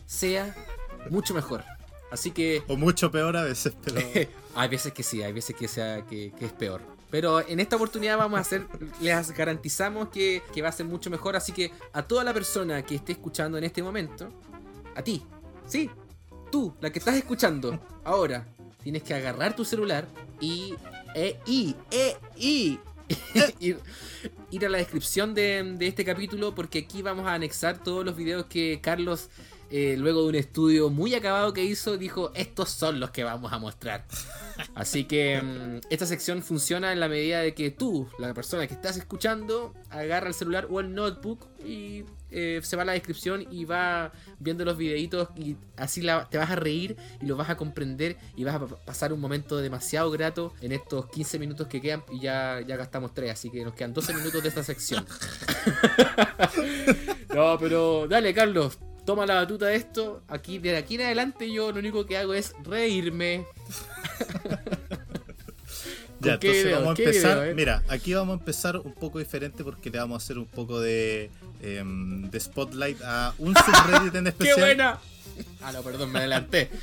sea 0.07 0.55
mucho 1.11 1.35
mejor. 1.35 1.65
Así 2.11 2.31
que 2.31 2.63
O 2.69 2.77
mucho 2.77 3.11
peor 3.11 3.37
a 3.37 3.45
veces, 3.45 3.75
pero. 3.85 4.01
hay 4.55 4.69
veces 4.69 4.93
que 4.93 5.03
sí, 5.03 5.23
hay 5.23 5.33
veces 5.33 5.55
que, 5.55 5.69
sea, 5.69 6.05
que, 6.07 6.33
que 6.39 6.47
es 6.47 6.53
peor. 6.53 6.81
Pero 7.11 7.47
en 7.47 7.61
esta 7.61 7.77
oportunidad 7.77 8.19
vamos 8.19 8.39
a 8.39 8.41
hacer, 8.43 8.67
les 9.01 9.31
garantizamos 9.33 10.09
que, 10.09 10.43
que 10.53 10.61
va 10.61 10.69
a 10.69 10.73
ser 10.73 10.87
mucho 10.87 11.11
mejor. 11.11 11.37
Así 11.37 11.53
que 11.53 11.73
a 11.93 12.03
toda 12.03 12.23
la 12.23 12.35
persona 12.35 12.83
que 12.83 12.97
esté 12.97 13.13
escuchando 13.13 13.57
en 13.57 13.65
este 13.65 13.83
momento, 13.83 14.29
a 14.95 15.03
ti, 15.03 15.23
sí, 15.67 15.91
tú, 16.51 16.75
la 16.81 16.91
que 16.91 16.99
estás 16.99 17.17
escuchando 17.17 17.79
ahora, 18.05 18.47
tienes 18.83 19.03
que 19.03 19.15
agarrar 19.15 19.57
tu 19.57 19.65
celular 19.65 20.07
y, 20.41 20.75
e, 21.15 21.39
y, 21.47 21.75
e, 21.91 22.17
y, 22.37 22.79
ir, 23.61 23.79
a 24.65 24.69
la 24.69 24.79
descripción 24.79 25.35
de, 25.35 25.63
de 25.77 25.87
este 25.87 26.05
capítulo 26.05 26.55
porque 26.55 26.81
aquí 26.81 27.03
vamos 27.03 27.27
a 27.27 27.35
anexar 27.35 27.83
todos 27.83 28.05
los 28.05 28.17
videos 28.17 28.47
que 28.47 28.81
Carlos, 28.83 29.31
eh, 29.71 29.97
luego 29.99 30.23
de 30.23 30.29
un 30.29 30.35
estudio 30.35 30.91
muy 30.91 31.15
acabado 31.15 31.53
que 31.53 31.65
hizo, 31.65 31.97
dijo, 31.97 32.33
estos 32.35 32.71
son 32.71 33.01
los 33.01 33.11
que 33.11 33.25
vamos 33.25 33.53
a 33.53 33.59
mostrar. 33.59 34.05
Así 34.75 35.05
que 35.05 35.41
mm, 35.41 35.81
esta 35.91 36.07
sección 36.07 36.43
funciona 36.43 36.93
en 36.93 37.01
la 37.01 37.09
medida 37.09 37.41
de 37.41 37.55
que 37.55 37.71
tú, 37.71 38.09
la 38.19 38.35
persona 38.35 38.67
que 38.67 38.75
estás 38.75 38.97
escuchando, 38.97 39.75
agarra 39.91 40.29
el 40.29 40.35
celular 40.35 40.67
o 40.71 40.81
el 40.81 40.95
notebook 40.95 41.47
y 41.65 42.05
eh, 42.31 42.61
se 42.63 42.77
va 42.77 42.83
a 42.83 42.87
la 42.87 42.93
descripción 42.93 43.47
y 43.51 43.65
va 43.65 44.13
viendo 44.39 44.65
los 44.65 44.77
videitos 44.77 45.29
y 45.37 45.57
así 45.77 46.01
te 46.31 46.39
vas 46.39 46.51
a 46.51 46.57
reír 46.57 46.97
y 47.21 47.27
lo 47.27 47.37
vas 47.37 47.51
a 47.51 47.57
comprender 47.57 48.17
y 48.37 48.45
vas 48.45 48.57
a 48.57 48.67
pa- 48.67 48.77
pasar 48.85 49.13
un 49.13 49.21
momento 49.21 49.57
demasiado 49.59 50.11
grato 50.11 50.53
en 50.61 50.73
estos 50.73 51.09
15 51.11 51.39
minutos 51.39 51.67
que 51.69 51.81
quedan 51.81 52.03
y 52.13 52.21
ya, 52.21 52.61
ya 52.67 52.77
gastamos 52.77 53.15
3, 53.15 53.33
así 53.33 53.51
que 53.51 53.65
nos 53.65 53.75
quedan 53.75 53.93
12 53.95 54.15
minutos 54.15 54.43
de 54.43 54.49
esta 54.49 54.63
sección. 54.63 55.05
no, 57.35 57.57
pero 57.59 58.07
dale 58.09 58.35
Carlos, 58.35 58.79
toma 59.05 59.27
la 59.27 59.35
batuta 59.35 59.67
de 59.67 59.77
esto. 59.77 60.23
Aquí, 60.29 60.59
de 60.59 60.77
aquí 60.77 60.97
en 60.97 61.03
adelante 61.03 61.51
yo 61.53 61.73
lo 61.73 61.79
único 61.79 62.07
que 62.07 62.17
hago 62.19 62.35
es 62.35 62.55
reírme. 62.65 63.45
Ya, 66.21 66.33
¿Con 66.33 66.41
qué 66.41 66.47
entonces 66.49 66.65
video? 66.65 66.79
vamos 66.81 66.93
a 66.93 66.97
¿Qué 66.97 67.05
empezar. 67.05 67.37
video, 67.39 67.51
eh? 67.51 67.55
Mira, 67.55 67.83
aquí 67.89 68.15
vamos 68.15 68.37
a 68.37 68.39
empezar 68.41 68.77
un 68.77 68.93
poco 68.95 69.19
diferente 69.19 69.63
porque 69.65 69.91
le 69.91 69.99
vamos 69.99 70.21
a 70.21 70.25
hacer 70.25 70.39
un 70.39 70.47
poco 70.47 70.81
de, 70.81 71.31
em, 71.63 72.29
de 72.31 72.41
spotlight 72.41 73.01
a 73.05 73.35
un 73.39 73.55
subreddit 73.65 74.15
en 74.15 74.25
¡Qué 74.25 74.31
especial. 74.31 74.59
buena! 74.61 74.99
Ah, 75.63 75.73
no, 75.73 75.83
perdón, 75.83 76.11
me 76.11 76.19
adelanté. 76.19 76.71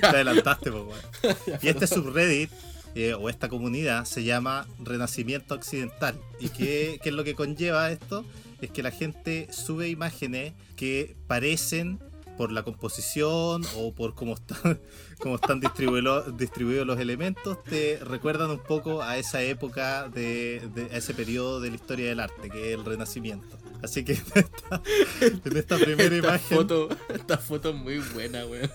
Te 0.00 0.06
adelantaste, 0.06 0.70
po. 0.70 0.92
Y 1.62 1.68
este 1.68 1.86
subreddit, 1.86 2.50
eh, 2.94 3.14
o 3.14 3.28
esta 3.28 3.48
comunidad, 3.48 4.04
se 4.04 4.24
llama 4.24 4.66
Renacimiento 4.78 5.54
Occidental. 5.54 6.18
¿Y 6.38 6.48
qué, 6.50 6.98
qué 7.02 7.08
es 7.10 7.14
lo 7.14 7.24
que 7.24 7.34
conlleva 7.34 7.90
esto? 7.90 8.24
Es 8.60 8.70
que 8.70 8.82
la 8.82 8.90
gente 8.90 9.48
sube 9.52 9.88
imágenes 9.88 10.52
que 10.76 11.16
parecen, 11.26 11.98
por 12.40 12.52
la 12.52 12.62
composición 12.62 13.62
o 13.76 13.92
por 13.94 14.14
cómo 14.14 14.32
están, 14.32 14.80
cómo 15.20 15.34
están 15.34 15.60
distribuidos, 15.60 16.34
distribuidos 16.38 16.86
los 16.86 16.98
elementos, 16.98 17.62
te 17.64 17.98
recuerdan 18.02 18.48
un 18.50 18.60
poco 18.60 19.02
a 19.02 19.18
esa 19.18 19.42
época, 19.42 20.08
de, 20.08 20.66
de- 20.74 20.86
a 20.94 20.96
ese 20.96 21.12
periodo 21.12 21.60
de 21.60 21.68
la 21.68 21.76
historia 21.76 22.08
del 22.08 22.18
arte, 22.18 22.48
que 22.48 22.72
es 22.72 22.78
el 22.78 22.84
Renacimiento. 22.86 23.58
Así 23.82 24.06
que 24.06 24.12
en 24.34 24.36
esta, 24.36 24.82
en 25.50 25.56
esta 25.58 25.76
primera 25.76 26.16
Esta 26.16 26.28
imagen... 26.28 26.56
foto, 26.56 26.88
esta 27.12 27.36
foto 27.36 27.68
es 27.70 27.76
muy 27.76 27.98
buena, 27.98 28.46
weón. 28.46 28.70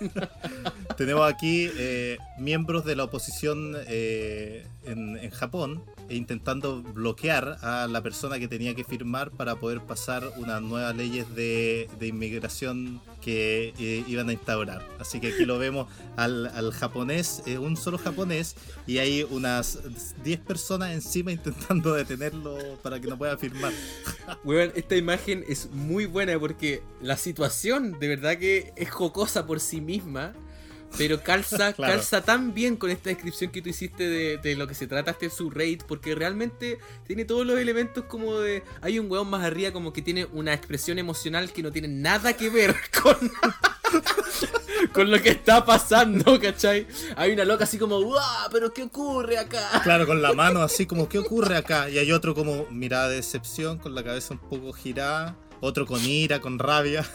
Tenemos 0.96 1.28
aquí 1.28 1.68
eh, 1.76 2.20
miembros 2.38 2.86
de 2.86 2.96
la 2.96 3.06
oposición 3.06 3.76
eh, 3.88 4.68
en, 4.84 5.18
en 5.18 5.32
Japón 5.32 5.84
intentando 6.10 6.82
bloquear 6.82 7.58
a 7.62 7.88
la 7.88 8.02
persona 8.02 8.40
que 8.40 8.48
tenía 8.48 8.76
que 8.76 8.84
firmar 8.84 9.32
para 9.32 9.56
poder 9.56 9.82
pasar 9.82 10.24
unas 10.38 10.62
nuevas 10.62 10.96
leyes 10.96 11.34
de, 11.36 11.90
de 12.00 12.08
inmigración 12.08 13.02
que 13.22 13.74
eh, 13.80 14.04
iban 14.08 14.30
a 14.30 14.34
instaurar. 14.34 14.88
Así 15.00 15.20
que 15.20 15.30
aquí 15.30 15.46
lo 15.46 15.58
vemos 15.58 15.88
al, 16.16 16.46
al 16.46 16.72
japonés, 16.72 17.42
eh, 17.48 17.58
un 17.58 17.76
solo 17.76 17.98
japonés, 17.98 18.56
y 18.86 19.00
hay 19.00 19.24
unas 19.24 19.80
10 20.24 20.40
personas 20.42 20.94
encima 20.94 21.32
intentando 21.32 21.94
detenerlo 21.94 22.56
para 22.84 23.00
que 23.00 23.08
no 23.08 23.18
pueda 23.18 23.36
firmar. 23.36 23.74
Weón, 24.44 24.72
esta 24.76 24.96
imagen 24.96 25.44
es 25.48 25.72
muy 25.72 26.06
buena 26.06 26.38
porque 26.40 26.84
la 27.02 27.18
situación 27.18 27.98
de 28.00 28.08
verdad 28.08 28.38
que 28.38 28.74
es 28.76 28.92
jocosa 28.92 29.48
por 29.48 29.60
sí 29.60 29.82
misma, 29.82 30.34
pero 30.98 31.22
calza, 31.22 31.74
Claro. 31.76 31.94
calza 31.94 32.22
tan 32.24 32.54
bien 32.54 32.76
con 32.78 32.90
esta 32.90 33.10
descripción 33.10 33.52
que 33.52 33.62
tú 33.62 33.70
hiciste 33.70 34.08
de, 34.08 34.38
de 34.38 34.56
lo 34.56 34.68
que 34.68 34.74
se 34.76 34.88
trata 34.88 35.12
este 35.12 35.30
subreddit, 35.30 35.84
porque 35.84 36.16
realmente 36.16 36.80
tiene 37.08 37.26
todos 37.26 37.46
los 37.46 37.60
elementos 37.60 38.06
como 38.06 38.40
de... 38.40 38.64
Hay 38.82 39.00
un 39.00 39.10
weón 39.12 39.30
más 39.30 39.44
arriba 39.44 39.72
como 39.72 39.94
que 39.94 40.02
tiene 40.02 40.26
una 40.34 40.54
expresión 40.54 41.00
emocional 41.00 41.52
que 41.52 41.64
no 41.64 41.72
tiene 41.72 41.88
nada 41.88 42.34
que 42.34 42.50
ver 42.50 42.76
con... 43.02 43.32
con 44.94 45.12
lo 45.12 45.22
que 45.22 45.30
está 45.30 45.66
pasando, 45.66 46.40
¿cachai? 46.40 46.88
Hay 47.16 47.32
una 47.32 47.46
loca 47.46 47.64
así 47.64 47.78
como, 47.78 48.02
¡guau! 48.02 48.50
¿Pero 48.52 48.74
qué 48.74 48.84
ocurre 48.84 49.38
acá? 49.38 49.82
Claro, 49.84 50.06
con 50.06 50.22
la 50.22 50.34
mano 50.34 50.62
así 50.62 50.86
como, 50.86 51.08
¿qué 51.10 51.20
ocurre 51.20 51.56
acá? 51.58 51.90
Y 51.90 51.98
hay 51.98 52.12
otro 52.12 52.34
como 52.36 52.66
mirada 52.72 53.10
de 53.10 53.18
decepción, 53.18 53.78
con 53.78 53.96
la 53.96 54.04
cabeza 54.04 54.34
un 54.34 54.40
poco 54.40 54.74
girada. 54.74 55.36
Otro 55.62 55.86
con 55.86 56.04
ira, 56.04 56.42
con 56.42 56.60
rabia. 56.60 57.06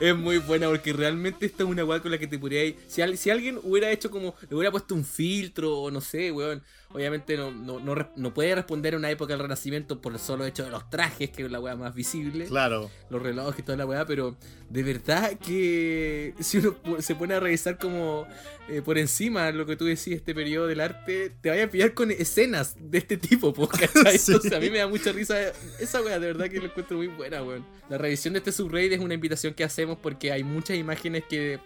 Es 0.00 0.16
muy 0.16 0.38
buena 0.38 0.68
porque 0.68 0.92
realmente 0.92 1.46
esta 1.46 1.62
es 1.64 1.68
una 1.68 1.84
weá 1.84 2.00
con 2.00 2.10
la 2.10 2.18
que 2.18 2.26
te 2.26 2.38
podría 2.38 2.62
si, 2.86 3.16
si 3.16 3.30
alguien 3.30 3.58
hubiera 3.62 3.90
hecho 3.90 4.10
como. 4.10 4.34
Le 4.48 4.56
hubiera 4.56 4.70
puesto 4.70 4.94
un 4.94 5.04
filtro 5.04 5.76
o 5.78 5.90
no 5.90 6.00
sé, 6.00 6.32
weón. 6.32 6.62
Obviamente 6.92 7.36
no, 7.36 7.52
no, 7.52 7.78
no, 7.78 7.94
no 8.16 8.34
puede 8.34 8.52
responder 8.52 8.94
a 8.94 8.96
una 8.96 9.10
época 9.10 9.32
del 9.32 9.42
Renacimiento 9.42 10.00
por 10.00 10.12
el 10.12 10.18
solo 10.18 10.44
hecho 10.44 10.64
de 10.64 10.70
los 10.70 10.90
trajes, 10.90 11.30
que 11.30 11.44
es 11.44 11.50
la 11.50 11.60
weá 11.60 11.76
más 11.76 11.94
visible. 11.94 12.46
Claro. 12.46 12.90
Los 13.10 13.22
relojes 13.22 13.60
y 13.60 13.62
toda 13.62 13.78
la 13.78 13.86
weá, 13.86 14.04
pero 14.06 14.36
de 14.68 14.82
verdad 14.82 15.38
que 15.38 16.34
si 16.40 16.58
uno 16.58 16.76
se 16.98 17.14
pone 17.14 17.34
a 17.34 17.40
revisar 17.40 17.78
como 17.78 18.26
eh, 18.68 18.82
por 18.82 18.98
encima 18.98 19.52
lo 19.52 19.66
que 19.66 19.76
tú 19.76 19.84
decís, 19.84 20.08
este 20.08 20.34
periodo 20.34 20.66
del 20.66 20.80
arte, 20.80 21.32
te 21.40 21.50
vaya 21.50 21.66
a 21.66 21.70
pillar 21.70 21.94
con 21.94 22.10
escenas 22.10 22.74
de 22.80 22.98
este 22.98 23.16
tipo, 23.16 23.52
po, 23.52 23.68
¿cachai? 23.68 24.18
Sí. 24.18 24.32
Entonces 24.32 24.52
a 24.52 24.58
mí 24.58 24.68
me 24.68 24.78
da 24.78 24.88
mucha 24.88 25.12
risa 25.12 25.36
esa 25.78 26.02
weá, 26.02 26.18
de 26.18 26.26
verdad 26.26 26.48
que 26.48 26.58
lo 26.58 26.64
encuentro 26.64 26.96
muy 26.96 27.06
buena, 27.06 27.40
weón. 27.44 27.64
La 27.88 27.98
revisión 27.98 28.34
de 28.34 28.38
este 28.38 28.50
subreddit 28.50 28.94
es 28.94 29.00
una 29.00 29.14
invitación 29.14 29.54
que 29.54 29.62
hacemos 29.62 29.96
porque 29.96 30.32
hay 30.32 30.42
muchas 30.42 30.76
imágenes 30.76 31.22
que, 31.28 31.60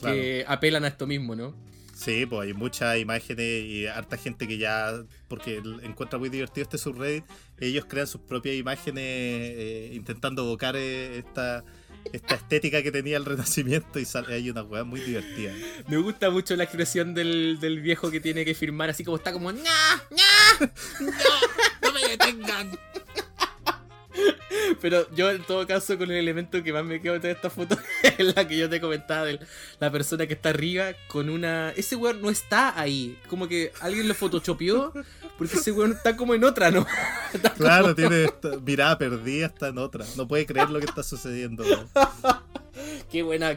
que 0.00 0.42
apelan 0.48 0.84
a 0.84 0.88
esto 0.88 1.06
mismo, 1.06 1.36
¿no? 1.36 1.54
Sí, 2.00 2.24
pues 2.24 2.46
hay 2.48 2.54
muchas 2.54 2.96
imágenes 2.98 3.62
y 3.62 3.86
harta 3.86 4.16
gente 4.16 4.48
que 4.48 4.56
ya, 4.56 5.04
porque 5.28 5.60
encuentra 5.82 6.18
muy 6.18 6.30
divertido 6.30 6.62
este 6.62 6.78
subreddit, 6.78 7.24
ellos 7.58 7.84
crean 7.86 8.06
sus 8.06 8.22
propias 8.22 8.56
imágenes 8.56 9.04
eh, 9.04 9.90
intentando 9.92 10.42
evocar 10.42 10.76
eh, 10.76 11.18
esta, 11.18 11.62
esta 12.10 12.36
estética 12.36 12.82
que 12.82 12.90
tenía 12.90 13.18
el 13.18 13.26
Renacimiento 13.26 13.98
y 13.98 14.06
sale, 14.06 14.32
hay 14.32 14.48
una 14.48 14.62
weá 14.62 14.82
muy 14.82 15.00
divertida. 15.00 15.52
Me 15.88 15.98
gusta 15.98 16.30
mucho 16.30 16.56
la 16.56 16.64
expresión 16.64 17.12
del, 17.12 17.60
del 17.60 17.80
viejo 17.80 18.10
que 18.10 18.20
tiene 18.20 18.46
que 18.46 18.54
firmar, 18.54 18.88
así 18.88 19.04
como 19.04 19.18
está 19.18 19.34
como 19.34 19.52
¡Nah! 19.52 19.60
¡Nah! 19.60 20.68
¡No! 21.00 21.12
¡No 21.82 21.92
me 21.92 22.00
detengan! 22.08 22.78
Pero 24.80 25.06
yo 25.14 25.30
en 25.30 25.42
todo 25.44 25.66
caso 25.66 25.96
con 25.98 26.10
el 26.10 26.16
elemento 26.18 26.62
que 26.62 26.72
más 26.72 26.84
me 26.84 27.00
quedo 27.00 27.18
de 27.18 27.30
esta 27.30 27.50
foto 27.50 27.76
es 28.18 28.34
la 28.34 28.46
que 28.46 28.56
yo 28.58 28.68
te 28.68 28.80
comentaba 28.80 29.24
de 29.26 29.40
la 29.78 29.90
persona 29.90 30.26
que 30.26 30.34
está 30.34 30.48
arriba 30.50 30.92
con 31.08 31.28
una... 31.28 31.70
Ese 31.70 31.96
weón 31.96 32.20
no 32.22 32.30
está 32.30 32.78
ahí. 32.80 33.18
Como 33.28 33.46
que 33.48 33.72
alguien 33.80 34.08
lo 34.08 34.14
photoshopeó 34.14 34.92
porque 35.38 35.56
ese 35.56 35.72
weón 35.72 35.92
está 35.92 36.16
como 36.16 36.34
en 36.34 36.44
otra, 36.44 36.70
¿no? 36.70 36.86
Está 37.32 37.52
Claro, 37.54 37.82
como- 37.84 37.94
tiene 37.94 38.24
esta 38.24 38.48
mirada 38.58 38.98
perdida, 38.98 39.46
está 39.46 39.68
en 39.68 39.78
otra. 39.78 40.04
No 40.16 40.26
puede 40.28 40.44
creer 40.46 40.68
lo 40.70 40.78
que 40.80 40.86
está 40.86 41.02
sucediendo. 41.02 41.62
weón. 41.62 41.88
Qué 43.10 43.22
buena, 43.22 43.56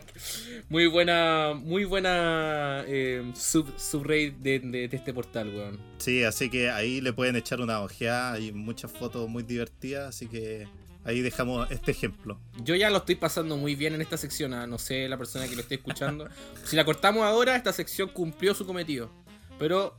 muy 0.70 0.88
buena, 0.88 1.54
muy 1.56 1.86
buena 1.86 2.84
eh, 2.88 3.32
sub, 3.36 3.68
de, 4.08 4.34
de- 4.40 4.88
de 4.88 4.98
este 4.98 5.14
portal, 5.14 5.50
weón. 5.56 5.80
Sí, 6.00 6.24
así 6.24 6.50
que 6.50 6.72
ahí 6.72 7.02
le 7.02 7.14
pueden 7.14 7.36
echar 7.36 7.62
una 7.62 7.82
ojeada. 7.82 8.34
Hay 8.34 8.52
muchas 8.52 8.92
fotos 8.92 9.30
muy 9.30 9.44
divertidas, 9.44 10.10
así 10.10 10.28
que 10.28 10.68
ahí 11.06 11.22
dejamos 11.22 11.70
este 11.70 11.92
ejemplo. 11.92 12.40
Yo 12.64 12.74
ya 12.76 12.90
lo 12.90 12.98
estoy 12.98 13.16
pasando 13.16 13.56
muy 13.56 13.76
bien 13.76 13.94
en 13.94 14.02
esta 14.02 14.18
sección, 14.18 14.54
ah, 14.56 14.66
no 14.66 14.80
sé 14.80 15.08
la 15.08 15.18
persona 15.18 15.48
que 15.48 15.56
lo 15.56 15.62
esté 15.62 15.76
escuchando. 15.76 16.28
si 16.66 16.76
la 16.76 16.84
cortamos 16.84 17.24
ahora, 17.24 17.56
esta 17.56 17.72
sección 17.74 18.10
cumplió 18.10 18.56
su 18.56 18.66
cometido. 18.66 19.12
Pero 19.60 19.96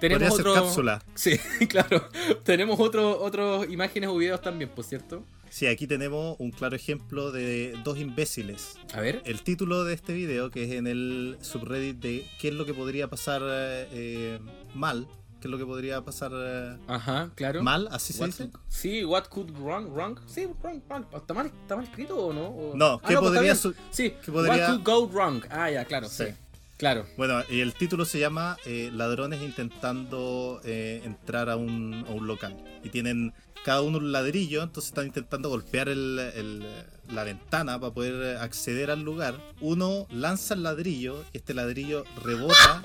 tenemos 0.00 0.28
Podría 0.28 0.36
ser 0.36 0.46
otro... 0.48 0.64
cápsula. 0.64 1.02
Sí, 1.14 1.38
claro. 1.68 2.08
tenemos 2.44 2.78
otro, 2.78 3.18
otros 3.22 3.70
imágenes 3.70 4.10
o 4.10 4.16
videos 4.18 4.42
también, 4.42 4.68
por 4.68 4.84
cierto. 4.84 5.24
Sí, 5.52 5.66
aquí 5.66 5.86
tenemos 5.86 6.36
un 6.38 6.50
claro 6.50 6.74
ejemplo 6.76 7.30
de 7.30 7.78
dos 7.84 7.98
imbéciles. 7.98 8.76
A 8.94 9.02
ver. 9.02 9.20
El 9.26 9.42
título 9.42 9.84
de 9.84 9.92
este 9.92 10.14
video, 10.14 10.50
que 10.50 10.64
es 10.64 10.72
en 10.72 10.86
el 10.86 11.36
subreddit 11.42 11.98
de 11.98 12.26
qué 12.40 12.48
es 12.48 12.54
lo 12.54 12.64
que 12.64 12.72
podría 12.72 13.08
pasar 13.10 13.42
eh, 13.44 14.38
mal, 14.74 15.06
qué 15.42 15.48
es 15.48 15.50
lo 15.50 15.58
que 15.58 15.66
podría 15.66 16.00
pasar 16.00 16.32
eh, 16.34 16.78
Ajá, 16.86 17.32
claro. 17.34 17.62
mal, 17.62 17.86
así 17.92 18.14
se 18.14 18.20
What 18.20 18.26
dice. 18.28 18.44
could- 18.44 18.60
sí, 18.68 19.04
what 19.04 19.24
could 19.26 19.50
wrong, 19.58 19.92
wrong. 19.92 20.18
Sí, 20.26 20.46
wrong, 20.62 20.80
wrong. 20.88 21.04
¿Está 21.14 21.34
mal, 21.34 21.46
está 21.48 21.76
mal 21.76 21.84
escrito 21.84 22.16
o 22.16 22.32
no? 22.32 22.46
O- 22.46 22.74
No, 22.74 22.86
Ah, 22.94 23.00
¿qué 23.06 23.16
pues 23.18 23.30
podría 23.32 23.54
su- 23.54 23.74
Sí, 23.90 24.14
qué 24.24 24.32
podría- 24.32 24.54
what 24.70 24.82
could 24.82 24.84
go 24.84 25.06
wrong. 25.12 25.44
Ah, 25.50 25.70
ya, 25.70 25.84
claro, 25.84 26.08
sí. 26.08 26.24
Sí. 26.28 26.32
Claro. 26.78 27.04
Bueno, 27.18 27.42
y 27.50 27.60
el 27.60 27.74
título 27.74 28.06
se 28.06 28.18
llama 28.18 28.56
eh, 28.64 28.90
Ladrones 28.92 29.42
intentando 29.42 30.60
eh, 30.64 31.02
entrar 31.04 31.50
a 31.50 31.56
un, 31.56 32.06
a 32.08 32.10
un 32.12 32.26
local. 32.26 32.56
Y 32.82 32.88
tienen 32.88 33.34
cada 33.64 33.80
uno 33.82 33.98
un 33.98 34.12
ladrillo, 34.12 34.62
entonces 34.62 34.90
están 34.90 35.06
intentando 35.06 35.48
golpear 35.48 35.88
el- 35.88 36.66
la 37.12 37.24
ventana 37.24 37.78
para 37.78 37.92
poder 37.92 38.38
acceder 38.38 38.90
al 38.90 39.02
lugar. 39.02 39.34
Uno 39.60 40.06
lanza 40.10 40.54
el 40.54 40.62
ladrillo 40.62 41.22
y 41.32 41.38
este 41.38 41.52
ladrillo 41.54 42.04
rebota 42.24 42.82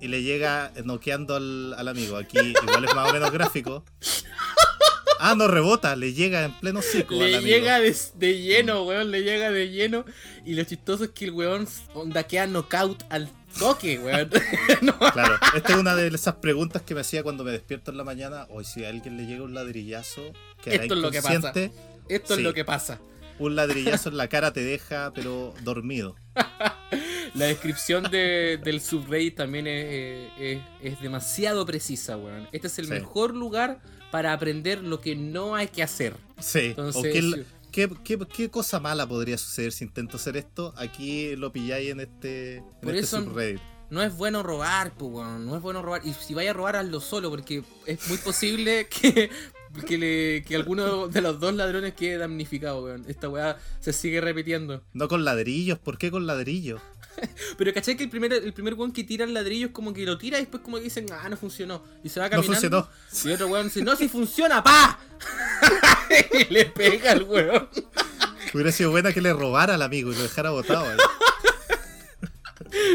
y 0.00 0.08
le 0.08 0.22
llega 0.22 0.70
noqueando 0.84 1.34
al, 1.36 1.74
al 1.74 1.88
amigo. 1.88 2.16
Aquí 2.16 2.38
igual 2.62 2.84
es 2.84 2.94
más 2.94 3.08
o 3.10 3.12
menos 3.12 3.30
gráfico. 3.30 3.84
Ah, 5.22 5.34
no 5.36 5.48
rebota, 5.48 5.94
le 5.96 6.12
llega 6.14 6.44
en 6.44 6.52
pleno 6.58 6.80
ciclo 6.82 7.20
al 7.20 7.30
Le 7.30 7.36
amigo. 7.36 7.56
llega 7.56 7.78
de, 7.80 7.94
de 8.14 8.40
lleno, 8.40 8.84
weón, 8.84 9.10
le 9.10 9.22
llega 9.22 9.50
de 9.50 9.68
lleno. 9.70 10.04
Y 10.46 10.54
lo 10.54 10.64
chistoso 10.64 11.04
es 11.04 11.10
que 11.10 11.26
el 11.26 11.32
weón 11.32 11.68
onda 11.94 12.22
queda 12.24 12.46
knockout 12.46 13.04
al 13.10 13.28
toque, 13.58 13.98
weón. 13.98 14.30
No, 14.82 14.98
Claro, 14.98 15.38
esta 15.54 15.72
es 15.74 15.78
una 15.78 15.94
de 15.94 16.08
esas 16.08 16.36
preguntas 16.36 16.82
que 16.82 16.94
me 16.94 17.02
hacía 17.02 17.22
cuando 17.22 17.44
me 17.44 17.50
despierto 17.52 17.90
en 17.90 17.98
la 17.98 18.04
mañana. 18.04 18.46
Hoy 18.50 18.64
si 18.64 18.84
a 18.84 18.88
alguien 18.88 19.16
le 19.18 19.26
llega 19.26 19.42
un 19.42 19.52
ladrillazo, 19.54 20.32
quedará 20.62 20.82
Esto 20.84 20.94
es 20.94 21.00
lo 21.00 21.10
que 21.10 21.22
pasa. 21.22 21.52
Esto 22.08 22.34
Sí. 22.34 22.40
es 22.40 22.44
lo 22.44 22.54
que 22.54 22.64
pasa. 22.64 22.98
Un 23.38 23.56
ladrillazo 23.56 24.08
en 24.10 24.16
la 24.16 24.28
cara 24.28 24.52
te 24.52 24.62
deja, 24.64 25.12
pero 25.14 25.54
dormido. 25.62 26.16
La 27.34 27.44
descripción 27.46 28.04
de- 28.10 28.58
del 28.62 28.80
subreddit 28.80 29.36
también 29.36 29.66
es, 29.66 30.30
es- 30.38 30.60
es 30.82 31.00
demasiado 31.00 31.64
precisa, 31.66 32.16
weón. 32.16 32.48
Este 32.52 32.66
es 32.66 32.78
el 32.78 32.86
Sí. 32.86 32.90
mejor 32.92 33.34
lugar 33.36 33.80
para 34.10 34.32
aprender 34.32 34.82
lo 34.82 35.00
que 35.00 35.14
no 35.16 35.54
hay 35.54 35.68
que 35.68 35.82
hacer. 35.82 36.14
Sí. 36.38 36.66
Entonces, 36.76 36.96
o 37.00 37.02
qué, 37.70 37.88
qué- 37.88 37.94
qué- 38.04 38.26
qué 38.26 38.50
cosa 38.50 38.80
mala 38.80 39.06
podría 39.06 39.38
suceder 39.38 39.72
si 39.72 39.84
intento 39.84 40.16
hacer 40.16 40.36
esto? 40.36 40.74
Aquí 40.76 41.36
lo 41.36 41.52
pilláis 41.52 41.90
en 41.90 42.00
este, 42.00 42.56
en 42.56 42.64
Por 42.82 42.94
este 42.94 43.04
eso- 43.16 43.22
subreddit. 43.24 43.60
No 43.90 44.02
es 44.02 44.16
bueno 44.16 44.44
robar, 44.44 44.92
pues. 44.96 45.12
No 45.40 45.56
es 45.56 45.62
bueno 45.62 45.82
robar. 45.82 46.02
Y 46.06 46.12
si 46.14 46.32
vaya 46.32 46.50
a 46.50 46.54
robar, 46.54 46.76
hazlo 46.76 47.00
solo, 47.00 47.28
porque 47.28 47.64
es 47.86 48.08
muy 48.08 48.18
posible 48.18 48.86
que, 49.02 49.30
que, 49.86 49.98
le- 49.98 50.44
que 50.46 50.54
alguno 50.54 51.08
de 51.08 51.20
los 51.20 51.40
dos 51.40 51.54
ladrones 51.54 51.94
quede 51.94 52.18
damnificado, 52.18 52.84
weón. 52.84 53.04
Esta 53.08 53.28
weá 53.28 53.58
se 53.80 53.92
sigue 53.92 54.20
repitiendo. 54.20 54.82
No 54.92 55.08
con 55.08 55.24
ladrillos, 55.24 55.78
¿por 55.80 55.98
qué 55.98 56.10
con 56.12 56.24
ladrillos? 56.26 56.80
Pero 57.58 57.74
caché 57.74 57.96
que 57.96 58.04
el 58.04 58.10
primer, 58.10 58.32
el 58.32 58.52
primer 58.52 58.74
weón 58.74 58.92
que 58.92 59.04
tira 59.04 59.24
el 59.24 59.34
ladrillo 59.34 59.66
es 59.68 59.72
como 59.72 59.92
que 59.92 60.04
lo 60.04 60.16
tira 60.18 60.38
y 60.38 60.42
después 60.42 60.62
como 60.62 60.76
que 60.78 60.84
dicen, 60.84 61.06
ah, 61.12 61.28
no 61.28 61.36
funcionó. 61.36 61.82
Y 62.04 62.08
se 62.08 62.20
va 62.20 62.26
No 62.26 62.42
caminando. 62.42 62.88
funcionó. 62.88 63.30
Y 63.30 63.34
otro 63.34 63.46
weón 63.48 63.66
dice, 63.66 63.82
no, 63.82 63.96
si 63.96 64.08
funciona, 64.08 64.62
pa. 64.62 64.98
y 66.48 66.52
le 66.52 66.66
pega 66.66 67.12
al 67.12 67.22
weón. 67.24 67.68
Hubiera 68.54 68.72
sido 68.72 68.90
buena 68.90 69.12
que 69.12 69.20
le 69.20 69.32
robara 69.32 69.74
al 69.74 69.82
amigo 69.82 70.12
y 70.12 70.14
lo 70.16 70.22
dejara 70.22 70.50
botado. 70.50 70.86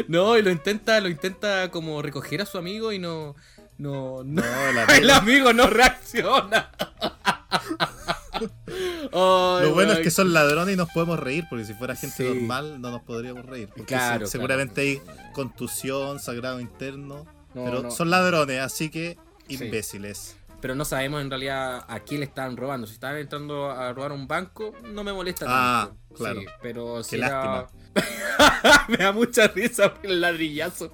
No, 0.08 0.38
y 0.38 0.42
lo 0.42 0.52
intenta, 0.52 1.00
lo 1.02 1.10
intenta 1.10 1.70
como 1.70 2.02
recoger 2.02 2.42
a 2.42 2.46
su 2.46 2.58
amigo 2.58 2.94
y 2.94 3.00
no. 3.00 3.36
No, 3.78 4.24
no. 4.24 4.42
No, 4.42 4.70
el 4.70 4.78
el 5.04 5.10
amigo- 5.10 5.50
amigo 5.50 5.54
no 5.54 5.68
reacciona. 5.68 6.72
Ay, 8.40 9.10
Lo 9.12 9.74
bueno 9.74 9.94
es 9.94 10.00
que 10.00 10.12
son 10.12 10.34
ladrones 10.34 10.74
y 10.74 10.78
nos 10.78 10.90
podemos 10.90 11.20
reír, 11.20 11.46
porque 11.50 11.66
si 11.66 11.74
fuera 11.74 11.96
gente 11.96 12.16
Sí. 12.18 12.24
normal 12.40 12.82
no 12.82 12.92
nos 12.92 13.02
podríamos 13.02 13.46
reír. 13.46 13.68
Porque 13.70 13.86
Claro, 13.86 14.26
se- 14.26 14.34
seguramente 14.34 14.82
hay 14.82 15.02
contusión, 15.34 16.20
sagrado 16.20 16.60
interno. 16.60 17.26
No, 17.54 17.64
pero 17.66 17.84
no. 17.84 17.92
son 17.92 18.10
ladrones, 18.10 18.60
así 18.62 18.90
que 18.90 19.18
imbéciles. 19.48 20.38
Pero 20.62 20.74
no 20.76 20.84
sabemos 20.84 21.22
en 21.22 21.30
realidad 21.30 21.86
a 21.88 22.00
quién 22.00 22.22
le 22.22 22.26
estaban 22.26 22.58
robando. 22.58 22.88
Si 22.88 22.94
estaban 22.94 23.18
entrando 23.18 23.70
a 23.70 23.94
robar 23.94 24.12
un 24.12 24.28
banco, 24.28 24.74
no 24.84 25.04
me 25.04 25.14
molesta 25.14 25.46
Ah, 25.48 25.88
tanto. 25.90 26.16
claro. 26.16 26.40
Sí, 26.42 26.48
pero 26.62 26.98
Qué 26.98 27.04
si 27.04 27.16
era- 27.18 27.30
lástima. 27.30 27.68
me 28.90 28.98
da 28.98 29.12
mucha 29.12 29.48
risa 29.48 29.94
el 30.04 30.20
ladrillazo. 30.22 30.92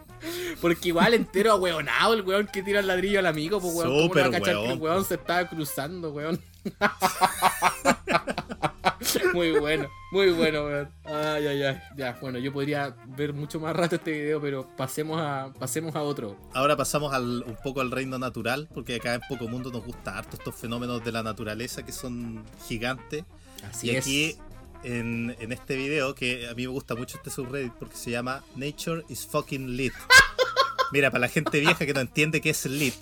Porque 0.60 0.90
igual 0.90 1.14
entero 1.16 1.52
ahueonado 1.54 2.14
el 2.14 2.22
weón 2.22 2.48
que 2.48 2.62
tira 2.62 2.80
el 2.82 2.88
ladrillo 2.88 3.20
al 3.20 3.26
amigo, 3.26 3.60
pues 3.60 3.74
weón. 3.74 3.90
¿Cómo 3.90 4.14
no 4.16 4.32
va 4.32 4.38
a 4.38 4.42
que 4.42 4.50
el 4.52 4.58
weón, 4.58 4.82
weón 4.82 5.06
se 5.06 5.16
estaba 5.16 5.48
cruzando, 5.48 6.12
weón? 6.12 6.40
muy 9.34 9.52
bueno, 9.52 9.90
muy 10.12 10.32
bueno, 10.32 10.66
weón. 10.66 10.90
Ay, 11.06 11.48
ay, 11.48 11.64
ay. 11.64 11.82
Ya, 11.98 12.18
bueno, 12.22 12.40
yo 12.40 12.54
podría 12.54 12.96
ver 13.08 13.34
mucho 13.34 13.60
más 13.60 13.76
rato 13.76 13.96
este 13.96 14.12
video, 14.12 14.42
pero 14.42 14.68
pasemos 14.76 15.20
a, 15.20 15.52
pasemos 15.60 15.96
a 15.96 16.04
otro. 16.04 16.38
Ahora 16.54 16.78
pasamos 16.78 17.14
al, 17.14 17.44
un 17.44 17.58
poco 17.64 17.82
al 17.82 17.92
reino 17.92 18.20
natural, 18.20 18.70
porque 18.74 18.96
acá 18.96 19.16
en 19.16 19.22
Poco 19.28 19.48
Mundo 19.48 19.72
nos 19.72 19.84
gusta 19.84 20.18
harto 20.18 20.38
estos 20.38 20.56
fenómenos 20.56 21.04
de 21.04 21.12
la 21.12 21.24
naturaleza 21.24 21.84
que 21.84 21.92
son 21.92 22.44
gigantes. 22.68 23.26
Así 23.70 23.88
y 23.88 23.90
es. 23.92 24.06
aquí 24.06 24.38
en, 24.84 25.36
en 25.40 25.52
este 25.52 25.76
video, 25.76 26.16
que 26.16 26.48
a 26.48 26.54
mí 26.54 26.64
me 26.64 26.72
gusta 26.72 26.96
mucho 26.96 27.18
este 27.18 27.30
subreddit 27.30 27.74
porque 27.74 27.96
se 27.96 28.12
llama 28.12 28.44
Nature 28.56 29.04
is 29.10 29.26
fucking 29.26 29.76
lit. 29.76 29.94
Mira, 30.92 31.10
para 31.10 31.22
la 31.22 31.30
gente 31.30 31.60
vieja 31.60 31.86
que 31.86 31.94
no 31.94 32.02
entiende 32.02 32.42
qué 32.42 32.50
es 32.50 32.66
lit. 32.66 32.96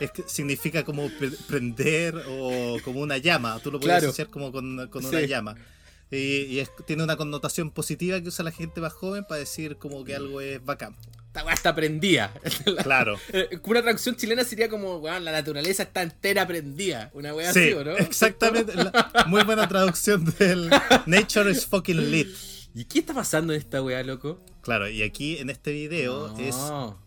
Es 0.00 0.10
que 0.10 0.22
significa 0.26 0.84
como 0.84 1.08
pre- 1.10 1.30
prender 1.48 2.14
o 2.28 2.78
como 2.84 3.00
una 3.00 3.18
llama. 3.18 3.58
Tú 3.62 3.70
lo 3.70 3.78
puedes 3.78 3.94
Claro. 3.98 4.08
asociar 4.08 4.28
como 4.28 4.50
con, 4.52 4.88
con 4.88 5.04
una 5.04 5.20
Sí. 5.20 5.26
llama. 5.26 5.54
Y, 6.10 6.16
y 6.44 6.60
es- 6.60 6.70
tiene 6.86 7.02
una 7.04 7.16
connotación 7.16 7.70
positiva 7.70 8.20
que 8.20 8.28
usa 8.28 8.44
la 8.44 8.52
gente 8.52 8.80
más 8.80 8.92
joven 8.92 9.24
para 9.24 9.38
decir 9.40 9.76
como 9.76 10.04
que 10.04 10.14
algo 10.14 10.40
es 10.40 10.62
bacán. 10.64 10.94
Esta 11.28 11.44
weá 11.44 11.54
está 11.54 11.74
prendida. 11.74 12.34
Claro. 12.82 13.18
Eh, 13.32 13.48
Una 13.64 13.80
traducción 13.80 14.16
chilena 14.16 14.44
sería 14.44 14.68
como, 14.68 15.00
la 15.08 15.32
naturaleza 15.32 15.84
está 15.84 16.02
entera 16.02 16.46
prendida. 16.46 17.10
Una 17.14 17.34
weá 17.34 17.52
Sí, 17.54 17.60
así, 17.60 17.72
¿o 17.72 17.84
no? 17.84 17.96
exactamente. 17.96 18.74
la- 18.74 19.24
muy 19.28 19.42
buena 19.44 19.66
traducción 19.68 20.24
del 20.38 20.68
Nature 21.06 21.50
is 21.50 21.64
fucking 21.66 22.10
lit. 22.10 22.28
¿Y 22.74 22.84
qué 22.86 23.00
está 23.00 23.12
pasando 23.14 23.52
en 23.52 23.58
esta 23.60 23.82
weá, 23.82 24.02
loco? 24.02 24.40
Claro, 24.62 24.88
y 24.88 25.02
aquí 25.02 25.38
en 25.38 25.50
este 25.50 25.72
video 25.72 26.28
No, 26.28 26.38
es 26.38 26.56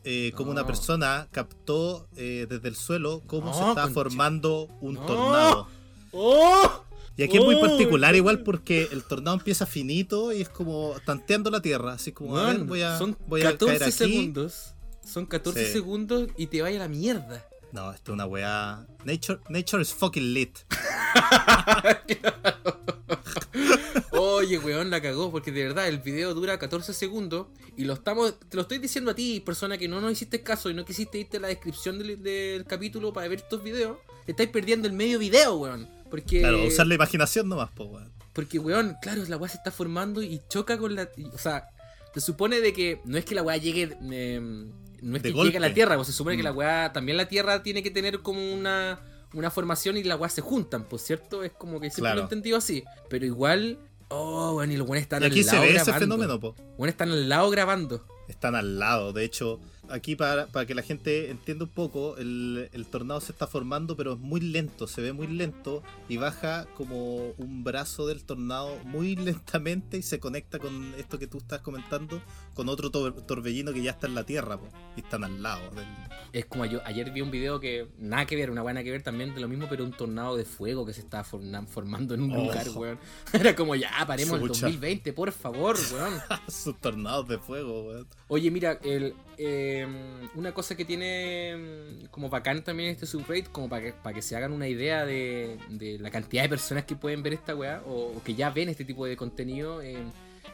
eh, 0.03 0.31
como 0.35 0.51
una 0.51 0.67
persona 0.67 1.27
captó 1.31 2.07
eh, 2.17 2.45
desde 2.49 2.67
el 2.67 2.75
suelo 2.75 3.23
cómo 3.27 3.53
se 3.53 3.67
está 3.69 3.87
formando 3.87 4.67
un 4.81 4.95
tornado. 4.95 5.67
¡Oh! 6.11 6.83
Y 7.17 7.23
aquí 7.23 7.37
es 7.37 7.43
muy 7.43 7.55
Oh, 7.55 7.61
particular 7.61 8.13
igual 8.15 8.43
porque 8.43 8.89
el 8.91 9.03
tornado 9.03 9.37
empieza 9.37 9.65
finito 9.65 10.33
y 10.33 10.41
es 10.41 10.49
como 10.49 10.93
tanteando 11.05 11.49
la 11.49 11.61
tierra, 11.61 11.93
así 11.93 12.11
como, 12.11 12.37
a 12.37 12.47
ver, 12.47 12.55
Weón, 12.57 12.67
voy 12.67 12.81
a, 12.81 12.97
son 12.97 13.17
voy 13.27 13.41
a 13.41 13.51
14 13.51 13.65
caer 13.79 13.83
aquí. 13.83 13.91
segundos. 13.91 14.73
Son 15.05 15.25
14 15.25 15.65
Sí. 15.67 15.71
segundos 15.71 16.29
y 16.35 16.47
te 16.47 16.61
vaya 16.61 16.77
a 16.77 16.81
la 16.83 16.87
mierda. 16.89 17.45
No, 17.75 17.91
esto 17.91 18.11
es 18.11 18.13
una 18.13 18.25
weá... 18.25 18.87
Nature, 19.03 19.39
nature 19.49 19.81
is 19.81 19.93
fucking 19.93 20.33
lit. 20.33 20.59
Oye, 24.11 24.57
weón, 24.59 24.89
la 24.89 25.01
cagó, 25.01 25.29
porque 25.29 25.51
de 25.51 25.63
verdad 25.63 25.89
el 25.89 25.99
video 25.99 26.33
dura 26.33 26.57
14 26.57 26.93
segundos 26.93 27.47
y 27.75 27.83
lo 27.83 27.93
estamos, 27.93 28.39
te 28.39 28.55
lo 28.55 28.61
estoy 28.61 28.77
diciendo 28.77 29.11
a 29.11 29.13
ti, 29.13 29.41
persona 29.41 29.77
que 29.77 29.89
no 29.89 29.99
nos 29.99 30.13
hiciste 30.13 30.41
caso 30.41 30.69
y 30.69 30.73
no 30.73 30.85
quisiste 30.85 31.17
irte 31.17 31.35
a 31.35 31.41
la 31.41 31.49
descripción 31.49 31.99
del, 31.99 32.23
del 32.23 32.63
capítulo 32.65 33.11
para 33.11 33.27
ver 33.27 33.39
estos 33.39 33.61
videos, 33.61 33.97
te 34.25 34.31
estáis 34.31 34.49
perdiendo 34.51 34.87
el 34.87 34.93
medio 34.93 35.19
video, 35.19 35.57
weón. 35.57 35.89
Porque, 36.09 36.39
Claro, 36.39 36.63
usar 36.65 36.87
la 36.87 36.95
imaginación 36.95 37.49
nomás, 37.49 37.71
po, 37.71 37.83
weón. 37.85 38.09
porque, 38.31 38.57
weón, 38.57 38.95
claro, 39.01 39.21
la 39.27 39.35
weá 39.35 39.49
se 39.49 39.57
está 39.57 39.71
formando 39.71 40.23
y 40.23 40.39
choca 40.47 40.77
con 40.77 40.95
la... 40.95 41.09
o 41.33 41.37
sea, 41.37 41.67
se 42.13 42.21
supone 42.21 42.61
de 42.61 42.71
que 42.71 43.01
no 43.03 43.17
es 43.17 43.25
que 43.25 43.35
la 43.35 43.43
weá 43.43 43.57
llegue... 43.57 43.97
eh, 44.11 44.65
no 45.01 45.17
es 45.17 45.23
De 45.23 45.31
que 45.33 45.35
llegue 45.37 45.57
a 45.57 45.59
la 45.59 45.67
golpe. 45.67 45.75
Tierra, 45.75 45.95
pues 45.95 46.07
se 46.07 46.13
supone 46.13 46.35
que 46.37 46.43
Mm. 46.43 46.45
la 46.45 46.51
weá, 46.53 46.93
también 46.93 47.17
la 47.17 47.27
Tierra 47.27 47.63
tiene 47.63 47.81
que 47.83 47.91
tener 47.91 48.21
como 48.21 48.53
una 48.53 48.99
una 49.33 49.51
formación 49.51 49.97
y 49.97 50.03
las 50.03 50.17
weas 50.17 50.31
se 50.31 50.39
juntan, 50.41 50.85
pues 50.85 51.01
cierto, 51.01 51.43
es 51.43 51.51
como 51.51 51.81
que 51.81 51.87
siempre 51.89 52.01
Claro. 52.03 52.15
lo 52.15 52.21
he 52.21 52.23
entendido 52.23 52.57
así. 52.57 52.83
Pero 53.09 53.25
igual, 53.25 53.77
oh, 54.07 54.53
bueno, 54.53 54.71
y 54.71 54.77
los 54.77 54.87
buenos 54.87 55.01
están 55.01 55.23
Y 55.23 55.25
aquí 55.25 55.39
al 55.39 55.45
se 55.45 55.51
lado 55.55 55.61
ve 55.67 55.75
ese 55.75 55.93
fenómeno, 55.93 56.39
po. 56.39 56.55
Bueno, 56.77 56.89
están 56.89 57.11
al 57.11 57.27
lado 57.27 57.49
grabando. 57.49 58.05
Están 58.29 58.55
al 58.55 58.79
lado. 58.79 59.11
De 59.11 59.25
hecho, 59.25 59.59
aquí 59.89 60.15
para, 60.15 60.47
para 60.47 60.65
que 60.65 60.73
la 60.73 60.83
gente 60.83 61.29
entienda 61.29 61.65
un 61.65 61.69
poco, 61.71 62.15
el, 62.17 62.69
el 62.71 62.85
tornado 62.85 63.19
se 63.19 63.33
está 63.33 63.45
formando, 63.45 63.97
pero 63.97 64.13
es 64.13 64.19
muy 64.19 64.39
lento, 64.39 64.87
se 64.87 65.01
ve 65.01 65.11
muy 65.11 65.27
lento 65.27 65.83
y 66.07 66.15
baja 66.15 66.65
como 66.75 67.31
un 67.37 67.63
brazo 67.65 68.07
del 68.07 68.23
tornado 68.23 68.77
muy 68.85 69.15
lentamente 69.17 69.97
y 69.97 70.01
se 70.01 70.19
conecta 70.21 70.59
con 70.59 70.93
esto 70.97 71.19
que 71.19 71.27
tú 71.27 71.39
estás 71.39 71.59
comentando, 71.61 72.21
con 72.55 72.67
otro 72.69 72.89
tor- 72.91 73.21
torbellino 73.27 73.71
que 73.73 73.83
ya 73.83 73.91
está 73.91 74.07
en 74.07 74.15
la 74.15 74.23
tierra, 74.23 74.57
po, 74.57 74.67
y 74.95 75.01
están 75.01 75.23
al 75.23 75.43
lado. 75.43 75.69
del- 75.75 75.85
Es 76.33 76.45
como 76.45 76.65
yo, 76.65 76.81
ayer 76.85 77.11
vi 77.11 77.21
un 77.21 77.29
video 77.31 77.59
que 77.59 77.87
nada 77.99 78.25
que 78.25 78.35
ver, 78.35 78.49
una 78.49 78.61
buena 78.63 78.83
que 78.83 78.89
ver 78.91 79.03
también 79.03 79.35
de 79.35 79.41
lo 79.41 79.47
mismo, 79.47 79.67
pero 79.69 79.83
un 79.83 79.91
tornado 79.91 80.35
de 80.35 80.43
fuego 80.45 80.85
que 80.85 80.93
se 80.93 81.01
estaba 81.01 81.23
formando 81.23 82.13
en 82.15 82.21
un 82.23 82.31
Oh. 82.31 82.43
lugar, 82.45 82.67
weón. 82.75 82.99
Era 83.33 83.55
como 83.55 83.75
ya, 83.75 83.89
paremos 84.07 84.41
el 84.41 84.47
Chucha. 84.47 84.61
2020, 84.67 85.13
por 85.13 85.31
favor, 85.31 85.77
weón. 85.93 86.13
Sus 86.49 86.77
tornados 86.79 87.27
de 87.27 87.37
fuego, 87.37 87.83
weón. 87.83 88.07
Oye, 88.27 88.49
mira, 88.51 88.79
el, 88.83 89.13
eh, 89.37 89.87
una 90.35 90.53
cosa 90.53 90.75
que 90.75 90.83
tiene 90.85 91.55
mm, 92.03 92.05
como 92.07 92.29
bacán 92.29 92.63
también 92.63 92.89
este 92.89 93.05
subreddit, 93.05 93.51
como 93.51 93.69
para 93.69 93.83
que, 93.83 93.93
para 93.93 94.13
que 94.15 94.21
se 94.21 94.35
hagan 94.35 94.51
una 94.51 94.67
idea 94.67 95.05
de, 95.05 95.57
de 95.69 95.99
la 95.99 96.09
cantidad 96.11 96.43
de 96.43 96.49
personas 96.49 96.85
que 96.85 96.95
pueden 96.95 97.21
ver 97.23 97.33
esta 97.33 97.55
weá, 97.55 97.81
o, 97.85 98.13
o 98.17 98.23
que 98.23 98.33
ya 98.35 98.49
ven 98.49 98.69
este 98.69 98.83
tipo 98.85 99.05
de 99.05 99.15
contenido. 99.17 99.81
eh, 99.81 99.97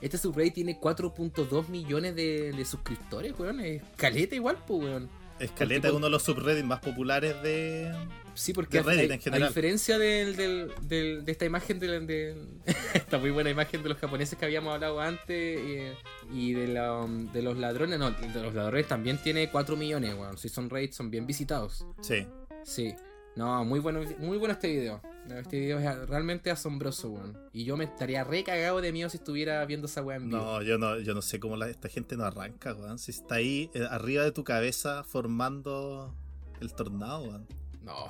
este 0.02 0.18
subreddit 0.18 0.54
tiene 0.56 0.80
4.2 0.80 1.68
millones 1.70 2.16
de, 2.16 2.52
de 2.52 2.66
suscriptores, 2.66 3.34
weón. 3.40 3.60
Es 3.60 3.82
caleta 3.96 4.36
igual, 4.36 4.58
pues, 4.68 4.84
weón. 4.84 5.10
Escaleta 5.40 5.88
es 5.88 5.92
Porque- 5.94 5.98
uno 5.98 6.06
de 6.06 6.12
los 6.12 6.22
subreddits 6.24 6.68
más 6.68 6.80
populares 6.82 7.42
de. 7.42 7.92
Sí, 8.36 8.54
porque 8.54 8.78
de 8.78 8.84
Reddit 8.84 9.02
a, 9.12 9.14
en 9.16 9.20
a 9.20 9.24
general. 9.24 9.48
diferencia 9.50 9.98
del, 9.98 10.36
del- 10.36 10.72
del- 10.84 11.26
de 11.26 11.32
esta 11.32 11.46
imagen 11.46 11.80
de, 11.80 12.00
de- 12.00 12.36
esta 12.94 13.18
muy 13.18 13.32
buena 13.32 13.50
imagen 13.50 13.82
de 13.84 13.90
los 13.90 13.98
japoneses 13.98 14.38
que 14.38 14.46
habíamos 14.46 14.74
hablado 14.74 15.02
antes 15.02 15.26
eh, 15.30 15.94
y 16.32 16.54
de, 16.54 16.68
la- 16.68 17.06
de 17.34 17.42
los 17.42 17.58
ladrones, 17.58 17.98
no, 17.98 18.12
de 18.12 18.42
los 18.42 18.54
ladrones 18.54 18.88
también 18.88 19.18
tiene 19.18 19.50
4 19.50 19.76
millones, 19.76 20.14
weón. 20.14 20.38
Si 20.38 20.48
son 20.48 20.70
raids, 20.70 20.96
son 20.96 21.10
bien 21.10 21.26
visitados. 21.26 21.86
Sí. 22.02 22.26
Sí. 22.64 22.94
No, 23.36 23.64
muy 23.64 23.80
bueno, 23.80 24.02
muy 24.20 24.38
bueno 24.38 24.54
este 24.54 24.68
video. 24.68 25.02
Este 25.30 25.60
video 25.60 25.80
es 25.80 26.10
realmente 26.10 26.52
asombroso, 26.52 27.10
weón. 27.12 27.38
Y 27.54 27.64
yo 27.64 27.78
me 27.78 27.86
estaría 27.86 28.24
re 28.24 28.44
cagado 28.44 28.82
de 28.82 28.92
miedo 28.92 29.10
si 29.10 29.18
estuviera 29.18 29.64
viendo 29.66 29.86
esa 29.88 30.02
weá 30.02 30.18
en 30.18 30.28
vivo. 30.30 30.38
No, 30.42 30.62
yo 30.62 30.78
no, 30.78 31.00
yo 31.00 31.14
no 31.14 31.22
sé 31.22 31.40
cómo 31.40 31.56
la- 31.56 31.70
esta 31.70 31.88
gente 31.88 32.18
no 32.18 32.26
arranca, 32.26 32.74
weón. 32.74 33.00
Si 33.00 33.12
está 33.12 33.36
ahí 33.36 33.70
eh, 33.74 33.88
arriba 33.90 34.24
de 34.24 34.32
tu 34.32 34.44
cabeza 34.44 35.04
formando 35.04 36.14
el 36.60 36.74
tornado, 36.74 37.22
weón. 37.22 37.48
No, 37.84 38.10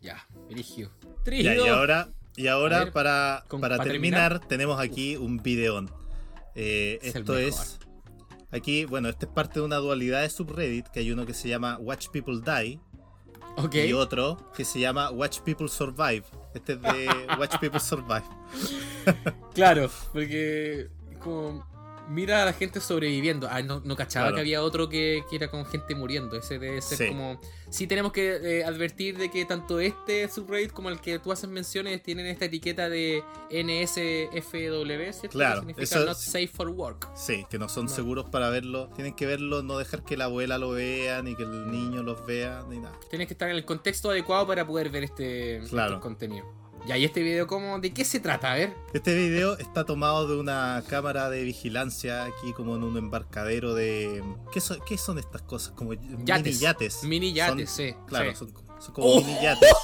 ya, 0.00 0.26
dirigio. 0.48 0.90
Ya, 1.26 1.54
y 1.54 1.68
ahora, 1.68 2.08
y 2.36 2.48
ahora 2.48 2.84
ver, 2.84 2.92
para, 2.92 3.44
con- 3.48 3.60
para 3.60 3.76
para 3.76 3.88
terminar, 3.90 4.30
terminar. 4.32 4.48
tenemos 4.48 4.80
aquí 4.80 5.16
un 5.16 5.36
videón. 5.42 5.90
Eh, 6.54 6.98
Es 7.02 7.14
esto 7.16 7.36
es. 7.38 7.78
Aquí, 8.50 8.84
bueno, 8.84 9.08
este 9.08 9.26
es 9.26 9.32
parte 9.32 9.58
de 9.60 9.66
una 9.66 9.76
dualidad 9.76 10.22
de 10.22 10.30
subreddit, 10.30 10.86
que 10.88 11.00
hay 11.00 11.10
uno 11.12 11.26
que 11.26 11.34
se 11.34 11.48
llama 11.48 11.76
Watch 11.78 12.08
People 12.08 12.40
Die 12.40 12.80
Ok. 13.56 13.74
y 13.74 13.92
otro 13.92 14.38
que 14.54 14.64
se 14.64 14.80
llama 14.80 15.10
Watch 15.10 15.40
People 15.40 15.68
Survive. 15.68 16.24
Este 16.54 16.74
es 16.74 16.82
de 16.82 17.08
Watch 17.38 17.58
People 17.58 17.80
Survive. 17.80 18.24
Claro, 19.54 19.90
porque 20.12 20.88
como 21.20 21.66
mira 22.08 22.42
a 22.42 22.44
la 22.44 22.52
gente 22.52 22.80
sobreviviendo. 22.80 23.48
Ah, 23.50 23.62
no, 23.62 23.80
no 23.84 23.96
cachaba 23.96 24.26
Claro. 24.26 24.34
que 24.36 24.40
había 24.40 24.62
otro 24.62 24.88
que, 24.88 25.22
que 25.28 25.36
era 25.36 25.50
con 25.50 25.64
gente 25.66 25.94
muriendo. 25.94 26.36
Ese 26.36 26.58
debe 26.58 26.80
ser 26.82 26.98
Sí. 26.98 27.06
como. 27.08 27.40
Sí, 27.68 27.86
tenemos 27.88 28.12
que 28.12 28.36
eh, 28.60 28.64
advertir 28.64 29.18
de 29.18 29.28
que 29.30 29.44
tanto 29.44 29.80
este 29.80 30.28
subreddit 30.28 30.70
como 30.72 30.88
el 30.88 31.00
que 31.00 31.18
tú 31.18 31.32
haces 31.32 31.50
menciones 31.50 32.00
tienen 32.02 32.26
esta 32.26 32.44
etiqueta 32.44 32.88
de 32.88 33.24
NSFW, 33.50 35.12
¿cierto? 35.12 35.28
Claro, 35.30 35.60
Que 35.62 35.66
significa 35.74 35.82
eso 35.82 36.04
Not 36.06 36.16
Safe 36.16 36.46
for 36.48 36.68
Work. 36.68 37.08
Sí, 37.16 37.44
que 37.50 37.58
no 37.58 37.68
son 37.68 37.86
No. 37.86 37.90
seguros 37.90 38.28
para 38.30 38.50
verlo. 38.50 38.88
Tienen 38.94 39.14
que 39.14 39.26
verlo, 39.26 39.62
no 39.62 39.78
dejar 39.78 40.04
que 40.04 40.16
la 40.16 40.24
abuela 40.24 40.58
lo 40.58 40.70
vea, 40.70 41.22
ni 41.22 41.34
que 41.34 41.42
el 41.42 41.70
niño 41.70 42.02
los 42.02 42.24
vea, 42.26 42.64
ni 42.68 42.78
nada. 42.78 42.98
Tienes 43.10 43.26
que 43.28 43.34
estar 43.34 43.50
en 43.50 43.56
el 43.56 43.64
contexto 43.64 44.10
adecuado 44.10 44.46
para 44.46 44.66
poder 44.66 44.90
ver 44.90 45.04
este, 45.04 45.60
Claro. 45.68 45.94
este 45.94 46.02
contenido. 46.02 46.46
Ya, 46.86 46.96
y 46.96 47.04
este 47.04 47.20
video, 47.22 47.48
¿cómo, 47.48 47.80
¿de 47.80 47.92
qué 47.92 48.04
se 48.04 48.20
trata? 48.20 48.52
A 48.52 48.54
ver. 48.54 48.72
Este 48.92 49.12
video 49.14 49.58
está 49.58 49.84
tomado 49.84 50.28
de 50.28 50.36
una 50.36 50.84
cámara 50.88 51.28
de 51.30 51.42
vigilancia 51.42 52.24
aquí 52.24 52.52
como 52.56 52.76
en 52.76 52.84
un 52.84 52.96
embarcadero 52.96 53.74
de... 53.74 54.22
¿Qué 54.52 54.60
son, 54.60 54.78
qué 54.86 54.96
son 54.96 55.18
estas 55.18 55.42
cosas? 55.42 55.72
Como 55.74 55.90
mini 55.90 56.24
Yates. 56.24 56.60
yates. 56.60 57.02
Mini 57.02 57.32
yates, 57.32 57.68
Son- 57.70 57.76
sí, 57.86 57.94
Claro, 58.06 58.30
sí. 58.30 58.36
son, 58.36 58.54
son 58.78 58.94
como 58.94 59.08
Oh. 59.08 59.20
mini 59.20 59.34
yates. 59.42 59.68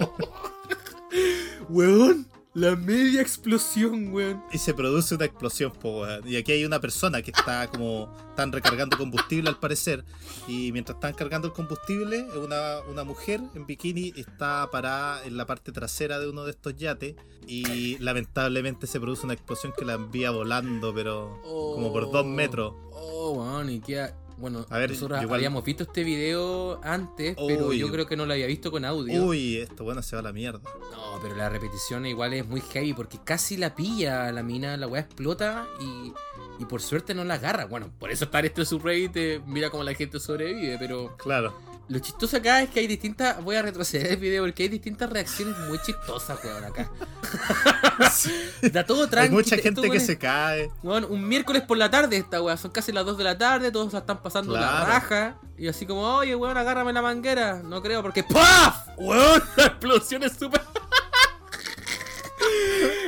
Weón, 1.68 2.26
la 2.56 2.74
media 2.74 3.20
explosión, 3.20 4.14
weón. 4.14 4.42
Y 4.50 4.56
se 4.56 4.72
produce 4.72 5.14
una 5.14 5.26
explosión, 5.26 5.72
po, 5.72 6.00
weón. 6.00 6.26
Y 6.26 6.36
aquí 6.36 6.52
hay 6.52 6.64
una 6.64 6.80
persona 6.80 7.20
que 7.20 7.30
está 7.30 7.68
como... 7.68 8.10
Están 8.30 8.50
recargando 8.50 8.96
combustible 8.96 9.50
al 9.50 9.58
parecer. 9.58 10.06
Y 10.48 10.72
mientras 10.72 10.96
están 10.96 11.12
cargando 11.12 11.48
el 11.48 11.52
combustible, 11.52 12.26
una, 12.34 12.80
una 12.90 13.04
mujer 13.04 13.42
en 13.54 13.66
bikini 13.66 14.14
está 14.16 14.70
parada 14.72 15.22
en 15.26 15.36
la 15.36 15.44
parte 15.44 15.70
trasera 15.70 16.18
de 16.18 16.30
uno 16.30 16.44
de 16.44 16.52
estos 16.52 16.74
yates. 16.76 17.14
Y 17.46 17.98
lamentablemente 17.98 18.86
se 18.86 19.00
produce 19.00 19.26
una 19.26 19.34
explosión 19.34 19.74
que 19.76 19.84
la 19.84 19.92
envía 19.92 20.30
volando, 20.30 20.94
pero 20.94 21.38
como 21.42 21.92
por 21.92 22.10
dos 22.10 22.24
metros. 22.24 22.72
Oh, 22.92 23.32
weón, 23.32 23.68
y 23.68 23.80
queda. 23.80 24.16
Bueno, 24.38 24.66
A 24.68 24.78
ver, 24.78 24.90
nosotros 24.90 25.22
igual- 25.22 25.38
habíamos 25.38 25.64
visto 25.64 25.84
este 25.84 26.04
video 26.04 26.78
antes, 26.82 27.36
pero 27.46 27.72
yo 27.72 27.90
creo 27.90 28.06
que 28.06 28.16
no 28.16 28.26
lo 28.26 28.32
había 28.34 28.46
visto 28.46 28.70
con 28.70 28.84
audio. 28.84 29.24
Uy, 29.24 29.56
esto 29.56 29.82
bueno 29.84 30.02
se 30.02 30.14
va 30.16 30.20
a 30.20 30.22
la 30.22 30.32
mierda. 30.32 30.60
No, 30.92 31.18
pero 31.22 31.34
la 31.36 31.48
repetición 31.48 32.04
igual 32.06 32.34
es 32.34 32.46
muy 32.46 32.60
heavy 32.60 32.92
porque 32.92 33.18
casi 33.24 33.56
la 33.56 33.74
pilla 33.74 34.30
la 34.32 34.42
mina, 34.42 34.76
la 34.76 34.86
weá 34.86 35.00
explota 35.02 35.66
y, 35.80 36.12
y 36.58 36.64
por 36.66 36.82
suerte 36.82 37.14
no 37.14 37.24
la 37.24 37.34
agarra. 37.34 37.64
Bueno, 37.64 37.90
por 37.98 38.10
eso 38.10 38.24
está 38.26 38.40
en 38.40 38.46
este 38.46 38.64
subreddit, 38.66 39.12
de 39.12 39.42
mira 39.46 39.70
cómo 39.70 39.82
la 39.84 39.94
gente 39.94 40.20
sobrevive, 40.20 40.76
pero 40.78 41.16
Claro. 41.16 41.54
Lo 41.88 41.98
chistoso 42.00 42.36
acá 42.38 42.62
es 42.62 42.70
que 42.70 42.80
hay 42.80 42.86
distintas. 42.86 43.42
Voy 43.44 43.56
a 43.56 43.62
retroceder 43.62 44.08
el 44.12 44.16
video 44.16 44.44
porque 44.44 44.64
hay 44.64 44.68
distintas 44.68 45.08
reacciones 45.10 45.56
muy 45.68 45.78
chistosas, 45.80 46.38
weón, 46.44 46.64
acá. 46.64 46.90
da 48.72 48.84
todo 48.84 49.04
Hay 49.04 49.08
tranqui. 49.10 49.34
mucha 49.34 49.56
gente 49.56 49.80
weón, 49.80 49.92
que 49.92 49.98
es- 49.98 50.06
se 50.06 50.18
cae. 50.18 50.70
Weón, 50.82 51.04
un 51.08 51.26
miércoles 51.28 51.62
por 51.62 51.76
la 51.78 51.90
tarde 51.90 52.16
esta 52.16 52.42
weá, 52.42 52.56
son 52.56 52.70
casi 52.70 52.92
las 52.92 53.04
2 53.06 53.18
de 53.18 53.24
la 53.24 53.38
tarde, 53.38 53.70
todos 53.70 53.92
la 53.92 54.00
están 54.00 54.22
pasando 54.22 54.52
la 54.54 54.60
Claro. 54.68 54.86
raja. 54.86 55.36
Y 55.58 55.68
así 55.68 55.86
como, 55.86 56.02
oye 56.02 56.34
weón, 56.34 56.56
agárrame 56.56 56.92
la 56.92 57.02
manguera. 57.02 57.62
No 57.64 57.80
creo, 57.82 58.02
porque 58.02 58.24
¡PAF! 58.24 58.88
Weón, 58.98 59.42
la 59.56 59.64
explosión 59.66 60.22
es 60.24 60.32
súper. 60.32 60.60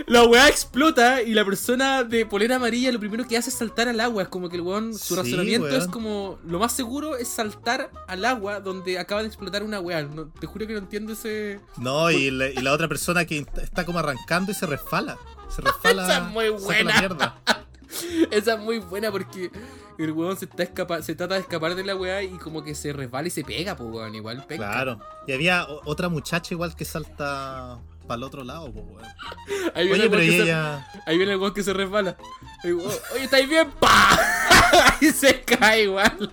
La 0.07 0.25
weá 0.25 0.49
explota 0.49 1.21
y 1.23 1.35
la 1.35 1.45
persona 1.45 2.03
de 2.03 2.25
polera 2.25 2.57
amarilla 2.57 2.91
lo 2.91 2.99
primero 2.99 3.27
que 3.29 3.37
hace 3.37 3.51
es 3.51 3.57
saltar 3.57 3.89
al 3.89 4.01
agua. 4.01 4.23
Es 4.23 4.29
como 4.29 4.49
que 4.49 4.57
el 4.57 4.63
weón, 4.63 4.95
su 4.95 5.15
Sí, 5.15 5.21
razonamiento 5.21 5.67
weón. 5.69 5.81
es 5.83 5.87
como 5.89 6.39
lo 6.47 6.59
más 6.59 6.73
seguro 6.73 7.17
es 7.17 7.29
saltar 7.29 7.91
al 8.07 8.25
agua 8.25 8.61
donde 8.61 8.99
acaba 8.99 9.21
de 9.21 9.29
explotar 9.29 9.63
una 9.63 9.81
weá. 9.81 10.03
No, 10.03 10.27
te 10.29 10.47
juro 10.47 10.67
que 10.67 10.73
no 10.73 10.79
entiendo 10.79 11.13
ese. 11.13 11.61
No, 11.77 12.11
y 12.11 12.31
la, 12.31 12.49
y 12.49 12.55
la 12.57 12.73
otra 12.73 12.89
persona 12.89 13.27
que 13.27 13.45
está 13.63 13.85
como 13.85 13.99
arrancando 13.99 14.51
y 14.51 14.55
se 14.55 14.65
resfala. 14.67 15.19
Se 15.55 15.61
resfala. 15.63 16.05
Esa 16.05 16.19
es 16.19 16.33
muy 16.33 16.49
buena. 16.49 17.35
Esa 18.31 18.55
es 18.55 18.61
muy 18.61 18.79
buena 18.79 19.11
porque 19.11 19.51
el 19.99 20.13
weón 20.13 20.37
se, 20.37 20.45
está 20.45 20.63
escapa 20.63 21.03
se 21.03 21.15
trata 21.15 21.35
de 21.35 21.41
escapar 21.41 21.75
de 21.75 21.85
la 21.85 21.97
weá 21.97 22.23
y 22.23 22.29
como 22.39 22.63
que 22.63 22.75
se 22.75 22.93
resbala 22.93 23.29
y 23.29 23.31
se 23.31 23.45
pega, 23.45 23.77
pues 23.77 23.91
weón. 23.91 24.15
Igual 24.15 24.45
pega. 24.47 24.69
Claro. 24.71 25.01
Y 25.27 25.33
había 25.33 25.67
otra 25.85 26.09
muchacha 26.09 26.55
igual 26.55 26.75
que 26.77 26.85
salta 26.87 27.79
para 28.09 28.17
el 28.19 28.25
otro 28.25 28.43
lado, 28.43 28.73
po, 28.73 28.81
weón. 28.81 29.05
Ahí 29.75 29.87
viene, 29.87 29.93
Oye, 29.93 30.05
el 30.05 30.11
pero 30.11 30.23
weón 30.23 30.31
que 30.31 30.37
se- 30.39 30.43
ella. 30.43 30.89
ahí 31.07 31.17
viene 31.17 31.33
el 31.35 31.39
weón 31.39 31.55
que 31.55 31.63
se 31.63 31.73
resbala. 31.73 32.17
Oye, 32.65 33.23
¿estáis 33.25 33.49
bien? 33.49 33.71
¡Pa! 33.81 34.19
y 35.01 35.07
se 35.13 35.43
cae 35.43 35.85
igual. 35.85 36.33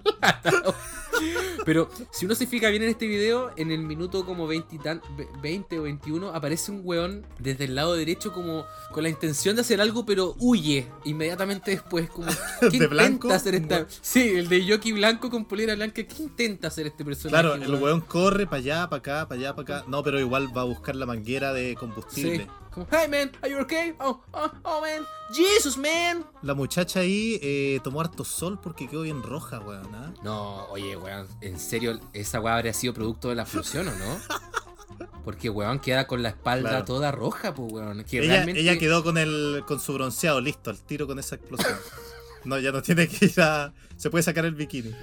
Pero 1.65 1.89
si 2.11 2.25
uno 2.25 2.35
se 2.35 2.45
fija 2.47 2.69
bien 2.69 2.83
en 2.83 2.89
este 2.89 3.07
video, 3.07 3.51
en 3.57 3.71
el 3.71 3.79
minuto 3.79 4.25
como 4.25 4.47
20, 4.47 4.75
y 4.75 4.79
tan- 4.79 5.01
ve- 5.17 5.27
20 5.41 5.79
o 5.79 5.83
21, 5.83 6.29
aparece 6.29 6.71
un 6.71 6.81
weón 6.83 7.25
desde 7.39 7.65
el 7.65 7.75
lado 7.75 7.95
derecho 7.95 8.31
como 8.33 8.65
con 8.91 9.03
la 9.03 9.09
intención 9.09 9.55
de 9.55 9.61
hacer 9.61 9.81
algo, 9.81 10.05
pero 10.05 10.35
huye 10.39 10.87
inmediatamente 11.03 11.71
después. 11.71 12.09
Como, 12.09 12.27
¿qué 12.59 12.67
¿De 12.69 12.75
intenta 12.77 12.87
blanco? 12.87 13.31
hacer 13.31 13.55
esta? 13.55 13.87
Sí, 14.01 14.21
el 14.35 14.47
de 14.49 14.63
Yoki 14.65 14.91
blanco 14.91 15.29
con 15.29 15.45
polera 15.45 15.75
blanca. 15.75 16.03
¿Qué 16.03 16.07
intenta 16.23 16.67
hacer 16.67 16.87
este 16.87 17.03
personaje? 17.03 17.31
Claro, 17.41 17.55
el 17.55 17.73
weón 17.81 18.01
corre 18.01 18.45
para 18.45 18.57
allá, 18.57 18.89
para 18.89 18.99
acá, 18.99 19.27
para 19.27 19.39
allá, 19.39 19.55
para 19.55 19.79
acá. 19.79 19.85
No, 19.89 20.03
pero 20.03 20.19
igual 20.19 20.55
va 20.55 20.61
a 20.61 20.65
buscar 20.65 20.95
la 20.95 21.05
manguera 21.05 21.53
de 21.53 21.75
Sí. 22.09 22.41
Como, 22.75 22.85
hey 22.91 23.07
man, 23.09 23.31
are 23.41 23.49
you 23.49 23.57
okay? 23.61 23.93
Oh, 24.01 24.21
oh, 24.33 24.51
oh 24.63 24.81
man, 24.81 25.03
Jesus 25.33 25.77
man. 25.77 26.25
La 26.41 26.53
muchacha 26.53 26.99
ahí 26.99 27.39
eh, 27.41 27.79
tomó 27.83 28.01
harto 28.01 28.25
sol 28.25 28.59
porque 28.61 28.87
quedó 28.89 29.01
bien 29.03 29.23
roja, 29.23 29.59
weón. 29.61 29.95
¿ah? 29.95 30.13
No, 30.23 30.65
oye, 30.65 30.97
weón, 30.97 31.25
en 31.39 31.57
serio, 31.57 31.97
esa 32.11 32.41
weá 32.41 32.55
habría 32.57 32.73
sido 32.73 32.93
producto 32.93 33.29
de 33.29 33.35
la 33.35 33.43
explosión, 33.43 33.87
¿o 33.87 33.95
no? 33.95 34.19
Porque, 35.25 35.49
weón, 35.49 35.79
queda 35.79 36.05
con 36.05 36.21
la 36.21 36.29
espalda 36.29 36.69
Claro. 36.69 36.85
toda 36.85 37.11
roja, 37.11 37.53
pues, 37.55 37.71
weón. 37.73 38.03
Que 38.03 38.19
Ella, 38.19 38.33
realmente... 38.33 38.61
ella 38.61 38.77
quedó 38.77 39.03
con 39.03 39.17
el 39.17 39.63
con 39.67 39.79
su 39.79 39.93
bronceado 39.93 40.39
listo, 40.39 40.69
al 40.69 40.77
tiro 40.79 41.07
con 41.07 41.17
esa 41.17 41.35
explosión. 41.35 41.77
No, 42.45 42.59
ya 42.59 42.71
no 42.71 42.83
tiene 42.83 43.07
que 43.07 43.25
ir 43.25 43.41
a. 43.41 43.73
Se 43.97 44.11
puede 44.11 44.21
sacar 44.23 44.45
el 44.45 44.53
bikini. 44.53 44.93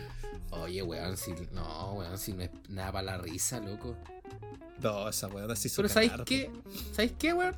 Oye, 0.50 0.80
weón, 0.80 1.16
si. 1.16 1.32
No, 1.50 1.94
weón, 1.94 2.16
si 2.16 2.34
no 2.34 2.42
es 2.44 2.50
nada 2.68 2.92
para 2.92 3.02
la 3.02 3.18
risa, 3.18 3.58
loco. 3.58 3.96
No, 4.82 5.08
esa 5.08 5.28
weona 5.28 5.54
sí 5.56 5.70
Pero 5.74 5.88
¿sabéis 5.88 6.12
qué? 6.24 6.50
¿Sabéis 6.92 7.12
qué, 7.18 7.32
weón? 7.32 7.54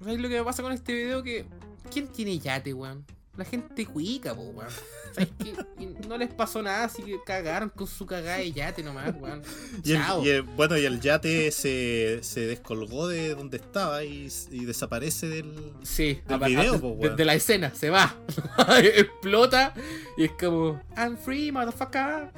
¿Sabéis 0.00 0.20
lo 0.20 0.28
que 0.28 0.38
me 0.38 0.44
pasa 0.44 0.62
con 0.62 0.72
este 0.72 0.92
video? 0.94 1.22
Que. 1.22 1.44
¿Quién 1.90 2.08
tiene 2.08 2.38
yate, 2.38 2.72
weón? 2.74 3.04
La 3.36 3.44
gente 3.46 3.86
cuica, 3.86 4.34
po, 4.34 4.42
weón. 4.42 4.68
¿Sabéis 5.14 5.30
qué? 5.38 5.54
Y 5.82 6.06
no 6.06 6.16
les 6.18 6.32
pasó 6.32 6.60
nada, 6.62 6.84
así 6.84 7.02
que 7.02 7.18
cagaron 7.24 7.68
con 7.70 7.86
su 7.86 8.04
cagada 8.06 8.38
de 8.38 8.52
yate 8.52 8.82
nomás, 8.82 9.14
weón. 9.18 9.42
Y 9.84 9.92
el- 9.92 9.98
Chao. 9.98 10.24
y 10.24 10.28
el- 10.30 10.42
bueno, 10.42 10.76
y 10.76 10.84
el 10.84 11.00
yate 11.00 11.50
se, 11.50 12.18
se 12.22 12.40
descolgó 12.46 13.08
de 13.08 13.34
donde 13.34 13.56
estaba 13.58 14.04
y, 14.04 14.28
y 14.50 14.64
desaparece 14.64 15.28
del, 15.28 15.72
Sí, 15.82 16.20
del 16.28 16.40
video, 16.40 16.72
de, 16.74 16.78
po, 16.78 16.88
de- 16.88 16.94
weón. 16.94 17.16
de 17.16 17.24
la 17.24 17.34
escena, 17.34 17.74
se 17.74 17.88
va. 17.90 18.14
Explota 18.82 19.72
y 20.16 20.24
es 20.24 20.32
como, 20.32 20.80
I'm 20.96 21.16
free, 21.16 21.50
motherfucker. 21.52 22.30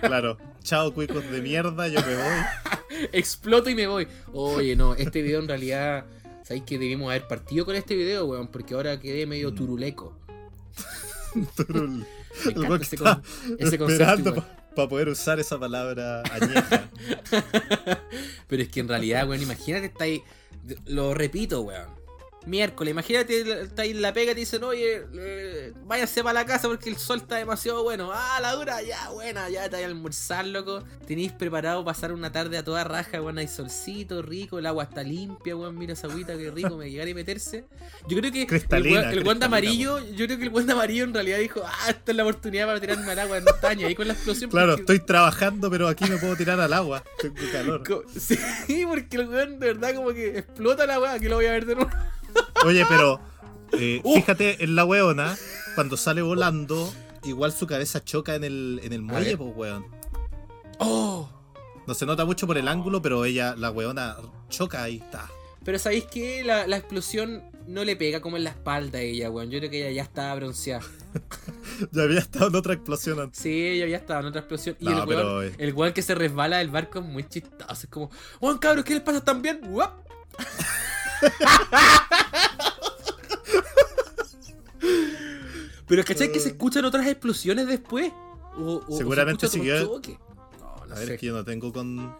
Claro. 0.00 0.38
Chao, 0.62 0.92
cuicos 0.92 1.28
de 1.30 1.40
mierda, 1.40 1.88
yo 1.88 2.00
me 2.00 2.14
voy. 2.16 3.08
Exploto 3.12 3.70
y 3.70 3.74
me 3.74 3.86
voy. 3.86 4.06
Oye, 4.32 4.76
no, 4.76 4.94
este 4.94 5.22
video 5.22 5.40
en 5.40 5.48
realidad, 5.48 6.04
¿sabéis 6.42 6.64
que 6.64 6.78
debimos 6.78 7.08
haber 7.10 7.26
partido 7.26 7.64
con 7.64 7.76
este 7.76 7.94
video, 7.96 8.26
weón? 8.26 8.48
Porque 8.48 8.74
ahora 8.74 8.98
quedé 9.00 9.26
medio 9.26 9.52
turuleco. 9.54 10.16
Turul. 11.56 12.04
Me 12.44 12.52
encanta 12.52 12.76
ese, 12.84 12.96
con- 12.96 13.22
ese 13.58 13.78
concepto. 13.78 14.44
para 14.76 14.88
poder 14.88 15.08
usar 15.08 15.40
esa 15.40 15.58
palabra 15.58 16.22
añeja. 16.30 16.88
Pero 18.46 18.62
es 18.62 18.68
que 18.68 18.80
en 18.80 18.88
realidad, 18.88 19.28
weón, 19.28 19.42
imagínate, 19.42 19.86
está 19.86 20.04
ahí. 20.04 20.22
Lo 20.86 21.14
repito, 21.14 21.62
weón. 21.62 21.88
Miércoles, 22.46 22.92
imagínate, 22.92 23.62
está 23.62 23.82
ahí 23.82 23.90
en 23.90 24.00
la 24.00 24.14
pega 24.14 24.32
y 24.32 24.34
te 24.34 24.40
dicen, 24.40 24.64
oye, 24.64 25.04
eh, 25.14 25.72
váyase 25.84 26.22
para 26.22 26.40
la 26.40 26.46
casa 26.46 26.68
porque 26.68 26.88
el 26.88 26.96
sol 26.96 27.18
está 27.18 27.36
demasiado 27.36 27.82
bueno. 27.82 28.10
Ah, 28.14 28.38
la 28.40 28.52
dura, 28.52 28.80
ya, 28.82 29.10
buena, 29.10 29.50
ya 29.50 29.68
te 29.68 29.76
voy 29.76 29.84
a 29.84 29.86
almorzar, 29.86 30.46
loco. 30.46 30.82
Tenéis 31.06 31.32
preparado 31.32 31.84
pasar 31.84 32.12
una 32.12 32.32
tarde 32.32 32.56
a 32.56 32.64
toda 32.64 32.82
raja, 32.84 33.20
weón, 33.20 33.36
hay 33.38 33.46
solcito, 33.46 34.22
rico, 34.22 34.58
el 34.58 34.64
agua 34.64 34.84
está 34.84 35.02
limpia, 35.02 35.54
weón, 35.54 35.76
mira 35.78 35.92
esa 35.92 36.06
agüita 36.06 36.36
que 36.38 36.50
rico, 36.50 36.78
me 36.78 36.90
llegar 36.90 37.08
y 37.08 37.14
meterse. 37.14 37.66
Yo 38.08 38.16
creo 38.18 38.32
que 38.32 38.46
Cristalina, 38.46 39.00
el, 39.10 39.20
cristalina, 39.22 39.46
amarillo, 39.46 39.98
yo 40.14 40.26
creo 40.26 40.38
que 40.38 40.46
el 40.46 40.66
de 40.66 40.72
amarillo 40.72 41.04
en 41.04 41.12
realidad 41.14 41.38
dijo, 41.38 41.62
ah, 41.64 41.90
esta 41.90 42.12
es 42.12 42.16
la 42.16 42.22
oportunidad 42.22 42.66
para 42.66 42.80
tirarme 42.80 43.12
al 43.12 43.18
agua, 43.18 43.38
está 43.38 43.74
ni 43.74 43.84
ahí 43.84 43.94
con 43.94 44.08
la 44.08 44.14
explosión. 44.14 44.50
Claro, 44.50 44.76
porque- 44.76 44.80
estoy 44.94 45.06
trabajando, 45.06 45.70
pero 45.70 45.88
aquí 45.88 46.04
me 46.08 46.16
puedo 46.16 46.34
tirar 46.36 46.58
al 46.58 46.72
agua. 46.72 47.04
Tengo 47.20 47.34
calor. 47.52 47.82
Sí, 48.66 48.84
porque 48.86 49.16
el 49.16 49.28
weón 49.28 49.58
de 49.58 49.66
verdad 49.66 49.94
como 49.94 50.12
que 50.12 50.38
explota 50.38 50.86
la 50.86 50.98
weá, 51.00 51.18
que 51.18 51.28
lo 51.28 51.36
voy 51.36 51.46
a 51.46 51.52
ver 51.52 51.66
de 51.66 51.74
nuevo. 51.74 51.90
Oye, 52.64 52.84
pero 52.88 53.20
eh, 53.72 54.00
Uh. 54.04 54.14
fíjate 54.16 54.62
en 54.64 54.74
la 54.74 54.84
weona, 54.84 55.36
cuando 55.74 55.96
sale 55.96 56.22
volando, 56.22 56.92
igual 57.24 57.52
su 57.52 57.66
cabeza 57.66 58.04
choca 58.04 58.34
en 58.34 58.44
el, 58.44 58.80
en 58.82 58.92
el 58.92 59.02
muelle, 59.02 59.36
pues 59.36 59.52
weón. 59.54 59.86
Oh. 60.78 61.28
No 61.86 61.94
se 61.94 62.06
nota 62.06 62.24
mucho 62.24 62.46
por 62.46 62.58
el 62.58 62.68
ángulo, 62.68 63.02
pero 63.02 63.24
ella, 63.24 63.54
la 63.56 63.70
weona, 63.70 64.16
choca 64.48 64.82
ahí, 64.82 64.96
está. 64.96 65.28
Pero 65.64 65.78
¿sabéis 65.78 66.04
que 66.04 66.44
la, 66.44 66.66
la 66.66 66.76
explosión 66.76 67.42
no 67.66 67.84
le 67.84 67.96
pega 67.96 68.20
como 68.20 68.36
en 68.36 68.44
la 68.44 68.50
espalda 68.50 68.98
a 68.98 69.02
ella, 69.02 69.30
weón? 69.30 69.50
Yo 69.50 69.58
creo 69.58 69.70
que 69.70 69.80
ella 69.80 69.90
ya 69.90 70.02
estaba 70.02 70.34
bronceada. 70.36 70.84
Ya 71.92 72.02
había 72.02 72.18
estado 72.18 72.48
en 72.48 72.56
otra 72.56 72.74
explosión 72.74 73.18
antes. 73.20 73.40
Sí, 73.40 73.78
ya 73.78 73.96
estaba 73.96 74.20
en 74.20 74.26
otra 74.26 74.40
explosión. 74.40 74.76
Y 74.80 74.88
el 74.88 75.02
pero, 75.06 75.38
weón, 75.38 75.46
eh. 75.46 75.54
el 75.58 75.72
weón 75.72 75.94
que 75.94 76.02
se 76.02 76.14
resbala 76.14 76.58
del 76.58 76.68
barco 76.68 76.98
es 76.98 77.04
muy 77.06 77.26
chistoso. 77.26 77.72
Es 77.72 77.86
como, 77.86 78.10
weón, 78.38 78.58
cabros, 78.58 78.84
¿qué 78.84 78.94
les 78.94 79.02
pasa 79.02 79.24
también? 79.24 79.60
¡Uap! 79.70 80.06
Pero 85.86 86.04
¿cachai 86.04 86.30
que 86.30 86.38
se 86.40 86.50
escuchan 86.50 86.84
otras 86.84 87.06
explosiones 87.06 87.66
después? 87.66 88.12
O, 88.56 88.82
o- 88.88 88.96
Seguramente 88.96 89.48
se 89.48 89.58
siguió-. 89.58 90.00
No, 90.00 90.86
no 90.86 90.94
A 90.94 90.98
ver, 90.98 91.06
sé. 91.08 91.14
es 91.14 91.20
que 91.20 91.26
yo 91.26 91.34
no 91.34 91.44
tengo 91.44 91.72
con. 91.72 92.16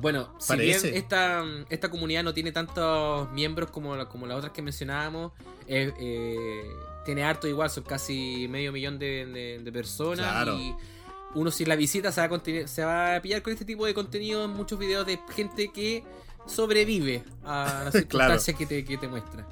Bueno, 0.00 0.32
si 0.38 0.48
Parece. 0.48 0.90
bien 0.90 1.02
esta, 1.02 1.44
esta 1.70 1.90
comunidad 1.90 2.22
no 2.22 2.32
tiene 2.32 2.52
tantos 2.52 3.30
miembros 3.32 3.70
como, 3.70 3.96
la- 3.96 4.08
como 4.08 4.26
las 4.26 4.38
otras 4.38 4.52
que 4.52 4.62
mencionábamos, 4.62 5.32
eh, 5.66 5.92
eh, 5.98 6.62
tiene 7.04 7.24
harto 7.24 7.48
igual, 7.48 7.68
son 7.68 7.82
casi 7.84 8.46
medio 8.48 8.70
millón 8.70 8.98
de, 8.98 9.26
de- 9.26 9.58
de 9.62 9.72
personas 9.72 10.30
Claro. 10.30 10.56
y 10.56 10.72
uno 11.34 11.50
si 11.50 11.64
la 11.64 11.74
visita 11.74 12.12
se 12.12 12.26
va, 12.26 12.36
a 12.36 12.68
se 12.68 12.84
va 12.84 13.16
a 13.16 13.22
pillar 13.22 13.42
con 13.42 13.52
este 13.52 13.64
tipo 13.64 13.86
de 13.86 13.92
contenido 13.94 14.44
en 14.44 14.50
muchos 14.52 14.78
videos 14.78 15.04
de 15.04 15.18
gente 15.34 15.68
que 15.72 16.04
sobrevive 16.48 17.22
a 17.44 17.82
las 17.84 17.92
circunstancias 17.94 18.56
que, 18.56 18.66
te, 18.66 18.84
que 18.84 18.98
te 18.98 19.08
muestra. 19.08 19.46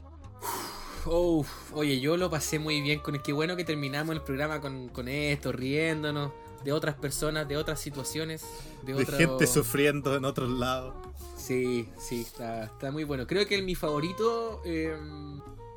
Uf, 1.07 1.49
oye, 1.73 2.01
yo 2.01 2.17
lo 2.17 2.29
pasé 2.31 2.59
muy 2.59 2.81
bien 2.81 2.99
con 2.99 3.15
es 3.15 3.23
que 3.23 3.33
bueno 3.33 3.55
que 3.55 3.65
terminamos 3.65 4.15
el 4.17 4.23
programa 4.23 4.61
con, 4.61 4.89
con 4.89 5.07
esto, 5.09 5.53
riéndonos 5.53 6.33
de 6.65 6.73
otras 6.73 6.97
personas, 6.97 7.47
de 7.47 7.57
otras 7.57 7.79
situaciones, 7.81 8.45
de, 8.83 8.95
De 8.95 9.03
otro- 9.03 9.17
gente 9.17 9.47
sufriendo 9.47 10.17
en 10.17 10.25
otros 10.25 10.51
lados. 10.51 10.95
Sí, 11.37 11.89
sí, 11.97 12.23
está, 12.23 12.65
está 12.65 12.91
muy 12.91 13.05
bueno. 13.05 13.25
Creo 13.29 13.47
que 13.47 13.55
el, 13.55 13.63
mi 13.63 13.77
favorito. 13.77 14.63
eh, 14.65 14.97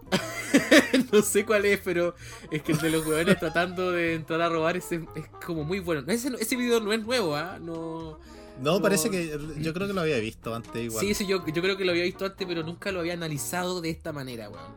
no 1.11 1.21
sé 1.21 1.45
cuál 1.45 1.65
es, 1.65 1.79
pero 1.83 2.15
es 2.49 2.63
que 2.63 2.71
el 2.71 2.79
de 2.79 2.89
los 2.89 3.05
huevones 3.05 3.37
tratando 3.39 3.91
de 3.91 4.15
entrar 4.15 4.41
a 4.41 4.49
robar 4.49 4.77
ese, 4.77 5.05
es 5.15 5.27
como 5.45 5.63
muy 5.63 5.79
bueno. 5.79 6.01
Ese, 6.11 6.31
ese 6.39 6.55
video 6.55 6.79
no 6.79 6.91
es 6.91 7.03
nuevo, 7.05 7.35
¿ah? 7.35 7.59
No. 7.61 8.17
No, 8.61 8.81
parece 8.81 9.09
que 9.09 9.37
yo 9.59 9.73
creo 9.73 9.87
que 9.87 9.93
lo 9.93 10.01
había 10.01 10.17
visto 10.19 10.53
antes 10.53 10.75
igual. 10.83 11.05
Sí, 11.05 11.13
sí, 11.13 11.25
yo, 11.27 11.45
yo 11.45 11.61
creo 11.61 11.77
que 11.77 11.85
lo 11.85 11.91
había 11.91 12.03
visto 12.03 12.25
antes, 12.25 12.45
pero 12.47 12.63
nunca 12.63 12.91
lo 12.91 12.99
había 12.99 13.13
analizado 13.13 13.81
de 13.81 13.89
esta 13.89 14.11
manera, 14.13 14.49
weón. 14.49 14.73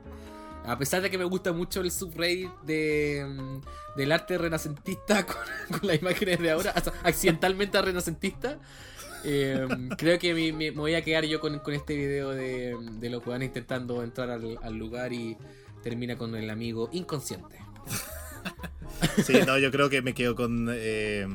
A 0.64 0.78
pesar 0.78 1.02
de 1.02 1.10
que 1.10 1.18
me 1.18 1.24
gusta 1.24 1.52
mucho 1.52 1.80
el 1.80 1.90
subreddit 1.90 2.50
de, 2.64 3.26
mm, 3.28 3.96
del 3.98 4.12
arte 4.12 4.38
renacentista 4.38 5.26
con, 5.26 5.36
con 5.78 5.86
las 5.88 6.00
imágenes 6.00 6.38
de 6.38 6.50
ahora, 6.52 6.70
hasta 6.70 6.92
accidentalmente 7.02 7.80
renacentista, 7.82 8.58
eh, 9.24 9.66
creo 9.98 10.18
que 10.20 10.32
me, 10.34 10.52
me- 10.52 10.70
voy 10.70 10.94
a 10.94 11.02
quedar 11.02 11.24
yo 11.24 11.40
con, 11.40 11.58
con 11.58 11.74
este 11.74 11.96
video 11.96 12.30
de, 12.30 12.76
de 13.00 13.10
los 13.10 13.24
van 13.24 13.42
intentando 13.42 14.02
entrar 14.04 14.30
al, 14.30 14.58
al 14.62 14.74
lugar 14.74 15.12
y 15.12 15.36
termina 15.82 16.16
con 16.16 16.36
el 16.36 16.48
amigo 16.50 16.88
inconsciente. 16.92 17.56
Sí, 19.24 19.34
no, 19.46 19.58
yo 19.58 19.70
creo 19.72 19.90
que 19.90 20.00
me 20.00 20.14
quedo 20.14 20.36
con 20.36 20.68
eh, 20.70 21.26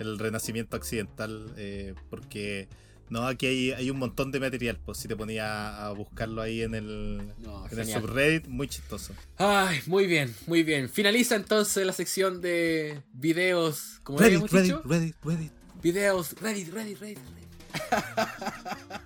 el 0.00 0.18
renacimiento 0.18 0.76
accidental 0.76 1.52
eh, 1.56 1.94
porque 2.08 2.68
no, 3.10 3.26
aquí 3.26 3.46
hay, 3.46 3.72
hay 3.72 3.90
un 3.90 3.98
montón 3.98 4.30
de 4.30 4.40
material, 4.40 4.78
pues 4.84 4.98
si 4.98 5.08
te 5.08 5.16
ponía 5.16 5.84
a 5.84 5.90
buscarlo 5.92 6.42
ahí 6.42 6.62
en 6.62 6.74
el, 6.74 7.32
No, 7.38 7.66
en 7.70 7.78
el 7.78 7.86
subreddit, 7.86 8.46
muy 8.46 8.68
chistoso. 8.68 9.14
Ay, 9.36 9.80
muy 9.86 10.06
bien, 10.06 10.34
muy 10.46 10.62
bien. 10.62 10.88
Finaliza 10.88 11.34
entonces 11.34 11.84
la 11.84 11.92
sección 11.92 12.40
de 12.40 13.02
videos, 13.12 14.00
como 14.04 14.18
Reddit, 14.18 14.42
Reddit, 14.50 14.62
dicho. 14.62 14.82
Reddit, 14.84 15.16
Reddit. 15.24 15.52
Videos, 15.82 16.34
Reddit, 16.40 16.72
Reddit, 16.72 17.00
Reddit. 17.00 17.18
Reddit. 17.18 17.48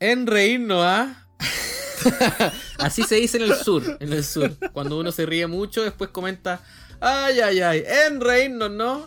en 0.00 0.26
reírnos, 0.26 0.84
¿ah? 0.84 1.24
Así 2.78 3.02
se 3.02 3.16
dice 3.16 3.38
en 3.38 3.44
el 3.44 3.54
sur, 3.56 3.96
en 4.00 4.12
el 4.12 4.24
sur. 4.24 4.56
Cuando 4.72 4.98
uno 4.98 5.12
se 5.12 5.26
ríe 5.26 5.46
mucho, 5.46 5.82
después 5.82 6.10
comenta, 6.10 6.60
ay, 7.00 7.40
ay, 7.40 7.60
ay, 7.60 7.84
en 8.06 8.20
reírnos, 8.20 8.70
¿no? 8.70 9.06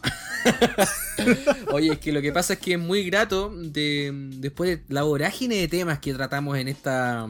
Oye, 1.71 1.93
es 1.93 1.99
que 1.99 2.11
lo 2.11 2.21
que 2.21 2.31
pasa 2.31 2.53
es 2.53 2.59
que 2.59 2.73
es 2.73 2.79
muy 2.79 3.03
grato 3.03 3.51
de, 3.53 4.11
después 4.13 4.69
de 4.69 4.93
la 4.93 5.03
vorágine 5.03 5.55
de 5.55 5.67
temas 5.67 5.99
que 5.99 6.13
tratamos 6.13 6.57
en 6.57 6.67
esta, 6.67 7.27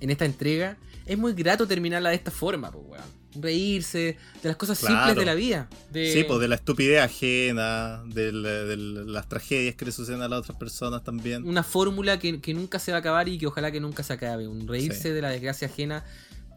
en 0.00 0.10
esta 0.10 0.24
entrega, 0.24 0.76
es 1.06 1.18
muy 1.18 1.32
grato 1.32 1.66
terminarla 1.66 2.10
de 2.10 2.16
esta 2.16 2.30
forma, 2.30 2.70
pues, 2.70 2.84
weón. 2.88 3.23
Reírse 3.40 4.16
de 4.42 4.48
las 4.48 4.56
cosas 4.56 4.78
simples 4.78 5.16
de 5.16 5.24
la 5.24 5.34
vida. 5.34 5.68
De... 5.90 6.12
Sí, 6.12 6.24
pues 6.24 6.40
de 6.40 6.48
la 6.48 6.54
estupidez 6.54 7.00
ajena, 7.02 8.02
de 8.06 8.32
las 8.32 9.28
tragedias 9.28 9.74
que 9.74 9.84
le 9.84 9.92
suceden 9.92 10.22
a 10.22 10.28
las 10.28 10.40
otras 10.40 10.56
personas 10.58 11.02
también. 11.02 11.44
Una 11.46 11.62
fórmula 11.62 12.18
que, 12.18 12.40
que 12.40 12.54
nunca 12.54 12.78
se 12.78 12.92
va 12.92 12.98
a 12.98 13.00
acabar 13.00 13.28
y 13.28 13.38
que 13.38 13.46
ojalá 13.46 13.70
que 13.72 13.80
nunca 13.80 14.02
se 14.02 14.12
acabe. 14.12 14.46
Un 14.48 14.66
reírse 14.68 15.02
Sí. 15.02 15.08
de 15.10 15.22
la 15.22 15.30
desgracia 15.30 15.68
ajena. 15.68 16.04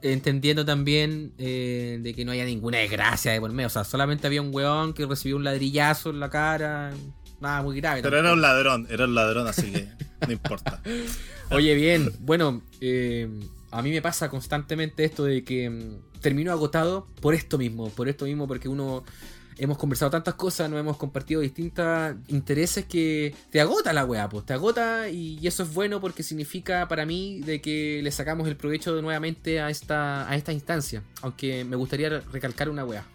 Entendiendo 0.03 0.63
también 0.63 1.33
eh, 1.39 1.97
de 2.01 2.13
que 2.13 2.23
no 2.23 2.31
haya 2.31 2.45
ninguna 2.45 2.77
desgracia 2.77 3.31
de 3.31 3.39
por 3.39 3.51
medio. 3.51 3.65
O 3.67 3.71
sea, 3.71 3.83
solamente 3.83 4.27
había 4.27 4.43
un 4.43 4.53
weón 4.53 4.93
que 4.93 5.05
recibió 5.07 5.35
un 5.37 5.43
ladrillazo 5.43 6.11
en 6.11 6.19
la 6.19 6.29
cara. 6.29 6.93
Nada 7.41 7.63
muy 7.63 7.77
grave. 7.77 8.03
Pero 8.03 8.17
era 8.19 8.31
un 8.33 8.41
ladrón, 8.41 8.87
era 8.91 9.05
un 9.05 9.15
ladrón, 9.15 9.47
así 9.47 9.71
que 9.71 9.87
no 10.27 10.31
importa. 10.31 10.81
Oye, 11.49 11.73
bien, 11.75 12.11
bueno, 12.19 12.61
eh, 12.81 13.27
a 13.71 13.81
mí 13.81 13.91
me 13.91 14.01
pasa 14.01 14.29
constantemente 14.29 15.03
esto 15.03 15.23
de 15.23 15.43
que 15.43 15.69
mm, 15.69 16.19
termino 16.21 16.51
agotado 16.51 17.07
por 17.21 17.33
esto 17.33 17.57
mismo, 17.57 17.89
por 17.89 18.09
esto 18.09 18.25
mismo, 18.25 18.47
porque 18.47 18.69
uno 18.69 19.03
hemos 19.57 19.77
conversado 19.77 20.11
tantas 20.11 20.35
cosas, 20.35 20.69
nos 20.69 20.79
hemos 20.79 20.97
compartido 20.97 21.41
distintos 21.41 22.15
intereses 22.27 22.85
que 22.85 23.35
te 23.49 23.59
agota 23.59 23.93
la 23.93 24.05
weá, 24.05 24.29
pues 24.29 24.45
te 24.45 24.53
agota 24.53 25.09
y, 25.09 25.45
eso 25.47 25.63
es 25.63 25.73
bueno 25.73 25.99
porque 25.99 26.23
significa 26.23 26.87
para 26.87 27.05
mí 27.05 27.41
de 27.41 27.61
que 27.61 28.01
le 28.03 28.11
sacamos 28.11 28.47
el 28.47 28.55
provecho 28.55 29.01
nuevamente 29.01 29.59
a 29.59 29.69
esta, 29.69 30.29
a 30.29 30.35
esta 30.35 30.51
instancia, 30.53 31.03
aunque 31.21 31.63
me 31.63 31.75
gustaría 31.75 32.09
recalcar 32.31 32.69
una 32.69 32.85
weá. 32.85 33.05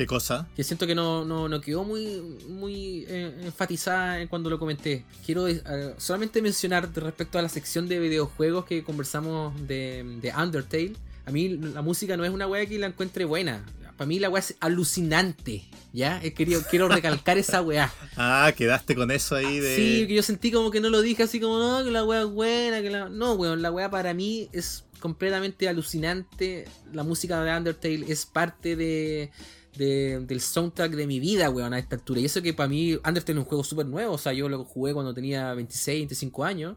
¿Qué 0.00 0.06
cosa? 0.06 0.48
Que 0.56 0.64
siento 0.64 0.86
que 0.86 0.94
no, 0.94 1.26
no, 1.26 1.46
no 1.46 1.60
quedó 1.60 1.84
muy, 1.84 2.22
muy 2.48 3.04
eh, 3.06 3.34
enfatizada 3.42 4.22
en 4.22 4.28
cuando 4.28 4.48
lo 4.48 4.58
comenté. 4.58 5.04
Quiero 5.26 5.46
eh, 5.46 5.60
solamente 5.98 6.40
mencionar 6.40 6.90
respecto 6.90 7.38
a 7.38 7.42
la 7.42 7.50
sección 7.50 7.86
de 7.86 7.98
videojuegos 7.98 8.64
que 8.64 8.82
conversamos 8.82 9.52
de, 9.68 10.02
de 10.22 10.32
Undertale. 10.32 10.94
A 11.26 11.30
mí 11.30 11.50
la 11.50 11.82
música 11.82 12.16
no 12.16 12.24
es 12.24 12.30
una 12.30 12.46
weá 12.46 12.64
que 12.64 12.78
la 12.78 12.86
encuentre 12.86 13.26
buena. 13.26 13.62
Para 13.98 14.08
mí 14.08 14.18
la 14.18 14.30
weá 14.30 14.40
es 14.40 14.54
alucinante. 14.60 15.64
¿Ya? 15.92 16.18
Querido, 16.34 16.62
quiero 16.70 16.88
recalcar 16.88 17.36
esa 17.36 17.60
weá. 17.60 17.92
Ah, 18.16 18.50
quedaste 18.56 18.94
con 18.94 19.10
eso 19.10 19.36
ahí 19.36 19.60
de. 19.60 19.76
Sí, 19.76 20.06
que 20.08 20.14
yo 20.14 20.22
sentí 20.22 20.50
como 20.50 20.70
que 20.70 20.80
no 20.80 20.88
lo 20.88 21.02
dije 21.02 21.24
así 21.24 21.40
como, 21.40 21.58
no, 21.58 21.84
que 21.84 21.90
la 21.90 22.04
weá 22.04 22.22
es 22.22 22.28
buena, 22.28 22.80
que 22.80 22.88
la. 22.88 23.10
No, 23.10 23.34
weón, 23.34 23.60
la 23.60 23.70
weá 23.70 23.90
para 23.90 24.14
mí 24.14 24.48
es 24.54 24.86
completamente 24.98 25.68
alucinante. 25.68 26.66
La 26.90 27.02
música 27.02 27.44
de 27.44 27.54
Undertale 27.54 28.06
es 28.08 28.24
parte 28.24 28.76
de. 28.76 29.30
De- 29.76 30.20
del 30.26 30.40
soundtrack 30.40 30.92
de 30.92 31.06
mi 31.06 31.20
vida, 31.20 31.48
weón, 31.50 31.72
a 31.74 31.78
esta 31.78 31.96
altura. 31.96 32.20
Y 32.20 32.24
eso 32.26 32.42
que 32.42 32.54
para 32.54 32.68
mí, 32.68 32.94
Undertale 32.94 33.38
es 33.38 33.44
un 33.44 33.44
juego 33.44 33.64
súper 33.64 33.86
nuevo. 33.86 34.14
O 34.14 34.18
sea, 34.18 34.32
yo 34.32 34.48
lo 34.48 34.64
jugué 34.64 34.92
cuando 34.92 35.14
tenía 35.14 35.54
26, 35.54 36.00
25 36.00 36.44
años. 36.44 36.76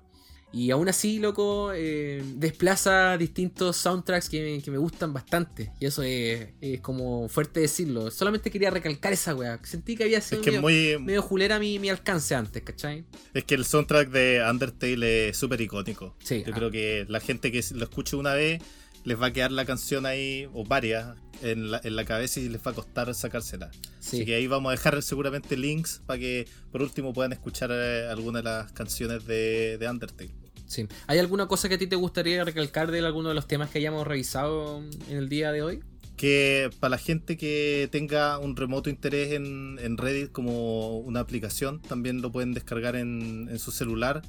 Y 0.56 0.70
aún 0.70 0.88
así, 0.88 1.18
loco, 1.18 1.72
eh, 1.74 2.22
desplaza 2.36 3.18
distintos 3.18 3.76
soundtracks 3.76 4.30
que 4.30 4.40
me, 4.58 4.62
que 4.62 4.70
me 4.70 4.78
gustan 4.78 5.12
bastante. 5.12 5.72
Y 5.80 5.88
eso 5.88 6.04
es, 6.04 6.50
es 6.62 6.80
como 6.80 7.28
fuerte 7.28 7.62
decirlo. 7.62 8.12
Solamente 8.12 8.52
quería 8.52 8.70
recalcar 8.70 9.12
esa 9.14 9.34
weá. 9.34 9.60
Sentí 9.64 9.96
que 9.96 10.04
había 10.04 10.22
sido 10.22 10.44
que 10.44 10.52
medio, 10.52 10.62
muy- 10.62 11.00
medio 11.04 11.24
julera 11.24 11.58
mi, 11.58 11.80
mi 11.80 11.90
alcance 11.90 12.36
antes, 12.36 12.62
¿cachai? 12.62 13.04
Es 13.34 13.46
que 13.46 13.56
el 13.56 13.66
soundtrack 13.66 14.12
de 14.12 14.44
Undertale 14.48 15.30
es 15.30 15.38
súper 15.38 15.60
icónico. 15.60 16.16
Sí, 16.24 16.44
Yo 16.46 16.54
ah. 16.54 16.56
creo 16.56 16.70
que 16.70 17.08
la 17.10 17.20
gente 17.20 17.52
que 17.52 17.64
lo 17.74 17.86
escuche 17.86 18.16
una 18.16 18.36
vez 18.36 18.62
les 19.04 19.22
va 19.22 19.28
a 19.28 19.34
quedar 19.34 19.52
la 19.52 19.66
canción 19.66 20.06
ahí, 20.06 20.48
o 20.54 20.64
varias, 20.64 21.16
en 21.42 21.72
la, 21.72 21.82
en 21.84 21.96
la 21.96 22.06
cabeza 22.06 22.40
y 22.40 22.48
les 22.48 22.66
va 22.66 22.72
a 22.72 22.74
costar 22.74 23.14
sacársela. 23.14 23.70
Sí. 24.00 24.18
Así 24.18 24.26
que 24.26 24.36
ahí 24.36 24.48
vamos 24.48 24.70
a 24.70 24.72
dejar 24.72 25.02
seguramente 25.04 25.58
links 25.58 26.02
para 26.06 26.20
que 26.20 26.48
por 26.72 26.82
último 26.82 27.14
puedan 27.14 27.34
escuchar 27.34 27.70
eh, 27.74 28.08
algunas 28.10 28.44
de 28.44 28.50
las 28.50 28.72
canciones 28.72 29.26
de, 29.26 29.78
de 29.78 29.90
Undertale. 29.90 30.32
Sí. 30.66 30.88
¿Hay 31.08 31.20
alguna 31.20 31.48
cosa 31.48 31.68
que 31.68 31.76
a 31.76 31.78
ti 31.78 31.88
te 31.88 31.98
gustaría 31.98 32.44
recalcar 32.44 32.90
de 32.92 33.00
alguno 33.00 33.30
de 33.30 33.36
los 33.36 33.48
temas 33.48 33.70
que 33.70 33.80
hayamos 33.80 34.08
revisado 34.08 34.82
en 35.10 35.18
el 35.18 35.28
día 35.28 35.52
de 35.52 35.62
hoy? 35.62 35.84
Que 36.16 36.70
para 36.80 36.92
la 36.92 36.98
gente 36.98 37.38
que 37.38 37.90
tenga 37.92 38.38
un 38.40 38.56
remoto 38.56 38.90
interés 38.90 39.34
en, 39.34 39.78
en 39.82 39.98
Reddit 39.98 40.32
como 40.32 41.00
una 41.00 41.20
aplicación, 41.20 41.82
también 41.82 42.22
lo 42.22 42.32
pueden 42.32 42.54
descargar 42.54 42.96
en, 42.96 43.50
en 43.52 43.60
su 43.60 43.72
celular. 43.72 44.22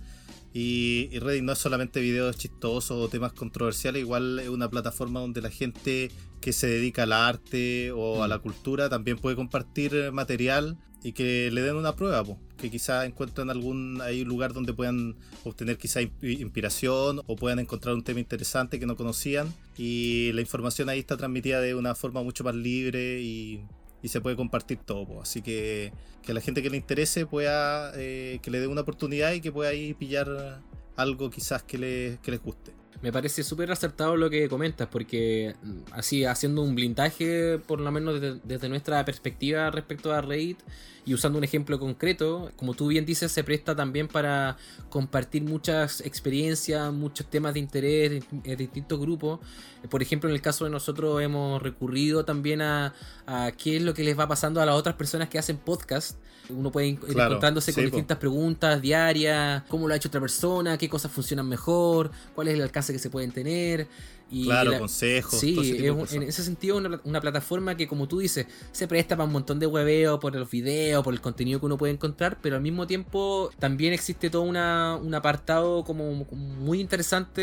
Y, 0.57 1.09
y 1.11 1.19
Reddit 1.19 1.43
no 1.43 1.53
es 1.53 1.59
solamente 1.59 2.01
videos 2.01 2.37
chistosos 2.39 2.93
o 2.93 3.09
temas 3.09 3.33
controversiales, 3.33 4.01
igual 4.01 4.39
es 4.39 4.49
una 4.49 4.71
plataforma 4.71 5.19
donde 5.19 5.43
la 5.43 5.51
gente 5.51 6.13
que 6.41 6.53
se 6.53 6.69
dedica 6.69 7.03
al 7.03 7.13
arte 7.13 7.91
o 7.91 8.23
a 8.23 8.29
la 8.29 8.39
cultura 8.39 8.89
también 8.89 9.19
puede 9.19 9.35
compartir 9.35 9.95
eh, 9.97 10.11
material 10.13 10.79
y 11.03 11.13
que 11.13 11.51
le 11.51 11.61
den 11.61 11.75
una 11.75 11.97
prueba, 11.97 12.23
po. 12.23 12.39
que 12.57 12.71
quizás 12.71 13.05
encuentren 13.05 13.51
algún 13.51 14.01
ahí 14.01 14.25
lugar 14.25 14.53
donde 14.53 14.73
puedan 14.73 15.17
obtener 15.43 15.77
quizá 15.77 16.01
inspi- 16.01 16.41
inspiración 16.41 17.21
o 17.27 17.35
puedan 17.37 17.59
encontrar 17.59 17.95
un 17.95 18.05
tema 18.05 18.21
interesante 18.21 18.79
que 18.79 18.87
no 18.87 18.95
conocían 18.95 19.53
y 19.77 20.31
la 20.35 20.41
información 20.41 20.89
ahí 20.89 21.01
está 21.01 21.17
transmitida 21.17 21.61
de 21.61 21.75
una 21.75 21.95
forma 21.97 22.23
mucho 22.23 22.45
más 22.45 22.55
libre 22.55 23.21
y, 23.21 23.61
y 24.05 24.09
se 24.09 24.21
puede 24.21 24.37
compartir 24.37 24.79
todo. 24.85 25.21
Así 25.23 25.41
que 25.43 25.93
que 26.23 26.33
la 26.35 26.41
gente 26.41 26.63
que 26.63 26.71
le 26.71 26.77
interese 26.77 27.27
pueda 27.27 27.91
eh, 27.97 28.39
que 28.43 28.51
le 28.51 28.61
dé 28.61 28.67
una 28.67 28.83
oportunidad 28.83 29.33
y 29.33 29.41
que 29.41 29.51
pueda 29.51 29.71
ahí 29.71 29.95
pillar 29.95 30.61
algo 30.95 31.31
quizás 31.31 31.63
que, 31.63 31.79
le- 31.79 32.19
que 32.23 32.31
les 32.31 32.43
guste. 32.43 32.73
Me 33.03 33.13
parece 33.13 33.43
súper 33.43 33.71
acertado 33.71 34.17
lo 34.17 34.31
que 34.31 34.49
comentas, 34.49 34.89
porque 34.89 35.55
mm, 35.63 35.79
así 35.93 36.25
haciendo 36.25 36.63
un 36.63 36.75
blindaje, 36.75 37.59
por 37.59 37.81
lo 37.81 37.91
menos 37.93 38.21
desde, 38.45 38.69
nuestra 38.69 39.05
perspectiva 39.05 39.71
respecto 39.71 40.13
a 40.13 40.23
Reddit, 40.23 40.59
y 41.05 41.13
usando 41.13 41.37
un 41.37 41.45
ejemplo 41.45 41.79
concreto, 41.79 42.51
como 42.57 42.73
tú 42.73 42.87
bien 42.87 43.05
dices, 43.05 43.31
se 43.31 43.45
presta 43.45 43.77
también 43.77 44.09
para 44.09 44.57
compartir 44.89 45.43
muchas 45.43 46.01
experiencias, 46.01 46.91
muchos 46.95 47.29
temas 47.29 47.53
de 47.53 47.61
interés 47.61 48.11
de, 48.11 48.25
de 48.43 48.57
distintos 48.57 48.99
grupos. 48.99 49.41
Eh, 49.85 49.89
Por 49.89 50.03
ejemplo, 50.03 50.29
en 50.29 50.35
el 50.35 50.43
caso 50.43 50.65
de 50.65 50.71
nosotros 50.71 51.23
hemos 51.23 51.63
recurrido 51.63 52.25
también 52.25 52.63
a, 52.63 52.95
a 53.27 53.53
qué 53.53 53.77
es 53.77 53.83
lo 53.83 53.95
que 53.95 54.03
les 54.03 54.19
va 54.19 54.27
pasando 54.27 54.61
a 54.61 54.67
las 54.67 54.75
otras 54.75 54.97
personas 54.97 55.29
que 55.29 55.39
hacen 55.39 55.59
podcast. 55.59 56.17
Uno 56.51 56.71
puede 56.71 56.89
ir 56.89 56.99
Claro, 56.99 57.31
encontrándose 57.33 57.73
con 57.73 57.85
po. 57.85 57.87
distintas 57.87 58.19
preguntas 58.19 58.81
diarias, 58.83 59.63
cómo 59.69 59.87
lo 59.89 59.95
ha 59.95 59.97
hecho 59.97 60.09
otra 60.09 60.21
persona, 60.21 60.77
qué 60.77 60.89
cosas 60.91 61.11
funcionan 61.11 61.49
mejor, 61.49 62.11
cuál 62.35 62.49
es 62.49 62.55
el 62.55 62.63
alcance 62.63 62.93
que 62.93 62.99
se 62.99 63.09
pueden 63.09 63.33
tener. 63.33 63.87
Y 64.31 64.45
Claro, 64.47 64.73
la- 64.73 64.79
consejos, 64.79 65.39
Sí, 65.39 65.53
todo 65.55 65.63
ese 65.65 65.89
es 66.03 66.13
en 66.15 66.23
ese 66.25 66.43
sentido 66.43 66.77
una, 66.79 67.01
una 67.05 67.21
plataforma 67.21 67.77
que 67.77 67.87
como 67.87 68.09
tú 68.09 68.19
dices, 68.19 68.47
se 68.73 68.89
presta 68.89 69.17
para 69.17 69.27
un 69.27 69.33
montón 69.33 69.59
de 69.61 69.67
hueveo 69.67 70.19
por 70.19 70.35
los 70.35 70.51
videos, 70.51 71.05
por 71.05 71.15
el 71.15 71.21
contenido 71.21 71.61
que 71.61 71.67
uno 71.67 71.77
puede 71.79 71.93
encontrar, 71.93 72.39
pero 72.43 72.57
al 72.57 72.63
mismo 72.63 72.87
tiempo 72.87 73.51
también 73.59 73.93
existe 73.93 74.31
todo 74.31 74.43
una, 74.43 74.97
un 75.01 75.15
apartado 75.15 75.85
como 75.85 76.25
muy 76.33 76.81
interesante 76.81 77.43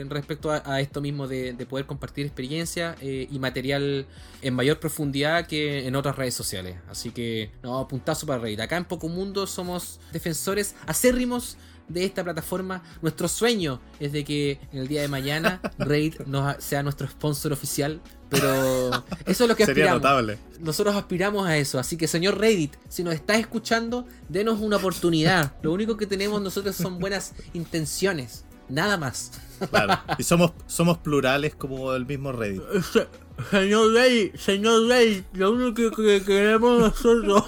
eh, 0.00 0.06
respecto 0.08 0.50
a, 0.50 0.62
a 0.64 0.80
esto 0.80 1.00
mismo 1.00 1.28
de, 1.28 1.52
de 1.52 1.66
poder 1.66 1.86
compartir 1.86 2.26
experiencias 2.26 2.96
eh, 3.00 3.28
y 3.30 3.38
material 3.38 4.06
en 4.40 4.54
mayor 4.54 4.80
profundidad 4.80 5.46
que 5.46 5.86
en 5.86 5.94
otras 5.94 6.16
redes 6.16 6.34
sociales. 6.34 6.76
Así 6.88 7.10
que, 7.10 7.50
no, 7.62 7.86
puntazo 7.86 8.26
para 8.26 8.40
Reddit. 8.40 8.60
Acá 8.60 8.76
en 8.76 8.84
Poco 8.86 9.08
Mundo 9.08 9.46
somos 9.46 10.00
defensores 10.12 10.74
acérrimos 10.86 11.56
de 11.88 12.04
esta 12.04 12.22
plataforma. 12.24 12.82
Nuestro 13.02 13.28
sueño 13.28 13.80
es 14.00 14.12
de 14.12 14.24
que 14.24 14.60
en 14.72 14.80
el 14.80 14.88
día 14.88 15.02
de 15.02 15.08
mañana 15.08 15.60
Reddit 15.78 16.20
nos, 16.26 16.62
sea 16.62 16.82
nuestro 16.82 17.08
sponsor 17.08 17.52
oficial. 17.52 18.00
Pero 18.28 18.90
eso 19.26 19.44
es 19.44 19.48
lo 19.48 19.56
que 19.56 19.64
Sería 19.64 19.84
aspiramos. 19.84 20.02
notable. 20.02 20.38
Nosotros 20.60 20.94
aspiramos 20.96 21.46
a 21.46 21.56
eso. 21.56 21.78
Así 21.78 21.96
que, 21.96 22.06
señor 22.06 22.38
Reddit, 22.38 22.74
si 22.88 23.02
nos 23.02 23.14
estás 23.14 23.38
escuchando, 23.38 24.06
denos 24.28 24.60
una 24.60 24.76
oportunidad. 24.76 25.54
Lo 25.62 25.72
único 25.72 25.96
que 25.96 26.06
tenemos 26.06 26.40
nosotros 26.42 26.76
son 26.76 26.98
buenas 26.98 27.32
intenciones. 27.54 28.44
Nada 28.68 28.98
más. 28.98 29.32
Claro. 29.70 29.98
Y 30.18 30.22
somos, 30.24 30.52
somos 30.66 30.98
plurales 30.98 31.54
como 31.54 31.94
el 31.94 32.04
mismo 32.04 32.32
Reddit. 32.32 32.62
Señor 33.50 33.92
Reddit, 33.94 34.36
señor 34.36 34.86
Reddit, 34.88 35.24
lo 35.32 35.52
único 35.52 35.90
que 35.96 36.22
queremos 36.22 36.78
nosotros. 36.78 37.44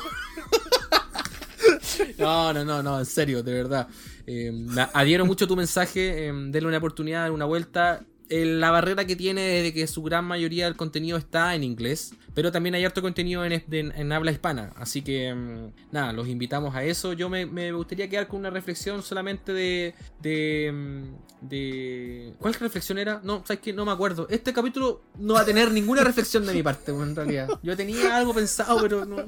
No, 2.18 2.52
no, 2.52 2.64
no, 2.64 2.82
no, 2.82 2.98
en 2.98 3.06
serio, 3.06 3.42
de 3.42 3.52
verdad. 3.52 3.88
Eh, 4.30 5.24
mucho 5.24 5.48
tu 5.48 5.56
mensaje, 5.56 6.28
eh, 6.28 6.32
denle 6.32 6.68
una 6.68 6.78
oportunidad, 6.78 7.30
una 7.30 7.44
vuelta. 7.46 8.04
Eh, 8.28 8.44
la 8.44 8.70
barrera 8.70 9.04
que 9.06 9.16
tiene 9.16 9.58
es 9.58 9.64
de 9.64 9.74
que 9.74 9.88
su 9.88 10.04
gran 10.04 10.24
mayoría 10.24 10.66
del 10.66 10.76
contenido 10.76 11.18
está 11.18 11.52
en 11.56 11.64
inglés, 11.64 12.12
pero 12.32 12.52
también 12.52 12.76
hay 12.76 12.84
harto 12.84 13.02
contenido 13.02 13.44
en, 13.44 13.60
en- 13.72 14.12
habla 14.12 14.30
hispana. 14.30 14.72
Así 14.76 15.02
que, 15.02 15.34
mm, 15.34 15.72
nada, 15.90 16.12
los 16.12 16.28
invitamos 16.28 16.76
a 16.76 16.84
eso. 16.84 17.12
Yo 17.12 17.28
me, 17.28 17.44
me 17.44 17.72
gustaría 17.72 18.08
quedar 18.08 18.28
con 18.28 18.38
una 18.38 18.50
reflexión 18.50 19.02
solamente 19.02 19.52
de. 19.52 19.94
de. 20.22 20.70
mm, 20.72 21.48
de 21.48 22.34
¿Cuál 22.38 22.54
reflexión 22.54 22.98
era? 22.98 23.20
No, 23.24 23.42
sabes 23.44 23.60
que 23.60 23.72
no 23.72 23.84
me 23.84 23.90
acuerdo. 23.90 24.28
Este 24.30 24.52
capítulo 24.52 25.02
no 25.18 25.34
va 25.34 25.40
a 25.40 25.44
tener 25.44 25.72
ninguna 25.72 26.04
reflexión 26.04 26.46
de 26.46 26.54
mi 26.54 26.62
parte, 26.62 26.92
en 26.92 27.16
realidad. 27.16 27.48
Yo 27.64 27.76
tenía 27.76 28.16
algo 28.16 28.32
pensado, 28.32 28.80
pero 28.80 29.04
no. 29.04 29.24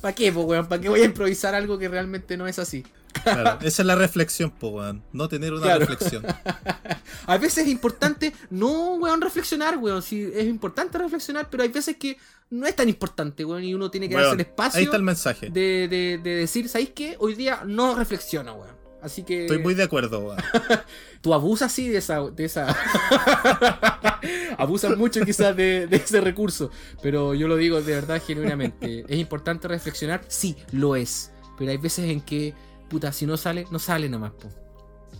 ¿Para 0.00 0.14
qué, 0.14 0.30
po? 0.30 0.46
¿Para 0.46 0.80
qué 0.80 0.88
voy 0.88 1.00
a 1.00 1.04
improvisar 1.06 1.54
algo 1.56 1.78
que 1.78 1.88
realmente 1.88 2.36
no 2.36 2.46
es 2.46 2.60
así? 2.60 2.84
Claro, 3.22 3.58
esa 3.62 3.82
es 3.82 3.86
la 3.86 3.94
reflexión, 3.94 4.50
po, 4.50 4.68
weón. 4.68 5.02
No 5.12 5.28
tener 5.28 5.52
una 5.52 5.62
Claro. 5.62 5.86
reflexión. 5.86 6.24
A 7.26 7.38
veces 7.38 7.64
es 7.64 7.68
importante, 7.68 8.32
no, 8.50 8.94
weón, 8.94 9.20
reflexionar, 9.20 9.76
weón. 9.78 10.02
Sí, 10.02 10.30
es 10.34 10.46
importante 10.46 10.98
reflexionar, 10.98 11.48
pero 11.50 11.62
hay 11.62 11.68
veces 11.70 11.96
que 11.96 12.16
no 12.50 12.66
es 12.66 12.76
tan 12.76 12.88
importante, 12.88 13.44
weón, 13.44 13.64
y 13.64 13.74
uno 13.74 13.90
tiene 13.90 14.08
que 14.08 14.14
darse 14.14 14.28
Weón, 14.28 14.40
el 14.40 14.46
espacio 14.46 14.78
ahí 14.78 14.84
está 14.84 14.96
el 14.96 15.02
mensaje. 15.02 15.50
de, 15.50 15.88
de, 15.88 16.20
de 16.22 16.30
decir, 16.36 16.68
¿sabéis 16.68 16.90
qué? 16.94 17.16
Hoy 17.18 17.34
día 17.34 17.62
no 17.66 17.94
reflexiono, 17.96 18.54
weón. 18.54 18.76
Así 19.02 19.22
que 19.22 19.42
Estoy 19.42 19.58
muy 19.58 19.74
de 19.74 19.82
acuerdo, 19.84 20.20
weón. 20.20 20.38
tú 21.20 21.34
abusas 21.34 21.70
sí 21.72 21.88
de 21.88 21.98
esa, 21.98 22.20
de 22.30 22.44
esa... 22.44 22.74
abusas 24.58 24.96
mucho 24.96 25.20
quizás 25.24 25.56
de, 25.56 25.86
de 25.86 25.96
ese 25.96 26.20
recurso, 26.20 26.70
pero 27.02 27.34
yo 27.34 27.48
lo 27.48 27.56
digo 27.56 27.80
de 27.82 27.94
verdad 27.94 28.22
genuinamente. 28.24 29.04
¿Es 29.08 29.18
importante 29.18 29.68
reflexionar? 29.68 30.22
Sí, 30.28 30.56
lo 30.72 30.96
es. 30.96 31.30
Pero 31.58 31.70
hay 31.70 31.76
veces 31.78 32.10
en 32.10 32.20
que, 32.20 32.54
puta, 32.88 33.12
si 33.12 33.26
no 33.26 33.36
sale, 33.36 33.66
no 33.70 33.78
sale 33.78 34.08
nomás, 34.08 34.32
po. 34.32 34.48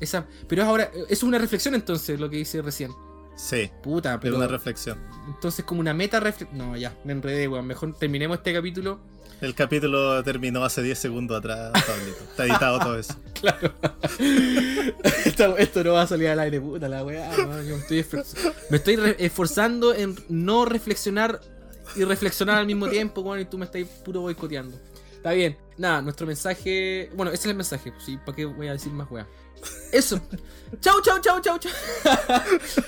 Esa, 0.00 0.26
pero 0.48 0.62
es 0.62 0.68
ahora, 0.68 0.90
es 1.08 1.22
una 1.22 1.38
reflexión 1.38 1.74
entonces 1.74 2.20
lo 2.20 2.28
que 2.28 2.36
dice 2.36 2.60
recién. 2.62 2.90
Sí, 3.36 3.70
Puta, 3.82 4.14
es 4.14 4.20
pero 4.20 4.36
una 4.36 4.46
reflexión. 4.46 4.98
entonces 5.28 5.64
como 5.64 5.80
una 5.80 5.92
meta 5.92 6.20
reflexión. 6.20 6.56
No, 6.58 6.76
ya, 6.76 6.94
me 7.04 7.12
enredé, 7.12 7.46
weón. 7.48 7.66
Mejor 7.66 7.94
terminemos 7.98 8.38
este 8.38 8.52
capítulo. 8.54 8.98
El 9.42 9.54
capítulo 9.54 10.22
terminó 10.22 10.64
hace 10.64 10.82
10 10.82 10.98
segundos 10.98 11.36
atrás, 11.38 11.70
Pablito. 11.72 12.24
Está 12.30 12.44
editado 12.46 12.78
todo 12.78 12.98
eso. 12.98 13.14
Claro. 13.36 13.70
esto, 15.26 15.58
esto 15.58 15.84
no 15.84 15.92
va 15.92 16.02
a 16.02 16.06
salir 16.06 16.28
al 16.28 16.40
aire, 16.40 16.58
puta 16.58 16.88
la 16.88 17.04
weá. 17.04 17.30
me 17.36 17.76
estoy, 17.76 18.02
me 18.70 18.76
estoy 18.78 19.14
esforzando 19.18 19.92
en 19.92 20.16
no 20.30 20.64
reflexionar 20.64 21.42
y 21.94 22.04
reflexionar 22.04 22.56
al 22.56 22.66
mismo 22.66 22.88
tiempo, 22.88 23.20
weón, 23.20 23.40
y 23.40 23.44
tú 23.44 23.58
me 23.58 23.66
estás 23.66 23.82
puro 24.02 24.22
boicoteando. 24.22 24.78
Está 25.16 25.32
bien. 25.32 25.56
Nada, 25.78 26.00
nuestro 26.02 26.26
mensaje. 26.26 27.10
Bueno, 27.14 27.32
ese 27.32 27.42
es 27.42 27.46
el 27.50 27.56
mensaje. 27.56 27.92
Sí, 27.98 28.16
¿para 28.18 28.34
qué 28.36 28.44
voy 28.44 28.68
a 28.68 28.72
decir 28.72 28.92
más 28.92 29.10
weá? 29.10 29.26
Eso. 29.92 30.20
Chau, 30.80 31.00
chau, 31.02 31.18
chau, 31.20 31.40
chau, 31.40 31.58
chau. 31.58 31.72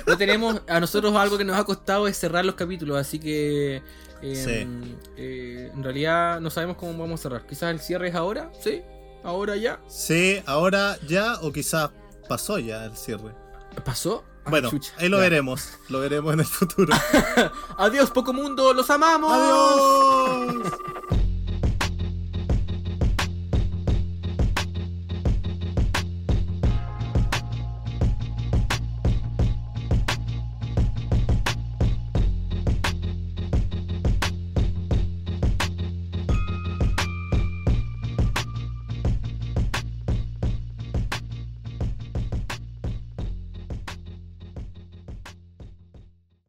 no 0.06 0.16
tenemos. 0.16 0.62
A 0.68 0.80
nosotros 0.80 1.14
algo 1.16 1.38
que 1.38 1.44
nos 1.44 1.56
ha 1.56 1.64
costado 1.64 2.08
es 2.08 2.16
cerrar 2.18 2.44
los 2.44 2.54
capítulos, 2.54 2.96
así 2.98 3.18
que. 3.18 3.82
Eh, 4.22 4.34
Sí. 4.34 4.94
eh, 5.16 5.70
en 5.72 5.82
realidad 5.84 6.40
no 6.40 6.50
sabemos 6.50 6.76
cómo 6.76 6.96
vamos 6.98 7.20
a 7.20 7.22
cerrar. 7.22 7.46
Quizás 7.46 7.70
el 7.70 7.80
cierre 7.80 8.08
es 8.08 8.14
ahora, 8.14 8.50
¿sí? 8.60 8.82
Ahora 9.22 9.56
ya. 9.56 9.80
Sí, 9.88 10.42
ahora 10.46 10.96
ya 11.06 11.34
o 11.42 11.52
quizás 11.52 11.90
pasó 12.28 12.58
ya 12.58 12.84
el 12.84 12.96
cierre. 12.96 13.32
¿Pasó? 13.84 14.24
Bueno, 14.46 14.70
chucha, 14.70 14.92
ahí 14.98 15.08
lo 15.08 15.18
ya. 15.18 15.22
veremos. 15.24 15.68
Lo 15.88 16.00
veremos 16.00 16.32
en 16.34 16.40
el 16.40 16.46
futuro. 16.46 16.92
Adiós, 17.78 18.10
poco 18.10 18.32
mundo, 18.32 18.72
los 18.72 18.88
amamos. 18.90 19.30
Adiós. 19.32 20.72